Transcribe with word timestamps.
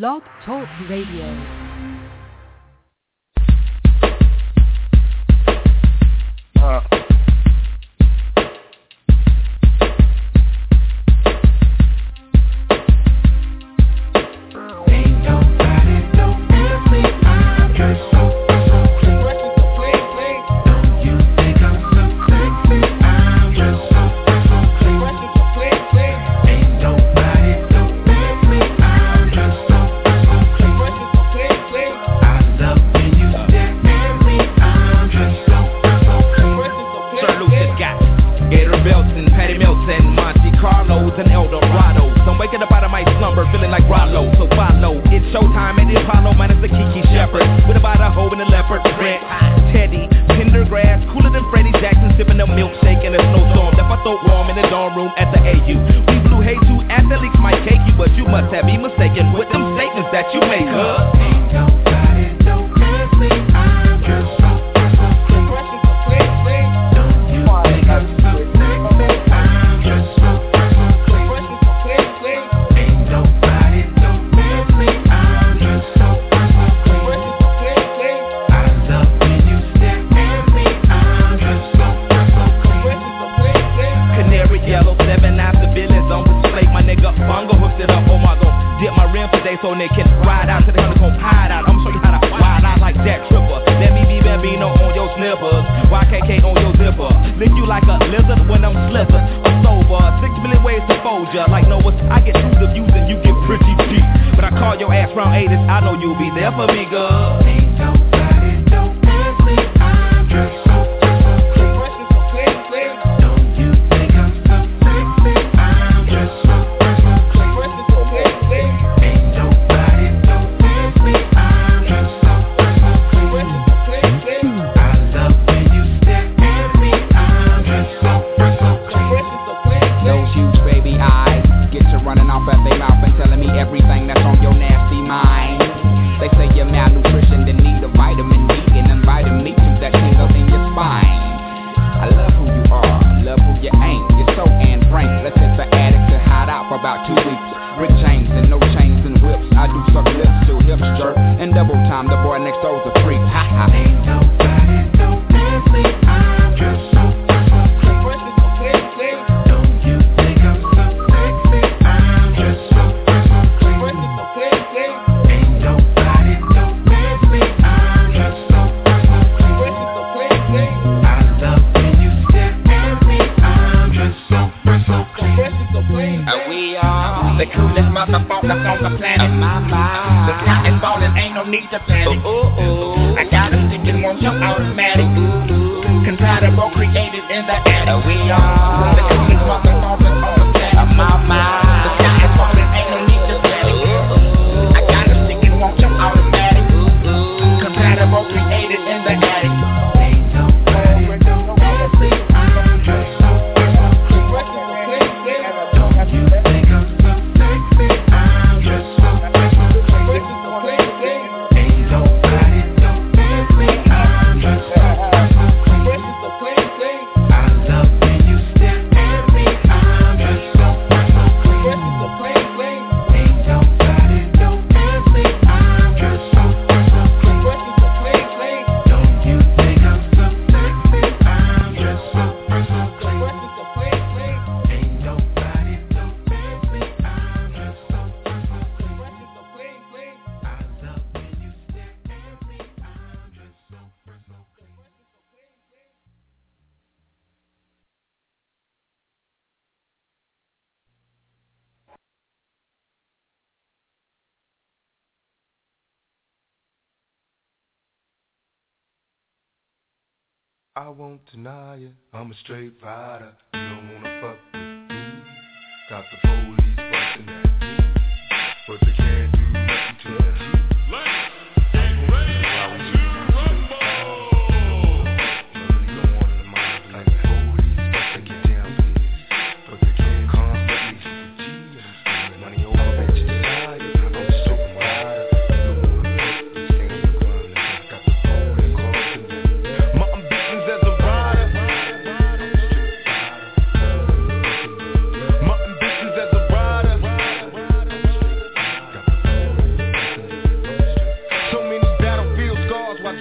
Blog 0.00 0.22
Talk 0.44 0.66
Radio. 0.88 1.63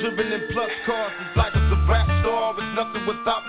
driven 0.03 0.33
in 0.33 0.41
plus 0.51 0.69
cars. 0.85 1.13
It's 1.21 1.37
like 1.37 1.53
it's 1.55 1.71
a 1.71 1.79
rap 1.87 2.03
star. 2.19 2.53
It's 2.59 2.75
nothing 2.75 3.07
without 3.07 3.41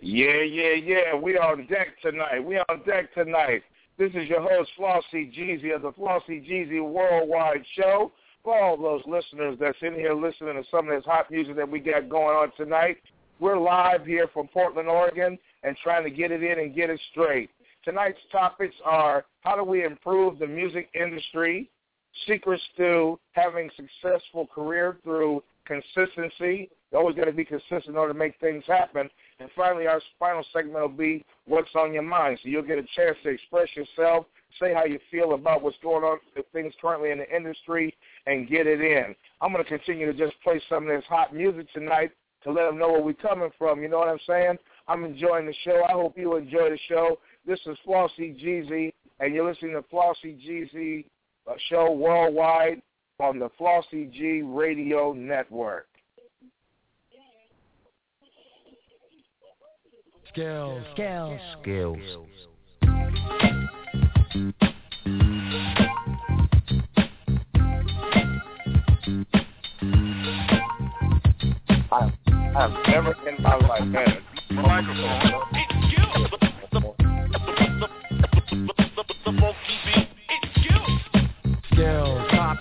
Yeah, 0.00 0.40
yeah, 0.42 0.72
yeah. 0.72 1.14
We 1.14 1.36
on 1.36 1.66
deck 1.66 2.00
tonight. 2.00 2.40
We 2.44 2.56
on 2.56 2.82
deck 2.86 3.12
tonight. 3.12 3.62
This 3.98 4.10
is 4.14 4.28
your 4.28 4.40
host, 4.40 4.70
Flauxy 4.78 5.32
Gz 5.34 5.74
of 5.74 5.82
the 5.82 5.92
Flauxy 5.92 6.48
Gz 6.48 6.82
Worldwide 6.82 7.64
Show. 7.74 8.12
For 8.44 8.58
all 8.58 8.76
those 8.76 9.02
listeners 9.06 9.58
that's 9.60 9.76
in 9.82 9.94
here 9.94 10.14
listening 10.14 10.54
to 10.54 10.64
some 10.70 10.88
of 10.88 10.96
this 10.96 11.04
hot 11.04 11.30
music 11.30 11.56
that 11.56 11.68
we 11.68 11.80
got 11.80 12.08
going 12.08 12.36
on 12.36 12.52
tonight, 12.56 12.98
we're 13.40 13.58
live 13.58 14.06
here 14.06 14.28
from 14.32 14.48
Portland, 14.48 14.88
Oregon, 14.88 15.38
and 15.64 15.76
trying 15.82 16.04
to 16.04 16.10
get 16.10 16.30
it 16.30 16.42
in 16.42 16.60
and 16.60 16.74
get 16.74 16.88
it 16.88 17.00
straight. 17.10 17.50
Tonight's 17.84 18.20
topics 18.30 18.76
are 18.84 19.24
how 19.40 19.56
do 19.56 19.64
we 19.64 19.84
improve 19.84 20.38
the 20.38 20.46
music 20.46 20.88
industry, 20.94 21.68
secrets 22.26 22.62
to 22.76 23.18
having 23.32 23.68
successful 23.76 24.46
career 24.46 24.98
through 25.02 25.42
consistency. 25.66 26.70
You 26.92 26.98
always 26.98 27.16
got 27.16 27.24
to 27.24 27.32
be 27.32 27.44
consistent 27.44 27.86
in 27.86 27.96
order 27.96 28.12
to 28.12 28.18
make 28.18 28.38
things 28.40 28.64
happen. 28.66 29.10
And 29.40 29.50
finally, 29.56 29.86
our 29.86 30.00
final 30.18 30.44
segment 30.52 30.80
will 30.80 30.88
be 30.88 31.24
what's 31.46 31.74
on 31.74 31.92
your 31.92 32.02
mind. 32.02 32.38
So 32.42 32.48
you'll 32.48 32.62
get 32.62 32.78
a 32.78 32.86
chance 32.94 33.16
to 33.24 33.30
express 33.30 33.68
yourself, 33.74 34.26
say 34.60 34.72
how 34.72 34.84
you 34.84 34.98
feel 35.10 35.34
about 35.34 35.62
what's 35.62 35.76
going 35.82 36.04
on, 36.04 36.18
things 36.52 36.72
currently 36.80 37.10
in 37.10 37.18
the 37.18 37.36
industry, 37.36 37.94
and 38.26 38.48
get 38.48 38.66
it 38.66 38.80
in. 38.80 39.14
I'm 39.40 39.52
going 39.52 39.64
to 39.64 39.68
continue 39.68 40.06
to 40.06 40.16
just 40.16 40.40
play 40.42 40.60
some 40.68 40.84
of 40.84 40.88
this 40.88 41.04
hot 41.08 41.34
music 41.34 41.72
tonight 41.72 42.12
to 42.44 42.52
let 42.52 42.66
them 42.66 42.78
know 42.78 42.92
where 42.92 43.02
we're 43.02 43.14
coming 43.14 43.50
from. 43.58 43.82
You 43.82 43.88
know 43.88 43.98
what 43.98 44.08
I'm 44.08 44.20
saying? 44.26 44.56
I'm 44.88 45.04
enjoying 45.04 45.46
the 45.46 45.54
show. 45.64 45.82
I 45.88 45.92
hope 45.92 46.16
you 46.16 46.36
enjoy 46.36 46.70
the 46.70 46.78
show. 46.88 47.18
This 47.46 47.60
is 47.66 47.76
Flauxy 47.86 48.40
Gz, 48.40 48.92
and 49.20 49.34
you're 49.34 49.48
listening 49.48 49.72
to 49.72 49.82
Flauxy 49.82 50.38
Gz 50.40 51.04
show 51.68 51.92
worldwide 51.92 52.82
on 53.18 53.38
the 53.38 53.48
Flossie 53.58 54.10
G 54.12 54.42
Radio 54.44 55.12
Network. 55.12 55.88
Skills. 60.28 60.82
Skills. 60.92 61.40
Skills. 61.62 61.98
I, 71.90 72.12
I've 72.54 72.70
never 72.88 73.14
in 73.26 73.42
my 73.42 73.56
life 73.56 73.80
had 73.94 74.18
a 74.50 74.52
microphone. 74.52 75.22
It's 75.54 75.76
Skills, 75.88 76.30
top 79.36 80.05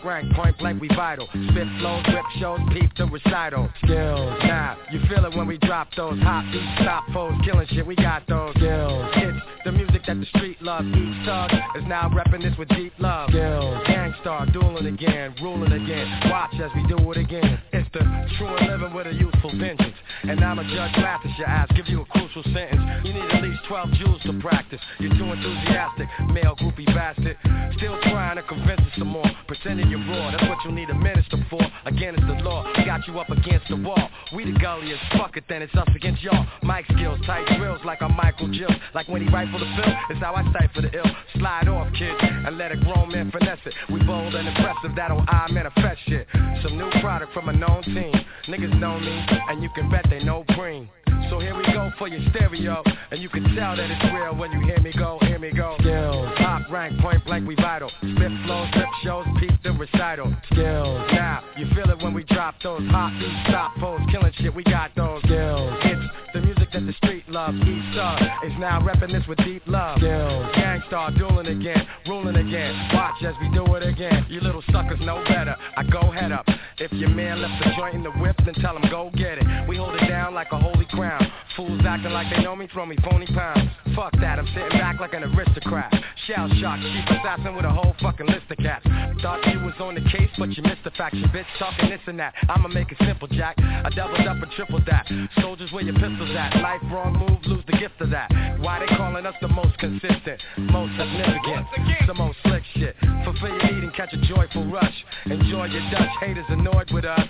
rank, 0.05 0.31
point 0.33 0.57
blank, 0.59 0.79
we 0.81 0.87
vital. 0.89 1.27
Spit 1.27 1.67
flows, 1.79 2.05
whip 2.07 2.25
shows, 2.39 2.59
peep 2.71 2.91
the 2.97 3.05
recital. 3.05 3.69
Skills, 3.83 4.39
now 4.43 4.77
you 4.91 4.99
feel 5.09 5.25
it 5.25 5.35
when 5.35 5.47
we 5.47 5.57
drop 5.57 5.87
those 5.97 6.19
hot 6.21 6.45
beats, 6.51 6.81
stop 6.81 7.03
foes, 7.11 7.33
killing 7.43 7.67
shit. 7.71 7.85
We 7.85 7.95
got 7.95 8.23
those 8.27 8.53
skills. 8.55 9.11
It's 9.15 9.45
the 9.65 9.71
music 9.71 10.03
that 10.07 10.19
the 10.19 10.25
street 10.37 10.61
love. 10.61 10.85
Each 10.85 11.25
thug 11.25 11.51
is 11.75 11.83
now 11.87 12.09
repping 12.09 12.43
this 12.43 12.57
with 12.57 12.69
deep 12.69 12.93
love. 12.99 13.29
Skills, 13.29 13.81
Gang 13.87 14.13
Starr, 14.21 14.45
dueling 14.51 14.85
again, 14.85 15.35
ruling 15.41 15.71
again. 15.71 16.07
Watch 16.29 16.53
as 16.61 16.71
we 16.75 16.85
do 16.87 17.11
it 17.11 17.17
again. 17.17 17.59
It's 17.73 17.89
the 17.93 17.99
true 18.37 18.55
living 18.69 18.93
with 18.93 19.07
a 19.07 19.13
youthful 19.13 19.51
vengeance. 19.57 19.95
And 20.23 20.43
I'm 20.43 20.59
a 20.59 20.63
judge, 20.63 20.95
master 20.97 21.29
your 21.37 21.47
ass, 21.47 21.69
give 21.75 21.87
you 21.87 22.01
a 22.01 22.05
crucial 22.05 22.43
sentence. 22.43 22.81
You 23.03 23.13
need 23.13 23.29
at 23.31 23.43
least 23.43 23.61
12 23.67 23.91
jewels 23.93 24.21
to 24.23 24.39
practice. 24.39 24.79
You're 24.99 25.17
too 25.17 25.31
enthusiastic, 25.31 26.07
male 26.31 26.55
groupie 26.55 26.85
bastard. 26.85 27.37
Still 27.77 27.99
trying 28.03 28.37
to 28.37 28.43
convince 28.43 28.81
us 28.81 28.93
some 28.97 29.09
more. 29.09 29.29
Pretending 29.47 29.89
raw, 29.97 30.31
that's 30.31 30.47
what 30.47 30.57
you 30.65 30.71
need 30.71 30.89
a 30.89 30.95
minister 30.95 31.37
for. 31.49 31.61
Again, 31.85 32.15
it's 32.15 32.25
the 32.27 32.43
law. 32.43 32.63
Got 32.85 33.07
you 33.07 33.19
up 33.19 33.29
against 33.29 33.67
the 33.69 33.77
wall. 33.77 34.09
We 34.33 34.45
the 34.51 34.57
gulliest, 34.59 35.01
fuck 35.17 35.37
it, 35.37 35.43
then 35.47 35.61
it's 35.61 35.73
us 35.75 35.87
against 35.95 36.21
y'all. 36.21 36.45
Mic 36.63 36.85
skills, 36.91 37.19
tight 37.25 37.45
drills 37.57 37.79
like 37.85 38.01
I'm 38.01 38.15
Michael 38.15 38.47
Jill. 38.51 38.69
Like 38.93 39.07
when 39.07 39.21
he 39.21 39.31
write 39.31 39.51
for 39.51 39.59
the 39.59 39.69
film, 39.77 39.95
it's 40.09 40.19
how 40.19 40.33
I 40.33 40.49
stifle 40.51 40.81
the 40.81 40.91
ill. 40.95 41.11
Slide 41.35 41.67
off, 41.67 41.91
kids, 41.93 42.17
and 42.21 42.57
let 42.57 42.71
a 42.71 42.77
grown 42.77 43.11
man 43.11 43.31
finesse 43.31 43.59
it. 43.65 43.73
We 43.91 44.03
bold 44.03 44.35
and 44.35 44.47
impressive, 44.47 44.95
that'll 44.95 45.23
I 45.27 45.47
manifest 45.51 45.99
shit. 46.07 46.27
Some 46.63 46.77
new 46.77 46.89
product 47.01 47.33
from 47.33 47.49
a 47.49 47.53
known 47.53 47.83
team. 47.83 48.13
Niggas 48.47 48.79
know 48.79 48.99
me, 48.99 49.25
and 49.49 49.61
you 49.61 49.69
can 49.75 49.89
bet 49.89 50.05
they 50.09 50.23
know 50.23 50.43
green. 50.55 50.89
So 51.29 51.39
here 51.39 51.55
we 51.55 51.63
go 51.73 51.91
for 51.97 52.07
your 52.07 52.21
stereo, 52.29 52.83
and 53.11 53.21
you 53.21 53.29
can 53.29 53.43
tell 53.55 53.75
that 53.75 53.89
it's 53.89 54.13
real 54.13 54.35
when 54.35 54.51
you 54.51 54.59
hear 54.61 54.79
me 54.79 54.93
go, 54.95 55.17
hear 55.21 55.39
me 55.39 55.51
go. 55.51 55.75
Skills, 55.79 56.29
top 56.37 56.69
rank, 56.69 56.99
point 57.01 57.25
blank, 57.25 57.47
we 57.47 57.55
vital. 57.55 57.89
Spit 57.99 58.31
flows, 58.45 58.67
rip 58.75 58.89
shows, 59.03 59.25
peep 59.39 59.51
the 59.63 59.73
recital. 59.93 60.35
Skills, 60.51 61.11
now 61.13 61.43
you 61.57 61.67
feel 61.75 61.89
it 61.89 62.01
when 62.01 62.13
we 62.13 62.23
drop 62.23 62.55
those 62.63 62.81
hot 62.89 63.11
stop 63.47 63.77
foes, 63.79 63.99
killing 64.11 64.31
shit. 64.37 64.53
We 64.53 64.63
got 64.63 64.91
those 64.95 65.21
skills. 65.23 65.73
It's 65.83 66.01
the 66.33 66.41
that 66.75 66.85
the 66.85 66.93
street 66.93 67.23
love. 67.29 67.55
Each 67.55 67.93
star 67.93 68.19
is 68.45 68.51
now 68.59 68.81
repping 68.81 69.11
this 69.11 69.25
with 69.27 69.37
deep 69.39 69.63
love. 69.65 69.97
Skills, 69.99 70.45
Gang 70.55 70.83
Starr, 70.87 71.11
dueling 71.11 71.47
again, 71.47 71.87
ruling 72.05 72.35
again. 72.35 72.89
Watch 72.93 73.23
as 73.23 73.33
we 73.39 73.49
do 73.55 73.63
it 73.75 73.83
again. 73.83 74.25
You 74.29 74.41
little 74.41 74.63
suckers 74.71 74.99
know 74.99 75.23
better. 75.27 75.55
I 75.77 75.83
go 75.83 76.11
head 76.11 76.33
up. 76.33 76.45
If 76.77 76.91
your 76.91 77.09
man 77.09 77.41
left 77.41 77.63
the 77.63 77.71
joint 77.77 77.95
in 77.95 78.03
the 78.03 78.11
whip, 78.11 78.35
then 78.43 78.55
tell 78.55 78.75
him 78.75 78.83
go 78.91 79.09
get 79.15 79.37
it. 79.37 79.69
We 79.69 79.77
hold 79.77 79.95
it 79.95 80.07
down 80.07 80.33
like 80.33 80.51
a 80.51 80.59
holy 80.59 80.85
crown. 80.89 81.31
Fools 81.55 81.81
acting 81.87 82.11
like 82.11 82.27
they 82.35 82.43
know 82.43 82.55
me, 82.55 82.67
throw 82.73 82.85
me 82.85 82.97
phony 83.09 83.27
pounds. 83.27 83.69
Fuck 83.95 84.11
that, 84.19 84.37
I'm 84.37 84.47
sitting 84.47 84.77
back 84.77 84.99
like 84.99 85.13
an 85.13 85.23
aristocrat. 85.23 85.93
Shell 86.27 86.49
shock, 86.59 86.81
chief 86.81 87.05
assassin 87.17 87.55
with 87.55 87.63
a 87.63 87.69
whole 87.69 87.95
fucking 88.01 88.27
list 88.27 88.51
of 88.51 88.57
cats. 88.57 88.85
Thought 89.21 89.47
you 89.47 89.59
was 89.61 89.73
on 89.79 89.95
the 89.95 90.01
case, 90.11 90.29
but 90.37 90.51
you 90.51 90.63
missed 90.63 90.83
the 90.83 90.91
fact. 90.91 91.15
You 91.15 91.25
bitch 91.27 91.45
talking 91.57 91.89
this 91.89 92.01
and 92.07 92.19
that. 92.19 92.33
I'ma 92.49 92.67
make 92.67 92.91
it 92.91 92.97
simple, 93.07 93.29
Jack. 93.29 93.55
I 93.59 93.89
doubled 93.95 94.27
up 94.27 94.35
and 94.43 94.51
tripled 94.51 94.85
that. 94.87 95.07
Soldiers, 95.39 95.71
where 95.71 95.83
your 95.83 95.93
pistols 95.93 96.35
at? 96.37 96.51
Life 96.65 96.81
wrong 96.91 97.13
move, 97.13 97.45
lose 97.45 97.63
the 97.67 97.77
gift 97.77 98.01
of 98.01 98.09
that. 98.09 98.27
Why 98.59 98.79
they 98.79 98.87
calling 98.97 99.23
us 99.23 99.35
the 99.39 99.47
most 99.47 99.77
consistent, 99.77 100.41
most 100.57 100.97
significant, 100.97 101.67
the 102.07 102.13
most 102.15 102.39
slick 102.41 102.63
shit? 102.73 102.95
Fulfill 103.23 103.49
your 103.49 103.71
need 103.71 103.83
and 103.83 103.93
catch 103.93 104.11
a 104.13 104.17
joyful 104.25 104.65
rush. 104.65 105.05
Enjoy 105.27 105.65
your 105.65 105.87
Dutch 105.91 106.09
haters 106.19 106.45
annoyed 106.49 106.89
with 106.91 107.05
us. 107.05 107.29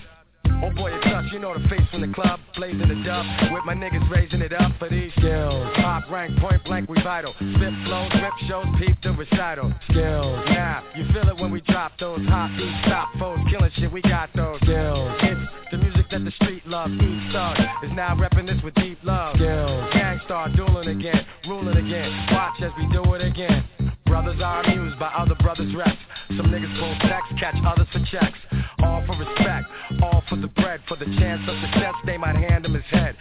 Oh 0.65 0.71
boy, 0.71 0.91
it's 0.91 1.05
us, 1.05 1.25
you 1.31 1.37
know 1.37 1.53
the 1.53 1.67
face 1.69 1.87
from 1.91 2.01
the 2.01 2.11
club, 2.11 2.39
blazing 2.55 2.87
the 2.87 3.03
dub, 3.05 3.23
with 3.53 3.63
my 3.65 3.75
niggas 3.75 4.09
raising 4.09 4.41
it 4.41 4.51
up 4.51 4.71
for 4.79 4.89
these 4.89 5.11
skills. 5.11 5.69
Top 5.75 6.09
rank, 6.09 6.35
point 6.39 6.63
blank, 6.65 6.89
we 6.89 6.99
vital. 7.03 7.33
Spit 7.33 7.73
flows, 7.85 8.11
rip 8.15 8.33
shows, 8.47 8.65
peep 8.79 8.97
the 9.03 9.11
recital. 9.11 9.71
Skills, 9.91 10.43
now 10.49 10.83
you 10.95 11.05
feel 11.13 11.29
it 11.29 11.37
when 11.37 11.51
we 11.51 11.61
drop 11.61 11.91
those 11.99 12.25
hot 12.25 12.49
beats, 12.57 12.73
stop 12.87 13.09
foes, 13.19 13.37
killing 13.47 13.69
shit. 13.75 13.91
We 13.91 14.01
got 14.01 14.31
those 14.33 14.59
skills. 14.61 15.11
It's 15.21 15.41
the 15.69 15.77
music 15.77 16.09
that 16.09 16.25
the 16.25 16.31
street 16.31 16.65
love. 16.65 16.89
Each 16.89 17.31
thug 17.31 17.59
is 17.83 17.91
now 17.93 18.15
repping 18.15 18.47
this 18.47 18.57
with 18.63 18.73
deep 18.73 18.97
love. 19.03 19.35
Skills, 19.35 19.93
Gang 19.93 20.19
Starr, 20.25 20.49
dueling 20.55 20.99
again, 20.99 21.27
ruling 21.47 21.77
again. 21.77 22.09
Watch 22.31 22.59
as 22.63 22.71
we 22.75 22.91
do 22.91 23.13
it 23.13 23.21
again. 23.21 23.63
Brothers 24.05 24.39
are 24.41 24.61
amused 24.63 24.99
by 24.99 25.07
other 25.07 25.35
brothers' 25.35 25.73
reps. 25.75 25.97
Some 26.29 26.47
niggas 26.47 26.79
pull 26.79 27.09
text, 27.09 27.33
catch 27.39 27.55
others 27.65 27.87
for 27.91 27.99
checks. 28.11 28.37
All 28.79 29.03
for 29.05 29.15
respect, 29.17 29.67
all 30.01 30.23
for 30.29 30.35
the 30.35 30.47
bread, 30.47 30.81
for 30.87 30.97
the 30.97 31.05
chance 31.05 31.41
of 31.47 31.55
success, 31.61 31.93
they 32.05 32.17
might 32.17 32.35
hand 32.35 32.65
him 32.65 32.73
his 32.73 32.83
head. 32.89 33.15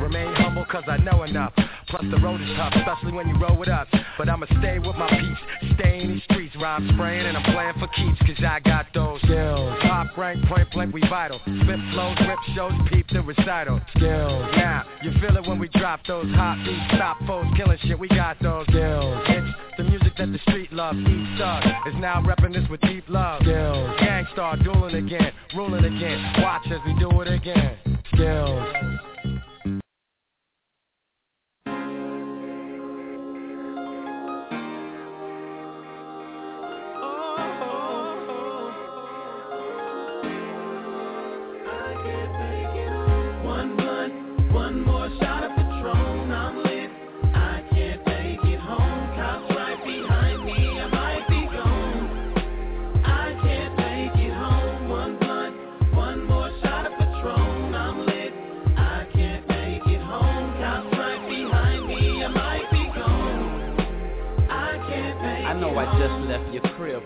Remain 0.00 0.34
humble 0.34 0.64
cause 0.64 0.82
I 0.88 0.96
know 0.96 1.22
enough. 1.22 1.52
Plus 1.88 2.04
the 2.10 2.18
road 2.18 2.40
is 2.40 2.48
tough, 2.56 2.72
especially 2.74 3.12
when 3.12 3.28
you 3.28 3.38
roll 3.38 3.56
with 3.56 3.68
us. 3.68 3.86
But 4.18 4.28
I'ma 4.28 4.46
stay 4.58 4.78
with 4.78 4.96
my 4.96 5.08
peeps, 5.08 5.74
stay 5.78 6.00
in 6.00 6.08
these 6.08 6.22
streets, 6.24 6.56
rhyme 6.56 6.90
spraying 6.94 7.26
and 7.26 7.36
I'm 7.36 7.44
playing 7.52 7.74
for 7.78 7.86
keeps 7.94 8.18
cause 8.20 8.44
I 8.44 8.60
got 8.60 8.86
those 8.94 9.20
skills. 9.22 9.78
Top 9.82 10.16
rank, 10.16 10.44
point 10.46 10.70
blank, 10.72 10.92
we 10.92 11.00
vital. 11.08 11.38
Spit 11.44 11.80
flows, 11.92 12.18
rip 12.26 12.38
shows, 12.54 12.72
peep 12.90 13.06
the 13.12 13.22
recital. 13.22 13.80
Skills. 13.96 14.50
Now, 14.56 14.84
you 15.02 15.12
feel 15.20 15.36
it 15.36 15.46
when 15.46 15.58
we 15.58 15.68
drop 15.68 16.00
those 16.06 16.26
hot 16.34 16.58
beats, 16.64 16.96
stop 16.96 17.18
foes, 17.26 17.46
killing 17.56 17.78
shit, 17.82 17.98
we 17.98 18.08
got 18.08 18.40
those 18.40 18.66
skills. 18.68 19.22
It's 19.28 19.56
the 19.78 19.84
music 19.84 20.16
that 20.26 20.32
the 20.32 20.50
street 20.50 20.72
love. 20.72 20.94
Each 20.96 21.38
thug 21.38 21.64
is 21.86 21.94
now 21.98 22.22
repping 22.22 22.52
this 22.54 22.68
with 22.70 22.80
deep 22.82 23.04
love. 23.08 23.42
Skills. 23.42 23.98
Gang 23.98 24.26
Starr, 24.32 24.56
dueling 24.58 24.94
again, 24.94 25.32
ruling 25.56 25.84
again. 25.84 26.34
Watch 26.38 26.66
as 26.66 26.80
we 26.86 26.94
do 26.98 27.20
it 27.22 27.28
again. 27.28 27.76
Skills. 28.12 29.11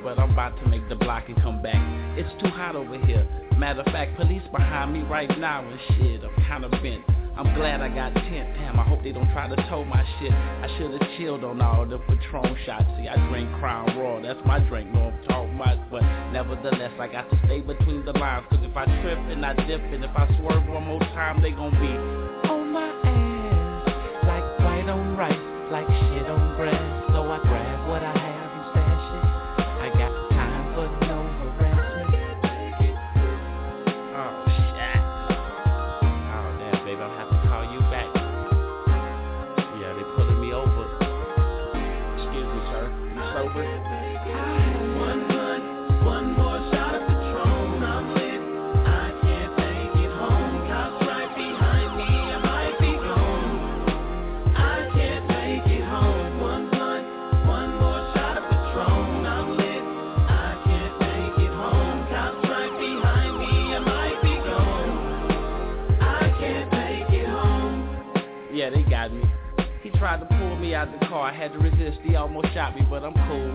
but 0.07 0.21
I'm 0.21 0.31
about 0.31 0.57
to 0.63 0.69
make 0.69 0.89
the 0.89 0.95
block 0.95 1.25
and 1.27 1.37
come 1.43 1.61
back. 1.61 1.83
It's 2.17 2.31
too 2.41 2.49
hot 2.51 2.77
over 2.77 2.97
here. 3.07 3.27
Matter 3.59 3.81
of 3.81 3.87
fact, 3.87 4.15
police 4.15 4.47
behind 4.53 4.93
me 4.93 5.03
right 5.03 5.29
now 5.37 5.67
and 5.67 5.81
shit. 5.99 6.23
I'm 6.23 6.45
kinda 6.47 6.69
bent. 6.81 7.03
I'm 7.37 7.53
glad 7.57 7.81
I 7.83 7.89
got 7.89 8.15
tent. 8.15 8.55
Damn, 8.55 8.79
I 8.79 8.85
hope 8.85 9.03
they 9.03 9.11
don't 9.11 9.29
try 9.33 9.49
to 9.49 9.57
tow 9.69 9.85
my 9.85 10.07
shit. 10.21 10.31
I 10.31 10.69
should've 10.79 11.03
chilled 11.19 11.43
on 11.43 11.61
all 11.61 11.85
the 11.85 11.99
Patron 11.99 12.57
shots. 12.65 12.85
See, 12.97 13.09
I 13.09 13.17
drink 13.29 13.51
Crown 13.59 13.99
Raw. 13.99 14.23
That's 14.23 14.39
my 14.47 14.61
drink. 14.61 14.95
No, 14.95 15.11
I'm 15.11 15.25
talking 15.27 15.55
much, 15.57 15.79
but 15.91 16.03
nevertheless, 16.31 16.93
I 17.01 17.09
got 17.09 17.29
to 17.29 17.37
stay 17.47 17.61
between 17.61 18.05
the 18.05 18.13
lines. 18.13 18.47
Cause 18.49 18.61
if 18.63 18.77
I 18.77 18.85
trip 19.03 19.19
and 19.19 19.45
I 19.45 19.55
dip 19.67 19.81
and 19.91 20.05
if 20.05 20.15
I 20.15 20.29
swerve 20.39 20.69
one 20.69 20.85
more 20.85 21.01
time, 21.19 21.43
they 21.43 21.51
gon' 21.51 21.75
be 21.83 22.36
yeah, 68.67 68.83
they 68.83 68.89
got 68.89 69.13
me. 69.13 69.23
He 69.83 69.91
tried 69.91 70.19
to 70.21 70.27
pull 70.27 70.57
me 70.57 70.75
out 70.75 70.89
the 70.99 71.07
car. 71.07 71.31
I 71.31 71.35
had 71.35 71.53
to 71.53 71.59
resist. 71.59 71.99
He 72.03 72.17
almost 72.17 72.53
shot 72.53 72.75
me, 72.75 72.85
but 72.89 73.05
I'm 73.05 73.15
cool. 73.29 73.55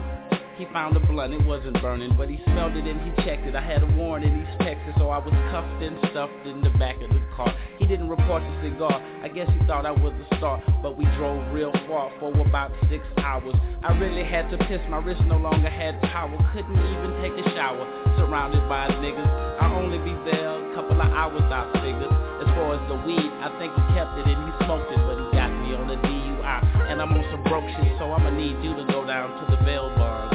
He 0.58 0.66
found 0.72 0.96
the 0.96 1.00
blunt, 1.00 1.34
it 1.34 1.46
wasn't 1.46 1.82
burning, 1.82 2.16
but 2.16 2.30
he 2.30 2.40
smelled 2.46 2.78
it 2.78 2.86
and 2.86 3.02
he 3.02 3.24
checked 3.24 3.48
it. 3.48 3.56
I 3.56 3.62
had 3.62 3.82
a 3.82 3.88
warrant 3.98 4.26
in 4.26 4.46
East 4.46 4.60
Texas, 4.60 4.94
so 4.98 5.10
I 5.10 5.18
was 5.18 5.34
cuffed 5.50 5.82
and 5.82 5.98
stuffed 6.12 6.46
in 6.46 6.62
the 6.62 6.70
back 6.78 7.02
of 7.02 7.10
the 7.10 7.22
car. 7.36 7.52
He 7.80 7.88
didn't 7.88 8.10
report 8.10 8.44
the 8.44 8.70
cigar. 8.70 9.02
I 9.24 9.28
guess 9.28 9.50
he 9.50 9.66
thought 9.66 9.88
I 9.88 9.92
was 9.92 10.14
a 10.14 10.38
star, 10.38 10.62
but 10.84 10.98
we 10.98 11.06
drove 11.18 11.52
real 11.52 11.74
far 11.88 12.12
for 12.20 12.30
about 12.38 12.72
six 12.90 13.04
hours. 13.18 13.56
I 13.82 13.98
really 13.98 14.24
had 14.24 14.52
to 14.52 14.58
piss. 14.70 14.80
My 14.88 15.00
wrist 15.00 15.22
no 15.26 15.38
longer 15.38 15.70
had 15.70 16.00
power. 16.14 16.38
Couldn't 16.54 16.78
even 16.78 17.12
take 17.20 17.34
a 17.44 17.50
shower. 17.56 17.84
Surrounded 18.18 18.62
by 18.70 18.88
niggas. 19.02 19.60
I'll 19.60 19.76
only 19.76 19.98
be 19.98 20.14
there 20.30 20.72
a 20.72 20.76
couple 20.76 21.02
of 21.02 21.08
hours, 21.10 21.42
I 21.42 21.68
figured 21.82 22.31
far 22.56 22.76
as 22.76 22.84
the 22.88 22.96
weed, 22.96 23.32
I 23.42 23.50
think 23.60 23.74
he 23.74 23.84
kept 23.94 24.18
it 24.18 24.28
and 24.28 24.40
he 24.48 24.66
smoked 24.66 24.92
it, 24.92 25.02
but 25.06 25.18
he 25.20 25.26
got 25.36 25.52
me 25.52 25.76
on 25.76 25.88
the 25.88 25.96
DUI. 25.96 26.92
And 26.92 27.02
I'm 27.02 27.12
on 27.14 27.26
some 27.32 27.44
broke 27.44 27.68
shit, 27.78 27.98
so 28.00 28.12
I'ma 28.12 28.30
need 28.30 28.62
you 28.64 28.76
to 28.76 28.86
go 28.92 29.06
down 29.06 29.32
to 29.40 29.56
the 29.56 29.62
bail 29.64 29.90
bond. 29.96 30.31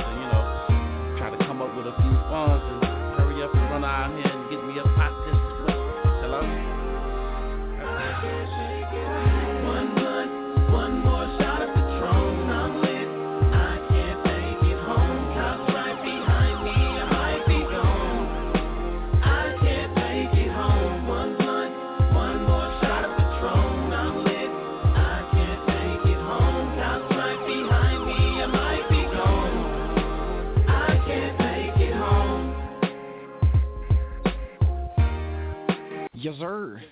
Yes, 36.27 36.35
sir. 36.41 36.83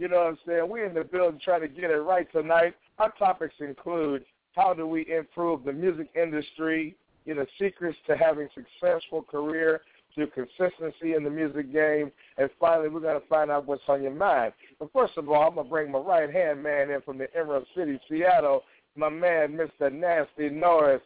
You 0.00 0.08
know 0.08 0.16
what 0.16 0.26
I'm 0.28 0.38
saying? 0.46 0.66
We're 0.66 0.86
in 0.86 0.94
the 0.94 1.04
building 1.04 1.38
trying 1.44 1.60
to 1.60 1.68
get 1.68 1.90
it 1.90 1.98
right 1.98 2.26
tonight. 2.32 2.74
Our 2.98 3.12
topics 3.18 3.54
include 3.60 4.24
how 4.56 4.72
do 4.72 4.86
we 4.86 5.06
improve 5.14 5.62
the 5.62 5.74
music 5.74 6.08
industry, 6.14 6.96
you 7.26 7.34
know, 7.34 7.44
secrets 7.60 7.98
to 8.06 8.16
having 8.16 8.46
a 8.46 8.48
successful 8.54 9.20
career 9.20 9.82
through 10.14 10.28
consistency 10.28 11.12
in 11.14 11.22
the 11.22 11.28
music 11.28 11.70
game, 11.70 12.10
and 12.38 12.48
finally 12.58 12.88
we're 12.88 13.00
going 13.00 13.20
to 13.20 13.26
find 13.26 13.50
out 13.50 13.66
what's 13.66 13.82
on 13.88 14.02
your 14.02 14.14
mind. 14.14 14.54
But 14.78 14.90
first 14.94 15.18
of 15.18 15.28
all, 15.28 15.48
I'm 15.48 15.54
going 15.54 15.66
to 15.66 15.70
bring 15.70 15.92
my 15.92 15.98
right-hand 15.98 16.62
man 16.62 16.90
in 16.90 17.02
from 17.02 17.18
the 17.18 17.28
Emerald 17.36 17.66
City, 17.76 18.00
Seattle, 18.08 18.62
my 18.96 19.10
man, 19.10 19.52
Mr. 19.52 19.92
Nasty 19.92 20.48
Norris. 20.48 21.02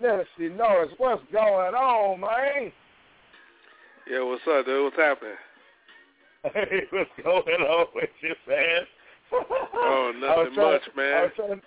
Nasty 0.00 0.48
Norris, 0.48 0.90
what's 0.96 1.22
going 1.30 1.74
on, 1.74 2.20
man? 2.20 2.72
Yeah, 4.10 4.22
what's 4.22 4.42
up, 4.48 4.64
dude? 4.64 4.84
What's 4.84 4.96
happening? 4.96 5.34
Hey, 6.54 6.82
what's 6.90 7.10
going 7.22 7.62
on 7.62 7.86
with 7.94 8.10
you, 8.22 8.34
man? 8.46 8.82
Oh, 9.32 10.12
nothing 10.20 10.54
much, 10.54 10.82
I 10.94 10.96
man. 10.96 11.22
was 11.22 11.32
trying, 11.36 11.62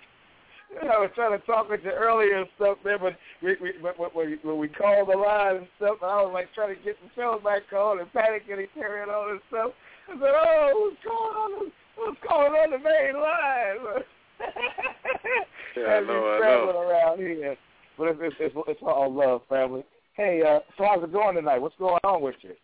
I 0.81 0.97
was 0.99 1.11
trying 1.13 1.39
to 1.39 1.45
talk 1.45 1.69
with 1.69 1.81
you 1.83 1.91
earlier 1.91 2.39
and 2.39 2.47
stuff, 2.55 2.77
man, 2.85 2.97
but 3.01 3.17
we, 3.43 3.57
we, 3.61 3.73
when, 3.81 3.93
when, 3.95 4.39
when 4.41 4.57
we 4.57 4.69
called 4.69 5.09
the 5.09 5.17
line 5.17 5.57
and 5.57 5.67
stuff, 5.75 5.97
and 6.01 6.09
I 6.09 6.23
was 6.23 6.31
like 6.33 6.53
trying 6.55 6.75
to 6.75 6.83
get 6.83 6.95
the 7.03 7.09
show 7.15 7.39
back 7.43 7.63
on 7.73 7.99
and 7.99 8.07
panicking 8.13 8.59
and 8.59 8.67
carrying 8.73 9.09
on 9.09 9.31
and 9.31 9.41
stuff. 9.49 9.71
I 10.07 10.13
said, 10.13 10.23
"Oh, 10.23 10.71
what's 10.73 11.03
going 11.03 11.35
on? 11.35 11.71
What's 11.97 12.21
going 12.27 12.53
on 12.53 12.71
the 12.71 12.79
main 12.79 13.15
line?" 13.19 14.03
Yeah, 15.77 15.83
I 15.83 15.99
know, 16.01 16.27
I 16.27 16.39
know. 16.39 16.79
around 16.79 17.19
here, 17.19 17.55
but 17.97 18.09
it's, 18.09 18.19
it's, 18.21 18.35
it's, 18.39 18.55
it's 18.67 18.81
all 18.81 19.13
love, 19.13 19.41
family. 19.47 19.85
Hey, 20.15 20.41
uh, 20.45 20.59
so 20.77 20.83
how's 20.83 21.01
it 21.01 21.13
going 21.13 21.35
tonight? 21.35 21.59
What's 21.59 21.77
going 21.77 21.99
on 22.03 22.21
with 22.21 22.35
you? 22.41 22.55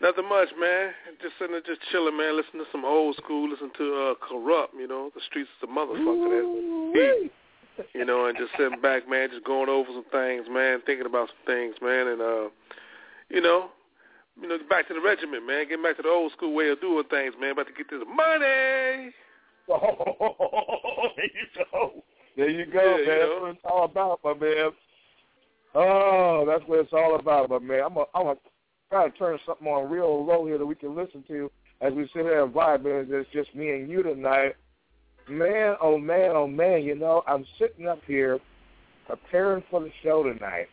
Nothing 0.00 0.28
much, 0.28 0.48
man. 0.58 0.92
Just 1.20 1.34
sitting 1.38 1.52
there, 1.52 1.60
just 1.60 1.80
chilling, 1.92 2.16
man. 2.16 2.36
Listening 2.36 2.64
to 2.64 2.70
some 2.72 2.84
old 2.84 3.16
school. 3.16 3.50
Listen 3.50 3.70
to 3.76 3.94
uh, 3.94 4.14
Corrupt. 4.26 4.74
You 4.74 4.88
know, 4.88 5.10
the 5.14 5.20
streets 5.28 5.50
is 5.60 5.68
a 5.68 5.72
motherfucker. 5.72 6.92
That's. 6.94 7.30
You 7.94 8.04
know, 8.04 8.26
and 8.26 8.36
just 8.36 8.50
sitting 8.58 8.80
back, 8.80 9.08
man, 9.08 9.30
just 9.30 9.44
going 9.44 9.70
over 9.70 9.88
some 9.88 10.04
things, 10.12 10.44
man, 10.50 10.80
thinking 10.84 11.06
about 11.06 11.28
some 11.28 11.46
things, 11.46 11.74
man, 11.80 12.08
and 12.08 12.20
uh, 12.20 12.48
you 13.30 13.40
know, 13.40 13.70
you 14.40 14.48
know, 14.48 14.58
back 14.68 14.88
to 14.88 14.94
the 14.94 15.00
regiment, 15.00 15.46
man. 15.46 15.64
Getting 15.68 15.82
back 15.82 15.96
to 15.96 16.02
the 16.02 16.08
old 16.08 16.32
school 16.32 16.54
way 16.54 16.68
of 16.68 16.80
doing 16.80 17.04
things, 17.08 17.34
man. 17.40 17.52
About 17.52 17.68
to 17.68 17.72
get 17.72 17.88
this 17.88 18.02
money. 18.06 19.12
Oh, 19.72 21.08
there 21.16 21.30
you 21.32 21.46
go. 21.72 22.02
There 22.36 22.50
you 22.50 22.66
go, 22.66 22.96
Yeah, 22.98 23.06
man. 23.06 23.06
you 23.06 23.20
That's 23.20 23.40
what 23.40 23.50
it's 23.50 23.64
all 23.64 23.84
about, 23.84 24.20
my 24.24 24.34
man. 24.34 24.70
Oh, 25.74 26.44
that's 26.46 26.64
what 26.66 26.80
it's 26.80 26.92
all 26.92 27.18
about, 27.18 27.50
my 27.50 27.58
man. 27.60 27.82
I'm 27.84 27.94
gonna 27.94 28.06
I'm 28.14 28.24
gonna 28.24 28.38
try 28.90 29.08
to 29.08 29.16
turn 29.16 29.38
something 29.46 29.68
on 29.68 29.90
real 29.90 30.24
low 30.24 30.44
here 30.46 30.58
that 30.58 30.66
we 30.66 30.74
can 30.74 30.96
listen 30.96 31.22
to 31.28 31.50
as 31.80 31.92
we 31.92 32.04
sit 32.12 32.22
here 32.22 32.44
and 32.44 32.52
vibe. 32.52 32.84
And 32.86 33.10
it's 33.12 33.30
just 33.32 33.54
me 33.54 33.70
and 33.70 33.88
you 33.88 34.02
tonight. 34.02 34.56
Man, 35.28 35.76
oh 35.80 35.96
man, 35.96 36.32
oh 36.34 36.48
man. 36.48 36.82
You 36.82 36.96
know, 36.96 37.22
I'm 37.26 37.46
sitting 37.58 37.86
up 37.86 38.00
here 38.06 38.40
preparing 39.06 39.62
for 39.70 39.80
the 39.80 39.90
show 40.02 40.24
tonight 40.24 40.66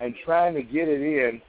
and 0.00 0.14
trying 0.24 0.54
to 0.54 0.62
get 0.62 0.88
it 0.88 1.02
in, 1.02 1.42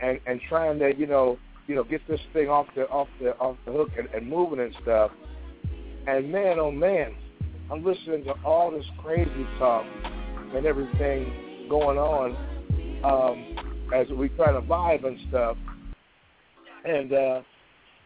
and 0.00 0.20
and 0.26 0.40
trying 0.48 0.78
to 0.80 0.94
you 0.94 1.06
know 1.06 1.38
you 1.66 1.74
know 1.74 1.84
get 1.84 2.06
this 2.06 2.20
thing 2.34 2.48
off 2.48 2.66
the 2.76 2.86
off 2.88 3.08
the 3.20 3.34
off 3.38 3.56
the 3.64 3.72
hook 3.72 3.90
and, 3.98 4.08
and 4.14 4.28
moving 4.28 4.60
and 4.60 4.74
stuff. 4.82 5.10
And 6.06 6.30
man, 6.30 6.58
oh 6.58 6.70
man, 6.70 7.14
I'm 7.72 7.82
listening 7.82 8.24
to 8.24 8.34
all 8.44 8.70
this 8.70 8.84
crazy 9.02 9.46
talk 9.58 9.86
and 10.54 10.66
everything 10.66 11.66
going 11.70 11.98
on 11.98 12.36
um, 13.02 13.65
as 13.94 14.06
we 14.08 14.28
try 14.30 14.52
to 14.52 14.60
vibe 14.60 15.06
and 15.06 15.18
stuff. 15.28 15.56
And 16.84 17.12
uh, 17.12 17.40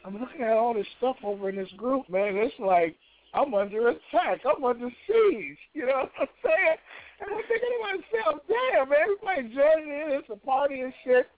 I'm 0.04 0.18
looking 0.18 0.42
at 0.42 0.52
all 0.52 0.74
this 0.74 0.86
stuff 0.98 1.16
over 1.22 1.48
in 1.48 1.56
this 1.56 1.70
group, 1.76 2.08
man. 2.08 2.36
It's 2.36 2.54
like 2.58 2.96
I'm 3.34 3.54
under 3.54 3.88
attack. 3.88 4.40
I'm 4.44 4.64
under 4.64 4.90
siege. 5.06 5.58
You 5.74 5.86
know 5.86 6.08
what 6.08 6.12
I'm 6.20 6.26
saying? 6.44 6.76
And 7.20 7.30
I'm 7.30 7.42
thinking 7.48 7.68
to 7.68 8.20
myself, 8.20 8.42
damn, 8.48 8.88
man, 8.88 8.98
everybody 9.02 9.54
joining 9.54 9.90
in. 9.90 10.18
It's 10.18 10.28
a 10.30 10.36
party 10.36 10.80
and 10.80 10.92
shit. 11.04 11.28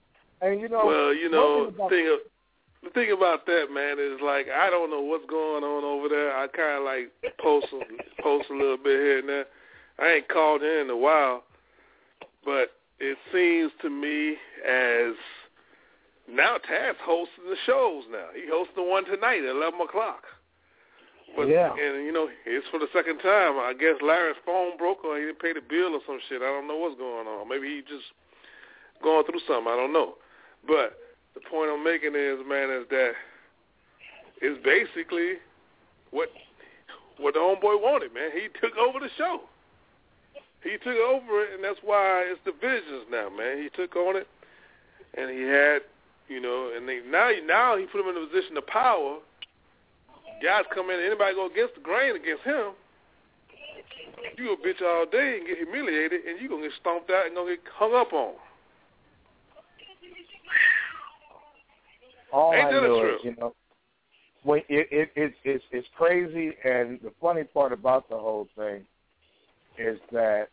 And 0.41 0.59
you 0.59 0.69
know, 0.69 0.85
Well, 0.85 1.13
you 1.13 1.29
know, 1.29 1.71
thing 1.89 2.07
of, 2.07 2.19
the 2.83 2.89
thing 2.89 3.11
about 3.11 3.45
that, 3.45 3.67
man, 3.71 3.97
is 3.99 4.19
like 4.23 4.47
I 4.49 4.69
don't 4.69 4.89
know 4.89 5.01
what's 5.01 5.25
going 5.29 5.63
on 5.63 5.83
over 5.83 6.09
there. 6.09 6.35
I 6.35 6.47
kind 6.47 6.79
of 6.79 6.83
like 6.83 7.11
post 7.41 7.67
a, 7.73 8.21
post 8.23 8.49
a 8.49 8.53
little 8.53 8.77
bit 8.77 8.99
here 8.99 9.19
and 9.19 9.29
there. 9.29 9.45
I 9.99 10.15
ain't 10.15 10.27
called 10.27 10.63
in 10.63 10.81
in 10.81 10.89
a 10.89 10.97
while, 10.97 11.43
but 12.43 12.71
it 13.03 13.17
seems 13.35 13.71
to 13.81 13.89
me 13.89 14.37
as 14.63 15.13
now 16.31 16.55
Taz 16.55 16.95
hosting 17.03 17.49
the 17.49 17.59
shows. 17.65 18.03
Now 18.09 18.31
he 18.33 18.47
hosts 18.47 18.73
the 18.75 18.83
one 18.83 19.03
tonight 19.03 19.43
at 19.43 19.51
eleven 19.51 19.81
o'clock. 19.81 20.23
But, 21.35 21.49
Yeah. 21.49 21.73
And 21.73 22.05
you 22.05 22.13
know, 22.13 22.29
it's 22.45 22.67
for 22.69 22.79
the 22.79 22.87
second 22.93 23.19
time. 23.19 23.59
I 23.59 23.73
guess 23.77 23.99
Larry's 24.01 24.37
phone 24.45 24.77
broke 24.77 25.03
or 25.03 25.17
he 25.17 25.25
didn't 25.25 25.39
pay 25.39 25.51
the 25.51 25.61
bill 25.61 25.95
or 25.95 26.01
some 26.05 26.19
shit. 26.29 26.41
I 26.41 26.47
don't 26.47 26.67
know 26.67 26.77
what's 26.77 26.97
going 26.97 27.27
on. 27.27 27.49
Maybe 27.49 27.67
he 27.67 27.81
just 27.81 28.07
going 29.01 29.25
through 29.25 29.41
something. 29.47 29.67
I 29.67 29.75
don't 29.75 29.91
know. 29.91 30.15
But 30.65 30.95
the 31.33 31.41
point 31.49 31.71
I'm 31.73 31.83
making 31.83 32.15
is, 32.15 32.39
man, 32.47 32.69
is 32.69 32.87
that 32.89 33.13
it's 34.41 34.63
basically 34.63 35.43
what 36.11 36.29
what 37.17 37.33
the 37.33 37.39
homeboy 37.41 37.81
wanted, 37.81 38.13
man. 38.13 38.31
He 38.31 38.47
took 38.61 38.77
over 38.77 38.99
the 38.99 39.09
show. 39.17 39.41
He 40.63 40.77
took 40.77 40.95
over 40.95 41.43
it, 41.43 41.53
and 41.55 41.63
that's 41.63 41.79
why 41.83 42.23
it's 42.31 42.39
divisions 42.45 43.05
now, 43.11 43.29
man. 43.29 43.61
He 43.61 43.69
took 43.75 43.95
on 43.95 44.15
it, 44.15 44.27
and 45.15 45.29
he 45.29 45.43
had, 45.43 45.81
you 46.29 46.39
know, 46.39 46.71
and 46.75 46.87
they, 46.87 47.01
now 47.05 47.29
now 47.45 47.77
he 47.77 47.85
put 47.85 47.99
him 47.99 48.15
in 48.15 48.23
a 48.23 48.27
position 48.27 48.55
of 48.57 48.65
power. 48.67 49.19
Guys 50.41 50.63
come 50.73 50.89
in, 50.89 50.99
anybody 50.99 51.35
go 51.35 51.47
against 51.47 51.75
the 51.75 51.81
grain 51.81 52.15
against 52.15 52.43
him, 52.43 52.71
you 54.37 54.53
a 54.53 54.57
bitch 54.57 54.81
all 54.81 55.05
day 55.05 55.37
and 55.37 55.47
get 55.47 55.57
humiliated, 55.57 56.21
and 56.25 56.41
you 56.41 56.49
gonna 56.49 56.63
get 56.63 56.71
stomped 56.79 57.11
out 57.11 57.25
and 57.25 57.35
gonna 57.35 57.55
get 57.55 57.59
hung 57.73 57.93
up 57.93 58.13
on. 58.13 58.33
All 62.31 62.53
Ain't 62.53 62.67
I 62.67 62.71
know 62.71 63.05
is, 63.05 63.19
you 63.23 63.35
know, 63.37 63.53
when 64.43 64.59
it, 64.69 64.87
it 64.91 65.11
it's 65.15 65.35
it's 65.43 65.63
it's 65.71 65.87
crazy, 65.95 66.55
and 66.63 66.99
the 67.01 67.11
funny 67.21 67.43
part 67.43 67.71
about 67.71 68.09
the 68.09 68.17
whole 68.17 68.47
thing 68.57 68.85
is 69.77 69.99
that 70.11 70.49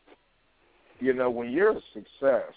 you 0.98 1.12
know 1.12 1.30
when 1.30 1.50
you're 1.50 1.72
a 1.72 1.80
success, 1.94 2.52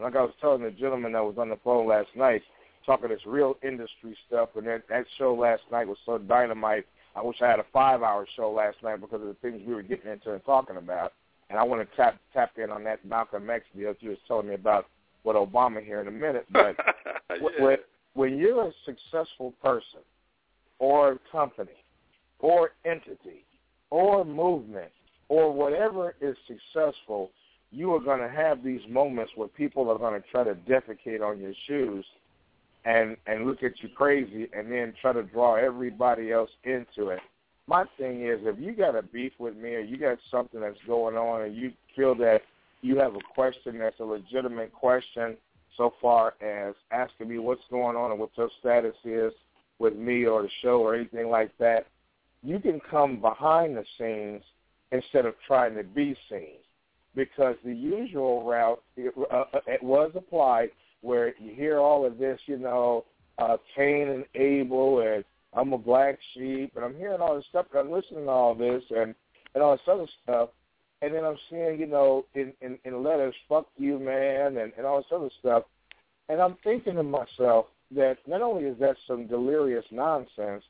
like 0.00 0.16
I 0.16 0.22
was 0.22 0.32
telling 0.40 0.62
the 0.62 0.70
gentleman 0.70 1.12
that 1.12 1.24
was 1.24 1.36
on 1.38 1.48
the 1.48 1.58
phone 1.62 1.86
last 1.86 2.08
night, 2.16 2.42
talking 2.84 3.08
this 3.08 3.20
real 3.26 3.56
industry 3.62 4.16
stuff, 4.26 4.50
and 4.56 4.66
that 4.66 4.82
that 4.88 5.04
show 5.18 5.34
last 5.34 5.62
night 5.70 5.88
was 5.88 5.98
so 6.04 6.18
dynamite. 6.18 6.86
I 7.16 7.22
wish 7.22 7.36
I 7.42 7.48
had 7.48 7.60
a 7.60 7.66
five-hour 7.72 8.26
show 8.34 8.50
last 8.50 8.78
night 8.82 9.00
because 9.00 9.20
of 9.20 9.28
the 9.28 9.36
things 9.40 9.62
we 9.64 9.74
were 9.74 9.82
getting 9.82 10.10
into 10.10 10.32
and 10.32 10.44
talking 10.44 10.76
about. 10.76 11.12
And 11.48 11.58
I 11.58 11.62
want 11.62 11.88
to 11.88 11.96
tap 11.96 12.18
tap 12.32 12.52
in 12.56 12.70
on 12.70 12.82
that 12.84 13.04
Malcolm 13.04 13.48
X 13.50 13.64
deal 13.76 13.94
you 14.00 14.10
was 14.10 14.18
telling 14.26 14.48
me 14.48 14.54
about 14.54 14.86
with 15.22 15.36
Obama 15.36 15.82
here 15.82 16.00
in 16.00 16.08
a 16.08 16.10
minute, 16.10 16.46
but 16.50 16.76
Wh- 17.40 17.60
when, 17.60 17.76
when 18.14 18.38
you're 18.38 18.68
a 18.68 18.72
successful 18.84 19.52
person 19.62 20.00
or 20.78 21.18
company 21.32 21.70
or 22.40 22.72
entity 22.84 23.44
or 23.90 24.24
movement 24.24 24.90
or 25.34 25.52
whatever 25.52 26.14
is 26.20 26.36
successful, 26.46 27.30
you 27.72 27.92
are 27.92 28.00
going 28.00 28.20
to 28.20 28.28
have 28.28 28.62
these 28.62 28.80
moments 28.88 29.32
where 29.34 29.48
people 29.48 29.90
are 29.90 29.98
going 29.98 30.20
to 30.20 30.28
try 30.28 30.44
to 30.44 30.54
defecate 30.54 31.20
on 31.20 31.40
your 31.40 31.52
shoes 31.66 32.04
and 32.84 33.16
and 33.26 33.44
look 33.46 33.62
at 33.64 33.72
you 33.82 33.88
crazy 33.88 34.48
and 34.56 34.70
then 34.70 34.94
try 35.00 35.12
to 35.12 35.24
draw 35.24 35.56
everybody 35.56 36.30
else 36.30 36.50
into 36.62 37.08
it. 37.08 37.18
My 37.66 37.84
thing 37.98 38.26
is 38.26 38.38
if 38.42 38.60
you 38.60 38.72
got 38.76 38.94
a 38.94 39.02
beef 39.02 39.32
with 39.38 39.56
me 39.56 39.74
or 39.74 39.80
you 39.80 39.96
got 39.96 40.18
something 40.30 40.60
that's 40.60 40.78
going 40.86 41.16
on 41.16 41.42
and 41.42 41.56
you 41.56 41.72
feel 41.96 42.14
that 42.16 42.42
you 42.82 42.96
have 42.98 43.16
a 43.16 43.34
question 43.34 43.78
that's 43.78 43.98
a 43.98 44.04
legitimate 44.04 44.72
question 44.72 45.36
so 45.76 45.94
far 46.00 46.34
as 46.40 46.74
asking 46.92 47.28
me 47.28 47.38
what's 47.38 47.62
going 47.70 47.96
on 47.96 48.12
and 48.12 48.20
what 48.20 48.30
your 48.36 48.50
status 48.60 48.94
is 49.04 49.32
with 49.80 49.96
me 49.96 50.26
or 50.26 50.42
the 50.42 50.50
show 50.62 50.80
or 50.80 50.94
anything 50.94 51.28
like 51.28 51.50
that, 51.58 51.86
you 52.44 52.60
can 52.60 52.78
come 52.88 53.20
behind 53.20 53.76
the 53.76 53.84
scenes 53.98 54.42
instead 54.92 55.26
of 55.26 55.34
trying 55.46 55.74
to 55.76 55.82
be 55.82 56.16
seen. 56.28 56.58
Because 57.14 57.56
the 57.64 57.74
usual 57.74 58.44
route 58.44 58.82
it, 58.96 59.14
uh, 59.30 59.44
it 59.66 59.82
was 59.82 60.10
applied 60.14 60.70
where 61.00 61.34
you 61.38 61.54
hear 61.54 61.78
all 61.78 62.04
of 62.04 62.18
this, 62.18 62.40
you 62.46 62.58
know, 62.58 63.04
uh, 63.38 63.56
Cain 63.76 64.08
and 64.08 64.24
Abel 64.34 65.00
and 65.00 65.24
I'm 65.52 65.72
a 65.72 65.78
black 65.78 66.18
sheep 66.32 66.72
and 66.74 66.84
I'm 66.84 66.96
hearing 66.96 67.20
all 67.20 67.36
this 67.36 67.44
stuff 67.50 67.66
and 67.70 67.80
I'm 67.80 67.92
listening 67.92 68.24
to 68.24 68.30
all 68.30 68.54
this 68.54 68.82
and, 68.90 69.14
and 69.54 69.62
all 69.62 69.72
this 69.72 69.88
other 69.88 70.08
stuff 70.22 70.50
and 71.04 71.14
then 71.14 71.24
I'm 71.24 71.36
seeing, 71.50 71.78
you 71.78 71.86
know, 71.86 72.24
in, 72.34 72.52
in, 72.62 72.78
in 72.84 73.02
letters, 73.02 73.34
fuck 73.46 73.66
you, 73.76 73.98
man, 73.98 74.56
and, 74.56 74.72
and 74.76 74.86
all 74.86 74.98
this 74.98 75.06
other 75.14 75.30
stuff. 75.38 75.64
And 76.30 76.40
I'm 76.40 76.56
thinking 76.64 76.94
to 76.94 77.02
myself 77.02 77.66
that 77.94 78.16
not 78.26 78.40
only 78.40 78.64
is 78.64 78.78
that 78.80 78.96
some 79.06 79.26
delirious 79.26 79.84
nonsense, 79.90 80.64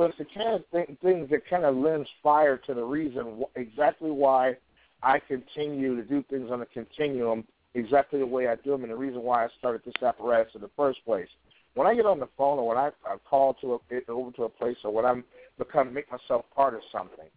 but 0.00 0.08
it's 0.08 0.18
the 0.18 0.24
kind 0.24 0.54
of 0.54 0.62
th- 0.72 0.98
things 1.02 1.28
that 1.28 1.46
kind 1.46 1.62
of 1.62 1.76
lends 1.76 2.08
fire 2.22 2.56
to 2.56 2.72
the 2.72 2.82
reason 2.82 3.42
wh- 3.42 3.58
exactly 3.58 4.10
why 4.10 4.56
I 5.02 5.18
continue 5.18 5.94
to 5.94 6.02
do 6.02 6.24
things 6.30 6.50
on 6.50 6.62
a 6.62 6.66
continuum 6.66 7.44
exactly 7.74 8.18
the 8.18 8.26
way 8.26 8.48
I 8.48 8.56
do 8.56 8.70
them 8.70 8.84
and 8.84 8.90
the 8.90 8.96
reason 8.96 9.20
why 9.20 9.44
I 9.44 9.48
started 9.58 9.82
this 9.84 10.02
apparatus 10.02 10.54
in 10.54 10.62
the 10.62 10.70
first 10.74 11.04
place. 11.04 11.28
when 11.74 11.86
I 11.86 11.94
get 11.94 12.06
on 12.06 12.18
the 12.18 12.30
phone 12.38 12.58
or 12.58 12.68
when 12.68 12.78
I, 12.78 12.92
I 13.04 13.16
call 13.28 13.52
to 13.60 13.74
a, 13.74 14.10
over 14.10 14.30
to 14.36 14.44
a 14.44 14.48
place 14.48 14.78
or 14.84 14.90
when 14.90 15.04
I'm 15.04 15.22
become 15.58 15.92
make 15.92 16.10
myself 16.10 16.46
part 16.56 16.72
of 16.72 16.80
something, 16.90 17.28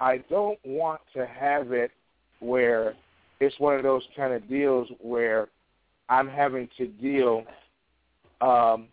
I 0.00 0.24
don't 0.30 0.58
want 0.64 1.02
to 1.14 1.26
have 1.26 1.72
it 1.72 1.90
where 2.40 2.94
it's 3.38 3.60
one 3.60 3.76
of 3.76 3.82
those 3.82 4.02
kind 4.16 4.32
of 4.32 4.48
deals 4.48 4.88
where 5.02 5.48
I'm 6.08 6.26
having 6.26 6.70
to 6.78 6.86
deal, 6.86 7.44
um, 8.40 8.88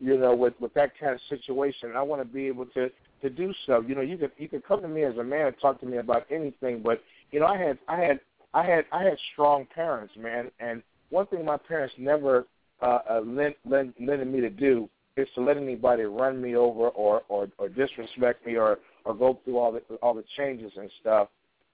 you 0.00 0.18
know, 0.18 0.34
with 0.34 0.54
with 0.60 0.74
that 0.74 0.92
kind 0.98 1.14
of 1.14 1.20
situation. 1.28 1.92
I 1.96 2.02
want 2.02 2.22
to 2.22 2.28
be 2.28 2.46
able 2.46 2.66
to 2.66 2.90
to 3.22 3.30
do 3.30 3.52
so. 3.66 3.80
You 3.80 3.94
know, 3.94 4.00
you 4.00 4.16
could 4.16 4.32
you 4.38 4.48
could 4.48 4.64
come 4.66 4.82
to 4.82 4.88
me 4.88 5.04
as 5.04 5.16
a 5.16 5.24
man 5.24 5.46
and 5.46 5.56
talk 5.60 5.80
to 5.80 5.86
me 5.86 5.98
about 5.98 6.26
anything, 6.30 6.82
but 6.82 7.02
you 7.30 7.40
know, 7.40 7.46
I 7.46 7.58
had 7.58 7.78
I 7.88 8.00
had 8.00 8.20
I 8.54 8.64
had 8.64 8.84
I 8.92 9.04
had 9.04 9.18
strong 9.32 9.66
parents, 9.74 10.14
man, 10.16 10.50
and 10.60 10.82
one 11.10 11.26
thing 11.26 11.44
my 11.44 11.56
parents 11.56 11.94
never 11.98 12.46
uh, 12.82 12.98
uh, 13.10 13.20
lent, 13.24 13.56
lent, 13.68 13.94
lended 14.00 14.28
me 14.28 14.40
to 14.40 14.50
do 14.50 14.88
is 15.16 15.28
to 15.34 15.40
let 15.40 15.56
anybody 15.56 16.04
run 16.04 16.40
me 16.40 16.54
over 16.54 16.88
or, 16.88 17.22
or 17.28 17.48
or 17.58 17.68
disrespect 17.68 18.46
me 18.46 18.56
or 18.56 18.78
or 19.04 19.14
go 19.14 19.38
through 19.44 19.58
all 19.58 19.72
the 19.72 19.80
all 19.96 20.14
the 20.14 20.24
changes 20.36 20.72
and 20.76 20.90
stuff. 21.00 21.28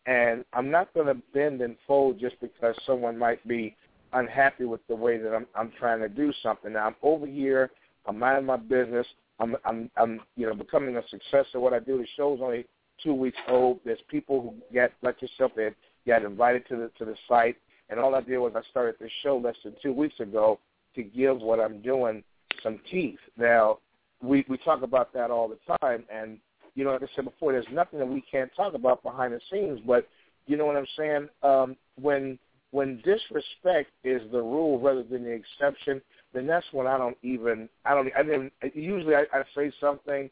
And 0.06 0.44
I'm 0.52 0.70
not 0.70 0.92
going 0.94 1.06
to 1.06 1.14
bend 1.32 1.62
and 1.62 1.76
fold 1.86 2.18
just 2.18 2.38
because 2.40 2.74
someone 2.86 3.18
might 3.18 3.46
be 3.48 3.74
unhappy 4.12 4.64
with 4.64 4.80
the 4.88 4.94
way 4.94 5.18
that 5.18 5.34
I'm 5.34 5.46
I'm 5.54 5.72
trying 5.78 6.00
to 6.00 6.08
do 6.08 6.32
something. 6.42 6.72
Now 6.72 6.86
I'm 6.86 6.96
over 7.02 7.26
here. 7.26 7.70
I'm 8.06 8.18
minding 8.18 8.46
my 8.46 8.56
business. 8.56 9.06
I'm 9.40 9.56
I'm 9.64 9.90
I'm 9.96 10.20
you 10.36 10.46
know 10.46 10.54
becoming 10.54 10.96
a 10.96 11.02
success 11.08 11.46
at 11.54 11.60
what 11.60 11.72
I 11.72 11.78
do. 11.78 11.98
The 11.98 12.06
show's 12.16 12.40
only 12.42 12.66
two 13.02 13.14
weeks 13.14 13.38
old. 13.48 13.80
There's 13.84 13.98
people 14.08 14.40
who 14.40 14.54
get 14.72 14.92
like 15.02 15.20
yourself 15.20 15.52
that 15.56 15.74
got 16.06 16.24
invited 16.24 16.66
to 16.68 16.76
the 16.76 16.90
to 16.98 17.04
the 17.04 17.16
site, 17.28 17.56
and 17.90 17.98
all 17.98 18.14
I 18.14 18.20
did 18.20 18.38
was 18.38 18.52
I 18.54 18.62
started 18.70 18.96
this 19.00 19.10
show 19.22 19.38
less 19.38 19.56
than 19.64 19.74
two 19.82 19.92
weeks 19.92 20.20
ago 20.20 20.58
to 20.94 21.02
give 21.02 21.40
what 21.40 21.60
I'm 21.60 21.82
doing 21.82 22.22
some 22.62 22.80
teeth. 22.90 23.18
Now 23.36 23.78
we 24.22 24.44
we 24.48 24.58
talk 24.58 24.82
about 24.82 25.12
that 25.14 25.30
all 25.30 25.48
the 25.48 25.76
time, 25.80 26.04
and 26.12 26.38
you 26.74 26.84
know, 26.84 26.92
like 26.92 27.02
I 27.02 27.06
said 27.14 27.24
before, 27.24 27.52
there's 27.52 27.66
nothing 27.72 27.98
that 27.98 28.06
we 28.06 28.20
can't 28.20 28.50
talk 28.56 28.74
about 28.74 29.02
behind 29.02 29.32
the 29.32 29.40
scenes. 29.50 29.80
But 29.86 30.08
you 30.46 30.56
know 30.56 30.66
what 30.66 30.76
I'm 30.76 30.86
saying? 30.96 31.28
Um, 31.42 31.76
when 32.00 32.38
when 32.70 32.96
disrespect 33.04 33.90
is 34.02 34.20
the 34.32 34.42
rule 34.42 34.80
rather 34.80 35.04
than 35.04 35.24
the 35.24 35.30
exception, 35.30 36.02
then 36.34 36.46
that's 36.46 36.66
when 36.72 36.86
I 36.86 36.98
don't 36.98 37.16
even 37.22 37.68
I 37.84 37.94
don't 37.94 38.10
I 38.16 38.22
didn't 38.22 38.52
usually 38.74 39.14
I, 39.14 39.24
I 39.32 39.44
say 39.54 39.72
something, 39.80 40.28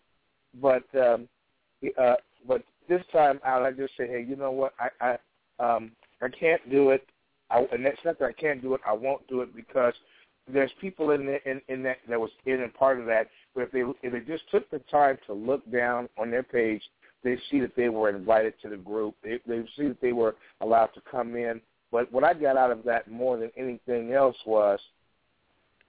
but 0.61 0.85
um, 0.95 1.29
uh, 1.99 2.15
but 2.47 2.63
this 2.89 3.03
time 3.13 3.41
out 3.47 3.63
I 3.63 3.71
just 3.71 3.97
say, 3.97 4.07
hey, 4.09 4.27
you 4.29 4.37
know 4.37 4.51
what? 4.51 4.75
I 4.79 5.17
I 5.61 5.75
um, 5.77 5.93
I 6.21 6.29
can't 6.29 6.69
do 6.71 6.91
it. 6.91 7.07
I, 7.51 7.67
and 7.73 7.85
that's 7.85 7.99
not 8.05 8.19
that 8.19 8.27
I 8.27 8.33
can't 8.33 8.61
do 8.61 8.75
it. 8.75 8.81
I 8.87 8.93
won't 8.93 9.27
do 9.29 9.43
it 9.43 9.55
because 9.55 9.95
there's 10.53 10.71
people 10.81 11.13
in 11.13 11.27
the, 11.27 11.51
in 11.51 11.61
in 11.69 11.83
that 11.85 11.99
that 12.09 12.21
was 12.21 12.31
in 12.47 12.61
and 12.63 12.75
part 12.75 12.99
of 12.99 13.07
that. 13.07 13.29
But 13.55 13.63
if 13.63 13.73
they 13.73 13.83
if 14.03 14.13
they 14.13 14.21
just 14.21 14.51
took 14.51 14.69
the 14.71 14.81
time 14.91 15.19
to 15.27 15.33
look 15.33 15.71
down 15.71 16.09
on 16.19 16.31
their 16.31 16.43
page, 16.43 16.83
they 17.23 17.39
see 17.51 17.61
that 17.61 17.77
they 17.77 17.89
were 17.89 18.09
invited 18.11 18.55
to 18.63 18.69
the 18.69 18.77
group. 18.77 19.15
They 19.23 19.39
they 19.47 19.65
see 19.77 19.89
that 19.89 20.01
they 20.01 20.13
were 20.13 20.35
allowed 20.61 20.89
to 20.95 21.03
come 21.09 21.37
in. 21.37 21.61
But 21.93 22.11
what 22.11 22.25
I 22.25 22.33
got 22.35 22.57
out 22.57 22.71
of 22.71 22.83
that 22.85 23.11
more 23.11 23.37
than 23.37 23.51
anything 23.57 24.15
else 24.15 24.37
was, 24.47 24.81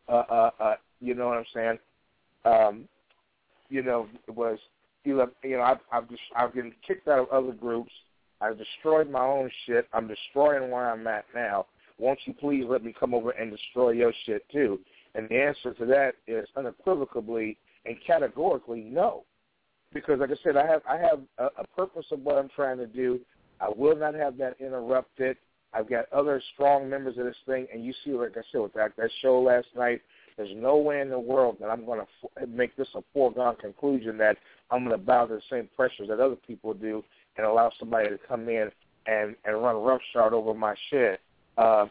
uh, 0.08 0.24
uh, 0.30 0.50
uh, 0.60 0.76
you 1.00 1.16
know 1.16 1.28
what 1.28 1.38
I'm 1.38 1.46
saying? 1.54 1.80
Um, 2.46 2.88
you 3.70 3.84
know, 3.84 4.08
it 4.28 4.36
was 4.36 4.60
you 5.04 5.18
know, 5.18 5.30
you 5.44 5.58
know 5.58 5.64
I've 5.64 5.80
I've 5.92 6.10
just 6.10 6.22
I've 6.36 6.54
been 6.54 6.74
kicked 6.86 7.08
out 7.08 7.20
of 7.20 7.30
other 7.30 7.54
groups. 7.54 7.92
I've 8.42 8.58
destroyed 8.58 9.10
my 9.10 9.24
own 9.24 9.50
shit. 9.66 9.88
I'm 9.94 10.08
destroying 10.08 10.70
where 10.70 10.92
I'm 10.92 11.08
at 11.08 11.26
now. 11.34 11.68
Won't 11.98 12.20
you 12.26 12.34
please 12.34 12.66
let 12.68 12.84
me 12.84 12.94
come 12.98 13.14
over 13.14 13.32
and 13.32 13.52
destroy 13.52 13.92
your 13.92 14.12
shit 14.26 14.48
too? 14.50 14.80
And 15.16 15.30
the 15.30 15.42
answer 15.42 15.74
to 15.74 15.86
that 15.86 16.16
is 16.28 16.48
unequivocally 16.58 17.58
and 17.86 17.96
categorically 18.06 18.82
no. 18.82 19.24
Because 19.94 20.20
like 20.20 20.32
I 20.32 20.36
said, 20.44 20.58
I 20.58 20.66
have 20.66 20.82
I 20.90 20.98
have 20.98 21.22
a, 21.38 21.62
a 21.62 21.68
purpose 21.76 22.06
of 22.12 22.20
what 22.22 22.38
I'm 22.38 22.50
trying 22.56 22.78
to 22.78 22.88
do. 22.88 23.20
I 23.62 23.70
will 23.76 23.96
not 23.96 24.16
have 24.16 24.38
that 24.38 24.56
interrupted. 24.60 25.38
I've 25.74 25.90
got 25.90 26.12
other 26.12 26.42
strong 26.54 26.90
members 26.90 27.18
of 27.18 27.26
this 27.26 27.36
thing, 27.46 27.68
and 27.74 27.84
you 27.84 27.94
see, 28.04 28.12
like 28.12 28.38
I 28.38 28.42
said, 28.52 28.62
with 28.62 28.74
that 28.74 28.96
that 28.98 29.10
show 29.22 29.42
last 29.42 29.68
night, 29.76 30.02
there's 30.38 30.56
no 30.56 30.78
way 30.78 31.02
in 31.02 31.10
the 31.10 31.20
world 31.20 31.58
that 31.60 31.70
I'm 31.70 31.86
going 31.86 32.00
to 32.00 32.08
f- 32.42 32.50
make 32.50 32.76
this 32.76 32.88
a 32.96 33.02
foregone 33.14 33.56
conclusion 33.58 34.18
that 34.18 34.38
I'm 34.72 34.86
going 34.86 34.98
to 34.98 35.04
bow 35.04 35.26
to 35.26 35.36
the 35.36 35.42
same 35.50 35.70
pressures 35.76 36.08
that 36.10 36.20
other 36.20 36.36
people 36.36 36.74
do 36.74 37.04
and 37.38 37.46
allow 37.46 37.72
somebody 37.80 38.10
to 38.10 38.20
come 38.28 38.50
in 38.50 38.70
and 39.06 39.36
and 39.46 39.62
run 39.62 39.76
roughshod 39.78 40.34
over 40.34 40.54
my 40.54 40.76
shit. 40.90 41.20
Uh, 41.58 41.86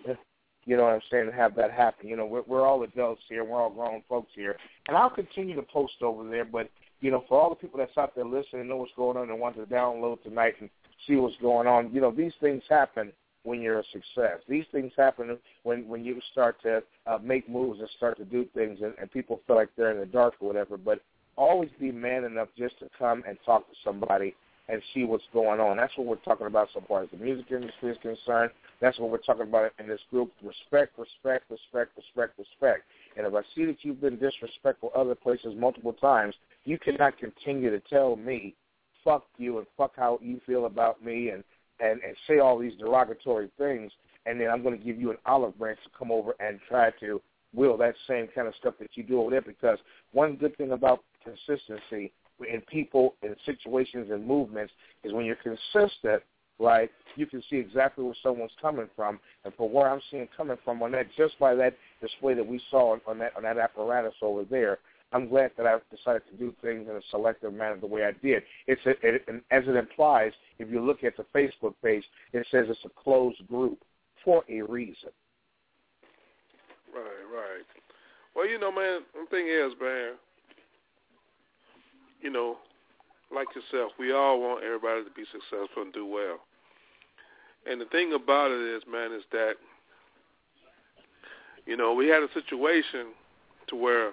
you 0.65 0.77
know 0.77 0.85
what 0.85 0.95
I'm 0.95 1.01
saying? 1.11 1.27
And 1.27 1.35
have 1.35 1.55
that 1.57 1.73
happen. 1.73 2.09
You 2.09 2.17
know, 2.17 2.27
we're, 2.27 2.43
we're 2.47 2.67
all 2.67 2.83
adults 2.83 3.23
here. 3.29 3.45
We're 3.45 3.61
all 3.61 3.71
grown 3.71 4.03
folks 4.09 4.31
here, 4.35 4.57
and 4.89 4.97
I'll 4.97 5.11
continue 5.11 5.57
to 5.57 5.63
post 5.63 5.95
over 6.03 6.29
there. 6.29 6.45
But 6.45 6.71
you 7.01 7.11
know, 7.11 7.25
for 7.29 7.41
all 7.41 7.51
the 7.51 7.57
people 7.57 7.79
that's 7.79 7.97
out 7.99 8.15
there 8.15 8.25
listening, 8.25 8.69
know 8.69 8.77
what's 8.77 8.93
going 8.97 9.17
on, 9.17 9.29
and 9.29 9.41
want 9.41 9.57
to 9.57 9.63
download 9.63 10.23
tonight 10.23 10.55
and 10.61 10.71
see 11.07 11.17
what's 11.17 11.37
going 11.43 11.67
on. 11.67 11.93
You 11.93 12.01
know, 12.01 12.13
these 12.13 12.33
things 12.41 12.63
happen 12.69 13.13
when 13.45 13.61
you're 13.61 13.81
a 13.81 13.85
success. 13.93 14.39
These 14.49 14.65
things 14.73 14.93
happen 14.97 15.39
when 15.63 15.89
when 15.89 16.05
you 16.05 16.21
start 16.31 16.61
to 16.63 16.83
uh, 17.07 17.19
make 17.23 17.49
moves 17.49 17.81
and 17.81 17.89
start 17.97 18.17
to 18.19 18.25
do 18.25 18.47
things, 18.55 18.81
and, 18.83 18.95
and 19.01 19.11
people 19.11 19.41
feel 19.47 19.57
like 19.57 19.71
they're 19.77 19.93
in 19.93 20.01
the 20.01 20.07
dark 20.07 20.35
or 20.41 20.49
whatever. 20.49 20.77
But 20.77 21.01
always 21.37 21.71
be 21.81 21.93
man 21.93 22.25
enough 22.25 22.49
just 22.57 22.79
to 22.81 22.89
come 22.99 23.23
and 23.27 23.39
talk 23.45 23.69
to 23.69 23.75
somebody 23.85 24.35
and 24.69 24.81
see 24.95 25.05
what's 25.05 25.25
going 25.33 25.61
on. 25.61 25.77
That's 25.77 25.97
what 25.97 26.07
we're 26.07 26.17
talking 26.17 26.47
about 26.47 26.69
so 26.73 26.83
far 26.87 27.03
as 27.03 27.09
the 27.11 27.19
music 27.19 27.47
industry 27.51 27.91
is 27.91 27.99
concerned. 28.01 28.53
That's 28.81 28.99
what 28.99 29.11
we're 29.11 29.19
talking 29.19 29.43
about 29.43 29.73
in 29.79 29.89
this 29.89 30.01
group. 30.11 30.31
Respect, 30.43 30.99
respect, 30.99 31.51
respect, 31.51 31.91
respect, 31.97 32.39
respect. 32.39 32.85
And 33.17 33.27
if 33.27 33.35
I 33.35 33.43
see 33.55 33.65
that 33.67 33.79
you've 33.83 34.01
been 34.01 34.19
disrespectful 34.19 34.91
other 34.97 35.15
places 35.15 35.55
multiple 35.59 35.93
times, 35.93 36.35
you 36.65 36.79
cannot 36.79 37.19
continue 37.19 37.71
to 37.71 37.81
tell 37.81 38.17
me, 38.17 38.55
fuck 39.05 39.25
you 39.37 39.59
and 39.59 39.67
fuck 39.77 39.93
how 39.97 40.19
you 40.23 40.41
feel 40.47 40.67
about 40.67 41.05
me 41.05 41.31
and, 41.31 41.43
and, 41.83 42.01
and 42.03 42.17
say 42.27 42.39
all 42.39 42.59
these 42.59 42.77
derogatory 42.79 43.51
things, 43.59 43.93
and 44.25 44.41
then 44.41 44.49
I'm 44.49 44.63
going 44.63 44.79
to 44.79 44.85
give 44.85 45.01
you 45.01 45.11
an 45.11 45.19
olive 45.27 45.59
branch 45.59 45.79
to 45.85 45.91
come 45.99 46.11
over 46.11 46.35
and 46.41 46.59
try 46.69 46.91
to 47.01 47.21
will 47.55 47.77
that 47.77 47.95
same 48.09 48.29
kind 48.35 48.49
of 48.49 48.55
stuff 48.55 48.75
that 48.81 48.91
you 48.95 49.03
do 49.03 49.21
over 49.21 49.31
there 49.31 49.43
because 49.43 49.79
one 50.13 50.37
good 50.37 50.57
thing 50.57 50.73
about 50.73 51.05
consistency 51.23 52.13
in 52.51 52.61
people, 52.63 53.15
in 53.23 53.35
situations, 53.45 54.09
and 54.11 54.27
movements 54.27 54.73
is 55.05 55.13
when 55.13 55.27
you're 55.27 55.37
consistent, 55.37 56.23
right, 56.59 56.91
you 57.17 57.27
can 57.27 57.43
see 57.51 57.57
exactly 57.57 58.05
where 58.05 58.15
someone's 58.23 58.53
coming 58.61 58.89
from. 58.97 59.21
And 59.45 59.55
from 59.55 59.73
where 59.73 59.91
I'm 59.91 60.01
seeing 60.11 60.29
coming 60.37 60.57
from 60.65 60.83
on 60.83 60.93
that, 60.93 61.07
just 61.17 61.39
by 61.39 61.55
that 61.57 61.77
display 62.01 62.35
that 62.35 62.47
we 62.47 62.61
saw 62.71 62.97
on 63.07 63.19
that 63.19 63.37
on 63.37 63.43
that 63.43 63.59
apparatus 63.59 64.15
over 64.23 64.45
there, 64.45 64.79
I'm 65.13 65.29
glad 65.29 65.51
that 65.57 65.67
I 65.67 65.79
decided 65.95 66.23
to 66.31 66.37
do 66.37 66.55
things 66.63 66.89
in 66.89 66.97
a 66.97 67.01
selective 67.11 67.53
manner 67.53 67.77
the 67.79 67.87
way 67.87 68.05
I 68.05 68.13
did. 68.23 68.43
It's 68.67 68.81
a, 68.87 68.91
it, 69.07 69.25
and 69.29 69.43
as 69.51 69.65
it 69.67 69.77
implies, 69.77 70.33
if 70.59 70.71
you 70.71 70.81
look 70.81 71.05
at 71.05 71.17
the 71.17 71.25
Facebook 71.35 71.75
page, 71.83 72.05
it 72.33 72.47
says 72.51 72.67
it's 72.69 72.79
a 72.85 73.03
closed 73.03 73.47
group 73.49 73.79
for 74.25 74.43
a 74.49 74.63
reason. 74.63 75.11
Right, 76.95 77.05
right. 77.33 77.65
Well, 78.35 78.49
you 78.49 78.59
know, 78.59 78.73
man, 78.73 79.01
the 79.15 79.27
thing 79.31 79.47
is, 79.49 79.73
man, 79.81 80.13
you 82.23 82.31
know, 82.31 82.57
like 83.35 83.49
yourself, 83.55 83.93
we 83.99 84.13
all 84.13 84.41
want 84.41 84.65
everybody 84.65 85.05
to 85.05 85.11
be 85.11 85.25
successful 85.33 85.83
and 85.83 85.93
do 85.93 86.07
well. 86.07 86.39
And 87.71 87.81
the 87.81 87.87
thing 87.87 88.13
about 88.13 88.51
it 88.51 88.77
is, 88.77 88.83
man, 88.91 89.13
is 89.13 89.23
that, 89.33 89.55
you 91.67 91.77
know, 91.77 91.93
we 91.95 92.09
had 92.09 92.23
a 92.23 92.29
situation 92.33 93.09
to 93.69 93.77
where 93.77 94.13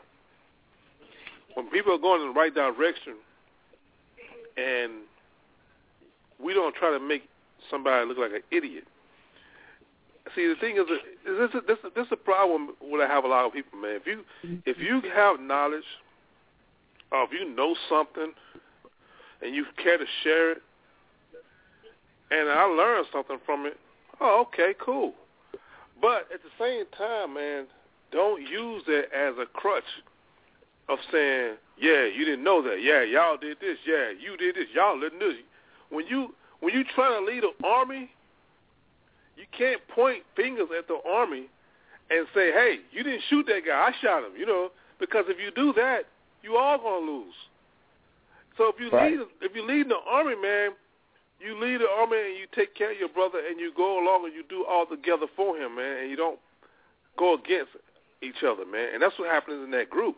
when 1.56 1.70
people 1.70 1.94
are 1.94 1.98
going 1.98 2.22
in 2.22 2.28
the 2.30 2.34
right 2.34 2.54
direction 2.54 3.16
and 4.58 4.92
we 6.44 6.54
don't 6.54 6.76
try 6.76 6.92
to 6.92 7.00
make 7.00 7.24
somebody 7.70 8.06
look 8.08 8.18
like 8.18 8.32
an 8.32 8.42
idiot. 8.52 8.86
See, 10.36 10.48
the 10.48 10.56
thing 10.60 10.78
is, 10.78 10.84
this 11.26 11.50
is 11.54 11.62
this 11.68 11.78
this 11.96 12.06
is 12.06 12.12
a 12.12 12.18
problem 12.18 12.70
where 12.80 13.06
I 13.06 13.12
have 13.12 13.24
a 13.24 13.28
lot 13.28 13.46
of 13.46 13.54
people, 13.54 13.80
man. 13.80 13.96
If 13.96 14.06
you 14.06 14.24
if 14.66 14.78
you 14.78 15.02
have 15.14 15.40
knowledge 15.40 15.84
or 17.12 17.24
if 17.24 17.32
you 17.32 17.50
know 17.56 17.76
something 17.90 18.34
and 19.42 19.56
you 19.56 19.66
care 19.82 19.98
to 19.98 20.06
share 20.24 20.52
it, 20.52 20.62
and 22.30 22.50
I 22.50 22.64
learned 22.64 23.08
something 23.12 23.40
from 23.46 23.66
it, 23.66 23.78
oh, 24.22 24.46
okay, 24.48 24.76
cool. 24.80 25.14
But 26.00 26.28
at 26.34 26.42
the 26.44 26.52
same 26.60 26.86
time, 26.96 27.34
man, 27.34 27.66
don't 28.12 28.42
use 28.42 28.84
it 28.88 29.10
as 29.12 29.34
a 29.42 29.46
crutch 29.48 29.84
of 30.90 31.00
saying, 31.12 31.56
yeah, 31.78 32.06
you 32.06 32.26
didn't 32.26 32.44
know 32.44 32.62
that. 32.64 32.82
Yeah, 32.82 33.04
y'all 33.04 33.38
did 33.38 33.58
this. 33.62 33.78
Yeah, 33.86 34.12
you 34.20 34.36
did 34.38 34.56
this. 34.56 34.66
Y'all 34.74 35.00
didn't 35.00 35.20
this. 35.20 35.36
When 35.90 36.06
you 36.08 36.34
when 36.60 36.74
you 36.74 36.84
try 36.96 37.18
to 37.18 37.24
lead 37.24 37.44
an 37.44 37.54
army, 37.64 38.10
you 39.38 39.46
can't 39.58 39.80
point 39.88 40.24
fingers 40.36 40.68
at 40.78 40.88
the 40.88 41.00
army 41.08 41.48
and 42.10 42.28
say, 42.34 42.52
hey, 42.52 42.80
you 42.92 43.04
didn't 43.04 43.22
shoot 43.30 43.46
that 43.48 43.62
guy. 43.66 43.90
I 43.90 43.92
shot 44.02 44.24
him. 44.24 44.32
You 44.38 44.46
know, 44.46 44.70
because 45.00 45.26
if 45.28 45.38
you 45.40 45.52
do 45.56 45.74
that, 45.74 46.02
you 46.44 46.58
all 46.58 46.78
gonna 46.78 47.06
lose. 47.06 47.36
So 48.58 48.68
if 48.68 48.80
you 48.80 48.90
Right. 48.90 49.18
lead 49.18 49.28
if 49.42 49.56
you 49.56 49.64
lead 49.64 49.90
the 49.90 50.00
army, 50.00 50.36
man, 50.36 50.72
you 51.40 51.56
lead 51.56 51.80
the 51.80 51.90
army 51.90 52.18
and 52.18 52.38
you 52.38 52.48
take 52.54 52.76
care 52.76 52.92
of 52.92 52.98
your 52.98 53.10
brother 53.10 53.40
and 53.40 53.60
you 53.60 53.72
go 53.72 54.04
along 54.04 54.26
and 54.26 54.34
you 54.34 54.44
do 54.50 54.66
all 54.66 54.86
together 54.86 55.28
for 55.36 55.56
him, 55.56 55.76
man, 55.76 55.98
and 55.98 56.10
you 56.10 56.18
don't 56.18 56.40
go 57.16 57.36
against 57.36 57.72
each 58.22 58.44
other, 58.44 58.66
man, 58.66 58.90
and 58.94 59.02
that's 59.02 59.18
what 59.18 59.30
happens 59.30 59.64
in 59.64 59.72
that 59.72 59.90
group. 59.90 60.18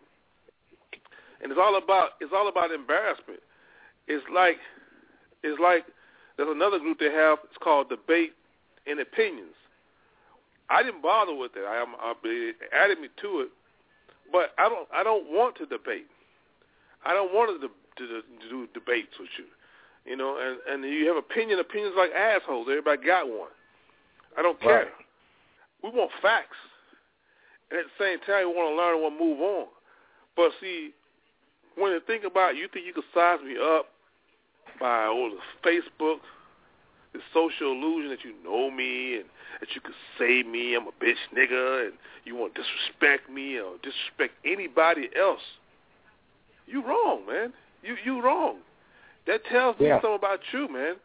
And 1.42 1.52
it's 1.52 1.60
all 1.62 1.78
about 1.78 2.12
it's 2.20 2.34
all 2.36 2.48
about 2.48 2.72
embarrassment. 2.72 3.40
It's 4.08 4.26
like 4.34 4.58
it's 5.44 5.60
like 5.60 5.86
there's 6.38 6.50
another 6.52 6.80
group 6.80 7.00
they 7.00 7.12
have. 7.12 7.40
It's 7.46 7.58
called 7.62 7.90
debate 7.90 8.34
and 8.88 9.00
opinions. 9.00 9.56
I 10.70 10.84
didn't 10.84 11.02
bother 11.02 11.36
with 11.36 11.52
it. 11.56 11.66
I 11.68 11.78
am 11.82 11.96
I, 12.00 12.14
it 12.24 12.56
added 12.74 13.00
me 13.00 13.10
to 13.22 13.42
it, 13.42 13.50
but 14.32 14.52
I 14.58 14.70
don't 14.70 14.88
I 14.94 15.04
don't 15.04 15.32
want 15.32 15.58
to 15.58 15.66
debate. 15.66 16.08
I 17.04 17.14
don't 17.14 17.34
want 17.34 17.60
to, 17.60 17.68
to, 17.68 18.08
to 18.08 18.50
do 18.50 18.68
debates 18.74 19.14
with 19.20 19.30
you. 19.38 19.46
You 20.06 20.18
know, 20.18 20.38
and 20.38 20.84
and 20.84 20.94
you 20.94 21.08
have 21.08 21.18
opinion 21.18 21.60
opinions 21.60 21.96
like 21.98 22.12
assholes. 22.12 22.68
Everybody 22.70 23.06
got 23.06 23.28
one. 23.28 23.50
I 24.38 24.42
don't 24.42 24.60
care. 24.62 24.86
Right. 24.86 24.88
We 25.84 25.90
want 25.90 26.12
facts, 26.22 26.58
and 27.70 27.80
at 27.80 27.86
the 27.86 28.04
same 28.04 28.20
time, 28.20 28.48
we 28.50 28.56
want 28.56 28.72
to 28.72 28.78
learn 28.78 28.94
and 28.94 29.04
want 29.04 29.18
to 29.18 29.24
move 29.26 29.42
on. 29.42 29.66
But 30.36 30.52
see, 30.62 30.94
when 31.76 31.92
you 31.92 32.02
think 32.06 32.24
about, 32.24 32.56
it, 32.56 32.58
you 32.58 32.68
think 32.72 32.86
you 32.86 32.94
could 32.94 33.08
size 33.14 33.40
me 33.46 33.56
up 33.62 33.88
by 34.80 35.06
all 35.06 35.30
the 35.32 35.70
Facebook, 35.70 36.20
the 37.14 37.20
social 37.34 37.72
illusion 37.72 38.10
that 38.10 38.24
you 38.24 38.34
know 38.44 38.72
me 38.72 39.18
and 39.18 39.26
that 39.60 39.70
you 39.76 39.82
could 39.82 39.96
say 40.18 40.44
me, 40.44 40.76
I'm 40.76 40.88
a 40.88 40.92
bitch 41.04 41.20
nigga, 41.36 41.88
and 41.88 41.94
you 42.26 42.36
want 42.36 42.56
to 42.56 42.62
disrespect 42.62 43.30
me 43.30 43.60
or 43.60 43.74
disrespect 43.84 44.34
anybody 44.46 45.10
else. 45.20 45.42
You 46.68 46.86
wrong, 46.86 47.26
man. 47.28 47.54
You 47.84 47.96
you 48.06 48.22
wrong. 48.24 48.58
That 49.28 49.44
tells 49.46 49.80
me 49.80 49.88
Yeah. 49.88 50.02
something 50.02 50.16
about 50.16 50.40
you, 50.54 50.68
man. 50.70 50.96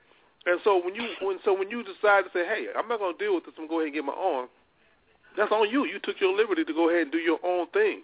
And 0.47 0.61
so 0.63 0.79
when 0.83 0.95
you 0.95 1.09
when 1.21 1.39
so 1.45 1.53
when 1.53 1.71
you 1.71 1.83
decide 1.83 2.25
to 2.25 2.31
say, 2.33 2.47
hey, 2.47 2.69
I'm 2.77 2.87
not 2.89 3.01
gonna 3.01 3.19
deal 3.19 3.35
with 3.35 3.45
this, 3.45 3.55
I'm 3.59 3.67
gonna 3.67 3.69
go 3.69 3.77
ahead 3.81 3.87
and 3.87 3.95
get 3.95 4.05
my 4.05 4.15
own. 4.15 4.49
That's 5.37 5.53
on 5.53 5.69
you. 5.69 5.85
You 5.85 5.99
took 5.99 6.21
your 6.21 6.35
liberty 6.35 6.65
to 6.65 6.73
go 6.73 6.89
ahead 6.89 7.03
and 7.03 7.13
do 7.13 7.19
your 7.19 7.41
own 7.45 7.67
thing. 7.69 8.03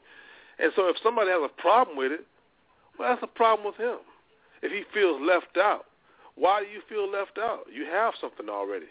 And 0.58 0.72
so 0.76 0.88
if 0.88 0.96
somebody 1.02 1.30
has 1.30 1.40
a 1.42 1.60
problem 1.60 1.96
with 1.96 2.12
it, 2.12 2.26
well, 2.98 3.10
that's 3.10 3.22
a 3.22 3.26
problem 3.26 3.66
with 3.66 3.76
him. 3.76 3.98
If 4.62 4.70
he 4.70 4.84
feels 4.94 5.20
left 5.20 5.56
out, 5.56 5.86
why 6.34 6.60
do 6.60 6.66
you 6.66 6.80
feel 6.88 7.10
left 7.10 7.38
out? 7.38 7.64
You 7.72 7.84
have 7.86 8.14
something 8.20 8.48
already. 8.48 8.86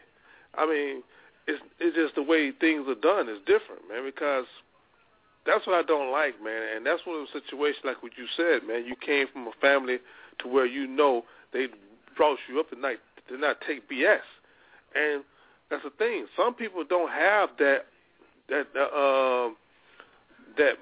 I 0.55 0.65
mean, 0.65 1.03
it's 1.47 1.61
it's 1.79 1.95
just 1.95 2.15
the 2.15 2.23
way 2.23 2.51
things 2.51 2.87
are 2.87 2.95
done 2.95 3.29
is 3.29 3.39
different, 3.45 3.87
man. 3.89 4.03
Because 4.05 4.45
that's 5.45 5.65
what 5.65 5.75
I 5.75 5.83
don't 5.83 6.11
like, 6.11 6.41
man. 6.43 6.75
And 6.75 6.85
that's 6.85 7.05
one 7.05 7.21
of 7.21 7.27
the 7.27 7.39
situations 7.39 7.83
like 7.83 8.03
what 8.03 8.13
you 8.17 8.25
said, 8.37 8.67
man. 8.67 8.85
You 8.85 8.95
came 8.95 9.27
from 9.31 9.47
a 9.47 9.51
family 9.59 9.97
to 10.39 10.47
where 10.47 10.65
you 10.65 10.87
know 10.87 11.23
they 11.53 11.67
brought 12.15 12.37
you 12.49 12.59
up 12.59 12.69
to 12.69 12.79
not 12.79 12.95
to 13.29 13.37
not 13.37 13.57
take 13.65 13.89
BS, 13.89 14.19
and 14.95 15.23
that's 15.69 15.83
the 15.83 15.89
thing. 15.91 16.27
Some 16.35 16.53
people 16.53 16.83
don't 16.87 17.09
have 17.09 17.49
that 17.59 17.85
that 18.49 18.67
uh, 18.77 19.49
that 20.57 20.73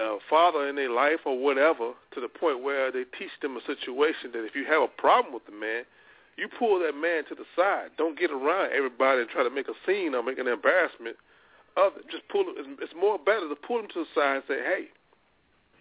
uh, 0.00 0.16
father 0.28 0.68
in 0.68 0.76
their 0.76 0.90
life 0.90 1.20
or 1.24 1.38
whatever 1.38 1.92
to 2.14 2.20
the 2.20 2.28
point 2.28 2.62
where 2.62 2.90
they 2.90 3.04
teach 3.18 3.32
them 3.40 3.56
a 3.56 3.60
situation 3.60 4.32
that 4.32 4.44
if 4.44 4.54
you 4.54 4.64
have 4.64 4.82
a 4.82 4.88
problem 4.88 5.32
with 5.32 5.46
the 5.46 5.52
man, 5.52 5.84
you 6.36 6.48
pull 6.58 6.78
that 6.80 6.94
man 6.94 7.24
to 7.28 7.34
the 7.34 7.44
side. 7.56 7.90
Don't 7.98 8.18
get 8.18 8.30
around 8.30 8.72
everybody 8.72 9.20
and 9.20 9.28
try 9.30 9.42
to 9.42 9.50
make 9.50 9.68
a 9.68 9.76
scene 9.86 10.14
or 10.14 10.22
make 10.22 10.38
an 10.38 10.48
embarrassment 10.48 11.16
of 11.76 11.92
it. 11.96 12.08
Just 12.10 12.26
pull. 12.28 12.44
It's, 12.56 12.68
it's 12.80 12.94
more 12.98 13.18
better 13.18 13.48
to 13.48 13.56
pull 13.56 13.78
them 13.78 13.88
to 13.92 14.04
the 14.04 14.10
side 14.14 14.36
and 14.36 14.44
say, 14.48 14.58
"Hey, 14.64 14.88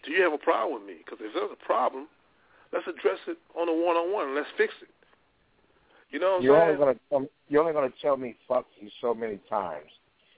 do 0.04 0.12
you 0.12 0.22
have 0.24 0.34
a 0.34 0.38
problem 0.38 0.80
with 0.80 0.88
me? 0.88 1.00
Because 1.04 1.20
if 1.22 1.34
there's 1.34 1.52
a 1.52 1.66
problem, 1.66 2.08
let's 2.74 2.88
address 2.88 3.20
it 3.28 3.38
on 3.56 3.70
a 3.70 3.74
one-on-one 3.74 4.28
and 4.28 4.36
let's 4.36 4.52
fix 4.58 4.74
it." 4.82 4.90
You 6.12 6.20
know 6.20 6.32
what 6.32 6.38
I'm 6.38 6.44
You're 6.44 6.60
saying? 6.60 6.78
only 6.82 7.00
gonna 7.10 7.28
you're 7.48 7.62
only 7.62 7.74
gonna 7.74 7.94
tell 8.02 8.18
me 8.18 8.36
fuck 8.48 8.66
you 8.80 8.90
so 9.00 9.14
many 9.14 9.40
times, 9.50 9.88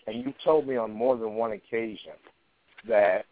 and 0.05 0.23
you 0.23 0.33
told 0.43 0.67
me 0.67 0.77
on 0.77 0.91
more 0.91 1.17
than 1.17 1.33
one 1.33 1.51
occasion 1.53 2.13
that, 2.87 3.25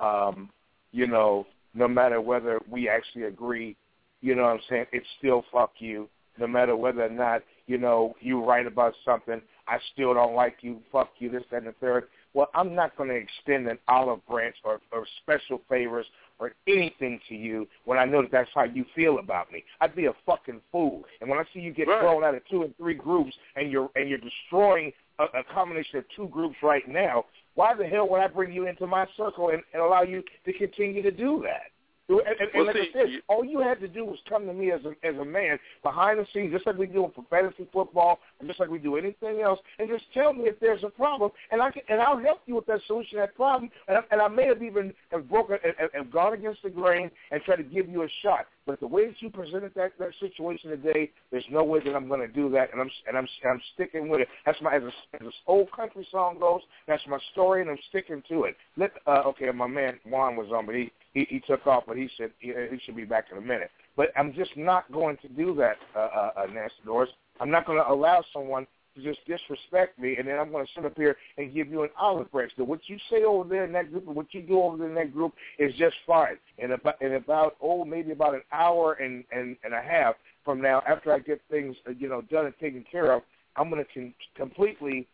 um, 0.00 0.50
you 0.92 1.06
know, 1.06 1.46
no 1.74 1.88
matter 1.88 2.20
whether 2.20 2.60
we 2.70 2.88
actually 2.88 3.24
agree, 3.24 3.76
you 4.20 4.34
know 4.34 4.42
what 4.42 4.52
I'm 4.54 4.60
saying, 4.68 4.86
it's 4.92 5.06
still 5.18 5.44
fuck 5.52 5.72
you. 5.78 6.08
No 6.38 6.46
matter 6.46 6.76
whether 6.76 7.04
or 7.04 7.10
not 7.10 7.42
you 7.66 7.78
know 7.78 8.14
you 8.20 8.44
right 8.44 8.66
about 8.66 8.94
something, 9.04 9.40
I 9.66 9.78
still 9.92 10.14
don't 10.14 10.34
like 10.34 10.58
you. 10.60 10.80
Fuck 10.90 11.10
you. 11.18 11.30
This, 11.30 11.42
that, 11.50 11.58
and 11.58 11.66
the 11.66 11.72
third. 11.80 12.04
Well, 12.34 12.48
I'm 12.54 12.74
not 12.74 12.96
going 12.96 13.08
to 13.08 13.16
extend 13.16 13.66
an 13.68 13.78
olive 13.88 14.24
branch 14.26 14.54
or, 14.62 14.80
or 14.92 15.06
special 15.22 15.60
favors 15.68 16.06
or 16.38 16.52
anything 16.68 17.18
to 17.28 17.34
you 17.34 17.66
when 17.84 17.98
I 17.98 18.04
know 18.04 18.22
that 18.22 18.30
that's 18.30 18.50
how 18.54 18.64
you 18.64 18.84
feel 18.94 19.18
about 19.18 19.50
me. 19.50 19.64
I'd 19.80 19.96
be 19.96 20.06
a 20.06 20.12
fucking 20.26 20.60
fool. 20.70 21.02
And 21.20 21.28
when 21.28 21.38
I 21.38 21.44
see 21.52 21.60
you 21.60 21.72
get 21.72 21.88
Right. 21.88 22.00
thrown 22.00 22.22
out 22.22 22.34
of 22.34 22.42
two 22.48 22.62
and 22.62 22.76
three 22.76 22.94
groups 22.94 23.32
and 23.56 23.72
you're 23.72 23.90
and 23.96 24.08
you're 24.08 24.18
destroying 24.18 24.92
a, 25.18 25.24
a 25.24 25.44
combination 25.52 25.98
of 25.98 26.04
two 26.14 26.28
groups 26.28 26.56
right 26.62 26.86
now, 26.88 27.24
why 27.58 27.74
the 27.74 27.84
hell 27.86 28.08
would 28.08 28.20
I 28.20 28.28
bring 28.28 28.52
you 28.52 28.68
into 28.68 28.86
my 28.86 29.04
circle 29.16 29.48
and, 29.48 29.60
and 29.72 29.82
allow 29.82 30.02
you 30.02 30.22
to 30.44 30.52
continue 30.52 31.02
to 31.02 31.10
do 31.10 31.42
that? 31.42 31.72
And, 32.08 32.20
and, 32.20 32.40
and 32.40 32.48
Well, 32.54 32.66
like 32.66 32.76
see, 32.76 32.90
I 32.94 33.00
said, 33.02 33.10
you- 33.10 33.20
all 33.28 33.44
you 33.44 33.58
had 33.58 33.80
to 33.80 33.88
do 33.88 34.04
was 34.04 34.18
come 34.28 34.46
to 34.46 34.54
me 34.54 34.70
as 34.70 34.80
a 34.84 34.94
as 35.06 35.16
a 35.16 35.24
man 35.24 35.58
behind 35.82 36.20
the 36.20 36.26
scenes, 36.32 36.52
just 36.54 36.66
like 36.66 36.78
we 36.78 36.86
do 36.86 37.10
for 37.14 37.24
fantasy 37.28 37.66
football, 37.72 38.20
and 38.38 38.48
just 38.48 38.60
like 38.60 38.70
we 38.70 38.78
do 38.78 38.96
anything 38.96 39.40
else, 39.42 39.58
and 39.78 39.88
just 39.90 40.04
tell 40.14 40.32
me 40.32 40.44
if 40.44 40.58
there's 40.60 40.84
a 40.84 40.88
problem, 40.88 41.32
and 41.50 41.60
I 41.60 41.70
can, 41.72 41.82
and 41.90 42.00
I'll 42.00 42.16
help 42.18 42.40
you 42.46 42.54
with 42.54 42.66
that 42.66 42.80
solution, 42.86 43.18
that 43.18 43.34
problem, 43.34 43.70
and 43.88 43.98
I, 43.98 44.00
and 44.12 44.22
I 44.22 44.28
may 44.28 44.46
have 44.46 44.62
even 44.62 44.94
have 45.10 45.28
broken 45.28 45.58
and, 45.64 45.74
and, 45.80 45.90
and 45.92 46.10
gone 46.10 46.32
against 46.32 46.62
the 46.62 46.70
grain 46.70 47.10
and 47.30 47.42
tried 47.42 47.56
to 47.56 47.62
give 47.64 47.88
you 47.90 48.04
a 48.04 48.08
shot. 48.22 48.46
But 48.68 48.80
the 48.80 48.86
way 48.86 49.06
that 49.06 49.22
you 49.22 49.30
presented 49.30 49.72
that 49.76 49.92
that 49.98 50.10
situation 50.20 50.68
today, 50.68 51.10
there's 51.30 51.46
no 51.50 51.64
way 51.64 51.80
that 51.82 51.96
I'm 51.96 52.06
going 52.06 52.20
to 52.20 52.28
do 52.28 52.50
that, 52.50 52.70
and 52.70 52.82
I'm 52.82 52.90
and 53.08 53.16
I'm 53.16 53.26
I'm 53.48 53.62
sticking 53.72 54.10
with 54.10 54.20
it. 54.20 54.28
That's 54.44 54.60
my 54.60 54.76
as 54.76 54.82
a, 54.82 54.92
as 55.14 55.20
this 55.22 55.32
old 55.46 55.72
country 55.72 56.06
song 56.10 56.38
goes. 56.38 56.60
That's 56.86 57.02
my 57.08 57.18
story, 57.32 57.62
and 57.62 57.70
I'm 57.70 57.78
sticking 57.88 58.22
to 58.28 58.44
it. 58.44 58.56
Let 58.76 58.92
uh, 59.06 59.22
okay, 59.28 59.50
my 59.52 59.66
man 59.66 59.98
Juan 60.04 60.36
was 60.36 60.48
on, 60.52 60.66
but 60.66 60.74
he 60.74 60.92
he, 61.14 61.26
he 61.30 61.40
took 61.40 61.66
off, 61.66 61.84
but 61.88 61.96
he 61.96 62.10
said 62.18 62.30
he, 62.40 62.52
he 62.70 62.78
should 62.84 62.94
be 62.94 63.06
back 63.06 63.28
in 63.32 63.38
a 63.38 63.40
minute. 63.40 63.70
But 63.96 64.08
I'm 64.14 64.34
just 64.34 64.54
not 64.54 64.92
going 64.92 65.16
to 65.22 65.28
do 65.28 65.54
that, 65.54 65.78
uh, 65.96 66.00
uh, 66.00 66.30
uh, 66.36 66.46
Nancy 66.52 66.74
Doris. 66.84 67.08
I'm 67.40 67.50
not 67.50 67.64
going 67.64 67.78
to 67.78 67.90
allow 67.90 68.22
someone 68.34 68.66
to 68.98 69.04
just 69.04 69.20
disrespect 69.26 69.98
me, 69.98 70.16
and 70.16 70.26
then 70.26 70.38
I'm 70.38 70.50
going 70.50 70.66
to 70.66 70.72
sit 70.74 70.84
up 70.84 70.96
here 70.96 71.16
and 71.36 71.52
give 71.54 71.68
you 71.68 71.82
an 71.82 71.90
olive 71.98 72.30
branch. 72.30 72.52
So 72.56 72.64
what 72.64 72.80
you 72.86 72.96
say 73.10 73.24
over 73.24 73.48
there 73.48 73.64
in 73.64 73.72
that 73.72 73.90
group, 73.90 74.06
and 74.06 74.16
what 74.16 74.32
you 74.32 74.42
do 74.42 74.60
over 74.60 74.76
there 74.76 74.88
in 74.88 74.94
that 74.94 75.12
group 75.12 75.34
is 75.58 75.74
just 75.74 75.96
fine. 76.06 76.38
And 76.58 76.72
about, 76.72 77.00
in 77.00 77.14
about 77.14 77.56
oh, 77.62 77.84
maybe 77.84 78.12
about 78.12 78.34
an 78.34 78.42
hour 78.52 78.94
and, 78.94 79.24
and, 79.32 79.56
and 79.64 79.74
a 79.74 79.80
half 79.80 80.14
from 80.44 80.60
now, 80.60 80.82
after 80.88 81.12
I 81.12 81.18
get 81.18 81.40
things 81.50 81.76
uh, 81.86 81.92
you 81.98 82.08
know 82.08 82.22
done 82.22 82.46
and 82.46 82.54
taken 82.60 82.84
care 82.90 83.12
of, 83.12 83.22
I'm 83.56 83.70
going 83.70 83.84
to 83.84 83.92
con- 83.92 84.14
completely 84.36 85.06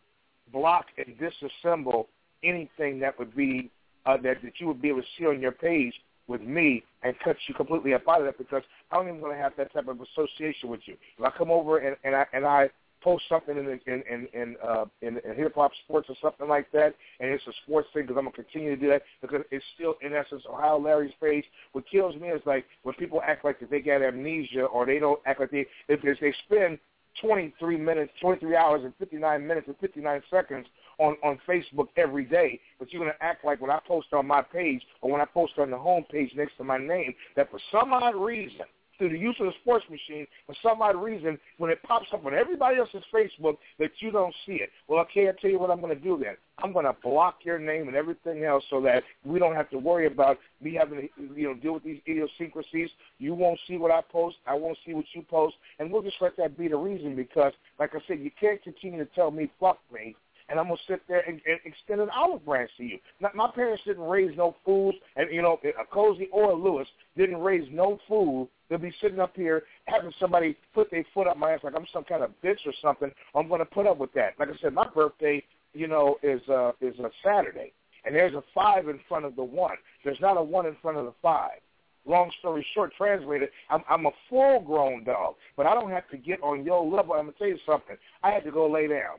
block 0.52 0.86
and 0.98 1.16
disassemble 1.18 2.06
anything 2.42 3.00
that 3.00 3.18
would 3.18 3.34
be 3.34 3.70
uh, 4.06 4.16
that 4.18 4.42
that 4.42 4.52
you 4.58 4.66
would 4.66 4.82
be 4.82 4.88
able 4.88 5.00
to 5.00 5.06
see 5.18 5.26
on 5.26 5.40
your 5.40 5.52
page 5.52 5.94
with 6.26 6.40
me 6.40 6.82
and 7.02 7.14
cut 7.22 7.36
you 7.46 7.54
completely 7.54 7.94
up 7.94 8.02
out 8.08 8.20
of 8.20 8.26
that 8.26 8.38
because 8.38 8.62
I 8.90 8.96
don't 8.96 9.08
even 9.08 9.20
want 9.20 9.34
to 9.34 9.38
have 9.38 9.52
that 9.58 9.72
type 9.72 9.88
of 9.88 10.00
association 10.00 10.68
with 10.68 10.80
you. 10.86 10.96
If 11.18 11.24
I 11.24 11.30
come 11.36 11.50
over 11.50 11.78
and, 11.78 11.96
and 12.04 12.14
I 12.14 12.26
and 12.32 12.46
I 12.46 12.70
post 13.04 13.24
something 13.28 13.56
in 13.56 13.66
in 13.86 14.02
in 14.10 14.28
in, 14.32 14.56
uh, 14.66 14.86
in, 15.02 15.18
in 15.18 15.36
hip 15.36 15.54
hop 15.54 15.70
sports 15.84 16.08
or 16.08 16.16
something 16.20 16.48
like 16.48 16.72
that, 16.72 16.94
and 17.20 17.30
it's 17.30 17.46
a 17.46 17.52
sports 17.64 17.88
thing 17.92 18.02
because 18.02 18.16
I'm 18.16 18.24
gonna 18.24 18.34
continue 18.36 18.74
to 18.74 18.80
do 18.80 18.88
that 18.88 19.02
because 19.20 19.42
it's 19.50 19.64
still 19.74 19.94
in 20.00 20.14
essence 20.14 20.42
Ohio 20.50 20.80
Larry's 20.80 21.12
page. 21.20 21.44
What 21.72 21.84
kills 21.88 22.16
me 22.16 22.28
is 22.28 22.42
like 22.46 22.64
when 22.82 22.94
people 22.94 23.20
act 23.24 23.44
like 23.44 23.60
that 23.60 23.70
they 23.70 23.80
got 23.80 24.02
amnesia 24.02 24.64
or 24.64 24.86
they 24.86 24.98
don't 24.98 25.20
act 25.26 25.40
like 25.40 25.50
they 25.50 25.66
if 25.88 26.00
they 26.02 26.34
spend 26.46 26.78
23 27.20 27.76
minutes, 27.76 28.12
23 28.20 28.56
hours 28.56 28.82
and 28.84 28.92
59 28.98 29.46
minutes 29.46 29.68
and 29.68 29.76
59 29.78 30.22
seconds 30.30 30.66
on, 30.98 31.16
on 31.22 31.38
Facebook 31.48 31.88
every 31.96 32.24
day, 32.24 32.60
but 32.78 32.92
you're 32.92 33.02
going 33.02 33.12
to 33.12 33.24
act 33.24 33.44
like 33.44 33.60
when 33.60 33.70
I 33.70 33.78
post 33.86 34.08
on 34.12 34.26
my 34.26 34.42
page 34.42 34.82
or 35.00 35.12
when 35.12 35.20
I 35.20 35.24
post 35.26 35.52
on 35.58 35.70
the 35.70 35.78
home 35.78 36.04
page 36.10 36.32
next 36.36 36.56
to 36.58 36.64
my 36.64 36.78
name, 36.78 37.14
that 37.36 37.50
for 37.50 37.60
some 37.70 37.92
odd 37.92 38.16
reason, 38.16 38.66
through 38.98 39.10
the 39.10 39.18
use 39.18 39.36
of 39.40 39.46
the 39.46 39.52
sports 39.62 39.84
machine, 39.90 40.26
for 40.46 40.54
some 40.62 40.80
odd 40.82 40.96
reason, 40.96 41.38
when 41.58 41.70
it 41.70 41.82
pops 41.82 42.06
up 42.12 42.24
on 42.24 42.34
everybody 42.34 42.78
else's 42.78 43.04
Facebook, 43.12 43.56
that 43.78 43.90
you 43.98 44.10
don't 44.10 44.34
see 44.46 44.54
it. 44.54 44.70
Well, 44.88 45.00
okay, 45.00 45.28
I'll 45.28 45.34
tell 45.34 45.50
you 45.50 45.58
what 45.58 45.70
I'm 45.70 45.80
going 45.80 45.96
to 45.96 46.02
do 46.02 46.18
then. 46.22 46.36
I'm 46.58 46.72
going 46.72 46.84
to 46.84 46.96
block 47.02 47.38
your 47.42 47.58
name 47.58 47.88
and 47.88 47.96
everything 47.96 48.44
else 48.44 48.64
so 48.70 48.80
that 48.82 49.02
we 49.24 49.38
don't 49.38 49.56
have 49.56 49.70
to 49.70 49.78
worry 49.78 50.06
about 50.06 50.38
me 50.60 50.74
having 50.74 51.00
to 51.00 51.08
you 51.36 51.48
know, 51.48 51.54
deal 51.54 51.74
with 51.74 51.84
these 51.84 52.00
idiosyncrasies. 52.06 52.90
You 53.18 53.34
won't 53.34 53.58
see 53.66 53.76
what 53.76 53.90
I 53.90 54.00
post. 54.00 54.36
I 54.46 54.54
won't 54.54 54.78
see 54.86 54.94
what 54.94 55.04
you 55.14 55.22
post. 55.22 55.56
And 55.78 55.90
we'll 55.90 56.02
just 56.02 56.16
let 56.20 56.36
that 56.36 56.56
be 56.56 56.68
the 56.68 56.76
reason 56.76 57.16
because, 57.16 57.52
like 57.78 57.94
I 57.94 57.98
said, 58.06 58.20
you 58.20 58.30
can't 58.38 58.62
continue 58.62 59.04
to 59.04 59.10
tell 59.14 59.30
me, 59.30 59.50
fuck 59.58 59.78
me, 59.92 60.14
and 60.48 60.58
I'm 60.58 60.66
gonna 60.66 60.76
sit 60.88 61.02
there 61.08 61.20
and, 61.20 61.40
and 61.46 61.58
extend 61.64 62.00
an 62.00 62.08
olive 62.14 62.44
branch 62.44 62.70
to 62.78 62.84
you. 62.84 62.98
Now, 63.20 63.30
my 63.34 63.50
parents 63.54 63.82
didn't 63.86 64.04
raise 64.04 64.36
no 64.36 64.54
fools, 64.64 64.94
and 65.16 65.32
you 65.32 65.42
know, 65.42 65.58
a 65.64 65.84
Cozy 65.86 66.28
or 66.32 66.50
a 66.50 66.54
Lewis 66.54 66.88
didn't 67.16 67.38
raise 67.38 67.68
no 67.72 67.98
fool. 68.08 68.48
They'll 68.68 68.78
be 68.78 68.92
sitting 69.00 69.20
up 69.20 69.32
here 69.36 69.62
having 69.86 70.12
somebody 70.18 70.56
put 70.74 70.90
their 70.90 71.04
foot 71.14 71.26
up 71.26 71.36
my 71.36 71.52
ass 71.52 71.60
like 71.62 71.74
I'm 71.76 71.86
some 71.92 72.04
kind 72.04 72.22
of 72.22 72.30
bitch 72.42 72.66
or 72.66 72.72
something. 72.82 73.10
I'm 73.34 73.48
gonna 73.48 73.64
put 73.64 73.86
up 73.86 73.98
with 73.98 74.12
that. 74.14 74.34
Like 74.38 74.48
I 74.48 74.56
said, 74.60 74.74
my 74.74 74.86
birthday, 74.94 75.42
you 75.72 75.86
know, 75.86 76.16
is 76.22 76.40
uh, 76.48 76.72
is 76.80 76.98
a 76.98 77.10
Saturday, 77.24 77.72
and 78.04 78.14
there's 78.14 78.34
a 78.34 78.42
five 78.54 78.88
in 78.88 79.00
front 79.08 79.24
of 79.24 79.36
the 79.36 79.44
one. 79.44 79.76
There's 80.04 80.20
not 80.20 80.36
a 80.36 80.42
one 80.42 80.66
in 80.66 80.76
front 80.82 80.98
of 80.98 81.04
the 81.04 81.14
five. 81.22 81.60
Long 82.06 82.30
story 82.38 82.66
short, 82.74 82.92
translated, 82.98 83.48
I'm, 83.70 83.82
I'm 83.88 84.04
a 84.04 84.10
full-grown 84.28 85.04
dog, 85.04 85.36
but 85.56 85.64
I 85.64 85.72
don't 85.72 85.90
have 85.90 86.06
to 86.10 86.18
get 86.18 86.38
on 86.42 86.62
your 86.62 86.84
level. 86.84 87.14
I'm 87.14 87.26
gonna 87.26 87.32
tell 87.38 87.48
you 87.48 87.58
something. 87.64 87.96
I 88.22 88.30
had 88.30 88.44
to 88.44 88.50
go 88.50 88.70
lay 88.70 88.88
down. 88.88 89.16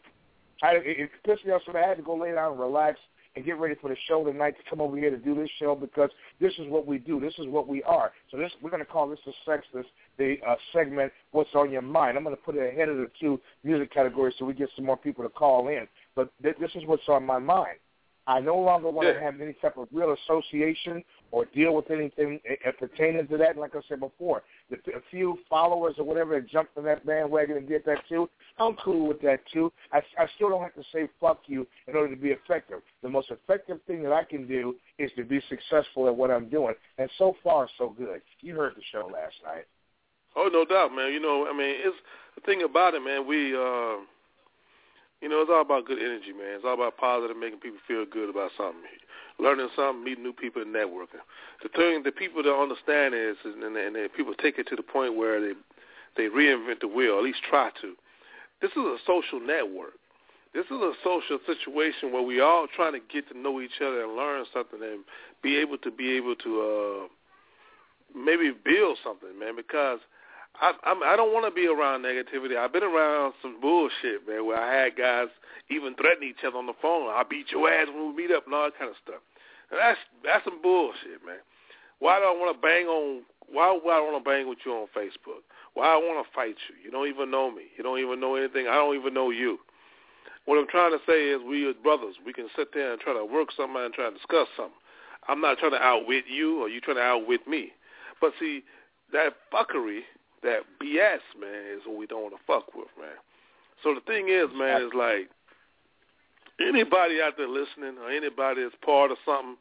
I, 0.65 0.71
it, 0.83 1.09
pissed 1.25 1.45
me 1.45 1.51
off, 1.51 1.61
so 1.65 1.77
I 1.77 1.87
had 1.87 1.97
to 1.97 2.03
go 2.03 2.15
lay 2.15 2.31
down 2.31 2.51
and 2.53 2.59
relax 2.59 2.99
and 3.35 3.43
get 3.45 3.59
ready 3.59 3.75
for 3.81 3.89
the 3.89 3.97
show 4.07 4.23
tonight 4.23 4.55
to 4.57 4.69
come 4.69 4.79
over 4.81 4.97
here 4.97 5.09
to 5.09 5.17
do 5.17 5.35
this 5.35 5.49
show 5.59 5.75
because 5.75 6.09
this 6.39 6.53
is 6.57 6.67
what 6.69 6.87
we 6.87 6.97
do. 6.97 7.19
This 7.19 7.33
is 7.37 7.47
what 7.47 7.67
we 7.67 7.83
are. 7.83 8.11
So 8.31 8.37
this 8.37 8.51
we're 8.61 8.69
going 8.69 8.83
to 8.83 8.89
call 8.89 9.09
this 9.09 9.19
the 9.25 9.33
sexless 9.45 9.85
the 10.17 10.37
uh, 10.47 10.55
segment 10.73 11.11
"What's 11.31 11.49
on 11.53 11.71
Your 11.71 11.81
Mind." 11.81 12.17
I'm 12.17 12.23
going 12.23 12.35
to 12.35 12.41
put 12.41 12.55
it 12.55 12.73
ahead 12.73 12.89
of 12.89 12.97
the 12.97 13.09
two 13.19 13.39
music 13.63 13.93
categories 13.93 14.35
so 14.39 14.45
we 14.45 14.53
get 14.53 14.69
some 14.75 14.85
more 14.85 14.97
people 14.97 15.23
to 15.23 15.29
call 15.29 15.67
in. 15.67 15.87
But 16.15 16.31
th- 16.41 16.55
this 16.59 16.71
is 16.75 16.83
what's 16.85 17.07
on 17.09 17.25
my 17.25 17.39
mind. 17.39 17.77
I 18.27 18.39
no 18.39 18.57
longer 18.57 18.89
want 18.89 19.07
Yeah. 19.07 19.13
to 19.15 19.19
have 19.19 19.39
any 19.39 19.53
type 19.53 19.77
of 19.77 19.87
real 19.91 20.13
association 20.13 21.03
or 21.35 21.43
deal 21.53 21.75
with 21.75 21.91
anything 21.91 22.39
pertaining 22.79 23.27
to 23.27 23.37
that. 23.37 23.57
Like 23.57 23.75
I 23.75 23.81
said 23.89 23.99
before, 23.99 24.43
the 24.69 24.77
a 24.95 25.01
few 25.11 25.37
followers 25.49 25.95
or 25.97 26.05
whatever 26.05 26.39
that 26.39 26.49
jumped 26.49 26.77
on 26.77 26.85
that 26.85 27.05
bandwagon 27.05 27.57
and 27.57 27.67
did 27.67 27.83
that 27.85 27.97
too, 28.07 28.29
I'm 28.57 28.75
cool 28.75 29.05
with 29.09 29.21
that 29.23 29.41
too. 29.51 29.69
I, 29.91 29.97
I 30.17 30.27
still 30.35 30.47
don't 30.47 30.61
have 30.61 30.75
to 30.75 30.83
say 30.93 31.09
fuck 31.19 31.41
you 31.47 31.67
in 31.87 31.95
order 31.97 32.15
to 32.15 32.21
be 32.21 32.29
effective. 32.29 32.79
The 33.03 33.09
most 33.09 33.31
effective 33.31 33.79
thing 33.85 34.01
that 34.03 34.13
I 34.13 34.23
can 34.23 34.47
do 34.47 34.75
is 34.97 35.11
to 35.17 35.25
be 35.25 35.41
successful 35.49 36.07
at 36.07 36.15
what 36.15 36.31
I'm 36.31 36.47
doing. 36.47 36.73
And 36.97 37.09
so 37.17 37.35
far, 37.43 37.67
so 37.77 37.89
good. 37.89 38.21
You 38.39 38.55
heard 38.55 38.75
the 38.77 38.83
show 38.93 39.11
last 39.13 39.35
night. 39.43 39.65
Oh, 40.37 40.49
no 40.49 40.63
doubt, 40.63 40.95
man. 40.95 41.11
You 41.11 41.19
know, 41.19 41.47
I 41.49 41.51
mean, 41.51 41.75
it's 41.83 41.97
the 42.35 42.41
thing 42.45 42.63
about 42.63 42.93
it, 42.93 43.01
man. 43.01 43.27
We, 43.27 43.53
uh, 43.53 43.99
you 45.19 45.27
know, 45.27 45.41
it's 45.41 45.51
all 45.51 45.61
about 45.61 45.85
good 45.85 45.99
energy, 45.99 46.31
man. 46.31 46.55
It's 46.55 46.65
all 46.65 46.75
about 46.75 46.95
positive, 46.95 47.35
making 47.35 47.59
people 47.59 47.79
feel 47.89 48.05
good 48.05 48.29
about 48.29 48.51
something, 48.55 48.83
learning 49.39 49.69
something, 49.75 50.03
meeting 50.03 50.23
new 50.23 50.33
people, 50.33 50.61
and 50.61 50.73
networking. 50.73 51.23
The 51.63 51.69
thing 51.69 52.03
that 52.03 52.15
people 52.15 52.43
don't 52.43 52.61
understand 52.61 53.13
is, 53.13 53.35
and, 53.43 53.63
and, 53.63 53.95
and 53.95 54.13
people 54.13 54.33
take 54.33 54.57
it 54.57 54.67
to 54.67 54.75
the 54.75 54.83
point 54.83 55.15
where 55.15 55.41
they 55.41 55.53
they 56.15 56.29
reinvent 56.29 56.79
the 56.79 56.87
wheel, 56.87 57.17
at 57.17 57.23
least 57.23 57.39
try 57.49 57.71
to. 57.81 57.93
This 58.61 58.71
is 58.71 58.77
a 58.77 58.97
social 59.05 59.39
network. 59.39 59.93
This 60.53 60.65
is 60.67 60.79
a 60.79 60.93
social 61.03 61.39
situation 61.45 62.13
where 62.13 62.21
we 62.21 62.39
all 62.39 62.67
trying 62.73 62.93
to 62.93 63.01
get 63.11 63.27
to 63.29 63.37
know 63.37 63.59
each 63.59 63.81
other 63.81 64.03
and 64.05 64.15
learn 64.15 64.45
something 64.53 64.79
and 64.81 65.03
be 65.43 65.57
able 65.57 65.77
to 65.79 65.91
be 65.91 66.13
able 66.13 66.35
to 66.37 66.61
uh, 66.61 68.17
maybe 68.17 68.53
build 68.63 68.97
something, 69.03 69.37
man. 69.37 69.57
Because 69.57 69.99
I 70.61 70.73
I'm, 70.83 71.03
I 71.03 71.15
don't 71.15 71.33
want 71.33 71.45
to 71.45 71.53
be 71.53 71.67
around 71.67 72.03
negativity. 72.03 72.57
I've 72.57 72.73
been 72.73 72.83
around 72.83 73.33
some 73.41 73.59
bullshit, 73.61 74.27
man, 74.27 74.45
where 74.45 74.59
I 74.59 74.83
had 74.83 74.95
guys 74.97 75.27
even 75.69 75.95
threaten 75.95 76.23
each 76.23 76.43
other 76.45 76.57
on 76.57 76.65
the 76.65 76.77
phone. 76.81 77.09
I'll 77.09 77.27
beat 77.27 77.51
your 77.51 77.69
ass 77.69 77.87
when 77.87 78.15
we 78.15 78.23
meet 78.23 78.35
up 78.35 78.45
and 78.45 78.53
all 78.53 78.65
that 78.65 78.77
kind 78.77 78.89
of 78.89 78.97
stuff. 79.03 79.21
And 79.71 79.79
that's 79.79 79.99
that's 80.23 80.45
some 80.45 80.61
bullshit, 80.61 81.25
man. 81.25 81.41
Why 81.99 82.19
do 82.19 82.25
I 82.25 82.31
want 82.31 82.55
to 82.55 82.61
bang 82.61 82.87
on? 82.87 83.23
Why 83.47 83.71
would 83.71 83.91
I 83.91 84.01
want 84.01 84.23
to 84.23 84.29
bang 84.29 84.49
with 84.49 84.59
you 84.65 84.73
on 84.73 84.87
Facebook? 84.95 85.45
Why 85.73 85.93
I 85.93 85.97
want 85.97 86.25
to 86.25 86.33
fight 86.33 86.55
you? 86.69 86.75
You 86.83 86.91
don't 86.91 87.07
even 87.07 87.29
know 87.29 87.51
me. 87.51 87.63
You 87.77 87.83
don't 87.83 87.99
even 87.99 88.19
know 88.19 88.35
anything. 88.35 88.67
I 88.67 88.75
don't 88.75 88.95
even 88.95 89.13
know 89.13 89.29
you. 89.29 89.59
What 90.45 90.57
I'm 90.57 90.67
trying 90.67 90.91
to 90.91 90.99
say 91.07 91.29
is 91.29 91.41
we 91.41 91.67
as 91.67 91.75
brothers, 91.81 92.15
we 92.25 92.33
can 92.33 92.47
sit 92.55 92.73
there 92.73 92.93
and 92.93 93.01
try 93.01 93.13
to 93.13 93.25
work 93.25 93.49
something 93.55 93.81
and 93.81 93.93
try 93.93 94.09
to 94.09 94.15
discuss 94.15 94.47
something. 94.55 94.77
I'm 95.27 95.41
not 95.41 95.57
trying 95.57 95.71
to 95.71 95.81
outwit 95.81 96.25
you 96.29 96.61
or 96.61 96.69
you 96.69 96.79
trying 96.81 96.97
to 96.97 97.03
outwit 97.03 97.47
me. 97.47 97.71
But 98.21 98.31
see, 98.39 98.63
that 99.11 99.33
fuckery, 99.51 100.01
that 100.45 100.61
BS, 100.81 101.25
man, 101.39 101.75
is 101.75 101.81
what 101.85 101.97
we 101.97 102.05
don't 102.05 102.23
want 102.23 102.35
to 102.37 102.43
fuck 102.45 102.73
with, 102.73 102.87
man. 102.97 103.17
So 103.83 103.93
the 103.93 104.01
thing 104.01 104.29
is, 104.29 104.47
man, 104.55 104.81
is 104.81 104.93
like 104.95 105.29
anybody 106.61 107.19
out 107.21 107.35
there 107.37 107.49
listening 107.49 107.97
or 108.01 108.09
anybody 108.09 108.63
that's 108.63 108.75
part 108.85 109.11
of 109.11 109.17
something, 109.25 109.57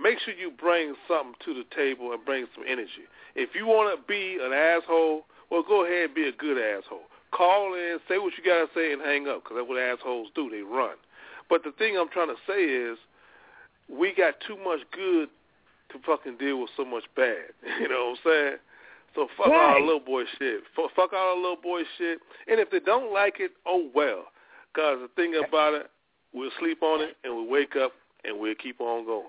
make 0.00 0.18
sure 0.24 0.32
you 0.34 0.50
bring 0.50 0.94
something 1.06 1.34
to 1.44 1.54
the 1.54 1.66
table 1.74 2.12
and 2.12 2.24
bring 2.24 2.46
some 2.54 2.64
energy. 2.66 3.04
If 3.34 3.50
you 3.54 3.66
want 3.66 3.92
to 3.92 4.00
be 4.06 4.38
an 4.40 4.52
asshole, 4.52 5.26
well, 5.50 5.62
go 5.62 5.84
ahead 5.84 6.06
and 6.06 6.14
be 6.14 6.26
a 6.28 6.32
good 6.32 6.56
asshole. 6.56 7.10
Call 7.32 7.74
in, 7.74 7.98
say 8.08 8.18
what 8.18 8.32
you 8.38 8.44
got 8.44 8.66
to 8.66 8.68
say, 8.74 8.92
and 8.92 9.02
hang 9.02 9.28
up, 9.28 9.44
because 9.44 9.58
that's 9.58 9.68
what 9.68 9.78
assholes 9.78 10.28
do. 10.34 10.50
They 10.50 10.62
run. 10.62 10.96
But 11.48 11.62
the 11.64 11.72
thing 11.72 11.96
I'm 11.98 12.08
trying 12.08 12.28
to 12.28 12.40
say 12.46 12.62
is 12.62 12.98
we 13.88 14.14
got 14.14 14.34
too 14.46 14.56
much 14.56 14.80
good 14.92 15.28
to 15.90 15.98
fucking 16.06 16.38
deal 16.38 16.60
with 16.60 16.70
so 16.76 16.84
much 16.84 17.04
bad. 17.14 17.54
You 17.80 17.88
know 17.88 18.14
what 18.14 18.30
I'm 18.30 18.30
saying? 18.32 18.56
So 19.14 19.26
fuck 19.36 19.48
all 19.48 19.74
the 19.74 19.84
little 19.84 20.00
boy 20.00 20.22
shit. 20.38 20.60
Fu- 20.76 20.88
Fuck 20.94 21.12
all 21.12 21.34
the 21.36 21.40
little 21.40 21.60
boy 21.62 21.82
shit. 21.98 22.20
And 22.46 22.60
if 22.60 22.70
they 22.70 22.80
don't 22.80 23.12
like 23.12 23.36
it, 23.40 23.52
oh 23.66 23.88
well. 23.94 24.24
Because 24.72 24.98
the 25.02 25.08
thing 25.16 25.34
about 25.46 25.74
it, 25.74 25.90
we'll 26.32 26.50
sleep 26.60 26.82
on 26.82 27.00
it, 27.00 27.16
and 27.24 27.34
we'll 27.34 27.48
wake 27.48 27.74
up, 27.76 27.92
and 28.24 28.38
we'll 28.38 28.54
keep 28.54 28.80
on 28.80 29.04
going. 29.04 29.26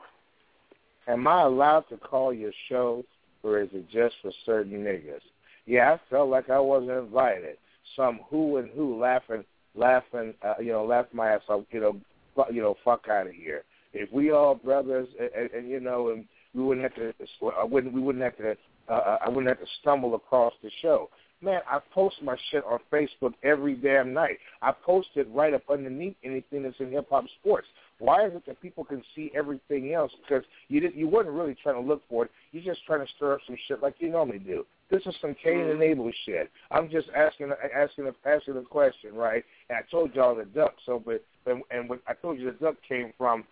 Am 1.07 1.27
I 1.27 1.41
allowed 1.43 1.85
to 1.89 1.97
call 1.97 2.31
your 2.31 2.51
show, 2.69 3.03
or 3.41 3.59
is 3.59 3.69
it 3.73 3.89
just 3.89 4.15
for 4.21 4.31
certain 4.45 4.83
niggas? 4.83 5.21
Yeah, 5.65 5.93
I 5.93 5.99
felt 6.11 6.29
like 6.29 6.49
I 6.49 6.59
wasn't 6.59 6.91
invited. 6.91 7.57
Some 7.95 8.19
who 8.29 8.57
and 8.57 8.69
who 8.69 8.99
laughing, 8.99 9.43
laughing, 9.75 10.35
uh, 10.43 10.53
you 10.59 10.71
know, 10.71 10.85
laughing 10.85 11.17
my 11.17 11.31
ass 11.31 11.41
off. 11.49 11.63
You 11.71 11.79
know, 11.79 11.97
fu- 12.35 12.53
you 12.53 12.61
know, 12.61 12.75
fuck 12.85 13.07
out 13.09 13.27
of 13.27 13.33
here. 13.33 13.63
If 13.93 14.11
we 14.13 14.31
all 14.31 14.55
brothers, 14.55 15.07
and, 15.19 15.29
and, 15.31 15.51
and 15.51 15.69
you 15.69 15.79
know, 15.79 16.09
and 16.11 16.25
we 16.53 16.63
wouldn't 16.63 16.83
have 16.83 16.95
to, 16.95 17.13
I 17.57 17.63
wouldn't, 17.63 17.93
we 17.93 17.99
wouldn't 17.99 18.23
have 18.23 18.37
to, 18.37 18.55
uh, 18.91 19.17
I 19.25 19.29
wouldn't 19.29 19.47
have 19.47 19.59
to 19.59 19.71
stumble 19.81 20.15
across 20.15 20.53
the 20.63 20.69
show. 20.81 21.09
Man, 21.43 21.61
I 21.67 21.79
post 21.91 22.17
my 22.21 22.35
shit 22.51 22.63
on 22.65 22.79
Facebook 22.91 23.33
every 23.43 23.73
damn 23.73 24.13
night. 24.13 24.37
I 24.61 24.71
post 24.71 25.07
it 25.15 25.27
right 25.31 25.53
up 25.55 25.63
underneath 25.71 26.15
anything 26.23 26.63
that's 26.63 26.79
in 26.79 26.91
hip 26.91 27.07
hop 27.09 27.25
sports. 27.39 27.67
Why 27.97 28.27
is 28.27 28.33
it 28.35 28.45
that 28.45 28.61
people 28.61 28.83
can 28.83 29.03
see 29.15 29.31
everything 29.35 29.93
else? 29.93 30.11
Because 30.21 30.43
you 30.67 30.79
didn't, 30.79 30.97
you 30.97 31.07
weren't 31.07 31.29
really 31.29 31.55
trying 31.61 31.81
to 31.81 31.87
look 31.87 32.01
for 32.09 32.25
it. 32.25 32.31
You're 32.51 32.63
just 32.63 32.85
trying 32.85 33.05
to 33.05 33.11
stir 33.15 33.33
up 33.33 33.39
some 33.47 33.57
shit 33.67 33.81
like 33.81 33.95
you 33.99 34.09
normally 34.11 34.39
do. 34.39 34.65
This 34.91 35.01
is 35.05 35.15
some 35.21 35.35
Cain 35.41 35.69
and 35.69 35.81
Abel 35.81 36.11
shit. 36.25 36.51
I'm 36.69 36.89
just 36.89 37.07
asking 37.15 37.51
asking 37.73 38.11
asking 38.25 38.57
a 38.57 38.61
question, 38.61 39.15
right? 39.15 39.43
And 39.69 39.77
I 39.77 39.81
told 39.89 40.13
y'all 40.13 40.35
the 40.35 40.45
duck. 40.45 40.75
So, 40.85 41.01
but 41.03 41.23
and, 41.45 41.63
and 41.71 41.89
what 41.89 42.01
I 42.07 42.13
told 42.13 42.39
you 42.39 42.45
the 42.45 42.57
duck 42.63 42.75
came 42.87 43.13
from 43.17 43.45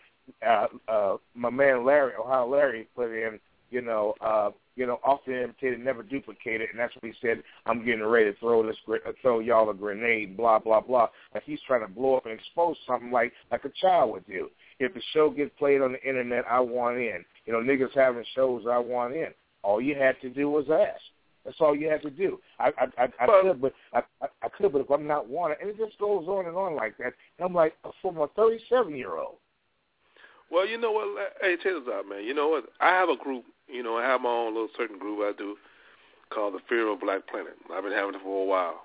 uh, 0.45 0.67
uh, 0.87 1.17
my 1.33 1.49
man 1.49 1.85
Larry, 1.85 2.13
Ohio 2.19 2.47
Larry, 2.47 2.87
put 2.95 3.11
in. 3.11 3.39
You 3.71 3.81
know, 3.81 4.15
uh, 4.19 4.49
you 4.79 4.87
know, 4.87 4.99
often 5.03 5.33
imitated, 5.33 5.81
never 5.81 6.03
duplicated, 6.03 6.69
and 6.71 6.79
that's 6.79 6.95
what 6.95 7.03
he 7.03 7.11
said. 7.21 7.43
I'm 7.65 7.83
getting 7.83 8.01
ready 8.01 8.31
to 8.31 8.39
throw 8.39 8.65
this, 8.65 8.77
uh, 8.87 9.11
throw 9.21 9.39
y'all 9.39 9.69
a 9.69 9.73
grenade, 9.73 10.37
blah 10.37 10.57
blah 10.59 10.79
blah. 10.79 11.09
Like 11.33 11.43
he's 11.43 11.59
trying 11.67 11.81
to 11.85 11.93
blow 11.93 12.15
up 12.15 12.25
and 12.25 12.39
expose 12.39 12.77
something 12.87 13.11
like 13.11 13.33
like 13.51 13.65
a 13.65 13.71
child 13.81 14.13
would 14.13 14.25
do. 14.25 14.49
If 14.79 14.93
the 14.93 15.01
show 15.13 15.31
gets 15.31 15.51
played 15.59 15.81
on 15.81 15.91
the 15.91 16.01
internet, 16.01 16.45
I 16.49 16.61
want 16.61 16.97
in. 16.97 17.25
You 17.45 17.51
know, 17.51 17.59
niggas 17.59 17.93
having 17.93 18.23
shows, 18.33 18.63
I 18.71 18.77
want 18.77 19.13
in. 19.13 19.33
All 19.63 19.81
you 19.81 19.95
had 19.95 20.15
to 20.21 20.29
do 20.29 20.49
was 20.49 20.65
ask. 20.71 21.01
That's 21.43 21.57
all 21.59 21.75
you 21.75 21.89
had 21.89 22.01
to 22.03 22.09
do. 22.09 22.39
I 22.57 22.71
I 22.77 23.03
I, 23.03 23.07
I 23.19 23.41
could, 23.41 23.61
but 23.61 23.73
I, 23.93 24.01
I 24.21 24.27
I 24.43 24.47
could, 24.47 24.71
but 24.71 24.79
if 24.79 24.89
I'm 24.89 25.07
not 25.07 25.27
wanted, 25.27 25.57
and 25.59 25.69
it 25.69 25.77
just 25.77 25.99
goes 25.99 26.25
on 26.29 26.45
and 26.45 26.55
on 26.55 26.77
like 26.77 26.97
that. 26.99 27.13
And 27.37 27.45
I'm 27.45 27.53
like, 27.53 27.73
from 28.01 28.17
a 28.17 28.27
37 28.29 28.95
year 28.95 29.17
old. 29.17 29.35
Well, 30.51 30.67
you 30.67 30.79
know 30.79 30.91
what? 30.91 31.33
Hey, 31.41 31.55
check 31.55 31.73
this 31.73 31.93
out, 31.93 32.07
man. 32.09 32.23
You 32.23 32.33
know 32.33 32.49
what? 32.49 32.65
I 32.79 32.89
have 32.89 33.09
a 33.09 33.15
group. 33.15 33.45
You 33.67 33.83
know, 33.83 33.97
I 33.97 34.03
have 34.03 34.21
my 34.21 34.29
own 34.29 34.53
little 34.53 34.69
certain 34.77 34.97
group 34.97 35.19
I 35.21 35.37
do 35.37 35.55
called 36.29 36.53
the 36.53 36.59
Fear 36.67 36.87
of 36.89 37.01
Black 37.01 37.27
Planet. 37.27 37.53
I've 37.73 37.83
been 37.83 37.91
having 37.91 38.15
it 38.15 38.21
for 38.23 38.43
a 38.43 38.45
while. 38.45 38.81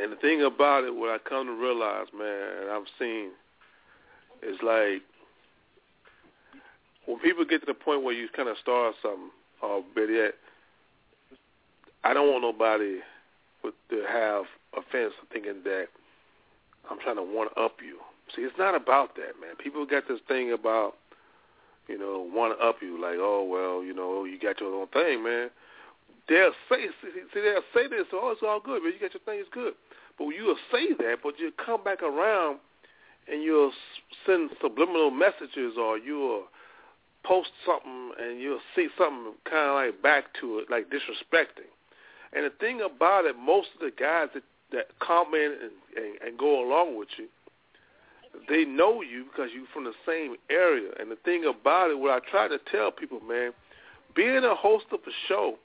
And 0.00 0.12
the 0.12 0.16
thing 0.16 0.42
about 0.42 0.84
it, 0.84 0.94
what 0.94 1.10
I 1.10 1.18
come 1.18 1.46
to 1.46 1.52
realize, 1.52 2.06
man, 2.16 2.70
I've 2.70 2.86
seen, 2.98 3.30
is 4.42 4.56
like 4.62 5.02
when 7.06 7.18
people 7.18 7.44
get 7.44 7.60
to 7.60 7.66
the 7.66 7.74
point 7.74 8.02
where 8.02 8.14
you 8.14 8.28
kind 8.34 8.48
of 8.48 8.56
start 8.62 8.94
something, 9.02 9.30
or 9.62 9.82
better 9.94 10.12
yet, 10.12 10.34
I 12.04 12.14
don't 12.14 12.30
want 12.30 12.42
nobody 12.42 13.00
to 13.62 14.02
have 14.08 14.44
offense 14.76 15.12
thinking 15.32 15.62
that 15.64 15.86
I'm 16.90 16.98
trying 17.00 17.16
to 17.16 17.22
one 17.22 17.48
up 17.56 17.76
you. 17.84 17.98
See, 18.34 18.42
it's 18.42 18.58
not 18.58 18.74
about 18.74 19.16
that, 19.16 19.40
man. 19.40 19.56
People 19.58 19.86
got 19.86 20.06
this 20.08 20.20
thing 20.28 20.52
about, 20.52 20.94
you 21.88 21.98
know, 21.98 22.28
one 22.32 22.52
up 22.62 22.76
you, 22.82 23.00
like, 23.00 23.16
oh 23.18 23.44
well, 23.44 23.84
you 23.84 23.94
know, 23.94 24.24
you 24.24 24.38
got 24.38 24.60
your 24.60 24.74
own 24.74 24.86
thing, 24.88 25.24
man. 25.24 25.50
They'll 26.28 26.52
say, 26.68 26.86
see, 27.02 27.40
they'll 27.40 27.62
say 27.74 27.88
this, 27.88 28.06
oh, 28.12 28.30
it's 28.30 28.42
all 28.46 28.60
good, 28.60 28.82
man. 28.82 28.92
You 28.92 29.00
got 29.00 29.14
your 29.14 29.22
thing, 29.24 29.40
it's 29.40 29.48
good. 29.52 29.74
But 30.18 30.28
you'll 30.28 30.56
say 30.70 30.92
that, 30.98 31.18
but 31.22 31.38
you 31.38 31.50
come 31.64 31.82
back 31.82 32.02
around 32.02 32.58
and 33.30 33.42
you'll 33.42 33.72
send 34.26 34.50
subliminal 34.60 35.10
messages, 35.10 35.74
or 35.78 35.98
you'll 35.98 36.44
post 37.24 37.50
something 37.66 38.12
and 38.20 38.40
you'll 38.40 38.60
see 38.74 38.88
something 38.96 39.32
kind 39.48 39.70
of 39.70 39.74
like 39.74 40.02
back 40.02 40.24
to 40.40 40.58
it, 40.58 40.70
like 40.70 40.86
disrespecting. 40.90 41.70
And 42.32 42.44
the 42.44 42.50
thing 42.60 42.80
about 42.80 43.24
it, 43.24 43.36
most 43.36 43.68
of 43.74 43.80
the 43.80 43.90
guys 43.90 44.28
that 44.34 44.44
that 44.72 44.86
comment 45.00 45.54
and, 45.60 45.72
and, 45.96 46.20
and 46.22 46.38
go 46.38 46.64
along 46.64 46.96
with 46.96 47.08
you, 47.18 47.26
they 48.48 48.64
know 48.64 49.02
you 49.02 49.24
because 49.24 49.50
you're 49.54 49.66
from 49.72 49.84
the 49.84 49.94
same 50.06 50.36
area. 50.50 50.90
And 50.98 51.10
the 51.10 51.16
thing 51.24 51.44
about 51.44 51.90
it, 51.90 51.98
what 51.98 52.10
I 52.10 52.30
try 52.30 52.48
to 52.48 52.58
tell 52.70 52.90
people, 52.90 53.20
man, 53.20 53.52
being 54.14 54.44
a 54.44 54.54
host 54.54 54.86
of 54.92 55.00
a 55.06 55.12
show 55.28 55.56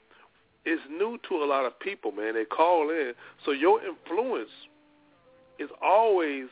is 0.64 0.80
new 0.90 1.18
to 1.28 1.36
a 1.36 1.46
lot 1.46 1.64
of 1.64 1.78
people, 1.78 2.12
man. 2.12 2.34
They 2.34 2.44
call 2.44 2.90
in, 2.90 3.12
so 3.44 3.52
your 3.52 3.80
influence 3.84 4.50
is 5.58 5.70
always 5.82 6.46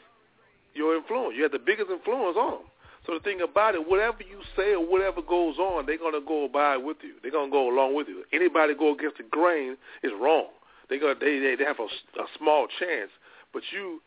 your 0.75 0.97
influence. 0.97 1.35
You 1.37 1.43
have 1.43 1.53
the 1.53 1.59
biggest 1.59 1.91
influence 1.91 2.37
on 2.37 2.51
them. 2.53 2.69
So 3.07 3.13
the 3.13 3.21
thing 3.21 3.43
about 3.43 3.75
it, 3.75 3.89
whatever 3.89 4.19
you 4.21 4.41
say 4.57 4.73
or 4.73 4.81
whatever 4.81 5.21
goes 5.21 5.59
on, 5.59 5.85
they're 5.85 5.99
gonna 5.99 6.25
go 6.27 6.49
by 6.49 6.77
with 6.77 6.97
you. 7.03 7.15
They're 7.23 7.31
gonna 7.31 7.51
go 7.51 7.69
along 7.69 7.95
with 7.95 8.09
you. 8.09 8.25
Anybody 8.33 8.75
go 8.75 8.95
against 8.95 9.19
the 9.19 9.25
grain 9.25 9.77
is 10.03 10.13
wrong. 10.19 10.49
They're 10.89 11.01
gonna 11.01 11.15
they 11.21 11.39
they, 11.39 11.57
they 11.57 11.65
have 11.65 11.81
a, 11.81 11.85
a 12.21 12.27
small 12.39 12.67
chance, 12.79 13.11
but 13.53 13.63
you 13.73 14.01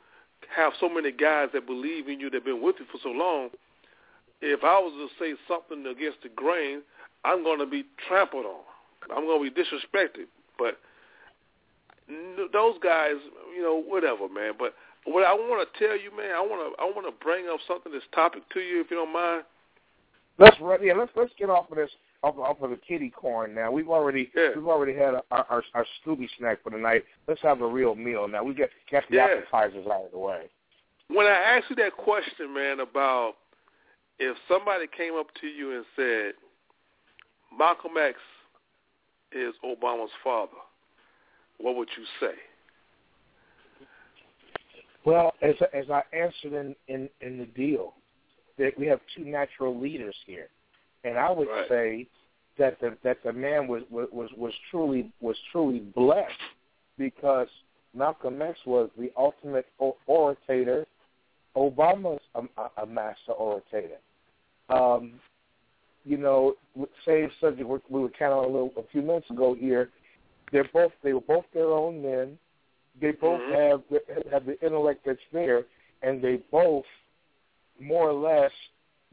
have 0.55 0.73
so 0.79 0.89
many 0.89 1.11
guys 1.11 1.49
that 1.53 1.65
believe 1.65 2.07
in 2.07 2.19
you 2.19 2.29
that 2.29 2.37
have 2.37 2.45
been 2.45 2.61
with 2.61 2.75
you 2.79 2.85
for 2.91 2.99
so 3.01 3.09
long. 3.09 3.49
If 4.41 4.63
I 4.63 4.79
was 4.79 4.93
to 4.93 5.23
say 5.23 5.35
something 5.47 5.85
against 5.87 6.21
the 6.23 6.29
grain, 6.29 6.81
I'm 7.23 7.43
going 7.43 7.59
to 7.59 7.65
be 7.65 7.85
trampled 8.07 8.45
on. 8.45 8.61
I'm 9.15 9.25
going 9.25 9.43
to 9.43 9.51
be 9.51 9.61
disrespected. 9.61 10.25
But 10.57 10.77
those 12.53 12.75
guys, 12.83 13.15
you 13.55 13.61
know, 13.61 13.81
whatever, 13.81 14.29
man. 14.29 14.53
But 14.57 14.73
what 15.05 15.25
I 15.25 15.33
want 15.33 15.67
to 15.67 15.79
tell 15.79 15.97
you, 15.97 16.15
man, 16.15 16.31
I 16.35 16.41
want 16.41 16.75
to 16.75 16.81
I 16.81 16.85
want 16.85 17.07
to 17.07 17.23
bring 17.23 17.47
up 17.47 17.59
something 17.67 17.91
this 17.91 18.03
topic 18.13 18.43
to 18.53 18.59
you, 18.59 18.81
if 18.81 18.91
you 18.91 18.97
don't 18.97 19.13
mind. 19.13 19.43
Let's 20.37 20.57
yeah. 20.81 20.93
Let's 20.93 21.11
let's 21.15 21.31
get 21.37 21.49
off 21.49 21.71
of 21.71 21.77
this 21.77 21.89
off, 22.23 22.37
off 22.37 22.61
of 22.61 22.69
the 22.71 22.77
kitty 22.77 23.09
corn 23.09 23.53
now. 23.53 23.71
We've 23.71 23.89
already 23.89 24.31
Yeah. 24.35 24.49
we've 24.55 24.67
already 24.67 24.93
had 24.93 25.15
our, 25.31 25.45
our 25.49 25.63
our 25.73 25.85
Scooby 26.01 26.27
snack 26.37 26.63
for 26.63 26.71
the 26.71 26.77
night. 26.77 27.03
Let's 27.27 27.41
have 27.41 27.61
a 27.61 27.67
real 27.67 27.95
meal 27.95 28.27
now. 28.27 28.43
We 28.43 28.53
get 28.53 28.69
got 28.91 29.03
the 29.09 29.17
Yeah. 29.17 29.25
appetizers 29.25 29.85
out 29.87 30.05
of 30.05 30.11
the 30.11 30.17
way. 30.17 30.49
When 31.09 31.25
I 31.25 31.31
asked 31.35 31.69
you 31.69 31.75
that 31.77 31.93
question, 31.95 32.53
man, 32.53 32.79
about 32.81 33.35
if 34.19 34.35
somebody 34.47 34.87
came 34.87 35.15
up 35.15 35.27
to 35.41 35.47
you 35.47 35.75
and 35.77 35.85
said 35.95 36.33
Malcolm 37.57 37.93
X 37.97 38.17
is 39.31 39.53
Obama's 39.63 40.11
father, 40.23 40.57
what 41.59 41.75
would 41.75 41.89
you 41.97 42.03
say? 42.19 42.35
Well, 45.05 45.33
as 45.41 45.55
as 45.73 45.89
I 45.89 46.03
answered 46.11 46.53
in 46.53 46.75
in, 46.87 47.09
in 47.21 47.37
the 47.37 47.45
deal, 47.45 47.93
that 48.57 48.77
we 48.77 48.87
have 48.87 48.99
two 49.15 49.23
natural 49.23 49.79
leaders 49.79 50.15
here, 50.25 50.49
and 51.07 51.17
I 51.17 51.31
would 51.31 51.47
Right. 51.47 51.67
say 51.69 52.07
that 52.57 52.79
the 52.79 52.97
that 53.03 53.23
the 53.23 53.33
man 53.33 53.67
was 53.67 53.83
was 53.89 54.31
was 54.35 54.53
truly 54.69 55.11
was 55.21 55.37
truly 55.51 55.79
blessed 55.79 56.31
because 56.97 57.47
Malcolm 57.93 58.41
X 58.41 58.59
was 58.65 58.89
the 58.97 59.11
ultimate 59.17 59.67
orator. 60.07 60.85
Obama's 61.55 62.21
a, 62.35 62.43
a- 62.81 62.85
master 62.85 63.31
orator. 63.31 63.97
Um, 64.69 65.19
you 66.05 66.17
know, 66.17 66.55
same 67.05 67.31
subject 67.39 67.67
we 67.67 67.79
we 67.89 68.01
were 68.01 68.09
kind 68.09 68.33
of 68.33 68.43
a 68.43 68.47
little 68.47 68.73
a 68.77 68.83
few 68.91 69.01
minutes 69.01 69.29
ago 69.29 69.53
here. 69.53 69.89
They're 70.51 70.69
both 70.73 70.91
they 71.03 71.13
were 71.13 71.21
both 71.21 71.45
their 71.53 71.71
own 71.71 72.01
men. 72.01 72.37
They 72.99 73.11
both 73.11 73.41
Mhm. 73.41 73.55
have 73.55 73.81
the, 73.89 74.01
have 74.31 74.45
the 74.45 74.59
intellect 74.65 75.05
that's 75.05 75.19
there, 75.31 75.65
and 76.01 76.21
they 76.21 76.37
both 76.51 76.85
more 77.79 78.09
or 78.09 78.13
less 78.13 78.51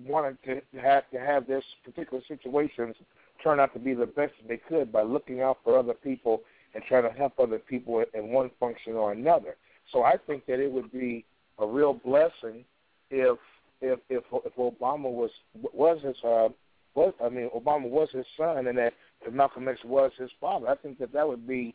wanted 0.03 0.39
to 0.45 0.61
have 0.81 1.09
to 1.11 1.19
have 1.19 1.47
this 1.47 1.65
particular 1.85 2.23
situations 2.27 2.97
turn 3.43 3.61
out 3.61 3.73
to 3.75 3.79
be 3.79 3.95
the 3.95 4.07
best 4.07 4.33
that 4.41 4.49
they 4.49 4.57
could 4.57 4.93
by 4.93 5.03
looking 5.03 5.41
out 5.41 5.59
for 5.65 5.79
other 5.79 5.95
people 5.95 6.41
and 6.75 6.83
trying 6.85 7.05
to 7.05 7.11
help 7.11 7.39
other 7.39 7.59
people 7.59 8.05
in 8.15 8.29
one 8.29 8.51
function 8.59 8.95
or 8.95 9.13
another. 9.13 9.57
So 9.93 10.03
I 10.03 10.17
think 10.27 10.47
that 10.47 10.61
it 10.61 10.71
would 10.71 10.91
be 10.93 11.25
a 11.59 11.67
real 11.67 11.95
blessing 11.95 12.65
if 13.11 13.39
if 13.81 13.99
if 14.09 14.25
if 14.33 14.57
Obama 14.57 15.11
was 15.11 15.31
was 15.53 16.01
his 16.03 16.17
uh 16.25 16.49
was 16.95 17.13
I 17.23 17.29
mean 17.29 17.51
Obama 17.55 17.89
was 17.89 18.09
his 18.13 18.27
son 18.37 18.67
and 18.67 18.79
that 18.79 18.95
if 19.25 19.33
Malcolm 19.33 19.69
X 19.69 19.81
was 19.85 20.11
his 20.19 20.31
father. 20.41 20.69
I 20.69 20.77
think 20.77 20.99
that 20.99 21.13
that 21.13 21.27
would 21.27 21.47
be 21.47 21.75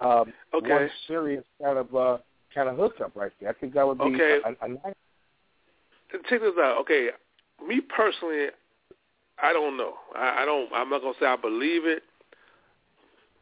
um 0.00 0.32
Okay. 0.54 0.70
one 0.70 0.90
serious 1.06 1.44
kind 1.62 1.78
of 1.78 1.94
uh 1.94 2.18
kind 2.54 2.68
of 2.68 2.76
hookup 2.76 3.16
right 3.16 3.32
there. 3.40 3.50
I 3.50 3.54
think 3.54 3.74
that 3.74 3.86
would 3.86 3.98
be 3.98 4.04
Okay. 4.04 4.40
a, 4.44 4.50
a, 4.50 4.54
a 4.62 4.68
nice 4.68 4.94
Check 6.28 6.40
this 6.40 6.54
out. 6.58 6.78
Okay, 6.80 7.10
me 7.66 7.80
personally, 7.80 8.46
I 9.42 9.52
don't 9.52 9.76
know. 9.76 9.94
I, 10.14 10.42
I 10.42 10.44
don't. 10.44 10.70
I'm 10.72 10.90
not 10.90 11.02
gonna 11.02 11.14
say 11.20 11.26
I 11.26 11.36
believe 11.36 11.86
it, 11.86 12.02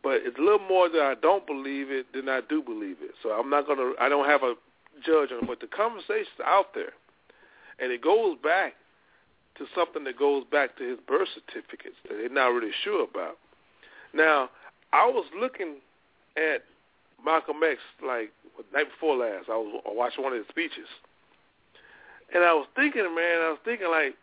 but 0.02 0.20
it's 0.24 0.38
a 0.38 0.42
little 0.42 0.66
more 0.68 0.88
that 0.88 1.02
I 1.02 1.14
don't 1.20 1.46
believe 1.46 1.90
it 1.90 2.06
than 2.12 2.28
I 2.28 2.40
do 2.48 2.62
believe 2.62 2.96
it. 3.00 3.12
So 3.22 3.30
I'm 3.30 3.50
not 3.50 3.66
gonna. 3.66 3.92
I 4.00 4.08
don't 4.08 4.28
have 4.28 4.42
a 4.42 4.54
judge 5.04 5.30
on 5.32 5.44
it. 5.44 5.46
But 5.46 5.60
the 5.60 5.66
conversation's 5.68 6.40
out 6.44 6.74
there, 6.74 6.92
and 7.78 7.92
it 7.92 8.02
goes 8.02 8.36
back 8.42 8.74
to 9.58 9.64
something 9.74 10.04
that 10.04 10.18
goes 10.18 10.44
back 10.50 10.76
to 10.76 10.88
his 10.88 10.98
birth 11.06 11.28
certificates 11.34 11.96
that 12.08 12.16
they're 12.16 12.28
not 12.28 12.48
really 12.48 12.72
sure 12.84 13.04
about. 13.04 13.38
Now, 14.12 14.50
I 14.92 15.06
was 15.06 15.26
looking 15.38 15.76
at 16.36 16.62
Malcolm 17.24 17.60
X 17.64 17.80
like 18.06 18.32
the 18.56 18.64
night 18.76 18.88
before 18.92 19.16
last. 19.16 19.48
I 19.48 19.56
was 19.56 19.82
watching 19.86 20.24
one 20.24 20.32
of 20.32 20.38
his 20.38 20.48
speeches. 20.48 20.88
And 22.34 22.42
I 22.44 22.52
was 22.52 22.66
thinking, 22.74 23.02
man, 23.14 23.38
I 23.42 23.50
was 23.50 23.58
thinking 23.64 23.88
like, 23.88 24.14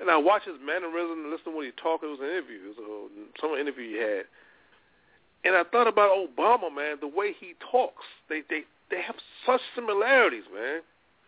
and 0.00 0.10
I 0.10 0.16
watched 0.16 0.46
his 0.46 0.56
mannerism 0.64 1.24
and 1.24 1.30
listened 1.30 1.52
to 1.52 1.56
what 1.56 1.66
he 1.66 1.72
talked. 1.72 2.04
It 2.04 2.06
was 2.06 2.20
an 2.22 2.30
interview, 2.30 2.72
so 2.76 3.10
some 3.40 3.58
interview 3.58 3.96
he 3.96 3.98
had. 3.98 4.24
And 5.44 5.54
I 5.54 5.64
thought 5.70 5.86
about 5.86 6.14
Obama, 6.14 6.72
man, 6.74 6.96
the 7.00 7.08
way 7.08 7.34
he 7.38 7.54
talks. 7.70 8.06
They 8.28 8.42
they 8.48 8.62
they 8.90 9.02
have 9.02 9.16
such 9.44 9.60
similarities, 9.74 10.44
man, 10.54 10.80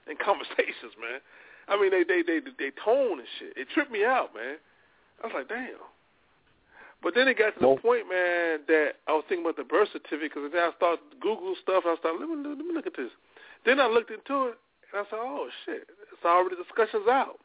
in 0.08 0.16
conversations, 0.24 0.94
man. 1.00 1.20
I 1.68 1.80
mean, 1.80 1.90
they 1.90 2.02
they 2.02 2.22
they 2.22 2.40
they 2.58 2.70
tone 2.84 3.18
and 3.18 3.28
shit. 3.38 3.54
It 3.56 3.68
tripped 3.74 3.90
me 3.92 4.04
out, 4.04 4.34
man. 4.34 4.56
I 5.22 5.26
was 5.26 5.34
like, 5.34 5.48
damn. 5.48 5.78
But 7.02 7.14
then 7.14 7.28
it 7.28 7.38
got 7.38 7.54
to 7.54 7.60
the 7.60 7.68
Well- 7.68 7.78
point, 7.78 8.08
man, 8.08 8.60
that 8.68 9.00
I 9.08 9.12
was 9.12 9.24
thinking 9.28 9.44
about 9.44 9.56
the 9.56 9.64
birth 9.64 9.88
certificate. 9.92 10.34
Because 10.34 10.52
then 10.52 10.62
I 10.62 10.70
started 10.76 11.00
Google 11.20 11.54
stuff. 11.62 11.84
I 11.86 11.96
started 11.98 12.20
let 12.20 12.28
me 12.28 12.36
let 12.38 12.58
me 12.58 12.74
look 12.74 12.86
at 12.86 12.96
this. 12.96 13.10
Then 13.64 13.80
I 13.80 13.86
looked 13.86 14.10
into 14.10 14.54
it, 14.54 14.58
and 14.92 15.06
I 15.06 15.10
said, 15.10 15.18
oh 15.20 15.48
shit, 15.64 15.86
it's 16.12 16.24
already 16.24 16.56
discussions 16.56 17.06
out. 17.08 17.38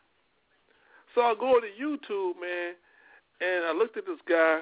So 1.13 1.21
I 1.21 1.33
go 1.39 1.59
to 1.59 1.67
YouTube, 1.67 2.39
man, 2.41 2.73
and 3.41 3.65
I 3.65 3.73
looked 3.73 3.97
at 3.97 4.05
this 4.05 4.19
guy. 4.27 4.61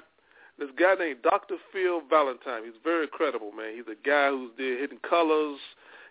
This 0.60 0.70
guy 0.78 0.94
named 0.94 1.24
Dr. 1.24 1.56
Phil 1.72 2.02
Valentine. 2.08 2.64
He's 2.64 2.80
very 2.84 3.08
credible, 3.08 3.52
man. 3.52 3.74
He's 3.74 3.88
a 3.88 4.08
guy 4.08 4.30
who's 4.30 4.52
did 4.56 4.80
Hidden 4.80 5.00
Colors. 5.08 5.58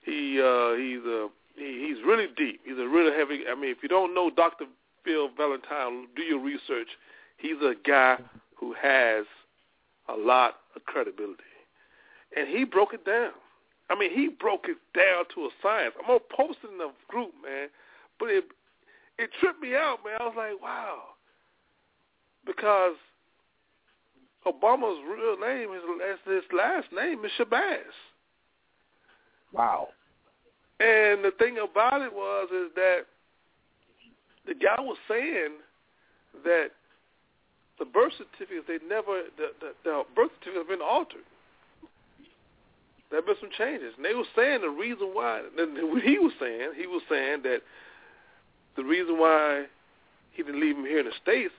He 0.05 0.41
uh, 0.41 0.75
he's 0.75 1.05
a 1.07 1.29
he, 1.57 1.87
he's 1.87 2.05
really 2.05 2.27
deep. 2.37 2.61
He's 2.64 2.79
a 2.79 2.89
really 2.89 3.16
heavy. 3.16 3.45
I 3.49 3.55
mean, 3.55 3.70
if 3.70 3.79
you 3.83 3.89
don't 3.89 4.14
know 4.14 4.31
Dr. 4.31 4.64
Phil 5.05 5.29
Valentine, 5.37 6.09
do 6.16 6.23
your 6.23 6.41
research. 6.41 6.89
He's 7.37 7.61
a 7.62 7.75
guy 7.87 8.18
who 8.57 8.75
has 8.81 9.27
a 10.09 10.14
lot 10.14 10.55
of 10.75 10.85
credibility, 10.87 11.43
and 12.37 12.49
he 12.49 12.64
broke 12.64 12.95
it 12.95 13.05
down. 13.05 13.33
I 13.93 13.99
mean, 13.99 14.11
he 14.11 14.28
broke 14.28 14.66
it 14.68 14.78
down 14.97 15.24
to 15.34 15.43
a 15.43 15.51
science. 15.62 15.95
I'm 16.01 16.07
gonna 16.07 16.20
post 16.34 16.59
it 16.64 16.70
in 16.72 16.78
the 16.78 16.90
group, 17.09 17.32
man. 17.45 17.68
But 18.18 18.30
it 18.30 18.45
it 19.18 19.30
tripped 19.38 19.61
me 19.61 19.74
out, 19.74 19.99
man. 20.05 20.16
I 20.18 20.24
was 20.24 20.34
like, 20.36 20.62
wow, 20.62 21.03
because 22.47 22.97
Obama's 24.47 24.99
real 25.07 25.38
name 25.38 25.70
is 25.74 26.18
his 26.24 26.43
last 26.57 26.86
name 26.93 27.24
is 27.24 27.30
Shabazz. 27.38 27.93
wow. 29.53 29.88
And 30.80 31.22
the 31.22 31.32
thing 31.38 31.59
about 31.59 32.01
it 32.01 32.12
was 32.12 32.49
is 32.51 32.74
that 32.74 33.01
the 34.47 34.55
guy 34.55 34.80
was 34.80 34.97
saying 35.07 35.61
that 36.45 36.70
the 37.78 37.84
birth 37.84 38.12
certificates 38.16 38.66
they 38.66 38.78
never 38.88 39.22
the, 39.36 39.53
the, 39.61 39.72
the 39.84 40.03
birth 40.16 40.30
certificates 40.40 40.59
have 40.59 40.68
been 40.68 40.82
altered. 40.82 41.26
There 43.12 43.20
have 43.20 43.26
been 43.26 43.36
some 43.44 43.52
changes, 43.52 43.92
and 43.96 44.04
they 44.06 44.14
were 44.14 44.24
saying 44.34 44.62
the 44.62 44.72
reason 44.72 45.12
why. 45.12 45.42
What 45.52 46.02
he 46.02 46.18
was 46.18 46.32
saying, 46.40 46.72
he 46.80 46.86
was 46.86 47.02
saying 47.10 47.42
that 47.44 47.60
the 48.74 48.84
reason 48.84 49.18
why 49.18 49.66
he 50.32 50.42
didn't 50.42 50.62
leave 50.62 50.78
him 50.78 50.86
here 50.86 51.00
in 51.00 51.04
the 51.04 51.12
states 51.20 51.52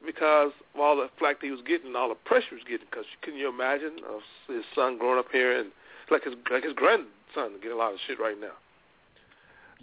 because 0.00 0.52
of 0.74 0.80
all 0.80 0.96
the 0.96 1.10
flack 1.18 1.40
that 1.40 1.46
he 1.46 1.52
was 1.52 1.60
getting, 1.68 1.94
all 1.94 2.08
the 2.08 2.14
pressure 2.24 2.56
he 2.56 2.56
was 2.56 2.64
getting. 2.64 2.86
Because 2.88 3.04
couldn't 3.20 3.38
you 3.38 3.52
imagine 3.52 4.00
his 4.48 4.64
son 4.74 4.96
growing 4.96 5.18
up 5.18 5.28
here 5.30 5.52
and 5.52 5.72
like 6.10 6.24
his 6.24 6.32
like 6.50 6.64
his 6.64 6.72
grandson 6.72 7.60
getting 7.60 7.76
a 7.76 7.76
lot 7.76 7.92
of 7.92 8.00
shit 8.08 8.18
right 8.18 8.40
now. 8.40 8.56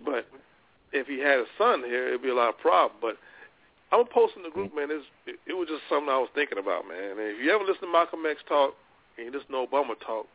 But 0.03 0.25
if 0.91 1.05
he 1.05 1.19
had 1.19 1.37
a 1.37 1.45
son 1.55 1.83
here, 1.85 2.07
it'd 2.07 2.23
be 2.25 2.33
a 2.33 2.35
lot 2.35 2.49
of 2.49 2.57
problem. 2.57 2.97
But 2.97 3.21
I'm 3.91 4.07
posting 4.07 4.41
the 4.41 4.49
group, 4.49 4.73
man. 4.75 4.89
It's, 4.89 5.05
it, 5.27 5.37
it 5.45 5.53
was 5.53 5.69
just 5.69 5.85
something 5.85 6.09
I 6.09 6.17
was 6.17 6.33
thinking 6.33 6.57
about, 6.57 6.89
man. 6.89 7.13
And 7.13 7.19
if 7.19 7.37
you 7.37 7.53
ever 7.53 7.63
listen 7.63 7.85
to 7.85 7.93
Malcolm 7.93 8.25
X 8.25 8.41
talk 8.49 8.73
and 9.17 9.27
you 9.27 9.31
listen 9.31 9.53
to 9.53 9.61
Obama 9.61 9.93
talk, 10.01 10.25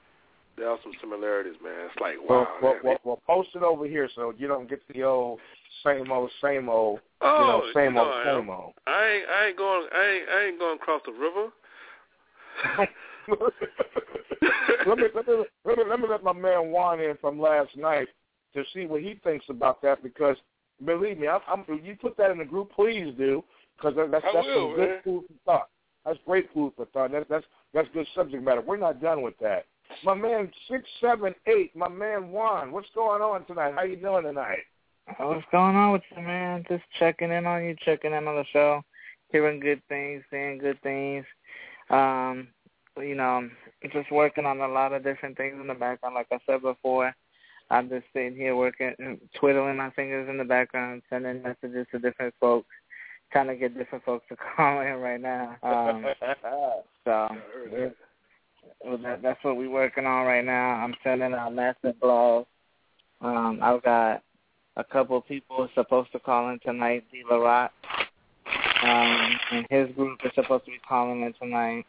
there 0.57 0.71
are 0.71 0.79
some 0.83 0.93
similarities, 1.01 1.57
man. 1.63 1.87
It's 1.87 2.01
like 2.01 2.17
wow. 2.29 2.47
Well, 2.61 2.75
well, 2.75 2.81
well, 2.85 2.99
well, 3.05 3.23
post 3.27 3.51
it 3.55 3.63
over 3.63 3.87
here 3.87 4.09
so 4.15 4.33
you 4.37 4.49
don't 4.49 4.69
get 4.69 4.81
the 4.93 5.03
old 5.03 5.41
same 5.85 6.11
old, 6.11 6.31
same 6.43 6.69
old, 6.69 7.01
oh, 7.21 7.41
you 7.41 7.47
know, 7.47 7.63
same 7.75 7.93
you 7.93 7.97
know 7.97 8.05
old, 8.07 8.15
I 8.15 8.25
same 8.25 8.39
am. 8.39 8.51
old. 8.51 8.73
I 8.87 9.07
ain't, 9.07 9.29
I 9.29 9.47
ain't 9.49 9.57
going, 9.57 9.87
I 9.95 10.05
ain't, 10.05 10.29
I 10.29 10.45
ain't 10.47 10.59
going 10.59 10.77
across 10.77 11.03
the 11.07 11.13
river. 11.13 11.53
let 14.87 14.99
me 14.99 15.05
let 15.15 15.27
me 15.27 15.45
let 15.65 15.79
me 15.79 15.85
let 15.89 16.01
me 16.01 16.07
let 16.09 16.25
my 16.25 16.33
man 16.33 16.71
Juan 16.71 17.01
in 17.01 17.17
from 17.21 17.39
last 17.39 17.77
night 17.77 18.09
to 18.55 18.65
see 18.73 18.87
what 18.87 19.03
he 19.03 19.21
thinks 19.23 19.45
about 19.49 19.83
that 19.83 20.03
because 20.03 20.37
believe 20.85 21.19
me, 21.19 21.29
I'm, 21.29 21.41
I'm 21.49 21.65
you 21.85 21.97
put 22.01 22.17
that 22.17 22.31
in 22.31 22.39
the 22.39 22.45
group, 22.45 22.73
please 22.73 23.15
do 23.19 23.45
because 23.77 23.95
that, 23.97 24.11
that's 24.11 24.25
I 24.25 24.33
that's 24.33 24.47
will, 24.47 24.69
some 24.69 24.77
good 24.77 24.89
man. 24.89 25.01
food 25.05 25.25
for 25.27 25.35
thought. 25.45 25.69
That's 26.05 26.19
great 26.25 26.49
food 26.55 26.73
for 26.77 26.87
thought. 26.87 27.13
That's 27.13 27.29
that's 27.29 27.45
that's 27.75 27.89
good 27.93 28.07
subject 28.15 28.43
matter. 28.43 28.63
We're 28.63 28.77
not 28.79 29.03
done 29.03 29.23
with 29.23 29.39
that. 29.41 29.67
My 30.05 30.15
man 30.15 30.51
six 30.71 30.85
seven 31.01 31.35
eight, 31.47 31.75
my 31.75 31.89
man 31.89 32.31
Juan, 32.31 32.73
what's 32.73 32.89
going 32.95 33.23
on 33.23 33.45
tonight? 33.47 33.75
How 33.75 33.85
you 33.85 33.97
doing 33.97 34.25
tonight? 34.25 34.59
What's 35.19 35.47
going 35.53 35.77
on 35.77 35.93
with 35.93 36.03
you, 36.15 36.23
man? 36.23 36.65
Just 36.69 36.85
checking 36.99 37.31
in 37.31 37.47
on 37.47 37.65
you, 37.65 37.77
checking 37.85 38.13
in 38.13 38.27
on 38.27 38.37
the 38.37 38.45
show, 38.53 38.83
hearing 39.31 39.61
good 39.61 39.81
things, 39.89 40.23
seeing 40.31 40.59
good 40.59 40.81
things. 40.83 41.25
Um, 41.91 42.49
you 42.99 43.15
know, 43.15 43.49
just 43.93 44.11
working 44.11 44.47
on 44.47 44.61
a 44.61 44.69
lot 44.69 44.93
of 44.93 45.05
different 45.05 45.37
things 45.37 45.57
in 45.61 45.67
the 45.67 45.75
background, 45.75 46.15
like 46.15 46.27
I 46.33 46.39
said 46.47 46.63
before. 46.63 47.15
I'm 47.71 47.89
just 47.89 48.05
sitting 48.13 48.37
here 48.37 48.55
working, 48.55 48.95
twiddling 49.39 49.77
my 49.77 49.91
fingers 49.91 50.29
in 50.29 50.39
the 50.39 50.45
background, 50.45 51.03
sending 51.11 51.43
messages 51.43 51.87
to 51.91 51.99
different 51.99 52.35
folks, 52.41 52.69
trying 53.33 53.49
to 53.49 53.57
get 53.57 53.77
different 53.77 54.05
folks 54.05 54.25
to 54.29 54.37
call 54.57 54.81
in 54.81 54.95
right 54.95 55.21
now. 55.21 55.57
Um, 55.63 56.07
so 57.05 57.29
well, 58.85 58.99
that, 58.99 59.23
that's 59.23 59.43
what 59.43 59.57
we're 59.57 59.71
working 59.71 60.07
on 60.07 60.27
right 60.27 60.45
now. 60.45 60.71
I'm 60.71 60.95
sending 61.03 61.33
out 61.35 61.55
massive 61.55 61.95
blogs. 62.03 62.47
Um, 63.21 63.61
I've 63.63 63.83
got 63.83 64.23
a 64.77 64.85
couple 64.85 65.17
of 65.17 65.27
people 65.27 65.69
supposed 65.75 66.13
to 66.13 66.19
call 66.19 66.51
in 66.51 66.59
tonight. 66.61 67.05
D. 67.11 67.23
Rock, 67.31 67.73
um, 68.83 69.39
and 69.53 69.67
his 69.71 69.91
group 69.97 70.19
is 70.25 70.33
supposed 70.35 70.65
to 70.67 70.71
be 70.71 70.79
calling 70.87 71.23
in 71.23 71.33
tonight. 71.41 71.87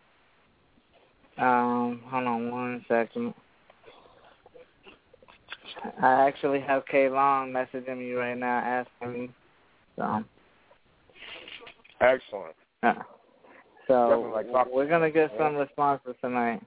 Um, 1.38 2.01
hold 2.05 2.28
on 2.28 2.51
one 2.51 2.86
second. 2.88 3.34
I 6.01 6.28
actually 6.28 6.59
have 6.61 6.86
K 6.88 7.09
Long 7.09 7.51
messaging 7.51 7.97
me 7.97 8.13
right 8.13 8.38
now 8.38 8.57
asking 8.59 9.13
me. 9.13 9.30
So 9.95 10.23
Excellent. 12.01 12.55
uh, 12.84 12.93
so 13.88 14.31
like 14.33 14.51
talk- 14.51 14.71
we're 14.71 14.88
gonna 14.88 15.11
get 15.11 15.31
some 15.38 15.55
responses 15.55 16.15
tonight. 16.21 16.61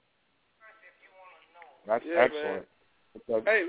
That's 1.86 2.04
Yeah, 2.06 2.20
excellent. 2.20 2.66
Because- 3.14 3.42
Hey, 3.44 3.64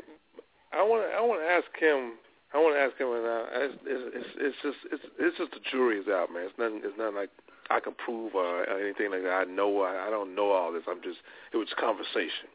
I 0.73 0.83
want 0.83 1.03
to 1.03 1.15
I 1.15 1.21
want 1.21 1.41
to 1.41 1.47
ask 1.47 1.67
him. 1.77 2.13
I 2.53 2.57
want 2.59 2.75
to 2.75 2.79
ask 2.81 2.97
him, 2.97 3.07
and 3.07 3.25
uh, 3.25 3.45
it's, 3.53 3.75
it's 3.85 4.29
it's 4.37 4.57
just 4.61 4.77
it's 4.91 5.03
it's 5.19 5.37
just 5.37 5.51
the 5.51 5.59
jury 5.71 5.97
is 5.99 6.07
out, 6.07 6.31
man. 6.33 6.43
It's 6.43 6.57
nothing. 6.57 6.81
It's 6.83 6.97
nothing 6.97 7.15
like 7.15 7.29
I 7.69 7.79
can 7.79 7.93
prove 7.93 8.35
or 8.35 8.67
anything 8.69 9.11
like 9.11 9.23
that. 9.23 9.33
I 9.33 9.43
know. 9.45 9.81
I, 9.81 10.07
I 10.07 10.09
don't 10.09 10.35
know 10.35 10.51
all 10.51 10.71
this. 10.71 10.83
I'm 10.87 11.01
just. 11.01 11.19
It 11.53 11.57
was 11.57 11.67
conversation. 11.79 12.51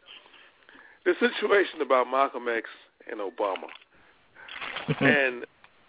The 1.04 1.14
situation 1.20 1.80
about 1.80 2.10
Malcolm 2.10 2.46
X 2.48 2.68
and 3.10 3.20
Obama, 3.20 3.68
and 5.00 5.46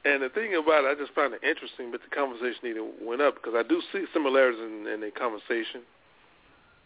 and 0.07 0.23
the 0.23 0.29
thing 0.29 0.55
about 0.55 0.85
it, 0.85 0.87
I 0.87 0.95
just 0.95 1.13
found 1.13 1.33
it 1.33 1.43
interesting. 1.43 1.91
But 1.91 2.01
the 2.01 2.15
conversation 2.15 2.63
even 2.63 2.91
went 3.03 3.21
up 3.21 3.35
because 3.35 3.53
I 3.55 3.67
do 3.67 3.81
see 3.91 4.05
similarities 4.13 4.61
in, 4.61 4.87
in 4.87 5.01
the 5.01 5.11
conversation 5.11 5.83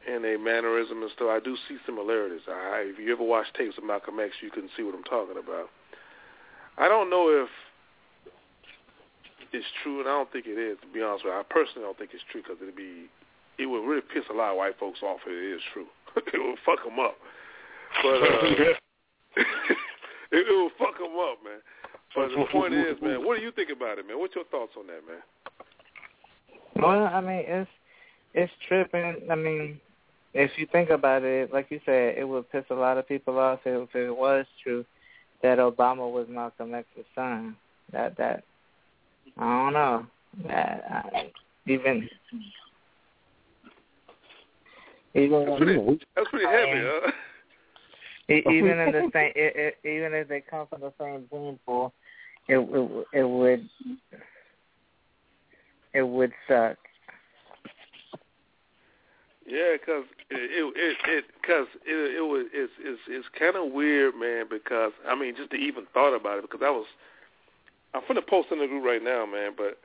and 0.07 0.26
a 0.26 0.38
mannerism 0.38 1.01
and 1.03 1.11
stuff. 1.13 1.30
I 1.30 1.39
do 1.39 1.55
see 1.69 1.78
similarities. 1.86 2.41
I, 2.49 2.89
if 2.89 2.97
you 2.97 3.13
ever 3.13 3.24
watch 3.24 3.45
tapes 3.57 3.78
of 3.78 3.84
Malcolm 3.84 4.19
X, 4.19 4.34
you 4.41 4.49
can 4.49 4.69
see 4.76 4.84
what 4.84 4.95
I'm 4.95 5.05
talking 5.05 5.38
about. 5.38 5.69
I 6.78 6.88
don't 6.88 7.09
know 7.09 7.30
if 7.30 7.49
it's 9.53 9.67
true, 9.84 9.99
and 9.99 10.09
I 10.09 10.13
don't 10.17 10.32
think 10.32 10.47
it 10.47 10.57
is. 10.57 10.78
To 10.82 10.88
be 10.89 11.01
honest 11.01 11.26
with 11.26 11.34
you, 11.34 11.39
I 11.39 11.43
personally 11.45 11.86
don't 11.86 11.97
think 11.97 12.11
it's 12.13 12.26
true 12.32 12.41
because 12.41 12.57
it'd 12.61 12.76
be, 12.76 13.11
it 13.59 13.67
would 13.67 13.86
really 13.86 14.01
piss 14.01 14.26
a 14.32 14.34
lot 14.34 14.51
of 14.51 14.57
white 14.57 14.80
folks 14.80 15.03
off 15.03 15.19
if 15.28 15.32
it 15.32 15.55
is 15.55 15.61
true. 15.74 15.86
it 16.17 16.39
would 16.41 16.59
fuck 16.65 16.84
them 16.84 16.97
up. 16.97 17.15
But 18.01 18.17
uh, 18.24 18.74
it, 19.38 20.47
it 20.47 20.55
would 20.55 20.74
fuck 20.80 20.97
them 20.97 21.13
up, 21.19 21.38
man. 21.43 21.61
But 22.16 22.30
the 22.30 22.45
point 22.51 22.74
is, 22.74 22.97
man, 23.01 23.26
what 23.26 23.38
do 23.38 23.43
you 23.43 23.51
think 23.51 23.70
about 23.70 23.97
it, 23.97 24.07
man? 24.07 24.20
What's 24.20 24.36
your 24.36 24.45
thoughts 24.45 24.74
on 24.78 24.88
that, 24.88 25.01
man? 25.07 25.22
Well, 26.76 27.05
I 27.05 27.22
mean, 27.22 27.43
it's 27.47 27.70
it's 28.34 28.51
tripping. 28.68 29.28
I 29.30 29.36
mean, 29.36 29.80
if 30.34 30.51
you 30.57 30.68
think 30.72 30.89
about 30.89 31.24
it, 31.24 31.53
like 31.53 31.68
you 31.70 31.80
said, 31.86 32.18
it 32.18 32.28
would 32.28 32.51
piss 32.51 32.66
a 32.70 32.76
lot 32.76 32.97
of 32.97 33.07
people 33.07 33.38
off 33.39 33.59
if, 33.66 33.89
if 33.89 33.95
it 33.95 34.16
was 34.16 34.45
true 34.64 34.86
that 35.41 35.57
Obama 35.57 36.12
was 36.12 36.28
Malcolm 36.30 36.74
X's 36.74 37.05
son. 37.16 37.55
That 37.91 38.18
that 38.18 38.43
I 39.38 39.43
don't 39.43 39.74
know. 39.74 40.05
That 40.47 40.84
I, 40.89 41.32
even 41.68 42.09
even 45.14 45.45
That's 45.45 45.57
pretty, 45.57 45.99
that's 46.16 46.30
pretty 46.30 46.45
heavy, 46.45 46.82
huh? 46.84 47.12
E- 48.30 48.43
even 48.47 48.80
in 48.80 48.91
the 48.93 49.09
same, 49.12 49.32
it, 49.36 49.76
it, 49.84 49.88
even 49.88 50.14
if 50.14 50.30
they 50.30 50.39
come 50.39 50.66
from 50.68 50.80
the 50.80 50.93
same 50.97 51.26
gene 51.30 51.59
pool, 51.66 51.91
it 52.48 52.58
it, 53.14 53.24
would 53.24 53.70
it 55.94 56.04
would 56.04 56.32
suck. 56.48 56.78
Yeah, 59.46 59.76
cause 59.86 60.06
it 60.30 60.74
it 60.78 60.98
it 61.10 61.26
because 61.42 61.68
it, 61.86 62.18
it 62.18 62.22
was 62.22 62.48
it's 62.54 62.72
it's 62.80 63.02
it's 63.08 63.28
kind 63.38 63.56
of 63.56 63.74
weird, 63.74 64.16
man. 64.16 64.46
Because 64.50 64.94
I 65.08 65.16
mean, 65.16 65.36
just 65.36 65.52
to 65.52 65.58
even 65.58 65.86
thought 65.94 66.16
about 66.16 66.38
it, 66.38 66.44
because 66.44 66.62
I 66.64 66.70
was 66.70 66.86
I'm 67.94 68.02
finna 68.04 68.26
post 68.26 68.50
in 68.52 68.60
the 68.60 68.68
group 68.68 68.86
right 68.86 69.04
now, 69.04 69.26
man. 69.26 69.52
But 69.58 69.78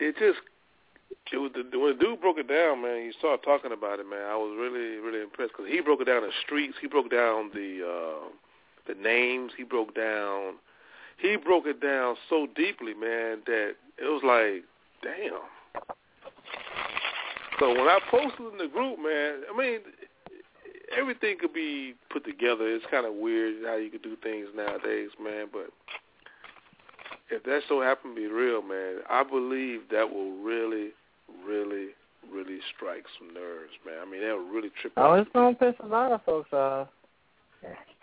it 0.00 0.16
just 0.18 0.40
it 1.32 1.38
was 1.38 1.52
the, 1.54 1.78
when 1.78 1.96
the 1.96 2.02
dude 2.02 2.20
broke 2.20 2.38
it 2.38 2.48
down, 2.48 2.82
man. 2.82 3.04
You 3.04 3.12
started 3.18 3.44
talking 3.44 3.70
about 3.70 4.00
it, 4.00 4.08
man. 4.08 4.26
I 4.26 4.34
was 4.34 4.56
really 4.58 4.98
really 4.98 5.22
impressed 5.22 5.52
because 5.56 5.70
he 5.70 5.80
broke 5.80 6.00
it 6.00 6.06
down 6.06 6.22
the 6.22 6.32
streets. 6.44 6.74
He 6.80 6.88
broke 6.88 7.10
down 7.10 7.50
the 7.54 7.86
uh, 7.86 8.28
the 8.88 8.94
names. 9.00 9.52
He 9.56 9.62
broke 9.62 9.94
down 9.94 10.54
he 11.20 11.36
broke 11.36 11.66
it 11.66 11.80
down 11.80 12.16
so 12.28 12.46
deeply, 12.56 12.94
man, 12.94 13.38
that 13.46 13.74
it 13.98 14.04
was 14.04 14.22
like, 14.24 14.64
damn. 15.02 15.40
So 17.58 17.70
when 17.70 17.88
I 17.88 17.98
posted 18.10 18.52
in 18.52 18.58
the 18.58 18.68
group, 18.68 18.98
man, 18.98 19.42
I 19.52 19.56
mean, 19.56 19.80
everything 20.96 21.36
could 21.38 21.52
be 21.52 21.94
put 22.10 22.24
together. 22.24 22.66
It's 22.68 22.86
kind 22.90 23.06
of 23.06 23.14
weird 23.14 23.64
how 23.66 23.76
you 23.76 23.90
could 23.90 24.02
do 24.02 24.16
things 24.22 24.48
nowadays, 24.56 25.10
man. 25.22 25.48
But 25.52 25.68
if 27.30 27.42
that 27.44 27.60
so 27.68 27.82
happened 27.82 28.16
to 28.16 28.20
be 28.20 28.26
real, 28.26 28.62
man, 28.62 29.00
I 29.08 29.22
believe 29.22 29.82
that 29.90 30.10
will 30.10 30.42
really, 30.42 30.90
really, 31.46 31.88
really 32.32 32.60
strike 32.74 33.04
some 33.18 33.34
nerves, 33.34 33.72
man. 33.84 33.96
I 34.00 34.10
mean, 34.10 34.22
that'll 34.22 34.38
really 34.38 34.70
trip. 34.80 34.94
Oh, 34.96 35.12
it's 35.14 35.30
gonna 35.34 35.54
piss 35.54 35.74
a 35.80 35.86
lot 35.86 36.12
of 36.12 36.24
folks 36.24 36.52
off. 36.52 36.88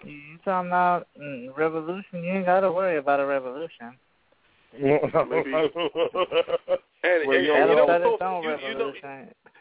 You 0.04 0.12
you 0.12 0.38
talking 0.46 0.70
about 0.70 1.08
mm, 1.20 1.56
revolution? 1.58 2.24
You 2.24 2.34
ain't 2.34 2.46
got 2.46 2.62
to 2.62 2.72
worry 2.72 2.98
about 2.98 3.20
a 3.20 3.26
revolution. 3.26 3.98
Maybe. 4.74 5.54
And, 7.04 7.28
Well, 7.28 7.40
you 7.40 7.54
and 7.54 7.70
you 7.70 7.76
know 7.76 7.86
what's 7.86 8.20
so 8.20 8.42
you, 8.42 8.68
you 8.68 8.78
know. 8.78 8.94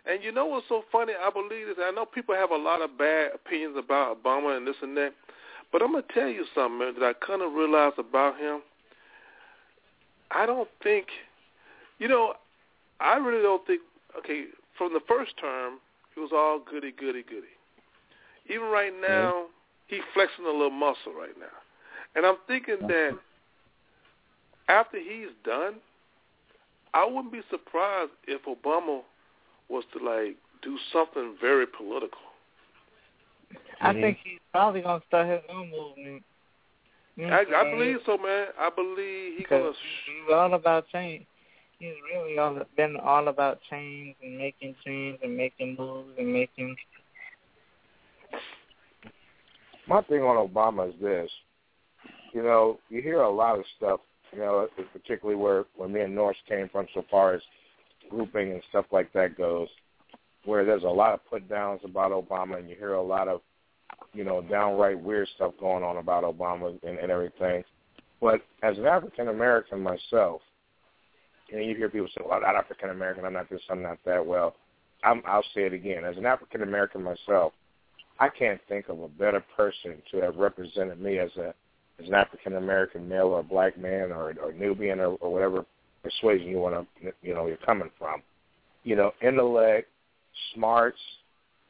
And 0.06 0.24
you 0.24 0.32
know 0.32 0.46
what's 0.46 0.66
so 0.68 0.82
funny? 0.90 1.12
I 1.12 1.30
believe 1.30 1.66
this. 1.66 1.76
I 1.78 1.90
know 1.90 2.06
people 2.06 2.34
have 2.34 2.50
a 2.50 2.56
lot 2.56 2.80
of 2.80 2.96
bad 2.96 3.32
opinions 3.34 3.76
about 3.78 4.22
Obama 4.22 4.56
and 4.56 4.66
this 4.66 4.76
and 4.82 4.96
that, 4.96 5.12
but 5.70 5.82
I'm 5.82 5.92
gonna 5.92 6.04
tell 6.14 6.28
you 6.28 6.44
something 6.54 6.78
man, 6.78 6.94
that 6.98 7.04
I 7.04 7.12
kind 7.26 7.42
of 7.42 7.52
realized 7.52 7.98
about 7.98 8.38
him. 8.38 8.62
I 10.30 10.46
don't 10.46 10.68
think, 10.82 11.06
you 11.98 12.08
know, 12.08 12.34
I 13.00 13.16
really 13.16 13.42
don't 13.42 13.66
think. 13.66 13.82
Okay, 14.18 14.46
from 14.78 14.92
the 14.94 15.00
first 15.06 15.32
term, 15.38 15.74
it 16.16 16.20
was 16.20 16.30
all 16.32 16.58
goody 16.58 16.90
goody 16.90 17.22
goody. 17.22 17.54
Even 18.48 18.66
right 18.66 18.92
now, 18.98 19.46
he's 19.86 20.00
flexing 20.14 20.44
a 20.44 20.50
little 20.50 20.70
muscle 20.70 21.14
right 21.18 21.36
now, 21.38 21.46
and 22.14 22.26
I'm 22.26 22.36
thinking 22.46 22.86
that 22.88 23.18
after 24.68 24.98
he's 24.98 25.32
done, 25.44 25.74
I 26.94 27.04
wouldn't 27.04 27.32
be 27.32 27.42
surprised 27.50 28.12
if 28.26 28.42
Obama 28.44 29.02
was 29.68 29.84
to 29.92 30.04
like 30.04 30.36
do 30.62 30.78
something 30.92 31.36
very 31.40 31.66
political. 31.66 32.18
I 33.80 33.92
mm-hmm. 33.92 34.00
think 34.00 34.18
he's 34.24 34.40
probably 34.52 34.80
gonna 34.80 35.02
start 35.08 35.28
his 35.28 35.42
own 35.50 35.70
movement. 35.70 36.22
You 37.16 37.26
know 37.26 37.32
I, 37.32 37.40
I'm 37.40 37.46
I 37.48 37.62
saying? 37.62 37.78
believe 37.78 37.96
so, 38.06 38.18
man. 38.18 38.46
I 38.58 38.70
believe 38.70 39.38
he's 39.38 39.46
gonna. 39.48 39.72
he's 39.72 40.34
all 40.34 40.54
about 40.54 40.86
change. 40.88 41.26
He's 41.78 41.94
really 42.12 42.38
all 42.38 42.58
been 42.76 42.96
all 42.96 43.28
about 43.28 43.60
change 43.70 44.16
and 44.22 44.38
making 44.38 44.74
change 44.84 45.18
and 45.22 45.36
making 45.36 45.76
moves 45.78 46.08
and 46.18 46.32
making. 46.32 46.76
My 49.88 50.02
thing 50.02 50.22
on 50.22 50.48
Obama 50.48 50.88
is 50.88 51.00
this. 51.00 51.30
You 52.32 52.42
know, 52.42 52.78
you 52.90 53.00
hear 53.00 53.20
a 53.20 53.30
lot 53.30 53.58
of 53.58 53.64
stuff, 53.76 54.00
you 54.32 54.40
know, 54.40 54.68
particularly 54.92 55.40
where, 55.40 55.64
where 55.76 55.88
me 55.88 56.00
and 56.00 56.14
Norse 56.14 56.36
came 56.48 56.68
from 56.68 56.86
so 56.92 57.04
far 57.10 57.34
as 57.34 57.42
grouping 58.10 58.52
and 58.52 58.62
stuff 58.68 58.86
like 58.90 59.12
that 59.12 59.38
goes, 59.38 59.68
where 60.44 60.64
there's 60.64 60.82
a 60.82 60.88
lot 60.88 61.14
of 61.14 61.24
put 61.30 61.48
downs 61.48 61.80
about 61.84 62.10
Obama 62.10 62.58
and 62.58 62.68
you 62.68 62.76
hear 62.76 62.94
a 62.94 63.02
lot 63.02 63.28
of, 63.28 63.40
you 64.12 64.24
know, 64.24 64.42
downright 64.42 65.00
weird 65.00 65.28
stuff 65.36 65.52
going 65.60 65.84
on 65.84 65.96
about 65.98 66.24
Obama 66.24 66.76
and, 66.82 66.98
and 66.98 67.10
everything. 67.10 67.62
But 68.20 68.42
as 68.62 68.76
an 68.78 68.86
African 68.86 69.28
American 69.28 69.80
myself, 69.80 70.40
you 71.48 71.56
know, 71.56 71.62
you 71.62 71.76
hear 71.76 71.88
people 71.88 72.08
say, 72.08 72.22
well, 72.24 72.34
I'm 72.34 72.42
not 72.42 72.56
African 72.56 72.90
American, 72.90 73.24
I'm 73.24 73.34
not 73.34 73.48
this, 73.48 73.60
I'm 73.70 73.82
not 73.82 73.98
that. 74.04 74.24
Well, 74.24 74.56
I'm, 75.04 75.22
I'll 75.26 75.44
say 75.54 75.62
it 75.62 75.72
again. 75.72 76.04
As 76.04 76.16
an 76.16 76.26
African 76.26 76.62
American 76.62 77.02
myself, 77.02 77.52
I 78.18 78.28
can't 78.28 78.60
think 78.68 78.88
of 78.88 79.00
a 79.00 79.08
better 79.08 79.44
person 79.56 80.02
to 80.10 80.18
have 80.18 80.36
represented 80.36 81.00
me 81.00 81.18
as 81.18 81.30
a 81.36 81.54
as 81.98 82.08
an 82.08 82.14
African 82.14 82.56
American 82.56 83.08
male 83.08 83.28
or 83.28 83.40
a 83.40 83.44
black 83.44 83.78
man 83.78 84.12
or 84.12 84.34
or 84.42 84.52
Nubian 84.52 85.00
or, 85.00 85.16
or 85.16 85.32
whatever 85.32 85.64
persuasion 86.02 86.48
you 86.48 86.58
want 86.58 86.86
to 87.02 87.12
you 87.22 87.34
know 87.34 87.46
you're 87.46 87.56
coming 87.58 87.90
from. 87.98 88.22
You 88.84 88.94
know, 88.94 89.12
intellect, 89.20 89.88
smarts, 90.54 90.98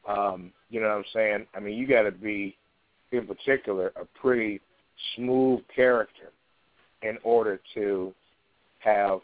um, 0.07 0.51
you 0.69 0.79
know 0.79 0.87
what 0.87 0.97
I'm 0.97 1.03
saying? 1.13 1.45
I 1.55 1.59
mean, 1.59 1.77
you 1.77 1.87
got 1.87 2.03
to 2.03 2.11
be 2.11 2.55
in 3.11 3.25
particular 3.25 3.91
a 3.99 4.05
pretty 4.19 4.61
smooth 5.15 5.61
character 5.75 6.31
in 7.01 7.17
order 7.23 7.59
to 7.73 8.13
have 8.79 9.19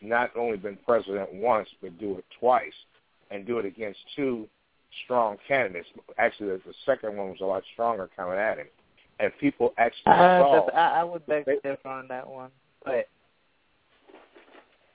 not 0.00 0.30
only 0.36 0.56
been 0.56 0.78
president 0.84 1.32
once 1.32 1.68
but 1.80 1.98
do 1.98 2.18
it 2.18 2.24
twice 2.40 2.72
and 3.30 3.46
do 3.46 3.58
it 3.58 3.64
against 3.64 3.98
two 4.16 4.48
strong 5.04 5.36
candidates. 5.46 5.88
Actually, 6.18 6.56
the, 6.58 6.74
second 6.84 7.16
one 7.16 7.30
was 7.30 7.40
a 7.40 7.44
lot 7.44 7.62
stronger 7.72 8.08
coming 8.16 8.38
at 8.38 8.58
him. 8.58 8.66
and 9.20 9.32
people 9.40 9.72
actually 9.78 10.12
Uh, 10.12 10.38
saw 10.38 10.68
I, 10.70 11.00
I 11.00 11.04
would 11.04 11.26
beg 11.26 11.44
to 11.46 11.60
differ 11.60 11.88
on 11.88 12.08
that 12.08 12.28
one, 12.28 12.50
but 12.84 13.08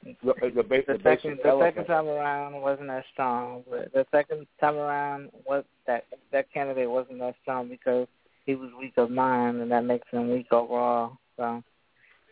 the, 0.04 0.34
the, 0.56 0.64
ba- 0.64 0.84
the 0.88 0.94
the 0.94 1.00
second 1.04 1.40
the 1.44 1.60
second 1.60 1.86
time 1.86 2.08
around 2.08 2.62
wasn't 2.62 2.90
as 2.90 3.04
strong. 3.14 3.64
But 3.70 3.92
the 3.94 4.06
second 4.12 4.48
time 4.60 4.78
around, 4.78 5.30
what 5.46 5.66
that 5.86 6.06
that 6.32 6.52
candidate 6.54 6.90
wasn't 6.90 7.20
that 7.20 7.36
strong 7.42 7.68
because 7.68 8.08
he 8.46 8.56
was 8.56 8.70
weak 8.80 8.94
of 8.98 9.12
mind, 9.12 9.62
and 9.62 9.72
that 9.72 9.84
makes 9.84 10.08
him 10.10 10.32
weak 10.32 10.52
overall. 10.52 11.18
So, 11.36 11.64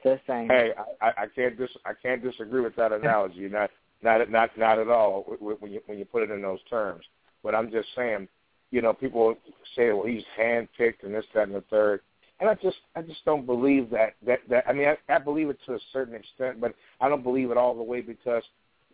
just 0.03 0.21
saying. 0.25 0.47
Hey, 0.49 0.71
I, 1.01 1.07
I 1.23 1.25
can't 1.35 1.57
dis 1.57 1.69
I 1.85 1.91
can't 2.01 2.23
disagree 2.23 2.61
with 2.61 2.75
that 2.77 2.91
analogy. 2.93 3.49
Not 3.49 3.69
not 4.01 4.29
not 4.29 4.57
not 4.57 4.79
at 4.79 4.89
all 4.89 5.25
wh- 5.27 5.39
wh- 5.39 5.61
when 5.61 5.71
you 5.71 5.81
when 5.85 5.97
you 5.97 6.05
put 6.05 6.23
it 6.23 6.31
in 6.31 6.41
those 6.41 6.63
terms. 6.69 7.03
But 7.45 7.53
I'm 7.53 7.69
just 7.69 7.87
saying, 7.95 8.27
you 8.71 8.81
know, 8.81 8.91
people 8.91 9.35
say, 9.75 9.93
well, 9.93 10.07
he's 10.07 10.23
handpicked 10.37 11.03
and 11.03 11.13
this, 11.13 11.23
that, 11.35 11.43
and 11.43 11.55
the 11.55 11.63
third. 11.69 12.01
And 12.39 12.49
I 12.49 12.55
just 12.55 12.77
I 12.95 13.01
just 13.01 13.23
don't 13.23 13.45
believe 13.45 13.89
that 13.91 14.15
that 14.25 14.39
that 14.49 14.65
I 14.67 14.73
mean 14.73 14.89
I, 14.89 15.13
I 15.13 15.19
believe 15.19 15.49
it 15.49 15.57
to 15.67 15.75
a 15.75 15.79
certain 15.93 16.15
extent, 16.15 16.59
but 16.59 16.73
I 16.99 17.07
don't 17.07 17.23
believe 17.23 17.51
it 17.51 17.55
all 17.55 17.73
the 17.73 17.83
way 17.83 18.01
because 18.01 18.43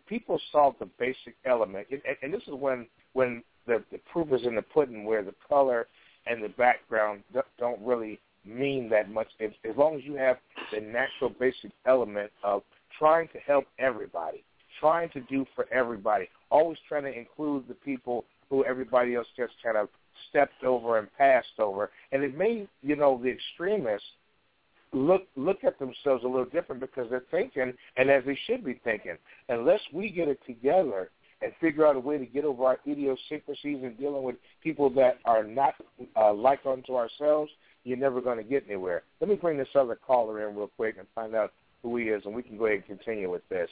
people 0.06 0.38
saw 0.52 0.72
the 0.78 0.88
basic 0.98 1.34
element, 1.44 1.88
and, 1.90 2.00
and, 2.22 2.32
this 2.32 2.42
is 2.42 2.54
when 2.54 2.86
when 3.14 3.42
the 3.66 3.82
the 3.90 3.98
proof 4.12 4.28
is 4.32 4.46
in 4.46 4.54
the 4.54 4.62
pudding, 4.62 5.04
where 5.04 5.24
the 5.24 5.34
color 5.48 5.88
and 6.26 6.44
the 6.44 6.50
background 6.50 7.24
don't 7.58 7.80
really 7.82 8.20
mean 8.44 8.88
that 8.90 9.10
much. 9.10 9.26
As, 9.40 9.50
as 9.68 9.76
long 9.76 9.96
as 9.96 10.04
you 10.04 10.14
have 10.14 10.36
the 10.72 10.80
natural 10.80 11.30
basic 11.30 11.72
element 11.84 12.30
of 12.44 12.62
trying 12.96 13.26
to 13.28 13.38
help 13.40 13.64
everybody, 13.80 14.44
trying 14.78 15.08
to 15.10 15.20
do 15.22 15.44
for 15.56 15.66
everybody, 15.72 16.28
always 16.50 16.78
trying 16.88 17.04
to 17.04 17.18
include 17.18 17.66
the 17.66 17.74
people 17.74 18.24
who 18.52 18.62
everybody 18.66 19.14
else 19.14 19.26
just 19.34 19.54
kind 19.64 19.78
of 19.78 19.88
stepped 20.28 20.62
over 20.62 20.98
and 20.98 21.08
passed 21.16 21.58
over. 21.58 21.90
And 22.12 22.22
it 22.22 22.36
made, 22.36 22.68
you 22.82 22.96
know, 22.96 23.18
the 23.20 23.30
extremists 23.30 24.06
look 24.92 25.22
look 25.36 25.64
at 25.64 25.78
themselves 25.78 26.22
a 26.22 26.28
little 26.28 26.44
different 26.44 26.82
because 26.82 27.08
they're 27.08 27.24
thinking, 27.30 27.72
and 27.96 28.10
as 28.10 28.22
they 28.26 28.38
should 28.46 28.62
be 28.62 28.78
thinking, 28.84 29.16
unless 29.48 29.80
we 29.90 30.10
get 30.10 30.28
it 30.28 30.38
together 30.46 31.10
and 31.40 31.50
figure 31.62 31.86
out 31.86 31.96
a 31.96 31.98
way 31.98 32.18
to 32.18 32.26
get 32.26 32.44
over 32.44 32.64
our 32.64 32.78
idiosyncrasies 32.86 33.78
and 33.82 33.98
dealing 33.98 34.22
with 34.22 34.36
people 34.62 34.90
that 34.90 35.18
are 35.24 35.42
not 35.42 35.74
uh, 36.14 36.32
like 36.32 36.60
unto 36.66 36.94
ourselves, 36.94 37.50
you're 37.84 37.96
never 37.96 38.20
going 38.20 38.36
to 38.36 38.44
get 38.44 38.64
anywhere. 38.68 39.02
Let 39.18 39.30
me 39.30 39.36
bring 39.36 39.56
this 39.56 39.66
other 39.74 39.98
caller 40.06 40.46
in 40.46 40.54
real 40.54 40.70
quick 40.76 40.96
and 40.98 41.06
find 41.14 41.34
out 41.34 41.54
who 41.82 41.96
he 41.96 42.04
is, 42.04 42.22
and 42.26 42.34
we 42.34 42.42
can 42.42 42.58
go 42.58 42.66
ahead 42.66 42.84
and 42.86 42.98
continue 42.98 43.30
with 43.30 43.48
this. 43.48 43.70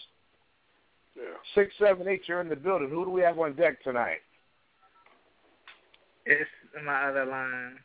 Yeah. 1.14 1.24
Six, 1.54 1.74
seven, 1.78 2.08
eight, 2.08 2.22
you're 2.26 2.40
in 2.40 2.48
the 2.48 2.56
building. 2.56 2.88
Who 2.88 3.04
do 3.04 3.10
we 3.10 3.20
have 3.20 3.38
on 3.38 3.54
deck 3.54 3.84
tonight? 3.84 4.20
It's 6.26 6.50
my 6.84 7.08
other 7.08 7.24
line. 7.24 7.78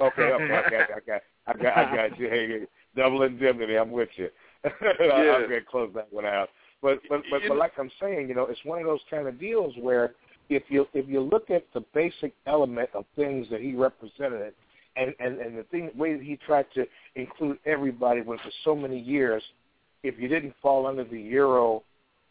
Okay, 0.00 0.22
okay, 0.22 0.54
I 0.66 0.70
got, 0.70 0.90
I 0.90 1.00
got, 1.06 1.22
I 1.46 1.62
got, 1.62 1.76
I 1.76 1.96
got 1.96 2.18
you. 2.18 2.28
Hey, 2.28 2.48
hey, 2.48 2.66
double 2.96 3.22
indemnity. 3.22 3.76
I'm 3.76 3.90
with 3.90 4.10
you. 4.16 4.28
Yeah. 5.00 5.36
I'm 5.36 5.42
gonna 5.48 5.60
close 5.62 5.90
that 5.94 6.12
one 6.12 6.26
out. 6.26 6.50
But, 6.82 7.00
but, 7.08 7.22
but, 7.30 7.40
but 7.48 7.56
like 7.56 7.72
I'm 7.78 7.90
saying, 8.00 8.28
you 8.28 8.34
know, 8.34 8.44
it's 8.44 8.60
one 8.64 8.78
of 8.78 8.84
those 8.84 9.00
kind 9.10 9.26
of 9.26 9.40
deals 9.40 9.74
where 9.80 10.12
if 10.50 10.64
you 10.68 10.86
if 10.92 11.08
you 11.08 11.20
look 11.20 11.50
at 11.50 11.64
the 11.72 11.82
basic 11.94 12.34
element 12.46 12.90
of 12.94 13.04
things 13.16 13.46
that 13.50 13.60
he 13.60 13.74
represented, 13.74 14.52
and 14.96 15.14
and 15.18 15.38
and 15.38 15.56
the 15.56 15.62
thing 15.64 15.90
way 15.94 16.14
that 16.14 16.22
he 16.22 16.36
tried 16.36 16.66
to 16.74 16.86
include 17.14 17.58
everybody 17.64 18.20
when 18.20 18.38
for 18.38 18.50
so 18.64 18.74
many 18.74 18.98
years, 18.98 19.42
if 20.02 20.18
you 20.18 20.28
didn't 20.28 20.54
fall 20.60 20.86
under 20.86 21.04
the 21.04 21.20
Euro 21.20 21.82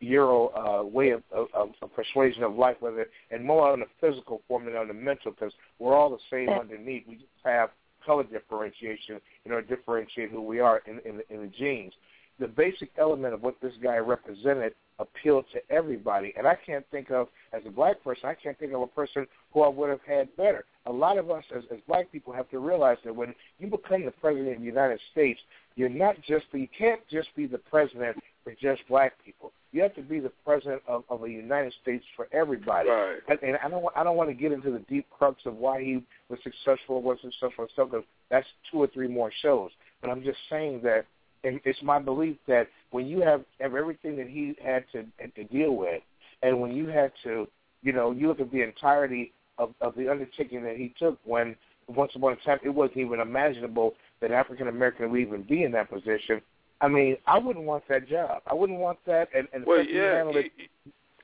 Euro 0.02 0.50
uh, 0.50 0.84
way 0.84 1.10
of, 1.10 1.24
of, 1.32 1.48
of 1.54 1.94
persuasion 1.94 2.44
of 2.44 2.56
life, 2.56 2.78
whether 2.80 3.08
and 3.32 3.44
more 3.44 3.72
on 3.72 3.82
the 3.82 3.86
physical 4.00 4.42
form 4.48 4.66
than 4.66 4.76
on 4.76 4.88
the 4.88 4.94
mental, 4.94 5.32
because 5.32 5.54
we're 5.78 5.96
all 5.96 6.10
the 6.10 6.18
same 6.32 6.50
underneath. 6.50 7.04
We 7.08 7.16
just 7.16 7.28
have 7.44 7.70
color 8.06 8.24
differentiation 8.24 9.20
in 9.46 9.52
order 9.52 9.68
to 9.68 9.76
differentiate 9.76 10.32
who 10.32 10.42
we 10.42 10.60
are 10.60 10.82
in, 10.86 11.00
in, 11.06 11.22
in 11.30 11.42
the 11.42 11.52
genes. 11.58 11.94
The 12.40 12.48
basic 12.48 12.90
element 12.98 13.34
of 13.34 13.44
what 13.44 13.56
this 13.62 13.74
guy 13.84 13.98
represented 13.98 14.74
appealed 15.00 15.46
to 15.54 15.60
everybody, 15.70 16.34
and 16.38 16.48
I 16.48 16.56
can't 16.56 16.86
think 16.92 17.12
of 17.12 17.28
as 17.54 17.62
a 17.66 17.70
black 17.70 18.02
person, 18.04 18.30
I 18.30 18.34
can't 18.34 18.58
think 18.58 18.74
of 18.74 18.82
a 18.82 18.88
person 18.88 19.28
who 19.54 19.62
I 19.62 19.68
would 19.68 19.90
have 19.90 20.02
had 20.08 20.34
better. 20.38 20.66
A 20.86 20.92
lot 20.92 21.18
of 21.18 21.30
us 21.30 21.44
as, 21.56 21.64
as 21.72 21.80
black 21.88 22.12
people 22.12 22.34
have 22.34 22.50
to 22.50 22.60
realize 22.60 22.98
that 23.04 23.16
when 23.16 23.34
you 23.60 23.68
become 23.68 24.06
the 24.06 24.12
president 24.12 24.56
of 24.56 24.60
the 24.60 24.66
United 24.66 25.00
States, 25.12 25.40
you're 25.76 25.90
not 25.90 26.16
just 26.28 26.46
you 26.52 26.68
can't 26.78 27.02
just 27.10 27.30
be 27.36 27.46
the 27.46 27.58
president 27.58 28.18
for 28.44 28.54
just 28.54 28.82
black 28.88 29.14
people. 29.24 29.52
You 29.72 29.82
have 29.84 29.94
to 29.96 30.02
be 30.02 30.20
the 30.20 30.32
president 30.46 30.82
of, 30.88 31.04
of 31.10 31.24
a 31.24 31.30
United 31.30 31.74
States 31.82 32.04
for 32.16 32.28
everybody. 32.32 32.90
Right. 32.90 33.18
And, 33.28 33.40
and 33.44 33.58
I 33.64 33.70
don't 33.70 33.86
I 33.96 34.04
don't 34.04 34.18
want 34.18 34.30
to 34.30 34.34
get 34.34 34.52
into 34.52 34.72
the 34.72 34.80
deep 34.90 35.08
crux 35.12 35.42
of 35.46 35.56
why 35.58 35.84
he 35.84 36.04
was 36.30 36.40
successful 36.44 36.96
or 36.96 37.02
wasn't 37.02 37.34
successful 37.34 37.66
and 37.66 37.72
stuff 37.74 37.90
because 37.92 38.06
that's 38.32 38.48
two 38.72 38.80
or 38.80 38.88
three 38.88 39.08
more 39.08 39.32
shows. 39.42 39.72
But 40.02 40.10
I'm 40.10 40.24
just 40.24 40.40
saying 40.50 40.82
that 40.84 41.06
and 41.44 41.60
it's 41.64 41.82
my 41.82 42.00
belief 42.00 42.38
that 42.48 42.68
when 42.92 43.08
you 43.08 43.22
have, 43.22 43.44
have 43.60 43.76
everything 43.76 44.18
that 44.18 44.28
he 44.28 44.56
had 44.64 44.84
to, 44.92 45.06
to 45.36 45.44
deal 45.46 45.76
with, 45.76 46.02
and 46.42 46.60
when 46.60 46.72
you 46.72 46.88
had 46.88 47.12
to, 47.24 47.48
you 47.82 47.94
know, 47.94 48.12
you 48.12 48.28
look 48.28 48.40
at 48.40 48.52
the 48.52 48.62
entirety 48.62 49.32
of, 49.58 49.74
of 49.82 49.96
the 49.96 50.10
undertaking 50.10 50.64
that 50.64 50.78
he 50.78 50.94
took 51.00 51.18
when 51.26 51.56
once 51.88 52.12
upon 52.16 52.34
a 52.34 52.36
time 52.46 52.60
it 52.64 52.70
wasn't 52.70 52.98
even 52.98 53.20
imaginable 53.20 53.94
that 54.22 54.32
African 54.32 54.68
American 54.68 55.12
would 55.12 55.22
even 55.22 55.44
be 55.44 55.64
in 55.64 55.72
that 55.72 55.90
position. 55.90 56.42
I 56.82 56.88
mean, 56.88 57.18
I 57.28 57.38
wouldn't 57.38 57.66
want 57.66 57.84
that 57.90 58.08
job. 58.08 58.42
I 58.48 58.54
wouldn't 58.54 58.80
want 58.80 59.00
that. 59.06 59.30
And, 59.36 59.48
and 59.54 59.66
Well, 59.66 59.84
he 59.84 59.94
yeah, 59.96 60.24
he, 60.32 60.52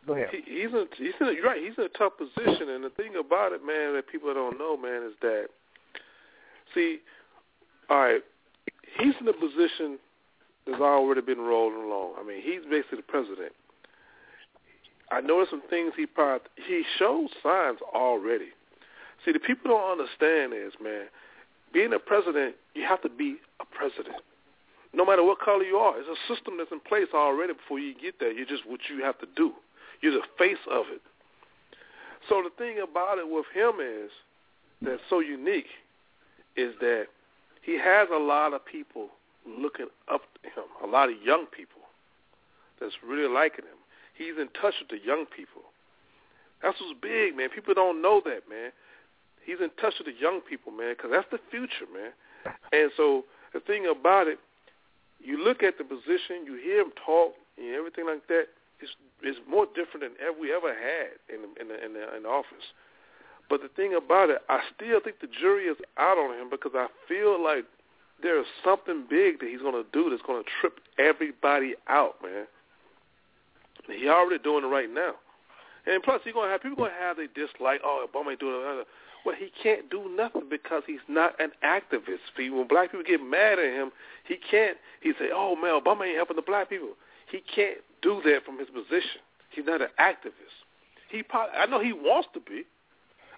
go 0.05 0.13
ahead. 0.13 0.29
he, 0.31 0.41
he's 0.45 0.71
in 0.73 0.85
he's 0.97 1.13
in 1.19 1.33
you're 1.35 1.45
right. 1.45 1.61
He's 1.61 1.77
in 1.77 1.85
a 1.85 1.97
tough 1.97 2.13
position, 2.17 2.69
and 2.69 2.83
the 2.83 2.89
thing 2.89 3.13
about 3.19 3.53
it, 3.53 3.65
man, 3.65 3.93
that 3.95 4.07
people 4.11 4.33
don't 4.33 4.59
know, 4.59 4.75
man, 4.75 5.03
is 5.03 5.13
that 5.21 5.47
see, 6.73 6.99
all 7.89 7.97
right, 7.99 8.21
he's 8.99 9.13
in 9.21 9.27
a 9.27 9.33
position 9.33 9.97
that's 10.67 10.81
already 10.81 11.21
been 11.21 11.39
rolling 11.39 11.83
along. 11.85 12.13
I 12.19 12.23
mean, 12.27 12.41
he's 12.41 12.61
basically 12.69 12.97
the 12.97 13.03
president. 13.03 13.53
I 15.11 15.21
noticed 15.21 15.51
some 15.51 15.61
things 15.69 15.93
he 15.95 16.05
probably 16.05 16.47
he 16.67 16.83
shows 16.97 17.29
signs 17.41 17.79
already. 17.93 18.49
See, 19.23 19.31
the 19.31 19.39
people 19.39 19.71
don't 19.71 19.99
understand 19.99 20.53
is, 20.53 20.73
man, 20.83 21.05
being 21.73 21.93
a 21.93 21.99
president, 21.99 22.55
you 22.73 22.83
have 22.87 23.01
to 23.03 23.09
be 23.09 23.37
a 23.61 23.65
president. 23.65 24.17
No 24.95 25.05
matter 25.05 25.23
what 25.23 25.39
color 25.39 25.63
you 25.63 25.75
are, 25.75 25.99
It's 25.99 26.07
a 26.07 26.33
system 26.33 26.55
that's 26.57 26.71
in 26.71 26.79
place 26.79 27.07
already 27.13 27.53
before 27.53 27.79
you 27.79 27.93
get 27.93 28.19
there. 28.19 28.31
You're 28.31 28.45
just 28.45 28.65
what 28.65 28.79
you 28.89 29.03
have 29.03 29.19
to 29.19 29.27
do. 29.35 29.51
You're 30.01 30.13
the 30.13 30.27
face 30.37 30.63
of 30.71 30.85
it. 30.89 31.01
So 32.29 32.41
the 32.41 32.49
thing 32.57 32.77
about 32.81 33.19
it 33.19 33.29
with 33.29 33.45
him 33.53 33.75
is 33.81 34.09
that's 34.81 35.01
so 35.09 35.19
unique 35.19 35.67
is 36.55 36.73
that 36.79 37.07
he 37.61 37.77
has 37.77 38.07
a 38.13 38.17
lot 38.17 38.53
of 38.53 38.65
people 38.65 39.09
looking 39.45 39.87
up 40.11 40.21
to 40.41 40.49
him, 40.49 40.65
a 40.83 40.87
lot 40.87 41.09
of 41.09 41.15
young 41.23 41.45
people 41.45 41.81
that's 42.79 42.95
really 43.05 43.27
liking 43.27 43.65
him. 43.65 43.77
He's 44.17 44.39
in 44.39 44.47
touch 44.59 44.75
with 44.79 44.89
the 44.89 45.05
young 45.05 45.25
people. 45.25 45.61
That's 46.63 46.79
what's 46.79 46.97
big, 47.01 47.35
man. 47.35 47.49
People 47.49 47.73
don't 47.73 48.01
know 48.01 48.21
that, 48.25 48.49
man. 48.49 48.71
He's 49.45 49.59
in 49.61 49.69
touch 49.79 49.95
with 49.99 50.07
the 50.07 50.19
young 50.19 50.41
people, 50.41 50.71
man, 50.71 50.95
because 50.97 51.11
that's 51.11 51.29
the 51.31 51.39
future, 51.51 51.85
man. 51.93 52.11
And 52.71 52.91
so 52.97 53.25
the 53.53 53.59
thing 53.59 53.85
about 53.85 54.27
it, 54.27 54.39
you 55.19 55.43
look 55.43 55.63
at 55.63 55.77
the 55.77 55.83
position, 55.83 56.45
you 56.45 56.59
hear 56.61 56.81
him 56.81 56.91
talk, 57.05 57.33
and 57.57 57.73
everything 57.75 58.05
like 58.05 58.27
that. 58.27 58.47
It's 58.79 58.91
it's 59.21 59.39
more 59.49 59.65
different 59.73 60.01
than 60.01 60.11
ever 60.19 60.37
we 60.39 60.53
ever 60.53 60.73
had 60.73 61.15
in 61.29 61.41
in 61.59 61.67
the, 61.69 61.85
in 61.85 61.93
the, 61.93 62.15
in 62.17 62.23
the 62.23 62.29
office. 62.29 62.73
But 63.49 63.61
the 63.61 63.69
thing 63.69 63.93
about 63.93 64.29
it, 64.29 64.41
I 64.49 64.61
still 64.75 64.99
think 65.03 65.19
the 65.21 65.27
jury 65.27 65.65
is 65.65 65.77
out 65.97 66.17
on 66.17 66.33
him 66.33 66.49
because 66.49 66.71
I 66.73 66.87
feel 67.07 67.41
like 67.41 67.65
there 68.21 68.39
is 68.39 68.47
something 68.63 69.05
big 69.09 69.39
that 69.39 69.49
he's 69.49 69.61
going 69.61 69.75
to 69.75 69.85
do 69.93 70.09
that's 70.09 70.21
going 70.23 70.43
to 70.43 70.49
trip 70.59 70.79
everybody 70.97 71.75
out, 71.87 72.15
man. 72.23 72.47
He 73.87 74.09
already 74.09 74.41
doing 74.41 74.63
it 74.63 74.67
right 74.67 74.91
now. 74.91 75.13
And 75.85 76.01
plus, 76.01 76.21
he's 76.23 76.33
to 76.33 76.41
have 76.41 76.63
people 76.63 76.77
going 76.77 76.91
to 76.91 76.97
have 76.97 77.17
they 77.17 77.27
dislike. 77.27 77.81
Oh, 77.83 78.05
Obama 78.07 78.31
ain't 78.31 78.39
doing 78.39 78.55
it. 78.55 78.81
Uh, 78.81 78.83
Well, 79.25 79.35
he 79.35 79.51
can't 79.61 79.89
do 79.89 80.07
nothing 80.15 80.43
because 80.49 80.83
he's 80.85 81.03
not 81.07 81.33
an 81.41 81.51
activist. 81.63 82.21
See, 82.37 82.51
when 82.51 82.67
black 82.67 82.91
people 82.91 83.05
get 83.05 83.23
mad 83.23 83.57
at 83.57 83.73
him, 83.73 83.91
he 84.23 84.37
can't. 84.37 84.77
He 85.01 85.13
say, 85.13 85.29
"Oh 85.33 85.55
man, 85.55 85.81
Obama 85.81 86.05
ain't 86.05 86.15
helping 86.15 86.35
the 86.35 86.43
black 86.43 86.69
people." 86.69 86.95
He 87.31 87.41
can't 87.41 87.79
do 88.03 88.21
that 88.23 88.45
from 88.45 88.59
his 88.59 88.69
position. 88.69 89.21
He's 89.49 89.65
not 89.65 89.81
an 89.81 89.89
activist. 89.99 90.53
He, 91.09 91.23
probably, 91.23 91.55
I 91.57 91.65
know 91.65 91.79
he 91.79 91.91
wants 91.91 92.29
to 92.35 92.39
be. 92.39 92.65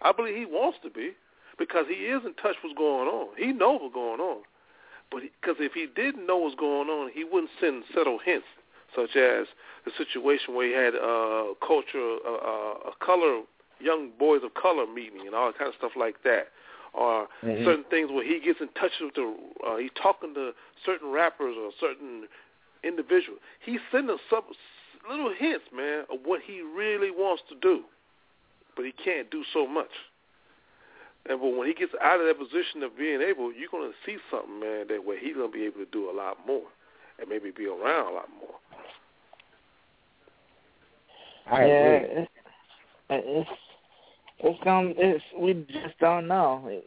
I 0.01 0.11
believe 0.11 0.35
he 0.35 0.45
wants 0.45 0.79
to 0.83 0.89
be 0.89 1.13
because 1.57 1.85
he 1.87 1.95
is 1.95 2.21
in 2.25 2.33
touch 2.33 2.55
with 2.63 2.75
what's 2.75 2.77
going 2.77 3.07
on. 3.07 3.29
He 3.37 3.53
knows 3.53 3.79
what's 3.81 3.93
going 3.93 4.19
on. 4.19 4.41
But 5.09 5.21
because 5.21 5.55
if 5.59 5.71
he 5.73 5.87
didn't 5.87 6.27
know 6.27 6.37
what's 6.37 6.55
going 6.55 6.89
on, 6.89 7.11
he 7.13 7.23
wouldn't 7.23 7.51
send 7.61 7.83
subtle 7.95 8.19
hints, 8.23 8.45
such 8.93 9.15
as 9.15 9.47
the 9.85 9.91
situation 9.97 10.53
where 10.53 10.67
he 10.67 10.73
had 10.73 10.95
uh, 10.95 11.55
culture, 11.65 12.17
uh, 12.27 12.43
uh, 12.43 12.91
a 12.91 13.05
color, 13.05 13.43
young 13.79 14.11
boys 14.17 14.41
of 14.43 14.53
color 14.53 14.85
meeting 14.87 15.25
and 15.25 15.35
all 15.35 15.51
kind 15.53 15.69
of 15.69 15.75
stuff 15.75 15.91
like 15.95 16.23
that, 16.23 16.49
or 16.93 17.27
Mhm. 17.43 17.63
certain 17.63 17.83
things 17.85 18.11
where 18.11 18.23
he 18.25 18.39
gets 18.39 18.59
in 18.61 18.69
touch 18.69 18.91
with 18.99 19.13
the, 19.15 19.35
uh, 19.65 19.77
he's 19.77 19.91
talking 20.01 20.33
to 20.33 20.53
certain 20.85 21.11
rappers 21.11 21.55
or 21.57 21.71
certain 21.79 22.27
individuals. 22.83 23.39
He's 23.59 23.81
sending 23.91 24.17
some 24.29 24.43
little 25.09 25.33
hints, 25.33 25.65
man, 25.71 26.05
of 26.11 26.19
what 26.25 26.41
he 26.41 26.61
really 26.61 27.11
wants 27.11 27.43
to 27.49 27.55
do, 27.55 27.85
but 28.75 28.85
he 28.85 28.91
can't 28.91 29.29
do 29.29 29.43
so 29.53 29.67
much. 29.67 29.91
And 31.29 31.39
but 31.41 31.49
when 31.49 31.67
he 31.67 31.73
gets 31.73 31.93
out 32.01 32.19
of 32.21 32.27
that 32.27 32.39
position 32.39 32.83
of 32.83 32.97
being 32.97 33.21
able, 33.21 33.51
you're 33.51 33.69
gonna 33.69 33.93
see 34.05 34.17
something, 34.31 34.59
man, 34.59 34.87
that 34.87 35.03
where 35.03 35.19
he's 35.19 35.35
gonna 35.35 35.49
be 35.49 35.65
able 35.65 35.79
to 35.79 35.91
do 35.91 36.09
a 36.09 36.15
lot 36.15 36.45
more, 36.47 36.67
and 37.19 37.27
maybe 37.29 37.51
be 37.51 37.67
around 37.67 38.11
a 38.11 38.15
lot 38.15 38.29
more. 38.39 38.55
I 41.49 41.65
yeah, 41.65 41.99
it's, 42.03 42.31
it's 43.09 43.49
it's 44.39 44.63
gonna 44.63 44.93
it's 44.97 45.23
we 45.37 45.53
just 45.69 45.97
don't 45.99 46.27
know. 46.27 46.81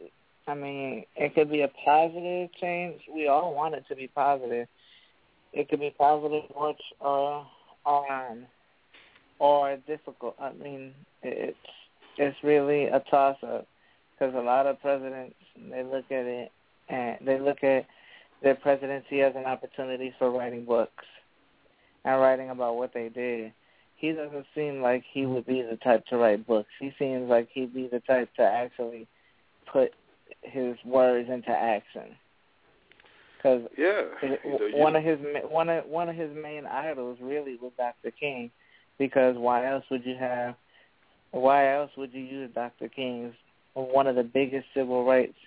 I 0.47 0.53
mean, 0.53 1.05
it 1.15 1.35
could 1.35 1.51
be 1.51 1.61
a 1.61 1.71
positive 1.85 2.49
change. 2.59 3.01
We 3.13 3.27
all 3.27 3.53
want 3.53 3.75
it 3.75 3.85
to 3.89 3.95
be 3.95 4.07
positive. 4.07 4.67
It 5.53 5.69
could 5.69 5.79
be 5.79 5.93
positive 5.97 6.43
or 6.49 6.75
uh, 7.85 7.89
um, 7.89 8.45
or 9.39 9.77
difficult. 9.87 10.35
I 10.39 10.53
mean, 10.53 10.93
it's 11.23 11.57
it's 12.17 12.37
really 12.43 12.85
a 12.85 13.01
toss 13.09 13.37
up 13.43 13.67
because 14.11 14.33
a 14.35 14.41
lot 14.41 14.67
of 14.67 14.81
presidents 14.81 15.35
they 15.69 15.83
look 15.83 16.05
at 16.11 16.25
it 16.25 16.51
and 16.89 17.17
they 17.25 17.39
look 17.39 17.63
at 17.63 17.85
their 18.41 18.55
presidency 18.55 19.21
as 19.21 19.35
an 19.35 19.45
opportunity 19.45 20.13
for 20.17 20.31
writing 20.31 20.65
books 20.65 21.05
and 22.05 22.19
writing 22.19 22.49
about 22.49 22.75
what 22.75 22.93
they 22.93 23.09
did. 23.09 23.53
He 24.01 24.11
doesn't 24.13 24.47
seem 24.55 24.81
like 24.81 25.03
he 25.13 25.27
would 25.27 25.45
be 25.45 25.61
the 25.61 25.77
type 25.77 26.07
to 26.07 26.17
write 26.17 26.47
books. 26.47 26.69
He 26.79 26.91
seems 26.97 27.29
like 27.29 27.49
he'd 27.53 27.73
be 27.73 27.87
the 27.87 27.99
type 27.99 28.29
to 28.37 28.41
actually 28.41 29.07
put 29.71 29.93
his 30.41 30.75
words 30.83 31.29
into 31.29 31.51
action. 31.51 32.15
Because 33.37 33.61
yeah, 33.77 34.01
one 34.73 34.95
of 34.95 35.03
his 35.03 35.19
one 35.49 35.69
of 35.69 35.85
one 35.85 36.09
of 36.09 36.15
his 36.15 36.31
main 36.35 36.65
idols 36.65 37.19
really 37.21 37.57
was 37.61 37.71
Dr. 37.77 38.11
King, 38.11 38.49
because 38.97 39.35
why 39.37 39.71
else 39.71 39.85
would 39.91 40.05
you 40.05 40.15
have? 40.19 40.55
Why 41.29 41.75
else 41.75 41.91
would 41.95 42.11
you 42.11 42.21
use 42.21 42.49
Dr. 42.53 42.89
King's 42.89 43.35
one 43.73 44.07
of 44.07 44.15
the 44.15 44.23
biggest 44.23 44.65
civil 44.73 45.05
rights 45.05 45.37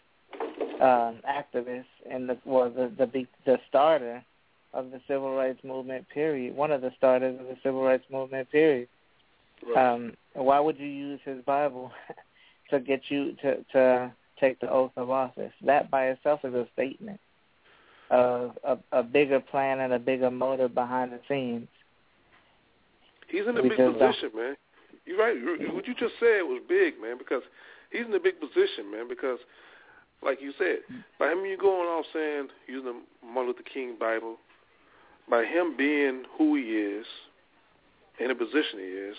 um, 0.80 1.18
activists 1.28 1.84
and 2.10 2.28
the 2.28 2.38
well 2.44 2.70
the 2.70 2.90
the 2.96 3.26
the 3.46 3.58
starter 3.68 4.24
of 4.74 4.90
the 4.90 5.00
civil 5.06 5.34
rights 5.34 5.60
movement 5.64 6.06
period, 6.08 6.54
one 6.54 6.72
of 6.72 6.80
the 6.80 6.90
starters 6.98 7.38
of 7.40 7.46
the 7.46 7.56
civil 7.62 7.82
rights 7.82 8.04
movement 8.10 8.50
period. 8.50 8.88
Right. 9.66 9.92
Um, 9.92 10.14
why 10.34 10.60
would 10.60 10.78
you 10.78 10.86
use 10.86 11.20
his 11.24 11.42
Bible 11.44 11.92
to 12.70 12.80
get 12.80 13.02
you 13.08 13.36
to 13.42 13.64
to 13.72 14.12
take 14.40 14.60
the 14.60 14.70
oath 14.70 14.92
of 14.96 15.10
office? 15.10 15.52
That 15.64 15.90
by 15.90 16.08
itself 16.08 16.40
is 16.44 16.54
a 16.54 16.66
statement 16.74 17.20
of 18.10 18.58
a, 18.64 18.78
a 18.92 19.02
bigger 19.02 19.40
plan 19.40 19.80
and 19.80 19.92
a 19.92 19.98
bigger 19.98 20.30
motive 20.30 20.74
behind 20.74 21.12
the 21.12 21.20
scenes. 21.28 21.68
He's 23.28 23.46
in 23.48 23.56
a 23.56 23.62
big 23.62 23.76
position, 23.76 24.30
man. 24.34 24.56
You're 25.06 25.18
right. 25.18 25.36
What 25.72 25.86
you 25.86 25.94
just 25.94 26.14
said 26.18 26.42
was 26.42 26.62
big, 26.68 27.00
man, 27.00 27.16
because 27.18 27.42
he's 27.90 28.06
in 28.06 28.14
a 28.14 28.20
big 28.20 28.40
position, 28.40 28.90
man, 28.90 29.08
because 29.08 29.38
like 30.22 30.40
you 30.40 30.52
said, 30.58 30.78
by 31.18 31.32
him 31.32 31.44
you 31.44 31.56
going 31.58 31.88
off 31.88 32.06
saying 32.12 32.48
using 32.66 32.86
the 32.86 33.26
Martin 33.26 33.48
Luther 33.48 33.62
King 33.62 33.96
Bible, 33.98 34.36
by 35.28 35.44
him 35.44 35.76
being 35.76 36.24
who 36.36 36.56
he 36.56 36.62
is, 36.62 37.06
in 38.20 38.28
the 38.28 38.34
position 38.34 38.78
he 38.78 38.84
is, 38.84 39.16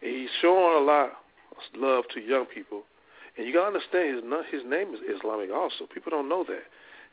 he's 0.00 0.28
showing 0.40 0.82
a 0.82 0.84
lot 0.84 1.06
of 1.06 1.80
love 1.80 2.04
to 2.14 2.20
young 2.20 2.46
people, 2.46 2.82
and 3.36 3.46
you 3.46 3.52
gotta 3.52 3.68
understand 3.68 4.16
his 4.16 4.24
his 4.50 4.70
name 4.70 4.94
is 4.94 5.00
Islamic. 5.16 5.50
Also, 5.50 5.86
people 5.92 6.10
don't 6.10 6.28
know 6.28 6.44
that. 6.44 6.64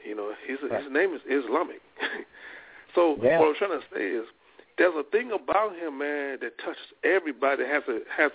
You 0.06 0.16
know, 0.16 0.34
his 0.48 0.58
right. 0.70 0.84
his 0.84 0.92
name 0.92 1.14
is 1.14 1.22
Islamic. 1.28 1.82
so 2.96 3.18
yeah. 3.22 3.40
what 3.40 3.50
I'm 3.50 3.56
trying 3.56 3.80
to 3.80 3.86
say 3.94 4.04
is, 4.04 4.26
there's 4.78 4.96
a 4.98 5.04
thing 5.12 5.32
about 5.32 5.76
him, 5.76 6.00
man, 6.00 6.40
that 6.42 6.58
touches 6.60 6.92
everybody. 7.04 7.64
Has 7.64 7.84
a 7.88 8.00
has 8.16 8.32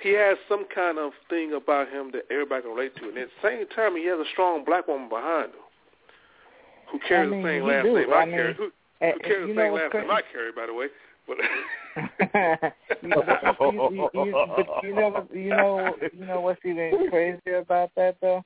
he 0.00 0.14
has 0.14 0.38
some 0.48 0.64
kind 0.72 0.98
of 0.98 1.12
thing 1.28 1.52
about 1.52 1.88
him 1.88 2.10
that 2.12 2.22
everybody 2.30 2.62
can 2.62 2.70
relate 2.72 2.96
to, 2.96 3.08
and 3.08 3.18
at 3.18 3.28
the 3.28 3.48
same 3.48 3.66
time, 3.74 3.96
he 3.96 4.06
has 4.06 4.18
a 4.18 4.28
strong 4.32 4.64
black 4.64 4.86
woman 4.86 5.08
behind 5.08 5.50
him 5.50 5.62
who 6.90 6.98
carries 7.06 7.32
I 7.32 7.34
mean, 7.34 7.42
the 7.42 7.48
same 7.48 7.64
last 7.64 7.84
do. 7.84 7.94
name 7.94 8.12
I 8.12 8.16
I 8.16 8.24
mean, 8.24 8.34
carry. 8.34 8.54
Who, 8.54 8.70
who 9.00 9.18
carries 9.20 9.48
you 9.48 9.54
the 9.54 9.60
same 9.60 9.70
know 9.70 9.74
last 9.74 9.94
name 9.94 10.10
I 10.10 10.22
carry, 10.32 10.52
by 10.52 10.66
the 10.66 10.74
way. 10.74 10.86
But 11.26 11.36
you, 13.02 13.10
you, 13.90 14.10
you, 14.14 14.46
but 14.56 14.66
you 14.82 14.94
know, 14.94 15.26
you 15.32 15.50
know, 15.50 15.94
you 16.12 16.24
know 16.24 16.40
what's 16.40 16.60
even 16.64 17.08
crazier 17.10 17.58
about 17.58 17.90
that 17.96 18.16
though? 18.20 18.42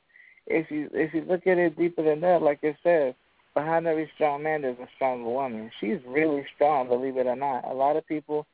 If 0.47 0.71
you 0.71 0.91
if 0.93 1.15
you 1.15 1.25
look 1.29 1.47
at 1.47 1.59
it 1.59 1.79
deeper 1.79 2.03
than 2.03 2.21
that, 2.23 2.43
like 2.43 2.59
it 2.63 2.77
says, 2.83 3.15
behind 3.55 3.87
every 3.87 4.11
strong 4.15 4.43
man 4.43 4.63
there's 4.63 4.79
a 4.79 4.89
strong 4.97 5.25
woman. 5.25 5.71
She's 5.81 5.99
really 6.07 6.45
strong, 6.55 6.89
believe 6.89 7.17
it 7.17 7.27
or 7.27 7.37
not. 7.37 7.65
A 7.65 7.73
lot 7.73 7.97
of 7.97 8.07
people 8.07 8.47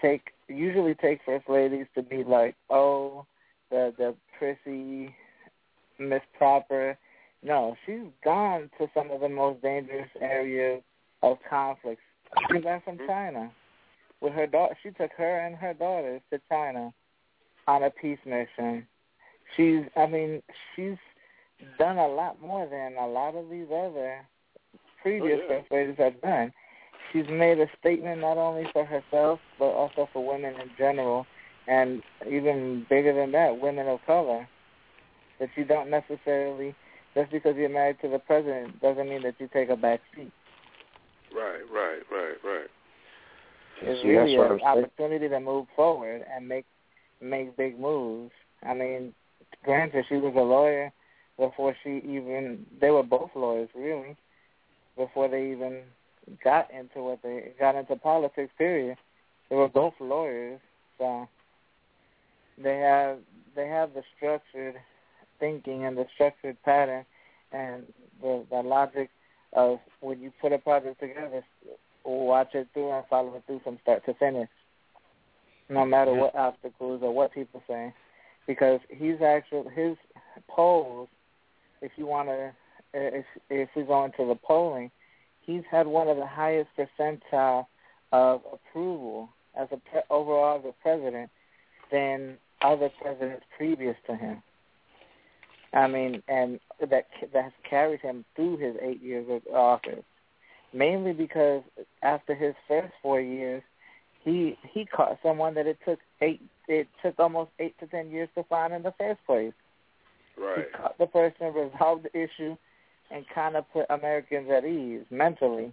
take 0.00 0.32
usually 0.48 0.94
take 0.94 1.20
first 1.24 1.48
ladies 1.48 1.86
to 1.94 2.02
be 2.02 2.22
like, 2.22 2.56
oh, 2.68 3.24
the 3.70 3.94
the 3.96 4.14
prissy, 4.38 5.14
Miss 5.98 6.22
Proper. 6.36 6.98
No, 7.42 7.74
she's 7.86 8.04
gone 8.22 8.68
to 8.76 8.88
some 8.92 9.10
of 9.10 9.22
the 9.22 9.28
most 9.30 9.62
dangerous 9.62 10.10
areas 10.20 10.82
of 11.22 11.38
conflict. 11.48 12.00
She 12.50 12.58
got 12.60 12.84
from 12.84 12.96
mm-hmm. 12.96 13.06
China 13.06 13.50
with 14.20 14.32
her 14.32 14.46
daughter. 14.46 14.76
She 14.82 14.90
took 14.90 15.10
her 15.16 15.46
and 15.46 15.56
her 15.56 15.74
daughters 15.74 16.20
to 16.32 16.40
China 16.48 16.92
on 17.66 17.82
a 17.82 17.90
peace 17.90 18.18
mission. 18.24 18.86
She's, 19.56 19.82
I 19.96 20.06
mean, 20.06 20.42
she's 20.74 20.96
done 21.78 21.98
a 21.98 22.06
lot 22.06 22.40
more 22.40 22.66
than 22.66 22.96
a 22.98 23.06
lot 23.06 23.34
of 23.34 23.50
these 23.50 23.66
other 23.72 24.20
previous 25.02 25.40
oh, 25.48 25.62
yeah. 25.70 25.76
ladies 25.76 25.96
have 25.98 26.20
done. 26.20 26.52
She's 27.12 27.26
made 27.28 27.58
a 27.58 27.66
statement 27.78 28.20
not 28.20 28.36
only 28.36 28.64
for 28.72 28.84
herself 28.84 29.40
but 29.58 29.66
also 29.66 30.08
for 30.12 30.24
women 30.24 30.54
in 30.60 30.70
general, 30.78 31.26
and 31.66 32.02
even 32.26 32.86
bigger 32.88 33.14
than 33.14 33.32
that, 33.32 33.60
women 33.60 33.88
of 33.88 34.00
color. 34.06 34.48
That 35.38 35.48
you 35.56 35.64
don't 35.64 35.88
necessarily 35.88 36.74
just 37.14 37.32
because 37.32 37.56
you're 37.56 37.70
married 37.70 37.96
to 38.02 38.08
the 38.08 38.18
president 38.18 38.80
doesn't 38.80 39.08
mean 39.08 39.22
that 39.22 39.36
you 39.38 39.48
take 39.52 39.70
a 39.70 39.76
back 39.76 40.00
seat. 40.14 40.30
Right, 41.34 41.62
right, 41.72 42.02
right, 42.10 42.36
right. 42.44 42.66
It's 43.82 44.02
See, 44.02 44.08
really 44.08 44.36
that's 44.36 44.60
an 44.60 44.66
I'm 44.66 44.74
saying. 44.74 44.84
opportunity 44.84 45.28
to 45.28 45.40
move 45.40 45.66
forward 45.74 46.24
and 46.34 46.46
make 46.46 46.66
make 47.20 47.56
big 47.56 47.78
moves. 47.78 48.32
I 48.62 48.74
mean, 48.74 49.14
granted, 49.64 50.04
she 50.08 50.16
was 50.16 50.34
a 50.36 50.40
lawyer 50.40 50.92
before 51.38 51.74
she 51.82 51.98
even. 51.98 52.66
They 52.80 52.90
were 52.90 53.02
both 53.02 53.30
lawyers, 53.34 53.70
really, 53.74 54.16
before 54.96 55.28
they 55.28 55.50
even 55.50 55.82
got 56.44 56.70
into 56.70 57.02
what 57.02 57.22
they 57.22 57.52
got 57.58 57.74
into 57.74 57.96
politics. 57.96 58.52
Period. 58.58 58.96
They 59.48 59.56
were 59.56 59.68
both 59.68 59.94
lawyers, 59.98 60.60
so 60.98 61.28
they 62.62 62.78
have 62.78 63.18
they 63.56 63.66
have 63.66 63.94
the 63.94 64.02
structured 64.16 64.76
thinking 65.38 65.86
and 65.86 65.96
the 65.96 66.06
structured 66.14 66.62
pattern 66.64 67.04
and 67.52 67.84
the 68.20 68.44
the 68.50 68.62
logic 68.62 69.10
of 69.52 69.78
when 70.00 70.20
you 70.20 70.32
put 70.40 70.52
a 70.52 70.58
project 70.58 71.00
together, 71.00 71.44
watch 72.04 72.54
it 72.54 72.68
through 72.72 72.90
and 72.92 73.06
follow 73.08 73.34
it 73.34 73.42
through 73.46 73.60
from 73.60 73.78
start 73.82 74.04
to 74.06 74.14
finish, 74.14 74.48
no 75.68 75.84
matter 75.84 76.12
what 76.14 76.34
obstacles 76.34 77.00
or 77.02 77.12
what 77.14 77.32
people 77.32 77.62
say, 77.68 77.92
because 78.46 78.80
he's 78.88 79.20
actually 79.22 79.72
his 79.74 79.96
polls. 80.48 81.08
If 81.82 81.92
you 81.96 82.06
want 82.06 82.28
to, 82.28 82.52
if 82.92 83.24
if 83.48 83.68
we 83.74 83.82
go 83.82 84.04
into 84.04 84.26
the 84.26 84.34
polling, 84.34 84.90
he's 85.40 85.62
had 85.70 85.86
one 85.86 86.08
of 86.08 86.16
the 86.16 86.26
highest 86.26 86.70
percentile 86.78 87.66
of 88.12 88.42
approval 88.52 89.30
as 89.56 89.68
a 89.72 89.76
pre- 89.76 90.02
overall 90.10 90.58
as 90.58 90.64
a 90.64 90.74
president 90.82 91.30
than 91.90 92.36
other 92.62 92.90
presidents 93.00 93.44
previous 93.56 93.96
to 94.06 94.16
him. 94.16 94.42
I 95.72 95.86
mean, 95.86 96.22
and 96.28 96.60
that 96.80 97.06
that 97.32 97.44
has 97.44 97.52
carried 97.68 98.00
him 98.00 98.24
through 98.34 98.56
his 98.56 98.76
eight 98.82 99.02
years 99.02 99.26
of 99.28 99.54
office 99.54 100.04
mainly 100.72 101.12
because 101.12 101.62
after 102.02 102.34
his 102.34 102.54
first 102.68 102.92
four 103.02 103.20
years, 103.20 103.62
he 104.24 104.56
he 104.72 104.84
caught 104.84 105.18
someone 105.22 105.54
that 105.54 105.66
it 105.66 105.78
took 105.84 105.98
eight 106.20 106.40
it 106.68 106.86
took 107.02 107.18
almost 107.18 107.50
eight 107.58 107.78
to 107.80 107.86
ten 107.86 108.10
years 108.10 108.28
to 108.34 108.44
find 108.44 108.72
in 108.72 108.82
the 108.82 108.94
first 108.98 109.20
place. 109.26 109.52
Right. 110.38 110.66
He 110.66 110.78
caught 110.78 110.98
the 110.98 111.06
person, 111.06 111.52
resolved 111.54 112.04
the 112.04 112.18
issue, 112.18 112.56
and 113.10 113.24
kind 113.34 113.56
of 113.56 113.64
put 113.72 113.86
Americans 113.90 114.48
at 114.50 114.64
ease 114.64 115.04
mentally, 115.10 115.72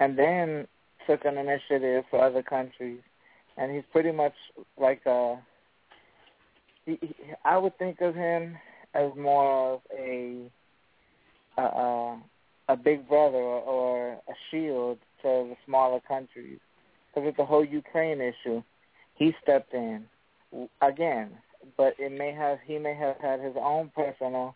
and 0.00 0.18
then 0.18 0.66
took 1.06 1.24
an 1.24 1.36
initiative 1.38 2.04
for 2.10 2.22
other 2.22 2.42
countries. 2.42 3.00
And 3.56 3.74
he's 3.74 3.84
pretty 3.90 4.12
much 4.12 4.34
like 4.78 5.00
a. 5.06 5.38
He, 6.84 6.98
he, 7.00 7.14
I 7.44 7.58
would 7.58 7.76
think 7.78 8.00
of 8.00 8.14
him 8.14 8.56
as 8.96 9.14
more 9.16 9.74
of 9.74 9.80
a. 9.96 10.50
Uh, 11.58 12.16
a 12.68 12.76
big 12.76 13.08
brother 13.08 13.38
or, 13.38 14.12
a 14.12 14.34
shield 14.50 14.98
to 15.22 15.28
the 15.48 15.56
smaller 15.64 16.00
countries. 16.06 16.58
Because 17.08 17.26
with 17.26 17.36
the 17.36 17.44
whole 17.44 17.64
Ukraine 17.64 18.20
issue, 18.20 18.62
he 19.14 19.32
stepped 19.42 19.72
in 19.72 20.04
again, 20.82 21.30
but 21.76 21.94
it 21.98 22.12
may 22.12 22.32
have 22.32 22.58
he 22.64 22.78
may 22.78 22.94
have 22.94 23.16
had 23.20 23.40
his 23.40 23.54
own 23.56 23.90
personal 23.94 24.54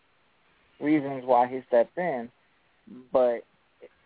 reasons 0.80 1.22
why 1.24 1.46
he 1.46 1.60
stepped 1.68 1.96
in, 1.96 2.30
but 3.12 3.42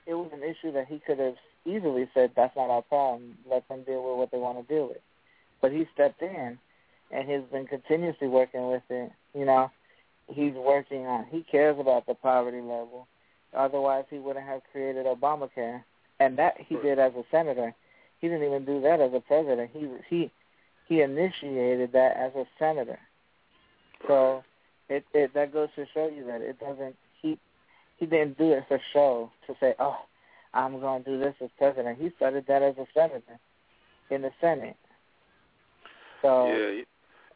it 0.06 0.14
was 0.14 0.30
an 0.32 0.42
issue 0.42 0.72
that 0.72 0.86
he 0.86 1.00
could 1.06 1.18
have 1.18 1.34
easily 1.64 2.08
said 2.14 2.30
that's 2.36 2.56
not 2.56 2.70
our 2.70 2.82
problem. 2.82 3.36
Let 3.50 3.66
them 3.68 3.84
deal 3.84 4.08
with 4.08 4.18
what 4.18 4.30
they 4.30 4.38
want 4.38 4.66
to 4.66 4.74
deal 4.74 4.88
with. 4.88 5.00
But 5.60 5.72
he 5.72 5.86
stepped 5.94 6.22
in, 6.22 6.58
and 7.10 7.28
he's 7.28 7.50
been 7.50 7.66
continuously 7.66 8.28
working 8.28 8.68
with 8.68 8.82
it 8.90 9.10
you 9.34 9.44
know, 9.44 9.70
he's 10.28 10.54
working 10.54 11.06
on. 11.06 11.26
He 11.30 11.42
cares 11.42 11.78
about 11.78 12.06
the 12.06 12.14
poverty 12.14 12.60
level. 12.60 13.06
Otherwise, 13.56 14.04
he 14.10 14.18
wouldn't 14.18 14.46
have 14.46 14.62
created 14.72 15.06
Obamacare, 15.06 15.84
and 16.20 16.38
that 16.38 16.54
he 16.58 16.76
did 16.76 16.98
as 16.98 17.12
a 17.14 17.24
senator. 17.30 17.74
He 18.20 18.28
didn't 18.28 18.46
even 18.46 18.64
do 18.64 18.80
that 18.80 19.00
as 19.00 19.12
a 19.14 19.20
president. 19.20 19.70
He 19.72 19.88
he 20.08 20.30
he 20.88 21.02
initiated 21.02 21.92
that 21.92 22.16
as 22.16 22.34
a 22.34 22.44
senator. 22.58 22.98
So 24.06 24.42
it 24.88 25.04
it 25.12 25.34
that 25.34 25.52
goes 25.52 25.68
to 25.76 25.86
show 25.94 26.08
you 26.08 26.24
that 26.26 26.40
it 26.40 26.58
doesn't. 26.58 26.96
He 27.20 27.38
he 27.96 28.06
didn't 28.06 28.38
do 28.38 28.52
it 28.52 28.64
for 28.68 28.80
show 28.92 29.30
to 29.46 29.54
say, 29.60 29.74
oh, 29.78 29.98
I'm 30.52 30.80
going 30.80 31.04
to 31.04 31.10
do 31.10 31.18
this 31.18 31.34
as 31.42 31.50
president. 31.58 32.00
He 32.00 32.10
started 32.16 32.44
that 32.48 32.62
as 32.62 32.76
a 32.76 32.86
senator 32.94 33.38
in 34.10 34.22
the 34.22 34.30
Senate. 34.40 34.76
So 36.22 36.46
yeah, 36.46 36.82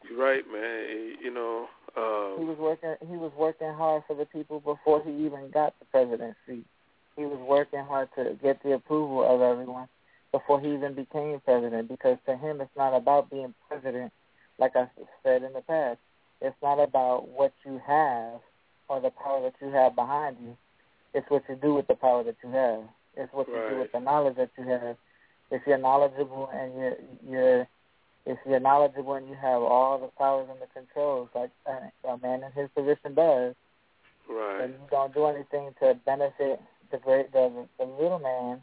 you're 0.09 0.19
right, 0.19 0.43
man. 0.51 1.15
You 1.21 1.33
know, 1.33 1.67
he 1.95 2.01
um, 2.01 2.47
was 2.47 2.57
working. 2.57 2.95
He 3.09 3.15
was 3.15 3.31
working 3.37 3.73
hard 3.73 4.03
for 4.07 4.15
the 4.15 4.25
people 4.25 4.59
before 4.59 5.01
he 5.03 5.11
even 5.25 5.49
got 5.51 5.73
the 5.79 5.85
presidency. 5.85 6.65
He 7.15 7.25
was 7.25 7.39
working 7.39 7.83
hard 7.83 8.09
to 8.15 8.37
get 8.41 8.61
the 8.63 8.73
approval 8.73 9.23
of 9.23 9.41
everyone 9.41 9.87
before 10.31 10.59
he 10.61 10.73
even 10.73 10.93
became 10.93 11.39
president. 11.41 11.89
Because 11.89 12.17
to 12.27 12.37
him, 12.37 12.61
it's 12.61 12.75
not 12.77 12.95
about 12.95 13.29
being 13.29 13.53
president, 13.67 14.11
like 14.57 14.75
I 14.75 14.89
said 15.23 15.43
in 15.43 15.53
the 15.53 15.61
past. 15.61 15.99
It's 16.41 16.55
not 16.63 16.79
about 16.79 17.27
what 17.27 17.53
you 17.65 17.81
have 17.85 18.39
or 18.87 19.01
the 19.01 19.11
power 19.11 19.41
that 19.41 19.55
you 19.61 19.71
have 19.71 19.95
behind 19.95 20.37
you. 20.41 20.55
It's 21.13 21.29
what 21.29 21.43
you 21.49 21.55
do 21.55 21.73
with 21.73 21.87
the 21.87 21.95
power 21.95 22.23
that 22.23 22.37
you 22.43 22.51
have. 22.51 22.83
It's 23.17 23.33
what 23.33 23.47
you 23.47 23.55
do 23.69 23.79
with 23.79 23.91
the 23.91 23.99
knowledge 23.99 24.37
that 24.37 24.51
you 24.57 24.63
have. 24.65 24.95
If 25.51 25.63
you're 25.65 25.77
knowledgeable 25.77 26.49
and 26.53 26.73
you're 26.75 26.95
you're 27.27 27.67
if 28.25 28.37
you're 28.47 28.59
knowledgeable 28.59 29.13
and 29.15 29.27
you 29.27 29.35
have 29.35 29.61
all 29.61 29.99
the 29.99 30.07
powers 30.17 30.47
and 30.51 30.59
the 30.61 30.67
controls 30.73 31.29
like 31.33 31.51
a, 31.65 32.07
a 32.09 32.17
man 32.19 32.43
in 32.43 32.51
his 32.51 32.69
position 32.75 33.15
does, 33.15 33.55
right. 34.29 34.61
and 34.61 34.73
you 34.73 34.79
don't 34.91 35.13
do 35.13 35.25
anything 35.25 35.73
to 35.81 35.95
benefit 36.05 36.61
the 36.91 36.97
great 36.97 37.31
the 37.31 37.65
the 37.77 37.85
little 37.85 38.19
man, 38.19 38.61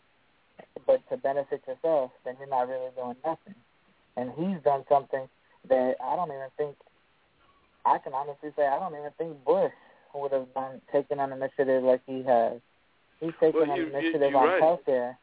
but 0.86 1.00
to 1.11 1.16
benefit 1.16 1.62
yourself, 1.66 2.11
then 2.24 2.34
you're 2.38 2.48
not 2.48 2.68
really 2.68 2.90
doing 2.96 3.16
nothing. 3.24 3.54
And 4.16 4.30
he's 4.36 4.62
done 4.64 4.84
something 4.88 5.28
that 5.68 5.96
I 6.02 6.16
don't 6.16 6.28
even 6.30 6.48
think 6.57 6.76
I 7.84 7.98
can 7.98 8.14
honestly 8.14 8.50
say 8.57 8.66
I 8.66 8.78
don't 8.78 8.92
even 8.98 9.11
think 9.18 9.44
Bush 9.44 9.72
would 10.14 10.32
have 10.32 10.52
done 10.54 10.80
taken 10.92 11.20
an 11.20 11.32
initiative 11.32 11.82
like 11.82 12.00
he 12.07 12.22
has. 12.22 12.61
He's 13.20 13.32
taken 13.40 13.61
Well, 13.61 13.70
an 13.70 13.76
you- 13.76 13.86
you- 13.86 13.96
initiative 13.96 14.30
you're 14.30 14.36
on 14.36 14.46
right. 14.46 14.62
healthcare. 14.62 15.16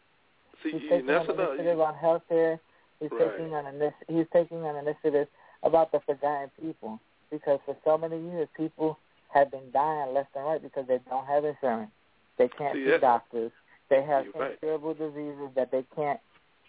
See, 0.62 0.72
He's 0.72 0.82
you- 0.84 0.90
taking 0.90 1.08
that's 1.08 1.30
an 1.30 1.40
initiative 1.40 1.80
on 1.80 1.96
healthcare. 1.96 2.60
He's 3.00 3.12
Right. 3.12 3.32
taking 3.32 3.54
an 3.54 3.66
initi- 3.66 4.08
he's 4.08 4.28
taking 4.32 4.66
an 4.66 4.76
initiative 4.76 5.28
about 5.64 5.92
the 5.92 6.00
forgotten 6.02 6.52
people 6.60 7.00
because 7.30 7.60
for 7.66 7.76
so 7.84 7.98
many 7.98 8.18
years 8.20 8.48
people 8.56 8.98
have 9.30 9.50
been 9.52 9.72
dying 9.72 10.14
left 10.14 10.36
and 10.36 10.46
right 10.46 10.62
because 10.62 10.86
they 10.88 11.00
don't 11.10 11.26
have 11.26 11.44
insurance. 11.44 11.92
They 12.38 12.48
can't 12.48 12.76
See, 12.76 12.86
see 12.86 12.98
doctors. 12.98 13.52
They 13.90 14.04
have 14.04 14.26
You're 14.26 14.34
right. 14.34 14.52
incurable 14.54 14.94
diseases 14.94 15.50
that 15.56 15.72
they 15.72 15.84
can't 15.96 16.20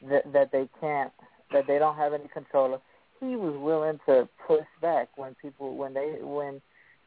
that, 0.03 0.31
that 0.33 0.53
they 0.53 0.69
can't 0.81 1.13
that 1.53 1.67
they 1.67 1.79
don't 1.79 1.97
have 1.97 2.13
any 2.13 2.29
control 2.29 2.75
of. 2.75 2.81
He 3.21 3.37
was 3.37 3.57
willing 3.57 4.01
to 4.07 4.29
push 4.47 4.67
back 4.81 5.09
when 5.17 5.35
people 5.37 5.77
when 5.77 5.95
they 5.95 6.19
when 6.21 6.61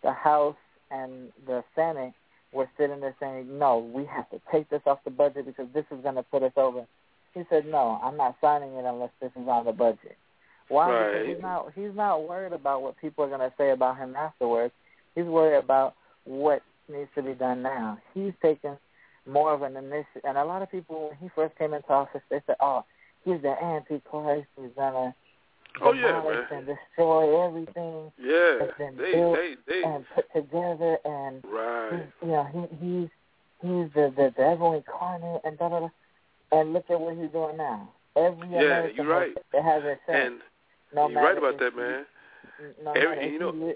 the 0.04 0.14
House 0.14 0.56
and 0.90 1.32
the 1.46 1.64
Senate 1.76 2.14
were 2.54 2.70
sitting 2.78 3.00
there 3.02 3.16
saying, 3.20 3.58
"No, 3.60 3.80
we 3.80 4.06
have 4.06 4.30
to 4.30 4.40
take 4.52 4.70
this 4.70 4.82
off 4.86 5.04
the 5.04 5.12
budget 5.12 5.46
because 5.46 5.68
this 5.74 5.86
is 5.92 6.02
going 6.02 6.16
to 6.16 6.24
put 6.24 6.44
us 6.44 6.54
over." 6.56 6.86
He 7.34 7.44
said, 7.50 7.66
"No, 7.66 8.00
I'm 8.04 8.18
not 8.18 8.36
signing 8.42 8.74
it 8.74 8.86
unless 8.86 9.12
this 9.22 9.32
is 9.40 9.48
on 9.48 9.66
the 9.66 9.72
budget." 9.72 10.18
Why? 10.70 11.06
Because 11.06 11.28
he's 11.28 11.42
not 11.42 11.72
he's 11.76 11.96
not 11.96 12.28
worried 12.28 12.54
about 12.54 12.82
what 12.82 12.98
people 13.00 13.24
are 13.24 13.30
going 13.30 13.40
to 13.40 13.54
say 13.58 13.72
about 13.72 13.98
him 13.98 14.16
afterwards. 14.16 14.74
He's 15.16 15.26
worried 15.26 15.58
about 15.58 15.96
what 16.26 16.62
needs 16.90 17.10
to 17.16 17.24
be 17.24 17.34
done 17.34 17.62
now. 17.62 17.98
He's 18.14 18.34
taking 18.42 18.78
more 19.26 19.54
of 19.54 19.62
an 19.62 19.76
initiative, 19.76 20.22
and 20.24 20.38
a 20.38 20.46
lot 20.46 20.62
of 20.62 20.72
people 20.72 21.10
when 21.10 21.18
he 21.18 21.30
first 21.36 21.58
came 21.58 21.74
into 21.74 21.90
office, 21.90 22.22
they 22.30 22.42
said, 22.48 22.56
"Oh, 22.60 22.84
he's 23.24 23.42
the 23.42 23.56
antichrist. 23.64 24.48
He's 24.60 24.72
gonna 24.76 25.14
Oh 25.82 25.94
yeah, 25.94 26.24
man. 26.24 26.48
and 26.52 26.66
destroy 26.66 27.46
everything 27.46 28.12
Yeah, 28.18 28.58
that's 28.60 28.78
been 28.78 28.98
they, 28.98 29.12
built 29.12 29.36
they, 29.36 29.56
they. 29.68 29.84
and 29.84 30.06
put 30.16 30.26
together 30.34 30.98
and 31.06 31.44
Right. 31.46 31.92
he's, 31.92 32.12
you 32.24 32.28
know, 32.30 32.44
he 32.46 32.86
he's 32.86 33.10
he's 33.62 33.94
the 33.94 34.14
the 34.16 34.34
devil 34.36 34.74
incarnate 34.74 35.42
and 35.44 35.58
da 35.58 35.70
da 35.70 35.80
da. 35.82 35.90
And 36.52 36.74
look 36.74 36.86
at 36.90 37.00
what 37.00 37.18
he's 37.18 37.30
doing 37.32 37.58
now. 37.58 37.90
Every 38.16 38.48
Yeah, 38.50 38.62
American 38.62 38.96
you're 39.06 39.06
right. 39.14 39.34
has, 39.36 39.46
that 39.54 39.64
has 39.64 39.84
a. 39.84 40.12
And 40.12 40.42
no 40.94 41.10
you're 41.10 41.22
right 41.22 41.38
about 41.38 41.60
that, 41.60 41.76
man. 41.76 42.06
No 42.84 42.92
Every- 42.92 43.16
matter 43.16 43.28
you 43.28 43.40
know- 43.40 43.54
you 43.54 43.66
li- 43.68 43.76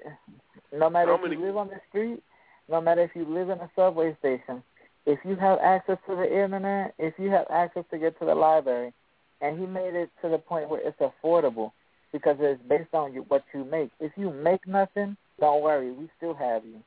no 0.74 0.90
matter 0.90 1.14
if 1.14 1.22
many- 1.22 1.36
you 1.36 1.42
live 1.42 1.58
on 1.58 1.68
the 1.68 1.80
street, 1.90 2.24
no 2.68 2.82
matter 2.82 3.02
if 3.02 3.16
you 3.16 3.26
live 3.26 3.50
in 3.50 3.60
a 3.60 3.70
subway 3.76 4.16
station, 4.16 4.64
if 5.06 5.24
you 5.26 5.36
have 5.36 5.60
access 5.60 5.98
to 6.08 6.16
the 6.16 6.32
internet, 6.32 6.94
if 6.98 7.18
you 7.20 7.30
have 7.30 7.46
access 7.50 7.84
to 7.92 7.98
get 7.98 8.18
to 8.20 8.26
the 8.26 8.34
library, 8.36 8.94
and 9.42 9.60
he 9.60 9.66
made 9.66 9.96
it 9.96 10.10
to 10.22 10.30
the 10.30 10.38
point 10.38 10.70
where 10.70 10.80
it's 10.82 11.00
affordable 11.00 11.72
because 12.12 12.38
it's 12.40 12.62
based 12.64 12.94
on 12.94 13.14
you, 13.14 13.22
what 13.24 13.44
you 13.54 13.64
make. 13.66 13.92
If 14.00 14.18
you 14.18 14.32
make 14.32 14.66
nothing, 14.68 15.18
don't 15.40 15.62
worry, 15.62 15.92
we 15.92 16.10
still 16.18 16.34
have 16.36 16.64
you. 16.66 16.82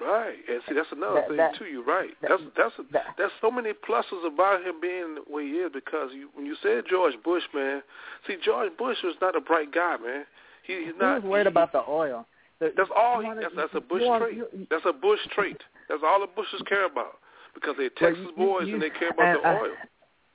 Right, 0.00 0.34
and 0.48 0.60
see 0.68 0.74
that's 0.74 0.90
another 0.92 1.14
That- 1.20 1.28
thing 1.28 1.36
that- 1.36 1.54
too. 1.54 1.66
You're 1.66 1.84
right. 1.84 2.10
that- 2.20 2.30
That's 2.30 2.42
that's 2.56 2.74
that- 2.90 3.14
there's 3.16 3.32
so 3.40 3.50
many 3.50 3.72
pluses 3.72 4.26
about 4.26 4.62
him 4.64 4.80
being 4.80 5.18
where 5.28 5.42
he 5.44 5.60
is 5.60 5.70
because 5.72 6.12
you, 6.12 6.28
when 6.34 6.44
you 6.46 6.56
said 6.56 6.84
George 6.86 7.14
Bush, 7.22 7.44
man, 7.54 7.82
see 8.26 8.36
George 8.36 8.76
Bush 8.76 8.98
was 9.04 9.14
not 9.20 9.36
a 9.36 9.40
bright 9.40 9.70
guy, 9.72 9.96
man. 9.98 10.26
He, 10.64 10.78
he's 10.84 10.86
He 10.86 10.98
not. 10.98 11.22
was 11.22 11.30
worried 11.30 11.46
he- 11.46 11.48
about 11.48 11.70
the 11.72 11.84
oil. 11.88 12.26
The- 12.58 12.72
That's 12.76 12.90
all. 12.94 13.22
you 13.22 13.30
He, 13.34 13.40
that's, 13.40 13.54
that's 13.54 13.74
a 13.74 13.80
Bush 13.80 14.02
wanna- 14.02 14.24
trait. 14.26 14.36
you- 14.36 14.66
That's 14.68 14.84
a 14.84 14.92
Bush 14.92 15.20
trait. 15.28 15.62
That's 15.88 16.02
all 16.02 16.20
the 16.20 16.26
Bushes 16.26 16.62
care 16.62 16.86
about 16.86 17.18
because 17.54 17.76
they're 17.76 17.90
Texas 17.90 18.18
you- 18.26 18.32
boys 18.32 18.66
you- 18.66 18.74
and 18.74 18.82
they 18.82 18.90
care 18.90 19.10
about 19.10 19.40
the 19.42 19.48
uh, 19.48 19.60
oil. 19.62 19.76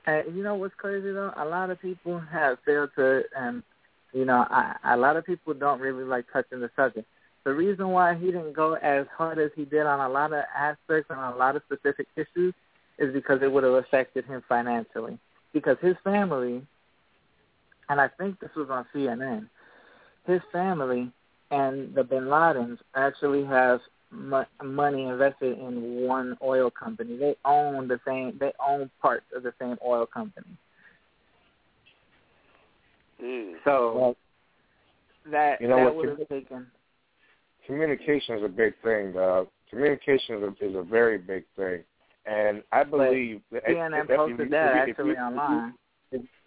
And 0.05 0.36
you 0.38 0.41
know 0.43 0.55
what's 0.55 0.74
crazy 0.76 1.12
though? 1.12 1.34
A 1.36 1.45
lot 1.45 1.70
of 1.70 1.80
people 1.82 2.18
have 2.20 2.60
failed 2.62 2.91
to, 2.95 3.24
and 3.36 3.62
you 4.14 4.24
know, 4.26 4.45
I, 4.49 4.76
a 4.86 4.97
lot 4.97 5.18
of 5.18 5.26
people 5.26 5.53
don't 5.53 5.80
really 5.82 6.03
like 6.05 6.26
touching 6.32 6.62
the 6.62 6.70
subject. 6.76 7.07
The 7.50 7.56
reason 7.56 7.89
why 7.89 8.14
he 8.14 8.28
didn't 8.28 8.54
go 8.54 8.76
as 8.76 9.08
hard 9.18 9.39
as 9.39 9.50
he 9.56 9.66
did 9.66 9.88
on 9.88 10.00
a 10.00 10.08
lot 10.08 10.34
of 10.34 10.43
aspects 10.56 11.10
and 11.10 11.20
on 11.20 11.34
a 11.34 11.36
lot 11.36 11.56
of 11.56 11.64
specific 11.66 12.06
issues 12.16 12.54
is 13.00 13.12
because 13.12 13.39
it 13.41 13.52
would 13.52 13.64
have 13.64 13.74
affected 13.74 14.24
him 14.26 14.43
financially. 14.47 15.18
Because 15.52 15.76
his 15.82 15.95
family, 16.04 16.62
and 17.89 18.00
I 18.00 18.08
think 18.08 18.39
this 18.39 18.52
was 18.56 18.70
on 18.70 18.86
CNN, 18.93 19.50
his 20.28 20.41
family 20.52 21.12
and 21.50 21.95
the 21.95 22.04
Bin 22.04 22.26
Ladens 22.26 22.78
actually 22.93 23.43
have 23.45 23.80
mo- 24.12 24.45
money 24.64 25.06
invested 25.06 25.58
in 25.58 26.06
one 26.06 26.38
oil 26.43 26.70
company. 26.70 27.18
They 27.18 27.36
own 27.45 27.88
the 27.88 28.00
same. 28.06 28.38
They 28.39 28.54
own 28.64 28.91
parts 29.02 29.26
of 29.36 29.41
the 29.41 29.54
same 29.60 29.78
oil 29.84 30.06
company. 30.06 30.56
Mm. 33.20 33.54
So 33.64 34.16
that 35.32 35.60
You 35.60 35.68
know 35.68 35.78
that 35.78 35.95
would 35.95 36.10
have 36.10 36.30
taken. 36.30 36.68
Communication 37.70 38.38
is 38.38 38.43
a 38.43 38.47
big 38.47 38.74
thing. 38.84 39.15
Uh, 39.15 39.43
communication 39.70 40.38
is 40.38 40.43
a, 40.43 40.65
is 40.70 40.76
a 40.76 40.82
very 40.82 41.20
big 41.20 41.43
thing, 41.55 41.84
and 42.26 42.63
I 42.72 42.84
believe 42.84 43.41
that 43.51 43.63
CNN 43.65 43.93
if- 44.03 44.09
if 44.09 44.15
posted 44.17 44.39
you- 44.39 44.49
that 44.49 44.89
if 44.89 44.97
you- 44.97 45.11
actually 45.11 45.11
if 45.11 45.17
you- 45.17 45.24
online. 45.24 45.74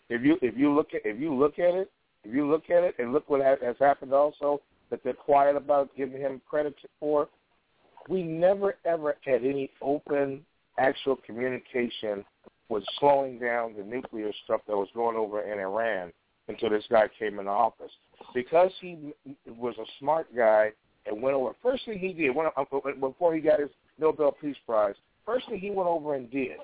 If 0.09 0.23
you 0.23 0.39
if 0.43 0.59
you 0.59 0.75
look 0.75 0.93
at 0.95 1.07
if 1.07 1.19
you 1.19 1.33
look 1.33 1.59
at 1.59 1.75
it, 1.75 1.91
if 2.25 2.35
you 2.35 2.47
look 2.47 2.69
at 2.69 2.83
it, 2.83 2.97
and 2.99 3.13
look 3.13 3.31
what 3.31 3.41
has, 3.41 3.59
has 3.63 3.77
happened 3.79 4.13
also 4.13 4.61
that 4.91 5.03
they're 5.05 5.15
quiet 5.15 5.57
about 5.57 5.95
giving 5.97 6.21
him 6.21 6.43
credit 6.47 6.75
for. 7.01 7.29
We 8.09 8.23
never 8.25 8.77
ever 8.85 9.17
had 9.25 9.45
any 9.45 9.71
open, 9.81 10.45
actual 10.77 11.17
communication 11.17 12.25
with 12.69 12.85
slowing 12.99 13.39
down 13.39 13.75
the 13.77 13.85
nuclear 13.85 14.33
stuff 14.45 14.61
that 14.67 14.77
was 14.77 14.91
going 14.93 15.17
over 15.17 15.41
in 15.43 15.59
Iran 15.59 16.13
until 16.49 16.71
this 16.71 16.87
guy 16.89 17.09
came 17.19 17.39
into 17.39 17.51
office. 17.51 17.93
Because 18.35 18.73
he 18.81 19.15
was 19.47 19.79
a 19.79 19.87
smart 19.99 20.27
guy 20.35 20.73
and 21.07 21.23
went 21.23 21.37
over. 21.37 21.53
First 21.63 21.85
thing 21.85 21.99
he 21.99 22.13
did 22.13 22.35
when, 22.35 22.47
uh, 22.57 22.65
before 23.01 23.35
he 23.35 23.41
got 23.41 23.61
his 23.61 23.71
Nobel 23.99 24.33
Peace 24.41 24.57
Prize, 24.67 24.95
first 25.27 25.49
thing 25.49 25.59
he 25.59 25.71
went 25.71 25.89
over 25.89 26.15
and 26.15 26.31
did, 26.31 26.57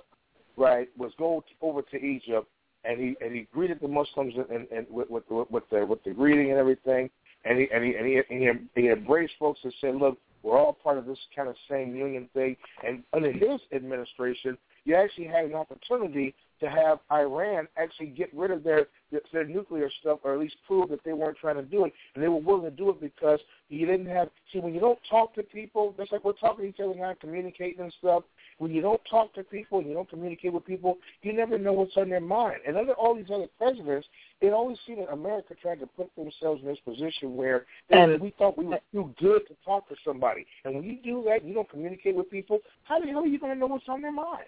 right, 0.56 0.88
was 0.96 1.12
go 1.18 1.42
over 1.60 1.82
to 1.82 1.96
Egypt 1.96 2.48
and 2.84 3.00
he 3.00 3.16
and 3.20 3.34
he 3.34 3.46
greeted 3.52 3.78
the 3.80 3.88
Muslims 3.88 4.34
and, 4.50 4.66
and 4.70 4.86
with, 4.90 5.10
with 5.10 5.24
with 5.50 5.64
the 5.70 5.84
with 5.84 6.02
the 6.04 6.10
greeting 6.10 6.50
and 6.50 6.58
everything, 6.58 7.10
and 7.44 7.58
he 7.58 7.68
and 7.72 7.84
he 7.84 7.94
and 7.94 8.06
he, 8.06 8.16
and 8.16 8.68
he, 8.74 8.82
he 8.82 8.88
embraced 8.88 9.34
folks 9.38 9.60
and 9.64 9.74
said, 9.80 9.96
look, 9.96 10.18
we're 10.42 10.58
all 10.58 10.72
part 10.72 10.98
of 10.98 11.06
this 11.06 11.18
kind 11.34 11.48
of 11.48 11.56
same 11.70 11.94
union 11.94 12.28
thing. 12.34 12.56
And 12.86 13.02
under 13.12 13.32
his 13.32 13.60
administration, 13.72 14.56
you 14.84 14.94
actually 14.94 15.26
had 15.26 15.44
an 15.44 15.54
opportunity 15.54 16.34
to 16.60 16.68
have 16.68 16.98
Iran 17.12 17.68
actually 17.76 18.08
get 18.08 18.32
rid 18.34 18.50
of 18.50 18.62
their 18.62 18.86
their 19.32 19.44
nuclear 19.44 19.88
stuff, 20.00 20.18
or 20.22 20.34
at 20.34 20.40
least 20.40 20.56
prove 20.66 20.90
that 20.90 21.02
they 21.04 21.12
weren't 21.14 21.38
trying 21.38 21.56
to 21.56 21.62
do 21.62 21.84
it, 21.86 21.92
and 22.14 22.22
they 22.22 22.28
were 22.28 22.36
willing 22.36 22.64
to 22.64 22.70
do 22.70 22.90
it 22.90 23.00
because 23.00 23.40
you 23.68 23.86
didn't 23.86 24.06
have. 24.06 24.28
See, 24.52 24.60
when 24.60 24.74
you 24.74 24.80
don't 24.80 24.98
talk 25.08 25.34
to 25.34 25.42
people, 25.42 25.94
just 25.96 26.12
like 26.12 26.24
we're 26.24 26.32
talking 26.34 26.64
to 26.64 26.68
each 26.68 26.80
other 26.80 26.94
now, 26.94 27.14
communicating 27.20 27.80
and 27.80 27.94
stuff, 27.98 28.24
when 28.58 28.70
you 28.72 28.82
don't 28.82 29.00
talk 29.08 29.32
to 29.34 29.42
people 29.42 29.78
and 29.78 29.88
you 29.88 29.94
don't 29.94 30.10
communicate 30.10 30.52
with 30.52 30.64
people, 30.64 30.98
you 31.22 31.32
never 31.32 31.58
know 31.58 31.72
what's 31.72 31.96
on 31.96 32.10
their 32.10 32.20
mind. 32.20 32.60
And 32.66 32.76
under 32.76 32.92
all 32.92 33.14
these 33.14 33.30
other 33.32 33.46
presidents, 33.58 34.06
it 34.40 34.52
always 34.52 34.78
seemed 34.86 34.98
that 34.98 35.12
America 35.12 35.54
tried 35.60 35.80
to 35.80 35.86
put 35.86 36.14
themselves 36.16 36.62
in 36.62 36.68
this 36.68 36.78
position 36.84 37.36
where 37.36 37.66
they, 37.88 37.98
And- 37.98 38.20
we 38.20 38.30
thought 38.30 38.58
we 38.58 38.66
were 38.66 38.80
too 38.92 39.14
good 39.18 39.46
to 39.48 39.54
talk 39.64 39.88
to 39.88 39.96
somebody. 40.04 40.46
And 40.64 40.74
when 40.74 40.84
you 40.84 40.96
do 41.02 41.22
that, 41.26 41.44
you 41.44 41.54
don't 41.54 41.68
communicate 41.68 42.14
with 42.14 42.30
people. 42.30 42.58
How 42.84 43.00
the 43.00 43.06
hell 43.06 43.22
are 43.22 43.26
you 43.26 43.38
going 43.38 43.52
to 43.52 43.58
know 43.58 43.66
what's 43.66 43.88
on 43.88 44.02
their 44.02 44.12
mind? 44.12 44.46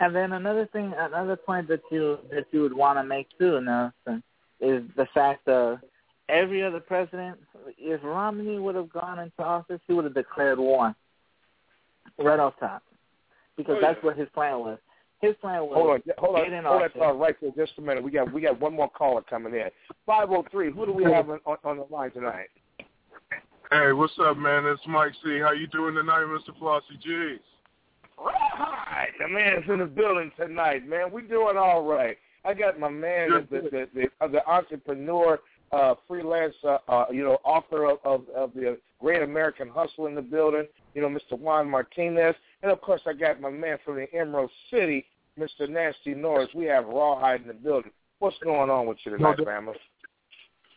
And 0.00 0.16
then 0.16 0.32
another 0.32 0.66
thing, 0.72 0.92
another 0.98 1.36
point 1.36 1.68
that 1.68 1.82
you 1.90 2.18
that 2.30 2.46
you 2.52 2.62
would 2.62 2.72
want 2.72 2.98
to 2.98 3.04
make 3.04 3.28
too, 3.38 3.60
Nelson, 3.60 4.22
is 4.60 4.82
the 4.96 5.06
fact 5.12 5.46
of 5.46 5.78
every 6.28 6.62
other 6.64 6.80
president. 6.80 7.38
If 7.78 8.00
Romney 8.02 8.58
would 8.58 8.74
have 8.76 8.90
gone 8.90 9.18
into 9.18 9.42
office, 9.42 9.80
he 9.86 9.92
would 9.92 10.04
have 10.04 10.14
declared 10.14 10.58
war 10.58 10.94
right 12.18 12.40
off 12.40 12.54
top, 12.58 12.82
because 13.56 13.76
Oh, 13.78 13.80
that's 13.82 13.98
yeah. 14.02 14.06
what 14.06 14.16
his 14.16 14.28
plan 14.30 14.58
was. 14.60 14.78
His 15.20 15.34
plan 15.36 15.60
was 15.62 15.72
Hold 15.74 15.90
on, 15.90 16.02
hold 16.16 16.36
get 16.36 16.46
on, 16.46 16.52
in 16.54 16.64
hold 16.64 16.82
office. 16.82 16.92
that 16.94 16.98
thought 16.98 17.18
right 17.18 17.36
there 17.42 17.50
just 17.54 17.76
a 17.76 17.82
minute. 17.82 18.02
We 18.02 18.10
got 18.10 18.32
we 18.32 18.40
got 18.40 18.58
one 18.58 18.72
more 18.74 18.88
caller 18.88 19.20
coming 19.28 19.52
in. 19.54 19.68
Five 20.06 20.30
oh 20.30 20.46
three. 20.50 20.72
Who 20.72 20.86
do 20.86 20.92
we 20.92 21.04
have 21.04 21.28
on, 21.28 21.40
on, 21.44 21.58
on 21.62 21.76
the 21.76 21.86
line 21.90 22.10
tonight? 22.12 22.48
Hey, 23.70 23.92
what's 23.92 24.14
up, 24.18 24.38
man? 24.38 24.64
It's 24.64 24.80
Mike 24.88 25.12
C. 25.22 25.38
How 25.40 25.52
you 25.52 25.66
doing 25.66 25.94
tonight, 25.94 26.24
Mr. 26.24 26.58
Flauxy 26.58 26.96
Gz? 27.06 27.38
Right, 28.24 29.08
the 29.18 29.28
man's 29.28 29.64
in 29.68 29.78
the 29.78 29.86
building 29.86 30.30
tonight, 30.36 30.86
man. 30.86 31.10
We 31.12 31.22
doing 31.22 31.56
all 31.56 31.84
right. 31.84 32.16
I 32.44 32.54
got 32.54 32.78
my 32.78 32.88
man, 32.88 33.30
the 33.30 33.46
the 33.50 33.62
the, 33.70 33.88
the, 33.94 34.24
uh, 34.24 34.28
the 34.28 34.46
entrepreneur, 34.46 35.40
uh, 35.72 35.94
freelance, 36.08 36.54
uh, 36.64 36.78
uh, 36.88 37.06
you 37.10 37.22
know, 37.22 37.38
author 37.44 37.86
of, 37.86 37.98
of 38.04 38.28
of 38.34 38.52
the 38.54 38.78
Great 39.00 39.22
American 39.22 39.68
Hustle 39.68 40.06
in 40.06 40.14
the 40.14 40.22
building. 40.22 40.66
You 40.94 41.02
know, 41.02 41.08
Mr. 41.08 41.38
Juan 41.38 41.70
Martinez, 41.70 42.34
and 42.62 42.72
of 42.72 42.80
course 42.80 43.02
I 43.06 43.12
got 43.12 43.40
my 43.40 43.50
man 43.50 43.78
from 43.84 43.96
the 43.96 44.12
Emerald 44.14 44.50
City, 44.70 45.06
Mr. 45.38 45.68
Nasty 45.68 46.14
Norris. 46.14 46.48
We 46.54 46.66
have 46.66 46.86
Rawhide 46.86 47.42
in 47.42 47.48
the 47.48 47.54
building. 47.54 47.92
What's 48.18 48.38
going 48.42 48.68
on 48.70 48.86
with 48.86 48.98
you 49.04 49.16
tonight, 49.16 49.38
No, 49.38 49.44
family? 49.44 49.74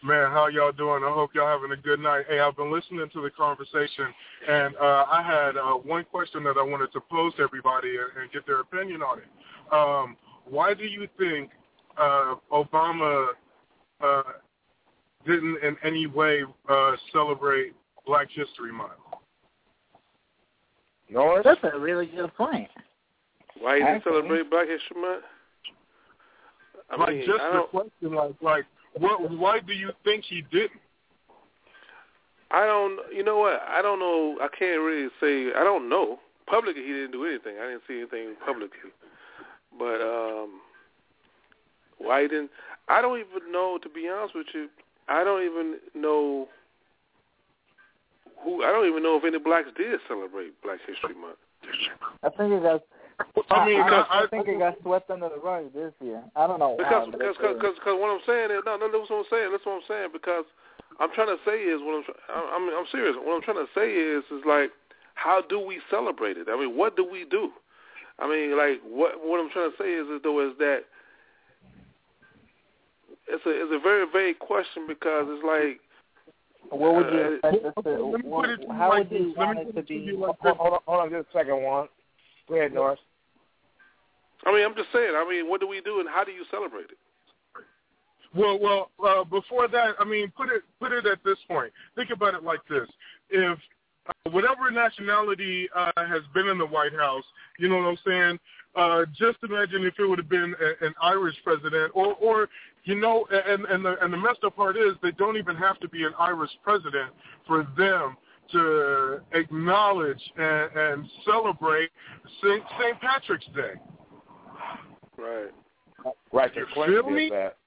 Man, 0.04 0.32
how 0.32 0.48
y'all 0.48 0.74
doing? 0.74 1.02
I 1.02 1.14
hope 1.14 1.32
y'all 1.34 1.48
having 1.48 1.72
a 1.72 1.82
good 1.82 2.00
night. 2.00 2.26
Hey, 2.28 2.40
I've 2.40 2.58
been 2.58 2.70
listening 2.74 3.08
to 3.14 3.22
the 3.22 3.30
conversation, 3.30 4.08
and 4.50 4.76
uh, 4.76 5.06
I 5.10 5.24
had 5.26 5.56
uh, 5.56 5.76
one 5.76 6.04
question 6.12 6.44
that 6.44 6.58
I 6.58 6.62
wanted 6.62 6.92
to 6.92 7.00
pose 7.00 7.34
to 7.36 7.44
everybody 7.44 7.96
and, 7.96 8.22
and 8.22 8.32
get 8.34 8.46
their 8.46 8.60
opinion 8.60 9.02
on 9.02 9.20
it. 9.20 9.26
Um, 9.72 10.18
why 10.44 10.74
do 10.74 10.84
you 10.84 11.08
think 11.18 11.52
uh, 11.98 12.36
Obama 12.52 13.28
uh, 14.04 14.24
didn't 15.26 15.64
in 15.64 15.78
any 15.86 16.06
way 16.06 16.44
uh, 16.68 16.92
celebrate 17.14 17.72
Black 18.06 18.28
History 18.30 18.74
Month? 18.74 18.92
Norris? 21.10 21.46
That's 21.46 21.62
a 21.74 21.80
really 21.80 22.08
good 22.08 22.36
point. 22.36 22.68
Why 23.58 23.76
you 23.78 23.86
didn't 23.86 23.96
Actually- 23.98 24.12
celebrate 24.12 24.50
Black 24.50 24.68
History 24.68 25.02
Month? 25.02 25.24
I 26.90 26.98
like 27.00 27.10
mean, 27.16 27.26
just 27.26 27.40
I 27.40 27.48
the 27.48 27.54
don't, 27.54 27.70
question, 27.70 28.14
like, 28.14 28.34
like, 28.42 28.66
what? 28.98 29.32
Why 29.32 29.60
do 29.60 29.74
you 29.74 29.92
think 30.04 30.24
he 30.26 30.44
didn't? 30.52 30.80
I 32.52 32.66
don't. 32.66 33.00
You 33.12 33.24
know 33.24 33.40
what? 33.40 33.62
I 33.68 33.82
don't 33.82 34.00
know. 34.00 34.38
I 34.42 34.48
can't 34.48 34.82
really 34.82 35.10
say. 35.20 35.54
I 35.56 35.64
don't 35.64 35.90
know. 35.90 36.20
Publicly, 36.46 36.84
he 36.84 36.90
didn't 36.90 37.12
do 37.12 37.26
anything. 37.26 37.56
I 37.60 37.68
didn't 37.68 37.84
see 37.88 37.98
anything 38.00 38.36
publicly. 38.46 38.92
But 39.78 40.02
um, 40.02 40.62
why 41.98 42.24
he 42.24 42.28
didn't? 42.28 42.52
I 42.90 43.02
don't 43.02 43.20
even 43.20 43.52
know. 43.52 43.80
To 43.82 43.90
be 43.90 44.08
honest 44.10 44.36
with 44.36 44.48
you, 44.54 44.70
I 45.08 45.24
don't 45.24 45.44
even 45.44 45.80
know 45.96 46.48
who. 48.44 48.64
I 48.64 48.72
don't 48.72 48.88
even 48.88 49.02
know 49.02 49.18
if 49.18 49.24
any 49.24 49.40
blacks 49.40 49.70
did 49.76 50.00
celebrate 50.08 50.62
Black 50.62 50.80
History 50.88 51.16
Month. 51.20 51.38
I 52.24 52.30
think 52.30 52.54
it 52.54 52.62
got. 52.62 52.82
I 53.50 53.66
mean, 53.66 53.82
I, 53.82 53.88
I, 53.88 54.02
I- 54.02 54.24
I 54.24 54.28
think 54.28 54.48
it 54.48 54.60
got 54.60 54.76
swept 54.82 55.10
under 55.10 55.30
the 55.30 55.38
rug 55.44 55.74
this 55.74 55.94
year. 56.02 56.24
I 56.36 56.48
don't 56.48 56.60
know 56.60 56.76
Because 56.78 57.08
why. 57.08 57.12
but 57.12 57.20
because 57.20 57.56
because 57.58 57.76
because 57.78 57.98
what 58.00 58.10
I'm 58.10 58.24
saying 58.26 58.52
is 58.52 58.62
no 58.66 58.78
no 58.78 58.90
that's 58.92 59.10
what 59.10 59.26
I'm 59.26 59.30
saying 59.30 59.52
that's 59.52 59.66
what 59.66 59.76
I'm 59.82 59.88
saying 59.88 60.10
because 60.14 60.46
I'm 61.00 61.12
trying 61.14 61.30
to 61.34 61.40
say 61.46 61.58
is 61.62 61.82
what 61.82 62.02
I'm 62.02 62.04
tr- 62.04 62.22
I'm 62.34 62.46
I'm, 62.54 62.64
I'm 62.82 62.90
serious 62.92 63.16
what 63.18 63.36
I'm 63.36 63.42
trying 63.46 63.62
to 63.62 63.70
say 63.74 63.90
is 63.94 64.24
is 64.32 64.44
like 64.46 64.72
how 65.16 65.42
do 65.42 65.60
we 65.60 65.80
celebrate 65.90 66.38
it 66.38 66.48
I 66.50 66.58
mean 66.58 66.78
what 66.78 66.96
do 66.96 67.06
we 67.06 67.26
do 67.26 67.52
I 68.20 68.30
mean 68.30 68.58
like 68.58 68.82
what 68.86 69.22
what 69.22 69.40
I'm 69.40 69.50
trying 69.50 69.72
to 69.72 69.78
say 69.78 69.92
is, 69.94 70.08
is 70.10 70.22
though 70.24 70.42
is 70.46 70.58
that 70.60 70.86
it's 73.28 73.46
a 73.46 73.50
it's 73.54 73.74
a 73.74 73.80
very 73.80 74.06
vague 74.12 74.40
question 74.40 74.86
because 74.88 75.26
it's 75.30 75.46
like 75.46 75.80
What 76.70 76.96
would 76.96 77.14
you 77.14 77.22
Uh, 77.22 77.50
expect 77.50 77.66
us 77.66 77.84
to? 77.84 77.90
let 78.06 78.24
me 78.26 78.30
put 78.32 78.50
it 78.50 78.58
to 78.58 78.64
you 78.64 78.74
How 78.74 78.90
like 78.90 79.10
would 79.10 79.20
you 79.20 79.28
this. 79.30 79.38
Let 79.38 79.48
want 79.48 79.58
me 79.58 79.70
it 79.70 79.76
to 79.76 79.84
be? 79.84 80.16
Hold, 80.18 80.36
hold 80.40 80.74
on, 80.74 80.80
hold 80.88 81.00
on, 81.02 81.10
just 81.12 81.30
a 81.30 81.34
second, 81.34 81.62
Juan. 81.64 81.88
Go 82.48 82.56
ahead, 82.56 82.74
Norris. 82.74 83.00
I 84.46 84.54
mean 84.54 84.66
I'm 84.66 84.76
just 84.76 84.92
saying 84.92 85.14
I 85.16 85.28
mean 85.30 85.50
what 85.50 85.62
do 85.62 85.68
we 85.68 85.82
do 85.82 86.00
and 86.00 86.10
how 86.10 86.24
do 86.24 86.32
you 86.32 86.44
celebrate 86.52 86.86
it 86.92 86.98
Well, 88.36 88.60
well, 88.60 88.90
uh, 89.06 89.24
before 89.24 89.68
that, 89.68 89.96
I 90.00 90.06
mean, 90.06 90.32
put 90.36 90.50
it 90.50 90.64
put 90.80 90.92
it 90.92 91.06
at 91.06 91.24
this 91.24 91.38
point. 91.48 91.72
Think 91.96 92.10
about 92.10 92.34
it 92.34 92.44
like 92.44 92.60
this: 92.68 92.90
if 93.30 93.60
uh, 94.08 94.30
whatever 94.32 94.72
nationality 94.72 95.70
uh, 95.76 95.92
has 95.96 96.24
been 96.34 96.48
in 96.48 96.58
the 96.58 96.66
White 96.66 96.94
House, 96.94 97.24
you 97.60 97.70
know 97.70 97.78
what 97.78 97.86
I'm 97.86 97.98
saying? 98.06 98.40
Uh, 98.76 99.06
just 99.16 99.38
imagine 99.44 99.84
if 99.86 99.94
it 100.00 100.06
would 100.08 100.18
have 100.18 100.30
been 100.30 100.56
a, 100.60 100.86
an 100.86 100.94
Irish 101.02 101.36
president, 101.44 101.92
or, 101.94 102.16
or 102.16 102.50
you 102.86 102.96
know, 102.96 103.26
and 103.32 103.66
and 103.66 103.86
the 103.86 104.04
and 104.04 104.12
the 104.12 104.18
messed 104.18 104.44
up 104.44 104.56
part 104.56 104.78
is 104.78 104.94
they 105.04 105.12
don't 105.12 105.38
even 105.38 105.56
have 105.56 105.80
to 105.80 105.88
be 105.88 106.04
an 106.04 106.14
Irish 106.20 106.52
president 106.64 107.12
for 107.46 107.68
them 107.78 108.18
to 108.52 109.22
acknowledge 109.34 110.22
and, 110.38 110.70
and 110.76 111.10
celebrate 111.26 111.90
St. 112.42 112.64
St. 112.80 113.00
Patrick's 113.02 113.46
Day. 113.56 113.74
right 115.18 115.52
Right, 116.34 116.52
You 116.56 116.66
feel 116.76 117.10
me? 117.10 117.30
that. 117.30 117.58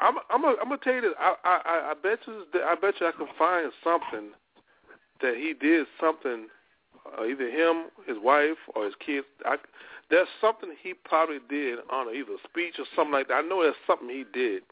I'm 0.00 0.16
I'm 0.30 0.42
gonna 0.42 0.56
I'm 0.60 0.68
gonna 0.68 0.80
tell 0.84 0.94
you 0.94 1.00
this. 1.00 1.12
I 1.18 1.34
I 1.44 1.60
I- 1.64 1.90
I 1.90 1.94
bet 1.94 2.18
you 2.26 2.44
that- 2.52 2.64
I 2.64 2.74
bet 2.74 3.00
you 3.00 3.06
I 3.06 3.12
can 3.12 3.28
find 3.38 3.72
something 3.82 4.32
that 5.22 5.36
he 5.36 5.54
did 5.54 5.86
something, 5.98 6.48
uh, 7.18 7.24
either 7.24 7.48
him, 7.48 7.86
his 8.06 8.18
wife, 8.18 8.58
or 8.74 8.84
his 8.84 8.94
kids. 8.96 9.26
I, 9.46 9.56
there's 10.10 10.28
something 10.40 10.68
he 10.82 10.92
probably 10.92 11.38
did 11.48 11.78
on 11.90 12.14
either 12.14 12.32
a 12.34 12.48
speech 12.48 12.74
or 12.78 12.84
something 12.94 13.12
like 13.12 13.28
that. 13.28 13.34
I 13.34 13.40
know 13.40 13.62
there's 13.62 13.74
something 13.86 14.10
he 14.10 14.24
did, 14.34 14.62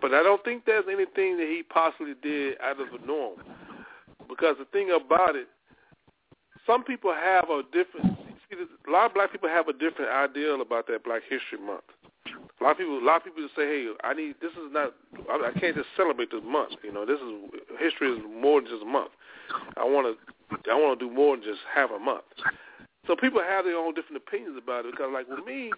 but 0.00 0.14
I 0.14 0.22
don't 0.22 0.42
think 0.42 0.64
there's 0.64 0.86
anything 0.90 1.36
that 1.36 1.46
he 1.48 1.62
possibly 1.62 2.14
did 2.22 2.58
out 2.62 2.80
of 2.80 2.88
the 2.98 3.06
norm. 3.06 3.36
Because 4.36 4.56
the 4.58 4.66
thing 4.66 4.90
about 4.92 5.34
it, 5.34 5.48
some 6.66 6.84
people 6.84 7.12
have 7.14 7.48
a 7.48 7.62
different. 7.72 8.18
See, 8.50 8.56
a 8.60 8.90
lot 8.90 9.06
of 9.06 9.14
black 9.14 9.32
people 9.32 9.48
have 9.48 9.68
a 9.68 9.72
different 9.72 10.10
ideal 10.10 10.60
about 10.60 10.86
that 10.88 11.04
Black 11.04 11.22
History 11.28 11.58
Month. 11.58 11.88
A 12.60 12.64
lot 12.64 12.72
of 12.72 12.78
people, 12.78 12.98
a 12.98 13.04
lot 13.04 13.16
of 13.18 13.24
people 13.24 13.42
just 13.42 13.56
say, 13.56 13.66
"Hey, 13.66 13.88
I 14.04 14.12
need. 14.12 14.36
This 14.40 14.52
is 14.52 14.70
not. 14.72 14.92
I, 15.30 15.50
I 15.50 15.58
can't 15.58 15.74
just 15.74 15.88
celebrate 15.96 16.30
this 16.30 16.42
month. 16.44 16.74
You 16.84 16.92
know, 16.92 17.06
this 17.06 17.18
is 17.18 17.32
history 17.80 18.12
is 18.12 18.20
more 18.28 18.60
than 18.60 18.70
just 18.70 18.82
a 18.82 18.86
month. 18.86 19.10
I 19.76 19.84
want 19.84 20.04
to. 20.04 20.70
I 20.70 20.74
want 20.74 20.98
to 20.98 21.08
do 21.08 21.12
more 21.12 21.36
than 21.36 21.44
just 21.44 21.60
have 21.74 21.90
a 21.90 21.98
month." 21.98 22.24
So 23.06 23.14
people 23.14 23.40
have 23.40 23.64
their 23.64 23.78
own 23.78 23.94
different 23.94 24.18
opinions 24.18 24.58
about 24.58 24.84
it. 24.84 24.92
Because, 24.92 25.10
like 25.14 25.28
with 25.28 25.46
me, 25.46 25.70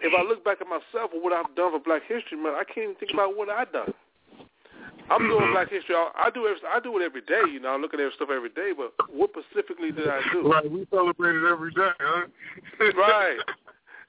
if 0.00 0.12
I 0.12 0.22
look 0.26 0.44
back 0.44 0.58
at 0.60 0.66
myself 0.66 1.14
and 1.14 1.22
what 1.22 1.32
I've 1.32 1.54
done 1.54 1.70
for 1.72 1.78
Black 1.78 2.02
History 2.06 2.36
Month, 2.36 2.56
I 2.58 2.64
can't 2.64 2.90
even 2.90 2.96
think 2.96 3.12
about 3.14 3.36
what 3.36 3.48
I've 3.48 3.72
done. 3.72 3.94
I'm 5.10 5.28
doing 5.28 5.52
Black 5.52 5.70
History. 5.70 5.94
I 5.94 6.10
I 6.26 6.30
do. 6.30 6.46
every- 6.46 6.68
I 6.68 6.80
do 6.80 6.96
it 6.98 7.04
every 7.04 7.22
day. 7.22 7.42
You 7.50 7.60
know, 7.60 7.74
I 7.74 7.76
look 7.76 7.92
at 7.94 8.00
stuff 8.14 8.30
every 8.30 8.48
day. 8.50 8.72
But 8.76 8.92
what 9.10 9.30
specifically 9.30 9.90
did 9.92 10.08
I 10.08 10.20
do? 10.32 10.50
Right, 10.50 10.70
we 10.70 10.86
celebrate 10.90 11.36
it 11.36 11.44
every 11.50 11.72
day, 11.72 11.90
huh? 12.00 12.26
Right. 12.96 13.38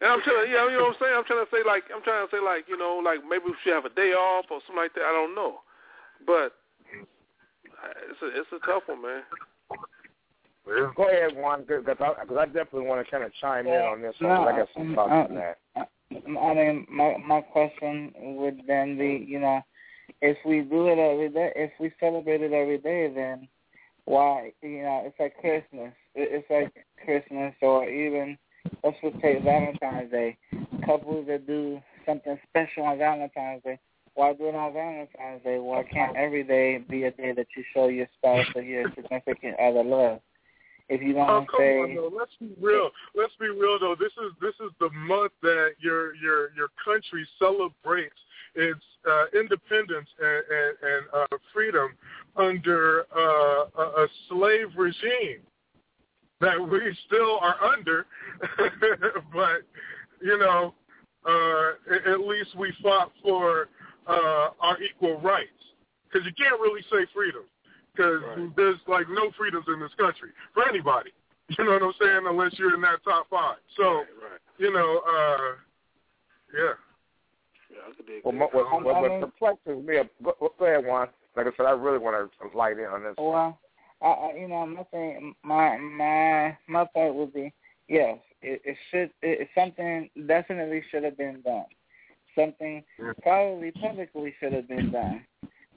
And 0.02 0.12
I'm 0.12 0.22
trying 0.22 0.46
to, 0.46 0.52
yeah, 0.52 0.68
you 0.70 0.78
know 0.78 0.92
what 0.92 1.00
I'm 1.00 1.02
saying? 1.02 1.16
I'm 1.16 1.24
trying 1.24 1.46
to 1.46 1.52
say 1.52 1.64
like, 1.66 1.84
I'm 1.94 2.04
trying 2.04 2.28
to 2.28 2.32
say 2.36 2.42
like, 2.44 2.66
you 2.68 2.78
know, 2.78 3.00
like 3.04 3.20
maybe 3.24 3.46
we 3.48 3.56
should 3.64 3.74
have 3.74 3.86
a 3.86 3.90
day 3.96 4.12
off 4.12 4.46
or 4.52 4.60
something 4.68 4.82
like 4.84 4.94
that. 4.96 5.04
I 5.08 5.12
don't 5.16 5.34
know, 5.36 5.62
but 6.28 6.56
uh, 7.80 7.94
it's 8.12 8.22
a 8.22 8.28
it's 8.40 8.52
a 8.52 8.60
tough 8.66 8.84
one, 8.88 9.02
man. 9.02 9.24
Yeah. 10.68 10.92
Go 10.96 11.08
ahead, 11.10 11.36
Juan, 11.36 11.64
because 11.68 11.84
I, 11.88 12.26
'cause 12.26 12.38
I 12.40 12.46
definitely 12.46 12.88
want 12.88 13.06
to 13.06 13.12
kind 13.12 13.24
of 13.24 13.32
chime 13.40 13.68
in 13.68 13.74
on 13.82 14.02
this 14.02 14.16
one. 14.20 14.36
'cause 14.36 14.48
I 14.54 14.58
got 14.58 14.68
some 14.76 14.90
No, 14.92 14.96
thoughts 14.96 15.12
uh, 15.12 15.16
on 15.16 15.36
that. 15.36 15.58
I 16.40 16.54
mean, 16.54 16.86
my 16.90 17.18
my 17.26 17.42
question 17.42 18.14
would 18.18 18.62
then 18.68 18.98
be, 18.98 19.26
you 19.28 19.40
know, 19.40 19.62
if 20.24 20.38
we 20.46 20.62
do 20.62 20.88
it 20.88 20.98
every 20.98 21.28
day, 21.28 21.52
if 21.54 21.72
we 21.82 21.92
celebrate 22.00 22.42
it 22.42 22.54
every 22.54 22.78
day, 22.78 23.12
then 23.14 23.46
why, 24.06 24.54
you 24.62 24.82
know, 24.82 25.04
it's 25.06 25.20
like 25.20 25.38
Christmas. 25.38 25.94
It's 26.16 26.50
like 26.50 26.74
Christmas, 27.04 27.54
or 27.62 27.90
even 27.90 28.38
let's 28.86 28.96
just 29.04 29.20
take 29.22 29.44
Valentine's 29.44 30.12
Day. 30.12 30.38
Couples 30.86 31.28
that 31.28 31.46
do 31.46 31.82
something 32.06 32.40
special 32.50 32.84
on 32.84 32.98
Valentine's 32.98 33.64
Day. 33.64 33.78
Why 34.16 34.32
do 34.34 34.48
it 34.48 34.56
on 34.56 34.72
Valentine's 34.72 35.44
Day? 35.44 35.60
Why 35.60 35.84
can't 35.84 36.16
every 36.16 36.44
day 36.44 36.78
be 36.78 37.04
a 37.04 37.12
day 37.12 37.34
that 37.34 37.48
you 37.58 37.64
show 37.74 37.90
your 37.90 38.08
spouse 38.18 38.46
or 38.56 38.62
your 38.62 38.86
significant 38.96 39.60
other 39.60 39.84
love? 39.84 40.22
If 40.88 41.02
you 41.02 41.16
Oh 41.16 41.18
want 41.18 41.48
to 41.48 41.52
come 41.52 41.60
say, 41.60 41.80
on, 41.80 41.96
though. 41.96 42.12
Let's 42.16 42.32
be 42.40 42.52
real. 42.62 42.92
Let's 43.14 43.34
be 43.40 43.48
real, 43.48 43.78
though. 43.80 43.96
This 44.00 44.12
is 44.24 44.32
this 44.40 44.56
is 44.66 44.72
the 44.80 44.90
month 44.92 45.34
that 45.42 45.72
your 45.80 46.16
your 46.16 46.54
your 46.56 46.70
country 46.84 47.28
celebrates 47.40 48.16
its 48.56 48.82
uh, 49.10 49.26
independence 49.38 50.10
and 50.20 50.44
and, 50.50 50.78
and 50.82 51.04
uh, 51.14 51.38
freedom 51.54 51.92
under 52.36 53.06
uh, 53.16 53.66
a, 53.78 54.04
a 54.04 54.08
slave 54.30 54.68
regime. 54.78 55.42
that 56.42 56.60
we 56.60 56.80
still 57.08 57.40
are 57.40 57.56
under, 57.64 58.06
but 59.34 59.62
you 60.22 60.38
know, 60.38 60.74
uh, 61.28 62.12
at, 62.12 62.20
least 62.20 62.56
we 62.58 62.74
fought 62.82 63.12
for 63.22 63.70
uh, 64.08 64.50
our 64.60 64.82
equal 64.82 65.20
rights. 65.22 65.50
Because 66.12 66.26
you 66.28 66.34
can't 66.34 66.60
really 66.62 66.82
say 66.92 67.08
freedom, 67.14 67.44
because 67.96 68.22
right. 68.38 68.56
there's 68.56 68.78
like 68.88 69.08
no 69.10 69.32
freedoms 69.38 69.66
in 69.68 69.80
this 69.80 69.94
country 69.98 70.30
for 70.54 70.68
anybody. 70.68 71.12
You 71.58 71.66
know 71.66 71.72
what 71.72 71.84
I'm 71.84 71.94
saying? 72.00 72.22
Unless 72.26 72.58
you're 72.58 72.74
in 72.74 72.82
that 72.82 73.04
top 73.04 73.28
five. 73.30 73.58
So, 73.76 73.84
right, 73.84 74.00
right. 74.00 74.40
you 74.58 74.72
know, 74.72 75.02
uh, 75.06 75.56
yeah. 76.56 76.74
Yeah, 78.08 78.16
well, 78.24 78.36
what, 78.36 78.54
what, 78.54 78.84
what, 78.84 79.02
what 79.02 79.22
perplexes 79.22 79.86
me, 79.86 79.96
go, 80.24 80.52
go 80.58 80.66
ahead, 80.66 80.86
Juan. 80.86 81.08
Like 81.36 81.48
I 81.48 81.52
said, 81.58 81.66
I 81.66 81.72
really 81.72 81.98
want 81.98 82.32
to 82.32 82.58
light 82.58 82.78
in 82.78 82.86
on 82.86 83.04
this. 83.04 83.16
Well, 83.18 83.58
I, 84.02 84.32
you 84.38 84.48
know, 84.48 84.66
my 84.68 84.84
thing, 84.84 85.34
my 85.44 85.78
my 85.78 86.58
my 86.68 86.86
point 86.94 87.16
would 87.16 87.34
be, 87.34 87.54
yes, 87.88 88.18
it, 88.42 88.62
it 88.66 88.78
should, 88.92 89.12
it, 89.22 89.48
something 89.56 90.10
definitely 90.28 90.84
should 90.92 91.04
have 91.04 91.18
been 91.18 91.42
done. 91.42 91.66
Something 92.36 92.84
probably 93.22 93.72
publicly 93.72 94.34
should 94.40 94.54
have 94.54 94.68
been 94.68 94.92
done, 94.92 95.26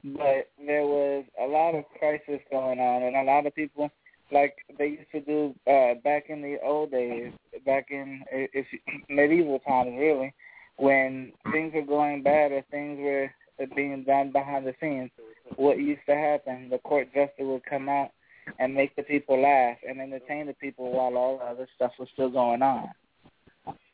but 0.05 0.49
there 0.65 0.87
was 0.87 1.25
a 1.41 1.47
lot 1.47 1.75
of 1.75 1.85
crisis 1.99 2.41
going 2.51 2.81
on, 2.81 3.03
and 3.03 3.17
a 3.17 3.23
lot 3.23 3.47
of 3.47 3.55
people, 3.55 3.91
like 4.33 4.57
they 4.79 4.87
used 4.87 5.13
to 5.13 5.21
do 5.21 5.55
uh, 5.71 5.95
back 6.03 6.25
in 6.29 6.43
the 6.43 6.59
old 6.65 6.91
days, 6.91 7.33
back 7.65 7.87
in 7.91 8.23
if 8.31 8.67
medieval 9.09 9.59
times, 9.61 9.95
really, 9.99 10.35
when 10.77 11.33
things 11.53 11.73
were 11.75 11.83
going 11.83 12.23
bad 12.23 12.53
or 12.53 12.63
things 12.71 12.99
were 13.01 13.31
being 13.75 14.05
done 14.05 14.33
behind 14.33 14.67
the 14.67 14.75
scenes. 14.81 15.11
What 15.57 15.79
used 15.79 16.03
to 16.07 16.15
happen, 16.15 16.69
the 16.71 16.79
court 16.79 17.09
jester 17.15 17.47
would 17.47 17.65
come 17.65 17.89
out 17.89 18.11
and 18.59 18.75
make 18.75 18.95
the 18.97 19.03
people 19.03 19.41
laugh 19.41 19.77
and 19.89 20.01
entertain 20.01 20.47
the 20.47 20.55
people 20.55 20.93
while 20.93 21.17
all 21.17 21.39
the 21.39 21.45
other 21.45 21.69
stuff 21.75 21.93
was 21.99 22.09
still 22.13 22.31
going 22.31 22.63
on. 22.63 22.89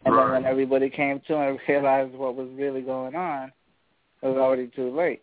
And 0.05 0.17
right. 0.17 0.25
then 0.25 0.33
when 0.33 0.45
everybody 0.45 0.91
came 0.91 1.21
to 1.29 1.37
and 1.37 1.59
realized 1.69 2.15
what 2.15 2.35
was 2.35 2.49
really 2.55 2.83
going 2.83 3.15
on, 3.15 3.53
it 4.23 4.27
was 4.27 4.37
already 4.37 4.69
too 4.75 4.95
late. 4.97 5.23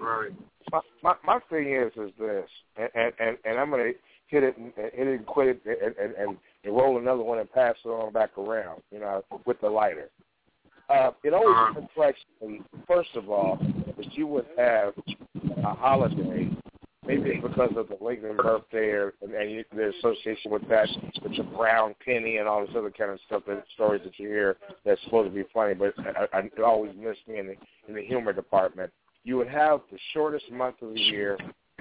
Right. 0.00 0.30
My 0.72 0.80
my, 1.02 1.14
my 1.24 1.38
thing 1.50 1.72
is 1.72 1.92
is 1.96 2.12
this, 2.18 2.48
and 2.76 3.12
and 3.18 3.38
and, 3.44 3.58
I'm 3.58 3.70
gonna 3.70 3.92
hit 4.26 4.42
it 4.42 4.56
and 4.56 4.72
hit 4.76 5.06
it 5.06 5.18
and 5.18 5.26
quit 5.26 5.48
it 5.48 5.62
and, 5.64 5.94
and 5.96 6.14
and 6.16 6.36
and 6.64 6.74
roll 6.74 6.98
another 6.98 7.22
one 7.22 7.38
and 7.38 7.50
pass 7.52 7.74
it 7.84 7.88
on 7.88 8.12
back 8.12 8.36
around, 8.38 8.82
you 8.90 9.00
know, 9.00 9.22
with 9.46 9.60
the 9.60 9.68
lighter. 9.68 10.10
Uh, 10.88 11.10
it 11.22 11.32
always 11.32 11.56
uh-huh. 11.56 12.46
me, 12.46 12.60
first 12.86 13.10
of 13.16 13.30
all, 13.30 13.58
that 13.96 14.14
you 14.14 14.26
would 14.26 14.46
have 14.56 14.92
a 15.64 15.74
holiday 15.74 16.50
maybe 17.06 17.30
it's 17.30 17.46
because 17.46 17.70
of 17.76 17.88
the 17.88 18.02
Lincoln 18.02 18.36
birthday 18.36 18.88
or, 18.90 19.14
and, 19.22 19.34
and 19.34 19.50
you, 19.50 19.64
the 19.74 19.92
association 19.98 20.50
with 20.50 20.66
that, 20.68 20.88
with 21.22 21.36
the 21.36 21.42
brown 21.42 21.94
penny 22.04 22.38
and 22.38 22.48
all 22.48 22.60
this 22.60 22.74
other 22.76 22.90
kind 22.90 23.10
of 23.10 23.20
stuff, 23.26 23.42
that 23.46 23.64
stories 23.74 24.02
that 24.04 24.18
you 24.18 24.28
hear 24.28 24.56
that's 24.84 25.02
supposed 25.04 25.30
to 25.30 25.34
be 25.34 25.44
funny, 25.52 25.74
but 25.74 25.94
I, 25.98 26.38
I, 26.38 26.40
it 26.40 26.60
always 26.60 26.92
missed 26.96 27.26
me 27.28 27.38
in 27.38 27.46
the 27.46 27.56
in 27.88 27.94
the 27.94 28.02
humor 28.02 28.32
department. 28.32 28.90
You 29.24 29.36
would 29.38 29.48
have 29.48 29.80
the 29.90 29.98
shortest 30.12 30.50
month 30.50 30.76
of 30.82 30.94
the 30.94 31.00
year. 31.00 31.38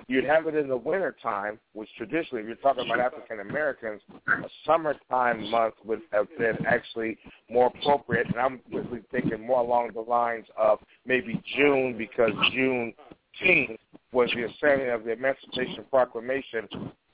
You'd 0.07 0.25
have 0.25 0.47
it 0.47 0.55
in 0.55 0.67
the 0.67 0.77
winter 0.77 1.15
time, 1.21 1.59
which 1.73 1.89
traditionally, 1.97 2.41
if 2.41 2.47
you're 2.47 2.57
talking 2.57 2.85
about 2.85 2.99
African 2.99 3.39
Americans, 3.39 4.01
a 4.27 4.49
summertime 4.65 5.49
month 5.49 5.75
would 5.85 6.01
have 6.11 6.27
been 6.37 6.57
actually 6.67 7.17
more 7.49 7.67
appropriate. 7.67 8.27
And 8.27 8.37
I'm 8.37 8.59
really 8.71 9.01
thinking 9.11 9.45
more 9.45 9.61
along 9.61 9.91
the 9.93 10.01
lines 10.01 10.45
of 10.57 10.79
maybe 11.05 11.41
June, 11.55 11.97
because 11.97 12.31
June 12.51 12.93
18th 13.41 13.77
was 14.11 14.29
the 14.35 14.47
signing 14.61 14.89
of 14.89 15.05
the 15.05 15.11
Emancipation 15.11 15.85
Proclamation 15.89 16.67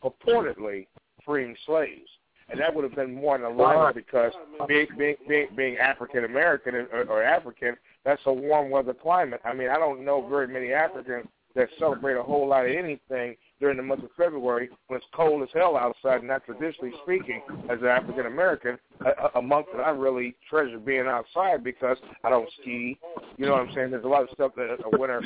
purportedly 0.03 0.88
freeing 1.26 1.56
slaves. 1.66 2.10
And 2.52 2.60
that 2.60 2.74
would 2.74 2.84
have 2.84 2.95
been 2.95 3.14
more 3.14 3.36
in 3.36 3.44
alignment 3.44 3.95
because 3.95 4.34
being 4.68 4.88
being 4.98 5.16
being, 5.28 5.48
being 5.56 5.78
African 5.78 6.26
American 6.26 6.74
or, 6.74 7.03
or 7.07 7.22
African, 7.22 7.76
that's 8.03 8.22
a 8.26 8.34
warm 8.34 8.72
weather 8.72 8.95
climate. 8.95 9.40
I 9.45 9.53
mean, 9.53 9.70
I 9.70 9.78
don't 9.78 10.03
know 10.03 10.28
very 10.28 10.48
many 10.48 10.74
Africans 10.74 11.28
that 11.56 11.68
celebrate 11.78 12.16
a 12.16 12.24
whole 12.24 12.48
lot 12.48 12.66
of 12.66 12.72
anything 12.72 13.36
during 13.60 13.78
the 13.78 13.84
month 13.84 14.04
of 14.04 14.10
February 14.18 14.70
when 14.88 14.98
it's 14.98 15.06
cold 15.14 15.42
as 15.44 15.50
hell 15.54 15.76
outside. 15.76 16.22
And 16.22 16.30
that, 16.30 16.46
traditionally 16.46 16.94
speaking, 17.04 17.42
as 17.70 17.80
an 17.82 17.88
African 17.88 18.26
American, 18.26 18.78
a, 19.06 19.40
a 19.40 19.42
month 19.42 19.68
that 19.76 19.82
I 19.82 19.90
really 19.90 20.36
treasure 20.50 20.80
being 20.80 21.08
outside 21.08 21.64
because 21.64 21.98
I 22.24 22.30
don't 22.30 22.50
ski. 22.62 22.98
You 23.38 23.46
know 23.46 23.54
what 23.54 23.68
I'm 23.68 23.74
saying? 23.74 23.92
There's 23.92 24.06
a 24.06 24.08
lot 24.08 24.24
of 24.24 24.30
stuff 24.34 24.52
that 24.56 24.78
a 24.86 24.98
winter 24.98 25.22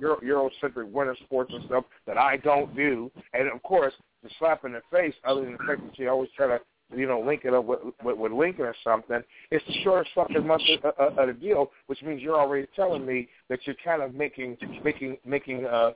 Euro, 0.00 0.20
Eurocentric 0.20 0.90
winter 0.90 1.16
sports 1.24 1.52
and 1.54 1.64
stuff 1.66 1.84
that 2.06 2.18
I 2.18 2.38
don't 2.38 2.74
do. 2.74 3.10
And 3.32 3.50
of 3.50 3.62
course, 3.62 3.94
the 4.22 4.30
slap 4.38 4.64
in 4.64 4.72
the 4.72 4.82
face, 4.90 5.14
other 5.24 5.42
than 5.42 5.52
the 5.52 5.58
fact 5.58 5.82
that 5.82 5.98
you 5.98 6.08
always 6.08 6.30
try 6.36 6.46
to 6.48 6.60
you 6.94 7.06
know, 7.06 7.20
link 7.20 7.42
it 7.44 7.52
up 7.52 7.64
with, 7.64 7.80
with, 8.02 8.16
with 8.16 8.32
Lincoln 8.32 8.64
or 8.64 8.74
something. 8.84 9.20
It's 9.50 9.64
the 9.66 9.74
shortest 9.82 10.10
fucking 10.14 10.46
month 10.46 10.62
of, 10.84 10.94
of, 10.98 11.18
of 11.18 11.26
the 11.28 11.32
deal, 11.32 11.70
which 11.86 12.02
means 12.02 12.22
you're 12.22 12.38
already 12.38 12.66
telling 12.76 13.04
me 13.04 13.28
that 13.48 13.60
you're 13.64 13.76
kind 13.84 14.02
of 14.02 14.14
making 14.14 14.56
making 14.84 15.16
making 15.24 15.66
uh 15.66 15.92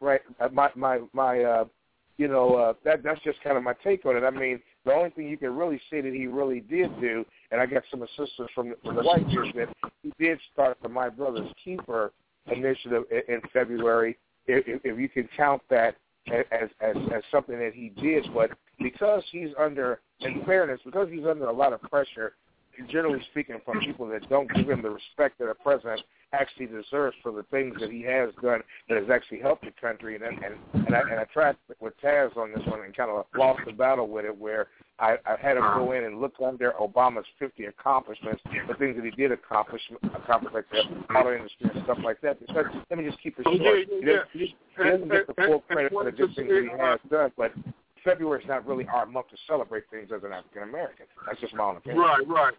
right 0.00 0.20
my 0.52 0.70
my 0.76 1.00
my 1.12 1.40
uh 1.42 1.64
you 2.16 2.28
know 2.28 2.54
uh 2.54 2.72
that 2.84 3.02
that's 3.02 3.20
just 3.22 3.42
kind 3.42 3.56
of 3.56 3.62
my 3.62 3.74
take 3.82 4.06
on 4.06 4.16
it. 4.16 4.22
I 4.22 4.30
mean, 4.30 4.60
the 4.84 4.92
only 4.92 5.10
thing 5.10 5.28
you 5.28 5.36
can 5.36 5.56
really 5.56 5.80
say 5.90 6.00
that 6.00 6.12
he 6.12 6.26
really 6.26 6.60
did 6.60 7.00
do, 7.00 7.24
and 7.50 7.60
I 7.60 7.66
got 7.66 7.82
some 7.90 8.02
assistance 8.02 8.50
from 8.54 8.74
from 8.84 8.96
the 8.96 9.02
White 9.02 9.26
is 9.26 9.54
that 9.56 9.68
he 10.02 10.12
did 10.18 10.38
start 10.52 10.78
the 10.82 10.88
My 10.88 11.08
Brother's 11.08 11.50
Keeper 11.64 12.12
initiative 12.46 13.04
in, 13.10 13.34
in 13.34 13.40
February. 13.52 14.16
If, 14.46 14.80
if 14.84 14.98
you 14.98 15.08
can 15.08 15.28
count 15.36 15.62
that 15.70 15.96
as 16.28 16.68
as 16.80 16.96
as 17.14 17.22
something 17.30 17.58
that 17.58 17.72
he 17.74 17.88
did, 18.00 18.26
but 18.32 18.50
because 18.78 19.22
he's 19.30 19.50
under, 19.58 20.00
in 20.20 20.44
fairness, 20.44 20.80
because 20.84 21.08
he's 21.10 21.26
under 21.26 21.46
a 21.46 21.52
lot 21.52 21.72
of 21.72 21.82
pressure, 21.82 22.34
generally 22.88 23.20
speaking, 23.30 23.60
from 23.64 23.80
people 23.80 24.08
that 24.08 24.28
don't 24.28 24.52
give 24.54 24.68
him 24.68 24.82
the 24.82 24.90
respect 24.90 25.38
that 25.38 25.48
a 25.48 25.54
president 25.54 26.00
actually 26.32 26.66
deserves 26.66 27.16
for 27.22 27.32
the 27.32 27.44
things 27.50 27.74
that 27.80 27.90
he 27.90 28.02
has 28.02 28.30
done 28.42 28.60
that 28.88 28.98
has 28.98 29.08
actually 29.10 29.40
helped 29.40 29.64
the 29.64 29.70
country. 29.80 30.16
And 30.16 30.24
and 30.24 30.54
and 30.72 30.94
I, 30.94 31.00
and 31.00 31.20
I 31.20 31.24
tried 31.32 31.56
with 31.80 31.94
Taz 32.02 32.36
on 32.36 32.52
this 32.52 32.66
one 32.66 32.80
and 32.80 32.96
kind 32.96 33.10
of 33.10 33.26
lost 33.36 33.60
the 33.66 33.72
battle 33.72 34.08
with 34.08 34.24
it, 34.24 34.36
where 34.36 34.68
I, 34.98 35.16
I 35.26 35.36
had 35.40 35.56
him 35.56 35.64
go 35.74 35.92
in 35.92 36.04
and 36.04 36.20
look 36.20 36.34
under 36.44 36.72
Obama's 36.80 37.26
50 37.38 37.66
accomplishments, 37.66 38.42
the 38.68 38.74
things 38.74 38.96
that 38.96 39.04
he 39.04 39.10
did 39.10 39.32
accomplish, 39.32 39.82
accomplish 40.14 40.52
like 40.54 40.66
the 40.70 41.14
auto 41.14 41.34
industry 41.34 41.70
and 41.74 41.84
stuff 41.84 41.98
like 42.04 42.20
that. 42.20 42.40
Because 42.40 42.66
let 42.90 42.98
me 42.98 43.04
just 43.04 43.20
keep 43.22 43.38
it 43.38 43.46
oh, 43.46 43.56
short. 43.56 43.78
Yeah, 43.90 43.96
yeah, 44.02 44.18
he, 44.32 44.38
doesn't, 44.38 44.56
he 44.76 44.84
doesn't 44.84 45.10
get 45.10 45.26
the 45.26 45.34
full 45.46 45.60
credit 45.60 45.92
for 45.92 46.04
the 46.04 46.12
good 46.12 46.34
things 46.34 46.48
that 46.48 46.62
he 46.62 46.78
has 46.78 47.00
done, 47.10 47.32
but 47.36 47.52
February 48.04 48.42
is 48.42 48.48
not 48.48 48.66
really 48.66 48.86
our 48.92 49.06
month 49.06 49.28
to 49.28 49.36
celebrate 49.48 49.84
things 49.90 50.10
as 50.14 50.22
an 50.22 50.32
African 50.32 50.68
American. 50.68 51.06
That's 51.26 51.40
just 51.40 51.54
my 51.54 51.64
own 51.64 51.76
opinion. 51.76 52.02
Right, 52.02 52.28
right. 52.28 52.54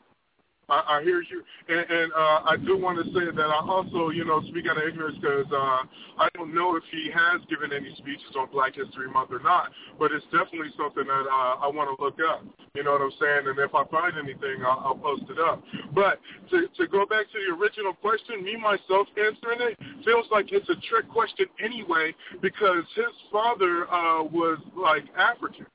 I, 0.70 0.98
I 0.98 1.04
hear 1.04 1.22
you, 1.22 1.44
and, 1.70 1.86
and 1.90 2.12
uh, 2.14 2.50
I 2.50 2.58
do 2.58 2.78
want 2.78 2.98
to 2.98 3.06
say 3.14 3.26
that 3.26 3.50
I 3.50 3.62
also, 3.68 4.10
you 4.10 4.26
know, 4.26 4.42
speak 4.50 4.66
out 4.68 4.78
of 4.78 4.84
ignorance 4.88 5.18
because 5.22 5.46
uh, 5.52 5.86
I 6.18 6.30
don't 6.34 6.54
know 6.54 6.76
if 6.76 6.84
he 6.92 7.12
has 7.14 7.42
given 7.50 7.72
any 7.72 7.94
speeches 7.98 8.34
on 8.38 8.50
Black 8.52 8.76
History 8.76 9.10
Month 9.10 9.32
or 9.32 9.40
not, 9.40 9.72
but 10.00 10.12
it's 10.12 10.26
definitely 10.26 10.74
something 10.78 11.06
that 11.06 11.26
uh, 11.30 11.62
I 11.62 11.68
want 11.70 11.90
to 11.94 12.04
look 12.04 12.18
up. 12.28 12.44
You 12.74 12.84
know 12.84 12.94
what 12.94 13.02
I'm 13.02 13.14
saying? 13.20 13.48
And 13.48 13.60
if 13.60 13.74
I 13.74 13.86
find 13.86 14.18
anything, 14.18 14.66
I'll, 14.66 14.94
I'll 14.94 14.98
post 14.98 15.24
it 15.30 15.40
up. 15.40 15.64
But 15.94 16.20
to, 16.52 16.68
to 16.68 16.88
go 16.88 17.06
back 17.06 17.30
to 17.32 17.38
the 17.38 17.56
original 17.56 17.94
question, 17.94 18.44
me 18.44 18.58
myself 18.58 19.08
answering 19.16 19.62
it 19.62 19.78
feels 20.04 20.26
like 20.32 20.52
it's 20.52 20.70
a 20.70 20.76
trick 20.90 21.10
question 21.10 21.46
anyway 21.64 22.14
because 22.42 22.84
his 22.96 23.14
father 23.32 23.86
uh, 23.92 24.24
was 24.24 24.60
like 24.76 25.04
African 25.18 25.66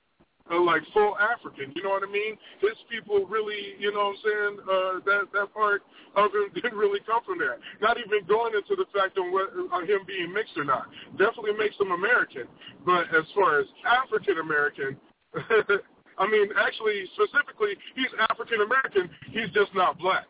uh, 0.50 0.60
like 0.60 0.82
full 0.92 1.16
African. 1.18 1.72
You 1.74 1.82
know 1.82 1.90
what 1.90 2.02
I 2.02 2.10
mean? 2.10 2.36
His 2.60 2.76
people 2.90 3.26
really, 3.26 3.78
you 3.78 3.92
know 3.92 4.12
what 4.12 4.16
I'm 4.16 4.22
saying? 4.24 4.54
Uh, 4.62 4.94
that 5.06 5.22
that 5.32 5.54
part 5.54 5.82
of 6.16 6.30
him 6.34 6.50
didn't 6.54 6.76
really 6.76 7.00
come 7.06 7.22
from 7.24 7.38
there. 7.38 7.58
Not 7.80 7.98
even 7.98 8.26
going 8.26 8.54
into 8.54 8.76
the 8.76 8.86
fact 8.92 9.18
on 9.18 9.32
what 9.32 9.50
on 9.72 9.86
him 9.86 10.00
being 10.06 10.32
mixed 10.32 10.56
or 10.56 10.64
not. 10.64 10.88
Definitely 11.18 11.54
makes 11.58 11.78
him 11.78 11.90
American. 11.92 12.44
But 12.84 13.08
as 13.14 13.24
far 13.34 13.60
as 13.60 13.66
African 13.86 14.38
American. 14.38 14.96
I 16.18 16.28
mean, 16.28 16.48
actually, 16.58 17.08
specifically, 17.14 17.72
he's 17.94 18.12
African 18.28 18.60
American. 18.60 19.08
He's 19.30 19.48
just 19.54 19.74
not 19.74 19.98
black. 19.98 20.26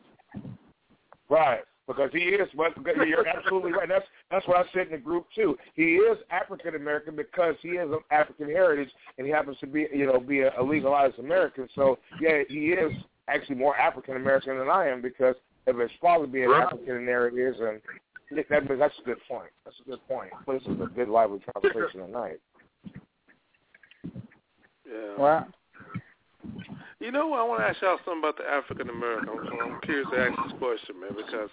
Right 1.29 1.65
because 1.91 2.11
he 2.13 2.21
is. 2.21 2.49
But 2.57 2.73
you're 3.07 3.27
absolutely 3.27 3.73
right. 3.73 3.89
That's 3.89 4.05
that's 4.31 4.47
what 4.47 4.59
I 4.59 4.63
said 4.73 4.87
in 4.87 4.93
the 4.93 4.99
group 4.99 5.27
too. 5.35 5.57
He 5.75 5.97
is 5.97 6.19
African 6.31 6.77
American 6.77 7.17
because 7.17 7.57
he 7.63 7.71
is 7.71 7.91
of 7.93 8.01
African 8.11 8.47
heritage, 8.47 8.91
and 9.19 9.27
he 9.27 9.33
happens 9.33 9.59
to 9.59 9.67
be, 9.67 9.87
you 9.93 10.07
know, 10.07 10.21
be 10.21 10.41
a, 10.41 10.53
a 10.61 10.63
legalized 10.63 11.19
American. 11.19 11.69
So 11.75 11.99
yeah, 12.21 12.43
he 12.49 12.69
is 12.69 12.93
actually 13.29 13.57
more 13.57 13.77
African 13.77 14.17
American 14.17 14.59
than 14.59 14.69
I 14.69 14.89
am 14.89 15.03
because 15.03 15.35
of 15.67 15.79
his 15.79 15.91
father 16.01 16.27
being 16.27 16.49
right. 16.49 16.65
African 16.65 17.05
narratives, 17.05 17.59
and 17.61 17.81
that, 18.49 18.79
that's 18.79 18.95
a 19.01 19.05
good 19.05 19.19
point. 19.29 19.51
That's 19.65 19.77
a 19.85 19.91
good 19.91 20.07
point. 20.07 20.31
But 20.47 20.55
this 20.55 20.63
is 20.63 20.81
a 20.81 20.87
good 20.87 21.09
lively 21.09 21.41
conversation 21.53 22.01
tonight. 22.01 22.41
Yeah. 24.87 25.17
Well. 25.19 25.49
You 27.01 27.11
know? 27.11 27.33
I 27.33 27.43
want 27.43 27.61
to 27.61 27.67
ask 27.67 27.81
y'all 27.81 27.99
something 28.05 28.21
about 28.21 28.37
the 28.37 28.45
African 28.45 28.91
American. 28.91 29.31
I'm, 29.31 29.73
I'm 29.73 29.81
curious 29.81 30.07
to 30.13 30.19
ask 30.19 30.37
this 30.45 30.59
question, 30.59 31.01
man, 31.01 31.11
because 31.17 31.51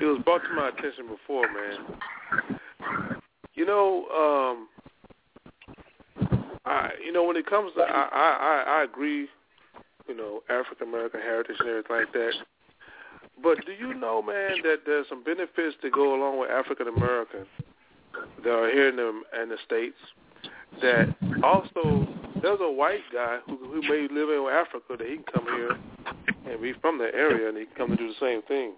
it 0.00 0.04
was 0.04 0.20
brought 0.24 0.42
to 0.42 0.54
my 0.54 0.68
attention 0.68 1.06
before, 1.08 1.46
man. 1.52 3.20
You 3.54 3.66
know, 3.66 4.06
um, 4.10 4.68
I, 6.64 6.90
you 7.04 7.12
know, 7.12 7.24
when 7.24 7.36
it 7.36 7.46
comes 7.46 7.72
to, 7.76 7.82
I, 7.82 8.08
I, 8.12 8.64
I, 8.80 8.84
agree, 8.84 9.28
you 10.08 10.16
know, 10.16 10.42
African 10.48 10.88
American 10.88 11.20
heritage 11.20 11.56
and 11.60 11.68
everything 11.68 11.96
like 11.96 12.12
that. 12.12 12.32
But 13.42 13.64
do 13.66 13.72
you 13.72 13.94
know, 13.94 14.20
man, 14.22 14.56
that 14.64 14.80
there's 14.86 15.06
some 15.08 15.24
benefits 15.24 15.76
that 15.82 15.92
go 15.92 16.14
along 16.14 16.38
with 16.40 16.50
African 16.50 16.88
Americans 16.88 17.46
that 18.42 18.50
are 18.50 18.70
here 18.70 18.88
in 18.88 18.96
the 18.96 19.22
in 19.42 19.48
the 19.48 19.56
states. 19.64 19.96
That 20.82 21.14
also 21.42 22.06
there's 22.42 22.60
a 22.60 22.70
white 22.70 23.00
guy 23.12 23.38
who 23.46 23.56
who 23.56 23.82
may 23.82 24.08
live 24.12 24.30
in 24.30 24.46
Africa 24.50 24.96
that 24.98 25.06
he 25.06 25.16
can 25.16 25.24
come 25.32 25.44
here 25.44 25.78
and 26.50 26.62
be 26.62 26.72
from 26.80 26.98
the 26.98 27.14
area 27.14 27.48
and 27.48 27.58
he 27.58 27.66
can 27.66 27.74
come 27.76 27.90
to 27.90 27.96
do 27.96 28.08
the 28.08 28.14
same 28.20 28.42
thing. 28.42 28.72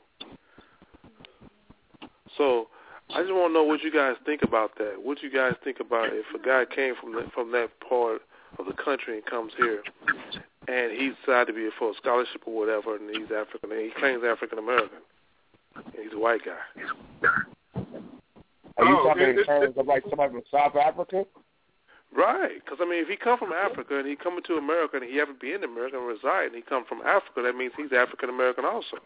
So 2.36 2.68
I 3.14 3.20
just 3.20 3.32
want 3.32 3.51
to 3.51 3.55
know 3.55 3.64
what 3.64 3.82
you 3.82 3.93
guys 3.93 4.16
think 4.24 4.43
about 4.43 4.76
that. 4.78 4.94
What 5.02 5.22
you 5.22 5.30
guys 5.30 5.55
think 5.62 5.80
about 5.80 6.09
if 6.12 6.24
a 6.34 6.44
guy 6.44 6.64
came 6.74 6.94
from 7.01 7.12
the, 7.12 7.26
from 7.34 7.52
that 7.52 7.68
part 7.86 8.22
of 8.59 8.66
the 8.66 8.72
country 8.72 9.14
and 9.14 9.26
comes 9.26 9.52
here, 9.59 9.82
and 10.68 10.93
he 10.93 11.10
decided 11.20 11.48
to 11.48 11.52
be 11.52 11.68
for 11.78 11.90
a 11.90 11.94
scholarship 11.94 12.43
or 12.47 12.55
whatever, 12.55 12.97
and 12.97 13.09
he's 13.10 13.30
African, 13.30 13.70
and 13.72 13.80
he 13.80 13.90
claims 13.98 14.22
African 14.24 14.59
American, 14.59 14.98
and 15.76 15.94
he's 16.02 16.12
a 16.12 16.18
white 16.18 16.40
guy. 16.44 16.82
Are 18.78 18.84
you 18.86 18.97
Oh, 18.98 19.05
talking 19.05 19.28
in 19.28 19.44
terms 19.44 19.76
of 19.76 19.86
like 19.86 20.05
somebody 20.09 20.32
from 20.32 20.43
South 20.51 20.76
Africa? 20.76 21.24
Right, 22.14 22.60
because 22.62 22.78
I 22.80 22.84
mean, 22.84 23.02
if 23.02 23.09
he 23.09 23.16
come 23.16 23.39
from 23.39 23.52
Africa 23.52 23.98
and 23.98 24.06
he 24.06 24.16
coming 24.16 24.43
to 24.44 24.55
America 24.55 24.97
and 24.97 25.05
he 25.05 25.16
haven't 25.16 25.40
been 25.40 25.56
in 25.56 25.64
America 25.64 25.97
and 25.97 26.06
reside, 26.06 26.47
and 26.52 26.55
he 26.55 26.60
come 26.62 26.84
from 26.84 27.01
Africa, 27.01 27.40
that 27.43 27.56
means 27.56 27.72
he's 27.76 27.93
African 27.93 28.28
American 28.28 28.64
also. 28.66 28.98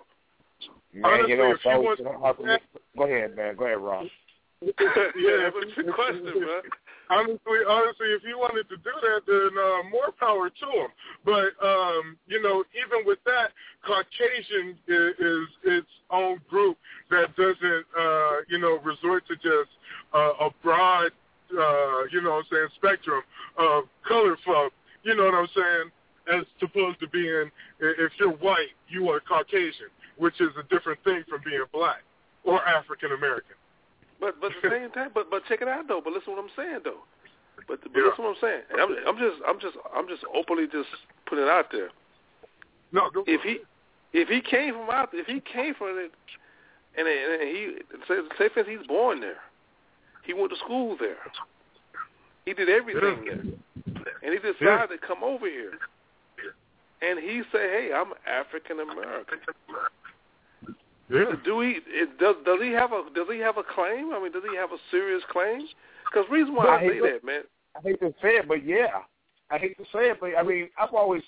Man, 0.92 1.28
you 1.28 1.36
know, 1.36 1.44
Honestly, 1.44 1.54
it's 1.54 1.60
if 1.60 1.64
you 1.64 1.70
always 1.70 1.98
want- 2.00 2.20
hard 2.20 2.36
for. 2.36 2.58
Go 2.96 3.04
ahead, 3.04 3.36
man. 3.36 3.54
Go 3.56 3.64
ahead, 3.66 3.78
Ron. 3.78 4.10
yeah, 4.62 5.50
that's 5.52 5.78
a 5.78 5.82
good 5.82 5.94
question, 5.94 6.32
bro. 6.32 6.60
Honestly, 7.08 7.60
honestly, 7.68 8.06
if 8.16 8.22
he 8.22 8.34
wanted 8.34 8.68
to 8.68 8.76
do 8.78 8.90
that, 9.02 9.20
then 9.28 9.50
uh, 9.54 9.88
more 9.90 10.10
power 10.18 10.50
to 10.50 10.66
him. 10.66 10.88
But 11.24 11.54
um, 11.62 12.16
you 12.26 12.42
know, 12.42 12.64
even 12.74 13.06
with 13.06 13.18
that, 13.26 13.50
Caucasian 13.86 14.76
is, 14.88 15.14
is 15.20 15.46
its 15.62 15.92
own 16.10 16.40
group 16.48 16.78
that 17.10 17.36
doesn't, 17.36 17.84
uh, 17.96 18.36
you 18.48 18.58
know, 18.58 18.78
resort 18.82 19.24
to 19.28 19.36
just 19.36 19.70
uh, 20.14 20.46
a 20.46 20.50
broad, 20.64 21.12
uh, 21.52 22.04
you 22.12 22.20
know, 22.22 22.30
what 22.40 22.44
I'm 22.44 22.50
saying, 22.50 22.68
spectrum 22.76 23.22
of 23.58 23.84
color 24.06 24.36
folk. 24.44 24.72
You 25.02 25.14
know 25.14 25.24
what 25.24 25.34
I'm 25.34 25.48
saying? 25.54 25.90
As 26.40 26.44
opposed 26.60 26.98
to 27.00 27.08
being, 27.08 27.50
if 27.78 28.12
you're 28.18 28.32
white, 28.32 28.74
you 28.88 29.08
are 29.10 29.20
Caucasian, 29.20 29.90
which 30.18 30.40
is 30.40 30.50
a 30.58 30.62
different 30.74 30.98
thing 31.04 31.22
from 31.28 31.40
being 31.44 31.62
black 31.72 32.02
or 32.42 32.66
African 32.66 33.12
American. 33.12 33.54
But 34.20 34.40
but 34.40 34.50
the 34.62 34.70
same 34.70 34.90
time, 34.90 35.10
but 35.14 35.30
but 35.30 35.42
check 35.48 35.62
it 35.62 35.68
out 35.68 35.86
though. 35.88 36.00
But 36.02 36.12
listen 36.14 36.32
what 36.34 36.42
I'm 36.42 36.50
saying 36.56 36.80
though. 36.84 37.04
But 37.68 37.82
but 37.82 37.92
Yeah. 37.94 38.08
listen 38.08 38.24
what 38.24 38.36
I'm 38.36 38.40
saying. 38.40 38.62
I'm 38.74 38.90
I'm 39.06 39.18
just 39.18 39.36
I'm 39.46 39.60
just 39.60 39.76
I'm 39.94 40.08
just 40.08 40.24
openly 40.34 40.66
just 40.66 40.88
putting 41.26 41.44
it 41.44 41.50
out 41.50 41.70
there. 41.70 41.90
No, 42.92 43.10
go 43.10 43.24
If 43.26 43.42
he 43.42 43.58
if 44.12 44.28
he 44.28 44.40
came 44.40 44.74
from 44.74 44.88
out 44.90 45.10
if 45.12 45.26
he 45.26 45.40
came 45.40 45.74
from 45.74 45.98
it 45.98 46.12
and, 46.96 47.06
and 47.06 47.42
he 47.42 47.76
say 48.08 48.18
say 48.38 48.48
for 48.48 48.60
instance 48.60 48.68
he's 48.68 48.86
born 48.86 49.20
there, 49.20 49.38
he 50.26 50.34
went 50.34 50.50
to 50.50 50.56
school 50.58 50.96
there, 50.98 51.16
he 52.44 52.52
did 52.54 52.68
everything 52.68 53.24
there, 53.24 54.04
and 54.22 54.32
he 54.32 54.38
decided 54.38 54.88
to 55.00 55.06
come 55.06 55.22
over 55.22 55.46
here, 55.46 55.72
and 57.02 57.18
he 57.18 57.42
said, 57.52 57.60
hey, 57.70 57.90
I'm 57.94 58.12
African 58.26 58.80
American. 58.80 59.38
Yeah. 61.08 61.24
Do 61.44 61.60
he 61.60 61.78
it, 61.86 62.18
does 62.18 62.34
does 62.44 62.58
he 62.60 62.70
have 62.72 62.90
a 62.92 63.04
does 63.14 63.26
he 63.30 63.38
have 63.38 63.58
a 63.58 63.62
claim? 63.62 64.12
I 64.12 64.20
mean, 64.20 64.32
does 64.32 64.42
he 64.50 64.56
have 64.56 64.72
a 64.72 64.78
serious 64.90 65.22
claim? 65.30 65.60
Because 66.10 66.28
reason 66.30 66.54
why 66.54 66.64
No, 66.64 66.70
I 66.70 66.82
he 66.82 66.88
say 66.90 67.00
look- 67.00 67.12
that, 67.12 67.24
man. 67.24 67.42
I 67.76 67.80
hate 67.82 68.00
to 68.00 68.10
say 68.22 68.36
it, 68.38 68.48
but 68.48 68.64
yeah, 68.66 69.02
I 69.50 69.58
hate 69.58 69.76
to 69.76 69.84
say 69.92 70.10
it, 70.10 70.16
but 70.20 70.30
I 70.36 70.42
mean, 70.42 70.68
I've 70.80 70.94
always 70.94 71.22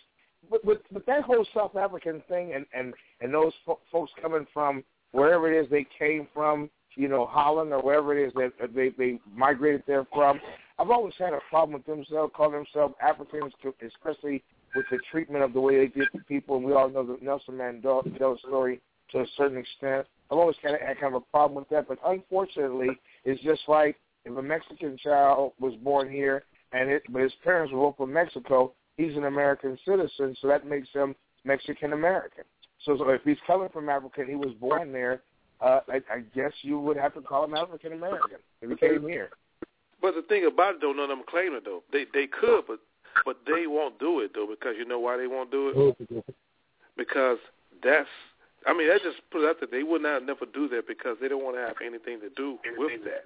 with 0.51 0.65
with, 0.65 0.79
with 0.93 1.07
that 1.07 1.23
whole 1.23 1.47
South 1.55 1.77
African 1.77 2.23
thing, 2.29 2.55
and 2.55 2.67
and 2.75 2.93
and 3.21 3.33
those 3.33 3.53
fo- 3.65 3.79
folks 3.93 4.11
coming 4.21 4.47
from 4.53 4.83
wherever 5.13 5.53
it 5.53 5.63
is 5.65 5.71
they 5.71 5.87
came 5.97 6.27
from, 6.35 6.69
you 6.99 7.07
know, 7.07 7.27
Holland 7.27 7.73
or 7.73 7.81
wherever 7.81 8.19
it 8.19 8.27
is 8.27 8.35
that 8.35 8.75
they 8.75 8.91
they 8.91 9.21
migrated 9.33 9.85
there 9.87 10.05
from. 10.13 10.41
I've 10.81 10.91
always 10.91 11.15
had 11.17 11.33
a 11.33 11.41
problem 11.49 11.75
with 11.75 11.87
themselves 11.87 12.33
calling 12.37 12.53
themselves 12.53 12.95
Africans, 13.01 13.53
especially 13.65 14.43
with 14.75 14.85
the 14.91 14.99
treatment 15.11 15.45
of 15.45 15.53
the 15.53 15.61
way 15.61 15.79
they 15.79 15.87
did 15.87 16.09
to 16.13 16.19
people. 16.29 16.57
And 16.57 16.65
we 16.65 16.73
all 16.73 16.91
know 16.91 17.07
the 17.07 17.17
Nelson 17.23 17.55
Mandela 17.55 18.39
story 18.41 18.81
to 19.13 19.21
a 19.21 19.27
certain 19.37 19.59
extent. 19.59 20.07
I've 20.31 20.39
always 20.39 20.57
kind 20.61 20.75
of 20.75 20.81
had 20.81 21.01
kind 21.01 21.15
of 21.15 21.23
a 21.23 21.27
problem 21.33 21.55
with 21.55 21.69
that, 21.71 21.89
but 21.89 21.99
unfortunately, 22.05 22.91
it's 23.25 23.43
just 23.43 23.63
like 23.69 23.97
if 24.25 24.37
a 24.37 24.43
Mexican 24.43 24.99
child 24.99 25.53
was 25.59 25.75
born 25.77 26.11
here 26.11 26.45
and 26.73 26.91
it, 26.91 27.03
but 27.09 27.23
his 27.23 27.33
parents 27.43 27.73
were 27.73 27.93
from 27.97 28.13
Mexico, 28.13 28.75
he's 28.97 29.17
an 29.17 29.25
American 29.25 29.79
citizen, 29.87 30.37
so 30.41 30.49
that 30.49 30.67
makes 30.67 30.89
him 30.93 31.15
Mexican 31.45 31.93
American. 31.95 32.45
So, 32.85 32.99
so 32.99 33.09
if 33.09 33.23
he's 33.25 33.39
coming 33.47 33.69
from 33.73 33.89
Africa 33.89 34.21
and 34.21 34.29
he 34.29 34.37
was 34.37 34.55
born 34.61 34.93
there, 34.93 35.23
uh, 35.61 35.81
I, 35.89 36.01
I 36.11 36.21
guess 36.35 36.53
you 36.63 36.79
would 36.79 36.97
have 36.97 37.15
to 37.15 37.21
call 37.21 37.45
him 37.45 37.55
African 37.55 37.93
American 37.93 38.39
if 38.63 38.71
he 38.71 38.77
came 38.77 39.09
here. 39.09 39.31
But 40.01 40.15
the 40.15 40.23
thing 40.23 40.47
about 40.47 40.77
it, 40.77 40.81
though, 40.81 40.93
none 40.93 41.11
of 41.11 41.19
them 41.19 41.23
claim 41.29 41.55
it 41.55 41.65
though. 41.65 41.83
They 41.93 42.07
they 42.15 42.27
could, 42.27 42.63
but 42.67 42.79
but 43.25 43.39
they 43.47 43.67
won't 43.67 43.99
do 43.99 44.21
it 44.21 44.33
though 44.35 44.47
because 44.49 44.75
you 44.79 44.85
know 44.85 45.01
why 45.01 45.17
they 45.17 45.27
won't 45.27 45.51
do 45.51 45.97
it? 46.11 46.25
Because 46.97 47.39
that's 47.83 48.09
I 48.67 48.77
mean, 48.77 48.89
that 48.89 49.03
just 49.03 49.19
put 49.31 49.43
it 49.43 49.49
out 49.49 49.57
there. 49.61 49.69
They 49.71 49.83
would 49.83 50.03
not 50.03 50.25
never 50.25 50.47
do 50.47 50.69
that 50.69 50.87
because 50.87 51.17
they 51.21 51.29
don't 51.29 51.45
want 51.45 51.57
to 51.57 51.63
have 51.63 51.77
anything 51.85 52.21
to 52.21 52.31
do 52.37 52.59
with 52.77 53.01
that. 53.05 53.25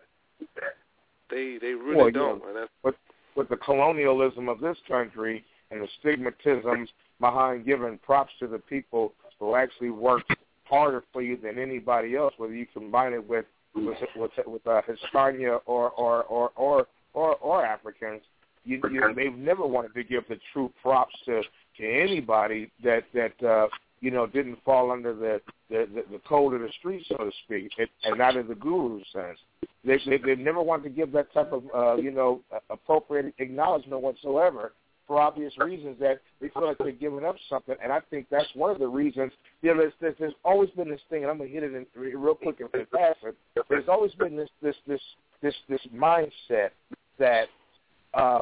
They 1.30 1.58
they 1.60 1.74
really 1.74 1.96
Well, 1.96 2.10
don't, 2.10 2.44
and 2.46 2.56
that's 2.56 2.70
with 2.82 2.94
with 3.34 3.48
the 3.48 3.56
colonialism 3.56 4.48
of 4.48 4.60
this 4.60 4.76
country 4.86 5.44
and 5.70 5.80
the 5.82 5.88
stigmatism 6.02 6.86
behind 7.18 7.64
giving 7.64 7.98
props 7.98 8.32
to 8.40 8.46
the 8.46 8.58
people 8.58 9.14
who 9.38 9.54
actually 9.54 9.90
worked 9.90 10.30
harder 10.72 11.04
for 11.12 11.20
you 11.20 11.36
than 11.36 11.58
anybody 11.58 12.16
else, 12.16 12.32
whether 12.38 12.54
you 12.54 12.66
combine 12.72 13.12
it 13.12 13.28
with 13.28 13.44
with 13.74 13.98
with, 14.16 14.30
with 14.46 14.66
uh, 14.66 14.80
Hispania 14.86 15.58
or 15.66 15.90
or 15.90 16.22
or 16.24 16.50
or 16.56 16.86
or, 17.12 17.36
or 17.36 17.64
Africans. 17.64 18.22
You, 18.64 18.80
you 18.90 19.12
they've 19.14 19.36
never 19.36 19.66
wanted 19.66 19.92
to 19.94 20.04
give 20.04 20.24
the 20.28 20.38
true 20.52 20.72
props 20.80 21.14
to 21.26 21.42
to 21.78 21.84
anybody 21.86 22.70
that 22.82 23.02
that 23.12 23.42
uh, 23.46 23.68
you 24.00 24.10
know 24.10 24.26
didn't 24.26 24.58
fall 24.64 24.90
under 24.90 25.14
the 25.14 25.42
the, 25.68 25.86
the, 25.94 26.04
the 26.12 26.20
code 26.26 26.54
of 26.54 26.60
the 26.60 26.70
street, 26.78 27.04
so 27.08 27.16
to 27.16 27.30
speak, 27.44 27.72
it, 27.76 27.90
and 28.04 28.16
not 28.16 28.36
in 28.36 28.48
the 28.48 28.54
guru 28.54 29.00
sense. 29.12 29.38
They, 29.84 29.98
they 30.06 30.18
they 30.18 30.36
never 30.36 30.62
wanted 30.62 30.84
to 30.84 30.90
give 30.90 31.12
that 31.12 31.32
type 31.34 31.52
of 31.52 31.64
uh, 31.74 31.96
you 31.96 32.12
know 32.12 32.40
appropriate 32.70 33.34
acknowledgement 33.38 34.00
whatsoever 34.00 34.72
for 35.06 35.20
obvious 35.20 35.52
reasons 35.58 35.96
that 36.00 36.20
they 36.40 36.48
feel 36.48 36.66
like 36.66 36.78
they're 36.78 36.92
giving 36.92 37.24
up 37.24 37.36
something, 37.48 37.74
and 37.82 37.92
I 37.92 38.00
think 38.10 38.26
that's 38.30 38.48
one 38.54 38.70
of 38.70 38.78
the 38.78 38.88
reasons. 38.88 39.32
You 39.60 39.74
know, 39.74 39.80
there's, 39.80 39.92
there's, 40.00 40.14
there's 40.18 40.34
always 40.44 40.70
been 40.70 40.88
this 40.88 41.00
thing, 41.10 41.22
and 41.22 41.30
I'm 41.30 41.38
gonna 41.38 41.50
hit 41.50 41.62
it 41.62 41.74
in, 41.74 41.86
real 41.94 42.34
quick 42.34 42.60
and 42.60 42.70
fast. 42.90 43.18
it. 43.24 43.36
There's 43.68 43.88
always 43.88 44.12
been 44.14 44.36
this 44.36 44.50
this 44.62 44.76
this 44.86 45.00
this 45.42 45.54
this 45.68 45.80
mindset 45.94 46.70
that 47.18 47.48
uh, 48.14 48.40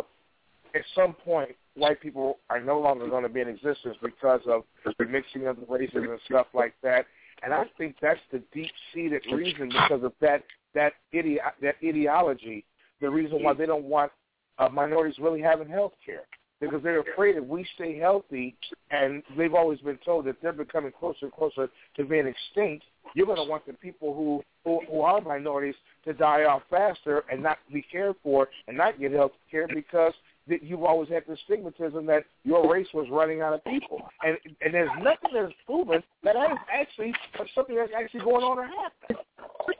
at 0.75 0.83
some 0.95 1.15
point 1.15 1.51
white 1.75 2.01
people 2.01 2.39
are 2.51 2.61
no 2.61 2.79
longer 2.79 3.09
going 3.09 3.23
to 3.23 3.29
be 3.29 3.41
in 3.41 3.49
existence 3.49 3.97
because 4.03 4.41
of 4.47 4.63
the 4.99 5.07
mixing 5.07 5.47
of 5.47 5.57
the 5.57 5.67
races 5.67 5.95
and 5.97 6.21
stuff 6.27 6.47
like 6.53 6.75
that. 6.83 7.07
And 7.43 7.55
I 7.55 7.65
think 7.79 7.97
that's 8.03 8.21
the 8.31 8.43
deep-seated 8.53 9.23
reason 9.33 9.69
because 9.69 10.03
of 10.05 10.13
that 10.21 10.45
that 10.75 10.93
ide- 11.15 11.41
that 11.63 11.77
ideology. 11.83 12.65
The 13.01 13.09
reason 13.09 13.43
why 13.43 13.55
they 13.55 13.65
don't 13.65 13.85
want 13.85 14.13
uh, 14.59 14.69
minorities 14.69 15.19
really 15.19 15.41
having 15.41 15.69
health 15.69 15.95
care 16.05 16.25
because 16.61 16.83
they're 16.83 17.01
afraid 17.01 17.37
if 17.37 17.45
we 17.45 17.67
stay 17.75 17.99
healthy, 17.99 18.55
and 18.91 19.23
they've 19.37 19.55
always 19.55 19.81
been 19.81 19.99
told 20.05 20.27
that 20.27 20.37
they're 20.43 20.53
becoming 20.53 20.93
closer 20.99 21.27
and 21.27 21.33
closer 21.33 21.69
to 21.97 22.05
being 22.05 22.27
extinct. 22.27 22.85
You're 23.15 23.27
going 23.27 23.39
to 23.39 23.51
want 23.51 23.67
the 23.67 23.73
people 23.73 24.15
who, 24.15 24.43
who 24.65 24.81
who 24.91 25.01
are 25.01 25.21
minorities 25.21 25.75
to 26.05 26.13
die 26.13 26.45
off 26.45 26.63
faster 26.71 27.25
and 27.31 27.43
not 27.43 27.59
be 27.73 27.83
cared 27.91 28.17
for 28.23 28.49
and 28.69 28.77
not 28.77 29.01
get 29.01 29.13
health 29.13 29.33
care 29.51 29.67
because 29.75 30.13
that 30.49 30.63
you've 30.63 30.85
always 30.85 31.09
had 31.09 31.23
the 31.27 31.37
stigmatism 31.49 32.07
that 32.07 32.25
your 32.45 32.71
race 32.71 32.89
was 32.93 33.07
running 33.11 33.41
out 33.41 33.55
of 33.55 33.65
people, 33.65 34.03
and 34.23 34.37
and 34.61 34.75
there's 34.75 34.91
nothing 34.99 35.31
that's 35.33 35.53
proven 35.65 36.03
that 36.23 36.35
that 36.35 36.53
is 36.53 36.59
actually 36.73 37.15
something 37.55 37.77
that's 37.77 37.93
actually 37.97 38.21
going 38.21 38.45
on 38.45 38.59
or 38.59 38.67
happening. 38.67 39.25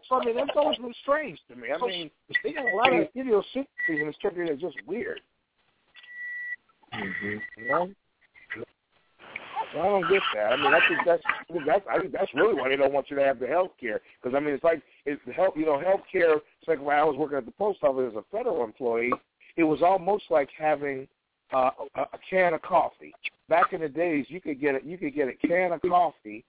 So 0.09 0.21
I 0.21 0.25
mean, 0.25 0.37
that's 0.37 0.51
always 0.57 0.79
been 0.79 0.95
strange 1.03 1.39
to 1.49 1.57
me. 1.57 1.69
I 1.73 1.87
mean, 1.87 2.11
they 2.43 2.53
got 2.53 2.67
a 2.67 2.77
lot 2.77 2.93
of 2.93 3.09
idiosyncrasies 3.17 4.01
in 4.01 4.07
this 4.07 4.17
country 4.23 4.49
that's 4.49 4.61
just 4.61 4.77
weird. 4.87 5.21
You 6.93 7.41
know? 7.69 7.91
I 9.73 9.85
don't 9.85 10.09
get 10.11 10.23
that. 10.35 10.53
I 10.53 10.57
mean, 10.57 10.75
I 10.75 10.81
think 10.89 11.01
that's 11.07 11.23
that's 11.67 11.87
I 11.89 12.01
think 12.01 12.13
that's 12.13 12.35
really 12.35 12.55
why 12.55 12.69
they 12.69 12.77
don't 12.77 12.93
want 12.93 13.09
you 13.09 13.17
to 13.17 13.23
have 13.23 13.39
the 13.39 13.47
health 13.47 13.71
care. 13.79 14.01
Because 14.21 14.37
I 14.37 14.41
mean, 14.41 14.55
it's 14.55 14.65
like 14.65 14.83
it's 15.07 15.21
the 15.27 15.33
health. 15.33 15.55
You 15.57 15.67
know, 15.67 15.79
health 15.79 16.01
care. 16.11 16.35
It's 16.35 16.69
like 16.69 16.83
when 16.83 16.97
I 16.97 17.05
was 17.05 17.17
working 17.17 17.39
at 17.39 17.45
the 17.47 17.53
post 17.53 17.79
office 17.83 18.13
as 18.13 18.17
a 18.17 18.37
federal 18.37 18.65
employee, 18.65 19.13
it 19.57 19.63
was 19.63 19.81
almost 19.83 20.25
like 20.29 20.49
having 20.59 21.07
uh, 21.53 21.71
a, 21.95 22.19
can 22.29 22.55
of 22.55 22.63
coffee. 22.63 23.15
Back 23.49 23.73
in 23.73 23.81
the 23.81 23.89
days, 23.89 24.27
you 24.29 24.41
could 24.41 24.61
get 24.61 24.75
a, 24.75 24.87
you 24.87 24.99
could 24.99 25.15
get 25.15 25.29
a 25.29 25.35
can 25.47 25.73
of 25.73 25.81
coffee, 25.83 26.45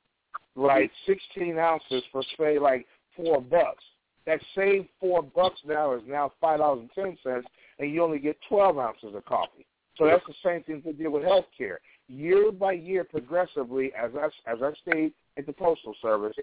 like 0.56 0.92
16 1.06 1.58
ounces 1.58 2.04
for 2.12 2.24
say 2.40 2.58
like 2.58 2.88
four 3.16 3.42
bucks. 3.42 3.84
That 4.26 4.40
same 4.56 4.88
four 5.00 5.22
bucks 5.24 5.60
now 5.66 5.94
is 5.94 6.02
now 6.08 6.32
five 6.40 6.60
dollars 6.60 6.82
and 6.82 6.92
ten 6.94 7.18
cents, 7.24 7.48
and 7.80 7.92
you 7.92 8.04
only 8.04 8.20
get 8.20 8.38
12 8.50 8.78
ounces 8.78 9.16
of 9.16 9.26
coffee. 9.26 9.66
So 10.02 10.08
that's 10.08 10.26
the 10.26 10.34
same 10.44 10.64
thing 10.64 10.82
they 10.84 10.94
did 10.94 11.10
with 11.10 11.24
health 11.24 11.46
care. 11.56 11.80
Year 12.08 12.52
by 12.52 12.72
year, 12.72 13.04
progressively, 13.04 13.92
as 13.94 14.10
I, 14.20 14.26
as 14.52 14.58
I 14.64 14.72
stayed 14.82 15.14
at 15.38 15.46
the 15.46 15.54
Postal 15.54 15.94
Service, 16.02 16.36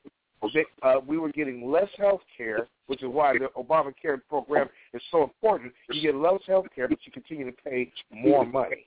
they, 0.55 0.65
uh, 0.85 1.01
we 1.05 1.19
were 1.19 1.33
getting 1.33 1.69
less 1.69 1.89
health 1.99 2.21
care, 2.37 2.69
which 2.87 3.03
is 3.03 3.09
why 3.09 3.33
the 3.33 3.49
Obamacare 3.61 4.21
program 4.29 4.69
is 4.95 5.03
so 5.11 5.25
important. 5.25 5.73
You 5.91 6.01
get 6.01 6.15
less 6.15 6.39
health 6.47 6.67
care, 6.73 6.87
but 6.87 6.99
you 7.05 7.11
continue 7.11 7.47
to 7.47 7.57
pay 7.69 7.93
more 8.13 8.47
money. 8.47 8.87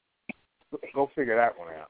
Go 0.95 1.11
figure 1.13 1.35
that 1.35 1.59
one 1.59 1.67
out. 1.73 1.89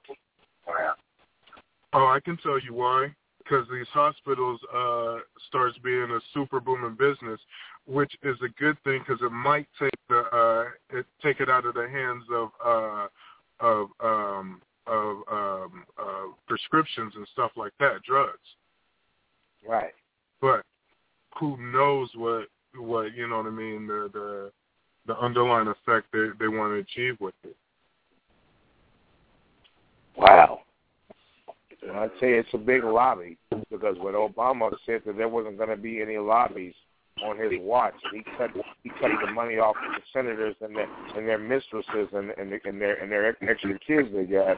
Oh, 1.93 2.07
I 2.07 2.19
can 2.19 2.35
tell 2.37 2.59
you 2.59 2.73
why. 2.73 3.13
Because 3.37 3.67
these 3.71 3.87
hospitals 3.91 4.59
uh, 4.73 5.17
starts 5.49 5.77
being 5.83 6.07
a 6.09 6.19
super 6.33 6.59
booming 6.59 6.95
business, 6.95 7.39
which 7.87 8.13
is 8.23 8.37
a 8.43 8.49
good 8.59 8.77
thing 8.83 9.03
because 9.05 9.21
it 9.21 9.31
might 9.31 9.67
take 9.79 9.93
the 10.09 10.19
uh, 10.19 10.97
it, 10.97 11.05
take 11.21 11.39
it 11.39 11.49
out 11.49 11.65
of 11.65 11.73
the 11.73 11.87
hands 11.89 12.23
of 12.31 12.49
uh, 12.63 13.07
of 13.59 13.87
um, 14.03 14.61
of 14.87 15.17
um, 15.31 15.83
uh, 15.99 16.27
prescriptions 16.47 17.13
and 17.15 17.27
stuff 17.33 17.51
like 17.55 17.73
that, 17.79 18.03
drugs. 18.03 18.39
Right. 19.67 19.93
But 20.41 20.63
who 21.39 21.57
knows 21.71 22.09
what 22.15 22.47
what 22.75 23.15
you 23.15 23.27
know 23.27 23.37
what 23.37 23.47
I 23.47 23.51
mean 23.51 23.87
the 23.87 24.09
the 24.13 24.51
the 25.07 25.17
underlying 25.17 25.67
effect 25.67 26.07
they 26.13 26.27
they 26.39 26.47
want 26.47 26.73
to 26.73 26.79
achieve 26.79 27.19
with 27.19 27.35
it. 27.43 27.55
Wow. 30.17 30.61
When 31.81 31.95
I 31.95 32.07
say 32.19 32.33
it's 32.33 32.53
a 32.53 32.59
big 32.59 32.83
lobby, 32.83 33.37
because 33.71 33.97
when 33.97 34.13
Obama 34.13 34.71
said 34.85 35.01
that 35.05 35.17
there 35.17 35.27
wasn't 35.27 35.57
going 35.57 35.69
to 35.69 35.77
be 35.77 35.99
any 35.99 36.17
lobbies 36.17 36.75
on 37.23 37.37
his 37.37 37.53
watch, 37.61 37.93
he 38.13 38.23
cut 38.37 38.51
he 38.83 38.89
cut 38.89 39.11
the 39.25 39.31
money 39.31 39.57
off 39.57 39.75
of 39.75 39.95
the 39.95 40.01
senators 40.13 40.55
and 40.61 40.75
their 40.75 40.87
and 41.15 41.27
their 41.27 41.37
mistresses 41.37 42.09
and 42.13 42.31
and, 42.31 42.53
and 42.65 42.81
their 42.81 42.95
and 43.01 43.11
their 43.11 43.35
extra 43.41 43.77
kids 43.79 44.09
they 44.13 44.25
got. 44.25 44.57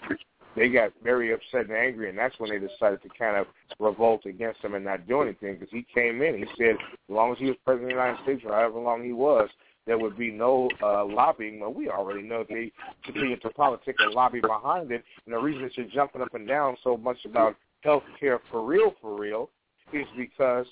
They 0.56 0.70
got 0.70 0.92
very 1.04 1.34
upset 1.34 1.68
and 1.68 1.72
angry, 1.72 2.10
and 2.10 2.18
that's 2.18 2.40
when 2.40 2.52
they 2.52 2.60
decided 2.60 3.02
to 3.02 3.10
kind 3.18 3.38
of 3.38 3.48
revolt 3.80 4.28
against 4.28 4.64
him 4.64 4.76
and 4.76 4.86
not 4.86 5.08
do 5.08 5.24
anything. 5.24 5.56
Because 5.56 5.72
he 5.72 5.84
came 5.96 6.22
in, 6.22 6.38
he 6.38 6.46
said, 6.60 6.76
as 6.76 7.10
long 7.10 7.32
as 7.32 7.40
he 7.40 7.46
was 7.46 7.56
president 7.66 7.92
of 7.92 7.98
the 7.98 8.04
United 8.04 8.24
States, 8.24 8.44
or 8.46 8.54
however 8.54 8.80
long 8.80 9.04
he 9.04 9.14
was, 9.14 9.50
there 9.86 9.98
would 9.98 10.18
be 10.18 10.32
no 10.32 10.70
uh, 10.82 11.06
lobbying. 11.06 11.60
Well, 11.60 11.74
we 11.74 11.90
already 11.90 12.22
know 12.22 12.46
they 12.48 12.72
continue 13.04 13.38
to 13.38 13.50
politic 13.50 13.96
and 14.00 14.14
lobby 14.14 14.42
behind 14.42 14.92
it. 14.92 15.04
And 15.26 15.34
the 15.34 15.40
reason 15.40 15.64
that 15.64 15.76
you're 15.76 15.88
jumping 15.88 16.22
up 16.22 16.34
and 16.34 16.48
down 16.48 16.78
so 16.84 16.98
much 16.98 17.26
about 17.26 17.56
health 17.82 18.04
care 18.20 18.40
for 18.52 18.64
real, 18.64 18.94
for 19.02 19.20
real, 19.20 19.50
is 19.92 20.06
because 20.16 20.66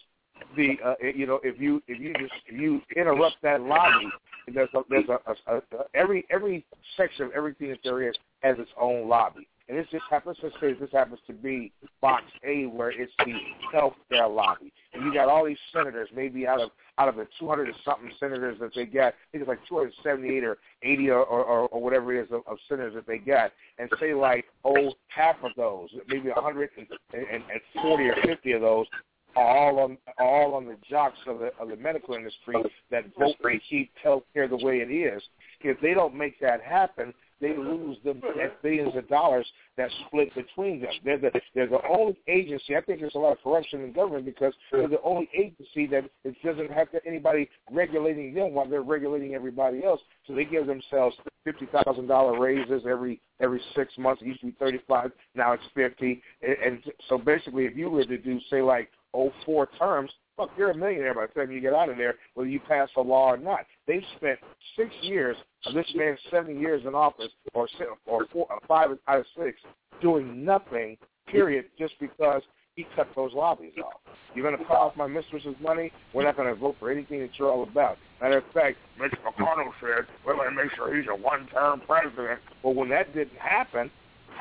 the 0.55 0.77
uh, 0.84 0.95
you 1.15 1.26
know 1.26 1.39
if 1.43 1.59
you 1.59 1.81
if 1.88 1.99
you 1.99 2.13
just 2.13 2.34
if 2.47 2.59
you 2.59 2.81
interrupt 2.95 3.35
that 3.43 3.61
lobby, 3.61 4.09
there's 4.53 4.69
a, 4.76 4.81
there's 4.89 5.09
a, 5.09 5.19
a, 5.51 5.57
a 5.57 5.61
every 5.93 6.26
every 6.30 6.65
section 6.97 7.26
of 7.26 7.31
everything 7.31 7.69
that 7.69 7.80
there 7.84 8.07
is 8.07 8.15
has 8.41 8.57
its 8.59 8.72
own 8.80 9.07
lobby. 9.07 9.47
And 9.69 9.80
this 9.80 9.88
just 9.89 10.03
happens 10.09 10.38
to 10.41 10.49
say 10.59 10.73
this 10.73 10.91
happens 10.91 11.19
to 11.27 11.34
be 11.34 11.72
box 12.01 12.23
A 12.45 12.65
where 12.65 12.89
it's 12.89 13.13
the 13.19 13.34
health 13.72 13.93
care 14.11 14.27
lobby. 14.27 14.73
And 14.93 15.05
you 15.05 15.13
got 15.13 15.30
all 15.30 15.45
these 15.45 15.57
senators, 15.72 16.09
maybe 16.13 16.45
out 16.45 16.59
of 16.59 16.72
out 16.97 17.07
of 17.07 17.15
the 17.15 17.26
200 17.39 17.68
and 17.68 17.76
something 17.85 18.11
senators 18.19 18.57
that 18.59 18.76
they 18.76 18.85
got, 18.85 19.13
I 19.13 19.31
think 19.31 19.43
it's 19.43 19.47
like 19.47 19.65
278 19.69 20.43
or 20.43 20.57
80 20.84 21.09
or, 21.11 21.23
or, 21.23 21.69
or 21.69 21.81
whatever 21.81 22.13
it 22.13 22.26
is 22.26 22.31
of, 22.31 22.41
of 22.47 22.57
senators 22.68 22.95
that 22.95 23.07
they 23.07 23.18
got, 23.18 23.53
and 23.80 23.89
say 23.97 24.13
like, 24.13 24.45
oh, 24.65 24.93
half 25.07 25.38
of 25.41 25.51
those, 25.55 25.89
maybe 26.09 26.30
140 26.30 28.03
or 28.03 28.15
50 28.23 28.51
of 28.51 28.61
those 28.61 28.88
all 29.35 29.79
on 29.79 29.97
all 30.17 30.55
on 30.55 30.65
the 30.65 30.77
jocks 30.89 31.17
of 31.27 31.39
the 31.39 31.51
of 31.59 31.69
the 31.69 31.75
medical 31.75 32.15
industry 32.15 32.55
that 32.89 33.05
vote 33.17 33.35
to 33.41 33.59
keep 33.69 33.91
health 34.01 34.23
care 34.33 34.47
the 34.47 34.57
way 34.57 34.77
it 34.79 34.91
is. 34.91 35.21
If 35.61 35.79
they 35.81 35.93
don't 35.93 36.15
make 36.15 36.39
that 36.39 36.61
happen, 36.61 37.13
they 37.41 37.57
lose 37.57 37.97
the 38.03 38.15
billions 38.61 38.95
of 38.95 39.09
dollars 39.09 39.47
that 39.75 39.89
split 40.05 40.33
between 40.35 40.81
them. 40.81 40.91
They're 41.03 41.17
the 41.17 41.31
they're 41.55 41.67
the 41.67 41.81
only 41.89 42.17
agency. 42.27 42.75
I 42.75 42.81
think 42.81 42.99
there's 42.99 43.15
a 43.15 43.19
lot 43.19 43.31
of 43.31 43.43
corruption 43.43 43.83
in 43.83 43.91
government 43.93 44.25
because 44.25 44.53
they're 44.71 44.87
the 44.87 45.01
only 45.01 45.27
agency 45.35 45.87
that 45.87 46.03
it 46.23 46.35
doesn't 46.43 46.71
have 46.71 46.91
to, 46.91 46.99
anybody 47.05 47.49
regulating 47.71 48.33
them 48.33 48.53
while 48.53 48.67
they're 48.69 48.83
regulating 48.83 49.33
everybody 49.33 49.83
else. 49.83 50.01
So 50.27 50.35
they 50.35 50.45
give 50.45 50.67
themselves 50.67 51.15
fifty 51.43 51.67
thousand 51.67 52.07
dollar 52.07 52.39
raises 52.39 52.83
every 52.87 53.19
every 53.39 53.61
six 53.75 53.97
months. 53.97 54.21
It 54.21 54.27
used 54.27 54.41
to 54.41 54.47
be 54.47 54.55
thirty 54.59 54.79
five, 54.87 55.11
now 55.33 55.53
it's 55.53 55.63
fifty. 55.73 56.21
And, 56.41 56.57
and 56.63 56.83
so 57.09 57.17
basically, 57.17 57.65
if 57.65 57.75
you 57.75 57.89
were 57.89 58.05
to 58.05 58.17
do 58.17 58.39
say 58.49 58.61
like 58.61 58.89
oh 59.13 59.31
four 59.45 59.67
terms, 59.77 60.11
fuck, 60.38 60.49
you're 60.57 60.71
a 60.71 60.75
millionaire 60.75 61.13
by 61.13 61.27
the 61.27 61.33
time 61.33 61.51
you 61.51 61.61
get 61.61 61.73
out 61.73 61.89
of 61.89 61.97
there, 61.97 62.15
whether 62.33 62.49
you 62.49 62.59
pass 62.59 62.89
a 62.97 63.01
law 63.01 63.31
or 63.31 63.38
not. 63.38 63.61
They've 63.88 64.03
spent 64.17 64.39
six 64.75 64.89
years 65.01 65.38
of 65.65 65.73
this 65.73 65.88
man's 65.95 66.19
seven 66.29 66.59
years 66.59 66.83
in 66.85 66.95
office, 66.95 67.31
or 67.53 67.67
or 68.05 68.25
four, 68.31 68.47
or 68.49 68.59
five 68.67 68.89
out 69.07 69.19
of 69.19 69.25
six, 69.38 69.59
doing 70.01 70.43
nothing. 70.45 70.97
Period, 71.27 71.65
just 71.79 71.93
because 71.99 72.41
he 72.75 72.85
cut 72.95 73.07
those 73.15 73.31
lobbies 73.33 73.71
off. 73.83 74.01
You're 74.33 74.45
going 74.45 74.57
to 74.57 74.65
cut 74.65 74.77
off 74.77 74.95
my 74.97 75.07
mistress's 75.07 75.55
money. 75.61 75.91
We're 76.13 76.23
not 76.23 76.35
going 76.35 76.53
to 76.53 76.59
vote 76.59 76.75
for 76.79 76.91
anything 76.91 77.19
that 77.21 77.29
you're 77.38 77.49
all 77.49 77.63
about. 77.63 77.97
Matter 78.21 78.39
of 78.39 78.43
fact, 78.53 78.77
Mitch 78.99 79.13
McConnell 79.25 79.71
said 79.79 80.07
we're 80.25 80.35
going 80.35 80.49
to 80.49 80.55
make 80.55 80.71
sure 80.75 80.93
he's 80.95 81.07
a 81.09 81.15
one-term 81.15 81.81
president. 81.88 82.39
Well, 82.63 82.73
when 82.73 82.89
that 82.89 83.13
didn't 83.13 83.38
happen, 83.38 83.91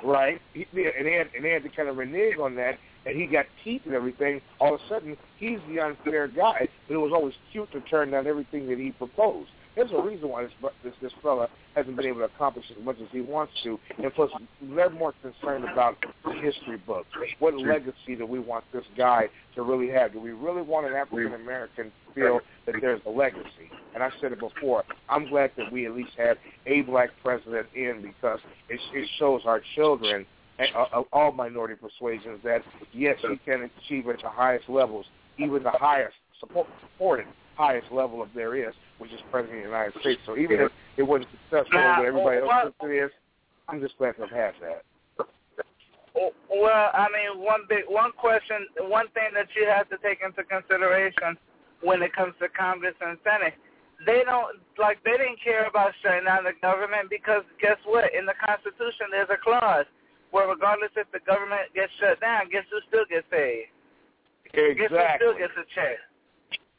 right? 0.04 0.40
He, 0.52 0.66
and 0.72 1.06
they 1.06 1.12
had 1.12 1.28
and 1.34 1.44
they 1.44 1.50
had 1.50 1.62
to 1.62 1.68
kind 1.68 1.88
of 1.88 1.96
renege 1.96 2.38
on 2.38 2.54
that 2.56 2.78
and 3.06 3.16
he 3.16 3.26
got 3.26 3.46
teeth 3.64 3.82
and 3.84 3.94
everything, 3.94 4.40
all 4.60 4.74
of 4.74 4.80
a 4.80 4.88
sudden 4.88 5.16
he's 5.38 5.58
the 5.68 5.80
unfair 5.80 6.28
guy. 6.28 6.68
But 6.88 6.94
it 6.94 6.98
was 6.98 7.12
always 7.14 7.34
cute 7.52 7.70
to 7.72 7.80
turn 7.82 8.10
down 8.10 8.26
everything 8.26 8.68
that 8.68 8.78
he 8.78 8.90
proposed. 8.92 9.48
There's 9.76 9.92
a 9.92 10.02
reason 10.02 10.28
why 10.28 10.42
this 10.42 10.52
this 10.82 10.94
this 11.00 11.12
fella 11.22 11.48
hasn't 11.74 11.96
been 11.96 12.06
able 12.06 12.18
to 12.18 12.24
accomplish 12.24 12.64
as 12.76 12.84
much 12.84 12.96
as 13.00 13.06
he 13.12 13.20
wants 13.20 13.52
to, 13.62 13.78
and 14.02 14.12
plus 14.14 14.30
they're 14.60 14.90
more 14.90 15.14
concerned 15.22 15.64
about 15.64 15.96
the 16.24 16.32
history 16.32 16.76
books. 16.86 17.08
What 17.38 17.56
legacy 17.56 18.16
do 18.18 18.26
we 18.26 18.40
want 18.40 18.64
this 18.72 18.84
guy 18.96 19.28
to 19.54 19.62
really 19.62 19.88
have? 19.90 20.12
Do 20.12 20.20
we 20.20 20.32
really 20.32 20.62
want 20.62 20.86
an 20.86 20.94
African 20.94 21.34
American 21.34 21.92
feel 22.14 22.40
that 22.66 22.74
there's 22.80 23.00
a 23.06 23.10
legacy? 23.10 23.70
And 23.94 24.02
I 24.02 24.10
said 24.20 24.32
it 24.32 24.40
before. 24.40 24.84
I'm 25.08 25.28
glad 25.28 25.52
that 25.56 25.70
we 25.72 25.86
at 25.86 25.92
least 25.92 26.12
have 26.18 26.36
a 26.66 26.82
black 26.82 27.10
president 27.22 27.68
in 27.74 28.02
because 28.02 28.40
it, 28.68 28.80
it 28.92 29.08
shows 29.18 29.42
our 29.44 29.62
children 29.76 30.26
of 30.92 31.04
all 31.12 31.32
minority 31.32 31.74
persuasions 31.74 32.40
that 32.44 32.62
yes, 32.92 33.16
he 33.20 33.36
can 33.44 33.70
achieve 33.78 34.08
at 34.08 34.22
the 34.22 34.28
highest 34.28 34.68
levels, 34.68 35.06
even 35.38 35.62
the 35.62 35.70
highest 35.70 36.14
support, 36.38 36.66
supported 36.80 37.26
highest 37.56 37.92
level 37.92 38.22
of 38.22 38.28
there 38.34 38.56
is, 38.56 38.74
which 38.98 39.12
is 39.12 39.20
president 39.30 39.58
of 39.58 39.64
the 39.64 39.68
United 39.68 40.00
States. 40.00 40.20
So 40.24 40.36
even 40.36 40.60
if 40.60 40.72
it 40.96 41.02
wasn't 41.02 41.28
successful 41.44 41.78
Now, 41.78 41.98
what 41.98 42.06
everybody 42.06 42.36
oh, 42.38 42.48
else 42.48 42.48
what- 42.48 42.74
thinks 42.80 42.94
it 42.96 43.04
is, 43.04 43.10
I'm 43.68 43.80
just 43.80 43.96
glad 43.98 44.16
to 44.16 44.22
have 44.22 44.30
had 44.30 44.54
that. 44.62 44.82
Oh, 46.16 46.32
well, 46.50 46.90
I 46.92 47.06
mean, 47.14 47.38
one 47.44 47.62
big 47.68 47.84
one 47.86 48.10
question, 48.18 48.66
one 48.90 49.06
thing 49.14 49.30
that 49.34 49.46
you 49.54 49.68
have 49.68 49.88
to 49.90 49.98
take 50.02 50.18
into 50.26 50.42
consideration 50.42 51.38
when 51.82 52.02
it 52.02 52.12
comes 52.12 52.34
to 52.42 52.48
Congress 52.48 52.98
and 53.00 53.16
Senate, 53.22 53.54
they 54.04 54.26
don't 54.26 54.58
like 54.76 54.98
they 55.04 55.14
didn't 55.14 55.38
care 55.38 55.68
about 55.68 55.92
shutting 56.02 56.24
down 56.24 56.42
the 56.42 56.56
government 56.60 57.08
because 57.08 57.44
guess 57.62 57.78
what? 57.86 58.10
In 58.10 58.26
the 58.26 58.34
Constitution, 58.42 59.06
there's 59.12 59.30
a 59.30 59.38
clause 59.38 59.86
where 60.30 60.48
regardless 60.48 60.90
if 60.96 61.10
the 61.12 61.20
government 61.26 61.72
gets 61.74 61.92
shut 62.00 62.20
down, 62.20 62.48
guess 62.50 62.64
who 62.70 62.78
still 62.88 63.04
gets 63.08 63.26
paid? 63.30 63.66
Exactly. 64.52 64.74
Guess 64.74 64.90
who 64.90 65.06
still 65.16 65.38
gets 65.38 65.56
a 65.58 65.66
check? 65.74 65.98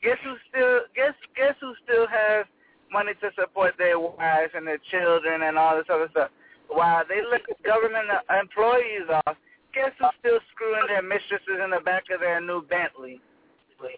Guess 0.03 0.19
who 0.23 0.35
still 0.49 0.79
guess 0.95 1.15
guess 1.35 1.55
who 1.61 1.73
still 1.83 2.07
has 2.07 2.45
money 2.91 3.13
to 3.21 3.29
support 3.39 3.75
their 3.77 3.99
wives 3.99 4.51
and 4.55 4.67
their 4.67 4.79
children 4.89 5.43
and 5.43 5.57
all 5.57 5.77
this 5.77 5.87
other 5.89 6.07
stuff? 6.11 6.31
While 6.67 7.03
they 7.07 7.21
let 7.29 7.41
government 7.63 8.07
employees 8.29 9.07
off, 9.25 9.37
guess 9.73 9.91
who's 9.99 10.15
still 10.19 10.39
screwing 10.51 10.87
their 10.87 11.03
mistresses 11.03 11.59
in 11.63 11.71
the 11.71 11.83
back 11.83 12.03
of 12.13 12.19
their 12.19 12.41
new 12.41 12.63
Bentley? 12.63 13.21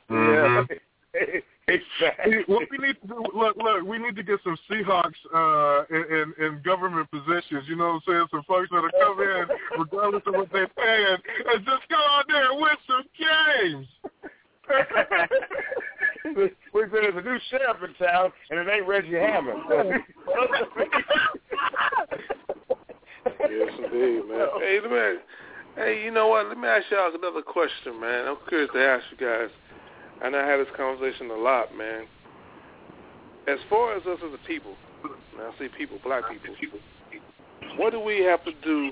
Mhm. 0.10 0.68
exactly. 1.68 2.44
What 2.48 2.68
we 2.72 2.78
need 2.78 3.00
to 3.02 3.08
do, 3.08 3.24
look, 3.34 3.56
look, 3.58 3.84
we 3.84 3.98
need 3.98 4.16
to 4.16 4.24
get 4.24 4.40
some 4.44 4.58
Seahawks 4.70 5.14
uh, 5.34 5.86
in, 5.90 6.04
in 6.12 6.34
in 6.46 6.62
government 6.64 7.10
positions. 7.12 7.66
You 7.68 7.76
know 7.76 7.88
what 7.88 7.94
I'm 7.94 8.02
saying? 8.08 8.28
Some 8.32 8.44
folks 8.44 8.70
that'll 8.72 8.90
come 9.00 9.22
in, 9.22 9.48
regardless 9.80 10.24
of 10.26 10.34
what 10.36 10.52
they're 10.52 10.68
paying, 10.68 11.18
and 11.48 11.66
just 11.66 11.88
go 11.90 11.98
out 11.98 12.26
there 12.28 12.52
and 12.52 12.62
win 12.62 12.76
some 12.88 13.04
games. 13.20 13.88
we 16.74 16.82
said 16.82 16.92
there's 16.92 17.16
a 17.18 17.22
new 17.22 17.38
sheriff 17.50 17.78
in 17.84 17.94
town, 18.06 18.32
and 18.50 18.60
it 18.60 18.68
ain't 18.72 18.88
Reggie 18.88 19.14
Hammond. 19.14 19.64
Yes, 23.50 23.72
indeed, 23.78 24.22
man. 24.30 24.48
Hey, 24.60 24.80
let 24.82 24.92
me, 24.92 25.20
hey, 25.76 26.04
you 26.04 26.12
know 26.12 26.28
what? 26.28 26.48
Let 26.48 26.58
me 26.58 26.68
ask 26.68 26.86
y'all 26.92 27.14
another 27.14 27.42
question, 27.42 28.00
man. 28.00 28.28
I'm 28.28 28.38
curious 28.48 28.70
to 28.74 28.80
ask 28.80 29.04
you 29.12 29.18
guys. 29.18 29.50
And 30.22 30.36
I 30.36 30.46
had 30.48 30.60
this 30.60 30.68
conversation 30.76 31.32
a 31.32 31.36
lot, 31.36 31.76
man. 31.76 32.06
As 33.48 33.60
far 33.70 33.96
as 33.96 34.06
us 34.06 34.20
as 34.26 34.34
a 34.34 34.48
people, 34.48 34.76
and 35.04 35.42
I 35.42 35.52
say 35.60 35.70
people, 35.78 35.98
black 36.04 36.24
people, 36.30 36.56
what 37.78 37.92
do 37.92 38.00
we 38.00 38.20
have 38.24 38.44
to 38.46 38.52
do 38.64 38.92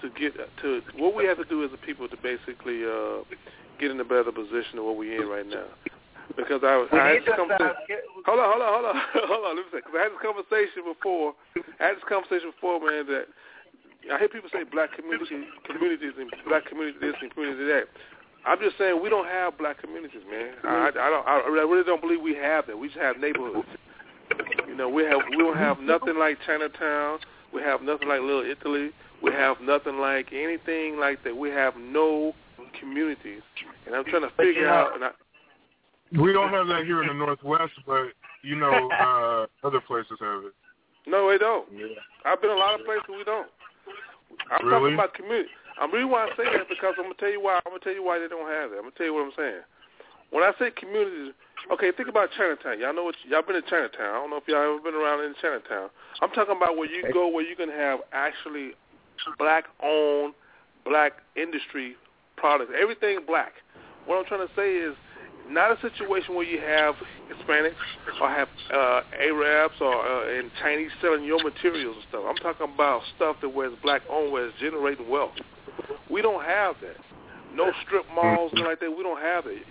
to 0.00 0.10
get 0.18 0.34
to? 0.62 0.80
What 0.96 1.14
we 1.14 1.24
have 1.26 1.38
to 1.38 1.44
do 1.44 1.64
as 1.64 1.70
a 1.72 1.86
people 1.86 2.08
to 2.08 2.16
basically 2.16 2.82
uh, 2.84 3.22
get 3.78 3.90
in 3.90 4.00
a 4.00 4.04
better 4.04 4.32
position 4.32 4.76
than 4.76 4.84
what 4.84 4.96
we're 4.96 5.22
in 5.22 5.28
right 5.28 5.46
now? 5.46 5.66
because 6.36 6.62
I, 6.64 6.86
I 6.92 7.18
had 7.18 7.22
this 7.22 7.36
conversation. 7.36 8.00
Hold 8.26 8.40
on, 8.40 8.46
hold 8.48 8.62
on, 8.62 8.70
hold 8.72 8.86
on, 8.86 8.96
hold 9.28 9.44
on. 9.44 9.52
Let 9.56 9.64
me 9.66 9.70
say, 9.72 9.80
because 9.84 9.96
I 9.96 10.02
had 10.08 10.12
this 10.12 10.24
conversation 10.24 10.80
before. 10.86 11.34
I 11.80 11.92
had 11.92 11.96
this 12.00 12.08
conversation 12.08 12.48
before, 12.54 12.80
man. 12.80 13.06
That 13.10 13.26
I 14.10 14.18
hear 14.18 14.30
people 14.30 14.50
say 14.52 14.64
black 14.64 14.94
community 14.96 15.46
communities 15.66 16.16
and 16.16 16.30
black 16.48 16.66
community 16.66 16.98
this 17.00 17.16
and 17.20 17.30
community 17.32 17.64
that. 17.68 17.86
I'm 18.46 18.58
just 18.58 18.76
saying 18.78 19.00
we 19.02 19.08
don't 19.08 19.26
have 19.28 19.56
black 19.56 19.80
communities, 19.80 20.22
man. 20.30 20.54
I, 20.64 20.88
I 20.88 20.90
don't. 21.10 21.26
I 21.26 21.36
really 21.48 21.84
don't 21.84 22.00
believe 22.00 22.20
we 22.20 22.34
have 22.34 22.66
that. 22.66 22.76
We 22.78 22.88
just 22.88 22.98
have 23.00 23.18
neighborhoods. 23.18 23.68
You 24.66 24.76
know, 24.76 24.88
we 24.88 25.04
have 25.04 25.18
we 25.30 25.38
don't 25.38 25.56
have 25.56 25.78
nothing 25.80 26.18
like 26.18 26.38
Chinatown. 26.46 27.18
We 27.54 27.60
have 27.62 27.82
nothing 27.82 28.08
like 28.08 28.20
Little 28.20 28.44
Italy. 28.44 28.90
We 29.22 29.30
have 29.32 29.58
nothing 29.60 29.98
like 29.98 30.32
anything 30.32 30.98
like 30.98 31.22
that. 31.24 31.36
We 31.36 31.50
have 31.50 31.74
no 31.76 32.32
communities, 32.80 33.42
and 33.86 33.94
I'm 33.94 34.04
trying 34.04 34.22
to 34.22 34.30
figure 34.36 34.68
out. 34.68 34.94
And 34.94 35.04
I, 35.04 35.10
We 36.20 36.32
don't 36.32 36.48
have 36.50 36.66
that 36.68 36.84
here 36.84 37.02
in 37.02 37.08
the 37.08 37.14
Northwest, 37.14 37.72
but 37.86 38.06
you 38.42 38.56
know, 38.56 38.72
uh, 38.90 39.46
other 39.66 39.80
places 39.80 40.18
have 40.20 40.44
it. 40.46 40.52
no, 41.06 41.30
they 41.30 41.38
don't. 41.38 41.68
I've 42.24 42.40
been 42.40 42.50
a 42.50 42.56
lot 42.56 42.78
of 42.80 42.84
places 42.86 43.04
we 43.08 43.22
don't. 43.24 43.46
I'm 44.50 44.66
Really? 44.66 44.80
talking 44.80 44.94
about 44.94 45.14
community. 45.14 45.48
I'm 45.80 45.90
really 45.92 46.04
why 46.04 46.26
I 46.26 46.28
say 46.36 46.44
that 46.44 46.68
because 46.68 46.94
I'm 46.98 47.04
gonna 47.04 47.20
tell 47.20 47.30
you 47.30 47.40
why. 47.40 47.60
I'm 47.64 47.72
gonna 47.72 47.84
tell 47.84 47.94
you 47.94 48.04
why 48.04 48.18
they 48.18 48.28
don't 48.28 48.48
have 48.48 48.70
that. 48.70 48.76
I'm 48.76 48.90
gonna 48.90 48.98
tell 48.98 49.06
you 49.06 49.14
what 49.14 49.24
I'm 49.24 49.36
saying. 49.36 49.62
When 50.30 50.42
I 50.42 50.52
say 50.58 50.70
communities, 50.72 51.34
okay, 51.72 51.92
think 51.92 52.08
about 52.08 52.30
Chinatown. 52.36 52.80
Y'all 52.80 52.94
know 52.94 53.04
what 53.04 53.16
y'all 53.28 53.42
been 53.42 53.60
to 53.60 53.68
Chinatown. 53.68 54.16
I 54.16 54.18
don't 54.20 54.30
know 54.30 54.40
if 54.40 54.48
y'all 54.48 54.64
ever 54.64 54.80
been 54.80 54.96
around 54.96 55.24
in 55.24 55.34
Chinatown. 55.40 55.90
I'm 56.20 56.30
talking 56.30 56.56
about 56.56 56.76
where 56.76 56.88
you 56.88 57.04
go 57.12 57.28
where 57.28 57.44
you 57.44 57.56
can 57.56 57.68
have 57.68 58.00
actually 58.12 58.72
black 59.38 59.64
owned, 59.82 60.34
black 60.84 61.20
industry 61.36 61.96
products. 62.36 62.72
Everything 62.80 63.20
black. 63.26 63.52
What 64.06 64.18
I'm 64.18 64.24
trying 64.24 64.46
to 64.46 64.54
say 64.56 64.72
is 64.76 64.96
not 65.48 65.70
a 65.70 65.80
situation 65.80 66.34
where 66.34 66.44
you 66.44 66.60
have 66.60 66.94
Hispanics 67.28 67.74
or 68.20 68.28
have 68.28 68.48
uh, 68.72 69.02
Arabs 69.20 69.74
or 69.80 69.94
uh, 69.94 70.38
and 70.38 70.50
Chinese 70.60 70.90
selling 71.00 71.24
your 71.24 71.42
materials 71.42 71.96
and 71.96 72.04
stuff. 72.08 72.24
I'm 72.28 72.36
talking 72.36 72.72
about 72.74 73.02
stuff 73.16 73.36
that 73.42 73.48
where 73.48 73.68
it's 73.68 73.82
black 73.82 74.02
owned, 74.10 74.32
where 74.32 74.46
it's 74.46 74.58
generating 74.58 75.08
wealth. 75.08 75.32
We 76.12 76.20
don't 76.20 76.44
have 76.44 76.76
that. 76.82 76.96
No 77.54 77.72
strip 77.86 78.04
malls, 78.14 78.52
like 78.56 78.80
that. 78.80 78.90
We 78.90 79.02
don't 79.02 79.20
have 79.20 79.46
it. 79.46 79.62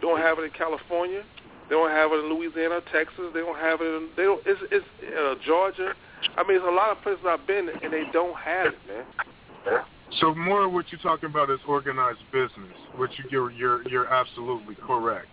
Don't 0.00 0.20
have 0.20 0.38
it 0.38 0.44
in 0.44 0.50
California. 0.50 1.22
They 1.68 1.74
don't 1.74 1.90
have 1.90 2.12
it 2.12 2.24
in 2.24 2.32
Louisiana, 2.32 2.80
Texas. 2.92 3.32
They 3.34 3.40
don't 3.40 3.58
have 3.58 3.80
it 3.80 3.86
in. 3.86 4.08
They 4.16 4.22
don't. 4.24 4.42
It's, 4.46 4.60
it's 4.70 4.86
uh, 5.18 5.34
Georgia. 5.44 5.94
I 6.36 6.46
mean, 6.46 6.58
it's 6.58 6.66
a 6.66 6.70
lot 6.70 6.90
of 6.96 7.02
places 7.02 7.24
I've 7.26 7.46
been, 7.46 7.68
and 7.68 7.92
they 7.92 8.04
don't 8.12 8.36
have 8.36 8.66
it, 8.68 8.78
man. 8.86 9.82
So 10.20 10.34
more 10.34 10.64
of 10.64 10.72
what 10.72 10.86
you're 10.92 11.00
talking 11.00 11.28
about 11.28 11.50
is 11.50 11.58
organized 11.66 12.20
business, 12.32 12.76
which 12.96 13.10
you- 13.18 13.24
you're 13.30 13.50
you're 13.50 13.88
you're 13.88 14.06
absolutely 14.06 14.76
correct. 14.76 15.26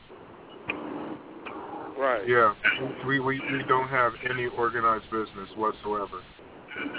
Right. 1.97 2.27
Yeah, 2.27 2.53
we 3.07 3.19
we 3.19 3.39
we 3.39 3.63
don't 3.67 3.87
have 3.87 4.13
any 4.27 4.47
organized 4.47 5.05
business 5.11 5.47
whatsoever 5.55 6.21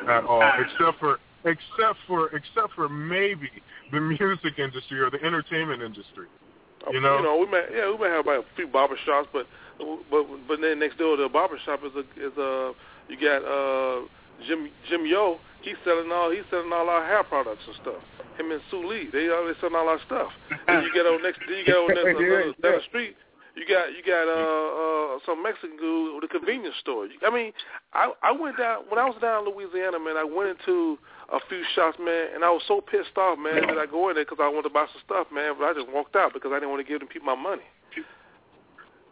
at 0.09 0.25
all, 0.25 0.49
except 0.59 1.01
for 1.01 1.19
except 1.45 1.99
for 2.07 2.29
except 2.35 2.75
for 2.75 2.89
maybe 2.89 3.51
the 3.93 4.01
music 4.01 4.59
industry 4.59 5.01
or 5.01 5.11
the 5.11 5.23
entertainment 5.23 5.83
industry. 5.83 6.27
You 6.93 7.01
know, 7.01 7.17
you 7.17 7.23
know, 7.25 7.37
we 7.39 7.47
may 7.47 7.65
yeah, 7.73 7.91
we 7.91 7.99
may 7.99 8.11
have 8.11 8.27
about 8.27 8.45
a 8.45 8.57
few 8.57 8.67
barber 8.67 8.97
shops, 9.05 9.29
but 9.33 9.47
but 10.11 10.25
but 10.49 10.61
then 10.61 10.79
next 10.79 10.99
door 10.99 11.17
to 11.17 11.23
the 11.23 11.29
barber 11.29 11.59
shop 11.65 11.81
is 11.85 11.93
a 11.97 12.05
is 12.21 12.37
a 12.37 12.73
you 13.09 13.17
got 13.21 13.45
uh 13.45 14.05
Jim 14.47 14.69
Jim 14.89 15.07
Yo. 15.07 15.39
He's 15.63 15.77
selling 15.85 16.13
all 16.13 16.31
he's 16.31 16.45
selling 16.51 16.73
all 16.73 16.89
our 16.89 17.05
hair 17.07 17.25
products 17.25 17.63
and 17.67 17.77
stuff. 17.81 18.03
Him 18.37 18.51
and 18.51 18.61
Sue 18.71 18.87
Lee, 18.87 19.09
they 19.13 19.29
always 19.31 19.57
selling 19.61 19.77
all 19.77 19.89
our 19.89 20.01
stuff. 20.07 20.29
Then 20.67 20.83
you 20.83 20.93
get 20.93 21.07
on 21.07 21.23
next, 21.23 21.41
then 21.49 21.59
you 21.59 21.65
get 21.65 21.77
on 21.77 21.89
next 21.89 22.19
uh, 22.19 22.69
down 22.69 22.79
the 22.79 22.87
street. 22.89 23.17
You 23.57 23.65
got 23.67 23.95
you 23.95 24.03
got 24.05 24.27
uh 24.27 25.17
uh 25.17 25.19
some 25.25 25.43
Mexican 25.43 25.79
dude 25.79 26.17
with 26.17 26.25
a 26.25 26.29
convenience 26.29 26.75
store. 26.81 27.07
I 27.25 27.31
mean, 27.31 27.53
I 27.93 28.13
I 28.23 28.33
went 28.33 28.59
down 28.59 28.85
when 28.89 28.99
I 28.99 29.07
was 29.07 29.17
down 29.23 29.47
in 29.47 29.55
Louisiana, 29.55 29.99
man. 30.01 30.17
I 30.17 30.25
went 30.25 30.59
into 30.59 30.99
a 31.33 31.41
few 31.49 31.63
shops, 31.75 31.99
man, 31.99 32.35
and 32.35 32.45
I 32.45 32.51
was 32.51 32.63
so 32.69 32.81
pissed 32.81 33.17
off, 33.17 33.39
man, 33.39 33.67
that 33.67 33.79
I 33.79 33.87
go 33.87 34.09
in 34.09 34.15
there 34.17 34.25
because 34.25 34.39
I 34.41 34.49
wanted 34.49 34.69
to 34.69 34.75
buy 34.75 34.87
some 34.93 35.03
stuff, 35.05 35.27
man, 35.33 35.55
but 35.59 35.65
I 35.65 35.73
just 35.73 35.91
walked 35.93 36.17
out 36.17 36.33
because 36.33 36.53
I 36.53 36.57
didn't 36.61 36.71
want 36.71 36.85
to 36.85 36.89
give 36.89 37.01
them 37.01 37.09
people 37.09 37.27
my 37.27 37.41
money. 37.41 37.65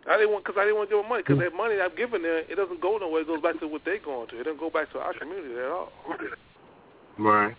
I 0.09 0.16
didn't 0.18 0.32
want 0.32 0.44
because 0.44 0.59
I 0.59 0.64
didn't 0.64 0.82
want 0.82 0.90
to 0.90 0.97
give 0.97 1.02
them 1.02 1.09
money 1.09 1.22
because 1.22 1.39
that 1.39 1.55
money 1.55 1.78
I've 1.78 1.97
given 1.97 2.22
them 2.22 2.43
it 2.51 2.56
doesn't 2.56 2.82
go 2.82 2.98
nowhere. 2.98 3.22
It 3.22 3.28
goes 3.30 3.40
back 3.40 3.60
to 3.60 3.68
what 3.68 3.82
they're 3.84 4.02
going 4.02 4.28
to. 4.28 4.40
It 4.40 4.44
doesn't 4.44 4.59
go 4.59 4.68
back 4.68 4.90
to 4.93 4.98
our 4.98 5.14
community 5.14 5.55
at 5.55 5.70
all. 5.70 5.93
right? 7.18 7.55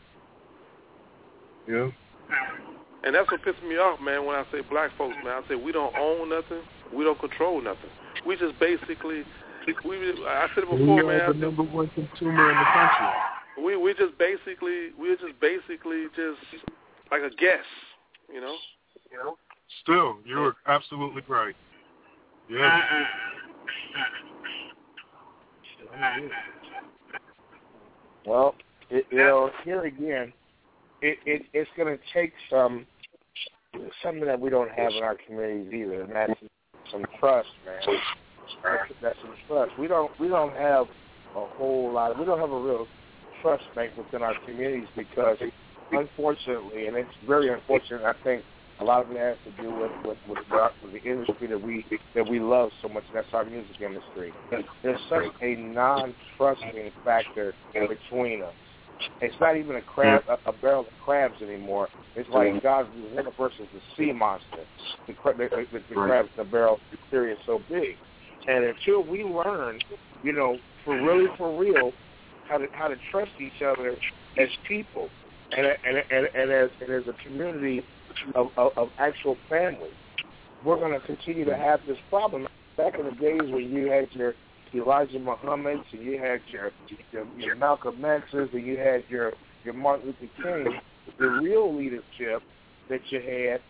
Yeah. 1.68 1.88
And 3.04 3.16
that's 3.16 3.32
what 3.32 3.42
pisses 3.44 3.64
me 3.68 3.76
off, 3.78 4.00
man, 4.02 4.26
when 4.26 4.36
I 4.36 4.44
say 4.52 4.62
black 4.70 4.92
folks, 4.98 5.16
man. 5.24 5.42
I 5.44 5.48
say 5.48 5.56
we 5.56 5.72
don't 5.72 5.96
own 5.96 6.30
nothing. 6.30 6.64
We 6.94 7.04
don't 7.04 7.20
control 7.20 7.62
nothing. 7.62 7.90
We 8.26 8.36
just 8.36 8.60
basically, 8.60 9.24
we. 9.86 9.96
I 10.28 10.48
said 10.54 10.64
it 10.64 10.72
we 10.72 10.80
before, 10.80 11.00
are 11.00 11.08
man. 11.08 11.22
I 11.22 11.28
the 11.28 11.34
said, 11.34 11.42
number 11.42 11.64
one 11.64 11.88
consumer 11.96 12.52
in 12.52 12.58
the 12.58 12.68
country. 12.76 13.08
We 13.62 13.78
we 13.78 13.94
just 13.94 14.18
basically 14.18 14.90
we're 14.98 15.16
just 15.16 15.40
basically 15.40 16.06
just 16.16 16.40
like 17.12 17.22
a 17.22 17.30
guess, 17.36 17.66
you 18.34 18.42
know. 18.42 18.56
You 19.12 19.18
know. 19.18 19.38
Still, 19.84 20.18
you're 20.26 20.56
absolutely 20.68 21.24
right. 21.28 21.56
Yeah. 22.50 22.82
Well, 28.26 28.56
it, 28.90 29.06
you 29.12 29.18
know, 29.18 29.52
here 29.64 29.84
again, 29.84 30.34
it, 31.02 31.18
it 31.26 31.44
it's 31.54 31.70
going 31.78 31.96
to 31.96 32.04
take 32.14 32.34
some 32.50 32.86
something 34.02 34.26
that 34.26 34.40
we 34.40 34.50
don't 34.50 34.72
have 34.72 34.92
in 34.94 35.04
our 35.04 35.18
communities 35.28 35.74
either, 35.74 36.02
and 36.04 36.16
that's 36.16 36.34
some 36.92 37.06
trust, 37.20 37.50
man. 37.66 38.00
That's, 38.64 38.92
that's 39.02 39.18
some 39.22 39.34
trust. 39.48 39.72
We 39.78 39.88
don't 39.88 40.12
we 40.20 40.28
don't 40.28 40.54
have 40.54 40.88
a 41.36 41.46
whole 41.46 41.92
lot. 41.92 42.18
We 42.18 42.26
don't 42.26 42.40
have 42.40 42.52
a 42.52 42.60
real 42.60 42.88
trust 43.44 43.64
bank 43.76 43.92
within 43.96 44.24
our 44.24 44.34
communities 44.46 44.88
because, 44.96 45.38
unfortunately, 45.92 46.88
and 46.88 46.98
it's 46.98 47.12
very 47.28 47.54
unfortunate. 47.54 48.02
I 48.04 48.14
think 48.24 48.44
a 48.80 48.84
lot 48.84 49.06
of 49.06 49.12
it 49.12 49.18
has 49.18 49.38
to 49.46 49.62
do 49.62 49.70
with 49.70 49.92
with, 50.04 50.18
with, 50.28 50.40
the, 50.50 50.70
with 50.82 50.94
the 50.94 51.10
industry 51.10 51.48
that 51.48 51.62
we 51.62 51.86
that 52.16 52.28
we 52.28 52.40
love 52.40 52.72
so 52.82 52.90
much. 52.90 53.04
and 53.10 53.18
That's 53.18 53.28
our 53.34 53.46
music 53.46 53.80
industry. 53.82 54.34
There's 54.82 55.00
such 55.10 55.26
a 55.42 55.56
non-trusting 55.56 56.92
factor 57.04 57.54
in 57.76 57.88
between 57.88 58.42
us. 58.42 58.54
It's 59.22 59.36
not 59.40 59.58
even 59.58 59.76
a 59.76 59.82
crab, 59.82 60.24
a, 60.30 60.50
a 60.50 60.54
barrel 60.54 60.82
of 60.82 60.88
crabs 61.04 61.42
anymore. 61.42 61.90
It's 62.16 62.30
like 62.30 62.62
God 62.64 62.88
one 63.12 63.26
versus 63.38 63.68
the 63.74 63.82
sea 63.98 64.12
monster. 64.12 64.66
The, 65.08 65.14
cra- 65.14 65.36
the, 65.36 65.50
the, 65.72 65.80
the 65.90 65.96
crabs 65.96 66.30
in 66.38 66.46
the 66.46 66.50
barrel 66.50 66.80
theory 67.10 67.34
is 67.34 67.40
so 67.46 67.62
big, 67.70 67.98
and 68.48 68.64
until 68.66 69.04
we 69.04 69.24
learn, 69.24 69.80
you 70.24 70.32
know, 70.32 70.58
for 70.86 71.02
really 71.02 71.28
for 71.38 71.58
real, 71.58 71.92
how 72.48 72.58
to 72.58 72.68
how 72.74 72.88
to 72.88 72.96
trust 73.12 73.32
each 73.40 73.62
other 73.62 73.96
as 74.38 74.50
people, 74.68 75.10
and 75.56 75.66
and 75.66 75.98
and, 76.12 76.28
and 76.36 76.52
as 76.52 76.70
and 76.82 76.92
as 76.92 77.04
a 77.08 77.28
community 77.28 77.84
of, 78.36 78.48
of, 78.58 78.72
of 78.78 78.90
actual 78.98 79.38
family, 79.50 79.90
we're 80.66 80.78
going 80.78 81.00
to 81.00 81.06
continue 81.06 81.46
to 81.46 81.56
have 81.56 81.80
this 81.88 81.98
problem. 82.10 82.48
Back 82.78 82.98
in 82.98 83.06
the 83.06 83.12
days 83.12 83.42
when 83.52 83.72
you 83.72 83.92
had 83.92 84.08
your 84.14 84.34
Elijah 84.74 85.20
Muhammad's 85.20 85.84
and 85.92 86.02
you 86.02 86.18
had 86.20 86.42
your, 86.52 86.72
your, 87.12 87.28
your 87.38 87.56
Malcolm 87.56 88.04
X's 88.04 88.50
and 88.54 88.66
you 88.66 88.78
had 88.78 89.04
your, 89.08 89.34
your 89.64 89.74
Martin 89.74 90.08
Luther 90.08 90.34
King, 90.42 90.80
the 91.20 91.28
real 91.28 91.76
leadership 91.76 92.42
that 92.90 93.02
you 93.10 93.20
had, 93.20 93.62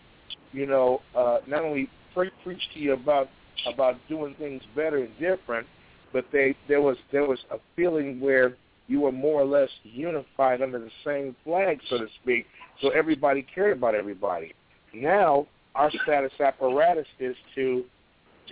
you 0.51 0.65
know, 0.65 1.01
uh, 1.15 1.39
not 1.47 1.63
only 1.63 1.89
pre- 2.13 2.31
preached 2.43 2.67
to 2.73 2.79
you 2.79 2.93
about 2.93 3.29
about 3.71 3.95
doing 4.09 4.35
things 4.39 4.63
better 4.75 4.97
and 4.97 5.19
different, 5.19 5.67
but 6.11 6.25
they 6.31 6.55
there 6.67 6.81
was 6.81 6.97
there 7.11 7.27
was 7.27 7.39
a 7.51 7.57
feeling 7.75 8.19
where 8.19 8.55
you 8.87 9.01
were 9.01 9.11
more 9.11 9.41
or 9.41 9.45
less 9.45 9.69
unified 9.83 10.61
under 10.61 10.79
the 10.79 10.91
same 11.05 11.35
flag, 11.43 11.79
so 11.89 11.97
to 11.97 12.07
speak. 12.21 12.45
So 12.81 12.89
everybody 12.89 13.45
cared 13.53 13.77
about 13.77 13.95
everybody. 13.95 14.53
Now 14.93 15.47
our 15.75 15.91
status 16.03 16.31
apparatus 16.39 17.07
is 17.19 17.35
to 17.55 17.83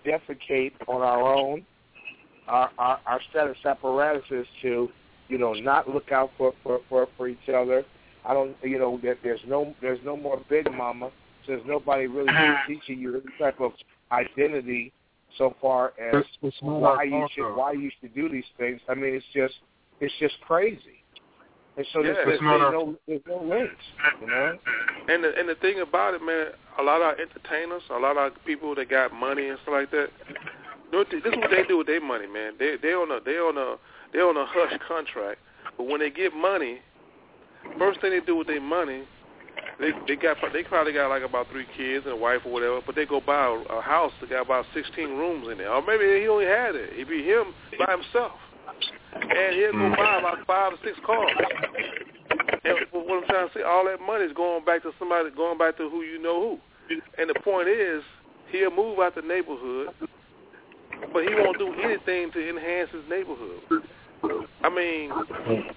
defecate 0.05 0.73
on 0.87 1.01
our 1.01 1.21
own. 1.33 1.65
Our, 2.47 2.71
our 2.77 2.99
our 3.05 3.21
status 3.29 3.57
apparatus 3.65 4.23
is 4.31 4.47
to, 4.63 4.89
you 5.27 5.37
know, 5.37 5.53
not 5.53 5.89
look 5.89 6.11
out 6.11 6.31
for 6.37 6.53
for 6.63 6.79
for, 6.89 7.07
for 7.17 7.27
each 7.27 7.49
other. 7.53 7.83
I 8.25 8.33
don't, 8.33 8.55
you 8.63 8.79
know, 8.79 8.99
that 9.03 9.17
there's 9.23 9.41
no 9.47 9.75
there's 9.81 9.99
no 10.03 10.15
more 10.17 10.41
big 10.49 10.71
mama. 10.71 11.11
So 11.45 11.53
there's 11.53 11.65
nobody 11.65 12.07
really 12.07 12.29
uh-huh. 12.29 12.67
teaching 12.67 12.99
you 12.99 13.15
any 13.15 13.23
type 13.39 13.59
of 13.59 13.71
identity 14.11 14.93
so 15.37 15.55
far 15.61 15.93
as 15.99 16.15
It's- 16.15 16.37
it's 16.41 16.57
why 16.61 17.03
you 17.03 17.27
should 17.33 17.55
why 17.55 17.73
you 17.73 17.91
should 17.99 18.13
do 18.15 18.29
these 18.29 18.45
things. 18.57 18.81
I 18.89 18.95
mean, 18.95 19.15
it's 19.15 19.25
just 19.33 19.55
it's 20.01 20.13
just 20.19 20.35
crazy. 20.41 21.01
And 21.77 21.85
so 21.93 22.03
there's, 22.03 22.17
Yeah, 22.17 22.25
there's, 22.25 22.35
it's 22.35 22.43
not 22.43 22.59
our- 22.61 22.71
no 22.73 22.95
there's 23.07 23.21
no 23.25 23.41
links, 23.43 23.83
you 24.19 24.27
know. 24.27 24.57
And 25.07 25.23
the 25.23 25.31
and 25.39 25.47
the 25.47 25.55
thing 25.55 25.79
about 25.79 26.13
it, 26.13 26.21
man, 26.21 26.47
a 26.77 26.83
lot 26.83 26.97
of 26.97 27.03
our 27.03 27.15
entertainers, 27.17 27.81
a 27.89 27.97
lot 27.97 28.17
of 28.17 28.33
people 28.45 28.75
that 28.75 28.89
got 28.89 29.13
money 29.13 29.47
and 29.47 29.57
stuff 29.63 29.73
like 29.73 29.91
that. 29.91 30.09
This 30.91 31.07
is 31.23 31.37
what 31.37 31.49
they 31.49 31.63
do 31.63 31.77
with 31.77 31.87
their 31.87 32.01
money, 32.01 32.27
man. 32.27 32.53
They 32.59 32.75
they 32.81 32.89
on 32.93 33.09
a 33.11 33.23
they 33.23 33.37
on 33.37 33.57
a 33.57 33.77
they 34.11 34.19
on 34.19 34.35
a 34.35 34.45
hush 34.45 34.77
contract, 34.85 35.39
but 35.77 35.87
when 35.87 36.01
they 36.01 36.09
get 36.09 36.35
money, 36.35 36.79
first 37.77 38.01
thing 38.01 38.11
they 38.11 38.19
do 38.19 38.35
with 38.35 38.47
their 38.47 38.59
money, 38.59 39.03
they 39.79 39.91
they 40.07 40.17
got 40.17 40.35
they 40.51 40.63
probably 40.63 40.91
got 40.91 41.07
like 41.07 41.23
about 41.23 41.47
three 41.49 41.65
kids 41.77 42.05
and 42.05 42.13
a 42.13 42.17
wife 42.17 42.41
or 42.45 42.51
whatever, 42.51 42.81
but 42.85 42.95
they 42.95 43.05
go 43.05 43.21
buy 43.21 43.45
a, 43.45 43.77
a 43.77 43.81
house 43.81 44.11
that 44.19 44.29
got 44.29 44.45
about 44.45 44.65
16 44.73 45.07
rooms 45.17 45.47
in 45.49 45.57
there, 45.59 45.71
or 45.71 45.81
maybe 45.81 46.03
he 46.21 46.27
only 46.27 46.45
had 46.45 46.75
it. 46.75 46.91
It'd 46.93 47.07
be 47.07 47.23
him 47.23 47.53
by 47.79 47.91
himself, 47.95 48.33
and 49.14 49.56
he'll 49.56 49.72
go 49.72 49.77
mm. 49.77 49.98
buy 49.98 50.19
about 50.19 50.45
five 50.45 50.73
or 50.73 50.77
six 50.84 50.98
cars. 51.06 51.31
And 52.64 52.77
what 52.91 53.23
I'm 53.23 53.27
trying 53.27 53.48
to 53.48 53.53
say, 53.53 53.64
all 53.64 53.85
that 53.85 53.99
money 53.99 54.26
is 54.26 54.34
going 54.34 54.64
back 54.65 54.84
to 54.84 54.91
somebody, 54.99 55.30
going 55.31 55.57
back 55.57 55.77
to 55.77 55.89
who 55.89 56.02
you 56.02 56.22
know 56.22 56.60
who. 56.89 56.98
And 57.18 57.30
the 57.30 57.39
point 57.41 57.68
is, 57.68 58.03
he'll 58.52 58.76
move 58.76 58.99
out 58.99 59.15
the 59.15 59.22
neighborhood, 59.22 59.89
but 61.14 61.23
he 61.23 61.34
won't 61.34 61.57
do 61.57 61.73
anything 61.81 62.31
to 62.31 62.49
enhance 62.49 62.91
his 62.91 63.03
neighborhood. 63.10 63.84
I 64.64 64.69
mean, 64.69 65.10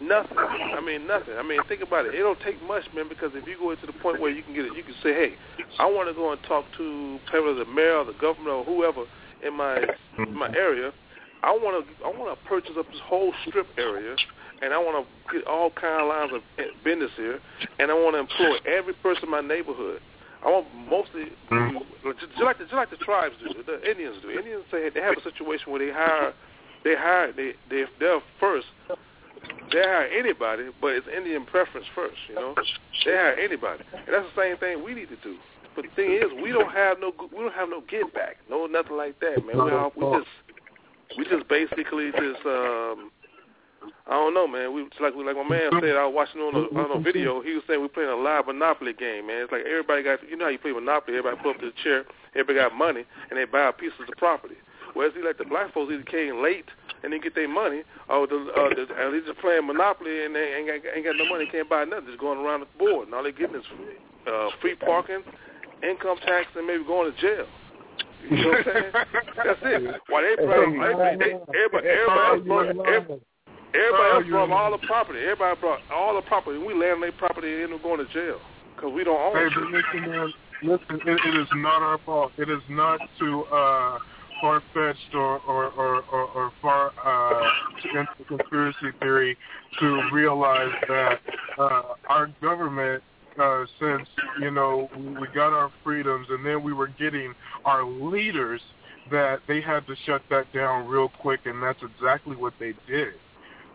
nothing. 0.03 0.37
I 0.37 0.81
mean, 0.85 1.07
nothing. 1.07 1.35
I 1.39 1.43
mean, 1.43 1.61
think 1.67 1.81
about 1.81 2.05
it. 2.05 2.15
It 2.15 2.19
don't 2.19 2.39
take 2.45 2.63
much, 2.63 2.85
man, 2.95 3.09
because 3.09 3.31
if 3.35 3.47
you 3.49 3.57
go 3.59 3.75
to 3.75 3.87
the 3.87 3.99
point 4.03 4.21
where 4.21 4.31
you 4.31 4.43
can 4.43 4.55
get 4.55 4.67
it, 4.67 4.77
you 4.77 4.83
can 4.83 4.95
say, 5.03 5.15
hey, 5.15 5.35
I 5.79 5.87
want 5.87 6.09
to 6.09 6.15
go 6.15 6.33
and 6.33 6.43
talk 6.43 6.65
to 6.77 7.19
probably 7.27 7.65
the 7.65 7.71
mayor 7.71 7.99
or 7.99 8.05
the 8.05 8.13
governor 8.21 8.51
or 8.51 8.65
whoever 8.65 9.05
in 9.43 9.57
my 9.57 9.79
in 10.19 10.35
my 10.35 10.49
area. 10.55 10.93
I 11.45 11.53
want 11.53 11.85
to 11.85 12.05
I 12.05 12.09
want 12.09 12.33
to 12.33 12.49
purchase 12.49 12.73
up 12.79 12.87
this 12.91 13.01
whole 13.05 13.33
strip 13.47 13.67
area, 13.77 14.17
and 14.63 14.73
I 14.73 14.79
want 14.79 15.05
to 15.05 15.33
get 15.33 15.47
all 15.47 15.71
kind 15.71 16.01
of 16.01 16.09
lines 16.09 16.33
of 16.33 16.41
business 16.83 17.11
here, 17.17 17.39
and 17.79 17.91
I 17.91 17.95
want 17.95 18.17
to 18.17 18.21
employ 18.25 18.57
every 18.65 18.95
person 18.95 19.25
in 19.25 19.31
my 19.31 19.43
neighborhood. 19.43 20.01
I 20.41 20.49
want 20.49 20.67
mostly 20.89 21.33
mm-hmm. 21.53 21.79
just 22.17 22.41
like 22.41 22.59
the, 22.59 22.65
just 22.65 22.75
like 22.75 22.91
the 22.91 22.97
tribes 22.97 23.37
do, 23.41 23.53
the 23.61 23.77
Indians 23.85 24.17
do. 24.23 24.31
Indians 24.31 24.65
say 24.71 24.89
they 24.89 25.01
have 25.01 25.17
a 25.21 25.23
situation 25.23 25.71
where 25.71 25.85
they 25.85 25.93
hire 25.93 26.33
they 26.83 26.97
hire 26.97 27.33
they 27.33 27.53
they 27.69 27.85
they're 28.01 28.25
first. 28.41 28.67
They 29.73 29.85
hire 29.85 30.09
anybody, 30.09 30.73
but 30.81 30.97
it's 30.97 31.07
Indian 31.15 31.45
preference 31.45 31.87
first. 31.95 32.17
You 32.29 32.37
know, 32.37 32.55
they 33.05 33.13
hire 33.13 33.37
anybody, 33.37 33.85
and 33.93 34.09
that's 34.09 34.29
the 34.33 34.41
same 34.41 34.57
thing 34.57 34.83
we 34.83 34.95
need 34.95 35.13
to 35.13 35.21
do. 35.21 35.37
But 35.77 35.85
the 35.85 35.91
thing 35.97 36.13
is, 36.13 36.33
we 36.43 36.53
don't 36.53 36.73
have 36.73 37.01
no 37.01 37.13
we 37.33 37.45
don't 37.45 37.53
have 37.53 37.69
no 37.69 37.83
get 37.89 38.15
back, 38.15 38.37
no 38.49 38.65
nothing 38.65 38.97
like 38.97 39.21
that, 39.21 39.45
man. 39.45 39.61
We 39.61 39.73
all, 39.73 39.93
we 39.97 40.19
just 40.19 40.31
we 41.17 41.25
just 41.25 41.49
basically 41.49 42.11
just 42.13 42.45
um 42.47 43.11
I 44.07 44.17
don't 44.17 44.33
know, 44.33 44.49
man. 44.49 44.73
We 44.73 44.83
it's 44.83 44.97
like 45.01 45.15
like 45.15 45.37
my 45.37 45.49
man 45.49 45.71
said. 45.81 45.97
I 45.97 46.07
was 46.07 46.15
watching 46.15 46.41
on 46.41 46.55
a 46.55 46.65
on 46.79 46.99
a 46.99 47.01
video. 47.01 47.43
He 47.43 47.53
was 47.53 47.63
saying 47.67 47.81
we're 47.81 47.89
playing 47.89 48.11
a 48.11 48.17
live 48.17 48.47
Monopoly 48.47 48.93
game, 48.93 49.27
man. 49.27 49.45
It's 49.45 49.53
like 49.53 49.65
everybody 49.69 50.03
got 50.03 50.25
you 50.29 50.37
know 50.37 50.47
how 50.47 50.51
you 50.51 50.59
play 50.59 50.73
Monopoly. 50.73 51.19
Everybody 51.19 51.43
put 51.43 51.57
up 51.57 51.61
to 51.61 51.67
the 51.67 51.79
chair. 51.83 52.05
Everybody 52.33 52.59
got 52.59 52.75
money, 52.75 53.05
and 53.31 53.39
they 53.39 53.45
buy 53.45 53.71
pieces 53.73 54.09
of 54.09 54.17
property. 54.17 54.57
Whereas 54.95 55.13
he 55.15 55.23
like 55.23 55.39
the 55.39 55.45
black 55.45 55.75
folks 55.75 55.93
either 55.93 56.05
came 56.05 56.43
late 56.43 56.69
and 57.03 57.13
they 57.13 57.19
get 57.19 57.35
their 57.35 57.49
money, 57.49 57.83
or 58.09 58.27
the, 58.27 58.37
uh, 58.57 58.73
the, 58.73 58.89
or 58.97 59.13
they 59.13 59.21
just 59.27 59.39
playing 59.39 59.67
Monopoly 59.67 60.25
and 60.25 60.35
they 60.35 60.57
ain't 60.57 60.67
got, 60.67 60.97
ain't 60.97 61.05
got 61.05 61.17
no 61.17 61.29
money, 61.29 61.47
can't 61.53 61.69
buy 61.69 61.85
nothing, 61.85 62.07
just 62.07 62.19
going 62.19 62.39
around 62.39 62.61
the 62.61 62.79
board, 62.79 63.07
and 63.07 63.15
all 63.15 63.23
they 63.23 63.31
getting 63.31 63.57
is 63.57 63.67
uh, 64.27 64.49
free 64.63 64.75
parking, 64.75 65.21
income 65.83 66.17
tax, 66.25 66.49
and 66.57 66.67
maybe 66.67 66.83
going 66.85 67.13
to 67.13 67.21
jail. 67.21 67.45
You 68.31 68.37
know 68.37 68.49
what 68.49 68.59
I'm 68.59 68.65
saying? 68.65 68.93
That's 69.37 69.61
it. 69.63 70.01
Why 70.09 70.23
they 70.23 70.45
brought 70.45 70.73
they, 70.73 71.17
they, 71.17 71.33
everybody, 71.35 71.89
everybody 71.89 72.25
else 72.25 72.47
brought 72.47 72.69
everybody, 72.69 73.23
everybody 73.75 74.11
else 74.13 74.27
brought 74.29 74.51
all 74.51 74.71
the 74.73 74.87
property. 74.87 75.21
Everybody 75.21 75.61
brought 75.61 75.81
all 75.93 76.15
the 76.15 76.23
property. 76.23 76.59
We 76.59 76.75
land 76.75 77.03
their 77.03 77.13
property 77.13 77.53
and 77.53 77.63
end 77.65 77.75
up 77.75 77.83
going 77.83 78.05
to 78.05 78.13
jail 78.13 78.39
because 78.75 78.93
we 78.93 79.05
don't 79.05 79.21
own 79.21 79.37
Hey, 79.37 79.49
but 79.55 79.65
listen, 79.69 80.11
man, 80.11 80.33
listen, 80.63 81.01
it, 81.07 81.21
it 81.27 81.41
is 81.41 81.49
not 81.55 81.83
our 81.83 81.99
fault. 82.07 82.33
It 82.39 82.49
is 82.49 82.63
not 82.71 83.01
to 83.21 83.45
uh, 83.45 83.99
far-fetched 84.41 85.15
or 85.15 85.39
or 85.41 85.71
or, 85.73 86.03
or, 86.13 86.25
or 86.35 86.53
far 86.61 86.93
uh, 87.05 87.51
into 87.85 88.25
conspiracy 88.27 88.91
theory 89.01 89.37
to 89.81 90.09
realize 90.13 90.73
that 90.89 91.21
uh, 91.59 91.83
our 92.09 92.31
government, 92.41 93.03
uh, 93.41 93.65
since 93.81 94.09
you 94.41 94.51
know 94.51 94.89
we, 94.97 95.27
got 95.35 95.53
our 95.53 95.71
freedoms 95.83 96.27
and 96.31 96.45
then 96.45 96.63
we 96.63 96.73
were 96.73 96.89
getting 96.89 97.35
our 97.65 97.85
leaders, 97.85 98.61
that 99.11 99.41
they 99.47 99.61
had 99.61 99.87
to 99.87 99.95
shut 100.07 100.23
that 100.31 100.53
down 100.53 100.87
real 100.87 101.11
quick, 101.21 101.41
and 101.45 101.63
that's 101.63 101.81
exactly 101.83 102.37
what 102.37 102.55
they 102.59 102.75
did. 102.87 103.15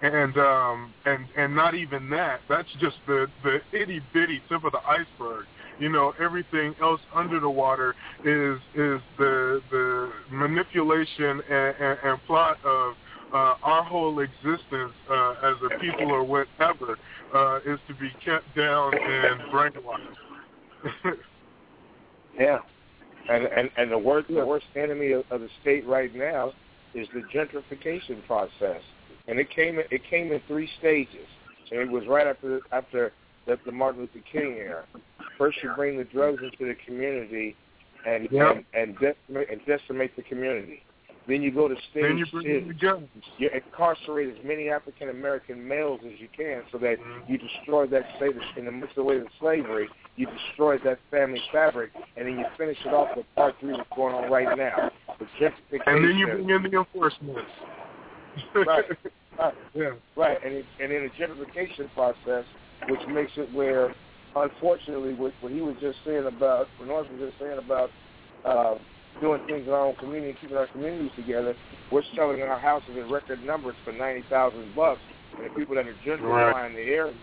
And 0.02 0.38
um 0.38 0.94
and 1.06 1.26
and 1.36 1.54
not 1.54 1.76
even 1.76 2.10
that 2.12 2.40
that's 2.48 2.70
just 2.80 2.96
the 3.06 3.28
the 3.44 3.60
itty 3.74 4.02
bitty 4.14 4.42
tip 4.48 4.64
of 4.64 4.72
the 4.72 4.80
iceberg. 4.88 5.46
You 5.78 5.90
know 5.90 6.14
everything 6.20 6.74
else 6.82 7.02
under 7.14 7.40
the 7.40 7.50
water 7.50 7.96
is 8.24 8.60
is 8.76 9.02
the 9.18 9.62
the 9.72 10.12
manipulation 10.32 11.42
and, 11.50 11.76
and, 11.80 11.98
and 12.04 12.20
plot 12.28 12.58
of 12.64 12.96
uh, 13.34 13.56
our 13.62 13.84
whole 13.84 14.20
existence 14.20 14.94
uh, 15.10 15.36
as 15.44 15.56
a 15.66 15.80
people 15.80 16.12
or 16.12 16.24
whatever 16.24 16.98
uh, 17.34 17.60
is 17.66 17.80
to 17.88 17.94
be 17.96 18.10
kept 18.24 18.56
down 18.56 18.94
and 18.94 19.42
brainwashed. 19.52 20.16
Yeah, 22.40 22.60
and 23.30 23.46
and 23.46 23.70
and 23.76 23.92
the 23.92 23.98
worst 23.98 24.28
the 24.30 24.46
worst 24.46 24.66
enemy 24.76 25.12
of, 25.12 25.24
of 25.30 25.42
the 25.42 25.50
state 25.62 25.86
right 25.86 26.14
now 26.16 26.54
is 26.94 27.08
the 27.14 27.22
gentrification 27.34 28.26
process, 28.26 28.82
and 29.28 29.40
it 29.40 29.50
came 29.50 29.80
it 29.80 30.02
came 30.10 30.32
in 30.32 30.42
three 30.48 30.70
stages, 30.80 31.28
and 31.72 31.82
it 31.82 31.90
was 31.90 32.06
right 32.08 32.28
after 32.28 32.62
after 32.72 33.12
the, 33.46 33.60
the 33.66 33.72
Martin 33.72 34.02
Luther 34.02 34.26
King 34.32 34.54
era. 34.58 34.86
First, 35.38 35.58
you 35.64 35.72
bring 35.76 35.98
the 35.98 36.06
drugs 36.06 36.42
into 36.44 36.66
the 36.66 36.76
community, 36.86 37.56
and 38.06 38.30
Yep. 38.32 38.56
and, 38.56 38.66
and 38.74 39.00
decimate 39.00 39.50
and 39.50 39.66
decimate 39.66 40.16
the 40.16 40.24
community. 40.24 40.84
Then 41.28 41.44
you 41.44 41.52
go 41.52 41.68
to 41.68 41.76
stage 41.92 42.04
then 42.04 42.18
you 42.18 42.26
bring 42.32 42.46
two. 42.46 42.74
You 43.38 43.50
incarcerate 43.54 44.36
as 44.36 44.44
many 44.44 44.70
African 44.70 45.10
American 45.10 45.68
males 45.68 46.00
as 46.06 46.20
you 46.20 46.28
can, 46.36 46.64
so 46.72 46.78
that 46.80 46.96
you 47.28 47.38
destroy 47.38 47.86
that 47.88 48.04
state 48.18 48.36
in 48.58 48.66
the 48.66 48.72
midst 48.72 48.92
of 48.92 48.96
the 48.96 49.04
way 49.04 49.18
of 49.18 49.28
slavery. 49.40 49.88
You 50.16 50.28
destroy 50.28 50.80
that 50.80 51.00
family 51.12 51.42
fabric, 51.52 51.92
and 52.18 52.28
then 52.28 52.40
you 52.40 52.46
finish 52.58 52.78
it 52.84 52.94
off 52.94 53.16
with 53.16 53.26
part 53.36 53.56
three, 53.60 53.78
that's 53.78 53.88
going 53.96 54.16
on 54.16 54.32
right 54.32 54.58
now. 54.58 54.92
And 55.86 56.04
then 56.04 56.18
you 56.18 56.28
bring 56.28 56.50
in 56.50 56.64
the 56.64 56.80
enforcement. 56.80 57.38
right, 58.56 58.86
right, 59.40 59.54
yeah. 59.74 59.92
right, 60.16 60.38
and 60.44 60.54
it, 60.54 60.66
and 60.82 60.92
in 60.92 61.04
the 61.04 61.10
gentrification 61.10 61.94
process, 61.94 62.46
which 62.88 63.02
makes 63.08 63.32
it 63.38 63.54
where, 63.54 63.94
unfortunately, 64.36 65.14
what, 65.14 65.34
what 65.42 65.52
he 65.52 65.62
was 65.62 65.76
just 65.80 65.98
saying 66.06 66.26
about, 66.26 66.68
what 66.78 66.88
Norris 66.88 67.08
was 67.12 67.30
just 67.30 67.40
saying 67.40 67.60
about 67.60 67.90
uh, 68.46 68.76
doing 69.20 69.42
things 69.48 69.68
in 69.68 69.74
our 69.74 69.86
own 69.86 69.96
community, 69.96 70.36
keeping 70.40 70.58
our 70.58 70.68
communities 70.68 71.12
together, 71.16 71.56
we're 71.92 72.04
selling 72.16 72.42
our 72.42 72.60
houses 72.60 72.90
in 72.98 73.10
record 73.12 73.44
numbers 73.44 73.76
for 73.84 73.92
ninety 73.94 74.24
thousand 74.30 74.74
bucks, 74.76 75.02
and 75.38 75.46
the 75.46 75.50
people 75.56 75.76
that 75.76 75.88
are 75.88 75.96
gentrifying 76.06 76.54
Right. 76.54 76.76
the 76.76 76.82
area, 76.82 77.14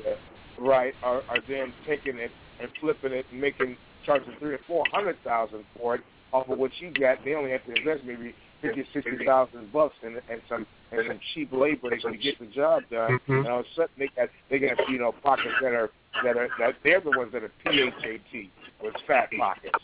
right, 0.58 0.94
are, 1.02 1.22
are 1.28 1.38
then 1.48 1.72
taking 1.86 2.18
it 2.18 2.30
and 2.60 2.68
flipping 2.80 3.12
it 3.12 3.26
and 3.30 3.40
making 3.40 3.76
charging 4.04 4.34
three 4.38 4.54
or 4.54 4.60
four 4.66 4.84
hundred 4.92 5.16
thousand 5.24 5.64
for 5.78 5.96
it 5.96 6.00
off 6.32 6.48
of 6.48 6.58
what 6.58 6.70
you 6.80 6.90
got. 6.92 7.18
They 7.24 7.34
only 7.34 7.50
have 7.50 7.64
to 7.66 7.74
invest 7.74 8.04
maybe 8.04 8.34
fifty, 8.62 8.84
sixty 8.92 9.24
thousand 9.24 9.72
bucks 9.72 9.94
and 10.02 10.16
and 10.30 10.40
some 10.48 10.66
and 10.92 11.02
some 11.08 11.20
cheap 11.34 11.52
labor 11.52 11.90
to 11.90 12.16
get 12.16 12.38
the 12.38 12.46
job 12.46 12.82
done. 12.90 13.18
Mhm. 13.28 13.38
And 13.40 13.48
all 13.48 13.60
of 13.60 13.66
a 13.66 13.74
sudden 13.74 13.90
they 13.98 14.08
got 14.16 14.28
they 14.50 14.58
got 14.58 14.88
you 14.88 14.98
know 14.98 15.12
pockets 15.12 15.54
that 15.60 15.72
are 15.72 15.90
that 16.24 16.36
are 16.36 16.48
that 16.58 16.74
they're 16.84 17.00
the 17.00 17.10
ones 17.10 17.32
that 17.32 17.42
are 17.42 17.52
P 17.64 17.80
H 17.82 17.94
A 18.04 18.18
T 18.32 18.50
with 18.82 18.94
fat 19.06 19.28
pockets. 19.38 19.78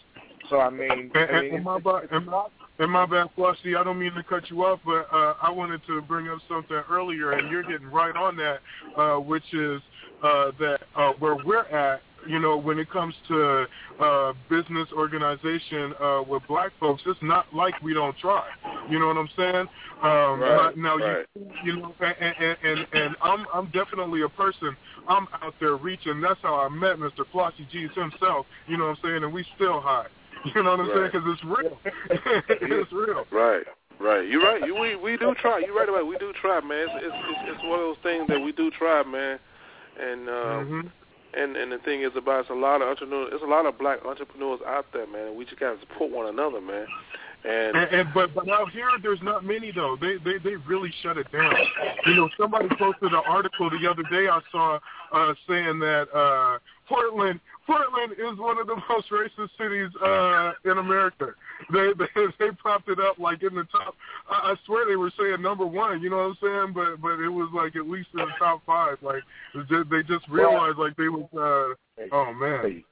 So 0.53 0.61
I 0.61 0.69
mean, 0.69 1.11
And, 1.15 1.31
I 1.31 1.41
mean 1.41 1.55
and 1.55 1.65
my 1.65 1.79
bad, 1.79 2.09
and, 2.11 2.29
and 2.79 2.93
my 2.93 3.07
bad, 3.07 3.29
Flauxy, 3.37 3.75
I 3.75 3.83
don't 3.83 3.99
mean 3.99 4.13
to 4.13 4.23
cut 4.23 4.51
you 4.51 4.63
off, 4.67 4.81
but 4.85 5.07
uh, 5.11 5.35
I 5.41 5.51
wanted 5.51 5.81
to 5.87 6.03
bring 6.03 6.29
up 6.29 6.41
something 6.47 6.77
earlier, 6.91 7.33
and 7.33 7.51
you're 7.51 7.63
getting 7.63 7.87
right 7.87 8.15
on 8.15 8.37
that, 8.37 8.61
uh, 8.95 9.17
which 9.17 9.55
is 9.55 9.81
uh, 10.23 10.51
that 10.61 10.81
uh, 10.95 11.13
where 11.19 11.37
we're 11.37 11.65
at, 11.65 12.03
you 12.29 12.39
know, 12.39 12.59
when 12.59 12.79
it 12.79 12.91
comes 12.91 13.15
to 13.29 13.65
uh, 13.99 14.35
business 14.51 14.89
organization 14.93 15.95
uh, 15.99 16.23
with 16.29 16.43
black 16.47 16.71
folks, 16.79 17.03
it's 17.07 17.19
not 17.23 17.47
like 17.55 17.81
we 17.83 17.95
don't 17.95 18.17
try. 18.19 18.47
You 18.91 18.99
know 18.99 19.07
what 19.07 19.17
I'm 19.17 19.31
saying? 19.37 19.69
Um, 20.03 20.41
Right, 20.41 20.77
now, 20.77 20.97
right. 20.99 21.27
you, 21.35 21.51
you 21.65 21.77
know, 21.79 21.95
and, 22.01 22.35
and, 22.39 22.57
and, 22.63 22.87
and 22.93 23.17
I'm, 23.23 23.47
I'm 23.55 23.71
definitely 23.71 24.23
a 24.23 24.29
person. 24.29 24.77
I'm 25.09 25.29
out 25.41 25.55
there 25.61 25.77
reaching. 25.77 26.21
That's 26.21 26.41
how 26.43 26.57
I 26.57 26.69
met 26.69 26.97
Mr. 26.99 27.25
Flauxy 27.33 27.67
Gz 27.73 27.95
himself. 27.95 28.45
You 28.69 28.77
know 28.77 28.89
what 28.89 28.99
I'm 28.99 29.03
saying? 29.03 29.25
And 29.25 29.33
we 29.33 29.47
still 29.57 29.81
high. 29.81 30.07
You 30.55 30.63
know 30.63 30.77
what 30.77 30.81
I'm 30.81 30.91
saying? 30.95 31.11
Because 31.13 31.27
it's 31.27 31.45
real. 31.45 31.79
it's 32.81 32.93
real. 32.93 33.25
Right, 33.31 33.63
right. 34.01 34.29
You're 34.29 34.43
right. 34.43 34.65
You, 34.67 34.75
we 34.79 34.97
we 34.97 35.17
do 35.17 35.35
try. 35.35 35.61
You're 35.61 35.77
right 35.77 35.89
about 35.89 36.01
it. 36.01 36.07
We 36.07 36.19
do 36.19 36.33
try, 36.33 36.61
man. 36.61 36.89
It's, 36.91 37.07
it's 37.07 37.15
it's 37.15 37.41
it's 37.53 37.63
one 37.63 37.79
of 37.79 37.87
those 37.87 38.03
things 38.03 38.29
that 38.29 38.41
we 38.41 38.53
do 38.53 38.71
try, 38.71 39.03
man. 39.05 39.39
And 40.01 40.29
um, 40.29 40.67
hmm 40.67 40.89
and 41.35 41.57
and 41.57 41.73
the 41.73 41.79
thing 41.79 42.03
is 42.03 42.13
about 42.17 42.41
it's 42.41 42.51
a 42.51 42.55
lot 42.55 42.83
of 42.83 42.89
entrepreneurs. 42.89 43.31
It's 43.33 43.43
a 43.43 43.47
lot 43.47 43.67
of 43.67 43.79
black 43.79 44.05
entrepreneurs 44.05 44.61
out 44.67 44.87
there, 44.93 45.07
man. 45.07 45.29
And 45.29 45.37
we 45.37 45.45
just 45.45 45.59
gotta 45.59 45.81
support 45.81 46.11
one 46.11 46.27
another, 46.27 46.61
man. 46.61 46.87
And 47.45 47.77
And, 47.77 47.95
and 47.95 48.09
but 48.15 48.35
but 48.35 48.49
out 48.49 48.71
here, 48.71 48.89
there's 49.03 49.23
not 49.23 49.45
many 49.45 49.73
though. 49.73 49.97
They 50.01 50.17
they 50.25 50.39
they 50.39 50.57
really 50.57 50.93
shut 51.03 51.19
it 51.19 51.31
down. 51.33 51.55
You 52.07 52.15
know, 52.15 52.29
somebody 52.39 52.69
posted 52.79 53.13
an 53.13 53.23
article 53.27 53.71
the 53.71 53.89
other 53.89 54.05
day 54.05 54.29
I 54.29 54.41
saw 54.51 54.79
uh, 55.13 55.35
saying 55.49 55.79
that 55.81 56.07
uh, 56.15 56.59
Portland 56.89 57.41
Portland 57.67 58.13
is 58.13 58.39
one 58.39 58.59
of 58.59 58.67
the 58.67 58.77
most 58.89 59.11
racist 59.11 59.51
cities 59.59 59.91
uh, 60.05 60.53
in 60.71 60.79
America. 60.79 61.35
They, 61.73 61.91
they 62.15 62.25
they 62.39 62.51
propped 62.53 62.89
it 62.89 63.01
up 63.01 63.19
like 63.19 63.43
in 63.43 63.55
the 63.55 63.65
top. 63.65 63.97
I, 64.31 64.53
I 64.53 64.55
swear 64.67 64.87
they 64.87 64.97
were 64.97 65.13
saying 65.19 65.43
number 65.43 65.67
one. 65.67 66.01
You 66.01 66.11
know 66.11 66.19
what 66.19 66.23
I'm 66.23 66.37
saying? 66.41 66.73
But 66.75 67.01
but 67.03 67.19
it 67.21 67.29
was 67.29 67.51
like 67.55 67.75
at 67.77 67.89
least 67.89 68.09
in 68.15 68.21
the 68.21 68.33
top 68.39 68.63
five. 68.65 68.99
Like 69.03 69.23
they 69.55 69.63
just- 69.63 69.91
they 69.91 70.03
just 70.03 70.29
realized 70.29 70.79
like 70.79 70.97
they 70.97 71.09
was. 71.09 71.27
Uh, 71.35 71.75
oh 72.13 72.33
man. 72.35 72.85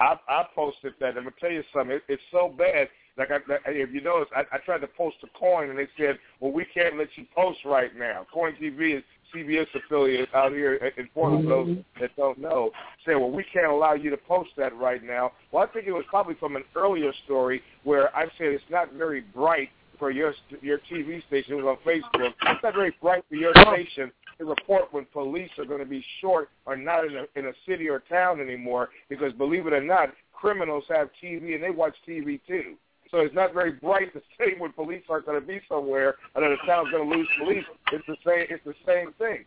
I 0.00 0.16
I 0.28 0.44
posted 0.54 0.94
that. 1.00 1.16
I'm 1.16 1.24
gonna 1.24 1.30
tell 1.40 1.50
you 1.50 1.62
something. 1.72 1.96
It, 1.96 2.02
it's 2.08 2.22
so 2.32 2.48
bad. 2.56 2.88
Like 3.16 3.30
I, 3.30 3.34
like, 3.48 3.60
if 3.66 3.92
you 3.92 4.00
notice, 4.00 4.28
I, 4.34 4.42
I 4.52 4.58
tried 4.58 4.78
to 4.78 4.88
post 4.88 5.16
a 5.22 5.38
coin, 5.38 5.70
and 5.70 5.78
they 5.78 5.88
said, 5.96 6.18
"Well, 6.40 6.52
we 6.52 6.64
can't 6.64 6.98
let 6.98 7.08
you 7.16 7.24
post 7.34 7.60
right 7.64 7.96
now." 7.96 8.26
KOIN 8.34 8.54
TV 8.60 8.98
is 8.98 9.04
CBS 9.34 9.66
affiliate 9.74 10.28
out 10.34 10.52
here 10.52 10.74
in 10.96 11.08
Portland. 11.14 11.48
Those 11.48 11.68
mm-hmm. 11.68 12.00
that 12.00 12.10
don't 12.16 12.38
know 12.38 12.70
say, 13.06 13.14
"Well, 13.14 13.30
we 13.30 13.44
can't 13.52 13.66
allow 13.66 13.94
you 13.94 14.10
to 14.10 14.16
post 14.16 14.50
that 14.56 14.76
right 14.76 15.02
now." 15.02 15.32
Well, 15.52 15.62
I 15.62 15.72
think 15.72 15.86
it 15.86 15.92
was 15.92 16.04
probably 16.08 16.34
from 16.34 16.56
an 16.56 16.64
earlier 16.74 17.12
story 17.24 17.62
where 17.84 18.14
I 18.16 18.24
said 18.36 18.48
it's 18.48 18.64
not 18.68 18.92
very 18.94 19.20
bright 19.20 19.68
for 19.98 20.10
your 20.10 20.34
your 20.60 20.78
TV 20.90 21.24
station. 21.26 21.54
It 21.54 21.62
was 21.62 21.76
on 21.78 21.92
Facebook. 21.92 22.32
It's 22.42 22.62
not 22.62 22.74
very 22.74 22.94
bright 23.00 23.24
for 23.28 23.36
your 23.36 23.52
station 23.54 24.10
to 24.38 24.44
report 24.44 24.92
when 24.92 25.06
police 25.12 25.50
are 25.58 25.64
going 25.64 25.80
to 25.80 25.86
be 25.86 26.04
short 26.20 26.48
or 26.66 26.76
not 26.76 27.04
in 27.04 27.16
a, 27.16 27.38
in 27.38 27.46
a 27.46 27.52
city 27.66 27.88
or 27.88 28.00
town 28.00 28.40
anymore 28.40 28.90
because 29.08 29.32
believe 29.34 29.66
it 29.66 29.72
or 29.72 29.80
not, 29.80 30.10
criminals 30.32 30.84
have 30.88 31.08
TV 31.22 31.54
and 31.54 31.62
they 31.62 31.70
watch 31.70 31.94
TV 32.08 32.40
too. 32.46 32.74
So 33.14 33.20
it's 33.20 33.34
not 33.34 33.54
very 33.54 33.70
bright 33.70 34.12
to 34.14 34.20
say 34.36 34.54
when 34.58 34.72
police 34.72 35.04
aren't 35.08 35.26
going 35.26 35.40
to 35.40 35.46
be 35.46 35.60
somewhere 35.68 36.16
or 36.34 36.42
that 36.42 36.50
a 36.50 36.56
town's 36.66 36.90
going 36.90 37.08
to 37.08 37.16
lose 37.16 37.28
police. 37.38 37.62
It's 37.92 38.04
the 38.08 38.16
same. 38.26 38.46
It's 38.50 38.64
the 38.64 38.74
same 38.84 39.12
thing. 39.18 39.44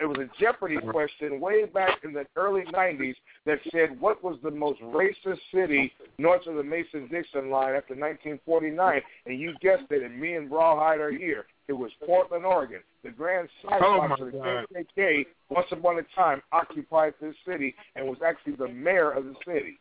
It 0.00 0.06
was 0.06 0.16
a 0.16 0.30
Jeopardy 0.40 0.78
question 0.78 1.38
way 1.38 1.66
back 1.66 1.98
in 2.04 2.14
the 2.14 2.24
early 2.36 2.62
'90s 2.72 3.14
that 3.44 3.58
said 3.70 4.00
what 4.00 4.24
was 4.24 4.38
the 4.42 4.50
most 4.50 4.80
racist 4.80 5.40
city 5.54 5.92
north 6.16 6.46
of 6.46 6.54
the 6.54 6.62
Mason-Dixon 6.62 7.50
line 7.50 7.74
after 7.74 7.94
1949, 7.94 9.02
and 9.26 9.38
you 9.38 9.52
guessed 9.60 9.90
it. 9.90 10.02
And 10.02 10.18
me 10.18 10.34
and 10.34 10.50
Rawhide 10.50 11.00
are 11.00 11.12
here. 11.12 11.44
It 11.68 11.74
was 11.74 11.90
Portland, 12.06 12.46
Oregon. 12.46 12.80
The 13.04 13.10
Grand 13.10 13.48
Cyclops 13.62 14.20
Oh, 14.20 14.24
of 14.24 14.32
the 14.32 14.38
God. 14.38 14.66
KKK 14.96 15.26
once 15.50 15.66
upon 15.70 15.98
a 15.98 16.02
time 16.14 16.42
occupied 16.50 17.12
this 17.20 17.34
city 17.46 17.74
and 17.94 18.06
was 18.06 18.18
actually 18.24 18.54
the 18.54 18.68
mayor 18.68 19.10
of 19.10 19.24
the 19.26 19.34
city. 19.46 19.78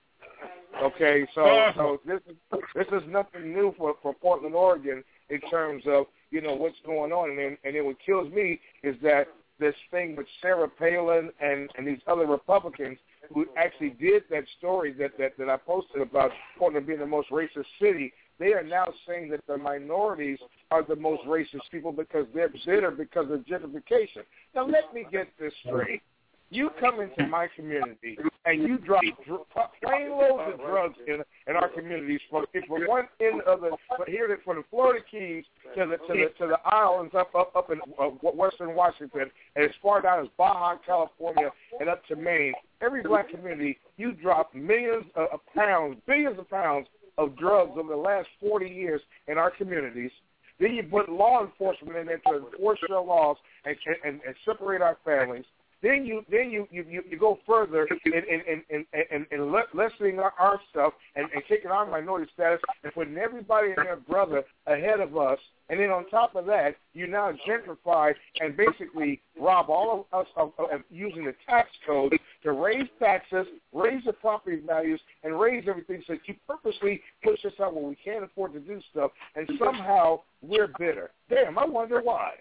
Okay, 0.81 1.27
so 1.35 1.71
so 1.75 1.99
this 2.05 2.19
is 2.27 2.35
this 2.75 2.87
is 2.91 3.03
nothing 3.07 3.53
new 3.53 3.73
for 3.77 3.95
for 4.01 4.13
Portland, 4.13 4.55
Oregon, 4.55 5.03
in 5.29 5.41
terms 5.41 5.83
of 5.87 6.05
you 6.31 6.41
know 6.41 6.53
what's 6.53 6.77
going 6.85 7.11
on, 7.11 7.31
and 7.31 7.39
then, 7.39 7.57
and 7.63 7.75
then 7.75 7.85
what 7.85 7.97
kills 8.05 8.31
me 8.31 8.59
is 8.83 8.95
that 9.03 9.27
this 9.59 9.75
thing 9.91 10.15
with 10.15 10.27
Sarah 10.41 10.67
Palin 10.67 11.29
and 11.39 11.69
and 11.77 11.87
these 11.87 11.99
other 12.07 12.25
Republicans 12.25 12.97
who 13.33 13.45
actually 13.57 13.91
did 13.91 14.23
that 14.31 14.43
story 14.57 14.91
that 14.93 15.11
that 15.19 15.37
that 15.37 15.49
I 15.49 15.57
posted 15.57 16.01
about 16.01 16.31
Portland 16.57 16.87
being 16.87 16.99
the 16.99 17.05
most 17.05 17.29
racist 17.29 17.65
city. 17.79 18.13
They 18.39 18.53
are 18.53 18.63
now 18.63 18.87
saying 19.07 19.29
that 19.29 19.45
the 19.45 19.57
minorities 19.57 20.39
are 20.71 20.83
the 20.83 20.95
most 20.95 21.21
racist 21.25 21.69
people 21.71 21.91
because 21.91 22.25
they're 22.33 22.49
bitter 22.65 22.89
because 22.89 23.29
of 23.29 23.41
gentrification. 23.41 24.23
Now 24.55 24.65
let 24.65 24.91
me 24.95 25.05
get 25.11 25.27
this 25.39 25.53
straight. 25.63 26.01
You 26.51 26.69
come 26.81 26.99
into 26.99 27.25
my 27.27 27.47
community 27.55 28.17
and 28.45 28.61
you 28.61 28.77
drop 28.77 29.01
dr- 29.25 29.69
plane 29.81 30.11
loads 30.11 30.53
of 30.53 30.59
drugs 30.59 30.97
in 31.07 31.23
in 31.47 31.55
our 31.55 31.69
communities 31.69 32.19
from 32.29 32.45
from 32.67 32.87
one 32.87 33.07
end 33.21 33.41
of 33.43 33.61
the 33.61 33.71
here 34.05 34.37
from 34.43 34.57
the 34.57 34.63
Florida 34.69 35.03
Keys 35.09 35.45
to 35.75 35.85
the 35.85 35.95
to 35.95 36.13
the 36.13 36.27
to 36.37 36.47
the 36.47 36.57
islands 36.65 37.15
up 37.15 37.33
up 37.35 37.55
up 37.55 37.71
in 37.71 37.79
uh, 37.97 38.07
Western 38.33 38.75
Washington 38.75 39.31
and 39.55 39.65
as 39.65 39.71
far 39.81 40.01
down 40.01 40.19
as 40.19 40.27
Baja 40.37 40.75
California 40.85 41.51
and 41.79 41.87
up 41.87 42.05
to 42.07 42.17
Maine. 42.17 42.53
Every 42.81 43.01
black 43.01 43.29
community, 43.29 43.79
you 43.95 44.11
drop 44.11 44.53
millions 44.53 45.05
of, 45.15 45.27
of 45.31 45.39
pounds, 45.55 45.97
billions 46.05 46.37
of 46.37 46.49
pounds 46.49 46.87
of 47.17 47.37
drugs 47.37 47.71
over 47.77 47.89
the 47.89 47.95
last 47.95 48.27
40 48.41 48.67
years 48.67 49.01
in 49.27 49.37
our 49.37 49.51
communities. 49.51 50.11
Then 50.59 50.73
you 50.73 50.83
put 50.83 51.07
law 51.07 51.43
enforcement 51.43 51.95
in 51.95 52.07
there 52.07 52.21
to 52.27 52.47
enforce 52.51 52.79
your 52.89 53.01
laws 53.01 53.37
and, 53.65 53.75
and, 54.03 54.19
and 54.25 54.35
separate 54.45 54.81
our 54.81 54.97
families. 55.05 55.45
Then 55.81 56.05
you 56.05 56.23
then 56.29 56.51
you 56.51 56.67
you, 56.71 56.85
you, 56.87 57.03
you 57.09 57.17
go 57.17 57.39
further 57.45 57.87
in 58.05 58.13
in 58.13 58.41
in 58.47 58.63
in, 58.69 58.85
in, 59.11 59.25
in 59.31 59.51
le- 59.51 59.63
lessening 59.73 60.19
our, 60.19 60.33
our 60.39 60.59
stuff 60.69 60.93
and, 61.15 61.27
and 61.33 61.43
taking 61.49 61.71
our 61.71 61.85
minority 61.85 62.29
status 62.33 62.59
and 62.83 62.93
putting 62.93 63.17
everybody 63.17 63.69
and 63.75 63.85
their 63.85 63.95
brother 63.95 64.43
ahead 64.67 64.99
of 64.99 65.17
us. 65.17 65.39
And 65.69 65.79
then 65.79 65.89
on 65.89 66.07
top 66.09 66.35
of 66.35 66.45
that, 66.47 66.75
you 66.93 67.07
now 67.07 67.31
gentrify 67.47 68.13
and 68.41 68.57
basically 68.57 69.21
rob 69.39 69.69
all 69.69 70.05
of 70.11 70.19
us 70.19 70.27
of, 70.35 70.51
of, 70.59 70.69
of 70.69 70.81
using 70.91 71.23
the 71.23 71.33
tax 71.47 71.69
code 71.87 72.13
to 72.43 72.51
raise 72.51 72.89
taxes, 72.99 73.47
raise 73.71 74.03
the 74.05 74.11
property 74.13 74.61
values, 74.65 74.99
and 75.23 75.39
raise 75.39 75.63
everything. 75.67 76.03
So 76.07 76.17
you 76.25 76.35
purposely 76.45 77.01
push 77.23 77.43
us 77.45 77.53
out 77.61 77.73
where 77.73 77.85
we 77.85 77.95
can't 77.95 78.23
afford 78.23 78.53
to 78.53 78.59
do 78.59 78.81
stuff, 78.91 79.11
and 79.35 79.49
somehow 79.57 80.21
we're 80.41 80.69
bitter. 80.77 81.11
Damn, 81.29 81.57
I 81.57 81.65
wonder 81.65 82.01
why. 82.01 82.31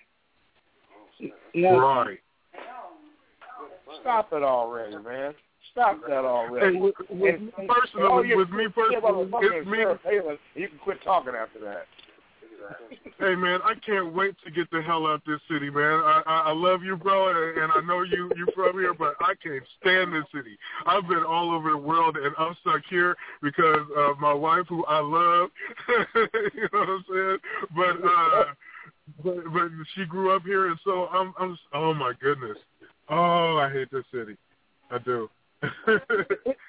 Right. 1.78 2.18
Stop 4.00 4.32
it 4.32 4.42
already, 4.42 4.96
man. 4.98 5.34
Stop 5.72 6.00
that 6.08 6.24
already. 6.24 6.74
Hey, 6.76 6.80
with, 6.80 6.94
with 7.10 7.34
And- 7.34 7.46
me 7.46 7.52
and 7.58 7.68
personally, 7.68 8.06
all 8.06 8.36
with 8.36 8.50
me 8.50 8.66
personally, 8.68 9.28
it's 9.32 9.66
me. 9.68 9.84
Palin, 10.02 10.38
You 10.54 10.68
can 10.68 10.78
quit 10.78 11.02
talking 11.02 11.34
after 11.34 11.60
that. 11.60 11.86
Hey 13.18 13.34
man, 13.34 13.60
I 13.64 13.74
can't 13.84 14.14
wait 14.14 14.34
to 14.44 14.50
get 14.50 14.70
the 14.70 14.80
hell 14.82 15.06
out 15.06 15.14
of 15.14 15.22
this 15.26 15.40
city, 15.50 15.70
man. 15.70 16.00
I 16.00 16.22
I, 16.26 16.38
I 16.46 16.52
love 16.52 16.82
you, 16.82 16.96
bro, 16.96 17.28
and, 17.28 17.58
and 17.58 17.72
I 17.72 17.80
know 17.80 18.02
you 18.02 18.30
you 18.36 18.46
from 18.54 18.78
here, 18.78 18.94
but 18.94 19.14
I 19.20 19.34
can't 19.42 19.62
stand 19.80 20.12
this 20.12 20.24
city. 20.34 20.56
I've 20.86 21.08
been 21.08 21.24
all 21.24 21.50
over 21.50 21.70
the 21.70 21.76
world, 21.78 22.16
and 22.16 22.34
I'm 22.38 22.56
stuck 22.60 22.82
here 22.88 23.16
because 23.42 23.86
of 23.96 24.18
my 24.18 24.32
wife, 24.32 24.66
who 24.68 24.84
I 24.84 25.00
love. 25.00 25.50
you 26.54 26.68
know 26.72 26.80
what 26.80 26.88
I'm 26.88 27.04
saying? 27.12 27.38
But 27.74 28.08
uh, 28.08 28.44
but 29.24 29.52
but 29.52 29.70
she 29.94 30.04
grew 30.04 30.34
up 30.34 30.42
here, 30.44 30.68
and 30.68 30.78
so 30.84 31.06
I'm 31.08 31.34
I'm. 31.38 31.58
Oh 31.74 31.94
my 31.94 32.12
goodness. 32.20 32.58
Oh, 33.10 33.58
I 33.58 33.70
hate 33.72 33.90
this 33.90 34.04
city. 34.12 34.36
I 34.90 34.98
do. 34.98 35.28
It, 35.62 36.02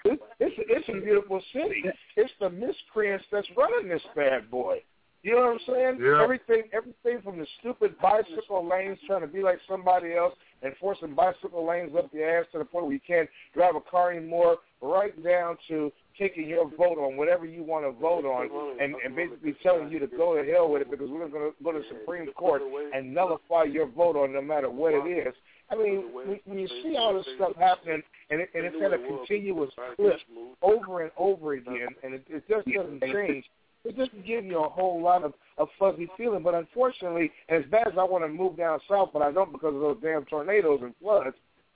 it, 0.05 0.19
it's 0.39 0.55
it's 0.57 0.89
a 0.89 1.01
beautiful 1.01 1.41
city. 1.53 1.83
It's 2.17 2.31
the 2.39 2.49
miscreants 2.49 3.25
that's 3.31 3.47
running 3.55 3.87
this 3.87 4.01
bad 4.15 4.51
boy. 4.51 4.79
You 5.23 5.35
know 5.35 5.41
what 5.41 5.51
I'm 5.51 5.59
saying? 5.67 5.99
Yeah. 6.01 6.21
Everything 6.21 6.63
everything 6.73 7.21
from 7.23 7.37
the 7.37 7.45
stupid 7.59 7.95
bicycle 8.01 8.67
lanes 8.67 8.97
trying 9.05 9.21
to 9.21 9.27
be 9.27 9.43
like 9.43 9.59
somebody 9.69 10.15
else 10.15 10.33
and 10.63 10.73
forcing 10.79 11.13
bicycle 11.13 11.65
lanes 11.65 11.91
up 11.95 12.09
your 12.11 12.39
ass 12.39 12.47
to 12.51 12.57
the 12.57 12.65
point 12.65 12.85
where 12.85 12.93
you 12.93 12.99
can't 13.05 13.29
drive 13.53 13.75
a 13.75 13.81
car 13.81 14.11
anymore, 14.11 14.57
right 14.81 15.23
down 15.23 15.57
to 15.67 15.91
taking 16.17 16.49
your 16.49 16.69
vote 16.69 16.97
on 16.97 17.17
whatever 17.17 17.45
you 17.45 17.63
want 17.63 17.85
to 17.85 17.91
vote 18.01 18.25
on 18.25 18.49
and, 18.81 18.95
and 19.05 19.15
basically 19.15 19.55
telling 19.63 19.91
you 19.91 19.99
to 19.99 20.07
go 20.07 20.35
to 20.35 20.51
hell 20.51 20.69
with 20.69 20.81
it 20.81 20.91
because 20.91 21.09
we're 21.09 21.27
going 21.27 21.31
to 21.31 21.53
go 21.63 21.71
to 21.71 21.79
the 21.79 21.85
Supreme 21.89 22.31
Court 22.33 22.61
and 22.93 23.13
nullify 23.13 23.63
your 23.63 23.87
vote 23.87 24.15
on 24.15 24.33
no 24.33 24.41
matter 24.41 24.69
what 24.69 24.93
it 24.93 25.07
is. 25.07 25.33
I 25.71 25.75
mean, 25.75 26.03
when, 26.45 26.59
you 26.59 26.67
see 26.83 26.97
all 26.97 27.13
this 27.13 27.25
stuff 27.35 27.55
happening 27.57 28.01
and, 28.29 28.41
it, 28.41 28.49
and 28.53 28.65
it's 28.65 28.75
at 28.83 28.93
a 28.93 28.97
continuous 28.97 29.71
clip 29.95 30.19
over 30.61 31.01
and 31.01 31.11
over 31.17 31.53
again, 31.53 31.87
and 32.03 32.13
it, 32.13 32.25
it 32.29 32.43
just 32.49 32.67
doesn't 32.67 33.01
change, 33.01 33.45
it 33.85 33.97
doesn't 33.97 34.25
give 34.25 34.45
you 34.45 34.63
a 34.63 34.69
whole 34.69 35.01
lot 35.01 35.23
of, 35.23 35.33
of 35.57 35.69
fuzzy 35.79 36.09
feeling. 36.17 36.43
But 36.43 36.55
unfortunately, 36.55 37.31
as 37.49 37.63
bad 37.71 37.87
as 37.87 37.93
I 37.97 38.03
want 38.03 38.23
to 38.25 38.27
move 38.27 38.57
down 38.57 38.79
south, 38.89 39.09
but 39.13 39.21
I 39.21 39.31
don't 39.31 39.51
because 39.51 39.73
of 39.73 39.81
those 39.81 39.97
damn 40.03 40.25
tornadoes 40.25 40.81
and 40.83 40.93
floods, 41.01 41.35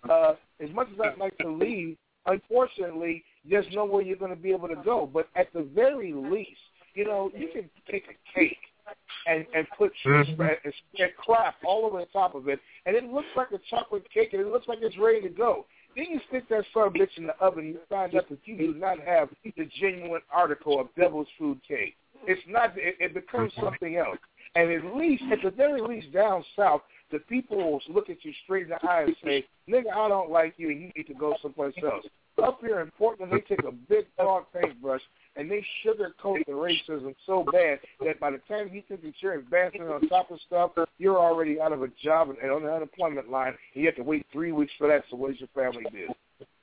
uh, 0.09 0.33
as 0.59 0.69
much 0.71 0.87
as 0.93 0.99
I'd 1.01 1.17
like 1.17 1.37
to 1.39 1.49
leave, 1.49 1.97
unfortunately, 2.25 3.23
there's 3.49 3.65
nowhere 3.71 4.01
you're 4.01 4.17
going 4.17 4.35
to 4.35 4.41
be 4.41 4.51
able 4.51 4.67
to 4.67 4.81
go. 4.83 5.09
But 5.11 5.29
at 5.35 5.53
the 5.53 5.63
very 5.73 6.13
least, 6.13 6.51
you 6.95 7.05
know, 7.05 7.31
you 7.35 7.47
can 7.53 7.69
take 7.89 8.05
a 8.05 8.39
cake 8.39 8.57
and 9.27 9.45
and 9.55 9.67
put 9.77 9.91
mm-hmm. 10.05 10.23
cheese 10.23 10.33
spread 10.33 10.57
and 10.63 10.73
spread 10.93 11.15
crap 11.17 11.55
all 11.65 11.85
over 11.85 11.99
the 11.99 12.05
top 12.07 12.35
of 12.35 12.47
it, 12.47 12.59
and 12.85 12.95
it 12.95 13.05
looks 13.05 13.27
like 13.35 13.51
a 13.51 13.59
chocolate 13.69 14.05
cake, 14.13 14.33
and 14.33 14.41
it 14.41 14.47
looks 14.47 14.67
like 14.67 14.79
it's 14.81 14.97
ready 14.97 15.21
to 15.21 15.29
go. 15.29 15.65
Then 15.95 16.05
you 16.09 16.19
stick 16.27 16.47
that 16.49 16.65
son 16.73 16.87
of 16.87 16.95
a 16.95 16.97
bitch 16.97 17.17
in 17.17 17.27
the 17.27 17.37
oven, 17.39 17.65
and 17.65 17.73
you 17.73 17.79
find 17.89 18.13
out 18.15 18.27
that 18.29 18.39
you 18.45 18.57
do 18.57 18.73
not 18.75 18.99
have 18.99 19.29
the 19.43 19.69
genuine 19.79 20.21
article 20.31 20.79
of 20.79 20.87
devil's 20.97 21.27
food 21.39 21.59
cake. 21.67 21.95
It's 22.27 22.41
not. 22.47 22.73
It, 22.77 22.95
it 22.99 23.13
becomes 23.13 23.51
mm-hmm. 23.53 23.65
something 23.65 23.95
else. 23.97 24.17
And 24.55 24.71
at 24.71 24.95
least, 24.95 25.23
at 25.31 25.39
the 25.43 25.51
very 25.51 25.81
least, 25.81 26.13
down 26.13 26.43
south, 26.55 26.81
the 27.11 27.19
people 27.19 27.57
will 27.57 27.81
look 27.89 28.09
at 28.09 28.23
you 28.23 28.31
straight 28.43 28.63
in 28.63 28.69
the 28.69 28.87
eye 28.87 29.03
and 29.03 29.15
say, 29.23 29.45
"Nigga, 29.69 29.91
I 29.95 30.07
don't 30.07 30.29
like 30.29 30.55
you, 30.57 30.69
and 30.69 30.81
you 30.81 30.91
need 30.95 31.07
to 31.07 31.13
go 31.13 31.35
someplace 31.41 31.75
else." 31.83 32.05
Up 32.43 32.59
here 32.61 32.81
in 32.81 32.91
Portland, 32.97 33.31
they 33.31 33.41
take 33.41 33.63
a 33.65 33.71
big 33.71 34.05
broad 34.17 34.45
paintbrush 34.53 35.01
and 35.35 35.49
they 35.49 35.65
sugarcoat 35.85 36.45
the 36.45 36.51
racism 36.51 37.13
so 37.25 37.45
bad 37.51 37.79
that 38.03 38.19
by 38.19 38.31
the 38.31 38.39
time 38.47 38.69
you 38.71 38.81
think 38.87 39.01
that 39.03 39.13
you're 39.19 39.33
advancing 39.33 39.83
on 39.83 40.07
top 40.07 40.31
of 40.31 40.39
stuff, 40.47 40.71
you're 40.97 41.19
already 41.19 41.59
out 41.59 41.73
of 41.73 41.81
a 41.81 41.87
job 42.01 42.29
and 42.41 42.51
on 42.51 42.63
the 42.63 42.71
unemployment 42.71 43.29
line, 43.29 43.53
and 43.73 43.81
you 43.81 43.85
have 43.85 43.95
to 43.95 44.03
wait 44.03 44.25
three 44.31 44.51
weeks 44.51 44.71
for 44.77 44.87
that. 44.87 45.03
So 45.09 45.17
what 45.17 45.31
does 45.31 45.39
your 45.39 45.49
family 45.53 45.85
do? 45.91 46.07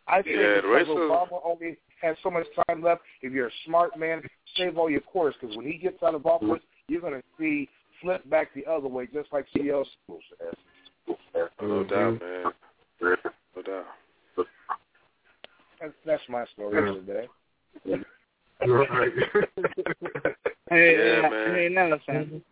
I 0.08 0.22
think 0.22 0.36
Yeah, 0.36 0.56
because 0.56 0.86
racism- 0.88 1.10
Obama 1.10 1.40
only 1.44 1.78
has 2.00 2.16
so 2.22 2.30
much 2.30 2.46
time 2.66 2.82
left, 2.82 3.02
if 3.20 3.32
you're 3.32 3.46
a 3.48 3.52
smart 3.64 3.96
man, 3.96 4.22
save 4.56 4.76
all 4.76 4.90
your 4.90 5.00
quarters 5.00 5.36
because 5.40 5.56
when 5.56 5.66
he 5.66 5.78
gets 5.78 6.02
out 6.02 6.14
of 6.14 6.26
office, 6.26 6.62
you're 6.88 7.00
going 7.00 7.14
to 7.14 7.22
see 7.38 7.68
flip 8.00 8.28
back 8.28 8.48
the 8.54 8.66
other 8.66 8.88
way, 8.88 9.06
just 9.12 9.32
like 9.32 9.46
CL 9.56 9.86
School 10.04 10.18
says. 10.38 11.16
No 11.60 11.84
doubt, 11.84 12.20
mm-hmm. 12.20 13.04
man. 13.04 13.16
No 13.56 13.62
doubt. 13.62 13.86
That's, 15.80 15.92
that's 16.04 16.22
my 16.28 16.44
story 16.54 16.94
for 16.94 17.00
today. 17.00 17.28
Right. 18.68 19.12
Hey, 20.70 20.96
Yeah, 20.96 21.26
uh, 21.26 21.30
man. 21.30 21.54
hey, 21.54 21.68
Nelson. 21.68 22.42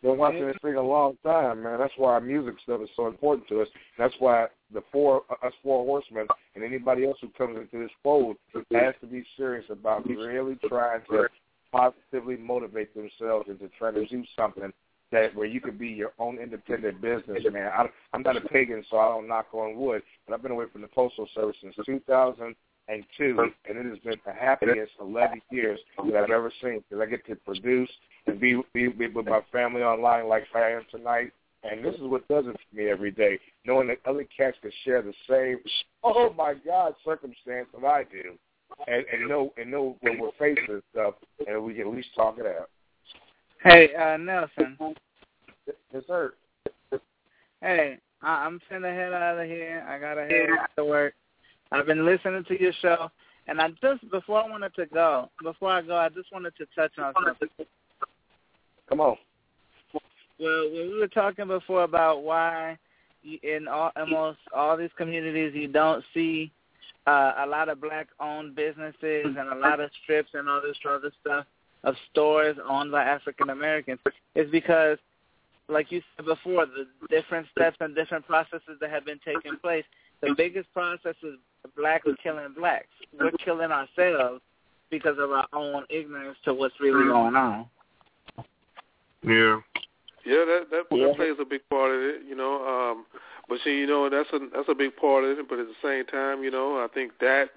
Been 0.00 0.16
watching 0.16 0.46
this 0.46 0.56
thing 0.62 0.76
a 0.76 0.82
long 0.82 1.18
time, 1.24 1.64
man. 1.64 1.76
That's 1.76 1.92
why 1.96 2.12
our 2.12 2.20
music 2.20 2.54
stuff 2.62 2.80
is 2.82 2.88
so 2.94 3.08
important 3.08 3.48
to 3.48 3.62
us. 3.62 3.68
That's 3.98 4.14
why 4.20 4.46
the 4.72 4.82
four 4.92 5.22
us 5.42 5.52
four 5.60 5.84
horsemen 5.84 6.28
and 6.54 6.62
anybody 6.62 7.04
else 7.04 7.16
who 7.20 7.30
comes 7.30 7.58
into 7.58 7.82
this 7.82 7.90
fold 8.00 8.36
has 8.72 8.94
to 9.00 9.06
be 9.08 9.24
serious 9.36 9.64
about 9.70 10.06
really 10.08 10.56
trying 10.68 11.00
to 11.10 11.26
positively 11.72 12.36
motivate 12.36 12.94
themselves 12.94 13.48
into 13.48 13.68
trying 13.76 13.94
to 13.94 14.06
do 14.06 14.22
something 14.36 14.72
that 15.10 15.34
where 15.34 15.46
you 15.46 15.60
could 15.60 15.78
be 15.78 15.88
your 15.88 16.12
own 16.18 16.38
independent 16.38 17.00
business, 17.00 17.42
man. 17.50 17.70
I, 17.76 17.86
I'm 18.12 18.22
not 18.22 18.36
a 18.36 18.40
pagan, 18.42 18.84
so 18.90 18.98
I 18.98 19.08
don't 19.08 19.26
knock 19.26 19.46
on 19.52 19.74
wood, 19.76 20.02
but 20.26 20.34
I've 20.34 20.42
been 20.42 20.52
away 20.52 20.66
from 20.72 20.82
the 20.82 20.88
postal 20.88 21.28
service 21.34 21.56
since 21.60 21.74
2002, 21.84 22.54
and 22.88 23.04
two, 23.16 23.36
and 23.68 23.78
it 23.78 23.86
has 23.86 23.98
been 23.98 24.16
the 24.24 24.32
happiest 24.32 24.92
11 25.00 25.42
years 25.50 25.78
that 26.10 26.24
I've 26.24 26.30
ever 26.30 26.50
seen 26.62 26.82
because 26.88 27.02
I 27.02 27.06
get 27.06 27.26
to 27.26 27.36
produce 27.36 27.90
and 28.26 28.40
be, 28.40 28.60
be 28.72 28.88
be 28.88 29.08
with 29.08 29.26
my 29.26 29.40
family 29.52 29.82
online 29.82 30.26
like 30.28 30.44
I 30.54 30.70
am 30.70 30.82
tonight. 30.90 31.32
And 31.64 31.84
this 31.84 31.94
is 31.96 32.02
what 32.02 32.26
does 32.28 32.44
it 32.46 32.52
for 32.56 32.76
me 32.76 32.88
every 32.88 33.10
day, 33.10 33.38
knowing 33.66 33.88
that 33.88 33.98
other 34.06 34.24
cats 34.36 34.56
can 34.62 34.70
share 34.84 35.02
the 35.02 35.12
same, 35.28 35.58
oh 36.04 36.32
my 36.32 36.54
God, 36.54 36.94
circumstance 37.04 37.66
that 37.74 37.86
I 37.86 38.04
do, 38.04 38.38
and 38.86 39.04
and 39.12 39.28
know 39.28 39.52
and 39.56 39.70
know 39.70 39.96
when 40.00 40.18
we're 40.20 40.30
facing 40.38 40.72
and 40.74 40.82
stuff, 40.92 41.14
and 41.46 41.62
we 41.62 41.74
can 41.74 41.88
at 41.88 41.92
least 41.92 42.08
talk 42.14 42.38
it 42.38 42.46
out. 42.46 42.70
Hey, 43.64 43.92
uh, 43.94 44.16
Nelson. 44.16 44.78
Yes, 45.92 46.04
sir. 46.06 46.34
Hey, 47.60 47.98
I- 48.22 48.44
I'm 48.46 48.60
finna 48.70 48.94
head 48.94 49.12
out 49.12 49.38
of 49.38 49.46
here. 49.46 49.84
I 49.88 49.98
gotta 49.98 50.22
head 50.22 50.48
to 50.76 50.84
work. 50.84 51.14
I've 51.72 51.86
been 51.86 52.04
listening 52.04 52.44
to 52.44 52.60
your 52.60 52.72
show, 52.80 53.10
and 53.46 53.60
I 53.60 53.68
just 53.82 54.10
before 54.10 54.42
I 54.42 54.48
wanted 54.48 54.74
to 54.76 54.86
go, 54.86 55.30
before 55.42 55.70
I 55.70 55.82
go, 55.82 55.96
I 55.96 56.08
just 56.08 56.32
wanted 56.32 56.54
to 56.56 56.66
touch 56.74 56.92
on 56.98 57.12
something. 57.24 57.48
Come 58.88 59.00
on. 59.00 59.16
Well, 60.40 60.70
when 60.70 60.88
we 60.92 60.98
were 60.98 61.08
talking 61.08 61.48
before 61.48 61.84
about 61.84 62.22
why 62.22 62.78
in 63.42 63.68
all, 63.68 63.90
almost 63.96 64.38
all 64.54 64.76
these 64.76 64.90
communities 64.96 65.52
you 65.54 65.68
don't 65.68 66.04
see 66.14 66.52
uh, 67.06 67.32
a 67.38 67.46
lot 67.46 67.68
of 67.68 67.80
black-owned 67.80 68.54
businesses 68.54 69.24
and 69.24 69.38
a 69.38 69.56
lot 69.56 69.80
of 69.80 69.90
strips 70.02 70.30
and 70.34 70.48
all 70.48 70.60
this 70.62 70.76
other 70.88 71.10
stuff 71.20 71.46
of 71.84 71.94
stores 72.10 72.56
owned 72.68 72.92
by 72.92 73.04
African 73.04 73.50
Americans, 73.50 73.98
is 74.34 74.50
because, 74.50 74.98
like 75.68 75.90
you 75.92 76.02
said 76.16 76.26
before, 76.26 76.66
the 76.66 76.86
different 77.08 77.46
steps 77.52 77.76
and 77.80 77.94
different 77.94 78.26
processes 78.26 78.78
that 78.80 78.90
have 78.90 79.04
been 79.04 79.20
taking 79.24 79.56
place. 79.58 79.84
The 80.20 80.34
biggest 80.36 80.72
process 80.72 81.14
is 81.22 81.34
blacks 81.76 82.08
killing 82.22 82.52
blacks. 82.56 82.86
We're 83.18 83.30
killing 83.32 83.70
ourselves 83.70 84.40
because 84.90 85.16
of 85.18 85.30
our 85.30 85.46
own 85.52 85.84
ignorance 85.90 86.38
to 86.44 86.54
what's 86.54 86.74
really 86.80 87.04
going 87.08 87.36
on. 87.36 87.66
Yeah. 89.22 89.60
Yeah, 90.24 90.44
that 90.44 90.66
that, 90.70 90.84
Yeah. 90.90 91.06
that 91.06 91.16
plays 91.16 91.36
a 91.38 91.44
big 91.44 91.62
part 91.70 91.90
of 91.90 92.02
it, 92.02 92.22
you 92.28 92.34
know. 92.34 92.66
Um, 92.66 93.06
but 93.48 93.60
see, 93.64 93.78
you 93.78 93.86
know, 93.86 94.08
that's 94.08 94.30
a 94.32 94.40
that's 94.52 94.68
a 94.68 94.74
big 94.74 94.96
part 94.96 95.24
of 95.24 95.38
it. 95.38 95.48
But 95.48 95.58
at 95.58 95.66
the 95.68 95.74
same 95.82 96.04
time, 96.04 96.44
you 96.44 96.50
know, 96.50 96.82
I 96.82 96.86
think 96.88 97.18
that, 97.20 97.50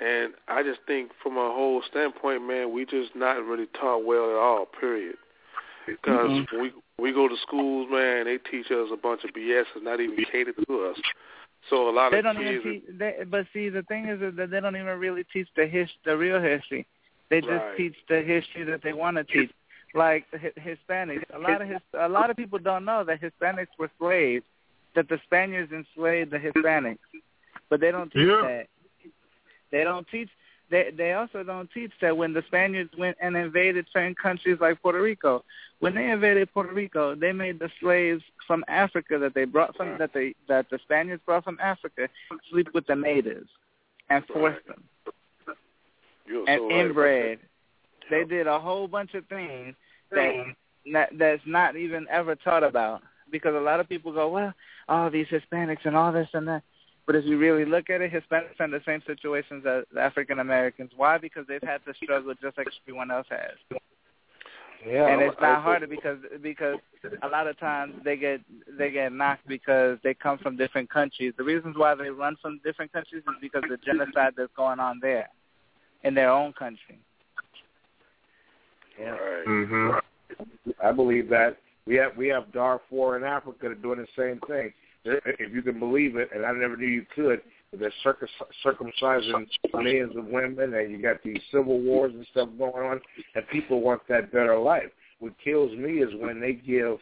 and 0.00 0.32
I 0.48 0.62
just 0.62 0.80
think 0.86 1.10
from 1.22 1.36
a 1.36 1.52
whole 1.52 1.82
standpoint, 1.90 2.46
man, 2.46 2.72
we 2.72 2.86
just 2.86 3.14
not 3.14 3.44
really 3.44 3.66
taught 3.78 4.04
well 4.04 4.30
at 4.30 4.36
all. 4.36 4.66
Period. 4.66 5.16
Because 5.86 6.30
Mhm. 6.30 6.60
we 6.60 6.72
we 6.98 7.12
go 7.12 7.28
to 7.28 7.36
schools, 7.36 7.90
man, 7.90 8.24
they 8.24 8.38
teach 8.38 8.70
us 8.70 8.90
a 8.90 8.96
bunch 8.96 9.22
of 9.24 9.30
BS 9.34 9.66
that's 9.74 9.84
not 9.84 10.00
even 10.00 10.24
catered 10.24 10.56
to 10.66 10.84
us. 10.86 10.98
So 11.70 11.88
a 11.88 11.90
lot 11.90 12.12
They 12.12 12.18
of 12.18 12.24
don't 12.24 12.36
kids, 12.36 12.60
even 12.64 12.72
teach. 12.80 12.98
They, 12.98 13.24
but 13.26 13.46
see, 13.52 13.68
the 13.68 13.82
thing 13.82 14.06
is 14.06 14.20
that 14.20 14.50
they 14.50 14.60
don't 14.60 14.76
even 14.76 14.98
really 14.98 15.24
teach 15.32 15.48
the 15.56 15.66
his, 15.66 15.88
the 16.04 16.16
real 16.16 16.40
history. 16.40 16.86
They 17.30 17.40
just 17.40 17.50
Right. 17.50 17.76
teach 17.76 17.96
the 18.08 18.22
history 18.22 18.64
that 18.64 18.82
they 18.82 18.92
want 18.92 19.16
to 19.16 19.24
teach. 19.24 19.50
Like 19.94 20.30
the 20.30 20.38
Hispanics, 20.38 21.24
a 21.34 21.38
lot 21.38 21.62
of 21.62 21.68
his, 21.68 21.80
a 21.98 22.08
lot 22.08 22.28
of 22.30 22.36
people 22.36 22.58
don't 22.58 22.84
know 22.84 23.02
that 23.04 23.20
Hispanics 23.20 23.68
were 23.78 23.90
slaves, 23.98 24.44
that 24.94 25.08
the 25.08 25.18
Spaniards 25.24 25.72
enslaved 25.72 26.30
the 26.30 26.38
Hispanics, 26.38 26.98
but 27.70 27.80
they 27.80 27.90
don't 27.90 28.10
teach 28.12 28.28
Yeah. 28.28 28.42
that. 28.42 28.66
They 29.72 29.84
don't 29.84 30.06
teach. 30.08 30.28
They 30.70 30.90
they 30.96 31.12
also 31.12 31.42
don't 31.42 31.70
teach 31.72 31.92
that 32.00 32.16
when 32.16 32.32
the 32.32 32.42
Spaniards 32.48 32.90
went 32.98 33.16
and 33.20 33.36
invaded 33.36 33.86
certain 33.92 34.14
countries 34.14 34.58
like 34.60 34.82
Puerto 34.82 35.00
Rico, 35.00 35.44
when 35.78 35.94
they 35.94 36.10
invaded 36.10 36.52
Puerto 36.52 36.72
Rico, 36.72 37.14
they 37.14 37.32
made 37.32 37.58
the 37.58 37.70
slaves 37.80 38.22
from 38.46 38.64
Africa 38.66 39.18
that 39.18 39.34
they 39.34 39.44
brought 39.44 39.76
from 39.76 39.96
that 39.98 40.12
they 40.12 40.34
that 40.48 40.68
the 40.70 40.78
Spaniards 40.82 41.22
brought 41.24 41.44
from 41.44 41.58
Africa 41.62 42.08
sleep 42.50 42.68
with 42.74 42.86
the 42.86 42.96
natives 42.96 43.48
and 44.10 44.24
force 44.26 44.56
them 44.66 44.82
you're 46.26 46.48
and 46.48 46.60
so 46.60 46.70
inbred. 46.70 47.38
that. 47.38 48.10
They 48.10 48.24
did 48.24 48.46
a 48.46 48.58
whole 48.60 48.88
bunch 48.88 49.14
of 49.14 49.26
things 49.26 49.74
that 50.10 50.54
that 50.92 51.10
that's 51.18 51.42
not 51.46 51.76
even 51.76 52.06
ever 52.10 52.36
taught 52.36 52.62
about 52.62 53.02
because 53.30 53.54
a 53.54 53.60
lot 53.60 53.80
of 53.80 53.88
people 53.88 54.12
go, 54.12 54.28
well, 54.28 54.54
all 54.88 55.10
these 55.10 55.26
Hispanics 55.26 55.84
and 55.84 55.96
all 55.96 56.12
this 56.12 56.28
and 56.32 56.46
that. 56.48 56.62
But 57.06 57.14
if 57.14 57.24
you 57.24 57.38
really 57.38 57.64
look 57.64 57.88
at 57.88 58.00
it, 58.00 58.12
Hispanics 58.12 58.58
are 58.58 58.64
in 58.64 58.72
the 58.72 58.82
same 58.84 59.00
situations 59.06 59.64
as 59.64 59.84
African 59.98 60.40
Americans. 60.40 60.90
Why? 60.96 61.18
Because 61.18 61.46
they've 61.46 61.62
had 61.62 61.84
to 61.84 61.94
struggle 62.02 62.34
just 62.42 62.58
like 62.58 62.66
everyone 62.82 63.12
else 63.12 63.28
has. 63.30 63.78
Yeah, 64.84 65.06
and 65.06 65.22
it's 65.22 65.36
I- 65.40 65.52
not 65.52 65.62
harder 65.62 65.86
because 65.86 66.18
because 66.42 66.78
a 67.22 67.28
lot 67.28 67.46
of 67.46 67.58
times 67.58 67.94
they 68.04 68.16
get 68.16 68.40
they 68.78 68.90
get 68.90 69.12
knocked 69.12 69.46
because 69.46 69.98
they 70.02 70.14
come 70.14 70.38
from 70.38 70.56
different 70.56 70.90
countries. 70.90 71.32
The 71.36 71.44
reasons 71.44 71.76
why 71.76 71.94
they 71.94 72.10
run 72.10 72.36
from 72.42 72.60
different 72.64 72.92
countries 72.92 73.22
is 73.26 73.34
because 73.40 73.62
of 73.64 73.70
the 73.70 73.78
genocide 73.78 74.34
that's 74.36 74.52
going 74.56 74.80
on 74.80 74.98
there 75.00 75.28
in 76.04 76.14
their 76.14 76.30
own 76.30 76.52
country. 76.52 76.98
Yeah. 78.98 79.10
Right. 79.10 79.46
Mhm. 79.46 80.00
I 80.82 80.92
believe 80.92 81.28
that 81.30 81.58
we 81.86 81.94
have 81.96 82.16
we 82.16 82.28
have 82.28 82.52
Darfur 82.52 83.16
in 83.16 83.24
Africa 83.24 83.68
are 83.68 83.74
doing 83.74 84.00
the 84.00 84.08
same 84.16 84.40
thing. 84.40 84.72
If 85.06 85.52
you 85.52 85.62
can 85.62 85.78
believe 85.78 86.16
it, 86.16 86.30
and 86.34 86.44
I 86.44 86.52
never 86.52 86.76
knew 86.76 86.86
you 86.86 87.06
could, 87.14 87.40
they're 87.78 87.92
circum- 88.02 88.28
circumcising 88.64 89.46
millions 89.74 90.16
of 90.16 90.26
women, 90.26 90.74
and 90.74 90.90
you 90.90 91.00
got 91.00 91.22
these 91.22 91.40
civil 91.50 91.80
wars 91.80 92.12
and 92.14 92.26
stuff 92.30 92.48
going 92.58 92.74
on, 92.74 93.00
and 93.34 93.48
people 93.48 93.80
want 93.80 94.02
that 94.08 94.32
better 94.32 94.58
life. 94.58 94.90
What 95.18 95.32
kills 95.42 95.76
me 95.76 95.98
is 96.02 96.10
when 96.20 96.40
they 96.40 96.52
give, 96.54 96.98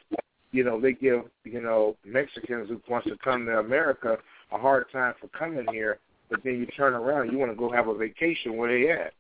you 0.53 0.65
know, 0.65 0.81
they 0.81 0.93
give, 0.93 1.23
you 1.45 1.61
know, 1.61 1.97
Mexicans 2.05 2.69
who 2.69 2.81
wants 2.89 3.09
to 3.09 3.17
come 3.23 3.47
to 3.47 3.59
America 3.59 4.19
a 4.53 4.59
hard 4.59 4.87
time 4.93 5.15
for 5.21 5.29
coming 5.29 5.67
here, 5.73 5.99
but 6.31 6.41
then 6.45 6.55
you 6.59 6.67
turn 6.67 6.95
around, 6.95 7.33
you 7.33 7.39
want 7.39 7.53
to 7.53 7.57
go 7.57 7.71
have 7.71 7.89
a 7.89 7.95
vacation 7.95 8.57
where 8.57 8.71
they 8.71 8.91
at, 8.91 9.13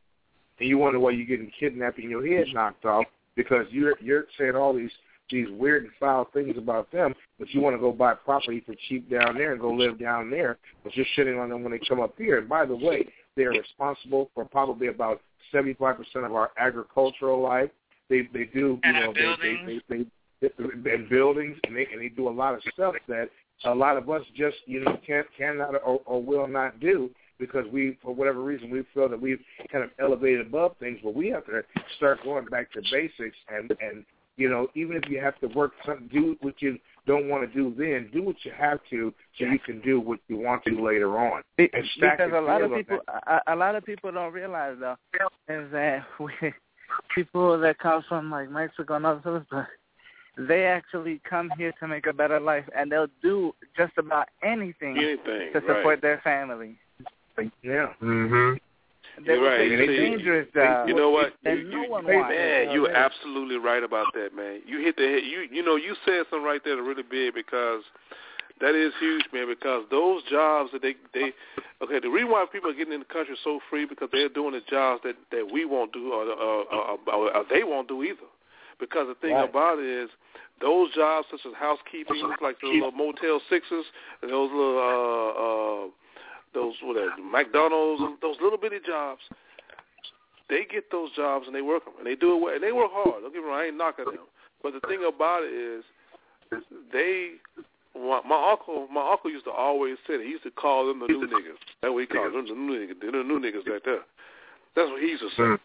and 0.58 0.68
you 0.68 0.78
wonder 0.78 1.00
why 1.00 1.10
you're 1.10 1.26
getting 1.26 1.50
kidnapped 1.58 1.98
and 1.98 2.10
your 2.10 2.26
head 2.26 2.46
knocked 2.52 2.84
off 2.84 3.04
because 3.36 3.66
you're 3.70 3.94
you're 4.00 4.26
saying 4.38 4.54
all 4.54 4.72
these 4.72 4.90
these 5.30 5.48
weird 5.52 5.84
and 5.84 5.92
foul 5.98 6.28
things 6.32 6.56
about 6.56 6.90
them, 6.92 7.14
but 7.38 7.50
you 7.50 7.60
want 7.60 7.74
to 7.74 7.80
go 7.80 7.92
buy 7.92 8.14
property 8.14 8.62
for 8.64 8.74
cheap 8.88 9.10
down 9.10 9.36
there 9.36 9.52
and 9.52 9.60
go 9.60 9.72
live 9.72 9.98
down 9.98 10.30
there, 10.30 10.58
but 10.82 10.94
you're 10.96 11.06
shitting 11.16 11.42
on 11.42 11.48
them 11.48 11.62
when 11.62 11.72
they 11.72 11.80
come 11.88 12.00
up 12.00 12.14
here. 12.16 12.38
And 12.38 12.48
by 12.48 12.66
the 12.66 12.76
way, 12.76 13.06
they're 13.36 13.50
responsible 13.50 14.30
for 14.34 14.44
probably 14.44 14.88
about 14.88 15.20
75% 15.52 15.98
of 16.24 16.34
our 16.34 16.50
agricultural 16.58 17.42
life. 17.42 17.70
They 18.10 18.28
they 18.32 18.44
do, 18.44 18.78
you 18.84 18.92
know, 18.92 19.14
they 19.14 19.34
they, 19.42 19.80
they 19.88 20.04
they 20.40 20.92
and 20.92 21.08
buildings 21.08 21.56
and 21.64 21.76
they 21.76 21.86
and 21.90 22.00
they 22.00 22.08
do 22.08 22.28
a 22.28 22.30
lot 22.30 22.54
of 22.54 22.60
stuff 22.72 22.94
that 23.08 23.30
a 23.64 23.74
lot 23.74 23.96
of 23.96 24.10
us 24.10 24.22
just 24.36 24.56
you 24.66 24.80
know 24.80 24.98
can't 25.06 25.26
cannot 25.36 25.74
or, 25.74 26.00
or 26.04 26.22
will 26.22 26.46
not 26.46 26.80
do 26.80 27.10
because 27.38 27.64
we 27.72 27.98
for 28.02 28.14
whatever 28.14 28.42
reason 28.42 28.70
we 28.70 28.84
feel 28.92 29.08
that 29.08 29.20
we've 29.20 29.40
kind 29.72 29.82
of 29.82 29.90
elevated 29.98 30.46
above 30.46 30.76
things, 30.78 30.98
but 31.02 31.14
we 31.14 31.28
have 31.28 31.44
to 31.46 31.62
start 31.96 32.22
going 32.24 32.44
back 32.46 32.70
to 32.72 32.82
basics 32.92 33.36
and 33.48 33.72
and 33.80 34.04
you 34.36 34.48
know, 34.48 34.68
even 34.74 34.96
if 34.96 35.08
you 35.08 35.20
have 35.20 35.38
to 35.40 35.46
work 35.48 35.72
something, 35.86 36.08
do 36.12 36.36
what 36.40 36.60
you 36.60 36.78
don't 37.06 37.28
want 37.28 37.48
to 37.48 37.54
do 37.54 37.74
then. 37.76 38.10
Do 38.12 38.22
what 38.22 38.36
you 38.42 38.52
have 38.56 38.78
to, 38.90 39.12
so 39.38 39.44
you 39.44 39.58
can 39.58 39.80
do 39.82 40.00
what 40.00 40.18
you 40.28 40.38
want 40.38 40.64
to 40.64 40.82
later 40.82 41.18
on. 41.18 41.42
And 41.58 41.70
stack 41.96 42.18
because 42.18 42.32
a 42.34 42.40
lot 42.40 42.62
of 42.62 42.72
people, 42.72 42.98
a, 43.26 43.40
a 43.48 43.56
lot 43.56 43.74
of 43.74 43.84
people 43.84 44.10
don't 44.10 44.32
realize 44.32 44.76
though, 44.80 44.96
is 45.48 45.70
that 45.72 46.04
we, 46.18 46.32
people 47.14 47.58
that 47.60 47.78
come 47.78 48.04
from 48.08 48.30
like 48.30 48.50
Mexico 48.50 48.94
and 48.94 49.06
other 49.06 49.20
places, 49.20 49.68
they 50.36 50.64
actually 50.64 51.20
come 51.28 51.50
here 51.56 51.72
to 51.78 51.86
make 51.86 52.06
a 52.06 52.12
better 52.12 52.40
life, 52.40 52.64
and 52.76 52.90
they'll 52.90 53.06
do 53.22 53.54
just 53.76 53.92
about 53.98 54.28
anything 54.42 54.98
Anything, 54.98 55.52
to 55.52 55.60
support 55.60 55.84
right. 55.84 56.02
their 56.02 56.20
family. 56.24 56.76
Yeah. 57.62 57.92
Mhm. 58.02 58.58
They 59.18 59.32
You're 59.34 59.44
right. 59.44 59.70
You 59.70 59.82
a 59.82 59.86
see, 59.86 59.96
dangerous 59.96 60.48
job. 60.54 60.88
You 60.88 60.94
know 60.94 61.10
what? 61.10 61.34
that 61.44 61.58
You, 61.58 61.64
no 61.70 61.82
you, 61.82 61.90
one 61.90 62.04
hey, 62.04 62.16
wants. 62.16 62.34
man, 62.34 62.70
you're 62.72 62.90
absolutely 62.90 63.56
right 63.56 63.82
about 63.82 64.06
that, 64.14 64.34
man. 64.34 64.62
You 64.66 64.80
hit 64.80 64.96
the 64.96 65.04
head. 65.06 65.22
You 65.24 65.46
you 65.50 65.62
know 65.64 65.76
you 65.76 65.94
said 66.04 66.24
something 66.30 66.44
right 66.44 66.60
there 66.64 66.76
that 66.76 66.82
really 66.82 67.04
big 67.04 67.34
because 67.34 67.82
that 68.60 68.74
is 68.74 68.92
huge, 69.00 69.24
man. 69.32 69.46
Because 69.48 69.84
those 69.90 70.22
jobs 70.30 70.70
that 70.72 70.82
they 70.82 70.96
they 71.14 71.32
okay, 71.82 72.00
the 72.00 72.08
reason 72.10 72.30
why 72.30 72.44
people 72.50 72.70
are 72.70 72.74
getting 72.74 72.92
in 72.92 73.00
the 73.00 73.12
country 73.12 73.36
so 73.44 73.60
free 73.70 73.86
because 73.86 74.08
they're 74.12 74.28
doing 74.28 74.52
the 74.52 74.62
jobs 74.68 75.02
that 75.04 75.14
that 75.30 75.46
we 75.52 75.64
won't 75.64 75.92
do 75.92 76.12
or, 76.12 76.24
or, 76.24 76.64
or, 76.72 76.98
or, 77.06 77.36
or 77.36 77.44
they 77.50 77.62
won't 77.62 77.86
do 77.88 78.02
either. 78.02 78.26
Because 78.80 79.06
the 79.06 79.14
thing 79.14 79.34
Right. 79.36 79.48
about 79.48 79.78
it 79.78 79.86
is 79.86 80.10
those 80.60 80.92
jobs 80.94 81.28
such 81.30 81.46
as 81.46 81.52
housekeeping, 81.54 82.20
like 82.42 82.60
the 82.60 82.66
little 82.66 82.90
Motel 82.90 83.40
Sixes 83.48 83.84
and 84.22 84.30
those 84.30 84.50
little 84.50 84.78
uh 84.78 85.86
uh 85.86 85.90
those 86.54 86.74
what 86.82 86.96
are 86.96 87.10
McDonald's, 87.18 88.02
those 88.22 88.36
little 88.40 88.58
bitty 88.58 88.78
jobs 88.86 89.20
they 90.48 90.66
get 90.70 90.90
those 90.90 91.10
jobs 91.16 91.46
and 91.46 91.54
they 91.54 91.62
work 91.62 91.84
them 91.84 91.94
and 91.98 92.06
they 92.06 92.14
do 92.14 92.36
it 92.36 92.40
well 92.40 92.54
and 92.54 92.62
they 92.62 92.72
work 92.72 92.90
hard. 92.92 93.22
Don't 93.22 93.32
get 93.32 93.42
me 93.42 93.48
wrong, 93.48 93.60
I 93.60 93.66
ain't 93.66 93.76
knocking 93.76 94.04
them. 94.04 94.28
But 94.62 94.72
the 94.74 94.80
thing 94.88 95.04
about 95.06 95.42
it 95.44 95.52
is, 95.52 95.84
they 96.92 97.40
my, 97.94 98.20
my 98.26 98.50
uncle, 98.50 98.88
my 98.92 99.12
uncle 99.12 99.30
used 99.30 99.44
to 99.44 99.52
always 99.52 99.96
say 100.06 100.16
that 100.16 100.24
he 100.24 100.30
used 100.30 100.44
to 100.44 100.50
call 100.50 100.86
them 100.86 101.00
the 101.00 101.06
new 101.06 101.26
niggas. 101.26 101.60
That's 101.80 101.92
what 101.92 102.00
he 102.00 102.06
called 102.06 102.34
them, 102.34 102.46
the 102.46 102.54
new 102.54 102.74
niggas, 102.74 103.00
the 103.00 103.10
new 103.12 103.40
niggas 103.40 103.66
right 103.66 103.82
there. 103.84 104.04
That's 104.76 104.90
what 104.90 105.00
he 105.00 105.08
used 105.08 105.22
to 105.22 105.30
say. 105.30 105.42
Mm. 105.42 105.58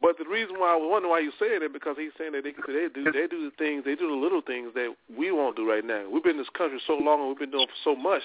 But 0.00 0.16
the 0.16 0.24
reason 0.24 0.58
why 0.58 0.72
I 0.72 0.76
was 0.76 0.88
wondering 0.88 1.10
why 1.10 1.20
you 1.20 1.32
saying 1.38 1.60
it 1.60 1.72
because 1.72 1.96
he's 1.98 2.12
saying 2.16 2.32
that 2.32 2.44
they 2.44 2.52
they 2.56 2.88
do 2.88 3.04
they 3.12 3.26
do 3.26 3.44
the 3.44 3.52
things 3.58 3.84
they 3.84 3.94
do 3.94 4.08
the 4.08 4.16
little 4.16 4.40
things 4.40 4.72
that 4.74 4.94
we 5.12 5.30
won't 5.30 5.56
do 5.56 5.68
right 5.68 5.84
now. 5.84 6.08
We've 6.08 6.22
been 6.22 6.40
in 6.40 6.44
this 6.44 6.56
country 6.56 6.80
so 6.86 6.94
long 6.94 7.20
and 7.20 7.28
we've 7.28 7.38
been 7.38 7.50
doing 7.50 7.68
so 7.84 7.94
much 7.94 8.22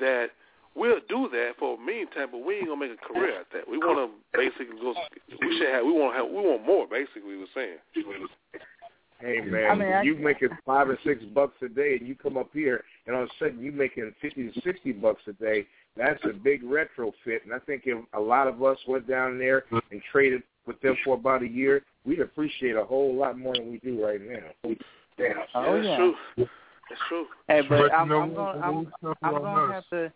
that 0.00 0.30
we'll 0.78 1.00
do 1.08 1.28
that 1.30 1.52
for 1.58 1.76
a 1.76 1.80
meantime, 1.80 2.28
but 2.30 2.38
we 2.38 2.56
ain't 2.56 2.68
gonna 2.68 2.80
make 2.80 2.96
a 2.96 3.12
career 3.12 3.40
at 3.40 3.46
that. 3.52 3.68
We 3.68 3.78
want 3.78 4.10
to 4.10 4.38
basically 4.38 4.78
go. 4.80 4.94
We 5.40 5.58
should 5.58 5.68
have. 5.68 5.84
We 5.84 5.92
want 5.92 6.14
have. 6.16 6.26
We 6.26 6.40
want 6.40 6.64
more. 6.64 6.86
Basically, 6.86 7.22
we 7.22 7.36
were 7.36 7.52
saying. 7.54 7.78
Hey 9.20 9.40
man, 9.40 9.70
I 9.70 9.74
mean, 9.74 9.92
I- 9.92 10.02
you 10.02 10.14
making 10.14 10.50
five 10.64 10.88
or 10.88 10.98
six 11.04 11.24
bucks 11.34 11.60
a 11.62 11.68
day, 11.68 11.96
and 11.98 12.06
you 12.06 12.14
come 12.14 12.36
up 12.36 12.50
here, 12.52 12.84
and 13.06 13.16
all 13.16 13.24
of 13.24 13.28
a 13.28 13.44
sudden 13.44 13.60
you 13.60 13.72
making 13.72 14.14
fifty 14.22 14.48
to 14.48 14.60
sixty 14.60 14.92
bucks 14.92 15.22
a 15.26 15.32
day. 15.32 15.66
That's 15.96 16.22
a 16.24 16.32
big 16.32 16.62
retrofit, 16.62 17.42
and 17.42 17.52
I 17.52 17.58
think 17.58 17.82
if 17.86 17.98
a 18.12 18.20
lot 18.20 18.46
of 18.46 18.62
us 18.62 18.78
went 18.86 19.08
down 19.08 19.36
there 19.38 19.64
and 19.90 20.00
traded 20.12 20.44
with 20.66 20.80
them 20.80 20.96
for 21.04 21.14
about 21.14 21.42
a 21.42 21.48
year, 21.48 21.82
we'd 22.04 22.20
appreciate 22.20 22.76
a 22.76 22.84
whole 22.84 23.16
lot 23.16 23.36
more 23.36 23.54
than 23.54 23.72
we 23.72 23.78
do 23.78 24.04
right 24.04 24.20
now. 24.20 24.74
Yeah. 25.18 25.32
Oh, 25.56 25.74
that's 25.74 25.86
yeah. 25.86 25.96
true. 25.96 26.14
That's 26.36 27.00
true. 27.08 27.26
Hey, 27.48 27.62
but 27.62 27.78
But 27.78 27.92
I'm, 27.92 28.12
I'm 28.12 28.34
gonna 28.34 28.60
I'm, 28.60 28.92
I'm 29.22 29.34
gonna 29.34 29.72
have 29.72 29.88
to 29.90 30.12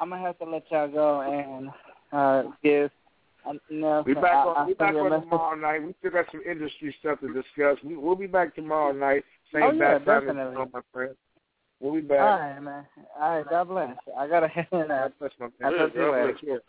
I'm 0.00 0.10
gonna 0.10 0.22
have 0.22 0.38
to 0.38 0.44
let 0.44 0.64
y'all 0.70 0.88
go 0.88 1.20
and 1.20 1.70
uh 2.12 2.50
give 2.62 2.90
uh, 3.46 3.52
Nelson. 3.70 4.04
We 4.06 4.14
back 4.14 4.32
I, 4.32 4.48
on. 4.48 4.56
I 4.56 4.66
We 4.66 4.74
back 4.74 4.94
send 4.94 5.12
on 5.12 5.20
tomorrow 5.20 5.56
night. 5.56 5.82
We 5.82 5.94
still 5.98 6.10
got 6.10 6.26
some 6.32 6.42
industry 6.48 6.94
stuff 7.00 7.20
to 7.20 7.32
discuss. 7.32 7.78
We, 7.84 7.96
we'll 7.96 8.16
be 8.16 8.26
back 8.26 8.54
tomorrow 8.54 8.92
night. 8.92 9.24
Same 9.52 9.62
Oh, 9.62 9.70
yeah, 9.70 9.98
bad 9.98 10.04
time 10.04 10.16
as 10.16 10.22
definitely. 10.22 10.56
you 10.56 10.70
my 10.72 10.80
friend. 10.92 11.14
We'll 11.80 11.94
be 11.94 12.00
back. 12.02 12.40
right, 12.40 12.60
man. 12.60 12.86
All 13.18 13.36
right, 13.38 13.48
God 13.48 13.68
bless. 13.68 13.96
I 14.16 14.26
gotta 14.26 14.48
head 14.48 14.66
in 14.72 14.88
now. 14.88 15.10
That's 15.20 15.34
my 15.38 15.48
I'll 15.62 15.72
Yeah, 15.72 15.78
talk 15.78 15.92
to 15.92 15.98
you 15.98 16.04
God 16.04 16.12
later. 16.12 16.32
bless 16.32 16.42
you. 16.42 16.60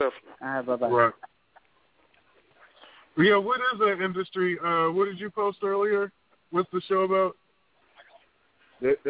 All 0.42 0.48
right, 0.48 0.66
bye 0.66 0.76
bye. 0.76 0.90
Right. 0.90 1.14
Yeah, 3.18 3.38
what 3.38 3.60
is 3.74 3.80
that 3.80 4.04
industry? 4.04 4.58
Uh, 4.64 4.90
what 4.92 5.06
did 5.06 5.20
you 5.20 5.30
post 5.30 5.60
earlier? 5.64 6.12
What's 6.52 6.70
the 6.72 6.82
show 6.88 7.02
about? 7.02 7.36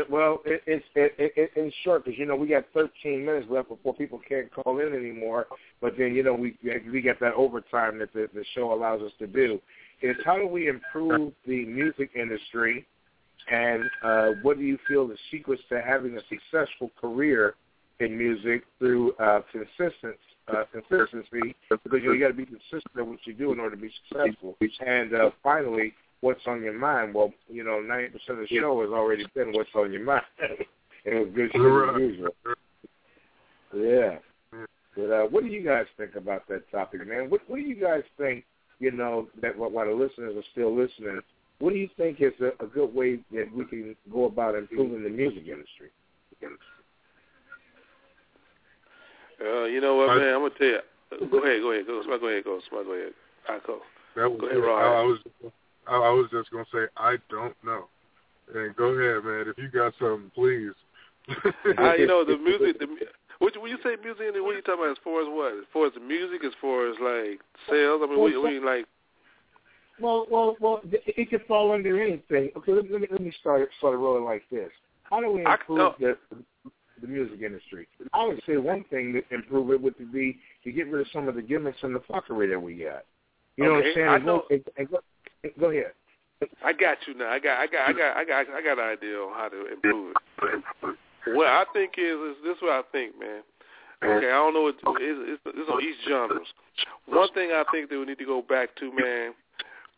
Well, 0.09 0.41
it, 0.45 0.61
it's 0.67 0.85
it, 0.95 1.15
it, 1.17 1.33
it, 1.37 1.51
in 1.55 1.71
short 1.83 2.03
because 2.03 2.19
you 2.19 2.25
know 2.25 2.35
we 2.35 2.47
got 2.47 2.65
13 2.73 3.25
minutes 3.25 3.47
left 3.49 3.69
before 3.69 3.93
people 3.93 4.19
can't 4.27 4.53
call 4.53 4.79
in 4.79 4.93
anymore. 4.93 5.47
But 5.79 5.93
then 5.97 6.13
you 6.13 6.23
know 6.23 6.33
we 6.33 6.57
we 6.91 7.01
got 7.01 7.19
that 7.21 7.33
overtime 7.33 7.97
that 7.99 8.11
the, 8.13 8.27
the 8.33 8.43
show 8.53 8.73
allows 8.73 9.01
us 9.01 9.11
to 9.19 9.27
do. 9.27 9.59
Is 10.01 10.17
how 10.25 10.37
do 10.37 10.47
we 10.47 10.67
improve 10.67 11.31
the 11.45 11.65
music 11.65 12.09
industry, 12.15 12.85
and 13.49 13.83
uh, 14.03 14.29
what 14.41 14.57
do 14.57 14.63
you 14.63 14.77
feel 14.87 15.07
the 15.07 15.17
secrets 15.29 15.61
to 15.69 15.81
having 15.81 16.17
a 16.17 16.21
successful 16.27 16.91
career 16.99 17.55
in 17.99 18.17
music 18.17 18.63
through 18.77 19.13
uh, 19.13 19.41
consistent 19.51 20.17
uh, 20.49 20.63
consistency? 20.71 21.55
Because 21.69 21.99
you, 22.01 22.07
know, 22.07 22.11
you 22.13 22.19
got 22.19 22.29
to 22.29 22.33
be 22.33 22.45
consistent 22.45 22.91
in 22.97 23.09
what 23.09 23.19
you 23.25 23.33
do 23.33 23.53
in 23.53 23.59
order 23.59 23.75
to 23.75 23.81
be 23.81 23.91
successful. 24.09 24.57
And 24.85 25.13
uh, 25.13 25.29
finally, 25.43 25.93
what's 26.21 26.41
on 26.47 26.63
your 26.63 26.77
mind? 26.77 27.13
Well, 27.13 27.33
you 27.49 27.63
know, 27.63 27.81
90% 27.83 28.13
of 28.29 28.37
the 28.37 28.47
show 28.47 28.81
has 28.81 28.91
already 28.91 29.25
been 29.35 29.51
what's 29.51 29.69
on 29.75 29.91
your 29.91 30.03
mind. 30.03 30.23
and 30.39 31.15
it 31.15 31.19
was 31.19 31.29
good 31.35 31.51
shit 31.51 31.61
as 31.61 31.99
usual. 31.99 32.29
Yeah. 33.75 34.17
But 34.95 35.11
uh, 35.11 35.23
what 35.23 35.43
do 35.43 35.49
you 35.49 35.63
guys 35.63 35.85
think 35.97 36.15
about 36.15 36.47
that 36.49 36.69
topic, 36.71 37.07
man? 37.07 37.29
What, 37.29 37.41
what 37.47 37.57
do 37.57 37.61
you 37.61 37.75
guys 37.75 38.03
think, 38.17 38.43
you 38.79 38.91
know, 38.91 39.27
that 39.41 39.57
while 39.57 39.71
while 39.71 39.85
the 39.85 39.93
listeners 39.93 40.35
are 40.35 40.43
still 40.51 40.75
listening, 40.75 41.21
what 41.59 41.71
do 41.71 41.79
you 41.79 41.89
think 41.95 42.19
is 42.19 42.33
a, 42.41 42.63
a 42.63 42.67
good 42.67 42.93
way 42.93 43.19
that 43.31 43.47
we 43.55 43.65
can 43.65 43.95
go 44.11 44.25
about 44.25 44.55
improving 44.55 45.03
the 45.03 45.09
music 45.09 45.43
industry? 45.47 45.89
Uh, 49.39 49.63
you 49.63 49.79
know 49.79 49.95
what, 49.95 50.17
man? 50.17 50.33
I'm 50.35 50.41
gonna 50.41 50.49
tell 50.57 50.67
you. 50.67 50.79
Go 51.31 51.43
ahead, 51.43 51.61
go 51.61 51.71
ahead, 51.71 51.87
go. 51.87 52.01
Somebody 52.01 52.21
go 52.21 52.27
ahead, 52.27 52.43
go. 52.43 52.59
Somebody 52.69 52.89
go 52.89 52.93
ahead. 52.93 53.13
I 53.47 53.59
go. 53.65 53.79
That 54.15 54.39
Go 54.39 54.45
ahead, 54.45 54.57
it. 54.57 54.61
Rod. 54.61 54.81
I, 54.81 55.01
I 55.01 55.03
was 55.03 55.19
I, 55.91 55.95
I 55.95 56.09
was 56.09 56.27
just 56.31 56.49
gonna 56.51 56.65
say 56.73 56.85
I 56.97 57.17
don't 57.29 57.55
know. 57.63 57.85
And 58.53 58.75
go 58.75 58.85
ahead, 58.85 59.23
man. 59.23 59.45
If 59.47 59.57
you 59.57 59.69
got 59.69 59.93
something, 59.99 60.31
please. 60.33 60.71
Uh, 61.77 61.93
you 61.93 62.07
know 62.07 62.25
the 62.25 62.37
music. 62.37 62.79
The 62.79 62.87
what 63.39 63.53
when 63.61 63.71
you 63.71 63.77
say 63.83 63.95
music, 64.03 64.25
what 64.41 64.53
are 64.53 64.55
you 64.55 64.61
talking 64.61 64.81
about? 64.83 64.91
As 64.91 64.97
far 65.03 65.21
as 65.21 65.27
what? 65.29 65.53
As 65.53 65.65
far 65.71 65.87
as 65.87 65.93
the 65.93 65.99
music, 65.99 66.43
as 66.43 66.51
far 66.59 66.89
as 66.89 66.95
like 66.99 67.39
sales. 67.69 68.01
I 68.03 68.07
mean, 68.07 68.19
what, 68.19 68.33
what 68.41 68.49
do 68.49 68.55
you 68.55 68.65
like? 68.65 68.85
Well, 69.99 70.25
well, 70.31 70.55
well, 70.59 70.81
it 70.91 71.03
it 71.05 71.29
could 71.29 71.45
fall 71.47 71.71
under 71.71 72.01
anything. 72.01 72.49
Okay, 72.57 72.71
let, 72.71 72.91
let 72.91 73.01
me 73.01 73.07
let 73.11 73.21
me 73.21 73.31
start 73.39 73.69
start 73.77 73.97
rolling 73.99 74.23
like 74.25 74.43
this. 74.51 74.69
How 75.03 75.21
do 75.21 75.31
we 75.31 75.45
I- 75.45 75.53
improve 75.53 75.77
no. 75.77 75.95
the 75.99 76.17
the 77.01 77.07
music 77.07 77.41
industry? 77.41 77.87
I 78.13 78.25
would 78.25 78.41
say 78.47 78.57
one 78.57 78.83
thing 78.89 79.13
to 79.13 79.35
improve 79.35 79.71
it 79.71 79.81
would 79.81 80.11
be 80.11 80.39
to 80.63 80.71
get 80.71 80.87
rid 80.87 81.01
of 81.01 81.07
some 81.13 81.27
of 81.27 81.35
the 81.35 81.41
gimmicks 81.41 81.77
and 81.83 81.95
the 81.95 81.99
fuckery 82.01 82.49
that 82.49 82.59
we 82.59 82.75
got. 82.75 83.05
You 83.57 83.65
know 83.65 83.73
what 83.73 83.85
I'm 83.85 83.91
saying? 83.93 84.07
I 84.07 84.15
And 84.15 84.25
go, 84.25 84.35
know- 84.37 84.43
and, 84.49 84.63
and 84.77 84.89
go, 84.89 84.99
go 85.59 85.69
ahead. 85.69 85.93
I 86.63 86.73
got 86.73 86.97
you 87.07 87.13
now. 87.13 87.29
I 87.29 87.39
got, 87.39 87.59
I 87.59 87.67
got, 87.67 87.89
I 87.89 87.93
got, 87.93 88.17
I 88.17 88.25
got, 88.25 88.49
I 88.49 88.61
got 88.63 88.79
an 88.79 88.85
idea 88.85 89.17
on 89.17 89.33
how 89.33 89.49
to 89.49 89.73
improve 89.73 90.15
it. 90.43 90.97
What 91.35 91.47
I 91.47 91.65
think 91.73 91.93
is, 91.97 92.17
is 92.17 92.35
this 92.43 92.55
is 92.57 92.61
what 92.61 92.71
I 92.71 92.81
think, 92.91 93.19
man. 93.19 93.41
Okay, 94.03 94.27
I 94.27 94.41
don't 94.41 94.55
know 94.55 94.63
what 94.63 94.75
it's, 94.99 95.37
it's, 95.37 95.41
it's 95.45 95.69
on 95.69 95.83
each 95.83 96.09
genres. 96.09 96.47
One 97.05 97.31
thing 97.33 97.51
I 97.51 97.63
think 97.71 97.89
that 97.89 97.99
we 97.99 98.05
need 98.05 98.17
to 98.17 98.25
go 98.25 98.41
back 98.41 98.75
to, 98.77 98.91
man. 98.91 99.33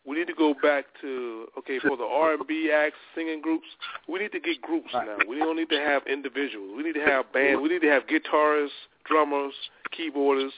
We 0.06 0.18
need 0.18 0.26
to 0.26 0.34
go 0.34 0.52
back 0.62 0.84
to 1.00 1.46
okay 1.60 1.78
for 1.78 1.96
the 1.96 2.04
R 2.04 2.34
and 2.34 2.46
B 2.46 2.70
acts, 2.70 2.98
singing 3.14 3.40
groups. 3.40 3.64
We 4.06 4.18
need 4.18 4.32
to 4.32 4.40
get 4.40 4.60
groups 4.60 4.90
now. 4.92 5.16
We 5.26 5.38
don't 5.38 5.56
need 5.56 5.70
to 5.70 5.80
have 5.80 6.02
individuals. 6.06 6.74
We 6.76 6.82
need 6.82 6.92
to 6.92 7.06
have 7.06 7.32
bands. 7.32 7.62
We 7.62 7.70
need 7.70 7.80
to 7.80 7.88
have 7.88 8.02
guitarists, 8.06 8.76
drummers, 9.06 9.54
keyboardists, 9.98 10.50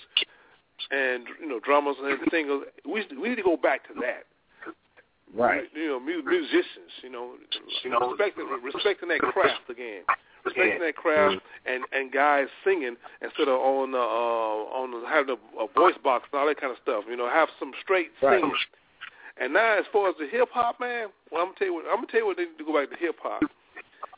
and 0.91 1.23
you 1.41 1.49
know 1.49 1.61
drummers 1.61 1.95
and 2.03 2.19
singers. 2.33 2.63
We 2.85 3.07
we 3.23 3.29
need 3.29 3.37
to 3.37 3.45
go 3.45 3.57
back 3.57 3.87
to 3.87 3.95
that 4.01 4.25
Right. 5.35 5.65
you 5.75 5.89
know, 5.89 6.01
mu- 6.01 6.23
musicians, 6.23 6.93
you 7.03 7.11
know, 7.11 7.33
you 7.85 7.91
know, 7.91 8.11
respecting 8.11 8.47
respecting 8.63 9.09
that 9.09 9.21
craft 9.21 9.69
again, 9.69 10.03
respecting 10.45 10.81
that 10.81 10.97
craft, 10.97 11.43
and 11.67 11.85
and 11.93 12.13
guys 12.13 12.47
singing 12.65 12.97
instead 13.21 13.49
of 13.49 13.59
on 13.61 13.95
uh, 13.95 13.99
uh 13.99 14.81
on 14.81 14.91
the, 14.93 15.09
having 15.09 15.35
a, 15.35 15.63
a 15.63 15.67
voice 15.75 15.99
box 16.03 16.29
and 16.33 16.41
all 16.41 16.47
that 16.47 16.61
kind 16.61 16.73
of 16.73 16.79
stuff. 16.83 17.05
You 17.09 17.17
know, 17.17 17.29
have 17.29 17.49
some 17.59 17.73
straight 17.83 18.11
Right. 18.23 18.41
singing. 18.41 18.55
And 19.39 19.53
now, 19.53 19.77
as 19.79 19.85
far 19.93 20.09
as 20.09 20.15
the 20.19 20.27
hip 20.27 20.49
hop, 20.53 20.81
man, 20.81 21.09
well, 21.31 21.43
I'm 21.43 21.49
gonna 21.49 21.59
tell 21.59 21.69
you 21.69 21.75
what 21.75 21.85
I'm 21.91 21.97
gonna 21.97 22.07
tell 22.07 22.21
you 22.21 22.27
what 22.27 22.37
they 22.37 22.45
need 22.45 22.59
to 22.59 22.65
go 22.65 22.73
back 22.73 22.91
to 22.91 22.97
hip 22.97 23.17
hop. 23.21 23.43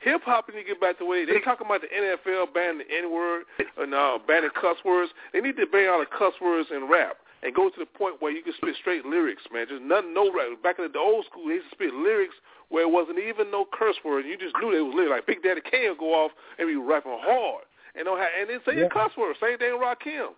Hip 0.00 0.22
hop 0.22 0.48
need 0.48 0.62
to 0.62 0.68
get 0.68 0.80
back 0.80 0.98
to 0.98 1.04
the 1.04 1.10
way 1.10 1.24
they 1.24 1.40
talking 1.40 1.66
about 1.66 1.80
the 1.80 1.88
NFL 1.90 2.54
banning 2.54 2.86
the 2.86 2.94
N 2.94 3.10
word 3.10 3.42
and 3.78 3.94
uh, 3.94 4.18
banning 4.28 4.50
cuss 4.54 4.76
words. 4.84 5.10
They 5.32 5.40
need 5.40 5.56
to 5.56 5.66
ban 5.66 5.88
all 5.88 5.98
the 5.98 6.06
cuss 6.06 6.34
words 6.40 6.68
and 6.70 6.88
rap 6.88 7.16
and 7.42 7.54
go 7.54 7.68
to 7.70 7.78
the 7.78 7.86
point 7.86 8.20
where 8.20 8.32
you 8.32 8.42
can 8.42 8.52
spit 8.56 8.74
straight 8.80 9.06
lyrics, 9.06 9.42
man. 9.52 9.66
Just 9.68 9.82
nothing, 9.82 10.14
no 10.14 10.32
rap. 10.32 10.58
Back 10.62 10.78
in 10.78 10.90
the 10.90 10.98
old 10.98 11.24
school, 11.26 11.46
they 11.46 11.62
used 11.62 11.70
to 11.70 11.76
spit 11.76 11.94
lyrics 11.94 12.34
where 12.68 12.82
it 12.82 12.90
wasn't 12.90 13.18
even 13.18 13.50
no 13.50 13.64
curse 13.70 13.96
word. 14.04 14.26
You 14.26 14.36
just 14.36 14.54
knew 14.60 14.72
they 14.72 14.82
was 14.82 14.94
lyrics. 14.94 15.22
Like 15.22 15.26
Big 15.26 15.42
Daddy 15.42 15.62
Kane 15.62 15.94
go 15.98 16.14
off 16.14 16.32
and 16.58 16.66
be 16.66 16.76
rapping 16.76 17.16
hard, 17.20 17.64
and 17.94 18.04
don't 18.04 18.18
have, 18.18 18.32
and 18.38 18.50
then 18.50 18.60
say 18.66 18.78
Yeah. 18.78 18.86
a 18.86 18.90
cuss 18.90 19.16
word. 19.16 19.36
Same 19.40 19.58
thing 19.58 19.72
with 19.72 19.82
Rakim. 19.82 20.34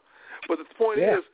But 0.48 0.58
the 0.58 0.68
point 0.76 1.00
Yeah. 1.00 1.18
is, 1.18 1.24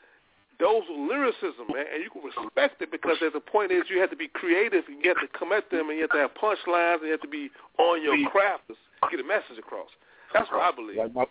those 0.58 0.84
lyricism, 0.88 1.68
man, 1.68 1.84
and 1.92 2.02
you 2.02 2.08
can 2.08 2.22
respect 2.22 2.80
it 2.80 2.90
because 2.90 3.18
there's 3.20 3.34
a 3.34 3.40
point 3.40 3.72
is 3.72 3.90
you 3.90 4.00
have 4.00 4.10
to 4.10 4.16
be 4.16 4.28
creative 4.28 4.88
and 4.88 5.02
you 5.02 5.08
have 5.10 5.20
to 5.20 5.28
come 5.28 5.52
at 5.52 5.68
them 5.70 5.90
and 5.90 5.98
you 5.98 6.02
have 6.02 6.12
to 6.12 6.18
have 6.18 6.32
punchlines 6.34 7.04
and 7.04 7.06
you 7.06 7.12
have 7.12 7.20
to 7.20 7.28
be 7.28 7.50
on 7.78 8.02
your 8.02 8.16
craft 8.30 8.68
to 8.68 8.74
get 9.10 9.20
a 9.20 9.24
message 9.24 9.58
across. 9.58 9.90
That's 10.32 10.50
what 10.50 10.62
I 10.62 10.70
believe. 10.72 10.96
Like 10.96 11.14
my 11.14 11.26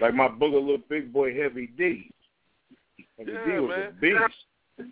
like 0.00 0.14
my 0.14 0.28
boogaloo 0.28 0.82
big 0.88 1.12
boy 1.12 1.34
Heavy 1.34 1.68
D. 1.68 2.10
Heavy 3.18 3.32
D 3.32 3.38
Yeah, 3.46 3.60
was 3.60 3.70
man. 3.70 3.88
a 3.88 3.92
beast. 4.00 4.90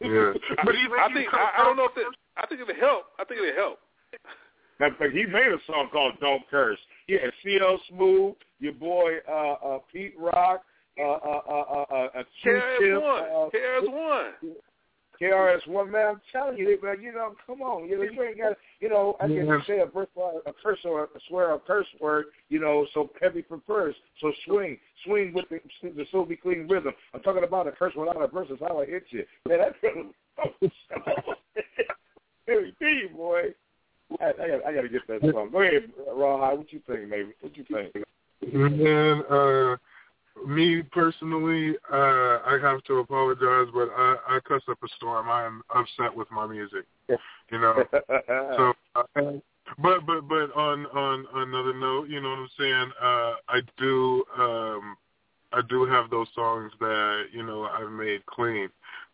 yeah. 0.00 0.32
But 0.64 0.74
even 0.74 0.98
I 0.98 1.06
you 1.08 1.14
think 1.14 1.28
I, 1.32 1.50
I 1.58 1.64
don't 1.64 1.76
know 1.76 1.84
if 1.86 1.96
it, 1.96 2.06
I 2.36 2.46
think 2.46 2.60
it'll 2.60 2.74
help. 2.74 3.04
I 3.18 3.24
think 3.24 3.40
it'll 3.40 3.54
help. 3.54 3.78
Matter 4.80 4.92
of 4.92 4.98
fact, 4.98 5.12
he 5.12 5.24
made 5.26 5.46
a 5.46 5.58
song 5.66 5.88
called 5.92 6.14
"Don't 6.20 6.42
Curse." 6.50 6.78
Yeah, 7.08 7.18
CL 7.44 7.78
Smooth, 7.90 8.34
your 8.58 8.72
boy 8.72 9.18
uh, 9.28 9.52
uh, 9.64 9.78
Pete 9.92 10.14
Rock, 10.18 10.62
uh, 10.98 11.02
uh, 11.02 11.40
uh, 11.48 11.52
uh, 11.52 11.84
uh, 11.90 11.94
uh, 11.94 12.22
KRS 12.44 12.78
Q-Tip, 12.78 13.02
One, 13.02 13.22
uh, 13.22 13.48
KRS 13.54 13.92
One. 13.92 14.54
KRS 15.22 15.66
One. 15.68 15.90
Man, 15.90 16.06
I'm 16.06 16.20
telling 16.32 16.58
you, 16.58 16.78
man, 16.82 17.00
you 17.00 17.12
know, 17.12 17.34
come 17.46 17.62
on, 17.62 17.88
you 17.88 17.96
know, 17.96 18.02
you 18.02 18.22
ain't 18.22 18.38
got, 18.38 18.56
you 18.80 18.88
know, 18.88 19.16
I 19.20 19.28
can 19.28 19.46
Yeah. 19.46 19.64
say 19.66 19.78
a 19.78 19.86
verse, 19.86 20.08
a 20.46 20.52
curse 20.52 20.84
or 20.84 21.04
a 21.04 21.08
swear 21.28 21.54
a 21.54 21.60
curse 21.60 21.86
word, 22.00 22.26
you 22.48 22.58
know, 22.58 22.86
so 22.92 23.10
heavy 23.20 23.42
for 23.42 23.60
first, 23.66 23.98
so 24.20 24.32
swing, 24.44 24.78
swing 25.04 25.32
with 25.32 25.48
the 25.48 25.60
the 25.82 26.06
so 26.10 26.24
be 26.24 26.36
clean 26.36 26.66
rhythm. 26.68 26.92
I'm 27.14 27.20
talking 27.20 27.44
about 27.44 27.68
a 27.68 27.72
curse 27.72 27.94
without 27.94 28.20
a 28.20 28.26
verse 28.26 28.50
is 28.50 28.58
how 28.60 28.80
I 28.80 28.86
hit 28.86 29.04
you. 29.10 29.24
Man, 29.48 29.58
that's 29.60 29.76
Heavy 32.48 32.74
D, 32.80 33.08
boy. 33.14 33.54
I, 34.20 34.24
I, 34.26 34.48
got, 34.48 34.66
I 34.66 34.74
got 34.74 34.82
to 34.82 34.88
get 34.88 35.06
that 35.06 35.20
song. 35.32 35.50
Go 35.50 35.62
ahead, 35.62 35.90
Rawhide. 36.12 36.58
What 36.58 36.72
you 36.72 36.80
think, 36.86 37.08
maybe? 37.08 37.32
What 37.40 37.56
you 37.56 37.64
think? 37.64 37.94
Man, 38.52 39.22
uh, 39.30 39.76
me 40.46 40.82
personally, 40.82 41.76
uh, 41.92 42.38
I 42.46 42.58
have 42.62 42.82
to 42.84 42.98
apologize, 42.98 43.68
but 43.72 43.88
I, 43.96 44.16
I 44.28 44.38
cuss 44.46 44.62
up 44.68 44.78
a 44.82 44.88
storm. 44.96 45.28
I 45.28 45.44
am 45.44 45.62
upset 45.74 46.14
with 46.14 46.30
my 46.30 46.46
music. 46.46 46.84
You 47.50 47.58
know, 47.58 47.84
so 48.56 48.72
uh, 48.96 49.02
But 49.78 50.06
but 50.06 50.28
but 50.28 50.54
on 50.56 50.86
on 50.86 51.26
another 51.34 51.74
note, 51.74 52.08
you 52.08 52.20
know 52.20 52.30
what 52.30 52.38
I'm 52.38 52.48
saying? 52.58 52.90
Uh 53.00 53.34
I 53.48 53.60
do 53.78 54.24
um 54.38 54.96
I 55.52 55.60
do 55.68 55.84
have 55.84 56.08
those 56.08 56.28
songs 56.34 56.72
that, 56.80 57.24
you 57.32 57.42
know, 57.42 57.64
I've 57.64 57.90
made 57.92 58.24
clean. 58.26 58.68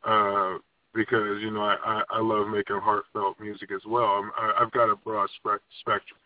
Uh 0.05 0.59
because, 0.95 1.40
you 1.43 1.51
know, 1.51 1.62
I, 1.62 1.77
I, 1.85 2.03
I 2.11 2.20
love 2.20 2.49
making 2.49 2.81
heartfelt 2.81 3.39
music 3.39 3.70
as 3.73 3.82
well. 3.86 4.05
I'm, 4.07 4.32
I, 4.36 4.62
I've 4.62 4.73
got 4.73 4.90
a 4.90 4.97
broad 4.97 5.28
spec- 5.39 5.61
spectrum 5.81 6.19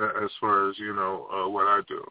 uh, 0.00 0.24
as 0.24 0.30
far 0.40 0.70
as, 0.70 0.78
you 0.78 0.94
know, 0.94 1.26
uh, 1.30 1.48
what 1.48 1.66
I 1.66 1.80
do. 1.88 2.02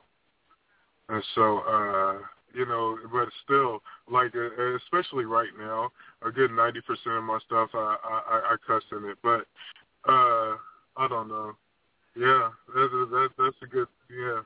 And 1.10 1.23
so, 1.36 1.60
uh, 1.60 2.18
you 2.53 2.65
know, 2.65 2.98
but 3.11 3.30
still, 3.44 3.81
like, 4.10 4.34
uh, 4.36 4.76
especially 4.77 5.26
right 5.26 5.49
now, 5.60 5.90
a 6.26 6.31
good 6.31 6.52
90% 6.52 6.77
of 7.18 7.23
my 7.23 7.40
stuff, 7.45 7.69
I, 7.73 7.98
I, 8.03 8.53
I 8.53 8.56
cuss 8.65 8.84
in 8.91 9.10
it. 9.10 9.18
But, 9.23 9.45
uh, 10.07 10.57
I 10.98 11.07
don't 11.07 11.27
know. 11.27 11.53
Yeah, 12.15 12.49
that, 12.73 12.90
that, 13.11 13.30
that's 13.38 13.56
a 13.61 13.68
good, 13.68 13.88
yeah. 14.10 14.41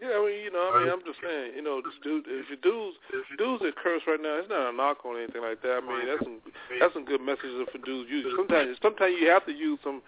Yeah, 0.00 0.16
I 0.16 0.24
mean, 0.24 0.40
you 0.40 0.50
know, 0.50 0.72
I 0.72 0.80
mean, 0.80 0.88
I'm 0.88 1.04
just 1.04 1.20
saying, 1.20 1.52
you 1.56 1.60
know, 1.60 1.82
dude, 2.02 2.24
if 2.24 2.48
your 2.48 2.56
dudes, 2.64 2.96
dudes 3.36 3.60
that 3.60 3.76
curse 3.76 4.00
right 4.08 4.20
now, 4.20 4.40
it's 4.40 4.48
not 4.48 4.72
a 4.72 4.76
knock 4.76 5.04
on 5.04 5.20
anything 5.20 5.42
like 5.42 5.60
that. 5.60 5.76
I 5.76 5.84
mean, 5.84 6.08
that's 6.08 6.24
some, 6.24 6.40
that's 6.80 6.94
some 6.94 7.04
good 7.04 7.20
messages 7.20 7.68
for 7.68 7.76
dudes. 7.84 8.08
use. 8.08 8.32
sometimes, 8.32 8.80
sometimes 8.80 9.12
you 9.20 9.28
have 9.28 9.44
to 9.44 9.52
use 9.52 9.78
some, 9.84 10.00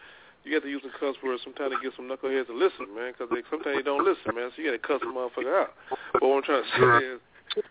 you 0.45 0.53
got 0.53 0.63
to 0.65 0.71
use 0.71 0.83
some 0.83 0.93
cuss 0.99 1.17
words 1.23 1.43
sometimes 1.45 1.75
to 1.75 1.79
get 1.83 1.95
some 1.95 2.11
knuckleheads 2.11 2.47
to 2.51 2.57
listen, 2.57 2.91
man, 2.95 3.15
because 3.15 3.31
sometimes 3.51 3.77
they 3.79 3.87
don't 3.87 4.05
listen, 4.05 4.35
man. 4.35 4.51
So 4.55 4.63
you 4.63 4.71
got 4.71 4.79
to 4.79 4.85
cuss 4.85 5.01
a 5.03 5.11
motherfucker 5.11 5.55
out. 5.55 5.75
But 6.13 6.23
what 6.23 6.43
I'm 6.43 6.47
trying 6.47 6.65
to 6.65 6.71
say 6.75 7.07
is, 7.07 7.21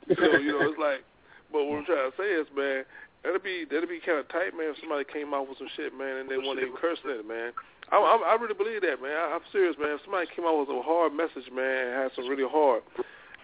you 0.07 0.15
know, 0.15 0.37
you 0.39 0.51
know, 0.55 0.69
it's 0.71 0.79
like, 0.79 1.03
but 1.51 1.67
what 1.67 1.83
I'm 1.83 1.85
trying 1.85 2.11
to 2.11 2.15
say 2.15 2.29
is, 2.31 2.47
man, 2.55 2.87
that'd 3.23 3.43
be 3.43 3.65
that'd 3.67 3.89
be 3.89 3.99
kind 3.99 4.19
of 4.19 4.27
tight, 4.29 4.55
man. 4.55 4.71
If 4.71 4.79
somebody 4.79 5.03
came 5.03 5.33
out 5.33 5.49
with 5.49 5.59
some 5.59 5.69
shit, 5.75 5.91
man, 5.91 6.23
and 6.23 6.27
they 6.31 6.39
want 6.39 6.59
to 6.59 6.71
curse 6.79 6.99
at 7.03 7.21
it, 7.21 7.27
man. 7.27 7.51
I, 7.91 7.99
I, 7.99 8.15
I 8.15 8.33
really 8.39 8.55
believe 8.55 8.81
that, 8.87 9.03
man. 9.03 9.11
I, 9.11 9.35
I'm 9.35 9.43
serious, 9.51 9.75
man. 9.75 9.99
If 9.99 10.01
somebody 10.07 10.27
came 10.31 10.45
out 10.47 10.55
with 10.59 10.71
a 10.71 10.81
hard 10.81 11.11
message, 11.11 11.51
man, 11.51 11.91
and 11.91 11.95
had 12.07 12.11
some 12.15 12.27
really 12.31 12.47
hard, 12.47 12.83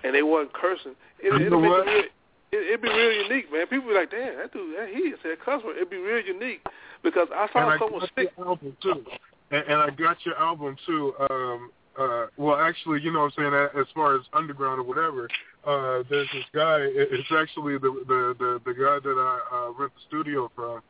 and 0.04 0.16
they 0.16 0.24
wasn't 0.24 0.54
cursing, 0.54 0.95
it, 1.20 1.36
it'd, 1.36 1.52
know 1.52 1.60
make 1.60 1.72
it, 1.72 1.91
real- 1.91 2.12
it, 2.52 2.68
it'd 2.68 2.82
be 2.82 2.90
real 2.90 3.11
unique, 3.11 3.52
man. 3.52 3.68
People 3.68 3.90
be 3.90 3.95
like, 3.95 4.11
damn, 4.11 4.38
that 4.38 4.53
dude, 4.53 4.78
that, 4.78 4.90
he 4.90 5.14
said 5.22 5.38
word. 5.64 5.78
It'd 5.78 5.90
be 5.90 5.98
real 5.98 6.26
unique 6.26 6.65
because 7.03 7.28
I 7.34 7.44
and 7.44 7.49
saw 7.52 7.69
I 7.69 7.78
someone 7.78 7.99
got 8.02 8.10
stick. 8.11 8.32
your 8.38 8.48
album 8.48 8.78
too, 8.82 9.06
and, 9.52 9.64
and 9.68 9.82
I 9.82 9.90
got 9.90 10.18
your 10.26 10.38
album 10.38 10.78
too. 10.86 11.14
Um, 11.30 11.72
uh, 11.99 12.28
well, 12.38 12.57
actually, 12.57 13.02
you 13.02 13.11
know 13.11 13.22
what 13.22 13.34
I'm 13.38 13.52
saying. 13.52 13.82
As 13.82 13.88
far 13.94 14.15
as 14.15 14.22
underground 14.34 14.80
or 14.80 14.84
whatever, 14.84 15.28
uh, 15.65 16.03
there's 16.10 16.30
this 16.34 16.45
guy. 16.53 16.80
It's 16.82 17.28
actually 17.36 17.78
the 17.80 17.91
the 18.07 18.36
the, 18.38 18.61
the 18.65 18.74
guy 18.74 18.99
that 19.03 19.18
I 19.18 19.40
uh, 19.52 19.72
rent 19.72 19.91
the 19.95 20.02
studio 20.07 20.52
from, 20.56 20.82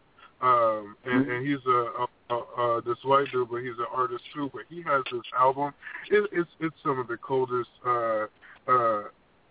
um, 0.42 0.96
and, 1.06 1.28
and 1.28 1.48
he's 1.48 1.66
a, 1.66 1.72
a, 1.72 2.08
a, 2.30 2.36
a 2.36 2.82
this 2.84 2.98
white 3.04 3.32
dude, 3.32 3.50
but 3.50 3.62
he's 3.62 3.78
an 3.80 3.88
artist 3.94 4.24
too. 4.36 4.52
But 4.54 4.64
he 4.70 4.84
has 4.84 5.04
this 5.12 5.24
album. 5.40 5.74
It, 6.12 6.30
it's 6.34 6.50
it's 6.60 6.76
some 6.84 7.00
of 7.00 7.08
the 7.08 7.18
coldest. 7.18 7.70
Uh, 7.86 8.26
uh, 8.68 9.04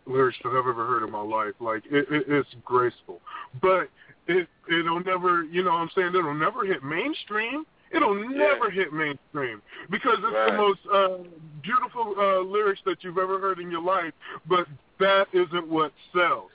lyrics 0.07 0.39
that 0.43 0.51
I've 0.51 0.57
ever 0.57 0.87
heard 0.87 1.03
in 1.05 1.11
my 1.11 1.21
life. 1.23 1.55
Like 1.61 1.85
it, 1.91 2.07
it, 2.11 2.25
it's 2.29 2.49
graceful, 2.65 3.21
but 3.61 3.89
it 4.27 4.49
it'll 4.71 5.03
never, 5.05 5.45
you 5.45 5.63
know, 5.63 5.71
what 5.73 5.79
I'm 5.79 5.91
saying 5.95 6.09
it'll 6.09 6.35
never 6.35 6.65
hit 6.65 6.83
mainstream. 6.83 7.65
It'll 7.93 8.15
never 8.15 8.69
hit 8.69 8.93
mainstream 8.93 9.63
because 9.91 10.19
it's 10.19 10.35
Right. 10.35 10.51
the 10.51 10.57
most 10.57 10.81
uh, 10.93 11.19
beautiful 11.63 12.15
uh, 12.19 12.41
lyrics 12.41 12.81
that 12.85 13.05
you've 13.05 13.19
ever 13.19 13.39
heard 13.39 13.61
in 13.61 13.71
your 13.71 13.83
life. 13.83 14.13
But 14.49 14.67
that 14.99 15.29
isn't 15.33 15.69
what 15.69 15.93
sells. 16.13 16.51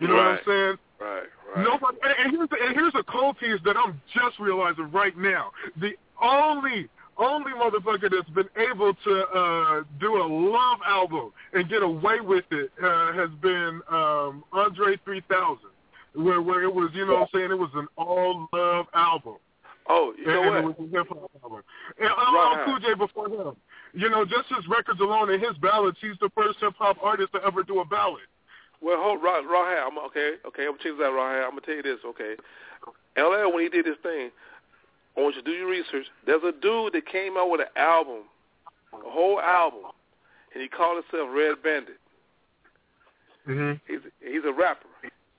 You 0.00 0.08
know 0.08 0.14
Right. 0.14 0.30
what 0.30 0.38
I'm 0.38 0.44
saying? 0.46 0.78
Right, 1.00 1.28
right. 1.54 1.64
Nobody. 1.64 1.98
And 2.02 2.14
and 2.18 2.36
here's, 2.36 2.48
the, 2.48 2.56
and 2.64 2.74
here's 2.74 2.94
a 2.94 3.02
cold 3.02 3.38
piece 3.38 3.60
that 3.64 3.76
I'm 3.76 4.00
just 4.14 4.38
realizing 4.38 4.90
right 4.90 5.16
now. 5.16 5.52
The 5.80 5.92
only 6.22 6.88
only 7.20 7.52
motherfucker 7.52 8.10
that's 8.10 8.30
been 8.30 8.48
able 8.56 8.94
to 8.94 9.26
uh, 9.28 9.82
do 10.00 10.16
a 10.16 10.26
love 10.26 10.78
album 10.86 11.32
and 11.52 11.68
get 11.68 11.82
away 11.82 12.20
with 12.20 12.44
it 12.50 12.70
uh, 12.82 13.12
has 13.12 13.30
been 13.42 13.80
um, 13.90 14.44
Andre 14.52 14.96
3000, 15.04 15.58
where 16.14 16.42
where 16.42 16.62
it 16.62 16.74
was, 16.74 16.90
you 16.94 17.06
know, 17.06 17.14
what 17.14 17.22
I'm 17.22 17.28
saying 17.34 17.50
it 17.50 17.58
was 17.58 17.70
an 17.74 17.88
all 17.96 18.48
love 18.52 18.86
album. 18.94 19.36
Oh, 19.88 20.14
you 20.16 20.26
know 20.26 20.42
and, 20.42 20.50
what? 20.50 20.58
and 20.58 20.68
it 20.68 20.80
was 20.80 20.88
a 20.88 20.96
hip 20.96 21.08
hop 21.08 21.30
album. 21.42 21.62
And 21.98 22.10
uh, 22.10 22.14
Right. 22.14 22.62
Cool 22.64 22.78
J 22.80 22.94
before 22.94 23.28
him. 23.28 23.56
You 23.92 24.08
know, 24.08 24.24
just 24.24 24.48
his 24.48 24.66
records 24.68 25.00
alone 25.00 25.30
and 25.32 25.42
his 25.42 25.56
ballads, 25.58 25.98
he's 26.00 26.18
the 26.20 26.30
first 26.34 26.58
hip 26.60 26.74
hop 26.78 26.96
artist 27.02 27.32
to 27.32 27.44
ever 27.44 27.62
do 27.62 27.80
a 27.80 27.84
ballad. 27.84 28.22
Well, 28.80 28.96
hold 28.98 29.22
raw 29.22 29.66
hair. 29.66 29.86
I'm 29.86 29.98
okay. 29.98 30.34
Okay, 30.46 30.62
I'm 30.62 30.72
gonna 30.72 30.82
change 30.82 30.98
that 30.98 31.12
hair. 31.12 31.44
I'm 31.44 31.50
gonna 31.50 31.62
tell 31.62 31.74
you 31.74 31.82
this. 31.82 31.98
Okay, 32.04 32.36
LL 33.16 33.52
when 33.52 33.64
he 33.64 33.68
did 33.68 33.84
this 33.84 33.98
thing, 34.02 34.30
I 35.16 35.20
want 35.20 35.34
you 35.36 35.42
to 35.42 35.50
do 35.50 35.56
your 35.56 35.68
research. 35.68 36.06
There's 36.26 36.42
a 36.42 36.52
dude 36.52 36.92
that 36.94 37.06
came 37.06 37.36
out 37.36 37.50
with 37.50 37.60
an 37.60 37.72
album, 37.76 38.24
a 38.92 39.10
whole 39.10 39.40
album, 39.40 39.80
and 40.54 40.62
he 40.62 40.68
called 40.68 41.02
himself 41.02 41.28
Red 41.32 41.62
Bandit. 41.62 41.98
Mm-hmm. 43.48 43.78
He's 43.86 44.00
he's 44.20 44.44
a 44.44 44.52
rapper. 44.52 44.86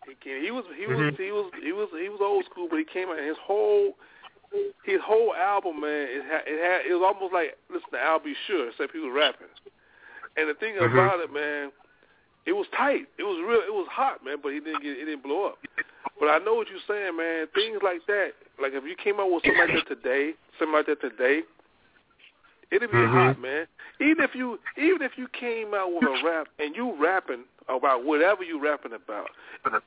He 0.07 0.15
came, 0.22 0.41
he 0.43 0.52
was 0.52 0.65
he 0.76 0.88
was 0.88 0.98
Mhm. 0.98 1.18
he 1.18 1.31
was 1.31 1.52
he 1.61 1.72
was 1.72 1.89
he 1.98 2.10
was 2.10 2.19
old 2.22 2.45
school, 2.45 2.68
but 2.69 2.77
he 2.80 2.85
came 2.85 3.10
out 3.10 3.18
and 3.19 3.27
his 3.27 3.38
whole 3.38 3.95
his 4.84 4.99
whole 5.02 5.34
album, 5.34 5.80
man, 5.81 6.07
it 6.10 6.23
had 6.26 6.41
it 6.45 6.60
had 6.60 6.85
it 6.85 6.93
was 6.93 7.03
almost 7.06 7.34
like 7.34 7.57
listen 7.69 7.89
to 7.91 8.02
Al 8.02 8.19
B. 8.19 8.35
Sure, 8.48 8.69
except 8.69 8.91
he 8.91 8.99
was 8.99 9.14
rapping. 9.15 9.48
And 10.35 10.49
the 10.49 10.53
thing 10.56 10.76
Mhm. 10.76 10.91
about 10.91 11.19
it, 11.19 11.31
man, 11.31 11.72
it 12.45 12.53
was 12.53 12.65
tight. 12.76 13.07
It 13.18 13.23
was 13.23 13.38
real. 13.47 13.61
It 13.61 13.73
was 13.73 13.88
hot, 13.91 14.23
man. 14.26 14.38
But 14.41 14.53
he 14.53 14.59
didn't 14.59 14.81
get. 14.81 14.97
It 14.97 15.05
didn't 15.05 15.23
blow 15.23 15.47
up. 15.47 15.57
But 16.19 16.27
I 16.30 16.38
know 16.39 16.55
what 16.55 16.68
you're 16.69 16.80
saying, 16.88 17.18
man. 17.18 17.47
Things 17.53 17.80
like 17.84 18.05
that. 18.07 18.34
Like 18.61 18.73
if 18.73 18.84
you 18.84 18.95
came 18.95 19.19
out 19.19 19.31
with 19.31 19.43
something 19.43 19.57
like 19.59 19.73
that 19.73 19.88
today, 19.88 20.34
something 20.59 20.73
like 20.73 20.85
that 20.85 21.01
today, 21.01 21.41
it'd 22.72 22.91
be 22.91 22.97
Mhm. 22.97 23.11
hot, 23.11 23.39
man. 23.39 23.68
Even 23.99 24.23
if 24.23 24.35
you, 24.35 24.59
even 24.77 25.01
if 25.01 25.18
you 25.18 25.27
came 25.30 25.73
out 25.73 25.91
with 25.93 26.03
a 26.03 26.23
rap 26.23 26.47
and 26.59 26.76
you 26.76 26.91
rapping 26.93 27.43
about 27.68 28.03
whatever 28.03 28.43
you 28.43 28.59
rapping 28.59 28.93
about, 28.93 29.30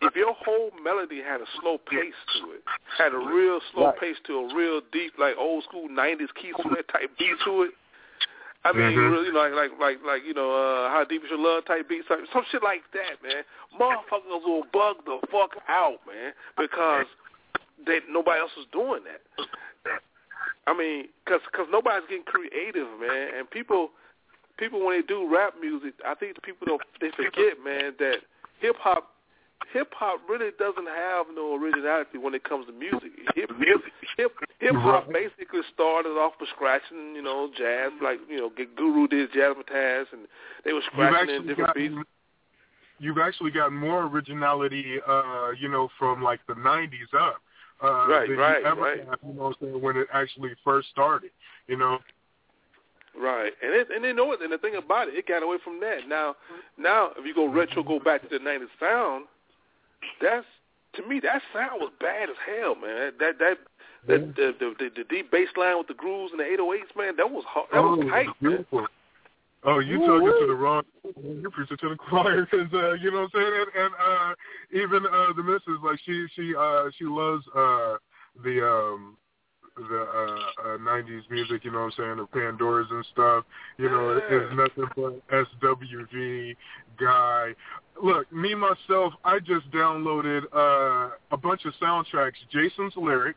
if 0.02 0.14
your 0.16 0.32
whole 0.34 0.70
melody 0.82 1.20
had 1.20 1.40
a 1.40 1.46
slow 1.60 1.78
pace 1.78 2.14
to 2.38 2.52
it, 2.52 2.62
had 2.96 3.12
a 3.12 3.18
real 3.18 3.60
slow 3.72 3.86
Right. 3.86 3.98
pace 3.98 4.20
to 4.24 4.38
a 4.38 4.54
real 4.54 4.80
deep, 4.92 5.18
like 5.18 5.36
old 5.36 5.64
school 5.64 5.88
'90s 5.88 6.30
Keith 6.32 6.56
Sweat 6.62 6.86
type 6.88 7.10
beat 7.18 7.38
to 7.40 7.62
it. 7.62 7.74
I 8.64 8.72
mean, 8.72 8.96
Mhm. 8.96 9.12
really, 9.12 9.30
like, 9.30 9.52
like, 9.52 9.78
like, 9.78 10.02
like, 10.02 10.24
you 10.24 10.32
know, 10.32 10.52
uh, 10.52 10.88
how 10.88 11.04
deep 11.04 11.22
is 11.22 11.30
your 11.30 11.38
love 11.38 11.66
type 11.66 11.86
beats, 11.86 12.08
like, 12.08 12.24
some 12.32 12.44
shit 12.46 12.62
like 12.62 12.90
that, 12.92 13.22
man. 13.22 13.44
Motherfuckers 13.78 14.42
will 14.42 14.64
bug 14.72 15.04
the 15.04 15.20
fuck 15.30 15.56
out, 15.68 16.00
man, 16.06 16.32
because 16.56 17.06
they 17.84 18.00
nobody 18.08 18.40
else 18.40 18.56
is 18.56 18.66
doing 18.72 19.04
that. 19.04 19.20
I 20.66 20.72
mean, 20.72 21.08
cause, 21.26 21.42
cause 21.52 21.68
nobody's 21.70 22.08
getting 22.08 22.24
creative, 22.24 22.88
man, 22.98 23.34
and 23.34 23.50
people, 23.50 23.92
people 24.56 24.80
when 24.82 24.96
they 24.98 25.02
do 25.02 25.28
rap 25.28 25.54
music, 25.60 25.92
I 26.06 26.14
think 26.14 26.40
people 26.42 26.66
don't, 26.66 26.82
they 27.00 27.10
forget, 27.10 27.62
man, 27.62 27.94
that 27.98 28.20
hip 28.60 28.76
hop, 28.76 29.13
hip 29.72 29.92
hop 29.94 30.20
really 30.28 30.50
doesn't 30.58 30.86
have 30.86 31.26
no 31.34 31.54
originality 31.56 32.18
when 32.18 32.34
it 32.34 32.44
comes 32.44 32.66
to 32.66 32.72
music. 32.72 33.10
Hip 33.34 33.50
hip 33.58 33.80
hip 34.16 34.32
hip 34.60 34.74
hop 34.76 35.12
basically 35.12 35.60
started 35.72 36.10
off 36.10 36.34
with 36.40 36.48
scratching, 36.54 37.14
you 37.14 37.22
know, 37.22 37.50
jazz, 37.56 37.90
like 38.02 38.18
you 38.28 38.36
know, 38.38 38.50
Guru 38.76 39.08
did 39.08 39.32
jazzmatazz, 39.32 40.06
and 40.12 40.26
they 40.64 40.72
were 40.72 40.82
scratching 40.92 41.34
in 41.34 41.36
actually 41.36 41.48
different 41.48 41.74
beats. 41.74 41.94
you've 43.00 43.18
actually 43.18 43.50
got 43.50 43.72
more 43.72 44.06
originality, 44.06 44.98
uh, 45.06 45.50
you 45.60 45.68
know, 45.68 45.88
from 45.98 46.22
like 46.22 46.40
the 46.46 46.54
'90s 46.54 47.12
up. 47.18 47.36
Uh, 47.82 48.06
Right, 48.08 48.28
than 48.28 48.38
right, 48.38 48.60
you 48.60 48.66
ever 48.66 48.80
right. 48.80 48.98
had, 48.98 49.18
you 49.26 49.34
know, 49.34 49.42
what 49.42 49.46
I'm 49.48 49.54
saying, 49.60 49.82
when 49.82 49.96
it 49.96 50.06
actually 50.12 50.50
first 50.62 50.88
started. 50.90 51.32
You 51.66 51.76
know. 51.76 51.98
Right, 53.18 53.52
and 53.62 53.74
it, 53.74 53.88
and 53.94 54.04
they 54.04 54.12
know 54.12 54.32
it. 54.32 54.40
And 54.42 54.52
the 54.52 54.58
thing 54.58 54.76
about 54.76 55.08
it, 55.08 55.14
it 55.14 55.26
got 55.26 55.42
away 55.42 55.56
from 55.62 55.80
that. 55.80 56.08
Now, 56.08 56.36
now 56.78 57.10
if 57.18 57.26
you 57.26 57.34
go 57.34 57.46
retro, 57.52 57.82
go 57.82 57.98
back 57.98 58.22
to 58.22 58.28
the 58.28 58.38
'90s 58.38 58.66
sound. 58.78 59.26
That's 60.20 60.46
to 60.96 61.06
me, 61.06 61.20
that 61.20 61.42
sound 61.52 61.80
was 61.80 61.92
bad 62.00 62.30
as 62.30 62.36
hell, 62.46 62.74
man. 62.74 63.12
That 63.18 63.38
that 63.38 63.58
that 64.06 64.36
the 64.36 64.54
the, 64.58 64.74
the, 64.78 64.90
the 64.96 65.04
deep 65.04 65.30
bass 65.30 65.48
line 65.56 65.78
with 65.78 65.88
the 65.88 65.94
grooves 65.94 66.32
and 66.32 66.40
the 66.40 66.44
808s, 66.44 66.96
man. 66.96 67.16
That 67.16 67.30
was 67.30 67.44
hard. 67.46 67.68
That 67.72 67.78
oh, 67.78 67.96
was 67.96 68.06
tight, 68.10 68.28
man. 68.40 68.86
Oh, 69.66 69.78
you 69.78 69.98
talking 69.98 70.26
to 70.26 70.46
the 70.46 70.54
wrong. 70.54 70.82
You 71.04 71.50
preaching 71.50 71.78
to 71.80 71.88
the 71.88 71.96
choir 72.08 72.44
because 72.44 72.68
uh, 72.72 72.92
you 72.94 73.10
know 73.10 73.22
what 73.22 73.30
I'm 73.34 73.40
saying. 73.40 73.64
And, 73.76 73.84
and 73.84 73.94
uh, 73.98 74.34
even 74.72 75.06
uh, 75.06 75.32
the 75.34 75.42
missus, 75.42 75.80
like 75.82 75.98
she 76.04 76.26
she 76.36 76.54
uh, 76.54 76.90
she 76.98 77.04
loves 77.04 77.44
uh, 77.56 77.96
the 78.42 78.60
um, 78.60 79.16
the 79.76 80.00
uh, 80.02 80.74
uh, 80.74 80.78
90s 80.78 81.28
music. 81.30 81.64
You 81.64 81.72
know 81.72 81.84
what 81.84 81.94
I'm 81.98 82.16
saying, 82.16 82.16
the 82.16 82.26
Pandoras 82.38 82.90
and 82.90 83.04
stuff. 83.12 83.44
You 83.78 83.90
know, 83.90 84.10
it, 84.10 84.24
it's 84.30 84.54
nothing 84.54 84.90
but 84.96 85.28
SWV 85.28 86.56
guy. 86.98 87.54
Look, 88.02 88.30
me 88.32 88.54
myself, 88.54 89.14
I 89.24 89.38
just 89.38 89.70
downloaded 89.70 90.42
uh, 90.54 91.10
a 91.30 91.36
bunch 91.36 91.64
of 91.64 91.74
soundtracks. 91.80 92.34
Jason's 92.50 92.94
lyric. 92.96 93.36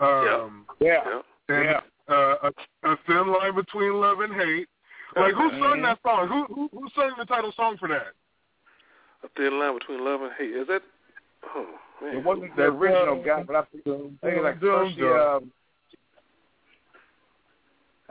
Um, 0.00 0.66
Yeah. 0.80 1.20
and 1.48 1.64
Yeah. 1.64 1.80
uh, 2.08 2.50
a, 2.50 2.90
a 2.90 2.96
thin 3.06 3.32
line 3.32 3.54
between 3.54 4.00
love 4.00 4.20
and 4.20 4.34
hate. 4.34 4.68
Like 5.16 5.34
who 5.34 5.50
sung 5.60 5.82
that 5.82 5.98
song? 6.02 6.28
Who 6.28 6.44
who 6.54 6.70
who 6.72 6.88
sang 6.94 7.10
the 7.18 7.24
title 7.24 7.52
song 7.56 7.76
for 7.78 7.88
that? 7.88 8.12
A 9.24 9.28
thin 9.36 9.58
line 9.58 9.76
between 9.76 10.04
love 10.04 10.22
and 10.22 10.32
hate. 10.38 10.54
Is 10.54 10.68
that? 10.68 10.82
Oh 11.54 11.64
man. 11.64 11.74
It 12.02 12.24
wasn't 12.24 12.56
the 12.56 12.62
original 12.62 13.22
guy, 13.22 13.42
but 13.42 13.56
I 13.56 13.62
think, 13.64 13.84
I 13.86 13.90
think 13.90 14.18
it's 14.22 14.42
like 14.42 14.60
Dum, 14.60 14.94
Percy, 14.94 15.02
um, 15.02 15.52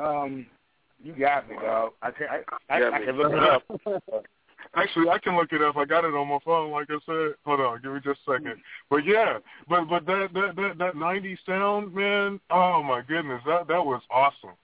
Um, 0.06 0.46
you 1.04 1.14
got 1.14 1.50
me, 1.50 1.56
dog. 1.56 1.94
I 2.02 2.12
can 2.12 2.28
I, 2.30 2.76
I, 2.76 2.80
Got 2.80 2.94
I 2.94 3.06
can 3.06 3.18
look 3.18 3.32
it 3.32 3.44
up. 3.44 3.64
Actually, 4.76 5.10
I 5.10 5.18
can 5.18 5.36
look 5.36 5.52
it 5.52 5.62
up. 5.62 5.78
I 5.78 5.86
got 5.86 6.06
it 6.06 6.14
on 6.14 6.28
my 6.28 6.38
phone, 6.46 6.72
like 6.72 6.88
I 6.90 6.98
said. 7.06 7.36
Hold 7.46 7.62
on, 7.62 7.82
give 7.82 7.94
me 7.94 8.00
just 8.04 8.20
a 8.28 8.34
second. 8.34 8.62
But 8.90 9.06
yeah, 9.06 9.40
but 9.68 9.90
but 9.90 10.06
that 10.06 10.30
that 10.34 10.56
that 10.56 10.78
that 10.78 10.94
'90s 10.96 11.38
sound, 11.46 11.94
man. 11.94 12.40
Oh 12.52 12.84
my 12.84 13.02
goodness, 13.02 13.42
that 13.48 13.68
that 13.68 13.84
was 13.84 14.02
awesome. 14.12 14.56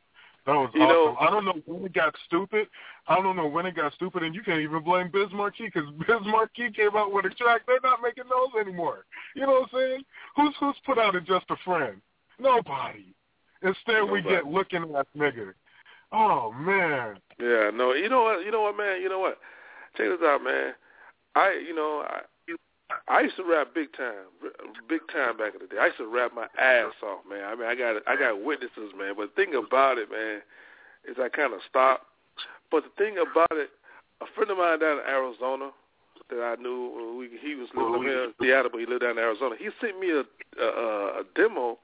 That 0.46 0.54
was 0.54 0.70
You 0.74 0.82
know- 0.82 1.16
awesome. 1.16 1.28
I 1.28 1.32
don't 1.32 1.46
know 1.46 1.62
when 1.66 1.86
it 1.86 1.94
got 1.94 2.16
stupid. 2.26 2.68
I 3.08 3.16
don't 3.22 3.36
know 3.36 3.48
when 3.48 3.66
it 3.66 3.76
got 3.76 3.94
stupid, 3.94 4.24
and 4.24 4.36
you 4.36 4.44
can't 4.44 4.60
even 4.62 4.84
blame 4.84 5.10
Biz 5.10 5.32
Markie 5.34 5.66
because 5.66 5.90
Biz 6.08 6.22
Markie 6.26 6.72
came 6.72 6.96
out 6.96 7.12
with 7.12 7.26
a 7.26 7.30
track. 7.32 7.62
They're 7.66 7.80
not 7.84 8.02
making 8.02 8.26
those 8.30 8.50
anymore. 8.60 9.06
You 9.36 9.44
know 9.44 9.62
what 9.62 9.70
I'm 9.74 9.80
saying? 9.80 10.06
Who's 10.36 10.56
who's 10.60 10.76
put 10.86 10.98
out 11.00 11.16
a 11.16 11.22
Just 11.22 11.46
a 11.50 11.56
Friend? 11.66 12.00
Nobody. 12.40 13.14
Instead, 13.62 14.04
we 14.04 14.22
get 14.22 14.46
looking 14.46 14.84
ass 14.96 15.06
nigga. 15.18 15.54
Oh 16.12 16.52
man. 16.52 17.18
Yeah, 17.40 17.72
no, 17.74 17.94
you 17.94 18.10
know 18.10 18.24
what, 18.24 18.46
you 18.46 18.52
know 18.52 18.62
what, 18.62 18.78
man, 18.78 19.02
you 19.02 19.10
know 19.10 19.20
what? 19.20 19.40
Check 19.98 20.08
this 20.08 20.20
out, 20.24 20.44
man. 20.44 20.74
I, 21.36 21.62
you 21.68 21.76
know, 21.76 22.06
I, 22.08 22.22
I 23.08 23.22
used 23.22 23.36
to 23.38 23.44
rap 23.44 23.74
big 23.74 23.94
time, 23.94 24.30
big 24.88 25.02
time 25.12 25.38
back 25.38 25.54
in 25.54 25.62
the 25.62 25.68
day. 25.68 25.82
I 25.82 25.88
used 25.88 25.98
to 25.98 26.08
rap 26.08 26.32
my 26.36 26.48
ass 26.60 26.94
off, 27.02 27.26
man. 27.28 27.44
I 27.44 27.56
mean, 27.56 27.68
I 27.68 27.76
got, 27.76 28.02
I 28.08 28.16
got 28.16 28.44
witnesses, 28.44 28.94
man. 28.98 29.14
But 29.18 29.34
the 29.34 29.46
thing 29.46 29.56
about 29.56 29.98
it, 29.98 30.10
man, 30.12 30.42
is 31.10 31.18
I 31.22 31.30
kind 31.30 31.54
of 31.54 31.62
stopped. 31.68 32.06
But 32.70 32.84
the 32.84 32.94
thing 32.98 33.18
about 33.18 33.58
it, 33.58 33.70
a 34.22 34.26
friend 34.36 34.52
of 34.52 34.58
mine 34.58 34.80
down 34.80 35.00
in 35.00 35.06
Arizona 35.08 35.72
that 36.30 36.42
I 36.42 36.62
knew, 36.62 37.18
we, 37.18 37.30
he 37.42 37.56
was 37.56 37.70
living 37.76 38.04
here 38.04 38.26
in 38.26 38.34
Seattle, 38.42 38.70
but 38.72 38.80
he 38.80 38.86
lived 38.86 39.02
down 39.02 39.18
in 39.18 39.20
Arizona. 39.20 39.56
He 39.58 39.70
sent 39.82 40.00
me 40.00 40.10
a, 40.10 40.24
a, 40.62 41.22
a 41.22 41.24
demo, 41.36 41.78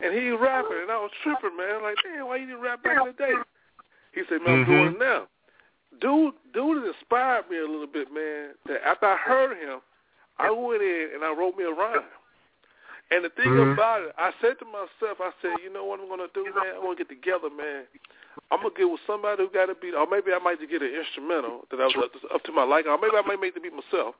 and 0.00 0.14
he 0.14 0.30
rapping, 0.30 0.80
and 0.82 0.90
I 0.90 1.00
was 1.00 1.10
tripping, 1.22 1.56
man. 1.56 1.82
Like, 1.82 1.96
damn, 2.04 2.26
why 2.26 2.36
you 2.36 2.46
didn't 2.46 2.62
rap 2.62 2.82
back 2.82 3.00
in 3.00 3.06
the 3.08 3.12
day? 3.12 3.34
He 4.12 4.22
said, 4.28 4.40
man, 4.44 4.60
I'm 4.60 4.64
mm-hmm. 4.64 4.72
doing 4.72 4.94
it 4.94 4.98
now. 4.98 5.28
Dude, 6.00 6.34
dude 6.54 6.86
inspired 6.86 7.50
me 7.50 7.58
a 7.58 7.66
little 7.66 7.86
bit, 7.86 8.08
man. 8.12 8.52
That 8.66 8.80
after 8.86 9.06
I 9.06 9.16
heard 9.16 9.56
him, 9.56 9.80
I 10.40 10.50
went 10.50 10.82
in 10.82 11.10
and 11.14 11.24
I 11.24 11.32
wrote 11.32 11.56
me 11.56 11.64
a 11.64 11.72
rhyme. 11.72 12.04
And 13.10 13.24
the 13.24 13.30
thing 13.30 13.54
Mhm. 13.54 13.72
about 13.72 14.02
it, 14.02 14.14
I 14.16 14.32
said 14.40 14.58
to 14.60 14.64
myself, 14.64 15.20
I 15.20 15.32
said, 15.42 15.58
you 15.60 15.70
know 15.70 15.84
what 15.84 16.00
I'm 16.00 16.08
gonna 16.08 16.28
do, 16.28 16.44
man? 16.44 16.76
I'm 16.76 16.82
gonna 16.82 16.94
get 16.94 17.08
together, 17.08 17.50
man. 17.50 17.86
I'm 18.50 18.62
gonna 18.62 18.74
get 18.74 18.88
with 18.88 19.00
somebody 19.06 19.42
who 19.42 19.50
got 19.50 19.68
a 19.68 19.74
beat, 19.74 19.94
or 19.94 20.06
maybe 20.06 20.32
I 20.32 20.38
might 20.38 20.58
just 20.58 20.70
get 20.70 20.82
an 20.82 20.94
instrumental 20.94 21.66
that 21.70 21.80
I 21.80 21.86
was 21.86 21.96
up 21.96 22.12
to, 22.20 22.28
up 22.28 22.42
to 22.44 22.52
my 22.52 22.62
liking, 22.62 22.90
or 22.90 22.98
maybe 22.98 23.16
I 23.16 23.22
might 23.22 23.40
make 23.40 23.54
the 23.54 23.60
beat 23.60 23.74
myself. 23.74 24.14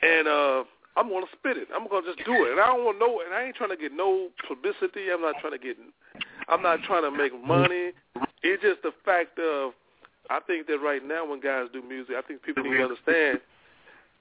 And 0.00 0.26
uh 0.28 0.64
I'm 0.96 1.10
gonna 1.10 1.28
spit 1.32 1.58
it. 1.58 1.68
I'm 1.74 1.86
gonna 1.88 2.06
just 2.06 2.24
do 2.24 2.46
it. 2.46 2.52
And 2.52 2.60
I 2.60 2.66
don't 2.68 2.84
want 2.84 2.98
no, 2.98 3.20
and 3.20 3.34
I 3.34 3.44
ain't 3.44 3.56
trying 3.56 3.70
to 3.70 3.76
get 3.76 3.92
no 3.92 4.30
publicity. 4.48 5.12
I'm 5.12 5.20
not 5.20 5.36
trying 5.38 5.52
to 5.52 5.58
get, 5.58 5.76
I'm 6.48 6.62
not 6.62 6.80
trying 6.84 7.02
to 7.02 7.10
make 7.10 7.36
money. 7.44 7.92
It's 8.42 8.62
just 8.62 8.80
the 8.82 8.92
fact 9.04 9.38
of, 9.38 9.74
I 10.30 10.40
think 10.40 10.66
that 10.68 10.78
right 10.80 11.04
now 11.04 11.28
when 11.28 11.40
guys 11.40 11.68
do 11.72 11.82
music, 11.82 12.16
I 12.16 12.22
think 12.22 12.42
people 12.42 12.64
need 12.64 12.78
to 12.78 12.82
understand. 12.82 13.40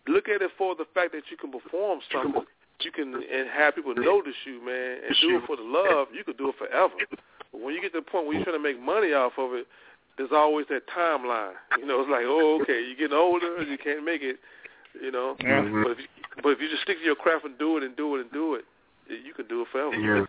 Look 0.08 0.30
at 0.30 0.42
it 0.42 0.52
for 0.58 0.76
the 0.76 0.86
fact 0.94 1.14
that 1.14 1.24
you 1.32 1.38
can 1.38 1.52
perform 1.52 2.00
something, 2.12 2.44
you 2.82 2.92
can 2.92 3.16
and 3.16 3.50
have 3.50 3.76
people 3.76 3.96
notice 3.96 4.36
you, 4.46 4.64
man, 4.64 5.00
and 5.08 5.16
do 5.22 5.38
it 5.38 5.44
for 5.48 5.56
the 5.56 5.64
love. 5.64 6.08
You 6.14 6.24
could 6.24 6.38
do 6.38 6.50
it 6.50 6.56
forever. 6.58 6.94
But 7.52 7.62
when 7.62 7.74
you 7.74 7.82
get 7.82 7.94
to 7.94 8.00
the 8.00 8.06
point 8.06 8.28
where 8.28 8.36
you're 8.36 8.44
trying 8.46 8.58
to 8.58 8.64
make 8.64 8.80
money 8.80 9.14
off 9.14 9.34
of 9.38 9.54
it, 9.54 9.66
there's 10.18 10.32
always 10.32 10.68
that 10.70 10.88
timeline. 10.88 11.54
You 11.80 11.86
know, 11.86 12.02
it's 12.02 12.10
like, 12.10 12.24
oh, 12.26 12.60
okay, 12.62 12.82
you're 12.86 12.96
getting 12.96 13.18
older, 13.18 13.64
you 13.64 13.78
can't 13.78 14.04
make 14.06 14.22
it. 14.22 14.40
You 15.02 15.12
know, 15.12 15.36
Mhm. 15.42 15.84
but 15.84 15.92
if 15.92 16.00
you, 16.00 16.08
but 16.42 16.50
if 16.50 16.62
you 16.62 16.70
just 16.70 16.84
stick 16.84 17.00
to 17.00 17.04
your 17.04 17.16
craft 17.16 17.44
and 17.46 17.58
do 17.58 17.76
it 17.78 17.84
and 17.84 17.96
do 17.98 18.16
it 18.16 18.22
and 18.22 18.32
do 18.32 18.56
it, 18.56 18.66
you 19.08 19.34
can 19.34 19.46
do 19.48 19.62
it 19.62 19.68
forever. 19.70 19.96
Yeah. 19.96 20.26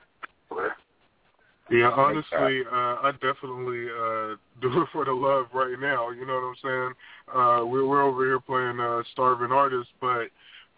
Yeah, 1.70 1.90
honestly, 1.90 2.62
uh, 2.70 2.96
I 3.02 3.12
definitely 3.20 3.86
uh, 3.90 4.36
do 4.60 4.82
it 4.82 4.88
for 4.92 5.04
the 5.04 5.12
love 5.12 5.46
right 5.52 5.78
now. 5.80 6.10
You 6.10 6.24
know 6.26 6.34
what 6.34 6.44
I'm 6.44 6.56
saying? 6.62 6.92
Uh, 7.34 7.66
we're 7.66 7.86
we're 7.86 8.02
over 8.02 8.24
here 8.24 8.40
playing 8.40 8.78
uh, 8.78 9.02
starving 9.12 9.50
artists, 9.50 9.92
but 10.00 10.28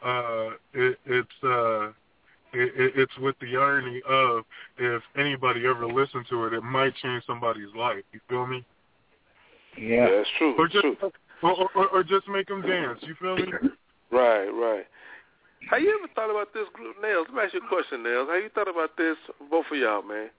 uh, 0.04 0.50
it, 0.72 0.98
it's 1.04 1.28
uh, 1.44 1.88
it, 2.54 2.72
it, 2.74 2.92
it's 2.96 3.18
with 3.18 3.36
the 3.40 3.56
irony 3.56 4.00
of 4.08 4.44
if 4.78 5.02
anybody 5.16 5.66
ever 5.66 5.86
listened 5.86 6.24
to 6.30 6.46
it, 6.46 6.54
it 6.54 6.62
might 6.62 6.94
change 6.96 7.22
somebody's 7.26 7.74
life. 7.76 8.04
You 8.12 8.20
feel 8.28 8.46
me? 8.46 8.64
Yeah. 9.76 10.08
that's 10.10 10.28
true. 10.38 10.54
Or 10.58 10.68
just 10.68 10.80
true. 10.80 10.96
or, 11.42 11.68
or, 11.74 11.88
or 11.88 12.02
just 12.02 12.26
make 12.28 12.48
them 12.48 12.62
dance. 12.62 12.98
You 13.02 13.14
feel 13.20 13.36
me? 13.36 13.52
Right, 14.10 14.48
right. 14.48 14.86
Have 15.70 15.82
you 15.82 15.98
ever 15.98 16.10
thought 16.14 16.30
about 16.30 16.54
this 16.54 16.64
group, 16.72 16.96
Nails? 17.02 17.26
Let 17.28 17.36
me 17.36 17.42
ask 17.42 17.52
you 17.52 17.60
a 17.60 17.68
question, 17.68 18.02
Nails. 18.02 18.26
Have 18.32 18.42
you 18.42 18.48
thought 18.48 18.68
about 18.68 18.96
this, 18.96 19.16
both 19.50 19.66
of 19.70 19.76
y'all, 19.76 20.00
man? 20.00 20.30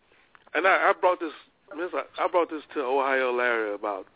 And 0.55 0.67
I, 0.67 0.89
I 0.89 0.93
brought 0.99 1.19
this, 1.19 1.33
I 1.71 2.27
brought 2.27 2.49
this 2.49 2.63
to 2.73 2.81
Ohio 2.81 3.31
Larry 3.35 3.73
about 3.73 4.07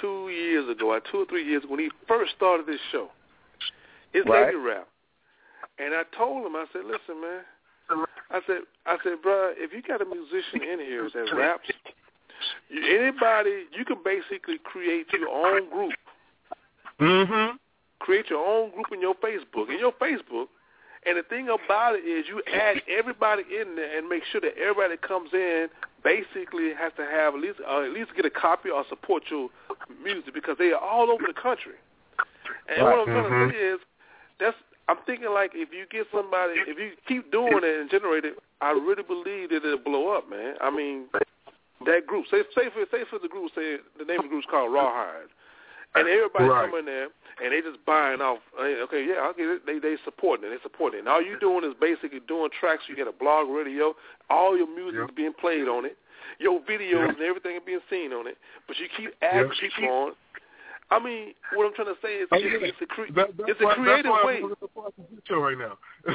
two 0.00 0.30
years 0.30 0.68
ago, 0.70 0.92
or 0.92 1.00
two 1.00 1.18
or 1.18 1.26
three 1.26 1.44
years 1.46 1.64
ago, 1.64 1.72
when 1.72 1.80
he 1.80 1.90
first 2.08 2.32
started 2.36 2.66
this 2.66 2.80
show. 2.90 3.08
His 4.12 4.24
Right. 4.26 4.46
lady 4.46 4.56
rap. 4.56 4.88
And 5.78 5.94
I 5.94 6.02
told 6.16 6.46
him, 6.46 6.54
I 6.56 6.66
said, 6.72 6.82
listen, 6.84 7.20
man. 7.20 7.44
I 8.30 8.40
said, 8.46 8.60
I 8.86 8.96
said, 9.04 9.20
bro, 9.22 9.52
if 9.56 9.72
you 9.72 9.82
got 9.82 10.00
a 10.00 10.04
musician 10.06 10.62
in 10.62 10.80
here 10.80 11.10
that 11.12 11.36
raps, 11.36 11.68
anybody, 12.70 13.64
you 13.76 13.84
can 13.84 13.98
basically 14.02 14.58
create 14.64 15.06
your 15.12 15.28
own 15.28 15.68
group 15.70 15.92
Mm-hmm. 17.00 17.56
create 17.98 18.30
your 18.30 18.46
own 18.46 18.70
group 18.70 18.86
in 18.92 19.00
your 19.00 19.14
Facebook. 19.14 19.68
In 19.70 19.78
your 19.78 19.92
Facebook, 19.92 20.46
and 21.06 21.18
the 21.18 21.22
thing 21.22 21.48
about 21.48 21.96
it 21.96 22.04
is 22.06 22.26
you 22.28 22.42
add 22.54 22.82
everybody 22.88 23.42
in 23.42 23.76
there 23.76 23.98
and 23.98 24.08
make 24.08 24.22
sure 24.30 24.40
that 24.40 24.56
everybody 24.56 24.94
that 24.94 25.02
comes 25.02 25.30
in 25.32 25.68
basically 26.04 26.74
has 26.78 26.92
to 26.96 27.04
have 27.04 27.34
at 27.34 27.40
least 27.40 27.58
uh, 27.68 27.82
at 27.82 27.90
least 27.90 28.10
get 28.14 28.24
a 28.24 28.30
copy 28.30 28.70
or 28.70 28.84
support 28.88 29.24
your 29.30 29.48
music 30.02 30.34
because 30.34 30.56
they 30.58 30.70
are 30.72 30.80
all 30.80 31.10
over 31.10 31.24
the 31.26 31.34
country. 31.34 31.74
And 32.68 32.84
what 32.86 33.00
I'm 33.00 33.06
trying 33.06 33.24
Mhm. 33.24 33.50
to 33.50 33.50
say 33.50 33.58
is 33.58 33.80
that's 34.38 34.56
I'm 34.88 34.98
thinking 35.06 35.30
like 35.30 35.52
if 35.54 35.72
you 35.72 35.86
get 35.90 36.06
somebody 36.10 36.60
if 36.66 36.78
you 36.78 36.92
keep 37.06 37.30
doing 37.30 37.62
it 37.62 37.80
and 37.80 37.90
generate 37.90 38.24
it, 38.24 38.38
I 38.60 38.70
really 38.72 39.02
believe 39.02 39.50
that 39.50 39.64
it'll 39.64 39.78
blow 39.78 40.08
up, 40.10 40.28
man. 40.28 40.56
I 40.60 40.70
mean 40.70 41.06
that 41.86 42.06
group, 42.06 42.26
say 42.30 42.42
say 42.54 42.70
for 42.70 42.84
say 42.90 43.04
for 43.10 43.18
the 43.18 43.28
group, 43.28 43.50
say 43.54 43.78
the 43.98 44.04
name 44.04 44.18
of 44.18 44.24
the 44.24 44.28
group's 44.28 44.46
called 44.50 44.72
Rawhide. 44.72 45.30
And 45.94 46.08
everybody 46.08 46.44
Right. 46.46 46.70
come 46.70 46.78
in 46.78 46.84
there 46.86 47.08
and 47.42 47.52
they 47.52 47.60
just 47.60 47.84
buying 47.84 48.20
off. 48.22 48.38
uh, 48.58 48.62
Okay, 48.88 49.04
yeah, 49.04 49.28
I 49.28 49.32
get 49.36 49.48
it. 49.48 49.66
They 49.66 49.78
they 49.78 49.96
supporting 50.04 50.46
it. 50.46 50.50
They 50.50 50.60
supporting 50.62 50.98
it. 50.98 51.00
And 51.00 51.08
all 51.08 51.20
you 51.22 51.38
doing 51.38 51.64
is 51.64 51.74
basically 51.80 52.20
doing 52.20 52.50
tracks. 52.50 52.84
You 52.88 52.96
get 52.96 53.08
a 53.08 53.12
blog, 53.12 53.48
radio. 53.50 53.94
All 54.30 54.56
your 54.56 54.68
music 54.68 55.00
Yep. 55.00 55.10
is 55.10 55.14
being 55.14 55.32
played 55.34 55.68
on 55.68 55.84
it. 55.84 55.98
Your 56.38 56.60
videos 56.60 57.08
Yep. 57.08 57.16
and 57.18 57.20
everything 57.22 57.56
is 57.56 57.62
being 57.64 57.82
seen 57.90 58.12
on 58.12 58.26
it. 58.26 58.38
But 58.66 58.78
you 58.78 58.88
keep 58.88 59.14
adding 59.22 59.48
Yep. 59.52 59.56
people 59.58 59.88
on. 59.90 60.16
I 60.92 61.02
mean, 61.02 61.32
what 61.54 61.66
I'm 61.66 61.74
trying 61.74 61.88
to 61.88 62.00
say 62.02 62.14
is, 62.20 62.28
it's, 62.32 62.76
it's 62.76 62.82
a 62.82 62.86
cre- 62.86 63.12
That, 63.16 63.28
that's 63.38 63.50
it's 63.50 63.60
a 63.60 63.64
why, 63.64 63.74
creative 63.74 64.04
that's 64.04 64.12
why 64.12 64.24
way. 64.26 64.36
I'm 64.44 64.50
looking 64.50 65.16
the 65.16 65.22
show 65.26 65.40
right 65.40 65.56
now. 65.56 65.78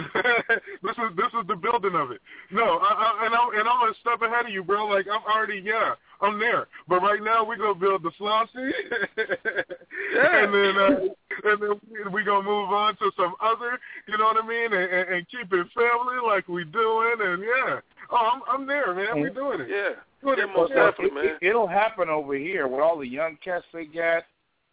this 0.83 0.95
is 0.97 1.09
this 1.17 1.31
is 1.33 1.47
the 1.47 1.55
building 1.55 1.95
of 1.95 2.11
it. 2.11 2.21
No, 2.51 2.77
I, 2.77 2.91
I, 2.93 3.25
and 3.25 3.33
I'm 3.33 3.49
and 3.57 3.67
I'm 3.67 3.89
a 3.89 3.93
step 4.01 4.21
ahead 4.21 4.45
of 4.45 4.51
you, 4.51 4.63
bro. 4.63 4.85
Like 4.87 5.07
I'm 5.11 5.23
already, 5.25 5.61
yeah, 5.65 5.95
I'm 6.21 6.39
there. 6.39 6.67
But 6.87 7.01
right 7.01 7.23
now 7.23 7.43
we're 7.45 7.57
gonna 7.57 7.73
build 7.75 8.03
the 8.03 8.11
Flauxy, 8.19 8.53
Yeah. 9.17 10.43
and 10.43 10.53
then 10.53 10.77
uh, 10.77 11.49
and 11.49 11.61
then 11.61 12.11
we 12.13 12.23
gonna 12.23 12.43
move 12.45 12.69
on 12.69 12.95
to 12.97 13.11
some 13.17 13.33
other, 13.41 13.79
you 14.07 14.17
know 14.17 14.25
what 14.25 14.43
I 14.43 14.47
mean, 14.47 14.73
and, 14.73 14.91
and, 14.91 15.09
and 15.09 15.27
keep 15.29 15.51
it 15.51 15.67
family 15.73 16.17
like 16.25 16.47
we 16.47 16.63
doing, 16.65 17.15
and 17.21 17.41
yeah. 17.41 17.79
Oh, 18.11 18.29
I'm 18.33 18.41
I'm 18.47 18.67
there, 18.67 18.93
man. 18.93 19.19
We're 19.21 19.29
doing 19.29 19.61
it. 19.61 19.67
Yeah, 19.69 19.89
Doing 20.23 20.37
yeah, 20.39 20.45
it 20.45 20.55
most 20.55 20.71
for 20.71 20.77
real. 20.77 20.91
definitely, 20.91 21.21
man. 21.23 21.35
It, 21.41 21.53
will 21.53 21.67
happen 21.67 22.09
over 22.09 22.35
here 22.35 22.67
with 22.67 22.79
all 22.79 22.97
the 22.97 23.07
young 23.07 23.37
cats 23.43 23.65
they 23.73 23.85
got 23.85 24.23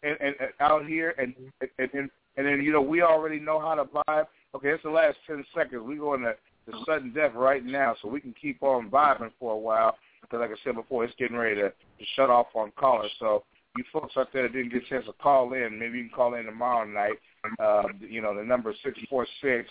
and, 0.03 0.17
and, 0.21 0.35
and 0.39 0.49
out 0.59 0.85
here, 0.85 1.15
and 1.17 1.33
and 1.61 1.69
and, 1.93 2.09
and 2.37 2.47
then 2.47 2.61
you 2.61 2.71
know 2.71 2.81
we 2.81 3.01
already 3.01 3.39
know 3.39 3.59
how 3.59 3.75
to 3.75 3.85
vibe. 3.85 4.27
Okay, 4.55 4.69
it's 4.69 4.83
the 4.83 4.89
last 4.89 5.17
ten 5.27 5.43
seconds. 5.55 5.83
We 5.85 5.97
going 5.97 6.21
to 6.21 6.35
the 6.67 6.73
sudden 6.85 7.13
death 7.13 7.33
right 7.35 7.63
now, 7.63 7.95
so 8.01 8.07
we 8.07 8.21
can 8.21 8.33
keep 8.39 8.61
on 8.63 8.89
vibing 8.89 9.31
for 9.39 9.53
a 9.53 9.57
while. 9.57 9.97
Because 10.21 10.39
like 10.39 10.49
I 10.49 10.63
said 10.63 10.75
before, 10.75 11.03
it's 11.03 11.13
getting 11.19 11.37
ready 11.37 11.55
to, 11.55 11.69
to 11.69 12.05
shut 12.15 12.29
off 12.29 12.47
on 12.55 12.71
callers. 12.77 13.11
So 13.19 13.43
you 13.77 13.83
folks 13.93 14.15
out 14.17 14.29
there 14.33 14.43
that 14.43 14.53
didn't 14.53 14.71
get 14.71 14.83
a 14.83 14.89
chance 14.89 15.05
to 15.05 15.13
call 15.13 15.53
in, 15.53 15.77
maybe 15.77 15.97
you 15.97 16.05
can 16.05 16.15
call 16.15 16.33
in 16.35 16.45
tomorrow 16.45 16.85
night. 16.85 17.19
Uh, 17.59 17.83
you 17.99 18.21
know, 18.21 18.35
the 18.35 18.43
number 18.43 18.71
is 18.71 18.77
six 18.83 18.97
four 19.09 19.27
six. 19.41 19.69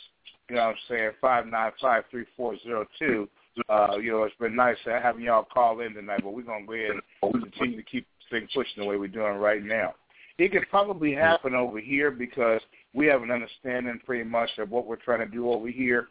You 0.48 0.56
know 0.56 0.62
what 0.62 0.68
I'm 0.68 0.76
saying? 0.88 1.10
Five 1.20 1.46
nine 1.46 1.72
five 1.80 2.04
three 2.10 2.26
four 2.36 2.56
zero 2.62 2.86
two. 2.98 3.28
Uh, 3.68 3.96
you 4.00 4.10
know, 4.10 4.24
it's 4.24 4.34
been 4.38 4.54
nice 4.54 4.76
having 4.84 5.22
y'all 5.22 5.44
call 5.44 5.80
in 5.80 5.94
tonight, 5.94 6.20
but 6.22 6.34
we're 6.34 6.42
gonna 6.42 6.66
go 6.66 6.74
ahead 6.74 6.90
and 7.22 7.42
continue 7.42 7.76
to 7.76 7.82
keep 7.82 8.06
this 8.30 8.42
pushing 8.54 8.82
the 8.82 8.84
way 8.84 8.96
we're 8.96 9.08
doing 9.08 9.34
right 9.34 9.62
now. 9.62 9.94
It 10.38 10.50
could 10.50 10.68
probably 10.68 11.14
happen 11.14 11.54
over 11.54 11.78
here 11.78 12.10
because 12.10 12.60
we 12.92 13.06
have 13.06 13.22
an 13.22 13.30
understanding 13.30 14.00
pretty 14.04 14.24
much 14.24 14.50
of 14.58 14.70
what 14.70 14.86
we're 14.86 14.96
trying 14.96 15.20
to 15.20 15.26
do 15.26 15.50
over 15.50 15.68
here. 15.68 16.08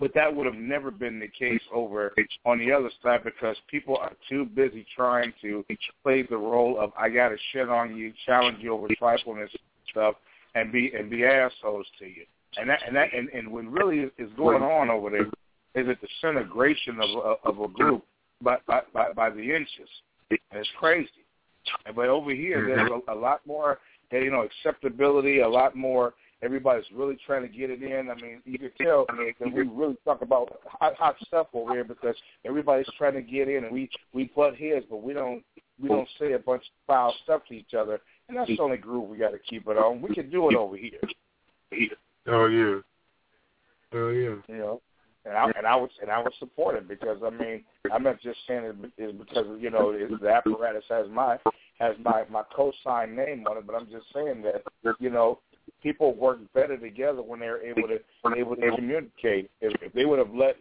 But 0.00 0.14
that 0.14 0.34
would 0.34 0.46
have 0.46 0.54
never 0.54 0.90
been 0.90 1.20
the 1.20 1.28
case 1.28 1.60
over 1.72 2.14
on 2.46 2.58
the 2.58 2.72
other 2.72 2.90
side 3.02 3.22
because 3.22 3.56
people 3.70 3.98
are 3.98 4.12
too 4.28 4.46
busy 4.46 4.86
trying 4.96 5.32
to 5.42 5.64
play 6.02 6.22
the 6.22 6.38
role 6.38 6.80
of 6.80 6.90
I 6.98 7.10
gotta 7.10 7.36
shit 7.52 7.68
on 7.68 7.94
you, 7.94 8.12
challenge 8.24 8.58
you 8.60 8.72
over 8.72 8.88
trifleness 9.00 9.50
stuff, 9.90 10.14
and 10.54 10.72
be 10.72 10.90
and 10.98 11.10
be 11.10 11.24
assholes 11.24 11.86
to 11.98 12.06
you. 12.06 12.24
And 12.56 12.68
that 12.70 12.80
and 12.86 12.96
that 12.96 13.12
and, 13.12 13.28
and 13.28 13.52
what 13.52 13.64
really 13.66 14.10
is, 14.18 14.30
going 14.38 14.62
on 14.62 14.88
over 14.88 15.10
there 15.10 15.26
is 15.74 15.88
a 15.88 15.96
disintegration 15.96 16.98
of 17.00 17.10
a, 17.10 17.48
of 17.48 17.60
a 17.60 17.68
group 17.68 18.02
by 18.42 18.56
by 18.66 18.80
by, 18.94 19.12
by 19.12 19.28
the 19.28 19.54
inches. 19.54 19.88
And 20.30 20.40
it's 20.52 20.68
crazy. 20.78 21.10
But 21.94 22.08
over 22.08 22.32
here, 22.32 22.66
there's 22.66 22.90
mm-hmm. 22.90 23.10
a, 23.10 23.14
a 23.14 23.18
lot 23.18 23.40
more, 23.46 23.78
you 24.10 24.30
know, 24.30 24.42
acceptability, 24.42 25.40
a 25.40 25.48
lot 25.48 25.76
more. 25.76 26.14
Everybody's 26.42 26.86
really 26.94 27.18
trying 27.26 27.42
to 27.42 27.48
get 27.48 27.70
it 27.70 27.82
in. 27.82 28.10
I 28.10 28.14
mean, 28.14 28.40
you 28.46 28.58
can 28.58 28.70
tell 28.80 29.04
i 29.10 29.32
that 29.38 29.52
we 29.54 29.62
mm-hmm. 29.62 29.78
really 29.78 29.96
talk 30.04 30.22
about 30.22 30.60
hot, 30.66 30.94
hot 30.96 31.16
stuff 31.26 31.48
over 31.52 31.74
here 31.74 31.84
because 31.84 32.16
everybody's 32.46 32.88
trying 32.96 33.14
to 33.14 33.22
get 33.22 33.48
in, 33.48 33.64
and 33.64 33.72
we 33.72 33.90
we 34.14 34.30
butt 34.34 34.56
heads, 34.56 34.86
but 34.88 35.02
we 35.02 35.12
don't 35.12 35.42
we 35.80 35.88
don't 35.88 36.08
say 36.18 36.32
a 36.32 36.38
bunch 36.38 36.62
of 36.62 36.86
foul 36.86 37.14
stuff 37.24 37.42
to 37.48 37.54
each 37.54 37.74
other. 37.74 38.00
And 38.28 38.38
that's 38.38 38.48
the 38.48 38.60
only 38.60 38.76
groove 38.76 39.08
we 39.08 39.18
got 39.18 39.32
to 39.32 39.38
keep 39.38 39.66
it 39.66 39.76
on. 39.76 40.00
We 40.00 40.14
can 40.14 40.30
do 40.30 40.48
it 40.50 40.56
over 40.56 40.76
here. 40.76 41.00
Oh 42.26 42.46
yeah. 42.46 42.80
Oh 43.92 44.10
yeah. 44.10 44.36
You 44.48 44.58
know, 44.58 44.80
and 45.24 45.36
I 45.36 45.50
and 45.56 45.66
I 45.66 45.76
would 45.76 45.90
and 46.00 46.10
I 46.10 46.22
would 46.22 46.32
support 46.38 46.76
it 46.76 46.88
because 46.88 47.18
I 47.24 47.30
mean 47.30 47.64
I'm 47.92 48.02
not 48.02 48.20
just 48.20 48.38
saying 48.46 48.72
it 48.96 49.02
is 49.02 49.12
because 49.12 49.46
you 49.58 49.70
know 49.70 49.92
the 49.92 50.28
apparatus 50.28 50.84
has 50.88 51.06
my 51.10 51.36
has 51.78 51.96
my 52.02 52.24
my 52.30 52.42
co-sign 52.54 53.14
name 53.14 53.46
on 53.46 53.58
it, 53.58 53.66
but 53.66 53.74
I'm 53.74 53.86
just 53.90 54.06
saying 54.14 54.42
that 54.42 54.62
you 54.98 55.10
know 55.10 55.38
people 55.82 56.14
work 56.14 56.38
better 56.54 56.76
together 56.76 57.22
when 57.22 57.40
they're 57.40 57.64
able 57.64 57.88
to 57.88 57.98
able 58.36 58.56
to 58.56 58.70
communicate. 58.76 59.50
If, 59.60 59.80
if 59.82 59.92
they 59.92 60.04
would 60.04 60.18
have 60.18 60.34
let 60.34 60.56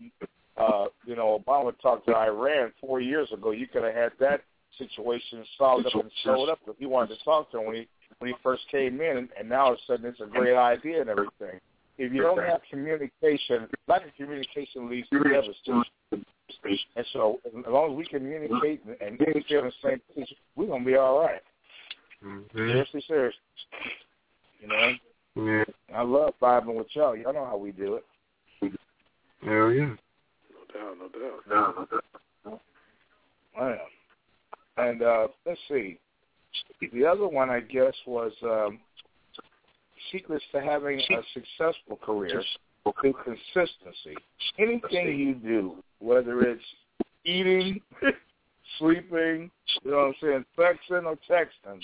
uh, 0.58 0.86
you 1.06 1.16
know 1.16 1.42
Obama 1.46 1.74
talk 1.82 2.06
to 2.06 2.16
Iran 2.16 2.72
four 2.82 3.00
years 3.00 3.32
ago, 3.32 3.52
you 3.52 3.68
could 3.68 3.84
have 3.84 3.96
had 3.96 4.12
that 4.20 4.42
situation 4.78 5.44
solved 5.58 5.88
up 5.88 5.94
and 5.96 6.12
showed 6.24 6.50
up 6.50 6.60
if 6.68 6.78
he 6.78 6.86
wanted 6.86 7.18
to 7.18 7.24
talk 7.24 7.52
to 7.52 7.60
him 7.60 7.66
when 7.68 7.76
he 7.76 7.88
when 8.20 8.32
he 8.32 8.36
first 8.44 8.64
came 8.72 9.00
in, 9.02 9.18
and, 9.18 9.30
and 9.40 9.48
now 9.48 9.66
all 9.66 9.74
of 9.74 9.78
a 9.78 9.92
sudden 9.92 10.06
it's 10.06 10.20
a 10.20 10.26
great 10.26 10.56
idea 10.56 11.02
and 11.02 11.10
everything. 11.10 11.60
If 12.00 12.14
you 12.14 12.22
don't 12.22 12.42
have 12.42 12.62
communication, 12.72 13.68
lack 13.90 14.06
of 14.06 14.16
communication 14.16 14.90
leads 14.90 15.10
to 15.10 15.20
devastation. 15.20 15.84
And 16.96 17.06
so, 17.12 17.40
as 17.46 17.52
long 17.68 17.92
as 17.92 17.98
we 17.98 18.06
communicate 18.06 18.82
and, 18.86 19.20
and 19.20 19.44
stay 19.46 19.58
on 19.58 19.66
the 19.66 19.72
same 19.84 20.02
page, 20.16 20.34
we're 20.56 20.68
gonna 20.68 20.86
be 20.86 20.96
all 20.96 21.20
right. 21.20 21.42
Mm-hmm. 22.26 22.58
Seriously, 22.58 23.04
seriously. 23.06 23.40
You 24.62 24.68
know, 24.70 24.94
Yeah. 25.36 25.64
I 25.94 26.04
love 26.04 26.34
vibing 26.42 26.76
with 26.76 26.88
y'all. 26.94 27.18
Y'all 27.18 27.34
know 27.34 27.46
how 27.46 27.58
we 27.58 27.74
do 27.74 27.96
it. 27.96 28.06
Hell 29.44 29.72
yeah. 29.72 29.96
No 30.56 30.64
doubt, 30.74 30.98
no 31.00 31.08
doubt. 31.10 31.42
No, 31.50 32.00
no, 32.46 32.60
I 33.60 33.72
am. 33.72 33.78
And 34.78 35.02
uh, 35.02 35.28
let's 35.46 35.60
see. 35.68 36.00
The 36.94 37.06
other 37.06 37.28
one, 37.28 37.50
I 37.50 37.60
guess, 37.60 37.94
was 38.08 38.32
um, 38.44 38.80
secrets 40.12 40.44
to 40.52 40.62
having 40.62 41.00
a 41.00 41.22
successful 41.34 41.98
career 42.02 42.44
through 43.02 43.14
consistency. 43.24 44.16
Anything 44.58 45.20
you 45.20 45.36
do, 45.36 45.84
whether 46.00 46.42
it's 46.42 46.64
eating, 47.26 47.82
sleeping, 48.80 49.52
you 49.84 49.92
know 49.92 49.98
what 49.98 50.06
I'm 50.06 50.14
saying, 50.22 50.46
texting 50.58 51.06
or 51.06 51.18
texting, 51.30 51.82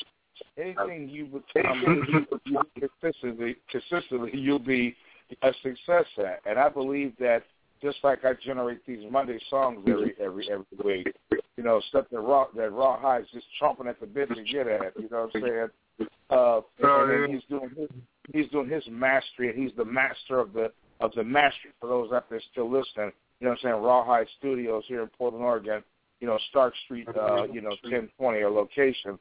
anything 0.58 1.10
you 1.10 1.26
become 1.26 2.28
you 2.46 2.62
consistently, 2.80 3.56
consistently, 3.70 4.32
you'll 4.34 4.60
be 4.60 4.96
a 5.42 5.52
success 5.64 6.06
at. 6.18 6.42
And 6.46 6.60
I 6.60 6.70
believe 6.70 7.14
that 7.20 7.44
just 7.82 7.98
like 8.04 8.24
I 8.26 8.34
generate 8.46 8.86
these 8.86 9.06
Monday 9.12 9.40
songs 9.50 9.80
every 9.88 10.14
every 10.20 10.50
every 10.50 10.66
week, 10.84 11.16
you 11.58 11.64
know, 11.64 11.82
stuff 11.90 12.06
that 12.12 12.20
raw 12.20 12.46
that 12.56 12.72
Rawhide 12.72 13.24
is 13.24 13.28
just 13.34 13.46
chomping 13.62 13.88
at 13.88 14.00
the 14.00 14.08
bit 14.08 14.30
to 14.30 14.44
get 14.44 14.68
at. 14.68 14.94
You 14.98 15.10
know 15.12 15.30
what 15.32 15.36
I'm 15.36 15.42
saying? 15.42 16.10
Uh, 16.30 16.62
and 16.82 17.12
then 17.12 17.34
he's 17.34 17.44
doing 17.50 17.70
his 17.78 17.90
he's 18.34 18.50
doing 18.50 18.70
his 18.70 18.84
mastery, 18.90 19.50
and 19.50 19.58
he's 19.58 19.76
the 19.78 19.86
master 19.86 20.40
of 20.40 20.54
the 20.54 20.72
of 21.02 21.12
the 21.16 21.24
mastery. 21.24 21.72
For 21.80 21.88
those 21.88 22.12
out 22.12 22.30
there 22.30 22.42
still 22.52 22.72
listening, 22.72 23.12
you 23.40 23.46
know 23.46 23.52
what 23.52 23.60
I'm 23.64 23.72
saying? 23.72 23.84
Rawhide 23.84 24.28
Studios 24.40 24.84
here 24.88 25.02
in 25.02 25.10
Portland, 25.18 25.44
Oregon. 25.44 25.84
You 26.22 26.28
know, 26.28 26.40
Stark 26.50 26.74
Street, 26.86 27.08
uh, 27.10 27.44
you 27.52 27.62
know, 27.62 27.76
ten 27.90 28.10
twenty 28.18 28.40
or 28.40 28.50
location. 28.50 29.20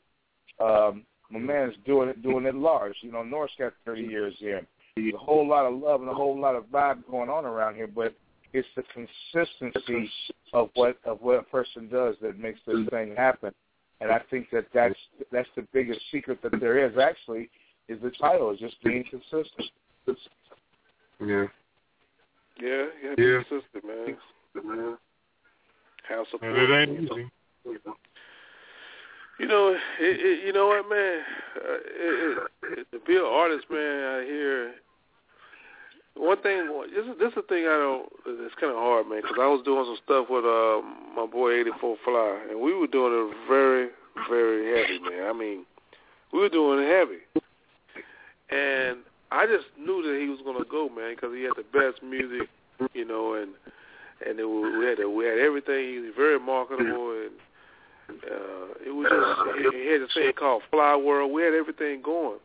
Um, 0.60 1.04
my 1.30 1.40
man's 1.40 1.74
doing 1.84 2.08
it 2.08 2.22
doing 2.22 2.46
it 2.46 2.54
large. 2.54 2.94
You 3.00 3.10
know, 3.10 3.22
North's 3.22 3.52
got 3.58 3.72
thirty 3.84 4.02
years 4.02 4.34
in. 4.40 4.60
There's 4.96 5.14
a 5.14 5.18
whole 5.18 5.46
lot 5.46 5.66
of 5.66 5.74
love 5.74 6.00
and 6.02 6.08
a 6.08 6.14
whole 6.14 6.40
lot 6.40 6.54
of 6.54 6.64
vibe 6.66 7.02
going 7.10 7.28
on 7.28 7.44
around 7.44 7.74
here, 7.74 7.88
but 7.88 8.14
it's 8.52 8.68
the 8.76 8.84
consistency 8.94 10.08
of 10.52 10.70
what 10.74 10.98
of 11.04 11.20
what 11.20 11.40
a 11.40 11.42
person 11.42 11.88
does 11.88 12.14
that 12.22 12.38
makes 12.38 12.60
this 12.66 12.86
thing 12.90 13.14
happen. 13.16 13.52
And 14.00 14.12
I 14.12 14.20
think 14.30 14.50
that 14.52 14.66
that's 14.72 14.94
that's 15.32 15.48
the 15.56 15.66
biggest 15.72 16.00
secret 16.12 16.40
that 16.42 16.60
there 16.60 16.86
is. 16.86 16.96
Actually, 16.96 17.50
is 17.88 18.00
the 18.02 18.10
title 18.10 18.50
is 18.50 18.58
just 18.58 18.82
being 18.82 19.04
consistent. 19.04 19.70
Yeah. 21.20 21.46
Yeah, 22.60 22.86
yeah, 23.02 23.14
Yeah. 23.18 23.38
be 23.38 23.44
consistent, 23.44 23.84
man. 23.84 24.98
Have 26.08 26.26
support. 26.30 26.52
And 26.52 26.62
it 26.62 26.88
ain't 26.88 27.00
easy. 27.00 27.30
You 29.40 29.48
know, 29.48 29.70
it, 29.70 29.80
it, 30.00 30.46
you 30.46 30.52
know 30.52 30.68
what, 30.68 30.88
man? 30.88 31.22
Uh, 31.56 31.74
it, 31.74 32.38
it, 32.62 32.78
it, 32.78 32.86
to 32.92 33.00
be 33.04 33.16
an 33.16 33.24
artist, 33.24 33.66
man, 33.68 34.04
I 34.04 34.24
hear 34.24 34.74
One 36.14 36.40
thing, 36.42 36.70
this 36.94 37.04
is 37.04 37.18
this 37.18 37.28
is 37.30 37.34
the 37.34 37.42
thing 37.42 37.66
I 37.66 37.74
don't. 37.74 38.06
It's 38.26 38.54
kind 38.60 38.70
of 38.70 38.78
hard, 38.78 39.08
man, 39.08 39.22
because 39.22 39.38
I 39.40 39.46
was 39.48 39.62
doing 39.64 39.84
some 39.86 39.98
stuff 40.04 40.26
with 40.30 40.44
uh, 40.44 40.82
my 41.16 41.26
boy 41.26 41.58
84 41.60 41.96
Fly, 42.04 42.38
and 42.50 42.60
we 42.60 42.74
were 42.74 42.86
doing 42.86 43.10
it 43.10 43.34
very, 43.48 43.88
very 44.30 44.70
heavy, 44.78 44.98
man. 45.00 45.26
I 45.28 45.32
mean, 45.32 45.66
we 46.32 46.38
were 46.38 46.48
doing 46.48 46.78
it 46.78 46.88
heavy, 46.88 47.18
and 48.54 48.98
I 49.32 49.46
just 49.46 49.66
knew 49.78 50.02
that 50.02 50.20
he 50.20 50.28
was 50.28 50.38
gonna 50.44 50.64
go, 50.64 50.88
man, 50.88 51.14
because 51.16 51.34
he 51.34 51.42
had 51.42 51.54
the 51.56 51.66
best 51.72 52.02
music, 52.02 52.48
you 52.94 53.04
know, 53.04 53.34
and 53.34 53.50
and 54.26 54.38
it, 54.38 54.44
was- 54.44 54.72
we 54.78 54.84
had 54.86 54.98
we 55.08 55.24
had 55.24 55.38
everything. 55.38 55.92
He 55.92 55.98
was 56.00 56.14
very 56.16 56.38
marketable, 56.38 57.10
and 57.10 57.32
uh, 58.10 58.86
it 58.86 58.94
was 58.94 59.06
just 59.10 59.74
he, 59.74 59.90
had 59.90 60.02
this 60.02 60.14
thing 60.14 60.32
called 60.38 60.62
Fly 60.70 60.96
World. 60.96 61.32
We 61.32 61.42
had 61.42 61.54
everything 61.54 62.02
going, 62.02 62.38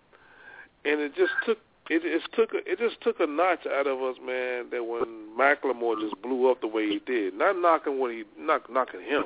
and 0.86 1.00
it 1.00 1.16
just 1.16 1.32
took 1.46 1.60
it 1.90 2.02
just 2.04 2.32
took 2.34 2.54
a, 2.54 2.58
it 2.70 2.78
just 2.80 3.02
took 3.02 3.20
a 3.20 3.26
notch 3.28 3.66
out 3.66 3.88
of 3.88 4.02
us, 4.02 4.16
man. 4.26 4.70
That 4.72 4.84
when 4.84 5.30
Macklemore 5.38 6.00
just 6.00 6.20
blew 6.22 6.50
up 6.50 6.62
the 6.62 6.68
way 6.68 6.88
he 6.88 7.00
did, 7.06 7.34
not 7.34 7.58
knocking 7.60 8.00
what 8.00 8.12
he 8.12 8.24
not 8.38 8.72
knocking 8.72 9.02
him, 9.02 9.26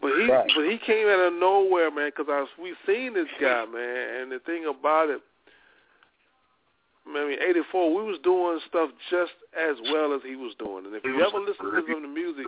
but 0.00 0.12
he 0.16 0.30
Right. 0.30 0.50
but 0.54 0.64
he 0.64 0.78
came 0.78 1.06
out 1.08 1.20
of 1.26 1.34
nowhere, 1.34 1.90
man. 1.90 2.10
Because 2.14 2.48
we 2.60 2.74
seen 2.86 3.14
this 3.14 3.28
guy, 3.40 3.64
man, 3.66 4.22
and 4.22 4.32
the 4.32 4.38
thing 4.40 4.64
about 4.66 5.10
it. 5.10 5.20
I 7.16 7.28
mean, 7.28 7.38
'84, 7.40 7.94
we 7.94 8.10
was 8.10 8.18
doing 8.22 8.60
stuff 8.68 8.90
just 9.10 9.32
as 9.58 9.76
well 9.92 10.14
as 10.14 10.20
he 10.24 10.36
was 10.36 10.54
doing. 10.58 10.86
And 10.86 10.94
if 10.94 11.04
you 11.04 11.14
ever 11.20 11.38
listen 11.38 11.66
to 11.66 11.82
some 11.86 11.96
of 11.96 12.02
the 12.02 12.08
music, 12.08 12.46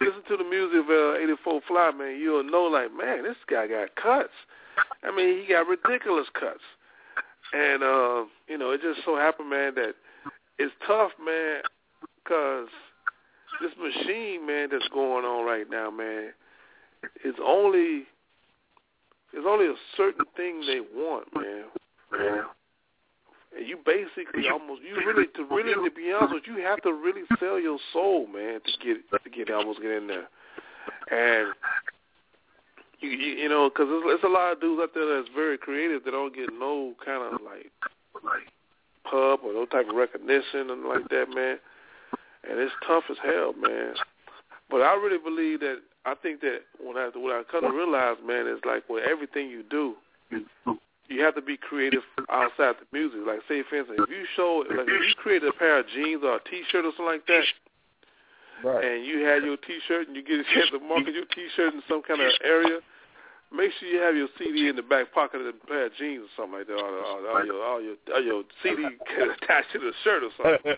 listen 0.00 0.22
to 0.28 0.36
the 0.36 0.44
music 0.44 0.84
of 0.84 0.90
uh, 0.90 1.18
'84 1.18 1.60
Fly, 1.66 1.90
man, 1.92 2.18
you'll 2.20 2.44
know, 2.44 2.64
like, 2.64 2.90
man, 2.96 3.24
this 3.24 3.36
guy 3.48 3.66
got 3.66 3.94
cuts. 3.96 4.34
I 5.02 5.14
mean, 5.14 5.42
he 5.42 5.48
got 5.48 5.66
ridiculous 5.66 6.26
cuts. 6.38 6.64
And 7.52 7.82
uh, 7.82 8.24
you 8.48 8.58
know, 8.58 8.70
it 8.70 8.80
just 8.80 9.00
so 9.04 9.16
happened, 9.16 9.50
man, 9.50 9.74
that 9.74 9.94
it's 10.58 10.72
tough, 10.86 11.10
man, 11.24 11.62
because 12.22 12.68
this 13.60 13.72
machine, 13.76 14.46
man, 14.46 14.68
that's 14.70 14.88
going 14.88 15.24
on 15.24 15.44
right 15.44 15.68
now, 15.68 15.90
man, 15.90 16.32
is 17.24 17.34
only 17.44 18.06
it's 19.32 19.46
only 19.46 19.66
a 19.66 19.74
certain 19.96 20.24
thing 20.36 20.60
they 20.66 20.80
want, 20.80 21.26
man. 21.34 21.64
And 23.56 23.66
you 23.66 23.78
basically 23.84 24.48
almost 24.48 24.82
you 24.82 24.96
really 25.06 25.26
to 25.36 25.44
really 25.44 25.74
to 25.74 25.94
be 25.94 26.12
honest 26.12 26.34
with 26.34 26.44
you, 26.46 26.56
you 26.58 26.64
have 26.64 26.82
to 26.82 26.92
really 26.92 27.22
sell 27.38 27.58
your 27.58 27.78
soul, 27.92 28.26
man, 28.26 28.60
to 28.64 28.72
get 28.84 29.22
to 29.24 29.30
get 29.30 29.50
almost 29.50 29.80
get 29.80 29.90
in 29.90 30.06
there. 30.06 30.28
And 31.10 31.52
you 33.00 33.10
you, 33.10 33.32
you 33.42 33.48
know, 33.48 33.68
because 33.68 33.88
there's, 33.88 34.02
there's 34.06 34.24
a 34.24 34.32
lot 34.32 34.52
of 34.52 34.60
dudes 34.60 34.80
out 34.82 34.94
there 34.94 35.16
that's 35.16 35.28
very 35.34 35.58
creative 35.58 36.04
that 36.04 36.12
don't 36.12 36.34
get 36.34 36.50
no 36.52 36.94
kind 37.04 37.22
of 37.22 37.40
like 37.42 37.72
like 38.22 38.46
pub 39.04 39.40
or 39.44 39.52
no 39.52 39.66
type 39.66 39.88
of 39.88 39.96
recognition 39.96 40.70
and 40.70 40.84
like 40.84 41.08
that, 41.08 41.26
man. 41.34 41.58
And 42.48 42.58
it's 42.58 42.72
tough 42.86 43.04
as 43.10 43.16
hell, 43.22 43.52
man. 43.52 43.94
But 44.70 44.82
I 44.82 44.94
really 44.94 45.18
believe 45.18 45.60
that 45.60 45.80
I 46.06 46.14
think 46.14 46.40
that 46.40 46.60
when 46.82 46.96
I 46.96 47.10
what 47.14 47.34
I 47.34 47.42
come 47.50 47.62
to 47.62 47.76
realize, 47.76 48.16
man, 48.24 48.46
is 48.46 48.60
like 48.64 48.88
with 48.88 49.04
everything 49.04 49.50
you 49.50 49.64
do, 49.68 49.94
you 51.10 51.22
have 51.22 51.34
to 51.34 51.42
be 51.42 51.56
creative 51.56 52.02
outside 52.30 52.76
the 52.78 52.86
music. 52.92 53.20
Like 53.26 53.40
say 53.48 53.62
for 53.68 53.76
instance, 53.76 54.00
if 54.02 54.10
you 54.10 54.24
show 54.36 54.64
like 54.70 54.86
if 54.88 55.02
you 55.08 55.14
create 55.18 55.42
a 55.42 55.52
pair 55.52 55.80
of 55.80 55.86
jeans 55.92 56.22
or 56.24 56.36
a 56.36 56.40
t 56.48 56.62
shirt 56.70 56.84
or 56.84 56.92
something 56.96 57.06
like 57.06 57.26
that 57.26 57.44
Right. 58.62 58.84
and 58.84 59.06
you 59.06 59.24
had 59.24 59.42
your 59.42 59.56
t 59.56 59.78
shirt 59.88 60.06
and 60.06 60.16
you 60.16 60.22
get 60.22 60.40
a 60.40 60.44
chance 60.44 60.68
to 60.72 60.80
market 60.80 61.14
your 61.14 61.24
t 61.24 61.48
shirt 61.56 61.72
in 61.74 61.82
some 61.88 62.02
kind 62.02 62.20
of 62.20 62.28
area, 62.44 62.80
make 63.50 63.72
sure 63.80 63.88
you 63.88 63.98
have 64.00 64.14
your 64.14 64.28
CD 64.38 64.68
in 64.68 64.76
the 64.76 64.82
back 64.82 65.12
pocket 65.12 65.40
of 65.40 65.46
the 65.48 65.56
pair 65.66 65.86
of 65.86 65.92
jeans 65.96 66.28
or 66.28 66.32
something 66.36 66.58
like 66.60 66.66
that, 66.68 66.76
or, 66.76 66.92
or, 66.92 67.40
or 67.40 67.44
your 67.44 67.56
or 67.56 67.80
your 67.80 67.96
or 68.14 68.20
your 68.20 68.42
CD 68.62 68.84
attached 69.42 69.72
to 69.72 69.78
the 69.78 69.92
shirt 70.04 70.22
or 70.22 70.32
something. 70.36 70.76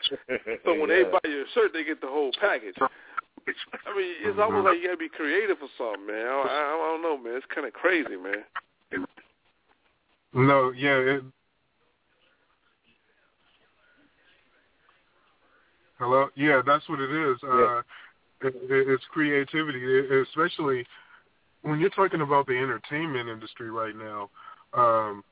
So 0.65 0.79
when 0.79 0.89
they 0.89 1.03
buy 1.03 1.19
your 1.27 1.45
shirt, 1.55 1.73
they 1.73 1.83
get 1.83 2.01
the 2.01 2.07
whole 2.07 2.31
package. 2.41 2.77
I 2.79 3.91
mean, 3.97 4.15
it's 4.23 4.39
almost 4.39 4.65
like 4.65 4.79
you 4.79 4.87
gotta 4.87 4.97
be 4.97 5.09
creative 5.09 5.59
or 5.61 5.69
something, 5.77 6.07
man. 6.07 6.27
I, 6.27 6.39
I, 6.47 6.63
I 6.71 6.87
don't 6.95 7.03
know, 7.03 7.19
man. 7.19 7.35
It's 7.35 7.47
kind 7.53 7.67
of 7.67 7.73
crazy, 7.73 8.15
man. 8.17 8.47
No, 10.35 10.71
yeah. 10.71 10.97
It, 10.97 11.23
hello. 15.99 16.29
Yeah, 16.35 16.63
that's 16.67 16.89
what 16.89 17.01
it 17.01 17.11
is. 17.11 17.37
Uh, 17.43 17.79
it, 18.41 18.55
it's 18.69 19.05
creativity, 19.13 19.81
it, 19.83 20.27
especially 20.29 20.87
when 21.63 21.81
you're 21.81 21.91
talking 21.91 22.23
about 22.23 22.47
the 22.47 22.57
entertainment 22.57 23.29
industry 23.29 23.71
right 23.71 23.95
now. 23.97 24.31
Um, 24.75 25.23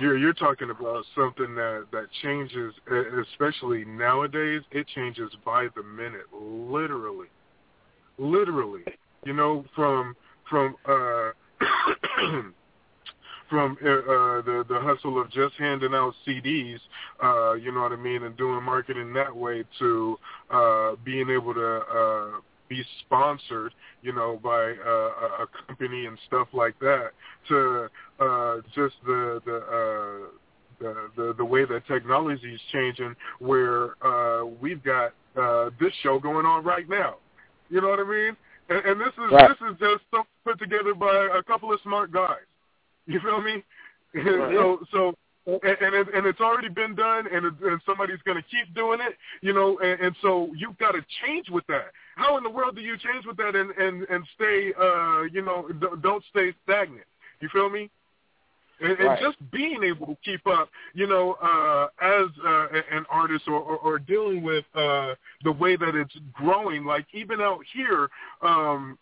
you're 0.00 0.16
you're 0.18 0.32
talking 0.32 0.70
about 0.70 1.04
something 1.16 1.54
that 1.54 1.86
that 1.92 2.06
changes, 2.22 2.74
especially 3.32 3.84
nowadays. 3.84 4.62
It 4.72 4.86
changes 4.94 5.30
by 5.44 5.68
the 5.74 5.82
minute, 5.82 6.26
literally, 6.32 7.28
literally. 8.18 8.82
You 9.24 9.32
know, 9.32 9.64
from 9.74 10.14
from 10.48 10.76
uh, 10.88 11.30
from 13.48 13.76
uh, 13.84 13.88
uh, 13.88 14.42
the 14.42 14.64
the 14.68 14.80
hustle 14.80 15.20
of 15.20 15.30
just 15.30 15.54
handing 15.56 15.94
out 15.94 16.14
CDs, 16.26 16.78
uh, 17.22 17.54
you 17.54 17.72
know 17.72 17.82
what 17.82 17.92
I 17.92 17.96
mean, 17.96 18.22
and 18.22 18.36
doing 18.36 18.62
marketing 18.62 19.12
that 19.14 19.34
way 19.34 19.64
to 19.78 20.18
uh, 20.50 20.92
being 21.04 21.30
able 21.30 21.54
to 21.54 21.76
uh, 21.76 22.40
be 22.68 22.84
sponsored, 23.00 23.72
you 24.02 24.12
know, 24.12 24.40
by 24.42 24.72
uh, 24.84 24.88
a 24.88 25.42
a 25.42 25.46
company 25.66 26.06
and 26.06 26.18
stuff 26.26 26.48
like 26.52 26.78
that, 26.80 27.10
to 27.48 27.88
uh, 28.20 28.56
just 28.74 28.94
the 29.04 29.40
the 29.44 29.56
uh, 29.56 30.28
the, 30.80 31.10
the 31.16 31.34
the 31.38 31.44
way 31.44 31.64
that 31.64 31.86
technology 31.86 32.54
is 32.54 32.60
changing, 32.72 33.14
where 33.38 33.94
uh, 34.04 34.44
we've 34.60 34.82
got 34.82 35.12
uh, 35.36 35.70
this 35.80 35.92
show 36.02 36.18
going 36.18 36.46
on 36.46 36.64
right 36.64 36.88
now. 36.88 37.16
You 37.68 37.80
know 37.80 37.88
what 37.88 38.00
I 38.00 38.04
mean? 38.04 38.36
And, 38.68 38.84
and 38.84 39.00
this 39.00 39.12
is 39.14 39.32
Right. 39.32 39.48
this 39.48 39.70
is 39.70 39.78
just 39.78 40.04
something 40.10 40.26
put 40.44 40.58
together 40.58 40.94
by 40.94 41.28
a 41.38 41.42
couple 41.42 41.72
of 41.72 41.80
smart 41.82 42.10
guys. 42.12 42.44
You 43.06 43.20
feel 43.20 43.40
me? 43.40 43.62
Right. 44.14 44.54
so 44.54 44.80
so 44.92 45.14
and 45.46 45.62
and, 45.80 45.94
it, 45.94 46.08
and 46.14 46.26
it's 46.26 46.40
already 46.40 46.68
been 46.68 46.94
done, 46.94 47.26
and 47.32 47.46
it, 47.46 47.52
and 47.62 47.80
somebody's 47.86 48.18
going 48.24 48.36
to 48.36 48.44
keep 48.50 48.74
doing 48.74 48.98
it. 49.00 49.14
You 49.42 49.52
know, 49.52 49.78
and, 49.78 50.00
and 50.00 50.16
so 50.22 50.48
you've 50.56 50.78
got 50.78 50.92
to 50.92 51.04
change 51.24 51.48
with 51.50 51.66
that. 51.68 51.92
How 52.16 52.36
in 52.36 52.42
the 52.42 52.50
world 52.50 52.74
do 52.74 52.82
you 52.82 52.96
change 52.98 53.26
with 53.26 53.36
that 53.36 53.54
and 53.54 53.70
and 53.72 54.06
and 54.08 54.24
stay? 54.34 54.72
uh 54.78 55.22
You 55.22 55.42
know, 55.42 55.68
d- 55.68 55.86
don't 56.02 56.24
stay 56.30 56.52
stagnant. 56.64 57.06
You 57.40 57.48
feel 57.52 57.70
me? 57.70 57.90
And, 58.78 58.98
and 58.98 59.18
just 59.20 59.38
being 59.50 59.82
able 59.84 60.06
to 60.06 60.16
keep 60.22 60.46
up, 60.46 60.68
you 60.92 61.06
know, 61.06 61.36
uh, 61.42 61.86
as 62.02 62.26
uh, 62.44 62.66
an 62.92 63.06
artist 63.10 63.44
or, 63.48 63.54
or, 63.54 63.78
or 63.78 63.98
dealing 63.98 64.42
with 64.42 64.66
uh, 64.74 65.14
the 65.44 65.52
way 65.52 65.76
that 65.76 65.94
it's 65.94 66.14
growing, 66.34 66.84
like 66.84 67.06
even 67.14 67.40
out 67.40 67.60
here, 67.72 68.10
um, 68.42 68.98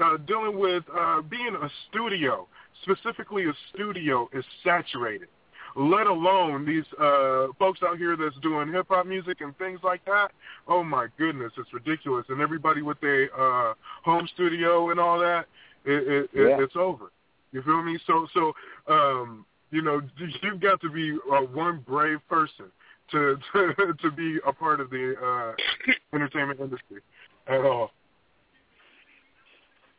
uh, 0.00 0.16
dealing 0.28 0.58
with 0.58 0.84
uh, 0.96 1.22
being 1.22 1.56
a 1.60 1.68
studio, 1.88 2.46
specifically 2.82 3.44
a 3.46 3.52
studio, 3.72 4.28
is 4.32 4.44
saturated. 4.64 5.28
Let 5.76 6.08
alone 6.08 6.66
these 6.66 6.84
uh, 7.00 7.48
folks 7.58 7.80
out 7.86 7.96
here 7.96 8.16
that's 8.16 8.36
doing 8.42 8.72
hip 8.72 8.86
hop 8.88 9.06
music 9.06 9.40
and 9.40 9.56
things 9.56 9.78
like 9.84 10.04
that. 10.06 10.32
Oh 10.66 10.82
my 10.82 11.06
goodness, 11.16 11.52
it's 11.56 11.72
ridiculous. 11.72 12.26
And 12.28 12.40
everybody 12.40 12.82
with 12.82 13.00
their 13.00 13.28
uh, 13.38 13.74
home 14.04 14.28
studio 14.34 14.90
and 14.90 14.98
all 14.98 15.18
that, 15.20 15.46
it, 15.84 16.08
it, 16.08 16.30
Yeah. 16.34 16.42
it, 16.58 16.60
it's 16.60 16.76
over. 16.76 17.12
You 17.52 17.62
feel 17.62 17.82
me? 17.82 17.98
So, 18.06 18.26
so 18.34 18.52
um, 18.92 19.44
you 19.70 19.82
know, 19.82 20.00
you've 20.42 20.60
got 20.60 20.80
to 20.80 20.90
be 20.90 21.16
uh, 21.32 21.42
one 21.42 21.84
brave 21.86 22.18
person 22.28 22.66
to 23.12 23.38
to 23.52 23.94
to 24.02 24.10
be 24.10 24.38
a 24.46 24.52
part 24.52 24.80
of 24.80 24.90
the 24.90 25.14
uh, 25.22 25.92
entertainment 26.12 26.60
industry 26.60 27.00
at 27.46 27.60
all. 27.60 27.92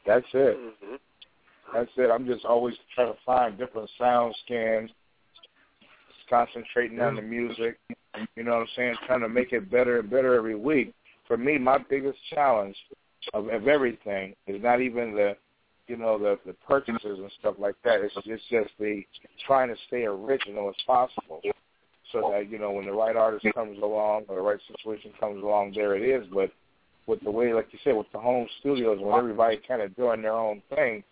That's 0.05 0.25
it. 0.33 0.57
hmm 0.57 0.95
That's 1.73 1.89
it. 1.97 2.11
I'm 2.11 2.25
just 2.25 2.45
always 2.45 2.75
trying 2.95 3.13
to 3.13 3.19
find 3.25 3.57
different 3.57 3.89
sound 3.97 4.35
scans, 4.45 4.91
concentrating 6.29 6.99
on 6.99 7.15
the 7.15 7.21
mm-hmm. 7.21 7.29
music. 7.29 7.79
You 8.35 8.43
know 8.43 8.51
what 8.51 8.61
I'm 8.61 8.67
saying? 8.75 8.95
Trying 9.07 9.21
to 9.21 9.29
make 9.29 9.53
it 9.53 9.71
better 9.71 9.99
and 9.99 10.09
better 10.09 10.35
every 10.35 10.55
week. 10.55 10.93
For 11.27 11.37
me, 11.37 11.57
my 11.57 11.77
biggest 11.89 12.17
challenge 12.33 12.75
of, 13.33 13.47
of 13.47 13.67
everything 13.67 14.35
is 14.47 14.61
not 14.61 14.81
even 14.81 15.13
the, 15.13 15.37
you 15.87 15.97
know, 15.97 16.17
the 16.17 16.37
the 16.45 16.53
purchases 16.67 17.19
and 17.19 17.31
stuff 17.39 17.55
like 17.57 17.75
that. 17.83 18.01
It's 18.01 18.13
it's 18.25 18.43
just 18.49 18.71
the 18.79 19.03
trying 19.45 19.69
to 19.69 19.75
stay 19.87 20.03
original 20.03 20.69
as 20.69 20.75
possible, 20.85 21.41
so 22.11 22.31
that 22.33 22.49
you 22.49 22.59
know 22.59 22.71
when 22.71 22.85
the 22.85 22.91
right 22.91 23.15
artist 23.15 23.45
comes 23.53 23.77
along 23.81 24.25
or 24.27 24.35
the 24.35 24.41
right 24.41 24.59
situation 24.67 25.11
comes 25.19 25.41
along, 25.41 25.73
there 25.73 25.95
it 25.95 26.03
is. 26.03 26.27
But 26.33 26.51
with 27.07 27.23
the 27.23 27.31
way, 27.31 27.53
like 27.53 27.67
you 27.71 27.79
said, 27.83 27.95
with 27.95 28.11
the 28.11 28.19
home 28.19 28.47
studios, 28.59 28.99
when 29.01 29.17
everybody 29.17 29.59
kind 29.67 29.81
of 29.81 29.95
doing 29.95 30.21
their 30.21 30.33
own 30.33 30.61
thing, 30.69 31.03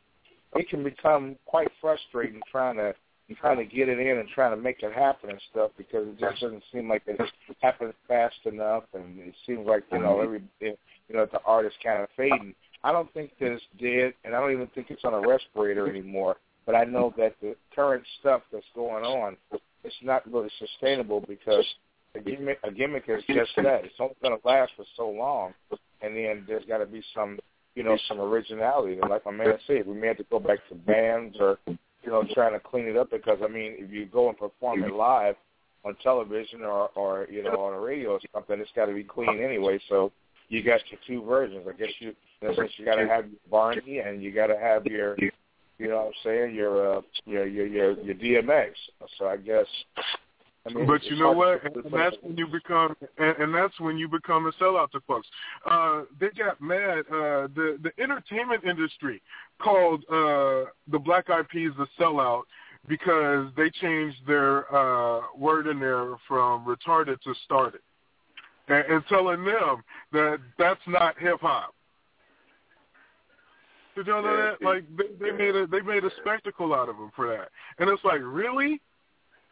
it 0.55 0.69
can 0.69 0.83
become 0.83 1.35
quite 1.45 1.69
frustrating 1.81 2.41
trying 2.51 2.77
to 2.77 2.93
trying 3.39 3.57
to 3.57 3.65
get 3.65 3.87
it 3.87 3.99
in 3.99 4.17
and 4.17 4.27
trying 4.29 4.55
to 4.55 4.61
make 4.61 4.81
it 4.81 4.91
happen 4.91 5.29
and 5.29 5.39
stuff 5.51 5.69
because 5.77 6.07
it 6.07 6.19
just 6.19 6.41
doesn't 6.41 6.63
seem 6.73 6.89
like 6.89 7.03
it 7.05 7.19
happens 7.61 7.93
fast 8.07 8.35
enough, 8.45 8.83
and 8.93 9.19
it 9.19 9.35
seems 9.45 9.67
like 9.67 9.83
you 9.91 9.99
know 9.99 10.19
every 10.19 10.41
you 10.59 10.75
know 11.13 11.27
the 11.31 11.39
artist 11.45 11.75
kind 11.83 12.01
of 12.01 12.09
fading. 12.17 12.55
I 12.83 12.91
don't 12.91 13.13
think 13.13 13.31
that 13.39 13.51
it's 13.51 13.63
dead, 13.79 14.13
and 14.23 14.35
I 14.35 14.39
don't 14.39 14.51
even 14.51 14.67
think 14.67 14.87
it's 14.89 15.03
on 15.03 15.13
a 15.13 15.19
respirator 15.19 15.87
anymore. 15.89 16.37
But 16.65 16.75
I 16.75 16.85
know 16.85 17.13
that 17.17 17.35
the 17.41 17.55
current 17.75 18.03
stuff 18.19 18.41
that's 18.51 18.65
going 18.75 19.03
on, 19.03 19.37
it's 19.83 19.95
not 20.03 20.31
really 20.31 20.49
sustainable 20.59 21.21
because 21.27 21.65
a 22.15 22.19
gimmick, 22.19 22.59
a 22.63 22.71
gimmick 22.71 23.05
is 23.07 23.23
just 23.27 23.51
that. 23.57 23.85
It's 23.85 23.95
only 23.99 24.15
going 24.21 24.39
to 24.39 24.47
last 24.47 24.71
for 24.75 24.85
so 24.95 25.09
long, 25.09 25.53
and 26.01 26.15
then 26.15 26.45
there's 26.47 26.65
got 26.65 26.77
to 26.77 26.85
be 26.85 27.03
some, 27.13 27.39
you 27.79 27.85
know, 27.85 27.97
some 28.09 28.19
originality. 28.19 28.99
And 28.99 29.09
like 29.09 29.25
my 29.25 29.31
man 29.31 29.57
said, 29.65 29.87
we 29.87 29.93
may 29.93 30.07
have 30.07 30.17
to 30.17 30.25
go 30.29 30.37
back 30.37 30.59
to 30.67 30.75
bands 30.75 31.37
or, 31.39 31.59
you 31.65 31.77
know, 32.07 32.25
trying 32.33 32.51
to 32.51 32.59
clean 32.59 32.87
it 32.87 32.97
up 32.97 33.09
because 33.09 33.37
I 33.41 33.47
mean, 33.47 33.75
if 33.77 33.89
you 33.89 34.05
go 34.05 34.27
and 34.27 34.37
perform 34.37 34.83
it 34.83 34.91
live 34.91 35.35
on 35.85 35.95
television 36.03 36.63
or, 36.63 36.89
or 36.95 37.25
you 37.31 37.41
know, 37.41 37.57
on 37.61 37.73
a 37.73 37.79
radio 37.79 38.15
or 38.15 38.19
something, 38.33 38.59
it's 38.59 38.69
got 38.75 38.87
to 38.87 38.93
be 38.93 39.05
clean 39.05 39.41
anyway. 39.41 39.79
So 39.87 40.11
you 40.49 40.61
got 40.61 40.81
your 40.91 40.99
two 41.07 41.25
versions. 41.25 41.65
I 41.69 41.71
guess 41.71 41.87
you, 41.99 42.13
in 42.41 42.49
a 42.49 42.55
sense, 42.55 42.71
you 42.75 42.83
got 42.83 42.95
to 42.95 43.07
have 43.07 43.27
your 43.27 43.39
Barney 43.49 43.99
and 43.99 44.21
you 44.21 44.33
got 44.33 44.47
to 44.47 44.57
have 44.57 44.85
your, 44.85 45.15
you 45.17 45.87
know, 45.87 45.95
what 45.99 46.07
I'm 46.07 46.13
saying, 46.25 46.55
your, 46.55 46.97
uh, 46.97 47.01
your, 47.25 47.47
your, 47.47 47.65
your, 47.65 47.91
your 48.01 48.15
DMX. 48.15 48.71
So 49.17 49.27
I 49.27 49.37
guess. 49.37 49.67
I 50.65 50.73
mean, 50.73 50.85
But 50.85 51.03
you 51.05 51.15
know 51.15 51.31
what? 51.31 51.63
And, 51.63 51.93
that's 51.93 52.17
when 52.21 52.37
you 52.37 52.45
become, 52.47 52.95
and, 53.17 53.37
and 53.37 53.55
that's 53.55 53.79
when 53.79 53.97
you 53.97 54.07
become 54.07 54.45
a 54.47 54.51
sellout 54.53 54.91
to 54.91 54.99
folks. 55.07 55.27
Uh, 55.69 56.03
they 56.19 56.29
got 56.37 56.61
mad. 56.61 56.99
Uh, 57.11 57.47
the 57.55 57.79
the 57.81 57.91
entertainment 57.97 58.63
industry 58.65 59.21
called 59.61 60.03
uh, 60.09 60.69
the 60.91 60.99
Black 60.99 61.29
Eyed 61.29 61.47
Peas 61.49 61.71
the 61.77 61.87
sellout 61.99 62.43
because 62.87 63.47
they 63.55 63.69
changed 63.81 64.17
their 64.27 64.73
uh, 64.73 65.21
word 65.37 65.67
in 65.67 65.79
there 65.79 66.15
from 66.27 66.65
retarded 66.65 67.21
to 67.21 67.33
started, 67.45 67.81
and, 68.67 68.85
and 68.85 69.03
telling 69.07 69.43
them 69.45 69.81
that 70.11 70.39
that's 70.57 70.81
not 70.87 71.17
hip 71.19 71.39
hop. 71.41 71.73
Did 73.95 74.07
y'all 74.07 74.21
know 74.21 74.37
that? 74.37 74.65
Like 74.65 74.83
they, 74.97 75.25
they 75.25 75.31
made 75.31 75.55
a 75.55 75.67
they 75.67 75.81
made 75.81 76.03
a 76.03 76.11
spectacle 76.21 76.73
out 76.73 76.89
of 76.89 76.97
them 76.97 77.11
for 77.15 77.27
that, 77.29 77.49
and 77.79 77.89
it's 77.89 78.03
like 78.03 78.19
really. 78.21 78.81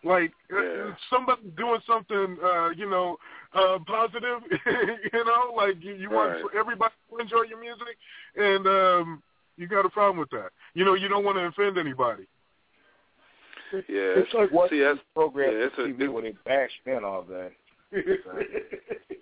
Like 0.04 0.32
uh, 0.54 0.62
Yeah. 0.62 0.96
somebody 1.10 1.42
doing 1.58 1.82
something, 1.88 2.38
uh, 2.44 2.70
you 2.70 2.90
know, 2.90 3.18
uh, 3.54 3.80
positive. 3.86 4.42
you 5.14 5.26
know, 5.26 5.54
like 5.56 5.76
you, 5.84 5.94
you 5.96 6.10
Right. 6.10 6.42
want 6.44 6.56
everybody 6.56 6.94
to 7.12 7.18
enjoy 7.18 7.44
your 7.44 7.60
music, 7.60 7.98
and 8.36 8.68
um, 8.68 9.24
you 9.58 9.68
got 9.68 9.86
a 9.86 9.90
problem 9.90 10.18
with 10.20 10.30
that. 10.32 10.50
You 10.76 10.86
know, 10.86 10.94
you 10.94 11.08
don't 11.08 11.26
want 11.26 11.38
to 11.38 11.46
offend 11.46 11.78
anybody. 11.78 12.28
Yeah, 13.74 13.82
It's 13.90 14.34
like 14.34 14.52
what 14.52 14.70
see, 14.70 14.80
that's 14.82 15.00
program 15.14 15.52
yeah, 15.52 15.66
it's 15.66 15.76
a- 15.78 15.82
TV 15.82 16.12
where 16.12 16.24
they 16.24 16.34
bash 16.46 16.72
men 16.86 17.04
all 17.04 17.24
day. 17.24 17.50
you 17.92 18.18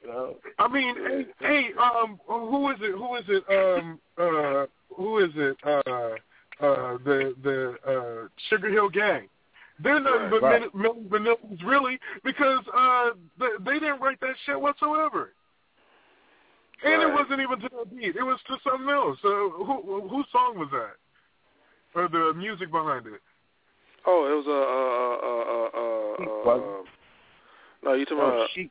know? 0.05 0.35
I 0.59 0.67
mean, 0.67 0.95
hey, 1.07 1.25
hey, 1.39 1.69
um, 1.79 2.19
who 2.27 2.69
is 2.71 2.77
it? 2.81 2.91
Who 2.91 3.15
is 3.15 3.23
it? 3.27 3.43
Um, 3.49 3.99
uh, 4.17 4.65
who 4.95 5.19
is 5.19 5.31
it? 5.35 5.57
Uh, 5.63 6.15
uh, 6.63 6.97
the 7.03 7.33
the 7.43 7.75
uh, 7.87 8.27
Sugar 8.49 8.69
Hill 8.69 8.89
Gang. 8.89 9.27
They're 9.79 9.99
nothing 9.99 10.29
but 10.29 10.41
Right. 10.41 10.61
right. 10.61 11.09
Vanillas, 11.09 11.63
really, 11.65 11.99
because 12.23 12.63
uh, 12.75 13.11
they, 13.39 13.49
they 13.65 13.79
didn't 13.79 13.99
write 13.99 14.19
that 14.21 14.35
shit 14.45 14.59
whatsoever. 14.59 15.33
And 16.83 17.01
it 17.01 17.13
wasn't 17.13 17.41
even 17.41 17.59
to 17.59 17.69
the 17.69 17.95
beat; 17.95 18.15
it 18.15 18.23
was 18.23 18.39
to 18.47 18.57
something 18.63 18.89
else. 18.89 19.17
So, 19.21 19.51
who 19.57 20.07
whose 20.07 20.25
song 20.31 20.57
was 20.57 20.69
that? 20.71 20.95
Or 21.95 22.07
the 22.09 22.33
music 22.37 22.69
behind 22.71 23.07
it? 23.07 23.21
Oh, 24.05 24.25
it 24.27 24.35
was 24.35 24.47
a 24.47 24.51
uh, 24.51 25.25
uh, 25.25 25.45
uh, 25.49 26.51
uh, 26.51 26.53
uh, 26.53 26.79
uh, 26.79 26.83
no, 27.83 27.93
you 27.93 28.05
talking 28.05 28.19
Oh, 28.19 28.27
about? 28.27 28.49
chic. 28.53 28.69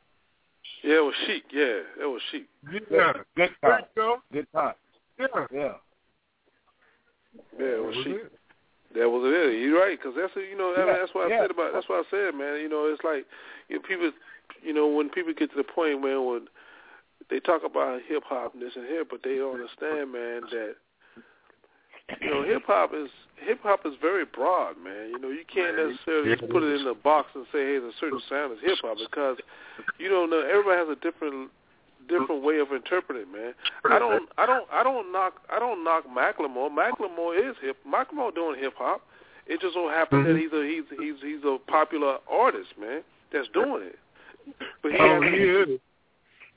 Yeah, 0.82 0.96
it 0.96 1.04
was 1.04 1.14
Chic. 1.26 1.44
Yeah, 1.52 1.80
it 2.02 2.06
was 2.06 2.20
Chic. 2.30 2.46
Yeah, 2.64 2.70
Good 2.70 2.86
there 2.90 3.12
time. 3.62 3.84
Good 4.32 4.46
time. 4.52 4.74
Yeah, 5.18 5.26
Yeah. 5.50 5.72
Yeah, 7.58 7.66
it 7.66 7.84
was 7.84 7.96
was 7.96 8.04
Chic. 8.04 8.16
it? 8.16 8.32
That 8.94 9.10
was 9.10 9.26
it. 9.26 9.58
You're 9.58 9.78
right, 9.78 9.98
because 9.98 10.14
that's 10.14 10.32
you 10.36 10.56
know 10.56 10.70
Yeah, 10.76 10.86
that's 10.86 11.14
what 11.14 11.30
I 11.30 11.38
said 11.42 11.50
about 11.50 11.74
that's 11.74 11.88
what 11.88 12.06
I 12.06 12.10
said, 12.10 12.34
man. 12.34 12.62
You 12.62 12.68
know, 12.68 12.86
it's 12.86 13.02
like 13.02 13.26
you 13.68 13.76
know, 13.76 13.82
people, 13.82 14.10
you 14.62 14.72
know, 14.72 14.86
when 14.86 15.10
people 15.10 15.34
get 15.34 15.50
to 15.50 15.56
the 15.58 15.66
point, 15.66 16.02
man, 16.02 16.24
when 16.24 16.46
they 17.30 17.40
talk 17.40 17.62
about 17.64 18.00
hip 18.06 18.22
hop 18.26 18.54
and 18.54 18.62
this 18.62 18.76
and 18.76 18.86
here, 18.86 19.04
but 19.04 19.20
they 19.24 19.36
don't 19.36 19.58
understand, 19.58 20.12
man, 20.12 20.46
that 20.54 20.76
you 22.20 22.30
know 22.30 22.44
hip 22.44 22.62
hop 22.66 22.94
is 22.94 23.10
hip 23.42 23.58
hop 23.62 23.82
is 23.84 23.94
very 24.00 24.24
broad, 24.24 24.78
man. 24.78 25.10
You 25.10 25.18
know, 25.18 25.28
you 25.28 25.44
can't 25.52 25.74
necessarily 25.74 26.30
Yeah, 26.30 26.36
just 26.36 26.52
put 26.52 26.62
it 26.62 26.80
in 26.80 26.86
a 26.86 26.94
box 26.94 27.30
and 27.34 27.46
say, 27.50 27.66
hey, 27.66 27.78
there's 27.82 27.94
a 27.94 27.98
certain 27.98 28.22
sound 28.28 28.52
is 28.54 28.62
hip 28.62 28.78
hop 28.82 28.98
because 28.98 29.38
you 29.98 30.08
don't 30.08 30.30
know. 30.30 30.40
Everybody 30.40 30.78
has 30.78 30.88
a 30.88 31.00
different 31.02 31.50
different 32.08 32.42
way 32.42 32.58
of 32.58 32.72
interpreting, 32.72 33.30
man. 33.32 33.54
I 33.84 33.98
don't, 33.98 34.28
I 34.38 34.46
don't, 34.46 34.66
I 34.72 34.82
don't 34.82 35.12
knock, 35.12 35.34
I 35.50 35.58
don't 35.58 35.84
knock 35.84 36.04
Macklemore. 36.06 36.70
Macklemore 36.70 37.50
is 37.50 37.56
hip. 37.62 37.76
Macklemore 37.86 38.34
doing 38.34 38.58
hip 38.60 38.74
hop. 38.76 39.02
It 39.46 39.60
just 39.60 39.74
so 39.74 39.88
happens 39.88 40.26
that 40.26 40.32
mm-hmm. 40.32 40.38
he's 40.38 40.52
a 40.52 40.96
he's 40.98 41.20
he's 41.20 41.22
he's 41.22 41.44
a 41.44 41.58
popular 41.70 42.16
artist, 42.30 42.70
man. 42.80 43.02
That's 43.32 43.48
doing 43.52 43.82
it. 43.82 43.98
But 44.82 44.92
he 44.92 44.98
oh, 45.00 45.20
he 45.20 45.72
is. 45.72 45.80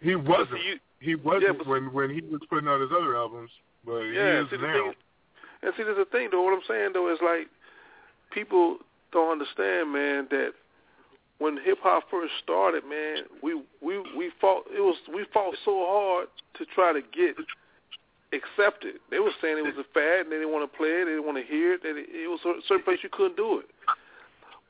He 0.01 0.15
wasn't. 0.15 0.63
You- 0.63 0.79
he 0.99 1.15
wasn't 1.15 1.43
Yeah, 1.43 1.51
but- 1.57 1.67
when 1.67 1.93
when 1.93 2.09
he 2.09 2.21
was 2.21 2.41
putting 2.49 2.67
out 2.67 2.81
his 2.81 2.89
other 2.91 3.15
albums, 3.15 3.51
but 3.85 3.99
yeah, 3.99 4.39
he 4.39 4.45
is 4.45 4.49
see, 4.49 4.57
now. 4.57 4.73
thing, 4.73 4.93
and 5.61 5.73
see, 5.77 5.83
there's 5.83 5.97
a 5.97 6.05
thing 6.05 6.29
though. 6.31 6.41
What 6.41 6.53
I'm 6.53 6.65
saying 6.67 6.91
though 6.93 7.11
is 7.13 7.19
like 7.21 7.47
people 8.31 8.77
don't 9.11 9.31
understand, 9.31 9.93
man, 9.93 10.27
that 10.31 10.53
when 11.39 11.57
hip 11.63 11.77
hop 11.81 12.03
first 12.09 12.33
started, 12.43 12.83
man, 12.85 13.23
we 13.41 13.61
we 13.81 13.99
we 14.17 14.31
fought. 14.41 14.65
It 14.75 14.81
was 14.81 14.97
we 15.13 15.25
fought 15.33 15.55
so 15.63 15.85
hard 15.87 16.27
to 16.57 16.65
try 16.73 16.93
to 16.93 17.01
get 17.01 17.35
accepted. 18.33 18.95
They 19.11 19.19
were 19.19 19.31
saying 19.41 19.57
it 19.57 19.65
was 19.65 19.77
a 19.77 19.87
fad, 19.93 20.25
and 20.25 20.31
they 20.31 20.37
didn't 20.37 20.51
want 20.51 20.69
to 20.69 20.77
play 20.77 20.89
it. 20.89 21.05
They 21.05 21.11
didn't 21.11 21.25
want 21.25 21.37
to 21.37 21.45
hear 21.45 21.73
it. 21.73 21.83
That 21.83 21.95
it, 21.97 22.09
it 22.09 22.27
was 22.27 22.39
a 22.45 22.61
certain 22.67 22.83
place 22.83 22.99
you 23.03 23.09
couldn't 23.11 23.37
do 23.37 23.59
it. 23.59 23.69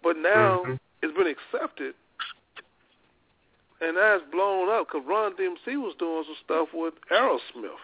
But 0.04 0.18
now 0.18 0.66
Mhm. 0.68 0.80
it's 1.02 1.16
been 1.18 1.28
accepted, 1.28 1.96
and 3.82 3.96
now 3.96 4.16
it's 4.16 4.26
blown 4.32 4.70
up 4.70 4.88
because 4.88 5.08
Run 5.08 5.34
DMC 5.36 5.78
was 5.78 5.96
doing 5.96 6.24
some 6.26 6.38
stuff 6.44 6.74
with 6.74 6.94
Aerosmith. 7.10 7.80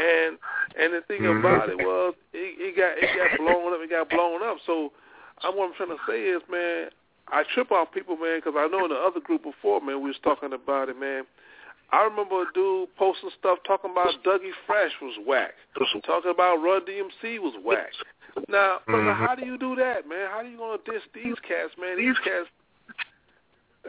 And 0.00 0.38
and 0.76 0.92
the 0.92 1.02
thing 1.02 1.22
Mhm. 1.22 1.38
about 1.38 1.70
it 1.70 1.78
was 1.78 2.14
it, 2.32 2.58
it 2.58 2.76
got 2.76 2.98
it 2.98 3.14
got 3.16 3.38
blown 3.38 3.72
up. 3.72 3.80
It 3.80 3.90
got 3.90 4.08
blown 4.10 4.42
up. 4.42 4.58
So 4.66 4.92
I, 5.42 5.50
what 5.50 5.68
I'm 5.68 5.74
trying 5.74 5.96
to 5.96 6.02
say 6.06 6.26
is, 6.26 6.42
man, 6.48 6.90
I 7.32 7.44
trip 7.54 7.72
off 7.72 7.92
people, 7.92 8.16
man, 8.16 8.38
because 8.38 8.54
I 8.56 8.68
know 8.68 8.84
in 8.84 8.90
the 8.90 8.96
other 8.96 9.20
group 9.20 9.42
before, 9.42 9.80
man, 9.80 10.02
we 10.02 10.08
was 10.08 10.20
talking 10.22 10.52
about 10.52 10.90
it, 10.90 11.00
man. 11.00 11.24
I 11.90 12.04
remember 12.04 12.42
a 12.42 12.46
dude 12.54 12.94
posting 12.96 13.30
stuff 13.38 13.58
talking 13.66 13.90
about 13.90 14.14
Dougie 14.24 14.52
Fresh 14.66 14.92
was 15.00 15.14
whack, 15.26 15.52
talking 16.06 16.30
about 16.30 16.56
Run 16.56 16.82
DMC 16.84 17.38
was 17.38 17.54
whack. 17.64 17.92
Now, 18.48 18.80
brother, 18.86 19.12
Mhm. 19.12 19.16
how 19.16 19.34
do 19.34 19.44
you 19.44 19.58
do 19.58 19.74
that, 19.76 20.06
man? 20.06 20.30
How 20.30 20.42
do 20.42 20.48
you 20.48 20.56
gonna 20.56 20.78
diss 20.84 21.02
these 21.12 21.38
cats, 21.40 21.76
man? 21.76 21.96
These 21.96 22.18
cats. 22.20 22.48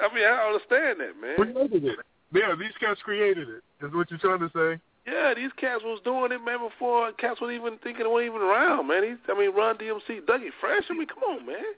I 0.01 0.13
mean, 0.13 0.25
I 0.25 0.35
don't 0.35 0.53
understand 0.53 0.99
that, 0.99 1.15
man. 1.17 1.35
Created 1.35 1.85
it. 1.85 1.99
Yeah, 2.33 2.55
these 2.55 2.75
cats 2.77 3.01
created 3.03 3.47
it. 3.47 3.63
Is 3.85 3.93
what 3.93 4.09
you're 4.09 4.19
trying 4.19 4.39
to 4.39 4.49
say? 4.49 4.81
Yeah, 5.05 5.33
these 5.33 5.51
cats 5.53 5.83
was 5.83 6.01
doing 6.01 6.31
it, 6.31 6.43
man, 6.43 6.59
before 6.59 7.11
cats 7.13 7.39
was 7.39 7.51
even 7.51 7.77
thinking, 7.79 8.09
weren't 8.09 8.25
even 8.25 8.41
around, 8.41 8.87
man. 8.87 9.01
These, 9.01 9.17
I 9.29 9.33
mean, 9.33 9.51
Run 9.51 9.77
DMC, 9.77 10.21
Dougie 10.21 10.51
Fresh. 10.59 10.89
I 10.89 10.93
mean, 10.93 11.07
come 11.07 11.23
on, 11.23 11.45
man. 11.45 11.75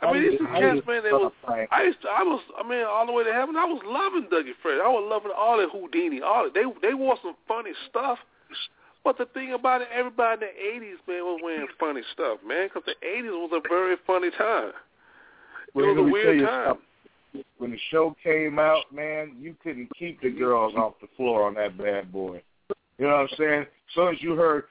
I 0.00 0.12
mean, 0.12 0.30
these 0.30 0.40
are 0.40 0.46
cats, 0.46 0.86
man. 0.86 1.02
They 1.02 1.12
was. 1.12 1.32
I 1.46 1.82
used 1.82 2.00
to. 2.02 2.08
I 2.08 2.22
was. 2.22 2.40
I 2.58 2.68
mean, 2.68 2.84
all 2.84 3.06
the 3.06 3.12
way 3.12 3.24
to 3.24 3.32
heaven. 3.32 3.56
I 3.56 3.64
was 3.64 3.82
loving 3.84 4.28
Dougie 4.30 4.54
Fresh. 4.62 4.78
I 4.82 4.88
was 4.88 5.06
loving 5.10 5.32
all 5.36 5.58
the 5.58 5.66
Whodini. 5.66 6.22
All 6.22 6.44
that. 6.44 6.54
They 6.54 6.64
they 6.86 6.94
wore 6.94 7.16
some 7.22 7.34
funny 7.46 7.72
stuff. 7.88 8.18
But 9.04 9.18
the 9.18 9.26
thing 9.26 9.52
about 9.52 9.82
it, 9.82 9.88
everybody 9.92 10.46
in 10.46 10.80
the 10.80 10.86
'80s, 10.86 11.08
man, 11.08 11.24
was 11.24 11.40
wearing 11.42 11.66
funny 11.80 12.02
stuff, 12.12 12.38
man, 12.46 12.68
because 12.68 12.82
the 12.86 12.94
'80s 13.06 13.30
was 13.30 13.62
a 13.64 13.68
very 13.68 13.96
funny 14.06 14.30
time. 14.30 14.68
It 14.68 14.74
Well, 15.74 15.86
was 15.86 15.96
a 15.96 16.00
let 16.00 16.06
me 16.06 16.12
tell 16.12 16.32
weird 16.32 16.48
time. 16.48 16.78
When 17.58 17.70
the 17.70 17.78
show 17.90 18.16
came 18.22 18.58
out, 18.58 18.92
man, 18.92 19.36
you 19.38 19.54
couldn't 19.62 19.90
keep 19.98 20.20
the 20.22 20.30
girls 20.30 20.74
off 20.76 20.94
the 21.00 21.08
floor 21.16 21.46
on 21.46 21.54
that 21.54 21.76
bad 21.76 22.12
boy. 22.12 22.42
You 22.98 23.06
know 23.06 23.14
what 23.14 23.30
I'm 23.30 23.36
saying? 23.36 23.62
As 23.62 23.94
soon 23.94 24.14
as 24.14 24.22
you 24.22 24.34
heard, 24.34 24.64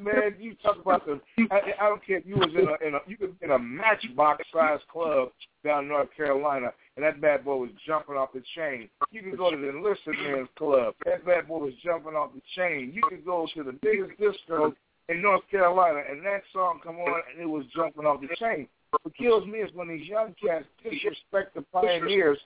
man, 0.00 0.34
you 0.38 0.54
talk 0.62 0.78
about 0.80 1.06
the. 1.06 1.20
I, 1.50 1.60
I 1.80 1.88
don't 1.88 2.04
care 2.04 2.18
if 2.18 2.26
you 2.26 2.36
was 2.36 2.50
in 2.54 2.68
a 2.68 2.86
in 2.86 2.94
a 2.94 2.98
you 3.06 3.16
could 3.16 3.36
in 3.42 3.52
a 3.52 3.58
matchbox 3.58 4.44
size 4.52 4.80
club 4.90 5.30
down 5.64 5.84
in 5.84 5.88
North 5.88 6.08
Carolina, 6.16 6.72
and 6.96 7.04
that 7.04 7.20
bad 7.20 7.44
boy 7.44 7.56
was 7.56 7.70
jumping 7.86 8.16
off 8.16 8.32
the 8.32 8.42
chain. 8.56 8.88
You 9.10 9.22
can 9.22 9.36
go 9.36 9.50
to 9.50 9.56
the 9.56 9.68
enlisted 9.68 10.14
men's 10.24 10.48
club. 10.56 10.94
That 11.04 11.24
bad 11.24 11.48
boy 11.48 11.58
was 11.58 11.74
jumping 11.84 12.14
off 12.14 12.30
the 12.34 12.42
chain. 12.56 12.92
You 12.94 13.02
can 13.08 13.22
go 13.24 13.46
to 13.54 13.62
the 13.62 13.78
biggest 13.80 14.18
disco 14.18 14.74
in 15.08 15.22
North 15.22 15.42
Carolina, 15.50 16.02
and 16.10 16.24
that 16.24 16.42
song 16.52 16.80
come 16.82 16.96
on, 16.96 17.22
and 17.32 17.40
it 17.40 17.48
was 17.48 17.64
jumping 17.74 18.06
off 18.06 18.20
the 18.20 18.34
chain. 18.36 18.66
What 19.02 19.14
kills 19.16 19.46
me 19.46 19.58
is 19.58 19.70
when 19.74 19.88
these 19.88 20.06
young 20.06 20.34
cats 20.42 20.64
disrespect 20.82 21.54
the 21.54 21.62
pioneers 21.72 22.38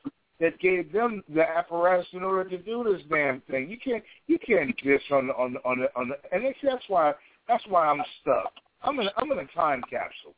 that 0.42 0.58
gave 0.58 0.92
them 0.92 1.22
the 1.32 1.48
apparatus 1.48 2.06
in 2.12 2.22
order 2.24 2.50
to 2.50 2.58
do 2.58 2.82
this 2.84 3.00
damn 3.08 3.40
thing. 3.42 3.70
You 3.70 3.78
can't 3.78 4.02
you 4.26 4.38
can't 4.44 4.76
diss 4.82 5.00
on 5.12 5.28
the 5.28 5.34
on 5.34 5.52
the 5.54 5.60
on 5.64 5.78
the, 5.78 5.86
on 5.98 6.08
the 6.08 6.16
and 6.34 6.44
it's, 6.44 6.58
that's 6.62 6.84
why 6.88 7.14
that's 7.48 7.64
why 7.68 7.86
I'm 7.86 8.02
stuck. 8.20 8.52
I'm 8.82 8.98
in 9.00 9.08
I'm 9.16 9.30
in 9.30 9.38
a 9.38 9.46
time 9.54 9.80
capsule. 9.88 10.34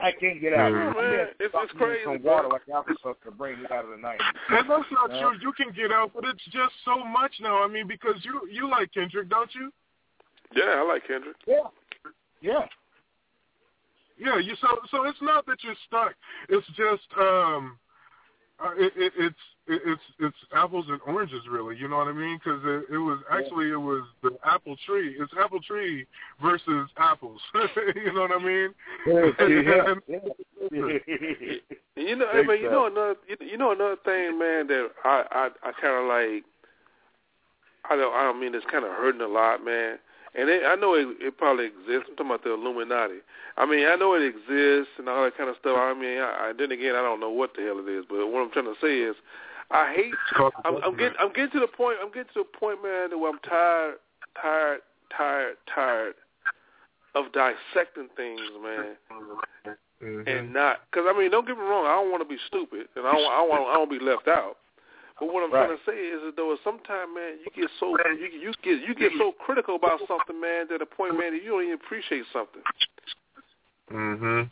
I 0.00 0.12
can't 0.12 0.40
get 0.40 0.52
out. 0.54 0.72
Yeah, 0.72 0.88
I'm 0.88 0.94
man, 0.96 1.12
it's- 1.38 1.50
stop 1.50 1.64
it's 1.64 1.72
drinking 1.72 1.78
crazy, 1.78 2.04
Some 2.04 2.22
bro. 2.22 2.32
water 2.32 2.48
like 2.48 2.66
applesauce 2.66 3.16
to 3.24 3.30
bring 3.30 3.60
me 3.60 3.66
out 3.70 3.84
of 3.84 3.90
the 3.90 3.96
night. 3.98 4.20
And 4.50 4.68
that's 4.70 4.90
not 4.90 5.10
Yeah. 5.12 5.20
true. 5.20 5.38
You 5.40 5.52
can 5.52 5.70
get 5.72 5.92
out, 5.92 6.12
but 6.14 6.24
it's 6.24 6.44
just 6.46 6.72
so 6.84 7.04
much 7.04 7.32
now. 7.40 7.62
I 7.62 7.68
mean, 7.68 7.86
because 7.86 8.16
you 8.24 8.40
you 8.50 8.68
like 8.70 8.92
Kendrick, 8.92 9.28
don't 9.28 9.54
you? 9.54 9.70
Yeah, 10.54 10.80
I 10.80 10.82
like 10.82 11.06
Kendrick. 11.06 11.36
Yeah, 11.46 11.68
yeah. 12.40 12.66
Yeah, 14.18 14.38
you 14.38 14.56
so 14.62 14.68
so 14.90 15.04
it's 15.04 15.20
not 15.20 15.44
that 15.46 15.62
you're 15.62 15.74
stuck. 15.86 16.14
It's 16.48 16.66
just 16.68 17.04
um, 17.20 17.78
uh, 18.62 18.70
it, 18.76 18.92
it, 18.96 19.12
it's 19.18 19.36
it, 19.66 19.82
it's 19.84 20.02
it's 20.18 20.36
apples 20.54 20.86
and 20.88 21.00
oranges, 21.06 21.42
really. 21.50 21.76
You 21.76 21.88
know 21.88 21.98
what 21.98 22.08
I 22.08 22.12
mean? 22.12 22.38
Because 22.42 22.60
it, 22.64 22.94
it 22.94 22.98
was 22.98 23.18
actually 23.30 23.70
it 23.70 23.76
was 23.80 24.02
the 24.22 24.30
apple 24.44 24.76
tree. 24.86 25.16
It's 25.18 25.32
apple 25.38 25.60
tree 25.60 26.06
versus 26.42 26.88
apples. 26.96 27.40
you 27.94 28.12
know 28.14 28.22
what 28.22 28.32
I 28.32 28.44
mean? 28.44 28.74
yeah, 29.06 29.30
And- 29.92 30.02
yeah. 30.08 30.98
You 31.98 32.14
know, 32.14 32.26
I 32.28 32.36
Big 32.42 32.46
mean, 32.48 32.60
you 32.60 32.70
know 32.70 32.86
another, 32.86 33.14
you, 33.26 33.36
you 33.40 33.56
know 33.56 33.72
another 33.72 33.96
thing, 34.04 34.38
man, 34.38 34.66
that 34.66 34.90
I 35.04 35.24
I, 35.30 35.48
I 35.62 35.72
kind 35.80 35.96
of 35.96 36.06
like. 36.06 36.44
I 37.88 37.96
don't 37.96 38.14
I 38.14 38.22
don't 38.24 38.38
mean 38.40 38.54
it's 38.54 38.66
kind 38.70 38.84
of 38.84 38.90
hurting 38.92 39.22
a 39.22 39.26
lot, 39.28 39.64
man. 39.64 39.98
And 40.38 40.50
it, 40.50 40.62
I 40.66 40.74
know 40.74 40.94
it, 40.94 41.08
it 41.20 41.38
probably 41.38 41.66
exists. 41.66 42.08
I'm 42.10 42.16
talking 42.16 42.26
about 42.26 42.44
the 42.44 42.52
Illuminati. 42.52 43.24
I 43.56 43.64
mean, 43.64 43.86
I 43.86 43.96
know 43.96 44.14
it 44.14 44.22
exists 44.22 44.92
and 44.98 45.08
all 45.08 45.24
that 45.24 45.36
kind 45.36 45.48
of 45.48 45.56
stuff. 45.60 45.76
I 45.78 45.94
mean, 45.94 46.18
I, 46.18 46.50
I, 46.50 46.52
then 46.56 46.72
again, 46.72 46.94
I 46.94 47.02
don't 47.02 47.20
know 47.20 47.30
what 47.30 47.54
the 47.56 47.62
hell 47.62 47.78
it 47.80 47.88
is. 47.88 48.04
But 48.08 48.26
what 48.28 48.42
I'm 48.42 48.50
trying 48.50 48.66
to 48.66 48.76
say 48.80 48.98
is, 48.98 49.16
I 49.70 49.92
hate. 49.94 50.14
I'm, 50.64 50.76
I'm 50.84 50.96
getting. 50.96 51.16
I'm 51.18 51.32
getting 51.32 51.50
to 51.52 51.60
the 51.60 51.72
point. 51.72 51.98
I'm 52.02 52.12
getting 52.12 52.32
to 52.34 52.44
the 52.44 52.58
point, 52.58 52.82
man, 52.82 53.10
that 53.10 53.18
where 53.18 53.32
I'm 53.32 53.40
tired, 53.40 53.96
tired, 54.40 54.80
tired, 55.16 55.56
tired 55.74 56.14
of 57.14 57.32
dissecting 57.32 58.08
things, 58.14 58.40
man 58.62 58.96
Mhm. 60.02 60.28
and 60.28 60.52
not 60.52 60.82
because 60.90 61.06
I 61.08 61.18
mean, 61.18 61.30
don't 61.30 61.46
get 61.46 61.56
me 61.56 61.64
wrong, 61.64 61.86
I 61.86 61.94
don't 61.96 62.10
want 62.10 62.22
to 62.22 62.28
be 62.28 62.38
stupid, 62.46 62.88
and 62.96 63.06
I 63.06 63.12
don't, 63.12 63.24
I 63.24 63.46
don't, 63.46 63.68
I 63.68 63.74
don't 63.74 63.90
be 63.90 63.98
left 63.98 64.28
out. 64.28 64.58
But 65.18 65.32
what 65.32 65.42
I'm 65.44 65.50
Right. 65.50 65.66
trying 65.66 65.78
to 65.78 65.84
say 65.84 65.96
is 65.96 66.22
that 66.22 66.36
though, 66.36 66.56
sometimes, 66.62 67.14
man, 67.14 67.38
you 67.40 67.50
get 67.54 67.70
so 67.80 67.96
you 68.12 68.26
you 68.26 68.52
get 68.62 68.80
you 68.86 68.94
get 68.94 69.12
so 69.16 69.32
critical 69.32 69.76
about 69.76 70.06
something, 70.06 70.38
man, 70.38 70.68
to 70.68 70.78
the 70.78 70.86
point, 70.86 71.18
man, 71.18 71.32
that 71.32 71.42
you 71.42 71.50
don't 71.50 71.62
even 71.62 71.74
appreciate 71.74 72.26
something. 72.32 72.62
Mhm. 73.90 74.50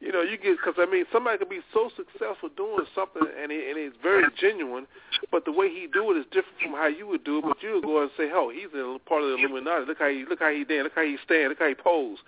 You 0.00 0.12
know, 0.12 0.22
you 0.22 0.36
get 0.36 0.56
because 0.56 0.74
I 0.78 0.86
mean, 0.86 1.06
somebody 1.12 1.38
could 1.38 1.48
be 1.48 1.62
so 1.72 1.90
successful 1.96 2.48
doing 2.56 2.86
something, 2.94 3.22
and 3.26 3.52
it, 3.52 3.68
and 3.68 3.78
it's 3.78 3.96
very 4.02 4.24
genuine, 4.36 4.86
but 5.30 5.44
the 5.44 5.52
way 5.52 5.68
he 5.68 5.86
do 5.86 6.10
it 6.12 6.18
is 6.18 6.26
different 6.26 6.60
from 6.60 6.72
how 6.72 6.86
you 6.86 7.06
would 7.06 7.24
do 7.24 7.38
it. 7.38 7.44
But 7.44 7.62
you 7.62 7.74
would 7.74 7.84
go 7.84 8.02
and 8.02 8.10
say, 8.16 8.30
"Oh, 8.32 8.48
he's 8.48 8.72
a 8.74 8.98
part 9.06 9.22
of 9.22 9.28
the 9.28 9.36
Illuminati. 9.36 9.86
Look 9.86 9.98
how 9.98 10.08
he 10.08 10.24
look 10.24 10.40
how 10.40 10.50
he 10.50 10.64
dance. 10.64 10.84
Look 10.84 10.94
how 10.94 11.02
he 11.02 11.16
stand. 11.24 11.50
Look 11.50 11.58
how 11.58 11.68
he 11.68 11.74
pose." 11.74 12.18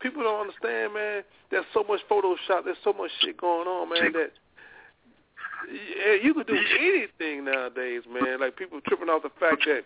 People 0.00 0.22
don't 0.22 0.40
understand, 0.40 0.94
man. 0.94 1.24
There's 1.50 1.66
so 1.72 1.84
much 1.84 2.00
Photoshop. 2.08 2.64
There's 2.64 2.78
so 2.84 2.92
much 2.92 3.10
shit 3.20 3.36
going 3.36 3.68
on, 3.68 3.88
man. 3.88 4.12
That 4.12 4.32
yeah, 5.70 6.14
you 6.22 6.34
could 6.34 6.46
do 6.46 6.58
anything 6.78 7.44
nowadays, 7.44 8.02
man. 8.10 8.40
Like 8.40 8.56
people 8.56 8.80
tripping 8.86 9.08
off 9.08 9.22
the 9.22 9.30
fact 9.40 9.64
that, 9.66 9.84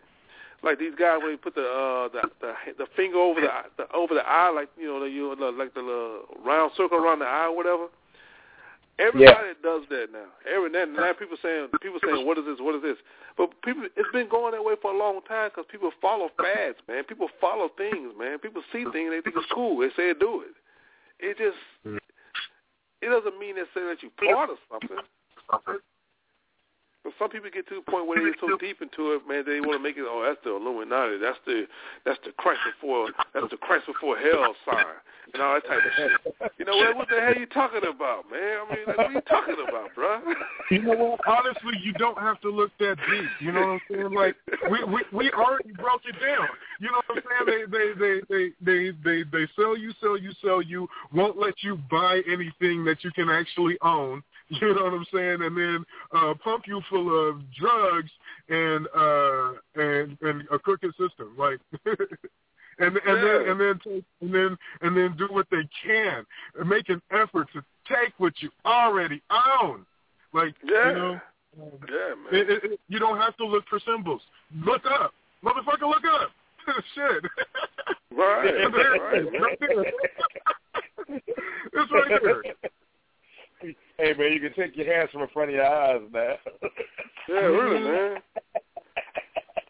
like 0.63 0.79
these 0.79 0.95
guys 0.99 1.19
when 1.23 1.33
they 1.33 1.37
put 1.37 1.55
the 1.55 1.65
uh 1.65 2.09
the 2.09 2.31
the, 2.41 2.53
the 2.79 2.87
finger 2.97 3.19
over 3.19 3.41
the, 3.41 3.49
the 3.77 3.91
over 3.93 4.15
the 4.15 4.27
eye, 4.27 4.51
like 4.51 4.69
you 4.79 4.87
know 4.87 5.01
the 5.01 5.11
you 5.11 5.35
know, 5.39 5.51
like 5.51 5.75
the 5.75 5.81
little 5.81 6.25
round 6.45 6.73
circle 6.77 6.99
around 6.99 7.21
the 7.21 7.27
eye, 7.27 7.47
or 7.47 7.57
whatever. 7.57 7.87
Everybody 8.99 9.57
does 9.63 9.83
that 9.89 10.13
now. 10.13 10.29
Every 10.45 10.69
now, 10.69 10.85
now 10.85 11.13
people 11.15 11.39
saying 11.41 11.69
people 11.81 11.99
saying 12.05 12.27
what 12.27 12.37
is 12.37 12.45
this? 12.45 12.61
What 12.61 12.75
is 12.77 12.83
this? 12.83 12.99
But 13.39 13.49
people, 13.63 13.85
it's 13.97 14.13
been 14.13 14.29
going 14.29 14.53
that 14.53 14.63
way 14.63 14.75
for 14.83 14.93
a 14.93 14.99
long 14.99 15.21
time 15.27 15.49
because 15.49 15.65
people 15.71 15.91
follow 16.03 16.29
fads, 16.37 16.77
man. 16.87 17.05
People 17.05 17.29
follow 17.41 17.71
things, 17.79 18.13
man. 18.19 18.39
People 18.39 18.61
see 18.71 18.85
things 18.93 19.09
they 19.09 19.23
think 19.25 19.37
it's 19.37 19.53
cool. 19.55 19.81
They 19.81 19.89
say 19.97 20.13
do 20.13 20.45
it. 20.45 20.53
It 21.19 21.39
just 21.39 21.57
it 23.01 23.09
doesn't 23.09 23.39
mean 23.39 23.57
necessarily 23.57 23.95
that 23.95 24.03
you're 24.03 24.35
part 24.35 24.51
of 24.51 24.57
something. 24.71 25.01
But 27.03 27.17
some 27.19 27.31
people 27.31 27.49
get 27.49 27.67
to 27.69 27.81
the 27.81 27.91
point 27.91 28.07
where 28.07 28.21
they 28.21 28.29
get 28.29 28.41
so 28.41 28.59
deep 28.59 28.83
into 28.83 29.17
it, 29.17 29.25
man, 29.27 29.45
they 29.47 29.61
want 29.61 29.73
to 29.73 29.83
make 29.83 29.97
it. 29.97 30.05
Oh, 30.05 30.21
that's 30.21 30.41
the 30.45 30.53
Illuminati. 30.53 31.17
That's 31.17 31.39
the 31.47 31.65
that's 32.05 32.21
the 32.25 32.33
Christ 32.37 32.61
before 32.69 33.09
that's 33.33 33.49
the 33.51 33.57
Christ 33.57 33.87
before 33.87 34.19
hell 34.19 34.55
sign 34.69 34.85
and 35.33 35.43
all 35.43 35.55
that 35.55 35.65
type 35.65 35.81
of 35.81 35.93
shit. 35.97 36.53
You 36.59 36.65
know 36.65 36.77
what? 36.77 36.97
What 36.97 37.09
the 37.09 37.21
hell 37.21 37.33
are 37.33 37.39
you 37.39 37.47
talking 37.47 37.89
about, 37.89 38.29
man? 38.31 38.59
I 38.61 38.75
mean, 38.75 38.85
like, 38.87 38.99
what 38.99 39.07
are 39.07 39.13
you 39.13 39.21
talking 39.23 39.57
about, 39.67 39.95
bro? 39.95 40.21
You 40.71 40.83
know 40.83 40.95
what? 40.95 41.21
Honestly, 41.27 41.81
you 41.83 41.93
don't 41.95 42.19
have 42.19 42.41
to 42.43 42.51
look 42.51 42.71
that 42.79 42.97
deep. 43.09 43.31
You 43.41 43.53
know 43.53 43.61
what 43.61 43.69
I'm 43.69 43.81
saying? 43.91 44.13
Like 44.13 44.37
we 44.71 44.85
we 44.85 45.01
we 45.13 45.31
already 45.33 45.73
broke 45.73 46.03
it 46.05 46.21
down. 46.21 46.49
You 46.81 46.93
know 46.93 47.01
what 47.07 47.17
I'm 47.17 47.49
saying? 47.49 47.67
They 47.71 47.79
they 47.79 47.89
they 47.97 48.21
they 48.29 48.53
they 48.61 48.93
they, 49.05 49.23
they 49.25 49.49
sell 49.57 49.77
you, 49.77 49.93
sell 50.01 50.19
you, 50.19 50.33
sell 50.45 50.61
you. 50.61 50.89
Won't 51.13 51.39
let 51.39 51.55
you 51.63 51.79
buy 51.91 52.21
anything 52.29 52.85
that 52.85 53.03
you 53.03 53.11
can 53.13 53.31
actually 53.31 53.79
own. 53.83 54.23
You 54.61 54.75
know 54.75 54.85
what 54.85 54.95
I'm 54.95 55.07
saying? 55.15 55.43
And 55.43 55.57
then 55.57 55.85
uh, 56.13 56.35
pump 56.43 56.65
you 56.67 56.81
full 56.91 57.29
of 57.29 57.41
drugs 57.53 58.11
and 58.49 58.87
uh, 58.97 59.53
and 59.77 60.19
and 60.23 60.43
a 60.51 60.59
crooked 60.59 60.91
system, 60.99 61.35
like. 61.39 61.61
and 62.81 62.97
and 63.07 63.23
then 63.23 63.49
and 63.49 63.61
then 63.61 63.81
take, 63.85 64.05
and 64.21 64.35
then 64.35 64.57
and 64.81 64.97
then 64.97 65.15
do 65.17 65.29
what 65.31 65.47
they 65.51 65.69
can 65.85 66.25
and 66.59 66.69
make 66.69 66.89
an 66.89 67.01
effort 67.13 67.47
to 67.53 67.63
take 67.89 68.13
what 68.19 68.33
you 68.41 68.51
already 68.65 69.23
own. 69.63 69.87
Like 70.33 70.55
Yeah. 70.65 70.89
you 70.89 70.95
know, 70.95 71.21
Yeah, 71.57 72.15
man. 72.15 72.33
it, 72.33 72.51
it, 72.51 72.65
it, 72.73 72.81
you 72.89 72.99
don't 72.99 73.19
have 73.19 73.37
to 73.37 73.45
look 73.47 73.65
for 73.69 73.79
symbols. 73.87 74.23
Look 74.65 74.83
up, 74.87 75.13
motherfucker. 75.45 75.83
Look 75.89 76.05
up. 76.21 76.31
Shit. 76.95 77.25
Right, 78.13 78.53
right, 78.53 79.41
right 79.41 79.59
there. 79.61 79.85
it's 81.73 81.93
right 81.93 82.21
there. 82.23 82.43
Hey 83.61 84.15
man, 84.17 84.33
you 84.33 84.41
can 84.41 84.55
take 84.55 84.77
your 84.77 84.93
hands 84.93 85.11
from 85.13 85.23
in 85.23 85.29
front 85.29 85.51
of 85.51 85.57
your 85.57 85.67
eyes 85.67 86.01
now. 86.13 86.35
Yeah, 87.29 87.47
really, 87.47 87.81
man. 87.81 88.19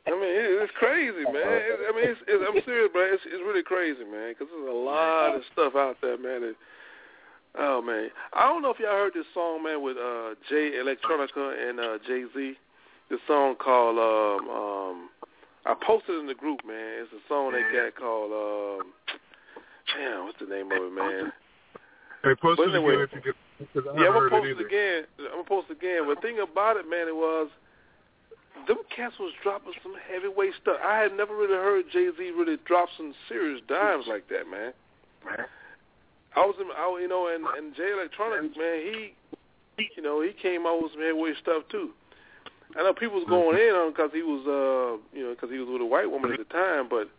I 0.06 0.10
mean, 0.12 0.34
it's 0.64 0.72
crazy, 0.78 1.24
man. 1.24 1.34
It, 1.36 1.78
I 1.86 1.92
mean, 1.94 2.08
it's, 2.10 2.20
it's, 2.26 2.42
I'm 2.42 2.62
serious, 2.64 2.90
bro. 2.92 3.04
It's, 3.12 3.22
it's 3.26 3.42
really 3.44 3.62
crazy, 3.62 4.04
man, 4.04 4.32
because 4.32 4.48
there's 4.50 4.70
a 4.70 4.72
lot 4.72 5.36
of 5.36 5.42
stuff 5.52 5.74
out 5.76 5.96
there, 6.00 6.16
man. 6.16 6.40
That, 6.40 6.54
oh 7.58 7.82
man, 7.82 8.10
I 8.32 8.48
don't 8.48 8.62
know 8.62 8.70
if 8.70 8.78
y'all 8.78 8.90
heard 8.96 9.14
this 9.14 9.26
song, 9.34 9.62
man, 9.62 9.82
with 9.82 9.98
uh, 9.98 10.34
Jay 10.48 10.72
Electronica 10.78 11.68
and 11.68 11.80
uh, 11.80 11.98
Jay 12.06 12.24
Z. 12.34 12.54
This 13.10 13.20
song 13.26 13.56
called 13.56 13.98
um, 13.98 14.48
um, 14.48 15.10
I 15.66 15.74
posted 15.84 16.14
it 16.14 16.20
in 16.20 16.26
the 16.26 16.34
group, 16.34 16.60
man. 16.66 17.04
It's 17.04 17.12
a 17.12 17.20
song 17.28 17.52
they 17.52 17.62
got 17.76 17.94
called 17.94 18.32
um, 18.32 18.92
damn, 19.94 20.24
what's 20.24 20.38
the 20.38 20.46
name 20.46 20.70
of 20.72 20.78
it, 20.78 20.92
man? 20.94 21.32
Hey, 22.22 22.34
post 22.40 22.58
But 22.58 22.68
it 22.68 22.74
anyway, 22.74 22.94
again 22.94 23.06
if 23.10 23.12
you 23.12 23.20
get. 23.20 23.34
Yeah, 23.74 24.08
I'm 24.08 24.12
gonna 24.12 24.30
post 24.30 24.60
again. 24.60 25.04
I'm 25.18 25.30
gonna 25.30 25.44
post 25.44 25.66
it 25.70 25.78
again. 25.78 26.06
But 26.06 26.16
the 26.16 26.20
thing 26.22 26.38
about 26.40 26.76
it, 26.76 26.88
man, 26.88 27.08
it 27.08 27.14
was 27.14 27.48
them 28.66 28.78
cats 28.94 29.14
was 29.18 29.32
dropping 29.42 29.72
some 29.82 29.94
heavyweight 30.10 30.52
stuff. 30.62 30.78
I 30.84 30.98
had 30.98 31.16
never 31.16 31.34
really 31.36 31.54
heard 31.54 31.84
Jay 31.92 32.08
Z 32.16 32.30
really 32.36 32.58
drop 32.64 32.88
some 32.96 33.14
serious 33.28 33.60
dimes 33.68 34.04
like 34.08 34.28
that, 34.28 34.50
man. 34.50 34.72
I 36.36 36.46
was, 36.46 36.54
in, 36.60 36.66
I, 36.70 36.98
you 37.00 37.08
know, 37.08 37.28
and 37.28 37.44
and 37.56 37.74
Jay 37.74 37.90
Electronic, 37.92 38.56
man, 38.56 38.80
he, 38.80 39.14
you 39.96 40.02
know, 40.02 40.20
he 40.22 40.32
came 40.40 40.66
out 40.66 40.82
with 40.82 40.92
some 40.92 41.02
heavyweight 41.02 41.36
stuff 41.42 41.64
too. 41.70 41.90
I 42.78 42.82
know 42.84 42.94
people 42.94 43.16
was 43.16 43.28
going 43.28 43.58
in 43.58 43.74
on 43.74 43.90
because 43.90 44.10
he 44.14 44.22
was, 44.22 44.46
uh, 44.46 45.02
you 45.16 45.24
know, 45.24 45.34
because 45.34 45.50
he 45.50 45.58
was 45.58 45.68
with 45.68 45.82
a 45.82 45.86
white 45.86 46.08
woman 46.08 46.32
at 46.32 46.38
the 46.38 46.44
time, 46.44 46.88
but 46.88 47.10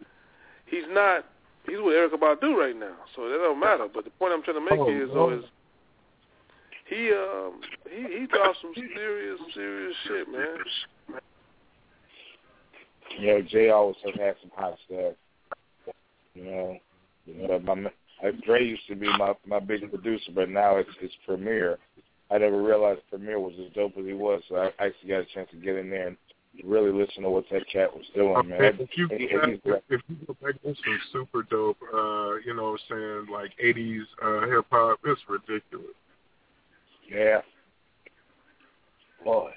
he's 0.66 0.88
not. 0.90 1.26
He's 1.68 1.78
with 1.78 1.94
Erykah 1.94 2.18
Badu 2.18 2.56
right 2.56 2.76
now, 2.76 2.96
so 3.16 3.30
that 3.30 3.38
don't 3.38 3.60
matter. 3.60 3.88
But 3.94 4.06
the 4.06 4.10
point 4.12 4.34
I'm 4.34 4.42
trying 4.42 4.58
to 4.58 4.66
make 4.66 4.80
Oh, 4.80 4.90
is, 4.90 5.10
oh. 5.14 5.30
is 5.30 5.44
he, 6.92 7.12
um, 7.12 7.62
he 7.90 8.20
he 8.20 8.28
dropped 8.28 8.58
some 8.62 8.74
serious, 8.76 9.40
serious 9.54 9.96
shit, 10.08 10.30
man. 10.30 11.22
You 13.20 13.28
know, 13.28 13.42
Jay 13.42 13.70
always 13.70 13.96
has 14.06 14.16
had 14.16 14.36
some 14.42 14.52
hot 14.56 14.78
stuff. 14.86 15.14
You 16.36 16.44
know, 16.44 16.78
you 17.26 17.48
know, 17.48 17.60
my 17.60 17.92
uh, 18.28 18.32
Dre 18.46 18.64
used 18.64 18.88
to 18.90 18.96
be 18.96 19.08
my 19.18 19.34
my 19.48 19.60
big 19.60 19.90
producer, 19.90 20.32
but 20.36 20.50
now 20.50 20.78
it's 20.78 20.90
it's 21.02 21.14
Premier. 21.26 21.78
I 22.30 22.38
never 22.38 22.62
realized 22.62 23.02
Premier 23.10 23.40
was 23.40 23.54
as 23.66 23.74
dope 23.74 23.98
as 23.98 24.06
he 24.06 24.14
was, 24.14 24.42
so 24.50 24.56
I 24.56 24.68
actually 24.80 25.10
got 25.10 25.22
a 25.22 25.26
chance 25.34 25.50
to 25.52 25.58
get 25.58 25.76
in 25.76 25.90
there 25.90 26.08
and 26.08 26.18
really 26.64 26.92
listen 26.92 27.24
to 27.24 27.30
what 27.30 27.46
that 27.52 27.68
cat 27.72 27.94
was 27.94 28.06
doing, 28.16 28.50
man. 28.50 28.78
If 28.80 28.90
you, 28.96 29.08
And 29.12 29.30
go 29.30 29.42
and 29.42 29.64
back, 29.64 29.84
if, 29.90 30.00
if 30.00 30.02
you 30.08 30.16
go 30.28 30.36
back, 30.42 30.56
there's 30.64 30.78
some 30.78 31.00
super 31.12 31.44
dope, 31.44 31.78
uh, 31.94 32.36
you 32.46 32.54
know 32.54 32.72
what 32.72 32.82
I'm 32.92 33.26
saying, 33.26 33.28
like 33.32 33.52
80s 33.62 34.02
uh, 34.24 34.48
hip 34.48 34.66
hop. 34.72 35.00
It's 35.06 35.22
ridiculous. 35.28 35.96
Yeah. 37.12 37.42
Boy. 39.24 39.52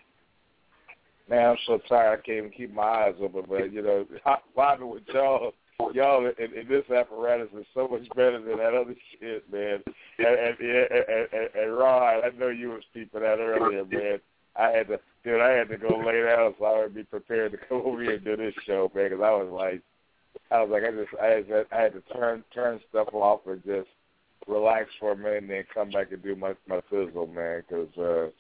Man, 1.29 1.51
I'm 1.51 1.57
so 1.67 1.79
tired 1.89 2.21
I 2.21 2.23
can't 2.23 2.39
even 2.39 2.51
keep 2.51 2.75
my 2.75 2.83
eyes 2.83 3.15
open. 3.23 3.45
But, 3.49 3.73
you 3.73 3.83
know, 3.83 4.07
vibing 4.57 4.93
with 4.93 5.05
y'all, 5.13 5.55
y'all 5.95 6.27
in, 6.27 6.53
in 6.55 6.69
this 6.69 6.85
apparatus 6.91 7.49
is 7.59 7.67
so 7.73 7.89
much 7.89 8.07
better 8.15 8.41
than 8.41 8.59
that 8.59 8.75
other 8.75 8.95
shit, 9.19 9.51
man. 9.51 9.83
And, 10.19 10.27
and, 10.27 10.59
and, 10.61 11.27
and, 11.33 11.49
and 11.55 11.77
Ron, 11.77 12.23
I 12.24 12.31
know 12.39 12.49
you 12.49 12.71
were 12.71 12.83
speaking 12.91 13.21
that 13.21 13.39
earlier, 13.39 13.85
man. 13.85 14.19
I 14.57 14.69
had 14.71 14.89
to, 14.89 15.01
dude, 15.24 15.41
I 15.41 15.51
had 15.51 15.69
to 15.71 15.79
go 15.79 16.03
lay 16.05 16.23
down 16.23 16.55
so 16.59 16.65
I 16.65 16.83
would 16.83 16.95
be 16.95 17.05
prepared 17.05 17.53
to 17.53 17.59
come 17.59 17.83
over 17.85 18.03
here 18.03 18.15
and 18.15 18.24
do 18.24 18.37
this 18.37 18.55
show, 18.66 18.91
man, 18.95 19.11
because 19.11 19.24
I 19.24 19.31
was 19.31 19.51
like, 19.51 19.83
I 20.51 20.63
was 20.63 20.71
like, 20.71 20.83
I 20.85 20.91
just, 20.91 21.23
I 21.23 21.27
had, 21.27 21.49
to, 21.49 21.65
I 21.73 21.83
had 21.83 21.93
to 21.95 22.03
turn 22.15 22.45
turn 22.53 22.81
stuff 22.91 23.09
off 23.13 23.41
and 23.47 23.65
just 23.65 23.89
relax 24.47 24.90
for 25.01 25.13
a 25.13 25.16
minute 25.16 25.43
and 25.43 25.51
then 25.51 25.64
come 25.73 25.90
back 25.90 26.13
and 26.13 26.23
do 26.23 26.37
my 26.37 26.55
my 26.69 26.81
fizzle, 26.90 27.27
man, 27.27 27.63
because 27.69 27.89
uh, 27.98 28.31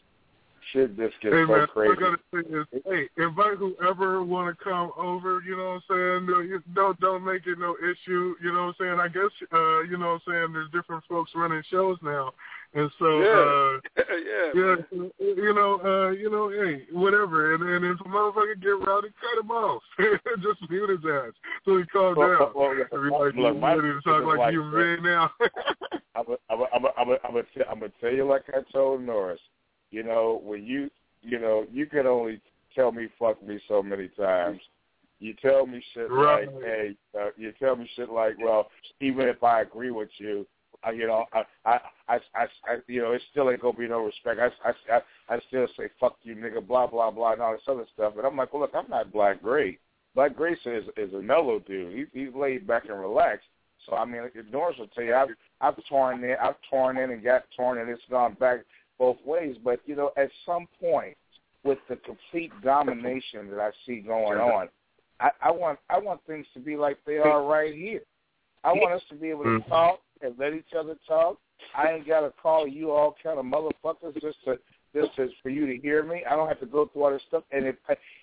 shit 0.72 0.96
just 0.96 1.20
gets 1.20 1.34
hey 1.34 1.44
so 1.46 1.56
man, 1.56 1.66
crazy. 1.68 1.92
I 1.96 2.00
gotta 2.00 2.18
say 2.32 2.56
is, 2.56 2.82
hey, 2.84 3.22
invite 3.22 3.58
whoever 3.58 4.22
want 4.24 4.56
to 4.56 4.64
come 4.64 4.92
over. 4.96 5.40
You 5.46 5.56
know 5.56 5.80
what 5.88 5.96
I'm 5.96 6.26
saying? 6.28 6.62
Don't 6.74 6.98
don't 7.00 7.24
make 7.24 7.46
it 7.46 7.58
no 7.58 7.76
issue. 7.82 8.34
You 8.42 8.52
know 8.52 8.66
what 8.66 8.74
I'm 8.80 8.98
saying? 8.98 9.00
I 9.00 9.08
guess 9.08 9.32
uh, 9.52 9.82
you 9.82 9.96
know 9.98 10.18
what 10.18 10.22
I'm 10.26 10.32
saying. 10.32 10.52
There's 10.52 10.70
different 10.70 11.04
folks 11.08 11.32
running 11.34 11.62
shows 11.70 11.98
now, 12.02 12.32
and 12.74 12.90
so 12.98 13.06
uh, 13.22 13.80
yeah, 14.08 14.50
yeah, 14.54 14.76
you 15.20 15.54
know, 15.54 15.80
uh, 15.84 16.10
you 16.10 16.30
know, 16.30 16.48
hey, 16.50 16.84
whatever. 16.92 17.54
And 17.54 17.62
and 17.62 17.84
if 17.84 18.00
a 18.00 18.04
motherfucker 18.08 18.60
get 18.60 18.86
rowdy, 18.86 19.08
cut 19.20 19.44
him 19.44 19.50
off. 19.50 19.82
Just 20.42 20.68
mute 20.68 20.90
his 20.90 20.98
ass 21.10 21.32
so 21.64 21.78
he 21.78 21.84
calm 21.86 22.14
Well, 22.16 22.28
down. 22.28 22.52
well, 22.54 22.72
If 22.72 22.88
he 22.90 23.10
like, 23.10 23.34
look, 23.34 23.56
my 23.58 23.74
ready 23.74 23.88
to 23.94 24.00
talk 24.02 24.24
like, 24.24 24.38
like 24.38 24.52
you 24.52 24.62
that. 24.70 24.76
man 24.76 25.02
now. 25.02 25.30
I'm 26.16 26.26
a, 26.28 26.36
I'm 26.48 26.60
a, 26.60 26.66
I'm 26.74 26.84
a, 26.84 26.88
I'm 26.98 27.08
a, 27.08 27.16
I'm 27.28 27.36
a, 27.36 27.42
t- 27.42 27.64
I'm 27.70 27.80
gonna 27.80 27.92
tell 28.00 28.12
you 28.12 28.24
like 28.28 28.44
I 28.48 28.60
told 28.72 29.02
Norris. 29.02 29.40
You 29.90 30.02
know, 30.02 30.40
when 30.44 30.64
you, 30.64 30.90
you 31.22 31.38
know, 31.38 31.66
you 31.72 31.86
can 31.86 32.06
only 32.06 32.40
tell 32.74 32.92
me 32.92 33.08
fuck 33.18 33.42
me 33.46 33.60
so 33.68 33.82
many 33.82 34.08
times. 34.08 34.60
You 35.20 35.34
tell 35.40 35.66
me 35.66 35.82
shit 35.94 36.10
Right. 36.10 36.52
like, 36.52 36.62
hey, 36.64 36.96
uh, 37.18 37.28
you 37.36 37.52
tell 37.58 37.76
me 37.76 37.88
shit 37.96 38.10
like, 38.10 38.34
well, 38.38 38.68
even 39.00 39.28
if 39.28 39.42
I 39.42 39.62
agree 39.62 39.90
with 39.90 40.10
you, 40.18 40.46
uh, 40.86 40.90
you 40.90 41.06
know, 41.06 41.24
I, 41.32 41.42
I, 41.64 41.80
I, 42.08 42.14
I, 42.34 42.44
I, 42.66 42.76
you 42.86 43.02
know, 43.02 43.12
it 43.12 43.22
still 43.30 43.50
ain't 43.50 43.60
gonna 43.60 43.76
be 43.76 43.88
no 43.88 44.04
respect. 44.04 44.40
I, 44.40 44.68
I, 44.68 44.96
I, 44.96 45.34
I 45.34 45.40
still 45.48 45.66
say 45.76 45.88
fuck 45.98 46.16
you, 46.22 46.34
nigga, 46.34 46.66
blah 46.66 46.86
blah 46.86 47.10
blah, 47.10 47.32
and 47.32 47.42
all 47.42 47.52
this 47.52 47.62
other 47.68 47.86
stuff. 47.94 48.14
And 48.16 48.26
I'm 48.26 48.36
like, 48.36 48.52
well, 48.52 48.62
look, 48.62 48.74
I'm 48.74 48.88
not 48.90 49.12
Black 49.12 49.42
Gray. 49.42 49.78
Black 50.14 50.36
Grayson 50.36 50.74
is 50.74 50.84
is 50.96 51.14
a 51.14 51.22
mellow 51.22 51.58
dude. 51.58 52.08
He, 52.12 52.24
he's 52.24 52.34
laid 52.34 52.66
back 52.66 52.84
and 52.88 53.00
relaxed. 53.00 53.46
So 53.86 53.96
I 53.96 54.04
mean, 54.04 54.22
like, 54.22 54.34
Norris 54.52 54.78
will 54.78 54.88
tell 54.88 55.04
you, 55.04 55.14
I've 55.14 55.28
I've 55.60 55.76
torn 55.88 56.22
in, 56.24 56.36
I've 56.40 56.56
torn 56.70 56.98
in 56.98 57.10
and 57.10 57.22
got 57.22 57.44
torn, 57.56 57.78
and 57.78 57.88
it's 57.88 58.02
gone 58.10 58.36
back 58.38 58.60
both 58.98 59.18
ways. 59.24 59.56
But 59.62 59.80
you 59.86 59.96
know, 59.96 60.12
at 60.16 60.30
some 60.46 60.66
point, 60.80 61.16
with 61.64 61.78
the 61.88 61.96
complete 61.96 62.52
domination 62.62 63.50
that 63.50 63.60
I 63.60 63.70
see 63.86 64.00
going 64.00 64.38
on, 64.38 64.68
I, 65.20 65.30
I 65.42 65.50
want 65.50 65.78
I 65.90 65.98
want 65.98 66.20
things 66.26 66.46
to 66.54 66.60
be 66.60 66.76
like 66.76 66.98
they 67.06 67.18
are 67.18 67.44
right 67.44 67.74
here. 67.74 68.02
I 68.62 68.72
want 68.72 68.94
us 68.94 69.02
to 69.10 69.14
be 69.14 69.30
able 69.30 69.44
to 69.44 69.50
Mhm. 69.50 69.68
talk 69.68 70.00
and 70.22 70.34
let 70.38 70.54
each 70.54 70.72
other 70.78 70.96
talk. 71.06 71.38
I 71.76 71.92
ain't 71.92 72.06
got 72.06 72.20
to 72.20 72.32
call 72.42 72.66
you 72.66 72.90
all 72.90 73.16
kind 73.22 73.38
of 73.38 73.44
motherfuckers 73.44 74.20
just 74.20 74.38
to 74.44 74.58
just 74.94 75.14
to, 75.16 75.28
for 75.42 75.48
you 75.48 75.66
to 75.66 75.76
hear 75.76 76.04
me. 76.04 76.22
I 76.28 76.36
don't 76.36 76.48
have 76.48 76.60
to 76.60 76.66
go 76.66 76.86
through 76.86 77.04
all 77.04 77.10
this 77.10 77.22
stuff. 77.28 77.42
And 77.50 77.66
if 77.66 77.76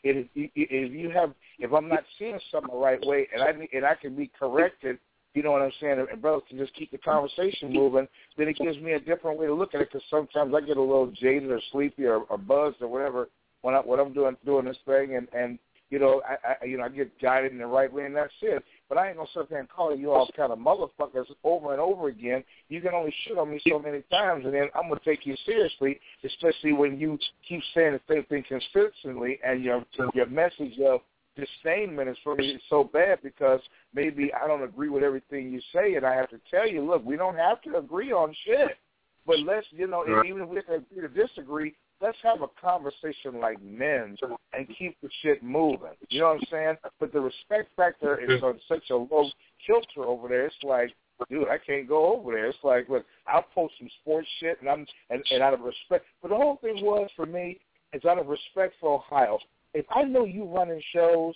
if 0.04 0.28
if 0.36 0.92
you 0.92 1.10
have 1.12 1.34
if 1.60 1.74
I'm 1.74 1.88
not 1.88 2.04
seeing 2.18 2.40
something 2.52 2.74
the 2.74 2.80
right 2.80 3.04
way, 3.06 3.28
and 3.34 3.44
I 3.44 3.52
and 3.76 3.86
I 3.86 3.96
can 3.96 4.16
be 4.16 4.32
corrected, 4.40 4.98
you 5.34 5.44
know 5.44 5.52
what 5.52 5.62
I'm 5.62 5.72
saying, 5.80 6.06
and 6.12 6.22
brothers 6.22 6.44
can 6.50 6.58
just 6.58 6.74
keep 6.74 6.92
the 6.92 6.98
conversation 6.98 7.74
moving, 7.74 8.08
then 8.38 8.48
it 8.48 8.58
gives 8.58 8.78
me 8.78 8.94
a 8.94 9.00
different 9.00 9.40
way 9.40 9.48
to 9.48 9.54
look 9.54 9.74
at 9.74 9.82
it. 9.82 9.90
Because 9.92 10.06
sometimes 10.10 10.54
I 10.56 10.62
get 10.62 10.78
a 10.78 10.82
little 10.82 11.12
jaded 11.12 11.52
or 11.52 11.62
sleepy 11.72 12.06
or, 12.06 12.20
or 12.22 12.38
buzzed 12.38 12.82
or 12.82 12.88
whatever 12.88 13.30
when 13.62 13.76
I 13.76 13.80
when 13.80 14.00
I'm 14.00 14.14
doing 14.14 14.36
doing 14.46 14.66
this 14.66 14.78
thing, 14.86 15.16
and 15.16 15.28
and 15.34 15.60
you 15.90 16.00
know 16.00 16.22
I, 16.28 16.54
I 16.62 16.66
you 16.66 16.78
know 16.78 16.86
I 16.86 16.90
get 16.90 17.20
guided 17.22 17.52
in 17.52 17.60
the 17.60 17.66
right 17.66 17.92
way, 17.92 18.06
and 18.06 18.16
that's 18.16 18.34
it. 18.42 18.64
But 18.92 18.98
I 18.98 19.08
ain't 19.08 19.16
gonna 19.16 19.30
sit 19.34 19.50
there 19.50 19.62
and 19.62 19.70
call 19.70 19.96
you 19.96 20.12
all 20.12 20.30
kind 20.36 20.52
of 20.52 20.60
motherfuckers 20.60 21.28
over 21.46 21.72
and 21.72 21.80
over 21.80 22.10
again. 22.10 22.44
You 22.68 22.82
can 22.82 22.94
only 22.94 23.16
shit 23.24 23.38
on 23.38 23.50
me 23.50 23.62
so 23.66 23.80
many 23.80 24.02
times, 24.12 24.44
and 24.44 24.54
then 24.54 24.68
I'm 24.76 24.90
gonna 24.90 25.00
take 25.06 25.26
you 25.26 25.34
seriously, 25.46 25.98
especially 26.26 26.74
when 26.74 27.00
you 27.00 27.18
keep 27.48 27.62
saying 27.74 27.94
the 27.94 28.02
same 28.14 28.26
thing 28.26 28.44
consistently, 28.44 29.40
and 29.46 29.64
your 29.64 29.86
your 30.14 30.26
message 30.26 30.78
of 30.86 31.00
disdainment 31.38 32.10
is 32.10 32.18
for 32.22 32.36
me 32.36 32.60
so 32.70 32.84
bad 32.84 33.20
because 33.24 33.62
maybe 33.94 34.30
I 34.34 34.46
don't 34.46 34.64
agree 34.64 34.90
with 34.90 35.04
everything 35.04 35.54
you 35.54 35.62
say, 35.72 35.96
and 35.96 36.06
I 36.06 36.14
have 36.14 36.30
to 36.32 36.42
tell 36.52 36.68
you, 36.68 36.84
look, 36.84 37.06
we 37.06 37.16
don't 37.16 37.38
have 37.38 37.62
to 37.62 37.78
agree 37.78 38.12
on 38.12 38.36
shit, 38.44 38.78
but 39.26 39.40
let's 39.40 39.68
you 39.72 39.88
know, 39.88 40.04
Right. 40.04 40.26
even 40.26 40.42
if 40.42 40.50
we 40.50 40.58
have 40.58 40.66
to 40.66 40.74
agree 40.74 41.00
to 41.00 41.08
disagree, 41.08 41.76
let's 42.02 42.18
have 42.24 42.42
a 42.42 42.48
conversation 42.60 43.40
like 43.40 43.62
men 43.64 44.16
and 44.54 44.68
keep 44.78 44.98
the 45.02 45.10
shit 45.22 45.44
moving. 45.44 45.96
You 46.10 46.22
know 46.22 46.28
what 46.30 46.42
I'm 46.42 46.48
saying? 46.52 46.76
But 47.00 47.14
the 47.14 47.22
respect 47.22 47.70
factor 47.76 48.20
is 48.20 48.42
on 48.44 48.60
such 48.68 48.90
a 48.90 48.96
low 48.96 49.30
kilter 49.66 50.08
over 50.08 50.28
there. 50.28 50.46
It's 50.46 50.56
like, 50.64 50.92
dude, 51.30 51.48
I 51.48 51.58
can't 51.58 51.88
go 51.88 52.16
over 52.16 52.34
there. 52.34 52.48
It's 52.48 52.58
like, 52.64 52.90
look, 52.90 53.06
I'll 53.28 53.46
post 53.54 53.76
some 53.80 53.90
sports 54.02 54.28
shit 54.40 54.60
and 54.62 54.70
I'm 54.70 54.86
and, 55.10 55.24
and 55.32 55.44
out 55.44 55.54
of 55.54 55.62
respect. 55.62 56.06
But 56.22 56.30
the 56.30 56.36
whole 56.36 56.58
thing 56.58 56.84
was 56.84 57.10
for 57.16 57.26
me 57.26 57.60
is 57.94 58.04
out 58.06 58.20
of 58.20 58.28
respect 58.28 58.76
for 58.80 58.96
Ohio. 58.96 59.38
If 59.74 59.86
I 59.96 60.04
know 60.04 60.26
you 60.26 60.46
running 60.46 60.82
shows 60.94 61.36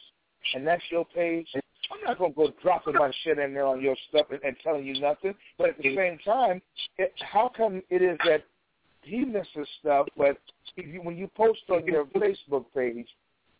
and 0.53 0.65
that's 0.65 0.83
your 0.89 1.05
page, 1.05 1.47
I'm 1.55 2.01
not 2.03 2.17
gonna 2.17 2.33
go 2.33 2.51
dropping 2.61 2.95
my 2.95 3.11
shit 3.23 3.37
in 3.37 3.53
there 3.53 3.65
on 3.65 3.81
your 3.81 3.95
stuff 4.09 4.27
and, 4.31 4.39
and 4.43 4.55
telling 4.63 4.85
you 4.85 4.99
nothing. 4.99 5.35
But 5.57 5.69
at 5.69 5.77
the 5.77 5.95
same 5.95 6.17
time, 6.25 6.61
it, 6.97 7.13
how 7.19 7.51
come 7.55 7.81
it 7.89 8.01
is 8.01 8.17
that 8.25 8.43
he 9.05 9.25
misses 9.25 9.67
stuff. 9.79 10.07
But 10.17 10.37
if 10.77 10.85
you, 10.87 11.01
when 11.01 11.17
you 11.17 11.29
post 11.35 11.61
on 11.69 11.85
your 11.85 12.05
Facebook 12.05 12.65
page, 12.73 13.07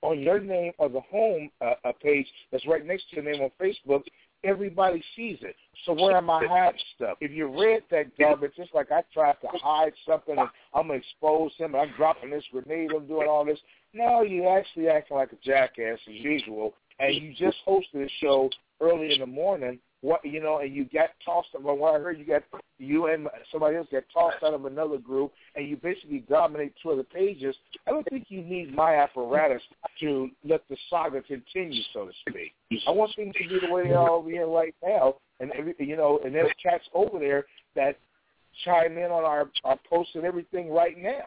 on 0.01 0.19
your 0.19 0.39
name 0.39 0.71
or 0.77 0.89
the 0.89 1.01
home 1.01 1.49
uh, 1.61 1.73
uh, 1.83 1.91
page 2.01 2.27
that's 2.51 2.65
right 2.67 2.85
next 2.85 3.09
to 3.09 3.15
your 3.17 3.25
name 3.25 3.41
on 3.41 3.51
Facebook, 3.59 4.03
everybody 4.43 5.03
sees 5.15 5.37
it. 5.41 5.55
So 5.85 5.93
where 5.93 6.15
am 6.15 6.29
I 6.29 6.45
hiding 6.47 6.79
stuff? 6.95 7.17
If 7.21 7.31
you 7.31 7.47
read 7.47 7.83
that 7.91 8.15
garbage, 8.17 8.53
it's 8.57 8.73
like 8.73 8.91
I 8.91 9.01
tried 9.13 9.35
to 9.41 9.47
hide 9.53 9.93
something 10.07 10.37
and 10.37 10.49
I'm 10.73 10.87
gonna 10.87 10.99
expose 10.99 11.51
him 11.57 11.73
and 11.73 11.89
I'm 11.89 11.97
dropping 11.97 12.29
this 12.29 12.43
grenade, 12.51 12.91
I'm 12.95 13.07
doing 13.07 13.27
all 13.27 13.45
this. 13.45 13.59
No, 13.93 14.21
you're 14.21 14.57
actually 14.57 14.89
acting 14.89 15.17
like 15.17 15.31
a 15.31 15.37
jackass 15.43 15.99
as 16.07 16.13
usual, 16.13 16.73
and 16.99 17.15
you 17.15 17.33
just 17.33 17.57
hosted 17.65 18.05
a 18.05 18.09
show 18.21 18.49
early 18.81 19.13
in 19.13 19.21
the 19.21 19.25
morning. 19.25 19.79
What 20.01 20.23
you 20.23 20.41
know, 20.41 20.59
and 20.59 20.73
you 20.73 20.85
got 20.85 21.09
tossed. 21.23 21.49
Well, 21.59 21.77
what 21.77 21.95
I 21.95 21.99
heard, 21.99 22.19
you 22.19 22.25
got 22.25 22.43
you 22.77 23.07
and 23.07 23.27
somebody 23.51 23.77
else 23.77 23.87
got 23.91 24.03
tossed 24.13 24.43
out 24.43 24.53
of 24.53 24.65
another 24.65 24.97
group, 24.97 25.31
and 25.55 25.67
you 25.67 25.77
basically 25.77 26.19
dominate 26.29 26.73
two 26.83 26.91
of 26.91 26.97
the 26.97 27.03
pages. 27.03 27.55
I 27.87 27.91
don't 27.91 28.07
think 28.09 28.25
you 28.29 28.41
need 28.41 28.75
my 28.75 28.95
apparatus 28.95 29.61
to 30.01 30.29
let 30.43 30.61
the 30.69 30.77
saga 30.89 31.21
continue, 31.21 31.81
so 31.93 32.05
to 32.05 32.11
speak. 32.29 32.53
I 32.87 32.91
want 32.91 33.15
things 33.15 33.33
to 33.41 33.49
be 33.49 33.65
the 33.65 33.73
way 33.73 33.87
they 33.87 33.93
are 33.93 34.09
over 34.09 34.29
here 34.29 34.47
right 34.47 34.75
now, 34.85 35.15
and 35.39 35.51
every, 35.53 35.73
you 35.79 35.95
know, 35.95 36.19
and 36.23 36.35
there's 36.35 36.51
cats 36.61 36.83
over 36.93 37.17
there 37.17 37.45
that 37.75 37.97
chime 38.63 38.97
in 38.97 39.11
on 39.11 39.23
our 39.23 39.49
our 39.63 39.79
posts 39.89 40.13
and 40.15 40.25
everything 40.25 40.69
right 40.69 40.97
now. 40.97 41.25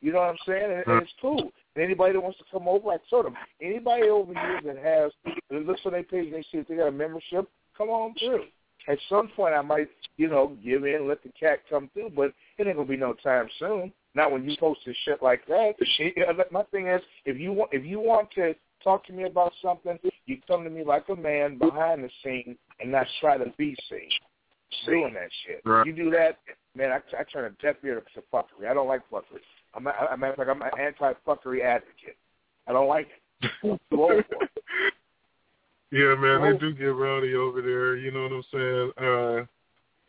You 0.00 0.12
know 0.12 0.18
what 0.18 0.30
I'm 0.30 0.36
saying? 0.46 0.64
And, 0.64 0.84
and 0.86 1.02
it's 1.02 1.12
cool. 1.20 1.52
Anybody 1.76 2.12
that 2.12 2.20
wants 2.20 2.38
to 2.38 2.44
come 2.52 2.68
over, 2.68 2.90
I 2.90 2.96
told 3.08 3.24
them, 3.24 3.36
anybody 3.62 4.08
over 4.08 4.32
here 4.34 4.60
that 4.66 4.76
has 4.82 5.12
that 5.50 5.66
looks 5.66 5.80
on 5.86 5.92
their 5.92 6.02
page 6.02 6.32
they 6.32 6.42
see 6.42 6.58
if 6.58 6.68
they 6.68 6.76
got 6.76 6.88
a 6.88 6.92
membership, 6.92 7.48
come 7.76 7.88
on 7.88 8.14
through. 8.18 8.44
At 8.88 8.98
some 9.08 9.28
point, 9.36 9.54
I 9.54 9.62
might, 9.62 9.88
you 10.16 10.28
know, 10.28 10.56
give 10.64 10.84
in, 10.84 11.06
let 11.06 11.22
the 11.22 11.30
cat 11.38 11.60
come 11.70 11.88
through, 11.94 12.10
but 12.16 12.32
it 12.58 12.66
ain't 12.66 12.76
gonna 12.76 12.88
be 12.88 12.96
no 12.96 13.14
time 13.14 13.48
soon. 13.58 13.92
Not 14.14 14.32
when 14.32 14.48
you 14.48 14.56
post 14.58 14.80
this 14.84 14.96
shit 15.04 15.22
like 15.22 15.46
that. 15.46 15.74
Uh, 16.28 16.32
my 16.50 16.62
thing 16.64 16.88
is, 16.88 17.00
if 17.24 17.38
you 17.38 17.52
want, 17.52 17.70
if 17.72 17.84
you 17.84 18.00
want 18.00 18.30
to 18.32 18.54
talk 18.82 19.06
to 19.06 19.12
me 19.12 19.24
about 19.24 19.52
something, 19.62 19.98
you 20.26 20.38
come 20.46 20.64
to 20.64 20.70
me 20.70 20.84
like 20.84 21.08
a 21.08 21.16
man 21.16 21.58
behind 21.58 22.04
the 22.04 22.10
scene 22.22 22.56
and 22.80 22.92
not 22.92 23.06
try 23.20 23.38
to 23.38 23.46
be 23.56 23.76
seen 23.88 24.10
doing 24.86 25.14
that 25.14 25.28
shit. 25.46 25.62
Right. 25.64 25.86
You 25.86 25.92
do 25.92 26.10
that, 26.10 26.38
man. 26.74 26.90
I, 26.90 26.96
I 27.18 27.24
turn 27.24 27.44
a 27.44 27.62
deaf 27.62 27.76
ear 27.84 28.02
to 28.14 28.22
fuckery. 28.32 28.68
I 28.68 28.74
don't 28.74 28.88
like 28.88 29.02
fuckery. 29.10 29.40
I'm, 29.74 29.86
a, 29.86 29.90
I'm, 29.90 30.22
a, 30.22 30.26
I'm 30.26 30.62
an 30.62 30.70
anti-fuckery 30.78 31.62
advocate. 31.64 32.16
I 32.66 32.72
don't 32.72 32.88
like 32.88 33.08
it. 33.08 33.50
I'm 33.64 33.78
too 33.90 34.02
old 34.02 34.24
for 34.28 34.44
it. 34.44 34.50
Yeah, 35.92 36.14
man, 36.14 36.40
they 36.40 36.58
do 36.58 36.72
get 36.72 36.86
rowdy 36.86 37.34
over 37.34 37.60
there. 37.60 37.96
You 37.96 38.10
know 38.12 38.22
what 38.22 38.32
I'm 38.32 38.44
saying? 38.50 38.92
Uh, 38.96 39.44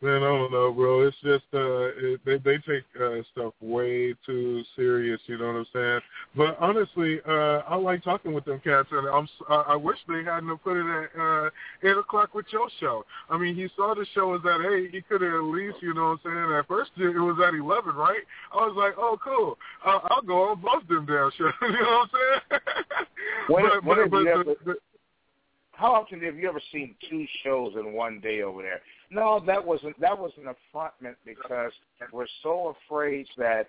man, 0.00 0.22
I 0.22 0.28
don't 0.38 0.50
know, 0.50 0.72
bro. 0.72 1.02
It's 1.06 1.16
just 1.22 1.44
uh, 1.52 1.92
it, 2.00 2.20
they 2.24 2.38
they 2.38 2.56
take 2.56 2.84
uh, 2.98 3.20
stuff 3.32 3.52
way 3.60 4.14
too 4.24 4.62
serious. 4.76 5.20
You 5.26 5.36
know 5.36 5.48
what 5.48 5.56
I'm 5.56 5.66
saying? 5.74 6.00
But 6.36 6.56
honestly, 6.58 7.20
uh, 7.28 7.58
I 7.68 7.76
like 7.76 8.02
talking 8.02 8.32
with 8.32 8.46
them 8.46 8.62
cats, 8.64 8.88
and 8.92 9.06
I'm 9.06 9.24
s- 9.24 9.46
I, 9.50 9.54
I 9.72 9.76
wish 9.76 9.98
they 10.08 10.24
hadn't 10.24 10.48
have 10.48 10.64
put 10.64 10.78
it 10.78 10.86
at 10.88 11.20
uh, 11.20 11.50
eight 11.82 11.98
o'clock 11.98 12.32
with 12.32 12.46
your 12.50 12.70
show. 12.80 13.04
I 13.28 13.36
mean, 13.36 13.54
he 13.54 13.68
saw 13.76 13.94
the 13.94 14.06
show 14.14 14.28
was 14.28 14.40
at 14.46 14.64
eight. 14.72 14.88
He 14.90 15.02
could 15.02 15.20
have 15.20 15.34
at 15.34 15.42
least, 15.42 15.76
you 15.82 15.92
know 15.92 16.16
what 16.16 16.20
I'm 16.24 16.48
saying? 16.48 16.58
At 16.58 16.66
first, 16.66 16.92
it 16.96 17.08
was 17.18 17.36
at 17.46 17.52
eleven, 17.52 17.94
right? 17.94 18.24
I 18.54 18.56
was 18.64 18.74
like, 18.74 18.94
oh, 18.96 19.18
cool. 19.22 19.58
I'll, 19.84 20.00
I'll 20.10 20.22
go 20.22 20.48
on 20.48 20.62
both 20.62 20.88
them 20.88 21.04
damn 21.04 21.30
shows. 21.36 21.52
you 21.60 21.72
know 21.72 22.06
what 22.08 22.08
I'm 22.08 22.08
saying? 22.14 22.60
What, 23.48 23.62
but, 23.62 23.84
when 23.84 23.98
but, 23.98 24.10
but 24.10 24.18
you 24.18 24.44
the- 24.44 24.72
the- 24.72 24.78
how 25.76 25.92
often 25.94 26.20
have 26.20 26.36
you 26.36 26.48
ever 26.48 26.60
seen 26.72 26.94
two 27.10 27.26
shows 27.42 27.72
in 27.76 27.92
one 27.92 28.20
day 28.20 28.42
over 28.42 28.62
there? 28.62 28.80
No, 29.10 29.42
that 29.46 29.64
wasn't 29.64 29.98
that 30.00 30.18
was 30.18 30.32
an 30.36 30.44
affrontment 30.44 31.16
because 31.24 31.72
we're 32.12 32.26
so 32.42 32.74
afraid 32.86 33.26
that 33.36 33.68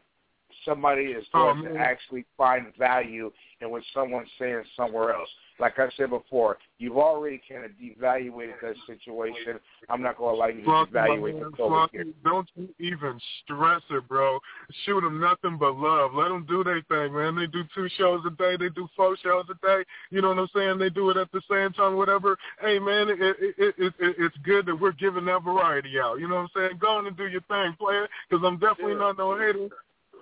somebody 0.64 1.06
is 1.06 1.25
going 1.34 1.66
oh, 1.67 1.74
to 1.74 1.80
actually 1.80 2.25
find 2.38 2.67
value 2.77 3.32
in 3.61 3.69
what 3.69 3.84
someone's 3.93 4.30
saying 4.40 4.64
somewhere 4.75 5.14
else. 5.14 5.30
Like 5.59 5.80
I 5.80 5.88
said 5.95 6.09
before, 6.09 6.58
you've 6.80 6.98
already 6.98 7.42
kind 7.50 7.64
of 7.64 7.72
devaluated 7.72 8.56
that 8.61 8.75
situation. 8.85 9.59
I'm 9.90 10.01
not 10.01 10.17
going 10.17 10.35
to 10.35 10.38
allow 10.38 10.48
you 10.48 10.61
to 10.61 10.67
Flauxy, 10.67 10.92
devaluate 10.92 11.42
man, 11.42 11.51
the 11.58 11.88
here. 11.92 12.06
Don't 12.24 12.48
you 12.56 12.69
even 12.80 13.19
stress 13.43 13.82
it, 13.90 14.08
bro. 14.08 14.40
Shoot 14.85 15.01
them 15.01 15.19
nothing 15.19 15.58
but 15.58 15.77
love. 15.77 16.14
Let 16.14 16.30
them 16.30 16.45
do 16.48 16.64
their 16.64 16.82
thing, 16.90 17.14
man. 17.14 17.35
They 17.35 17.48
do 17.48 17.64
two 17.74 17.88
shows 17.98 18.22
a 18.25 18.32
day. 18.32 18.58
They 18.58 18.69
do 18.69 18.88
four 18.95 19.16
shows 19.24 19.45
a 19.50 19.66
day. 19.66 19.84
You 20.09 20.22
know 20.22 20.30
what 20.30 20.40
I'm 20.40 20.50
saying? 20.53 20.77
They 20.77 20.90
do 20.90 21.09
it 21.09 21.17
at 21.17 21.32
the 21.32 21.42
same 21.50 21.72
time, 21.74 21.95
whatever. 21.95 22.38
Hey, 22.59 22.77
man, 22.77 23.09
it, 23.09 23.19
it, 23.22 23.35
it, 23.40 23.75
it, 23.77 23.93
it, 24.00 24.16
it's 24.19 24.38
good 24.43 24.66
that 24.66 24.75
we're 24.75 24.92
giving 24.92 25.25
that 25.25 25.43
variety 25.43 26.00
out. 26.00 26.19
You 26.19 26.27
know 26.27 26.35
what 26.35 26.42
I'm 26.42 26.50
saying? 26.56 26.80
Go 26.80 26.98
on 26.98 27.08
and 27.08 27.16
do 27.16 27.27
your 27.27 27.42
thing, 27.42 27.75
player, 27.80 28.08
because 28.30 28.43
I'm 28.45 28.59
definitely 28.59 28.95
not 28.95 29.17
no 29.17 29.38
hater. 29.38 29.69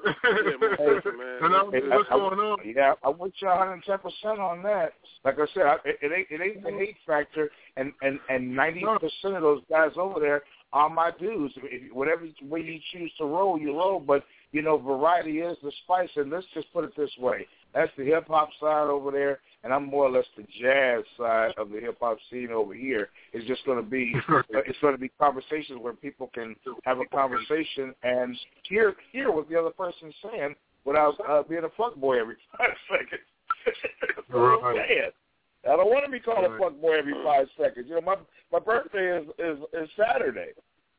Man. 0.03 1.38
and 1.41 1.56
I, 1.56 1.64
Hey, 1.72 1.82
what's 1.90 2.09
I- 2.11 2.15
going 2.17 2.40
on? 2.40 2.57
Yeah, 2.65 2.93
I'm 3.03 3.17
with 3.17 3.33
you 3.41 3.48
110 3.48 3.98
percent 3.99 4.40
on 4.40 4.64
that. 4.64 4.93
Like 5.25 5.40
I 5.40 5.45
said, 5.53 5.64
I, 5.64 5.75
it, 5.85 5.98
it 6.01 6.11
ain't 6.11 6.27
it 6.30 6.41
ain't 6.43 6.64
the 6.64 6.72
hate 6.72 6.98
factor, 7.06 7.49
and 7.77 7.93
and 8.01 8.19
and 8.30 8.56
90 8.56 8.82
percent 8.99 9.35
of 9.35 9.41
those 9.41 9.61
guys 9.69 9.91
over 9.98 10.19
there 10.19 10.43
are 10.73 10.90
my 10.90 11.11
dudes. 11.19 11.53
If, 11.57 11.93
whatever 11.93 12.23
way 12.43 12.61
you 12.61 12.80
choose 12.91 13.11
to 13.19 13.25
roll, 13.25 13.59
you 13.59 13.77
roll. 13.77 13.99
But 13.99 14.23
you 14.51 14.61
know, 14.61 14.77
variety 14.77 15.40
is 15.40 15.57
the 15.64 15.72
spice. 15.83 16.09
And 16.15 16.30
let's 16.32 16.45
just 16.53 16.72
put 16.73 16.83
it 16.83 16.91
this 16.98 17.11
way: 17.19 17.45
that's 17.73 17.91
the 17.98 18.06
hip 18.06 18.27
hop 18.27 18.49
side 18.59 18.88
over 18.90 19.11
there, 19.11 19.40
and 19.64 19.74
I'm 19.74 19.85
more 19.85 20.06
or 20.06 20.11
less 20.11 20.25
the 20.35 20.45
jazz 20.61 21.03
side 21.17 21.51
of 21.58 21.69
the 21.69 21.80
hip 21.80 21.98
hop 22.01 22.17
scene 22.30 22.51
over 22.51 22.74
here. 22.74 23.09
It's 23.32 23.48
just 23.48 23.66
going 23.66 23.83
to 23.83 23.90
be 23.90 24.14
it's 24.50 24.80
going 24.80 24.93
to 24.93 25.00
be 25.00 25.09
conversations 25.19 25.80
where 25.82 25.93
people 25.93 26.30
can 26.33 26.56
have 26.83 27.00
a 27.00 27.06
conversation 27.06 27.93
and 28.03 28.38
hear 28.64 28.95
hear 29.11 29.32
what 29.32 29.50
the 29.50 29.59
other 29.59 29.72
person's 29.72 30.16
saying 30.24 30.56
without 30.85 31.16
uh, 31.30 31.43
being 31.43 31.64
a 31.64 31.69
fuck 31.77 31.95
boy 31.95 32.19
every 32.19 32.35
five 32.58 32.72
seconds. 32.90 33.22
That's 34.16 34.30
what 34.30 34.40
I'm 34.40 34.64
Right. 34.64 34.85
saying. 34.88 35.11
I 35.66 35.77
don't 35.77 35.90
want 35.90 36.03
to 36.06 36.11
be 36.11 36.19
called 36.19 36.45
a 36.45 36.50
Right. 36.50 36.59
fuckboy 36.61 37.00
every 37.00 37.14
five 37.24 37.48
seconds. 37.58 37.85
You 37.88 37.95
know, 37.95 38.01
my 38.01 38.17
my 38.51 38.59
birthday 38.59 39.17
is 39.17 39.27
is, 39.40 39.58
is 39.74 39.90
Saturday. 39.98 40.51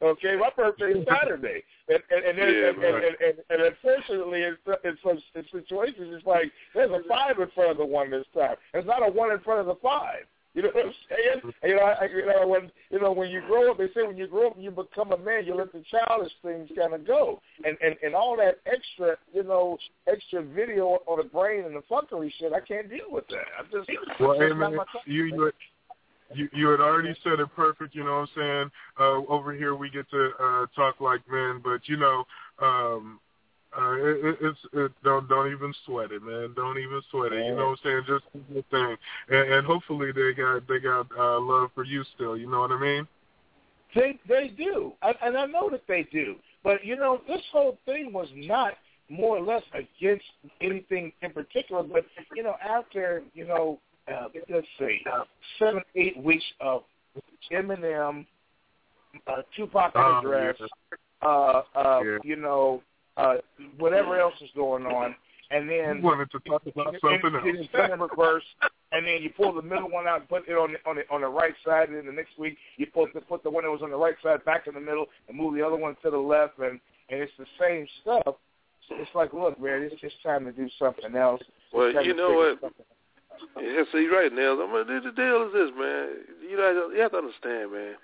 Okay, 0.05 0.37
my 0.37 0.51
birthday 0.55 0.93
is 0.93 1.07
Saturday, 1.09 1.63
and 1.89 2.03
and 2.11 2.25
and, 2.25 2.39
Yeah, 2.39 2.45
and, 2.69 2.79
and, 2.79 2.97
and, 2.97 3.17
and, 3.21 3.39
and 3.49 3.63
unfortunately, 3.63 4.43
in, 4.43 4.57
some- 4.67 4.77
in 4.85 4.99
some 5.03 5.19
in 5.35 5.45
situations, 5.51 6.15
it's 6.15 6.27
like 6.27 6.53
there's 6.75 6.91
a 6.91 7.01
five 7.09 7.39
in 7.39 7.49
front 7.55 7.71
of 7.71 7.79
the 7.79 7.85
one 7.87 8.11
this 8.11 8.27
time. 8.35 8.57
It's 8.75 8.87
not 8.87 9.07
a 9.07 9.11
one 9.11 9.33
in 9.33 9.41
front 9.41 9.61
of 9.61 9.67
the 9.67 9.77
five. 9.83 10.25
You 10.55 10.63
know 10.63 10.69
what 10.73 10.87
I'm 10.87 10.93
saying? 11.09 11.55
And, 11.63 11.71
you 11.71 11.77
know, 11.77 11.83
I, 11.83 12.05
you 12.05 12.27
know 12.27 12.47
when 12.47 12.71
you 12.91 13.01
know 13.01 13.13
when 13.13 13.31
you 13.31 13.41
grow 13.41 13.73
up, 13.73 13.79
they 13.79 13.89
say 13.89 14.07
when 14.07 14.17
you 14.17 14.29
grow 14.29 14.49
up, 14.49 14.57
you 14.59 14.71
become 14.71 15.11
a 15.13 15.19
man. 15.19 15.47
You 15.47 15.57
let 15.57 15.73
the 15.73 15.83
childish 15.91 16.33
things 16.45 16.69
kind 16.79 16.95
of 16.95 17.07
go, 17.07 17.41
and 17.65 17.77
and 17.83 17.97
and 18.05 18.15
all 18.15 18.37
that 18.37 18.61
extra, 18.67 19.17
you 19.33 19.43
know, 19.43 19.79
extra 20.07 20.43
video 20.43 20.99
on 21.07 21.19
the 21.19 21.25
brain 21.25 21.65
and 21.65 21.75
the 21.75 21.83
fuckery 21.91 22.31
shit. 22.39 22.53
I 22.53 22.61
can't 22.61 22.89
deal 22.89 23.11
with 23.11 23.27
that. 23.29 23.47
I'm 23.59 23.67
just 23.73 23.91
Well, 24.21 24.39
hey, 24.39 24.53
man, 24.53 24.77
my 24.77 24.85
you, 25.07 25.25
you 25.25 25.53
you 26.33 26.49
you 26.53 26.69
had 26.69 26.81
already 26.81 27.15
said 27.23 27.41
it 27.41 27.49
perfect. 27.55 27.95
You 27.95 28.05
know 28.05 28.21
what 28.21 28.29
I'm 28.29 28.29
saying? 28.37 28.71
Uh, 28.99 29.33
over 29.33 29.53
here 29.53 29.75
we 29.75 29.91
get 29.91 30.09
to 30.11 30.31
uh, 30.41 30.67
talk 30.75 31.01
like 31.01 31.21
men, 31.31 31.61
but 31.63 31.89
you 31.89 31.97
know, 31.97 32.25
um, 32.63 33.21
uh, 33.77 33.93
it, 33.93 34.25
it, 34.25 34.37
it's 34.41 34.59
it, 34.73 34.93
don't 35.03 35.29
don't 35.29 35.51
even 35.51 35.75
sweat 35.85 36.13
it, 36.13 36.23
man. 36.23 36.53
Don't 36.55 36.79
even 36.79 37.03
sweat 37.11 37.33
it. 37.33 37.45
You 37.45 37.57
know 37.57 37.69
what 37.69 37.79
I'm 37.85 37.85
saying? 37.85 38.03
Just 38.07 38.25
do 38.33 38.55
your 38.55 38.65
thing, 38.71 38.97
and, 39.29 39.53
and 39.53 39.67
hopefully 39.67 40.13
they 40.13 40.33
got 40.33 40.67
they 40.69 40.79
got 40.79 41.07
uh, 41.19 41.41
love 41.41 41.71
for 41.75 41.85
you 41.85 42.05
still. 42.15 42.37
You 42.37 42.51
know 42.51 42.61
what 42.61 42.71
I 42.71 42.81
mean? 42.81 43.07
They 43.95 44.19
they 44.29 44.49
do, 44.49 44.93
I, 45.03 45.13
and 45.23 45.37
I 45.37 45.47
know 45.47 45.69
that 45.71 45.83
they 45.87 46.07
do. 46.13 46.37
But 46.63 46.85
you 46.85 46.97
know, 46.97 47.21
this 47.29 47.43
whole 47.53 47.79
thing 47.85 48.13
was 48.13 48.29
not 48.35 48.75
more 49.09 49.37
or 49.37 49.45
less 49.45 49.63
against 49.73 50.25
anything 50.61 51.13
in 51.23 51.33
particular. 51.33 51.83
But 51.83 52.05
you 52.35 52.43
know, 52.43 52.55
after 52.65 53.23
you 53.35 53.47
know, 53.47 53.81
uh, 54.13 54.29
let's 54.51 54.67
see, 54.79 55.01
seven 55.59 55.83
eight 55.95 56.17
weeks 56.23 56.45
of 56.61 56.83
Eminem, 57.53 58.27
uh, 59.27 59.43
Tupac 59.57 59.93
Oh, 59.95 60.01
on 60.01 60.25
the 60.25 60.31
dress, 60.31 60.57
uh, 61.23 61.27
uh, 61.75 62.03
Yeah. 62.05 62.19
you 62.25 62.37
know, 62.37 62.83
uh, 63.17 63.37
whatever 63.79 64.19
else 64.19 64.35
is 64.41 64.51
going 64.57 64.87
on, 64.87 65.15
and 65.51 65.69
then 65.71 65.99
You 65.99 66.03
wanted 66.03 66.31
to 66.33 66.41
talk 66.41 66.67
about 66.67 66.89
and- 66.89 67.01
something 67.01 67.35
and 67.35 67.59
else. 67.59 67.69
it's 67.73 67.93
in 67.93 68.01
reverse, 68.01 68.45
and 68.93 69.07
then 69.07 69.23
you 69.23 69.31
pull 69.31 69.53
the 69.53 69.63
middle 69.63 69.89
one 69.89 70.07
out 70.09 70.21
and 70.21 70.29
put 70.29 70.49
it 70.49 70.57
on 70.57 70.73
the, 70.73 70.79
on 70.89 70.97
the 70.97 71.09
on 71.11 71.21
the 71.21 71.29
right 71.29 71.55
side, 71.65 71.89
and 71.89 71.99
then 71.99 72.07
the 72.07 72.13
next 72.13 72.37
week 72.39 72.59
you 72.77 72.87
put 72.87 73.13
the 73.15 73.21
put 73.21 73.43
the 73.43 73.51
one 73.51 73.65
that 73.65 73.71
was 73.71 73.83
on 73.83 73.91
the 73.91 73.97
right 73.97 74.17
side 74.23 74.45
back 74.45 74.67
in 74.67 74.75
the 74.75 74.81
middle 74.81 75.07
and 75.29 75.37
move 75.37 75.55
the 75.55 75.65
other 75.65 75.77
one 75.77 75.97
to 76.03 76.11
the 76.11 76.19
left, 76.19 76.59
and 76.59 76.81
and 77.11 77.21
it's 77.21 77.33
the 77.39 77.47
same 77.61 77.87
stuff. 78.03 78.37
So 78.89 78.97
it's 78.97 79.15
like, 79.15 79.33
look, 79.33 79.59
man, 79.61 79.83
it's 79.83 79.99
just 80.01 80.23
time 80.23 80.45
to 80.45 80.53
do 80.53 80.69
something 80.79 81.15
else. 81.17 81.43
Well, 81.73 81.91
you 82.05 82.15
know 82.15 82.57
what? 82.61 82.73
Yeah, 83.61 83.83
so 83.91 83.99
you're 83.99 84.17
right, 84.17 84.33
Nels. 84.33 84.59
I 84.63 84.67
mean, 84.67 84.87
the, 84.87 85.13
deal 85.13 85.47
is 85.47 85.53
this, 85.53 85.71
man. 85.79 86.09
You 86.43 86.57
know, 86.57 86.91
you 86.95 87.01
have 87.01 87.13
to 87.13 87.19
understand, 87.19 87.73
man, 87.73 87.95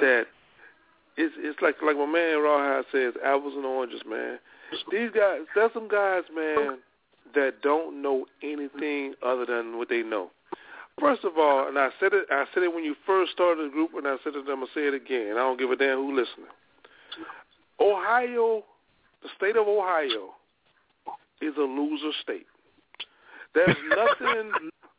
that 0.00 0.26
it's 1.16 1.34
it's 1.38 1.60
like 1.60 1.76
like 1.82 1.96
my 1.96 2.06
man 2.06 2.42
Rawhide 2.42 2.84
says, 2.92 3.14
apples 3.24 3.54
and 3.56 3.64
oranges, 3.64 4.02
man. 4.08 4.38
These 4.90 5.10
guys, 5.14 5.40
there's 5.54 5.72
some 5.72 5.88
guys, 5.88 6.24
man, 6.34 6.78
that 7.34 7.62
don't 7.62 8.02
know 8.02 8.26
anything 8.42 9.14
other 9.22 9.46
than 9.46 9.78
what 9.78 9.88
they 9.88 10.02
know. 10.02 10.30
First 11.00 11.24
of 11.24 11.38
all, 11.38 11.68
and 11.68 11.78
I 11.78 11.90
said 12.00 12.12
it, 12.12 12.26
I 12.30 12.44
said 12.52 12.64
it 12.64 12.74
when 12.74 12.84
you 12.84 12.96
first 13.06 13.32
started 13.32 13.70
the 13.70 13.72
group, 13.72 13.90
and 13.94 14.06
I 14.06 14.16
said 14.24 14.34
it, 14.34 14.40
I'm 14.40 14.60
gonna 14.60 14.66
say 14.74 14.88
it 14.88 14.94
again. 14.94 15.32
I 15.32 15.40
don't 15.40 15.58
give 15.58 15.70
a 15.70 15.76
damn 15.76 15.98
who 15.98 16.10
listening. 16.10 16.50
Ohio 17.80 18.64
the 19.22 19.28
state 19.36 19.56
of 19.56 19.66
Ohio 19.66 20.34
is 21.40 21.54
a 21.56 21.62
loser 21.62 22.12
state. 22.22 22.46
There's 23.58 23.76
nothing. 23.90 24.52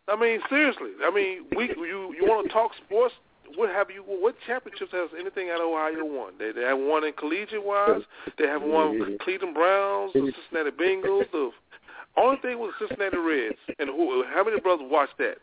I 0.07 0.15
mean, 0.19 0.39
seriously. 0.49 0.91
I 1.03 1.11
mean, 1.13 1.45
we 1.55 1.69
you 1.69 2.13
you 2.19 2.27
want 2.27 2.47
to 2.47 2.53
talk 2.53 2.71
sports? 2.85 3.13
What 3.55 3.69
have 3.69 3.89
you? 3.89 4.03
What 4.05 4.35
championships 4.45 4.91
has 4.91 5.09
anything 5.19 5.49
out 5.49 5.61
of 5.61 5.67
Ohio 5.67 6.03
won? 6.03 6.33
They 6.37 6.51
they 6.51 6.63
have 6.63 6.77
won 6.77 7.03
in 7.05 7.13
collegiate 7.13 7.63
wise. 7.63 8.01
They 8.37 8.47
have 8.47 8.61
won 8.61 9.17
Cleveland 9.21 9.55
Browns, 9.55 10.13
the 10.13 10.31
Cincinnati 10.49 10.75
Bengals. 10.75 11.31
The 11.31 11.51
only 12.17 12.37
thing 12.41 12.59
was 12.59 12.73
the 12.79 12.87
Cincinnati 12.87 13.17
Reds. 13.17 13.57
And 13.79 13.89
who? 13.89 14.23
How 14.33 14.43
many 14.43 14.59
brothers 14.59 14.87
watched 14.89 15.17
that? 15.19 15.37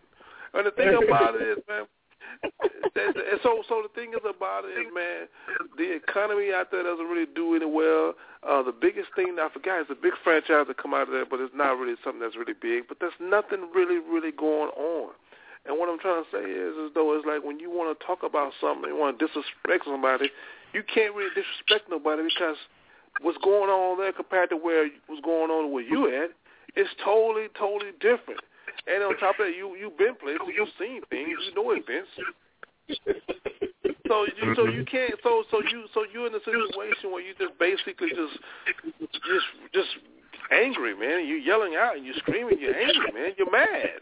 And 0.55 0.67
the 0.67 0.71
thing 0.73 0.89
about 0.89 1.35
it 1.35 1.43
is, 1.43 1.59
man. 1.69 1.85
That- 2.95 3.41
so 3.43 3.63
so 3.69 3.83
the 3.83 3.93
thing 3.95 4.13
is 4.13 4.25
about 4.29 4.65
it 4.65 4.79
is, 4.79 4.93
man, 4.95 5.29
the 5.77 5.93
economy 5.93 6.53
out 6.53 6.71
there 6.71 6.83
doesn't 6.83 7.07
really 7.07 7.27
do 7.27 7.55
any 7.55 7.67
well. 7.67 8.15
Uh, 8.43 8.63
the 8.63 8.73
biggest 8.73 9.09
thing 9.15 9.37
I 9.41 9.49
forgot 9.49 9.81
is 9.81 9.87
a 9.91 9.95
big 9.95 10.15
franchise 10.23 10.67
that 10.69 10.77
come 10.77 10.95
out 10.95 11.09
of 11.09 11.13
there, 11.13 11.27
but 11.27 11.41
it's 11.41 11.55
not 11.55 11.79
really 11.79 11.97
something 12.03 12.21
that's 12.21 12.37
really 12.37 12.55
big. 12.55 12.89
But 12.89 12.99
there's 13.01 13.19
nothing 13.21 13.69
really 13.75 13.99
really 13.99 14.33
going 14.33 14.71
on. 14.71 15.13
And 15.67 15.79
what 15.79 15.89
I'm 15.89 15.99
trying 15.99 16.23
to 16.23 16.31
say 16.31 16.47
is, 16.47 16.75
is 16.77 16.95
though, 16.95 17.13
it's 17.17 17.27
like 17.27 17.43
when 17.43 17.59
you 17.59 17.71
want 17.71 17.91
to 17.91 18.07
talk 18.07 18.23
about 18.23 18.53
something, 18.61 18.89
you 18.89 18.97
want 18.97 19.19
to 19.19 19.27
disrespect 19.27 19.85
somebody, 19.85 20.31
you 20.73 20.83
can't 20.83 21.15
really 21.15 21.35
disrespect 21.35 21.91
nobody 21.91 22.23
because 22.23 22.57
what's 23.21 23.39
going 23.39 23.71
on 23.71 23.99
there 23.99 24.13
compared 24.13 24.51
to 24.51 24.57
where 24.57 24.89
what's 25.07 25.23
going 25.25 25.51
on 25.51 25.73
where 25.73 25.83
you 25.83 26.07
at, 26.23 26.31
it's 26.77 26.91
totally, 27.03 27.49
totally 27.59 27.93
different. 28.01 28.41
And 28.87 29.03
on 29.03 29.17
top 29.19 29.39
of 29.41 29.47
that, 29.47 29.57
you 29.57 29.77
you've 29.77 29.99
been 29.99 30.15
places, 30.17 30.41
you've 30.55 30.69
seen 30.79 31.03
things, 31.11 31.39
you 31.49 31.55
know 31.55 31.71
events. 31.73 32.11
So 34.09 34.25
you 34.25 34.55
so 34.55 34.67
you 34.67 34.85
can't 34.85 35.15
so 35.23 35.43
so 35.51 35.61
you 35.71 35.87
so 35.93 36.05
you're 36.13 36.29
in 36.29 36.35
a 36.35 36.45
situation 36.45 37.11
where 37.11 37.23
you 37.23 37.35
just 37.39 37.59
basically 37.59 38.09
just 38.09 38.39
just 39.13 39.47
just 39.75 39.89
angry, 40.53 40.95
man. 40.95 41.27
You're 41.27 41.39
yelling 41.39 41.75
out 41.75 41.97
and 41.97 42.07
you're 42.07 42.15
screaming, 42.19 42.59
you're 42.61 42.77
angry, 42.77 43.13
man. 43.13 43.33
You're 43.37 43.51
mad. 43.51 44.01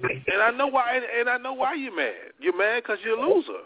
And 0.00 0.42
I 0.42 0.50
know 0.50 0.66
why. 0.66 1.00
And 1.18 1.28
I 1.28 1.38
know 1.38 1.52
why 1.52 1.74
you're 1.74 1.94
mad. 1.94 2.32
You're 2.40 2.56
mad 2.56 2.82
because 2.82 2.98
you're 3.04 3.18
a 3.18 3.28
loser. 3.28 3.64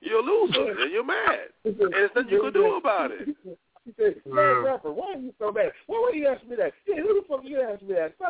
You're 0.00 0.18
a 0.18 0.22
loser, 0.22 0.82
and 0.82 0.92
you're 0.92 1.04
mad. 1.04 1.38
And 1.64 1.76
there's 1.78 2.10
nothing 2.16 2.32
you 2.32 2.42
can 2.42 2.52
do 2.52 2.74
about 2.74 3.12
it. 3.12 3.36
He 3.84 3.92
said, 3.96 4.14
man, 4.26 4.64
rapper, 4.64 4.92
why 4.92 5.14
are 5.14 5.18
you 5.18 5.32
so 5.38 5.50
mad? 5.50 5.72
Why 5.86 6.00
would 6.04 6.14
you 6.14 6.28
ask 6.28 6.46
me 6.46 6.54
that? 6.56 6.72
Yeah, 6.86 7.02
who 7.02 7.20
the 7.20 7.22
fuck 7.28 7.40
you 7.42 7.60
ask 7.60 7.82
me 7.82 7.94
that? 7.94 8.14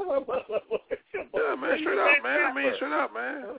Yeah, 1.34 1.54
man, 1.54 1.78
straight 1.80 1.98
up, 1.98 2.22
man. 2.22 2.40
I 2.42 2.54
mean, 2.54 2.72
straight 2.76 2.92
up, 2.92 3.12
man. 3.14 3.58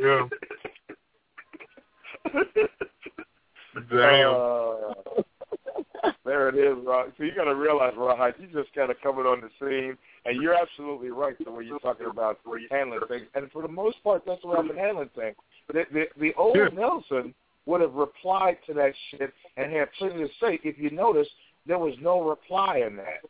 Yeah. 0.00 0.28
Damn. 3.90 4.34
Uh, 4.34 6.10
there 6.24 6.48
it 6.48 6.56
is, 6.56 6.76
Rod. 6.84 7.12
So 7.16 7.24
you 7.24 7.34
got 7.34 7.44
to 7.44 7.54
realize, 7.54 7.94
Rod, 7.96 8.34
you 8.38 8.46
just 8.48 8.74
kind 8.74 8.90
of 8.90 8.96
coming 9.02 9.24
on 9.24 9.40
the 9.40 9.48
scene, 9.58 9.96
and 10.24 10.42
you're 10.42 10.54
absolutely 10.54 11.10
right 11.10 11.34
the 11.42 11.50
way 11.50 11.64
you're 11.64 11.78
talking 11.78 12.06
about 12.06 12.38
the 12.44 12.66
handling 12.70 13.00
things. 13.08 13.26
And 13.34 13.50
for 13.50 13.62
the 13.62 13.68
most 13.68 14.02
part, 14.04 14.22
that's 14.26 14.42
the 14.42 14.48
way 14.48 14.56
I've 14.58 14.68
been 14.68 14.76
handling 14.76 15.10
things. 15.16 15.36
The, 15.68 15.84
the, 15.92 16.04
the 16.20 16.34
old 16.34 16.56
Yeah. 16.56 16.68
Nelson 16.74 17.34
would 17.66 17.80
have 17.80 17.94
replied 17.94 18.58
to 18.66 18.74
that 18.74 18.92
shit 19.10 19.32
and 19.56 19.72
had 19.72 19.88
plenty 19.98 20.18
to 20.18 20.28
say. 20.40 20.60
If 20.62 20.78
you 20.78 20.90
notice, 20.90 21.28
there 21.66 21.78
was 21.78 21.94
no 22.00 22.22
reply 22.22 22.82
in 22.86 22.96
that. 22.96 23.22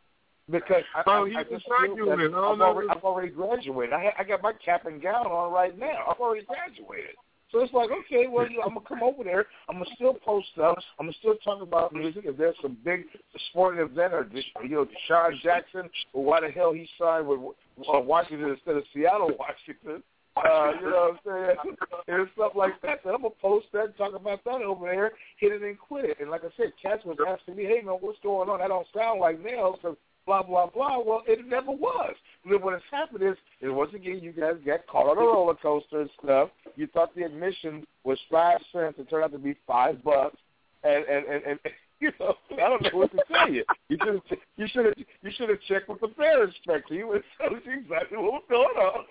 Because 0.49 0.83
I, 0.95 1.09
I, 1.09 1.21
I 1.39 1.43
just 1.43 1.65
feel 1.65 2.05
that 2.05 2.19
it. 2.19 2.27
I 2.27 2.31
don't 2.31 2.61
I've, 2.61 2.67
already, 2.67 2.89
I've 2.89 3.03
already 3.03 3.29
graduated. 3.29 3.93
I, 3.93 4.13
I 4.19 4.23
got 4.23 4.43
my 4.43 4.53
cap 4.63 4.85
and 4.85 5.01
gown 5.01 5.25
on 5.25 5.51
right 5.51 5.77
now. 5.77 6.05
I've 6.07 6.19
already 6.19 6.45
graduated. 6.45 7.15
So 7.51 7.61
it's 7.61 7.73
like, 7.73 7.89
okay, 7.89 8.27
well, 8.27 8.49
you, 8.49 8.61
I'm 8.61 8.73
gonna 8.73 8.85
come 8.87 9.01
over 9.01 9.23
there. 9.23 9.45
I'm 9.69 9.77
gonna 9.77 9.89
still 9.95 10.13
post 10.13 10.47
stuff. 10.53 10.77
I'm 10.99 11.05
gonna 11.05 11.17
still 11.19 11.35
talk 11.37 11.61
about 11.61 11.93
music. 11.93 12.23
If 12.25 12.37
there's 12.37 12.55
some 12.61 12.77
big 12.83 13.05
sporting 13.49 13.79
event, 13.79 14.13
or 14.13 14.27
you 14.63 14.69
know, 14.69 14.85
DeSean 14.85 15.41
Jackson, 15.41 15.89
or 16.13 16.25
why 16.25 16.41
the 16.41 16.49
hell 16.49 16.73
he 16.73 16.87
signed 16.99 17.27
with 17.27 17.39
uh, 17.39 17.99
Washington 17.99 18.49
instead 18.49 18.75
of 18.75 18.83
Seattle, 18.93 19.31
Washington. 19.39 20.03
Uh, 20.37 20.71
you 20.79 20.89
know 20.89 21.17
what 21.23 21.31
I'm 21.33 21.55
saying? 21.65 21.75
And 22.07 22.27
stuff 22.35 22.51
like 22.55 22.79
that. 22.81 22.99
Then 23.03 23.15
I'm 23.15 23.21
gonna 23.23 23.33
post 23.41 23.67
that, 23.73 23.85
and 23.85 23.97
talk 23.97 24.13
about 24.13 24.43
that 24.43 24.61
over 24.61 24.85
there, 24.85 25.11
hit 25.37 25.51
it 25.51 25.63
and 25.63 25.79
quit 25.79 26.05
it. 26.05 26.17
And 26.19 26.29
like 26.29 26.43
I 26.43 26.49
said, 26.55 26.71
Cats 26.81 27.03
was 27.03 27.17
asking 27.27 27.55
me, 27.55 27.63
hey 27.63 27.81
man, 27.81 27.95
what's 27.95 28.19
going 28.21 28.47
on? 28.49 28.59
That 28.59 28.67
don't 28.67 28.85
sound 28.95 29.19
like 29.19 29.43
nails. 29.43 29.79
So 29.81 29.97
blah 30.25 30.43
blah 30.43 30.67
blah. 30.67 30.99
Well, 30.99 31.23
it 31.27 31.47
never 31.47 31.71
was. 31.71 32.13
Then 32.47 32.61
what 32.61 32.73
has 32.73 32.83
happened 32.91 33.23
is, 33.23 33.35
is 33.61 33.71
once 33.71 33.93
again 33.95 34.19
you 34.21 34.33
guys 34.33 34.55
got 34.65 34.85
caught 34.87 35.09
on 35.09 35.17
a 35.17 35.21
roller 35.21 35.55
coaster 35.55 36.01
and 36.01 36.09
stuff. 36.21 36.49
You 36.75 36.87
thought 36.87 37.15
the 37.15 37.23
admission 37.23 37.85
was 38.03 38.19
five 38.29 38.59
cents, 38.71 38.95
it 38.99 39.09
turned 39.09 39.23
out 39.23 39.31
to 39.31 39.39
be 39.39 39.55
five 39.65 40.03
bucks, 40.03 40.37
and 40.83 41.05
and 41.05 41.25
and. 41.25 41.43
and 41.43 41.59
you 42.01 42.11
know, 42.19 42.35
I 42.51 42.69
don't 42.69 42.83
know 42.83 42.89
what 42.99 43.11
to 43.11 43.19
tell 43.31 43.49
you. 43.49 43.63
You 43.87 43.97
should 44.03 44.21
you 44.57 44.67
should 44.67 44.85
have, 44.85 44.93
you 44.97 45.31
should 45.37 45.49
have 45.49 45.59
checked 45.67 45.87
with 45.87 46.01
the 46.01 46.09
fair 46.17 46.43
inspector. 46.43 46.93
You 46.93 47.07
would 47.07 47.23
have 47.39 47.53
you 47.65 47.79
exactly 47.79 48.17
what 48.17 48.33
was 48.33 48.43
going 48.49 48.65
on. 48.65 49.05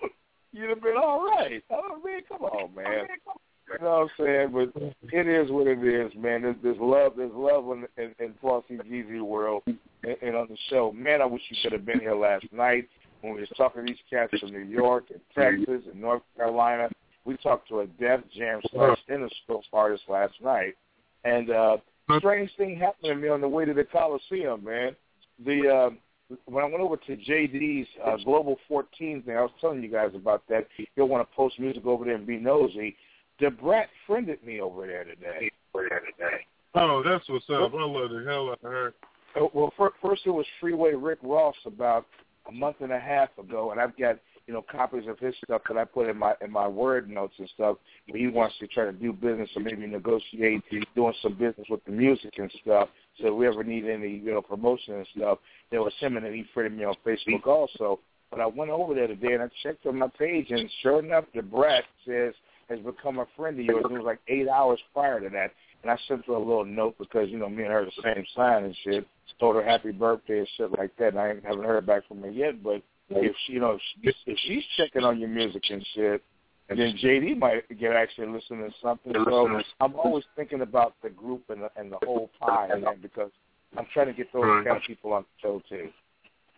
You'd 0.55 0.69
have 0.69 0.81
been 0.81 0.95
all 0.95 1.25
right. 1.25 1.61
I 1.69 2.05
mean, 2.05 2.21
come 2.29 2.43
on, 2.43 2.73
man. 2.73 3.07
You 3.67 3.83
know 3.83 4.07
what 4.17 4.25
I'm 4.25 4.25
saying? 4.25 4.51
But 4.53 5.11
it 5.11 5.27
is 5.27 5.51
what 5.51 5.67
it 5.67 5.83
is, 5.83 6.13
man. 6.15 6.43
There's, 6.43 6.55
there's 6.63 6.77
love. 6.79 7.13
There's 7.17 7.33
love 7.33 7.65
in, 7.71 7.85
in, 8.01 8.15
in 8.19 8.33
Flauxy 8.41 8.79
Gz 8.79 9.21
world 9.21 9.63
and, 9.65 10.15
and 10.21 10.33
on 10.33 10.47
the 10.49 10.57
show. 10.69 10.93
Man, 10.93 11.21
I 11.21 11.25
wish 11.25 11.41
you 11.49 11.57
could 11.61 11.73
have 11.73 11.85
been 11.85 11.99
here 11.99 12.15
last 12.15 12.45
night 12.53 12.87
when 13.19 13.33
we 13.33 13.41
was 13.41 13.49
talking 13.57 13.85
to 13.85 13.91
these 13.91 14.01
cats 14.09 14.39
from 14.39 14.51
New 14.51 14.59
York 14.59 15.07
and 15.09 15.19
Texas 15.35 15.81
and 15.91 15.99
North 15.99 16.21
Carolina. 16.37 16.89
We 17.25 17.35
talked 17.35 17.67
to 17.69 17.81
a 17.81 17.87
Def 17.87 18.21
Jam 18.33 18.61
slash 18.71 18.99
Interscope 19.09 19.63
artist 19.73 20.03
last 20.07 20.35
night, 20.41 20.75
and 21.25 21.49
uh, 21.49 21.77
strange 22.19 22.51
thing 22.55 22.77
happened 22.77 23.09
to 23.09 23.15
me 23.15 23.27
on 23.27 23.41
the 23.41 23.49
way 23.49 23.65
to 23.65 23.73
the 23.73 23.83
Coliseum, 23.83 24.63
man. 24.63 24.95
The 25.43 25.67
uh, 25.67 25.89
when 26.45 26.63
I 26.63 26.67
went 26.67 26.81
over 26.81 26.97
to 26.97 27.17
JD's 27.17 27.87
uh, 28.03 28.17
Global 28.23 28.57
14 28.67 29.23
thing, 29.23 29.37
I 29.37 29.41
was 29.41 29.51
telling 29.61 29.81
you 29.81 29.91
guys 29.91 30.11
about 30.15 30.43
that. 30.49 30.67
You'll 30.95 31.07
want 31.07 31.29
to 31.29 31.35
post 31.35 31.59
music 31.59 31.85
over 31.85 32.05
there 32.05 32.15
and 32.15 32.25
be 32.25 32.37
nosy. 32.37 32.95
Da 33.39 33.49
Brat 33.49 33.89
friended 34.07 34.43
me 34.43 34.61
over 34.61 34.87
there 34.87 35.03
today. 35.03 35.51
Over 35.73 35.87
there 35.89 35.99
today. 35.99 36.45
Oh, 36.75 37.03
that's 37.03 37.27
what's 37.29 37.45
up. 37.49 37.73
I 37.73 37.83
love 37.83 38.11
the 38.11 38.23
hell 38.27 38.49
out 38.49 38.59
of 38.63 38.71
her. 38.71 38.93
Uh, 39.35 39.47
Well, 39.53 39.73
first 39.77 40.21
it 40.25 40.29
was 40.29 40.45
Freeway 40.59 40.93
Rick 40.93 41.19
Ross 41.21 41.55
about 41.65 42.05
a 42.47 42.51
month 42.51 42.77
and 42.79 42.91
a 42.91 42.99
half 42.99 43.29
ago, 43.37 43.71
and 43.71 43.79
I've 43.79 43.97
got 43.97 44.17
you 44.47 44.53
know 44.53 44.63
copies 44.71 45.07
of 45.07 45.17
his 45.19 45.33
stuff 45.43 45.61
that 45.67 45.77
I 45.77 45.85
put 45.85 46.09
in 46.09 46.17
my 46.17 46.33
in 46.41 46.51
my 46.51 46.67
word 46.67 47.09
notes 47.09 47.33
and 47.37 47.49
stuff. 47.53 47.77
But 48.07 48.19
he 48.19 48.27
wants 48.27 48.55
to 48.59 48.67
try 48.67 48.85
to 48.85 48.91
do 48.91 49.13
business 49.13 49.49
or 49.55 49.61
maybe 49.61 49.87
negotiate 49.87 50.63
doing 50.95 51.13
some 51.21 51.33
business 51.33 51.67
with 51.69 51.83
the 51.85 51.91
music 51.91 52.33
and 52.37 52.51
stuff. 52.61 52.89
So 53.19 53.27
if 53.27 53.33
we 53.33 53.47
ever 53.47 53.63
need 53.63 53.85
any 53.85 54.09
you 54.09 54.33
know 54.33 54.41
promotion 54.41 54.95
and 54.95 55.07
stuff, 55.15 55.39
there 55.71 55.81
was 55.81 55.93
him 55.99 56.17
and 56.17 56.25
then 56.25 56.33
he 56.33 56.45
friended 56.53 56.77
me 56.77 56.85
on 56.85 56.95
Facebook 57.05 57.47
also. 57.47 57.99
But 58.31 58.39
I 58.39 58.47
went 58.47 58.71
over 58.71 58.93
there 58.93 59.07
today 59.07 59.33
and 59.33 59.43
I 59.43 59.49
checked 59.63 59.85
on 59.85 59.99
my 59.99 60.07
page, 60.19 60.47
and 60.49 60.69
sure 60.81 60.99
enough, 60.99 61.25
Da 61.33 61.41
Brat 61.41 61.83
says 62.05 62.33
has 62.69 62.79
become 62.79 63.19
a 63.19 63.27
friend 63.37 63.59
of 63.59 63.65
yours. 63.65 63.85
It 63.85 63.91
was 63.91 64.03
like 64.03 64.19
eight 64.27 64.47
hours 64.47 64.79
prior 64.93 65.19
to 65.19 65.29
that. 65.29 65.51
And 65.83 65.91
I 65.91 65.97
sent 66.07 66.25
her 66.25 66.33
a 66.33 66.39
little 66.39 66.65
note 66.65 66.95
because, 66.97 67.29
you 67.29 67.37
know, 67.37 67.49
me 67.49 67.63
and 67.63 67.71
her 67.71 67.81
are 67.81 67.85
the 67.85 67.91
same 68.03 68.25
sign 68.35 68.63
and 68.65 68.75
shit. 68.83 69.05
Told 69.39 69.55
her 69.55 69.63
happy 69.63 69.91
birthday 69.91 70.39
and 70.39 70.47
shit 70.57 70.71
like 70.71 70.95
that. 70.97 71.09
And 71.09 71.19
I 71.19 71.27
haven't 71.27 71.65
heard 71.65 71.85
back 71.85 72.07
from 72.07 72.21
her 72.21 72.31
yet. 72.31 72.63
But 72.63 72.81
if 73.09 73.35
she, 73.45 73.53
you 73.53 73.59
know, 73.59 73.77
if, 74.03 74.15
she, 74.25 74.31
if 74.31 74.37
she's 74.45 74.63
checking 74.77 75.03
on 75.03 75.19
your 75.19 75.29
music 75.29 75.63
and 75.69 75.85
shit, 75.93 76.23
and 76.69 76.79
then 76.79 76.97
JD 76.97 77.37
might 77.37 77.67
get 77.79 77.91
actually 77.93 78.27
listening 78.27 78.67
to 78.69 78.73
something. 78.81 79.13
So 79.13 79.61
I'm 79.79 79.95
always 79.95 80.23
thinking 80.35 80.61
about 80.61 80.95
the 81.03 81.09
group 81.09 81.43
and 81.49 81.61
the, 81.61 81.69
and 81.75 81.91
the 81.91 81.97
whole 82.03 82.29
pie, 82.39 82.69
man, 82.69 82.97
because 83.01 83.29
I'm 83.77 83.85
trying 83.93 84.07
to 84.07 84.13
get 84.13 84.31
those 84.33 84.43
Right. 84.43 84.65
kind 84.65 84.77
of 84.77 84.83
people 84.83 85.13
on 85.13 85.23
the 85.23 85.47
show 85.47 85.61
too. 85.69 85.89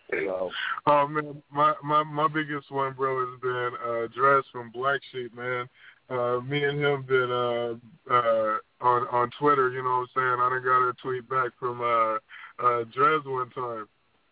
So 0.09 0.51
Oh 0.85 1.07
man, 1.07 1.41
my 1.51 1.73
my 1.83 2.03
my 2.03 2.27
biggest 2.29 2.71
one, 2.71 2.93
bro, 2.93 3.19
has 3.29 3.39
been 3.41 3.71
uh 3.85 4.07
Dres 4.15 4.45
from 4.51 4.71
Black 4.71 5.01
Sheep, 5.11 5.35
man. 5.35 5.67
Uh 6.09 6.39
me 6.39 6.63
and 6.63 6.79
him 6.79 7.03
been 7.03 7.29
uh 7.29 7.75
uh 8.09 8.57
on 8.79 9.07
on 9.11 9.29
Twitter, 9.37 9.69
you 9.71 9.83
know 9.83 10.05
what 10.05 10.21
I'm 10.23 10.39
saying? 10.39 10.39
I 10.39 10.49
done 10.49 10.63
got 10.63 10.89
a 10.89 10.93
tweet 11.01 11.27
back 11.29 11.51
from 11.59 11.81
uh 11.81 12.65
uh 12.65 12.83
Dres 12.95 13.25
one 13.25 13.49
time. 13.49 13.87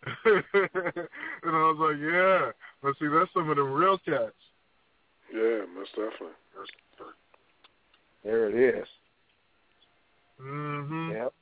and 0.26 1.56
I 1.56 1.72
was 1.72 1.78
like, 1.80 2.00
Yeah. 2.02 2.52
But 2.82 2.94
see 3.00 3.08
that's 3.08 3.32
some 3.34 3.50
of 3.50 3.58
them 3.58 3.72
real 3.74 3.98
cats. 3.98 4.34
Yeah, 5.34 5.66
most 5.76 5.90
definitely. 5.90 6.36
there 8.24 8.50
it 8.50 8.56
is. 8.76 8.88
Mhm. 10.42 11.14
Yep. 11.14 11.34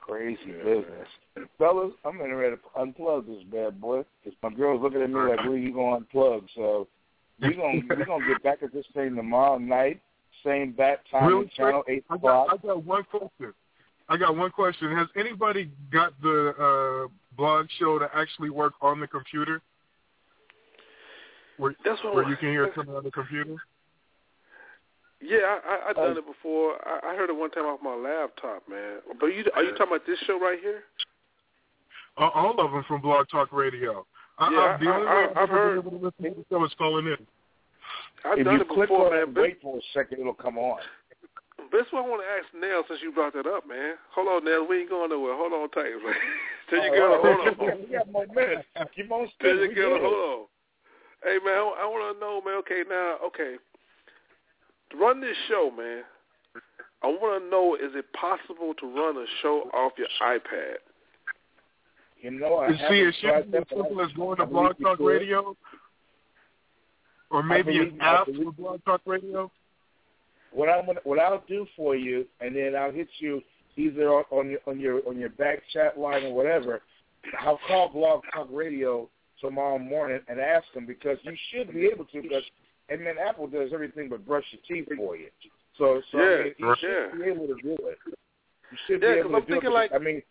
Crazy 0.00 0.52
business. 0.64 1.06
Fellas, 1.58 1.92
I'm 2.04 2.16
getting 2.18 2.34
ready 2.34 2.56
to 2.56 2.62
unplug 2.80 3.26
this 3.26 3.44
bad 3.44 3.80
boy. 3.80 4.04
'cause 4.24 4.32
my 4.42 4.50
girl's 4.50 4.82
looking 4.82 5.02
at 5.02 5.10
me 5.10 5.20
like, 5.20 5.38
where 5.44 5.56
you 5.56 5.72
going 5.72 6.04
to 6.04 6.06
unplug? 6.12 6.48
So 6.56 6.88
we're 7.40 7.52
going 7.54 7.86
we're 7.88 8.04
gonna 8.04 8.26
get 8.26 8.42
back 8.42 8.62
at 8.62 8.72
this 8.72 8.86
thing 8.94 9.14
tomorrow 9.14 9.58
night. 9.58 10.00
Same 10.44 10.72
bat 10.72 11.00
time 11.10 11.28
Real 11.28 11.40
and 11.42 11.50
channel, 11.52 11.84
8 11.86 12.04
I 12.10 12.14
o'clock. 12.16 12.48
got 12.48 12.54
I 12.54 12.66
got 12.66 12.84
one 12.84 13.04
question. 13.04 13.54
I 14.10 14.16
got 14.16 14.36
one 14.36 14.50
question. 14.50 14.94
Has 14.96 15.06
anybody 15.16 15.70
got 15.92 16.12
the 16.20 16.52
uh 16.60 17.08
blog 17.36 17.68
show 17.78 17.98
to 17.98 18.08
actually 18.14 18.50
work 18.50 18.74
on 18.82 19.00
the 19.00 19.06
computer? 19.06 19.62
Where, 21.58 21.74
That's 21.84 22.02
what 22.02 22.14
where 22.14 22.28
you 22.28 22.36
can 22.36 22.48
hear 22.50 22.70
something 22.74 22.94
on 23.00 23.04
the 23.04 23.10
computer? 23.10 23.56
Yeah, 25.22 25.38
I, 25.44 25.60
I, 25.64 25.90
I 25.90 25.92
done 25.92 26.16
it 26.16 26.26
before. 26.26 26.76
I, 26.86 27.12
I 27.12 27.16
heard 27.16 27.28
it 27.30 27.36
one 27.36 27.50
time 27.50 27.64
off 27.64 27.80
my 27.82 27.94
laptop, 27.94 28.66
man. 28.68 28.98
But 29.20 29.26
you, 29.26 29.44
are 29.54 29.62
you 29.62 29.72
talking 29.72 29.88
about 29.94 30.06
this 30.06 30.18
show 30.26 30.40
right 30.40 30.58
here? 30.60 30.80
Uh, 32.16 32.30
all 32.34 32.58
of 32.58 32.72
them 32.72 32.82
from 32.88 33.02
Blog 33.02 33.26
Talk 33.30 33.52
Radio. 33.52 34.06
I, 34.38 34.50
Yeah, 34.50 34.58
I, 34.58 34.76
the 34.82 34.90
I- 34.90 34.94
only 34.96 35.06
I- 35.06 35.26
way 35.26 35.32
I've 35.36 35.48
heard- 35.50 35.78
able 35.78 35.90
to 35.90 35.96
listen 35.96 36.24
to 36.24 36.30
the 36.40 36.44
show 36.50 36.64
is 36.64 36.72
calling 36.78 37.06
in. 37.06 37.16
I've 38.24 38.38
if 38.38 38.44
done 38.46 38.54
you 38.56 38.60
it 38.62 38.68
click 38.68 38.88
before, 38.88 39.06
on 39.06 39.10
man. 39.12 39.20
it 39.20 39.24
and 39.26 39.34
But 39.34 39.42
wait 39.42 39.60
for 39.62 39.76
a 39.76 39.80
second, 39.92 40.20
it'll 40.20 40.32
come 40.34 40.56
on. 40.58 40.80
That's 41.72 41.90
what 41.92 42.04
I 42.04 42.08
want 42.08 42.22
to 42.22 42.28
ask 42.28 42.46
Nell 42.54 42.82
since 42.88 43.00
you 43.02 43.12
brought 43.12 43.32
that 43.34 43.46
up, 43.46 43.66
man. 43.68 43.94
Hold 44.14 44.28
on, 44.28 44.44
Nell. 44.44 44.66
We 44.66 44.80
ain't 44.80 44.90
going 44.90 45.10
nowhere. 45.10 45.34
Hold 45.36 45.52
on 45.52 45.68
tight, 45.70 45.92
man. 46.04 46.14
Tell 46.68 46.82
your 46.84 46.96
girl 46.96 47.22
hold 47.22 47.70
on. 47.70 47.78
We 47.86 47.92
got 47.96 48.10
more 48.10 48.26
minutes. 48.34 48.66
Keep 48.96 49.10
on 49.12 49.20
Tell 49.20 49.28
spinning. 49.38 49.58
your 49.58 49.68
We 49.68 49.74
girl 49.74 49.94
to 49.98 50.04
hold 50.04 50.14
on. 50.40 50.46
Hey, 51.22 51.38
man, 51.44 51.54
I, 51.54 51.82
I 51.82 51.86
want 51.86 52.16
to 52.16 52.20
know, 52.20 52.40
man. 52.44 52.54
Okay, 52.60 52.82
now, 52.88 53.16
okay. 53.26 53.56
To 54.90 54.96
run 54.96 55.20
this 55.20 55.36
show, 55.48 55.70
man, 55.76 56.02
I 57.02 57.06
want 57.06 57.42
to 57.44 57.50
know, 57.50 57.74
is 57.76 57.94
it 57.94 58.06
possible 58.12 58.74
to 58.80 58.86
run 58.86 59.16
a 59.16 59.26
show 59.42 59.70
off 59.74 59.92
your 59.98 60.08
iPad? 60.22 60.76
You 62.20 62.32
know, 62.32 62.56
I 62.56 62.68
You 62.68 62.74
see, 62.76 62.80
haven't 62.82 62.98
it 62.98 63.14
should 63.20 63.52
be 63.52 63.58
as 63.58 63.64
simple 63.70 64.00
as 64.02 64.12
going 64.12 64.36
to 64.38 64.46
Blog 64.46 64.76
Talk. 64.82 64.98
Radio, 65.00 65.56
or 67.30 67.42
maybe 67.42 67.78
believe- 67.78 67.92
an 67.94 68.00
I 68.00 68.14
app 68.22 68.26
for 68.26 68.52
Blog 68.52 68.84
Talk 68.84 69.00
Radio. 69.06 69.50
What 70.52 70.68
I'm 70.68 70.86
gonna, 70.86 71.00
what 71.04 71.18
I'll 71.18 71.44
do 71.48 71.66
for 71.76 71.94
you, 71.94 72.26
and 72.40 72.54
then 72.56 72.74
I'll 72.76 72.90
hit 72.92 73.08
you 73.18 73.40
either 73.76 74.08
on, 74.10 74.24
on 74.30 74.50
your 74.50 74.58
on 74.66 74.80
your 74.80 75.08
on 75.08 75.18
your 75.18 75.30
back 75.30 75.62
chat 75.72 75.98
line 75.98 76.24
or 76.24 76.34
whatever. 76.34 76.80
I'll 77.40 77.60
call 77.68 77.88
Blog 77.90 78.22
Talk 78.34 78.48
Radio 78.50 79.08
tomorrow 79.40 79.78
morning 79.78 80.20
and 80.28 80.40
ask 80.40 80.64
them 80.74 80.86
because 80.86 81.18
you 81.22 81.32
should 81.50 81.72
be 81.72 81.86
able 81.86 82.04
to 82.06 82.22
because 82.22 82.42
and 82.88 83.06
then 83.06 83.14
Apple 83.18 83.46
does 83.46 83.70
everything 83.72 84.08
but 84.08 84.26
brush 84.26 84.44
your 84.50 84.60
teeth 84.66 84.88
for 84.96 85.16
you. 85.16 85.28
So 85.78 86.02
so 86.10 86.18
I 86.18 86.22
Yeah, 86.22 86.44
mean, 86.44 86.54
you 86.58 86.74
should 86.80 86.90
yeah. 86.90 87.18
be 87.18 87.30
able 87.30 87.46
to 87.46 87.54
do 87.62 87.76
it. 87.86 87.98
You 88.70 88.78
should 88.86 89.02
Yeah, 89.02 89.14
be 89.14 89.18
able 89.20 89.36
I'm 89.36 89.42
do 89.42 89.52
thinking 89.52 89.70
it. 89.70 89.74
like- 89.74 89.92
I 89.92 89.98
mean, 89.98 90.22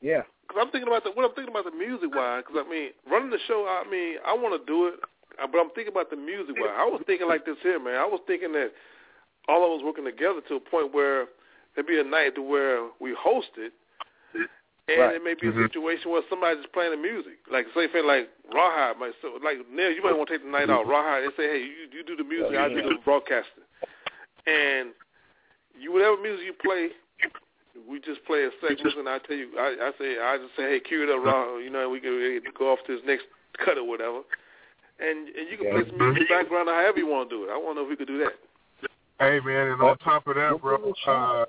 yeah. 0.00 0.22
Cause 0.48 0.58
I'm 0.60 0.70
thinking 0.70 0.88
about 0.88 1.04
the 1.04 1.10
what 1.10 1.24
I'm 1.24 1.34
thinking 1.34 1.54
about 1.54 1.64
the 1.64 1.76
music 1.76 2.14
wise. 2.14 2.44
Cause 2.46 2.56
I 2.58 2.68
mean, 2.68 2.90
running 3.10 3.30
the 3.30 3.38
show. 3.46 3.66
I 3.66 3.88
mean, 3.90 4.16
I 4.24 4.32
want 4.34 4.58
to 4.58 4.64
do 4.66 4.86
it, 4.88 4.94
uh, 5.42 5.46
but 5.46 5.58
I'm 5.58 5.70
thinking 5.70 5.92
about 5.92 6.10
the 6.10 6.16
music 6.16 6.56
wise. 6.58 6.70
I 6.74 6.84
was 6.84 7.02
thinking 7.06 7.26
like 7.28 7.44
this 7.44 7.56
here, 7.62 7.78
man. 7.82 7.96
I 7.96 8.06
was 8.06 8.20
thinking 8.26 8.52
that 8.52 8.70
all 9.48 9.64
of 9.64 9.78
us 9.78 9.84
working 9.84 10.04
together 10.04 10.40
to 10.48 10.56
a 10.56 10.60
point 10.60 10.92
where 10.94 11.26
there'd 11.74 11.86
be 11.86 12.00
a 12.00 12.04
night 12.04 12.34
to 12.34 12.42
where 12.42 12.88
we 13.00 13.14
host 13.18 13.50
it, 13.56 13.72
and 14.88 15.00
Right. 15.00 15.14
it 15.16 15.24
may 15.24 15.34
be 15.34 15.48
a 15.48 15.52
situation 15.52 16.10
where 16.10 16.22
somebody's 16.30 16.62
just 16.62 16.72
playing 16.72 16.92
the 16.92 16.96
music. 16.96 17.38
Like 17.50 17.66
say, 17.74 17.88
for 17.88 18.02
like 18.02 18.30
Rawhide, 18.52 18.98
might 18.98 19.14
so 19.20 19.38
like 19.42 19.58
Neil, 19.70 19.90
you 19.90 20.02
might 20.02 20.16
want 20.16 20.28
to 20.28 20.34
take 20.38 20.44
the 20.44 20.50
night 20.50 20.70
out. 20.70 20.86
Rawhide, 20.86 21.24
they 21.24 21.34
say, 21.36 21.46
hey, 21.48 21.60
you 21.62 21.90
you 21.92 22.02
do 22.04 22.16
the 22.16 22.24
music, 22.24 22.56
I 22.56 22.68
do 22.68 22.82
the 22.82 22.98
broadcasting, 23.04 23.66
and 24.46 24.90
you 25.78 25.92
whatever 25.92 26.16
music 26.20 26.46
you 26.46 26.54
play, 26.54 26.90
we 27.88 28.00
just 28.00 28.24
play 28.24 28.44
a 28.44 28.50
segment, 28.62 28.96
and 28.96 29.08
I 29.08 29.18
tell 29.18 29.36
you, 29.36 29.50
I, 29.58 29.90
I 29.90 29.90
say, 29.98 30.18
I 30.18 30.38
just 30.38 30.56
say, 30.56 30.70
hey, 30.70 30.80
cue 30.80 31.02
it 31.02 31.10
up, 31.10 31.22
Raw, 31.22 31.58
you 31.58 31.68
know, 31.68 31.82
and 31.82 31.92
we 31.92 32.00
can 32.00 32.40
go 32.56 32.72
off 32.72 32.78
to 32.86 32.96
this 32.96 33.04
next 33.04 33.26
cut 33.62 33.76
or 33.76 33.84
whatever, 33.84 34.22
and 35.00 35.28
and 35.28 35.50
you 35.50 35.58
can 35.58 35.70
play 35.70 35.82
some 35.84 35.98
music 35.98 36.22
in 36.22 36.26
the 36.30 36.34
background 36.34 36.68
or 36.68 36.74
however 36.74 36.98
you 36.98 37.06
want 37.06 37.28
to 37.28 37.36
do 37.36 37.44
it. 37.44 37.50
I 37.50 37.58
want 37.58 37.76
to 37.76 37.82
know 37.82 37.84
if 37.84 37.90
we 37.90 37.96
could 37.96 38.08
do 38.08 38.18
that. 38.24 38.38
Hey 39.18 39.40
man, 39.40 39.68
and 39.68 39.82
on 39.82 39.96
top 39.98 40.26
of 40.26 40.34
that, 40.34 40.60
bro, 40.60 40.92
uh, 41.06 41.46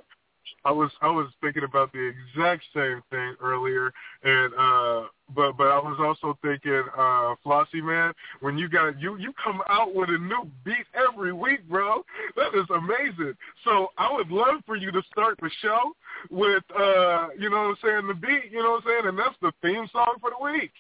I 0.64 0.72
was 0.72 0.90
I 1.02 1.10
was 1.10 1.28
thinking 1.42 1.64
about 1.64 1.92
the 1.92 2.00
exact 2.00 2.64
same 2.74 3.02
thing 3.10 3.36
earlier, 3.42 3.92
and 4.24 4.54
uh, 4.54 5.08
but 5.36 5.58
but 5.58 5.68
I 5.68 5.80
was 5.80 5.98
also 6.00 6.38
thinking, 6.42 6.84
uh, 6.98 7.36
Flauxy 7.46 7.84
man, 7.84 8.14
when 8.40 8.58
you 8.58 8.70
got 8.70 9.00
you 9.02 9.18
you 9.18 9.34
come 9.44 9.62
out 9.70 9.94
with 9.94 10.10
a 10.10 10.18
new 10.18 10.50
beat 10.64 10.86
every 10.96 11.34
week, 11.34 11.68
bro, 11.70 12.04
that 12.38 12.56
is 12.56 12.66
amazing. 12.70 13.34
So 13.66 13.90
I 13.98 14.14
would 14.14 14.30
love 14.32 14.62
for 14.66 14.78
you 14.78 14.92
to 14.92 15.02
start 15.12 15.38
the 15.42 15.50
show 15.62 15.92
with, 16.30 16.64
uh, 16.74 17.30
you 17.38 17.50
know 17.50 17.58
what 17.58 17.70
I'm 17.70 17.78
saying, 17.84 18.08
the 18.08 18.14
beat, 18.14 18.52
you 18.52 18.64
know 18.64 18.72
what 18.72 18.84
I'm 18.84 18.88
saying, 18.88 19.08
and 19.08 19.20
that's 19.20 19.36
the 19.42 19.52
theme 19.62 19.88
song 19.92 20.16
for 20.22 20.32
the 20.32 20.44
week. 20.44 20.72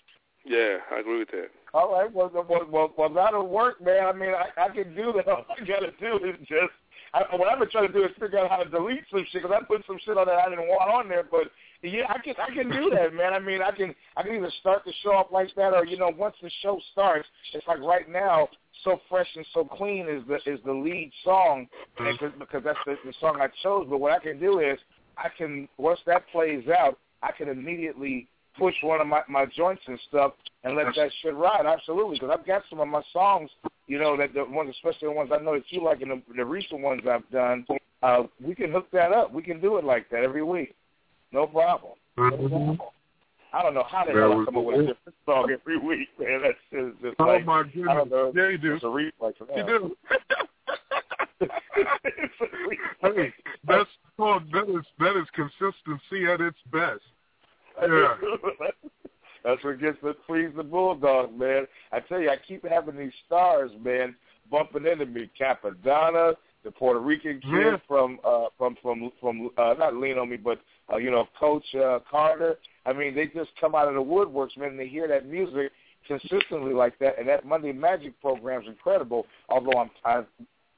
Yeah, 0.45 0.77
I 0.91 0.99
agree 0.99 1.19
with 1.19 1.31
that. 1.31 1.49
All 1.73 1.91
right, 1.93 2.11
well, 2.11 2.31
well, 2.33 2.65
well, 2.69 2.93
well 2.97 3.09
that'll 3.09 3.47
work, 3.47 3.81
man. 3.81 4.05
I 4.05 4.13
mean, 4.13 4.29
I, 4.31 4.65
I 4.65 4.69
can 4.69 4.95
do 4.95 5.13
that. 5.17 5.27
All 5.31 5.45
I 5.49 5.63
gotta 5.65 5.91
do 5.99 6.17
is 6.25 6.35
just. 6.47 6.73
I, 7.13 7.23
what 7.35 7.47
I've 7.47 7.59
been 7.59 7.69
trying 7.69 7.87
to 7.87 7.93
do 7.93 8.03
is 8.03 8.11
figure 8.19 8.39
out 8.39 8.49
how 8.49 8.57
to 8.57 8.69
delete 8.69 9.03
some 9.09 9.25
shit 9.31 9.41
because 9.41 9.55
I 9.55 9.63
put 9.63 9.85
some 9.87 9.97
shit 10.03 10.17
on 10.17 10.27
that 10.27 10.35
I 10.39 10.49
didn't 10.49 10.67
want 10.67 10.91
on 10.91 11.07
there. 11.07 11.23
But 11.29 11.47
yeah, 11.81 12.03
I 12.09 12.19
can 12.19 12.33
I 12.41 12.53
can 12.53 12.69
do 12.69 12.89
that, 12.95 13.13
man. 13.13 13.33
I 13.33 13.39
mean, 13.39 13.61
I 13.61 13.71
can 13.71 13.93
I 14.15 14.23
can 14.23 14.35
either 14.35 14.51
start 14.59 14.83
the 14.85 14.93
show 15.03 15.11
off 15.11 15.27
like 15.31 15.53
that, 15.55 15.73
or 15.73 15.85
you 15.85 15.97
know, 15.97 16.11
once 16.17 16.35
the 16.41 16.51
show 16.61 16.79
starts, 16.91 17.27
it's 17.53 17.67
like 17.67 17.79
right 17.79 18.09
now, 18.09 18.49
so 18.83 18.99
fresh 19.09 19.27
and 19.35 19.45
so 19.53 19.63
clean 19.63 20.07
is 20.09 20.23
the 20.27 20.35
is 20.51 20.59
the 20.65 20.73
lead 20.73 21.11
song 21.23 21.67
and 21.97 22.07
mm-hmm. 22.07 22.25
'cause- 22.25 22.33
because 22.39 22.63
that's 22.63 22.79
the, 22.85 22.95
the 23.05 23.13
song 23.19 23.39
I 23.41 23.47
chose. 23.63 23.87
But 23.89 23.99
what 23.99 24.11
I 24.11 24.19
can 24.19 24.39
do 24.39 24.59
is 24.59 24.77
I 25.17 25.29
can 25.35 25.67
once 25.77 25.99
that 26.07 26.23
plays 26.31 26.67
out, 26.67 26.99
I 27.23 27.31
can 27.31 27.47
immediately 27.49 28.27
push 28.57 28.75
one 28.81 29.01
of 29.01 29.07
my 29.07 29.21
my 29.29 29.45
joints 29.45 29.81
and 29.87 29.99
stuff 30.07 30.33
and 30.63 30.75
let 30.75 30.87
that 30.95 31.11
shit 31.21 31.35
ride. 31.35 31.65
Absolutely, 31.65 32.15
because 32.15 32.35
I've 32.37 32.45
got 32.45 32.63
some 32.69 32.79
of 32.79 32.87
my 32.87 33.01
songs, 33.13 33.49
you 33.87 33.99
know, 33.99 34.17
that 34.17 34.33
the 34.33 34.45
ones, 34.45 34.69
especially 34.71 35.07
the 35.07 35.11
ones 35.11 35.31
I 35.33 35.41
know 35.41 35.53
that 35.53 35.63
you 35.69 35.83
like, 35.83 36.01
and 36.01 36.11
the, 36.11 36.21
the 36.35 36.45
recent 36.45 36.81
ones 36.81 37.01
I've 37.09 37.29
done. 37.29 37.65
Uh, 38.03 38.23
we 38.43 38.53
can 38.53 38.71
hook 38.71 38.87
that 38.93 39.11
up. 39.11 39.33
We 39.33 39.41
can 39.41 39.59
do 39.59 39.77
it 39.77 39.83
like 39.83 40.09
that 40.11 40.23
every 40.23 40.43
week, 40.43 40.75
no 41.31 41.47
problem. 41.47 41.93
No 42.17 42.29
problem. 42.29 42.79
I 43.53 43.63
don't 43.63 43.73
know 43.73 43.85
how 43.89 44.03
the 44.05 44.13
That 44.13 44.19
hell 44.19 44.41
I 44.41 44.45
come 44.45 44.57
up 44.57 44.65
with 44.65 44.75
a 44.75 44.79
different 44.79 45.15
song 45.25 45.49
every 45.51 45.79
week, 45.79 46.09
man. 46.19 46.41
That's 46.43 46.57
just, 46.71 47.01
just 47.01 47.15
Oh 47.19 47.25
like 47.25 47.45
my 47.45 47.59
I 47.59 47.63
don't 47.63 47.73
goodness, 47.73 48.07
know. 48.11 48.31
yeah, 48.35 48.49
you 48.49 48.57
do. 48.57 48.75
It's 48.75 48.83
a 48.83 48.89
reflex. 48.89 49.37
You 49.55 49.65
do. 49.65 49.97
it's 51.39 52.33
a 52.41 52.45
reflex. 52.67 53.15
Hey, 53.15 53.33
that's 53.67 53.89
called 54.17 54.43
that 54.51 54.69
is 54.69 54.85
that 54.99 55.15
is 55.17 55.27
consistency 55.33 56.25
at 56.31 56.41
its 56.41 56.57
best. 56.71 57.01
Yeah. 57.81 58.15
That's 59.43 59.63
what 59.63 59.79
gets 59.79 59.97
to 60.01 60.13
please 60.25 60.49
the 60.55 60.63
bulldog, 60.63 61.37
man. 61.37 61.67
I 61.91 61.99
tell 62.01 62.19
you, 62.19 62.29
I 62.29 62.35
keep 62.47 62.67
having 62.67 62.97
these 62.97 63.13
stars, 63.25 63.71
man, 63.83 64.15
bumping 64.51 64.85
into 64.85 65.05
me. 65.05 65.29
Cappadonna, 65.39 66.33
the 66.63 66.71
Puerto 66.71 66.99
Rican 66.99 67.39
kid 67.41 67.49
Yeah. 67.51 67.77
from 67.87 68.19
uh 68.25 68.45
from 68.57 68.75
from 68.81 69.11
from 69.21 69.49
uh 69.57 69.75
not 69.77 69.95
lean 69.95 70.17
on 70.17 70.29
me, 70.29 70.37
but 70.37 70.59
uh, 70.91 70.97
you 70.97 71.11
know, 71.11 71.27
Coach 71.39 71.63
uh, 71.75 71.99
Carter. 72.09 72.57
I 72.85 72.93
mean, 72.93 73.13
they 73.15 73.27
just 73.27 73.51
come 73.59 73.75
out 73.75 73.87
of 73.87 73.93
the 73.93 74.01
woodworks, 74.01 74.57
man, 74.57 74.69
and 74.69 74.79
they 74.79 74.87
hear 74.87 75.07
that 75.07 75.27
music 75.27 75.71
consistently 76.07 76.73
like 76.73 76.97
that, 76.99 77.19
and 77.19 77.27
that 77.27 77.45
Monday 77.45 77.73
Magic 77.73 78.19
program's 78.21 78.67
incredible. 78.67 79.25
Although 79.49 79.77
I'm, 79.79 79.91
I, 80.05 80.23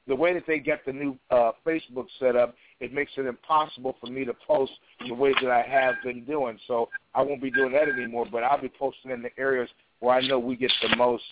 the 0.06 0.14
way 0.14 0.34
that 0.34 0.44
they 0.46 0.58
get 0.58 0.84
the 0.84 0.92
new 0.92 1.16
uh, 1.30 1.52
Facebook 1.66 2.06
set 2.18 2.36
up, 2.36 2.54
it 2.80 2.92
makes 2.92 3.12
it 3.16 3.26
impossible 3.26 3.96
for 4.00 4.06
me 4.06 4.24
to 4.24 4.34
post 4.46 4.72
the 5.06 5.14
way 5.14 5.32
that 5.42 5.50
I 5.50 5.62
have 5.62 5.96
been 6.04 6.24
doing. 6.24 6.58
So 6.66 6.88
I 7.14 7.22
won't 7.22 7.42
be 7.42 7.50
doing 7.50 7.72
that 7.72 7.88
anymore. 7.88 8.26
But 8.30 8.42
I'll 8.42 8.60
be 8.60 8.72
posting 8.78 9.10
in 9.10 9.22
the 9.22 9.30
areas 9.38 9.68
where 10.00 10.14
I 10.14 10.26
know 10.26 10.38
we 10.38 10.56
get 10.56 10.72
the 10.82 10.96
most 10.96 11.22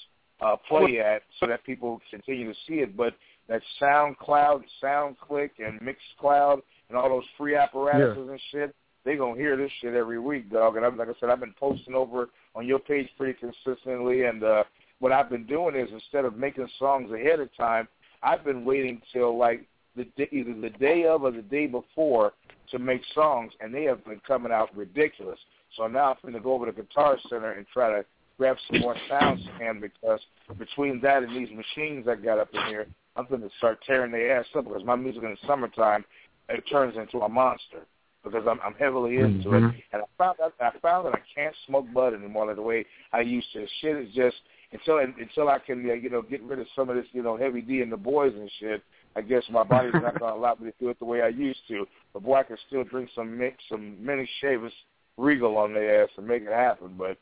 uh, 0.40 0.56
play 0.68 1.00
at, 1.00 1.22
so 1.40 1.46
that 1.46 1.64
people 1.64 2.00
continue 2.10 2.52
to 2.52 2.58
see 2.66 2.74
it. 2.74 2.96
But 2.96 3.14
that 3.48 3.62
SoundCloud, 3.80 4.62
SoundClick, 4.82 5.50
and 5.58 5.80
Mixcloud, 5.80 6.60
and 6.88 6.98
all 6.98 7.08
those 7.08 7.24
free 7.36 7.56
apparatuses 7.56 8.28
and 8.28 8.40
shit, 8.52 8.74
they 9.04 9.16
gonna 9.16 9.36
hear 9.36 9.56
this 9.56 9.70
shit 9.80 9.94
every 9.94 10.18
week, 10.18 10.50
dog. 10.50 10.76
And 10.76 10.84
I'm, 10.84 10.96
like 10.96 11.08
I 11.08 11.12
said, 11.18 11.30
I've 11.30 11.40
been 11.40 11.54
posting 11.58 11.94
over 11.94 12.28
on 12.54 12.66
your 12.66 12.78
page 12.78 13.08
pretty 13.16 13.38
consistently. 13.38 14.24
And 14.24 14.44
uh, 14.44 14.64
what 14.98 15.12
I've 15.12 15.30
been 15.30 15.46
doing 15.46 15.74
is 15.76 15.88
instead 15.92 16.24
of 16.24 16.36
making 16.36 16.68
songs 16.78 17.10
ahead 17.12 17.40
of 17.40 17.54
time, 17.56 17.88
I've 18.22 18.44
been 18.44 18.64
waiting 18.64 19.00
till 19.12 19.36
like 19.36 19.64
the 19.96 20.06
either 20.32 20.54
the 20.54 20.70
day 20.70 21.04
of 21.06 21.22
or 21.22 21.30
the 21.30 21.42
day 21.42 21.66
before 21.66 22.32
to 22.70 22.78
make 22.78 23.02
songs, 23.14 23.52
and 23.60 23.74
they 23.74 23.84
have 23.84 24.04
been 24.04 24.20
coming 24.26 24.52
out 24.52 24.74
ridiculous. 24.76 25.38
So 25.76 25.86
now 25.86 26.10
I'm 26.10 26.16
going 26.22 26.34
to 26.34 26.40
go 26.40 26.52
over 26.52 26.66
to 26.66 26.72
Guitar 26.72 27.18
Center 27.28 27.52
and 27.52 27.66
try 27.72 27.90
to 27.90 28.04
grab 28.38 28.56
some 28.70 28.80
more 28.80 28.96
sounds 29.08 29.40
and 29.60 29.80
because 29.80 30.20
between 30.58 31.00
that 31.00 31.24
and 31.24 31.36
these 31.36 31.54
machines 31.54 32.06
I 32.08 32.14
got 32.14 32.38
up 32.38 32.48
in 32.54 32.64
here, 32.66 32.86
I'm 33.16 33.26
going 33.26 33.42
to 33.42 33.50
start 33.58 33.80
tearing 33.84 34.12
their 34.12 34.38
ass 34.38 34.46
up 34.56 34.64
because 34.64 34.84
my 34.84 34.94
music 34.94 35.24
in 35.24 35.30
the 35.30 35.46
summertime 35.46 36.04
it 36.48 36.62
turns 36.70 36.96
into 36.96 37.18
a 37.18 37.28
monster 37.28 37.80
because 38.24 38.44
I'm, 38.48 38.60
I'm 38.64 38.74
heavily 38.74 39.16
into 39.16 39.54
it. 39.54 39.60
Mm-hmm. 39.60 39.78
And 39.92 40.02
I 40.02 40.06
found 40.16 40.38
out 40.40 40.54
I 40.60 40.70
found 40.80 41.06
that 41.06 41.14
I 41.14 41.20
can't 41.34 41.54
smoke 41.66 41.86
bud 41.92 42.14
anymore 42.14 42.46
like 42.46 42.56
the 42.56 42.62
way 42.62 42.86
I 43.12 43.20
used 43.20 43.52
to. 43.52 43.66
Shit 43.80 43.96
is 43.96 44.14
just 44.14 44.36
until 44.72 44.98
until 44.98 45.48
I 45.48 45.58
can 45.58 45.88
uh, 45.88 45.94
you 45.94 46.10
know 46.10 46.22
get 46.22 46.42
rid 46.42 46.58
of 46.58 46.66
some 46.76 46.88
of 46.90 46.96
this 46.96 47.06
you 47.12 47.22
know 47.22 47.36
heavy 47.36 47.60
D 47.60 47.80
and 47.82 47.90
the 47.92 47.96
boys 47.96 48.32
and 48.34 48.50
shit. 48.60 48.82
I 49.16 49.22
guess 49.22 49.42
my 49.50 49.64
body's 49.64 49.94
not 49.94 50.18
going 50.20 50.32
to 50.32 50.38
allow 50.38 50.54
me 50.60 50.70
to 50.70 50.76
do 50.78 50.90
it 50.90 50.98
the 50.98 51.04
way 51.04 51.22
I 51.22 51.28
used 51.28 51.60
to. 51.68 51.86
But 52.12 52.22
boy, 52.22 52.34
I 52.36 52.42
can 52.44 52.56
still 52.68 52.84
drink 52.84 53.08
some 53.16 53.36
mix, 53.36 53.56
some 53.68 53.96
many 54.04 54.28
Chivas 54.42 54.70
Regal 55.16 55.56
on 55.56 55.74
their 55.74 56.04
ass 56.04 56.10
and 56.16 56.26
make 56.28 56.42
it 56.42 56.52
happen. 56.52 56.94
But 56.96 57.16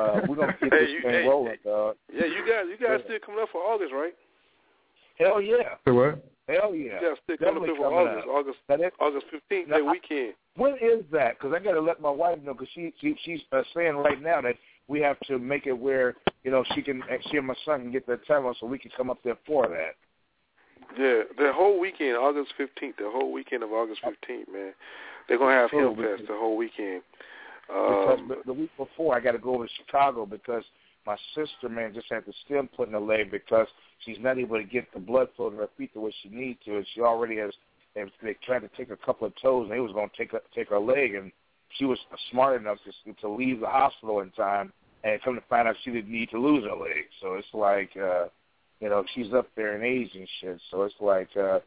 uh, 0.00 0.22
we're 0.28 0.34
gonna 0.36 0.56
keep 0.58 0.72
Hey, 0.72 0.80
this 0.86 0.90
you- 0.90 1.02
thing 1.02 1.10
hey, 1.10 1.26
rolling, 1.28 1.56
dog. 1.62 1.96
Yeah, 2.12 2.24
you 2.26 2.40
guys, 2.48 2.64
you 2.68 2.84
guys 2.84 3.00
still 3.04 3.18
coming 3.24 3.40
up 3.42 3.50
for 3.52 3.60
August, 3.62 3.92
right? 3.92 4.14
Hell 5.18 5.40
yeah, 5.40 5.76
So 5.86 5.94
what? 5.94 6.24
hell 6.48 6.74
yeah. 6.74 7.00
You 7.00 7.08
guys 7.08 7.18
still 7.24 7.36
coming 7.38 7.62
Definitely 7.62 7.70
up 7.70 7.76
for 7.76 7.92
August, 8.00 8.26
up. 8.28 8.34
August, 8.34 8.58
Now 8.68 8.76
that- 8.78 8.92
August 9.00 9.26
fifteenth, 9.30 9.68
that 9.70 9.84
weekend. 9.84 10.34
When 10.56 10.72
is 10.74 11.04
that? 11.12 11.38
Because 11.38 11.54
I 11.54 11.62
got 11.62 11.72
to 11.72 11.80
let 11.80 12.00
my 12.00 12.10
wife 12.10 12.38
know 12.42 12.54
because 12.54 12.68
she, 12.74 12.92
she 13.00 13.14
she's 13.24 13.40
uh, 13.52 13.62
saying 13.74 13.94
right 13.96 14.20
now 14.22 14.40
that 14.40 14.56
we 14.88 15.00
have 15.00 15.18
to 15.26 15.38
make 15.38 15.66
it 15.66 15.72
where 15.72 16.14
you 16.46 16.52
know 16.52 16.64
she 16.74 16.80
can 16.80 17.02
she 17.28 17.36
and 17.36 17.46
my 17.48 17.56
son 17.64 17.82
can 17.82 17.92
get 17.92 18.06
that 18.06 18.24
time 18.26 18.50
so 18.58 18.66
we 18.66 18.78
can 18.78 18.92
come 18.96 19.10
up 19.10 19.18
there 19.24 19.36
for 19.44 19.68
that. 19.68 19.96
Yeah, 20.96 21.22
the 21.36 21.52
whole 21.52 21.80
weekend, 21.80 22.16
August 22.16 22.52
fifteenth, 22.56 22.96
the 22.98 23.10
whole 23.12 23.32
weekend 23.32 23.64
of 23.64 23.72
August 23.72 24.00
fifteenth, 24.04 24.48
man. 24.50 24.72
They're 25.28 25.38
gonna 25.38 25.52
have 25.52 25.70
Oh, 25.74 25.92
Hemp 25.92 25.96
Fest 25.96 26.28
the 26.28 26.38
whole 26.38 26.56
weekend. 26.56 27.02
because 27.66 28.20
Um, 28.20 28.28
the, 28.28 28.36
the 28.46 28.52
week 28.52 28.70
before 28.76 29.16
I 29.16 29.20
got 29.20 29.32
to 29.32 29.38
go 29.38 29.56
over 29.56 29.66
to 29.66 29.72
Chicago 29.76 30.24
because 30.24 30.62
my 31.04 31.16
sister, 31.34 31.68
man, 31.68 31.92
just 31.92 32.06
had 32.10 32.24
the 32.26 32.32
stem 32.44 32.68
put 32.68 32.86
in 32.86 32.94
her 32.94 33.00
leg 33.00 33.32
because 33.32 33.66
she's 34.04 34.18
not 34.20 34.38
able 34.38 34.56
to 34.56 34.64
get 34.64 34.92
the 34.94 35.00
blood 35.00 35.28
flow 35.36 35.50
to 35.50 35.56
her 35.56 35.68
feet 35.76 35.92
the 35.94 36.00
way 36.00 36.14
she 36.22 36.28
needs 36.28 36.60
to, 36.64 36.76
and 36.76 36.86
she 36.94 37.00
already 37.00 37.38
has. 37.38 37.52
They, 37.96 38.04
they 38.22 38.36
tried 38.44 38.60
to 38.60 38.70
take 38.76 38.90
a 38.90 38.96
couple 38.96 39.26
of 39.26 39.32
toes, 39.42 39.64
and 39.64 39.72
they 39.72 39.80
was 39.80 39.92
going 39.92 40.10
to 40.10 40.16
take 40.16 40.30
her, 40.30 40.42
take 40.54 40.68
her 40.68 40.78
leg, 40.78 41.14
and 41.14 41.32
she 41.76 41.86
was 41.86 41.98
smart 42.30 42.60
enough 42.60 42.78
to 42.84 43.12
to 43.14 43.28
leave 43.28 43.58
the 43.58 43.66
hospital 43.66 44.20
in 44.20 44.30
time, 44.30 44.72
and 45.06 45.22
come 45.22 45.36
to 45.36 45.42
find 45.48 45.68
out 45.68 45.76
she 45.84 45.92
didn't 45.92 46.10
need 46.10 46.30
to 46.30 46.38
lose 46.38 46.64
her 46.64 46.76
leg. 46.76 47.04
So 47.20 47.34
it's 47.34 47.46
like, 47.54 47.90
uh, 47.96 48.26
you 48.80 48.88
know, 48.88 49.04
she's 49.14 49.32
up 49.32 49.48
there 49.56 49.76
in 49.76 49.84
age 49.84 50.10
and 50.14 50.28
shit. 50.40 50.60
So 50.70 50.82
it's 50.82 50.94
like, 51.00 51.28
uh, 51.36 51.60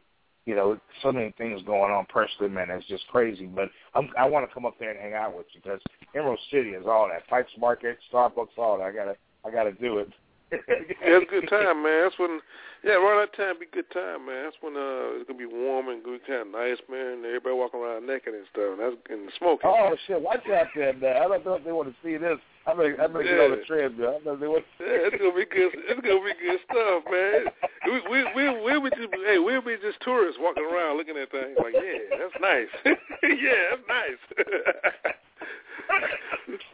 you 0.44 0.54
know, 0.54 0.78
so 1.02 1.10
many 1.10 1.32
things 1.38 1.62
going 1.62 1.90
on 1.90 2.06
personally, 2.06 2.52
man. 2.52 2.70
It's 2.70 2.86
just 2.86 3.06
crazy. 3.08 3.46
But 3.46 3.70
I'm, 3.94 4.10
I 4.18 4.28
want 4.28 4.48
to 4.48 4.54
come 4.54 4.66
up 4.66 4.74
there 4.78 4.90
and 4.90 5.00
hang 5.00 5.14
out 5.14 5.36
with 5.36 5.46
you 5.54 5.60
because 5.62 5.80
Emerald 6.14 6.38
City 6.50 6.70
is 6.70 6.84
all 6.86 7.08
that. 7.08 7.26
Pike's 7.28 7.50
Market, 7.58 7.98
Starbucks, 8.12 8.58
all 8.58 8.78
that. 8.78 8.84
I 8.84 8.92
gotta, 8.92 9.16
I 9.46 9.50
gotta 9.50 9.72
do 9.72 9.98
it. 9.98 10.08
yeah, 10.52 10.58
it's 10.68 11.30
a 11.30 11.40
good 11.40 11.48
time, 11.48 11.82
man. 11.82 12.02
That's 12.04 12.18
when, 12.18 12.40
yeah, 12.82 12.98
around 12.98 13.22
that 13.22 13.36
time 13.36 13.54
be 13.60 13.66
a 13.70 13.74
good 13.74 13.90
time, 13.92 14.26
man. 14.26 14.44
That's 14.44 14.56
when 14.60 14.74
uh, 14.74 15.16
it's 15.16 15.28
gonna 15.28 15.38
be 15.38 15.46
warm 15.46 15.88
and 15.88 16.02
gonna 16.02 16.18
be 16.18 16.26
kind 16.26 16.42
of 16.42 16.52
nice, 16.52 16.82
man. 16.90 17.22
Everybody 17.24 17.54
walking 17.54 17.80
around 17.80 18.06
naked 18.06 18.34
and 18.34 18.44
stuff, 18.50 18.74
and 18.74 18.80
that's 18.82 18.98
and 19.08 19.30
smoking. 19.38 19.70
Oh 19.70 19.94
shit! 20.08 20.20
Watch 20.20 20.42
out 20.50 20.66
there, 20.74 20.92
man. 20.94 21.22
I 21.22 21.28
don't 21.30 21.46
know 21.46 21.54
if 21.54 21.64
they 21.64 21.70
want 21.70 21.88
to 21.88 21.94
see 22.02 22.18
this. 22.18 22.42
I 22.66 22.74
better, 22.74 22.96
I 23.00 23.06
better 23.06 23.24
get 23.24 23.40
on 23.40 23.50
the 23.52 23.56
Yeah. 23.56 23.64
treadmill. 23.66 24.18
I 24.20 24.24
don't 24.24 24.40
know 24.40 24.56
if 24.56 24.64
they. 24.78 24.84
Yeah, 24.84 25.08
it's 25.08 25.16
gonna 25.16 25.32
be 25.34 25.46
good. 25.46 25.72
It's 25.74 26.00
gonna 26.00 26.20
be 26.20 26.34
good 26.40 26.60
stuff, 26.68 27.04
man. 27.10 27.48
We 27.86 28.00
we 28.10 28.18
we 28.36 28.44
we'll 28.60 28.82
be 28.84 28.90
just 28.90 29.08
hey 29.26 29.38
we'll 29.38 29.62
be 29.62 29.76
just 29.80 30.00
tourists 30.02 30.38
walking 30.40 30.64
around 30.64 30.98
looking 30.98 31.16
at 31.16 31.30
things 31.32 31.56
like 31.58 31.74
yeah 31.74 32.20
that's 32.20 32.36
nice. 32.40 32.68
yeah, 33.24 33.74
that's 33.74 33.86
nice. 33.88 34.20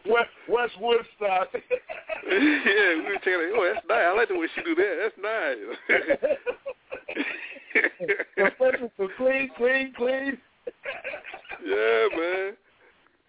West, 0.05 0.29
West 0.49 0.73
Woodstock. 0.79 1.47
yeah, 1.53 2.95
we 2.99 3.07
were 3.07 3.17
checking. 3.23 3.51
Oh, 3.55 3.63
that's 3.73 3.85
nice. 3.87 4.05
I 4.05 4.13
like 4.15 4.27
the 4.27 4.37
way 4.37 4.47
she 4.55 4.61
do 4.63 4.75
that. 4.75 4.95
That's 5.01 5.17
nice. 5.23 5.57
Especially 8.37 8.91
for 8.97 9.07
clean, 9.17 9.49
clean, 9.57 9.93
clean. 9.95 10.37
yeah, 11.65 12.07
man. 12.17 12.53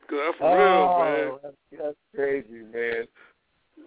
Cause 0.09 0.19
I'm 0.25 0.33
for 0.39 0.47
oh, 0.49 1.05
real, 1.05 1.31
man. 1.31 1.39
That's, 1.43 1.57
that's 1.83 1.97
crazy, 2.15 2.63
man. 2.73 3.05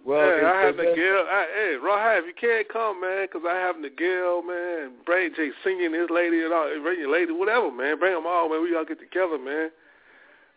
Well, 0.04 0.18
Hey, 0.38 0.44
I 0.44 0.60
have 0.62 0.78
it's- 0.78 0.86
it's- 0.86 0.96
Miguel. 0.96 1.26
I, 1.28 1.46
hey, 1.54 1.74
Raw, 1.82 2.18
if 2.18 2.24
you 2.26 2.34
can't 2.34 2.68
come, 2.68 3.00
man, 3.00 3.28
'cause 3.28 3.42
I 3.46 3.54
have 3.54 3.78
Miguel, 3.78 4.42
man, 4.42 4.92
Brain 5.04 5.32
J 5.34 5.50
singing 5.62 5.92
his 5.92 6.10
lady 6.10 6.42
and 6.42 6.52
all, 6.52 6.68
bring 6.80 6.98
your 7.00 7.10
lady, 7.10 7.32
whatever, 7.32 7.70
man. 7.70 7.98
Bring 7.98 8.14
them 8.14 8.26
all, 8.26 8.48
man. 8.48 8.62
We 8.62 8.74
all 8.76 8.84
get 8.84 8.98
together, 9.00 9.38
man. 9.38 9.70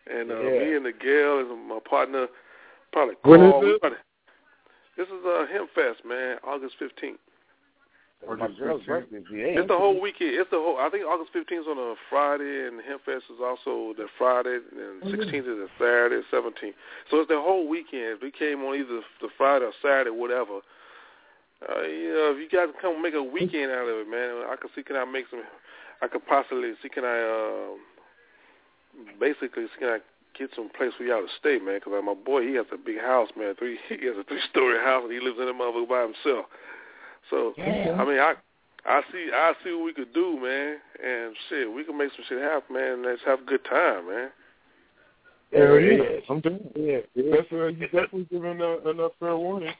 And 0.06 0.30
uh, 0.30 0.40
Yeah. 0.40 0.58
me 0.60 0.74
and 0.74 0.84
Miguel 0.84 1.38
and 1.40 1.68
my 1.68 1.78
partner, 1.80 2.28
probably 2.92 3.16
When 3.22 3.42
is 3.42 3.50
Carl. 3.50 3.60
we 3.62 3.70
it? 3.74 3.80
probably- 3.80 3.98
This 4.96 5.08
is 5.08 5.24
uh, 5.26 5.46
Hemp 5.52 5.70
Fest, 5.74 6.04
man, 6.04 6.38
August 6.44 6.76
15th. 8.24 8.38
my 8.38 8.48
girl's 8.58 8.82
birthday 8.84 9.18
is. 9.18 9.24
It's 9.30 9.68
the 9.68 9.76
whole 9.76 10.00
weekend. 10.00 10.34
It's 10.34 10.50
the 10.50 10.56
whole. 10.56 10.78
I 10.78 10.88
think 10.90 11.04
August 11.04 11.34
15th 11.34 11.60
is 11.60 11.66
on 11.68 11.78
a 11.78 11.94
Friday, 12.08 12.66
and 12.66 12.80
Hemp 12.80 13.04
Fest 13.04 13.24
is 13.28 13.40
also 13.42 13.94
the 13.96 14.06
Friday, 14.16 14.58
and 14.72 15.02
16th 15.02 15.46
is 15.46 15.58
a 15.58 15.68
Saturday, 15.78 16.22
17th. 16.32 16.74
So 17.10 17.20
it's 17.20 17.28
the 17.28 17.40
whole 17.40 17.68
weekend. 17.68 18.18
If 18.18 18.22
we 18.22 18.30
came 18.30 18.62
on 18.64 18.76
either 18.76 19.00
the 19.20 19.28
Friday 19.36 19.64
or 19.66 19.72
Saturday, 19.82 20.10
whatever. 20.10 20.60
Uh, 21.64 21.88
you 21.88 22.12
know, 22.12 22.36
if 22.36 22.38
you 22.38 22.48
guys 22.52 22.68
come 22.82 23.00
make 23.00 23.14
a 23.14 23.22
weekend 23.22 23.72
out 23.72 23.88
of 23.88 23.96
it, 23.96 24.08
man, 24.10 24.44
I 24.44 24.56
could 24.60 24.70
see 24.74 24.82
can 24.82 24.96
I 24.96 25.04
make 25.04 25.24
some. 25.30 25.42
I 26.02 26.08
could 26.08 26.26
possibly 26.26 26.72
see 26.82 26.90
can 26.90 27.04
I 27.04 27.16
uh, 27.16 27.72
basically 29.18 29.64
see 29.64 29.80
can 29.80 29.88
I 29.88 29.98
get 30.38 30.50
some 30.54 30.68
place 30.68 30.92
for 30.98 31.04
y'all 31.04 31.22
to 31.24 31.32
stay, 31.40 31.58
man? 31.58 31.80
Because 31.80 31.96
my 32.04 32.12
boy 32.12 32.44
he 32.44 32.54
has 32.60 32.66
a 32.72 32.76
big 32.76 33.00
house, 33.00 33.30
man. 33.36 33.54
Three 33.56 33.78
he 33.88 34.04
has 34.04 34.16
a 34.20 34.24
three 34.24 34.44
story 34.50 34.76
house, 34.84 35.04
and 35.04 35.12
he 35.12 35.20
lives 35.20 35.40
in 35.40 35.48
a 35.48 35.54
motherfucker 35.54 35.88
by 35.88 36.02
himself. 36.02 36.46
So 37.30 37.54
Yeah. 37.56 37.96
I 37.98 38.04
mean, 38.04 38.18
I 38.18 38.34
I 38.84 39.02
see 39.12 39.30
I 39.32 39.52
see 39.64 39.72
what 39.72 39.84
we 39.84 39.92
could 39.94 40.12
do, 40.14 40.38
man, 40.40 40.76
and 41.02 41.34
shit, 41.48 41.70
we 41.72 41.84
can 41.84 41.96
make 41.98 42.12
some 42.14 42.24
shit 42.28 42.40
happen, 42.40 42.74
man. 42.76 43.02
Let's 43.04 43.22
have 43.26 43.40
a 43.40 43.44
good 43.44 43.64
time, 43.64 44.06
man. 44.08 44.30
Hell 45.52 45.80
Yeah, 45.80 45.86
yeah. 45.90 46.02
it 46.02 46.16
is. 46.18 46.24
I'm 46.28 46.40
doing 46.40 46.60
it. 46.74 47.06
Yeah, 47.14 47.22
yeah. 47.24 47.36
That's 47.36 47.52
uh, 47.52 47.66
you 47.66 47.86
definitely 47.88 48.26
giving 48.30 48.60
uh, 48.62 48.88
enough 48.88 49.12
fair 49.18 49.36
warning. 49.36 49.74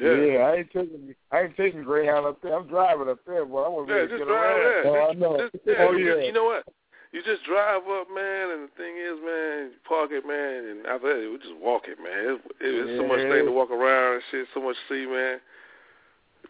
Yeah. 0.00 0.12
Yeah, 0.14 0.38
I 0.48 0.56
ain't 0.56 0.70
taking 0.72 1.14
I 1.30 1.40
ain't 1.42 1.56
taking 1.56 1.82
Greyhound 1.84 2.26
up 2.26 2.40
there. 2.42 2.56
I'm 2.56 2.66
driving 2.66 3.08
up 3.08 3.18
there, 3.26 3.44
boy. 3.44 3.62
I 3.62 3.68
want 3.68 3.88
to 3.88 3.92
Yeah, 3.94 4.06
be 4.06 4.14
able 4.14 4.18
just 4.18 4.28
get 4.28 4.28
drive 4.28 4.56
around. 4.56 4.84
there. 4.84 4.86
Oh, 4.86 5.10
I 5.10 5.12
know. 5.12 5.36
just- 5.38 5.66
yeah, 5.66 5.84
Oh, 5.86 5.92
you 5.92 6.06
yeah. 6.06 6.14
just- 6.14 6.26
you 6.26 6.32
know 6.32 6.44
what? 6.44 6.64
You 7.12 7.20
just 7.22 7.44
drive 7.44 7.82
up, 7.92 8.08
man, 8.08 8.50
and 8.56 8.62
the 8.64 8.72
thing 8.80 8.96
is, 8.96 9.20
man, 9.20 9.68
you 9.76 9.78
park 9.84 10.12
it, 10.12 10.24
man, 10.24 10.64
and 10.64 10.86
after 10.86 11.12
that, 11.12 11.30
we 11.30 11.36
just 11.36 11.56
walk 11.60 11.84
it, 11.86 12.00
man. 12.00 12.40
It's, 12.40 12.44
it's 12.58 12.96
so 12.96 13.04
much 13.06 13.20
Yeah. 13.20 13.28
thing 13.36 13.44
to 13.44 13.52
walk 13.52 13.70
around 13.70 14.14
and 14.14 14.22
shit, 14.30 14.48
so 14.54 14.62
much 14.64 14.76
to 14.88 14.94
see, 14.94 15.04
man. 15.04 15.36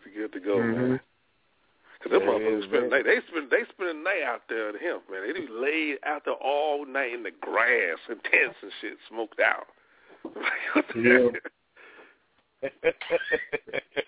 It's 0.05 0.17
good 0.17 0.33
to 0.33 0.41
go, 0.41 0.57
Mhm. 0.59 0.77
man. 0.77 1.01
Cause 2.03 2.11
them 2.11 2.23
motherfuckers 2.23 2.65
spend 2.65 2.91
man. 2.91 2.91
they, 2.91 3.03
they 3.03 3.21
spend 3.29 3.51
they 3.51 3.63
spend 3.71 3.89
the 3.91 3.95
night 3.95 4.23
out 4.27 4.43
there 4.49 4.71
at 4.71 4.81
hemp, 4.81 5.09
man. 5.09 5.23
They 5.27 5.33
do 5.39 5.47
laid 5.53 5.99
out 6.05 6.25
there 6.25 6.35
all 6.35 6.85
night 6.85 7.13
in 7.13 7.23
the 7.23 7.31
grass 7.31 7.99
and 8.09 8.23
tents 8.25 8.57
and 8.63 8.73
shit, 8.81 8.99
smoked 9.09 9.41
out. 9.41 9.69
Yeah. 10.97 11.29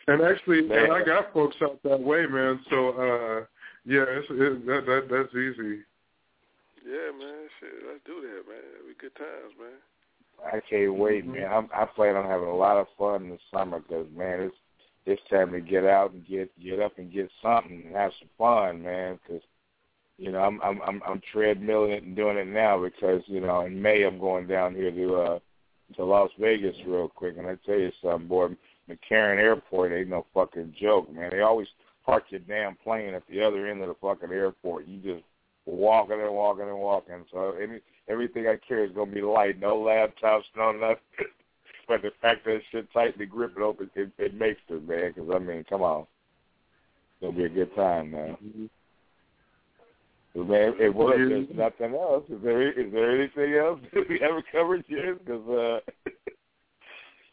And 0.07 0.21
actually, 0.23 0.63
Man. 0.63 0.85
and 0.85 0.93
I 0.93 1.03
got 1.03 1.33
folks 1.33 1.57
out 1.63 1.83
that 1.83 1.99
way, 1.99 2.27
man. 2.27 2.61
So, 2.69 2.91
uh, 2.91 3.45
yeah, 3.87 4.05
it's, 4.07 4.27
it, 4.31 4.67
that 4.67 4.85
that 4.87 5.09
that's 5.11 5.35
easy. 5.35 5.81
Yeah, 6.85 7.11
man. 7.19 7.49
Shit, 7.59 7.73
let's 7.89 8.01
do 8.05 8.21
that, 8.21 8.47
man. 8.47 8.61
It'll 8.77 8.89
be 8.89 8.95
good 9.01 9.15
times, 9.17 9.55
man. 9.59 9.81
I 10.53 10.61
can't 10.69 10.95
wait, 10.95 11.27
man. 11.27 11.51
I'm, 11.51 11.69
I 11.75 11.87
plan 11.87 12.17
on 12.17 12.27
having 12.29 12.49
a 12.49 12.55
lot 12.55 12.77
of 12.77 12.87
fun 12.99 13.25
in 13.25 13.31
the 13.31 13.39
summer 13.53 13.81
because, 13.81 14.07
man, 14.15 14.41
it's 14.41 14.57
it's 15.07 15.23
time 15.31 15.53
to 15.53 15.61
get 15.61 15.85
out 15.85 16.13
and 16.13 16.27
get 16.27 16.51
get 16.63 16.81
up 16.81 16.99
and 16.99 17.13
get 17.13 17.31
something 17.43 17.83
and 17.87 17.95
have 17.95 18.13
some 18.19 18.29
fun, 18.39 18.83
man. 18.83 19.19
Because 19.23 19.43
you 20.19 20.33
know 20.33 20.41
I'm 20.41 20.61
I'm 20.63 20.81
I'm 20.83 21.03
I'm 21.07 21.21
treadmilling 21.35 21.97
it 21.97 22.03
and 22.03 22.17
doing 22.17 22.39
it 22.39 22.47
now 22.47 22.83
because 22.83 23.23
you 23.27 23.41
know 23.41 23.63
in 23.63 23.81
May 23.81 24.03
I'm 24.05 24.19
going 24.19 24.47
down 24.47 24.75
here 24.75 24.91
to 24.91 25.15
uh 25.17 25.39
to 25.97 26.05
Las 26.05 26.31
Vegas 26.41 26.77
real 26.87 27.09
quick, 27.09 27.37
and 27.37 27.47
I 27.47 27.57
tell 27.67 27.79
you 27.79 27.93
something, 28.03 28.27
boy, 28.27 28.49
McCarran 28.89 29.39
Airport 29.39 29.93
ain't 29.93 30.09
no 30.09 30.27
fucking 30.33 30.75
joke, 30.81 31.13
man. 31.13 31.31
They 31.31 31.41
always 31.41 31.69
park 32.05 32.25
your 32.31 32.41
damn 32.41 32.77
plane 32.77 33.15
at 33.15 33.23
the 33.29 33.43
other 33.43 33.67
end 33.67 33.83
of 33.83 33.89
the 33.89 33.95
fucking 34.01 34.31
airport. 34.31 34.87
You 34.87 34.99
just 34.99 35.25
walking 35.67 36.21
and 36.21 36.35
walking 36.35 36.69
and 36.69 36.79
walking. 36.79 37.25
So 37.31 37.57
any 37.63 37.81
everything 38.09 38.47
I 38.47 38.57
carry 38.67 38.89
is 38.89 38.95
gonna 38.95 39.11
be 39.11 39.23
light, 39.23 39.61
no 39.61 39.77
laptops, 39.77 40.45
no 40.57 40.73
nothing. 40.73 40.97
But 41.89 42.03
the 42.03 42.11
fact 42.21 42.45
that 42.45 42.57
it 42.57 42.63
should 42.71 42.93
tightly 42.93 43.27
grip 43.27 43.55
it 43.57 43.63
open, 43.63 43.91
it, 43.95 44.11
it 44.19 44.35
makes 44.35 44.61
it, 44.69 44.89
man. 44.89 45.13
Because 45.15 45.31
I 45.35 45.39
mean, 45.39 45.65
come 45.69 45.83
on, 45.83 46.07
it'll 47.21 47.33
be 47.33 47.45
a 47.45 47.49
good 47.49 47.75
time, 47.75 48.11
man. 48.11 48.71
But, 50.35 50.49
man, 50.49 50.75
it 50.81 50.95
was. 50.95 51.15
There's 51.17 51.49
nothing 51.55 51.95
else. 51.95 52.25
Is 52.29 52.43
there? 52.43 52.73
Is 52.73 52.93
there 52.93 53.21
anything 53.21 53.55
else 53.55 53.81
that 53.95 54.09
we 54.09 54.19
haven't 54.19 54.47
covered 54.51 54.85
yet? 54.89 55.25
Because 55.25 55.49
uh, 55.49 56.11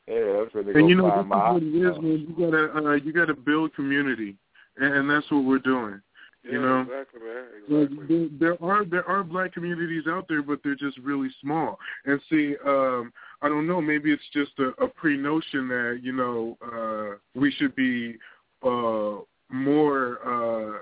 yeah, 0.08 0.16
I'm 0.16 0.50
gonna 0.54 0.74
go 0.74 0.80
And 0.80 0.90
you 0.90 0.96
know, 0.96 1.10
this 1.10 1.26
is 1.26 1.30
what 1.30 1.64
it 1.64 1.68
is, 1.68 2.02
man. 2.02 2.26
You 2.28 2.52
gotta 2.52 2.88
uh, 2.88 2.94
you 2.94 3.14
gotta 3.14 3.34
build 3.34 3.74
community, 3.76 4.36
and, 4.78 4.94
and 4.94 5.10
that's 5.10 5.30
what 5.32 5.44
we're 5.44 5.60
doing. 5.60 6.02
Yeah, 6.44 6.52
You 6.52 6.62
know? 6.62 6.82
exactly, 6.82 7.20
man. 7.22 7.46
Exactly. 7.68 8.30
there, 8.40 8.56
there 8.58 8.64
are 8.64 8.86
there 8.86 9.08
are 9.08 9.24
black 9.24 9.54
communities 9.54 10.04
out 10.08 10.26
there, 10.28 10.42
but 10.42 10.60
they're 10.64 10.76
just 10.76 10.98
really 11.00 11.30
small. 11.42 11.80
And 12.06 12.20
see, 12.30 12.56
um, 12.66 13.12
I 13.42 13.50
don't 13.50 13.68
know. 13.68 13.82
Maybe 13.82 14.12
it's 14.12 14.24
just 14.34 14.52
a, 14.60 14.70
a 14.84 14.88
pre 14.88 15.18
notion 15.18 15.68
that 15.70 16.00
you 16.04 16.12
know 16.14 16.58
uh, 16.64 17.18
we 17.40 17.52
should 17.52 17.76
be 17.76 18.16
uh, 18.64 19.18
more 19.50 20.20
uh, 20.26 20.80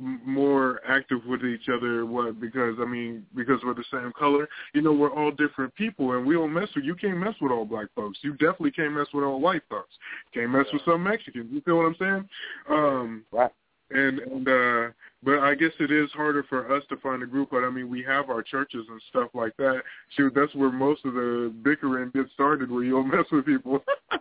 more 0.00 0.80
active 0.86 1.20
with 1.26 1.44
each 1.44 1.68
other. 1.68 2.06
What? 2.06 2.40
Because 2.40 2.76
I 2.80 2.84
mean, 2.84 3.24
because 3.34 3.60
we're 3.64 3.74
the 3.74 3.84
same 3.90 4.12
color. 4.18 4.48
You 4.74 4.82
know, 4.82 4.92
we're 4.92 5.12
all 5.12 5.30
different 5.30 5.74
people, 5.74 6.12
and 6.12 6.26
we 6.26 6.34
don't 6.34 6.52
mess 6.52 6.68
with. 6.74 6.84
You 6.84 6.94
can't 6.94 7.18
mess 7.18 7.34
with 7.40 7.52
all 7.52 7.64
black 7.64 7.86
folks. 7.94 8.18
You 8.22 8.32
definitely 8.32 8.72
can't 8.72 8.92
mess 8.92 9.08
with 9.12 9.24
all 9.24 9.40
white 9.40 9.62
folks. 9.68 9.94
Can't 10.34 10.50
mess 10.50 10.66
with 10.72 10.82
some 10.84 11.02
Mexicans. 11.02 11.48
You 11.52 11.60
feel 11.62 11.76
what 11.76 11.86
I'm 11.86 11.96
saying? 11.98 12.28
Um, 12.68 13.24
Right. 13.32 13.50
and 13.90 14.18
and 14.20 14.48
uh 14.48 14.88
but 15.22 15.38
I 15.40 15.54
guess 15.54 15.72
it 15.80 15.90
is 15.90 16.10
harder 16.12 16.42
for 16.44 16.74
us 16.74 16.82
to 16.90 16.96
find 16.98 17.22
a 17.22 17.26
group. 17.26 17.50
But 17.50 17.64
I 17.64 17.70
mean, 17.70 17.88
we 17.90 18.02
have 18.04 18.30
our 18.30 18.42
churches 18.42 18.86
and 18.88 19.00
stuff 19.10 19.30
like 19.34 19.56
that. 19.58 19.82
Shoot, 20.16 20.32
that's 20.34 20.54
where 20.54 20.70
most 20.70 21.04
of 21.04 21.14
the 21.14 21.52
bickering 21.62 22.10
gets 22.14 22.32
started, 22.32 22.70
where 22.70 22.84
you 22.84 22.92
don't 22.92 23.08
mess 23.14 23.26
with 23.32 23.46
people. 23.46 23.82
Yeah, 24.10 24.18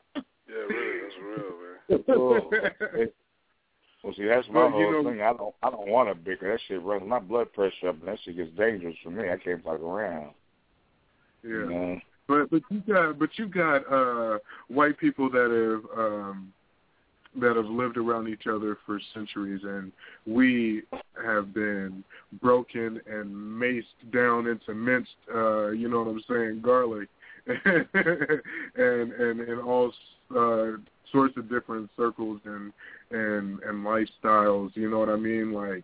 really, 0.69 1.01
that's 1.01 1.16
real, 1.22 1.53
man. 1.59 2.03
Oh, 2.09 2.50
well, 4.03 4.14
see, 4.16 4.26
that's 4.26 4.48
my 4.50 4.61
Well, 4.61 4.72
whole 4.72 5.03
know- 5.03 5.09
thing. 5.11 5.22
I 5.22 5.34
don't, 5.34 5.56
I 5.64 5.69
don't 5.69 5.88
want 5.88 6.09
to 6.09 6.16
bicker. 6.16 6.51
That 6.51 6.59
shit 6.67 6.82
runs 6.84 7.03
my 7.08 7.19
blood 7.19 7.51
pressure 7.53 7.90
up, 7.90 8.00
and 8.00 8.08
that 8.08 8.17
shit 8.24 8.38
gets 8.38 8.51
dangerous 8.58 8.95
for 9.03 9.09
me. 9.11 9.30
I 9.30 9.38
can't 9.38 9.64
fuck 9.64 9.80
around. 9.80 10.32
yeah. 11.43 11.50
You 11.50 11.69
know? 11.69 12.00
But 12.27 12.50
but 12.51 12.61
you 12.69 12.82
got 12.85 13.17
but 13.19 13.30
you 13.38 13.48
got 13.48 13.90
uh 13.90 14.40
white 14.67 14.98
people 14.98 15.30
that 15.30 15.50
have 15.50 15.98
um 15.98 16.51
that 17.40 17.56
have 17.56 17.66
lived 17.66 17.98
around 17.98 18.27
each 18.27 18.48
other 18.48 18.77
for 18.85 18.99
centuries, 19.14 19.61
and 19.64 19.91
we 20.25 20.83
have 21.24 21.53
been 21.53 22.03
broken 22.41 22.99
and 23.07 23.30
maced 23.30 23.83
down 24.11 24.48
into 24.48 24.74
minced, 24.74 25.09
uh, 25.33 25.69
you 25.69 25.90
know 25.90 26.03
what 26.03 26.07
I'm 26.07 26.24
saying, 26.30 26.61
garlic, 26.61 27.09
and 27.48 29.11
and 29.14 29.40
in 29.41 29.59
all 29.59 29.91
uh, 30.35 30.77
sorts 31.11 31.38
of 31.38 31.49
different 31.49 31.90
circles 31.98 32.41
and 32.45 32.74
and 33.11 33.59
and 33.61 33.85
lifestyles. 33.85 34.75
You 34.75 34.90
know 34.90 34.99
what 34.99 35.09
I 35.09 35.16
mean? 35.16 35.53
Like, 35.53 35.83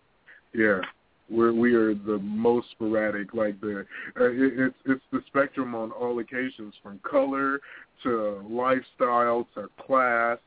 yeah, 0.53 0.81
we're 1.29 1.53
we 1.53 1.73
are 1.75 1.93
the 1.93 2.19
most 2.19 2.67
sporadic. 2.71 3.33
Like 3.33 3.59
the 3.61 3.85
uh, 4.19 4.23
it, 4.25 4.53
it's 4.59 4.75
it's 4.85 5.03
the 5.11 5.21
spectrum 5.27 5.75
on 5.75 5.91
all 5.91 6.19
occasions, 6.19 6.73
from 6.81 6.99
color 7.09 7.61
to 8.03 8.45
lifestyle 8.49 9.47
to 9.55 9.69
class 9.85 10.37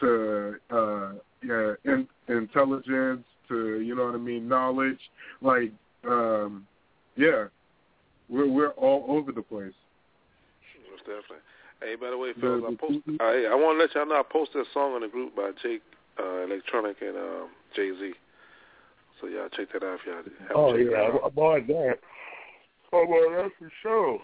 to 0.00 0.54
uh 0.70 1.12
yeah 1.42 1.74
in, 1.84 2.08
intelligence 2.28 3.24
to 3.48 3.80
you 3.80 3.94
know 3.94 4.06
what 4.06 4.14
I 4.14 4.18
mean 4.18 4.48
knowledge. 4.48 5.00
Like, 5.40 5.72
um 6.04 6.66
yeah, 7.16 7.46
we're 8.28 8.48
we're 8.48 8.70
all 8.72 9.04
over 9.08 9.32
the 9.32 9.42
place. 9.42 9.72
Most 10.90 11.00
definitely. 11.00 11.44
Hey, 11.80 11.94
by 11.94 12.10
the 12.10 12.18
way, 12.18 12.32
fellas, 12.40 12.64
I 12.66 12.74
post. 12.74 12.98
I 13.20 13.46
I 13.50 13.54
want 13.54 13.78
to 13.78 13.82
let 13.84 13.94
y'all 13.94 14.06
know 14.06 14.20
I 14.20 14.22
posted 14.30 14.62
a 14.62 14.64
song 14.74 14.96
in 14.96 15.02
the 15.02 15.08
group 15.08 15.36
by 15.36 15.50
Jay 15.62 15.78
uh, 16.18 16.22
Electronica 16.22 17.02
and 17.02 17.16
um, 17.16 17.48
Jay 17.74 17.90
Z. 17.98 18.12
So 19.20 19.26
y'all 19.26 19.48
check 19.48 19.68
that 19.72 19.82
out 19.82 19.98
if 20.00 20.06
y'all 20.06 20.16
haven't 20.16 20.34
Oh 20.54 20.74
yeah, 20.76 21.08
out. 21.08 21.20
I'm 21.24 21.38
on 21.38 21.66
that. 21.66 21.98
I'm 22.92 22.98
on 22.98 23.32
that 23.36 23.50
for 23.58 23.72
sure. 23.82 24.20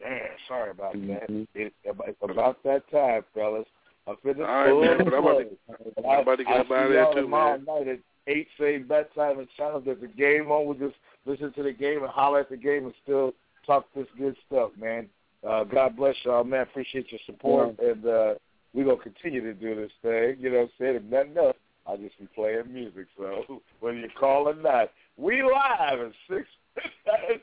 Damn, 0.00 0.20
sorry 0.48 0.70
about 0.70 0.92
that. 0.92 1.30
Mm-hmm. 1.30 1.42
It, 1.54 1.72
it's 1.84 2.18
about 2.22 2.62
that 2.64 2.90
time, 2.90 3.22
fellas. 3.34 3.66
I'm 4.06 4.16
finna 4.24 4.46
All 4.46 4.80
right, 4.80 4.98
man, 4.98 5.04
but 5.04 5.14
I'm 5.14 5.24
about 5.24 5.38
to- 5.38 6.08
I'm 6.08 6.20
about 6.20 6.36
to 6.36 6.44
get 6.44 6.52
I, 6.52 6.58
up 6.60 6.70
out 6.70 6.84
of 6.84 6.88
see 6.88 6.92
there 6.92 7.02
y'all 7.02 7.14
too, 7.14 7.28
man. 7.28 7.64
night 7.64 7.88
at 7.88 7.98
eight 8.26 8.48
same 8.60 8.86
bedtime 8.86 9.38
and 9.38 9.48
channel. 9.56 9.80
There's 9.80 10.02
a 10.02 10.06
game 10.06 10.50
on. 10.50 10.66
We'll 10.66 10.88
just 10.88 10.98
listen 11.24 11.52
to 11.54 11.62
the 11.62 11.72
game 11.72 12.02
and 12.02 12.10
holler 12.10 12.40
at 12.40 12.50
the 12.50 12.56
game 12.56 12.84
and 12.84 12.94
still 13.02 13.32
talk 13.66 13.86
this 13.94 14.06
good 14.18 14.36
stuff, 14.46 14.70
man. 14.78 15.08
Uh, 15.46 15.64
God 15.64 15.96
bless 15.96 16.16
y'all, 16.24 16.44
man. 16.44 16.62
Appreciate 16.62 17.10
your 17.10 17.20
support, 17.26 17.78
and 17.78 18.06
uh, 18.06 18.34
we're 18.72 18.84
gonna 18.84 18.96
continue 19.02 19.40
to 19.42 19.54
do 19.54 19.74
this 19.74 19.92
thing. 20.02 20.36
You 20.38 20.50
know 20.50 20.58
what 20.58 20.64
I'm 20.64 20.70
saying? 20.78 20.96
If 20.96 21.02
nothing 21.04 21.36
else, 21.38 21.56
I'll 21.86 21.98
just 21.98 22.18
be 22.18 22.28
playing 22.34 22.72
music. 22.72 23.06
So 23.16 23.62
whether 23.80 23.98
you 23.98 24.08
call 24.18 24.48
or 24.48 24.54
not, 24.54 24.90
we 25.16 25.42
live 25.42 26.00
at 26.00 26.12
six 26.28 26.46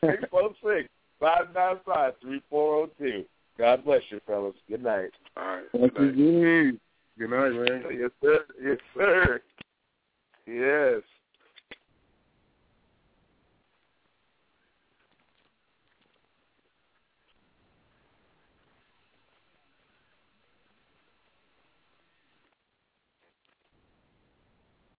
six 0.03 0.23
oh 0.33 0.53
six 0.64 0.90
five 1.19 1.53
nine 1.53 1.77
five 1.85 2.14
three 2.22 2.41
four 2.49 2.75
oh 2.75 2.90
two. 2.99 3.23
God 3.61 3.85
bless 3.85 4.01
you, 4.09 4.19
fellas. 4.25 4.56
Good 4.67 4.83
night. 4.83 5.11
All 5.38 5.43
right. 5.43 5.93
Good 5.93 6.17
night. 6.17 6.80
Good 7.19 7.30
night, 7.30 7.51
man. 7.51 7.83
Yes, 7.95 8.09
sir. 8.19 8.40
Yes, 8.59 8.77
sir. 8.98 9.41
Yes. 10.48 11.03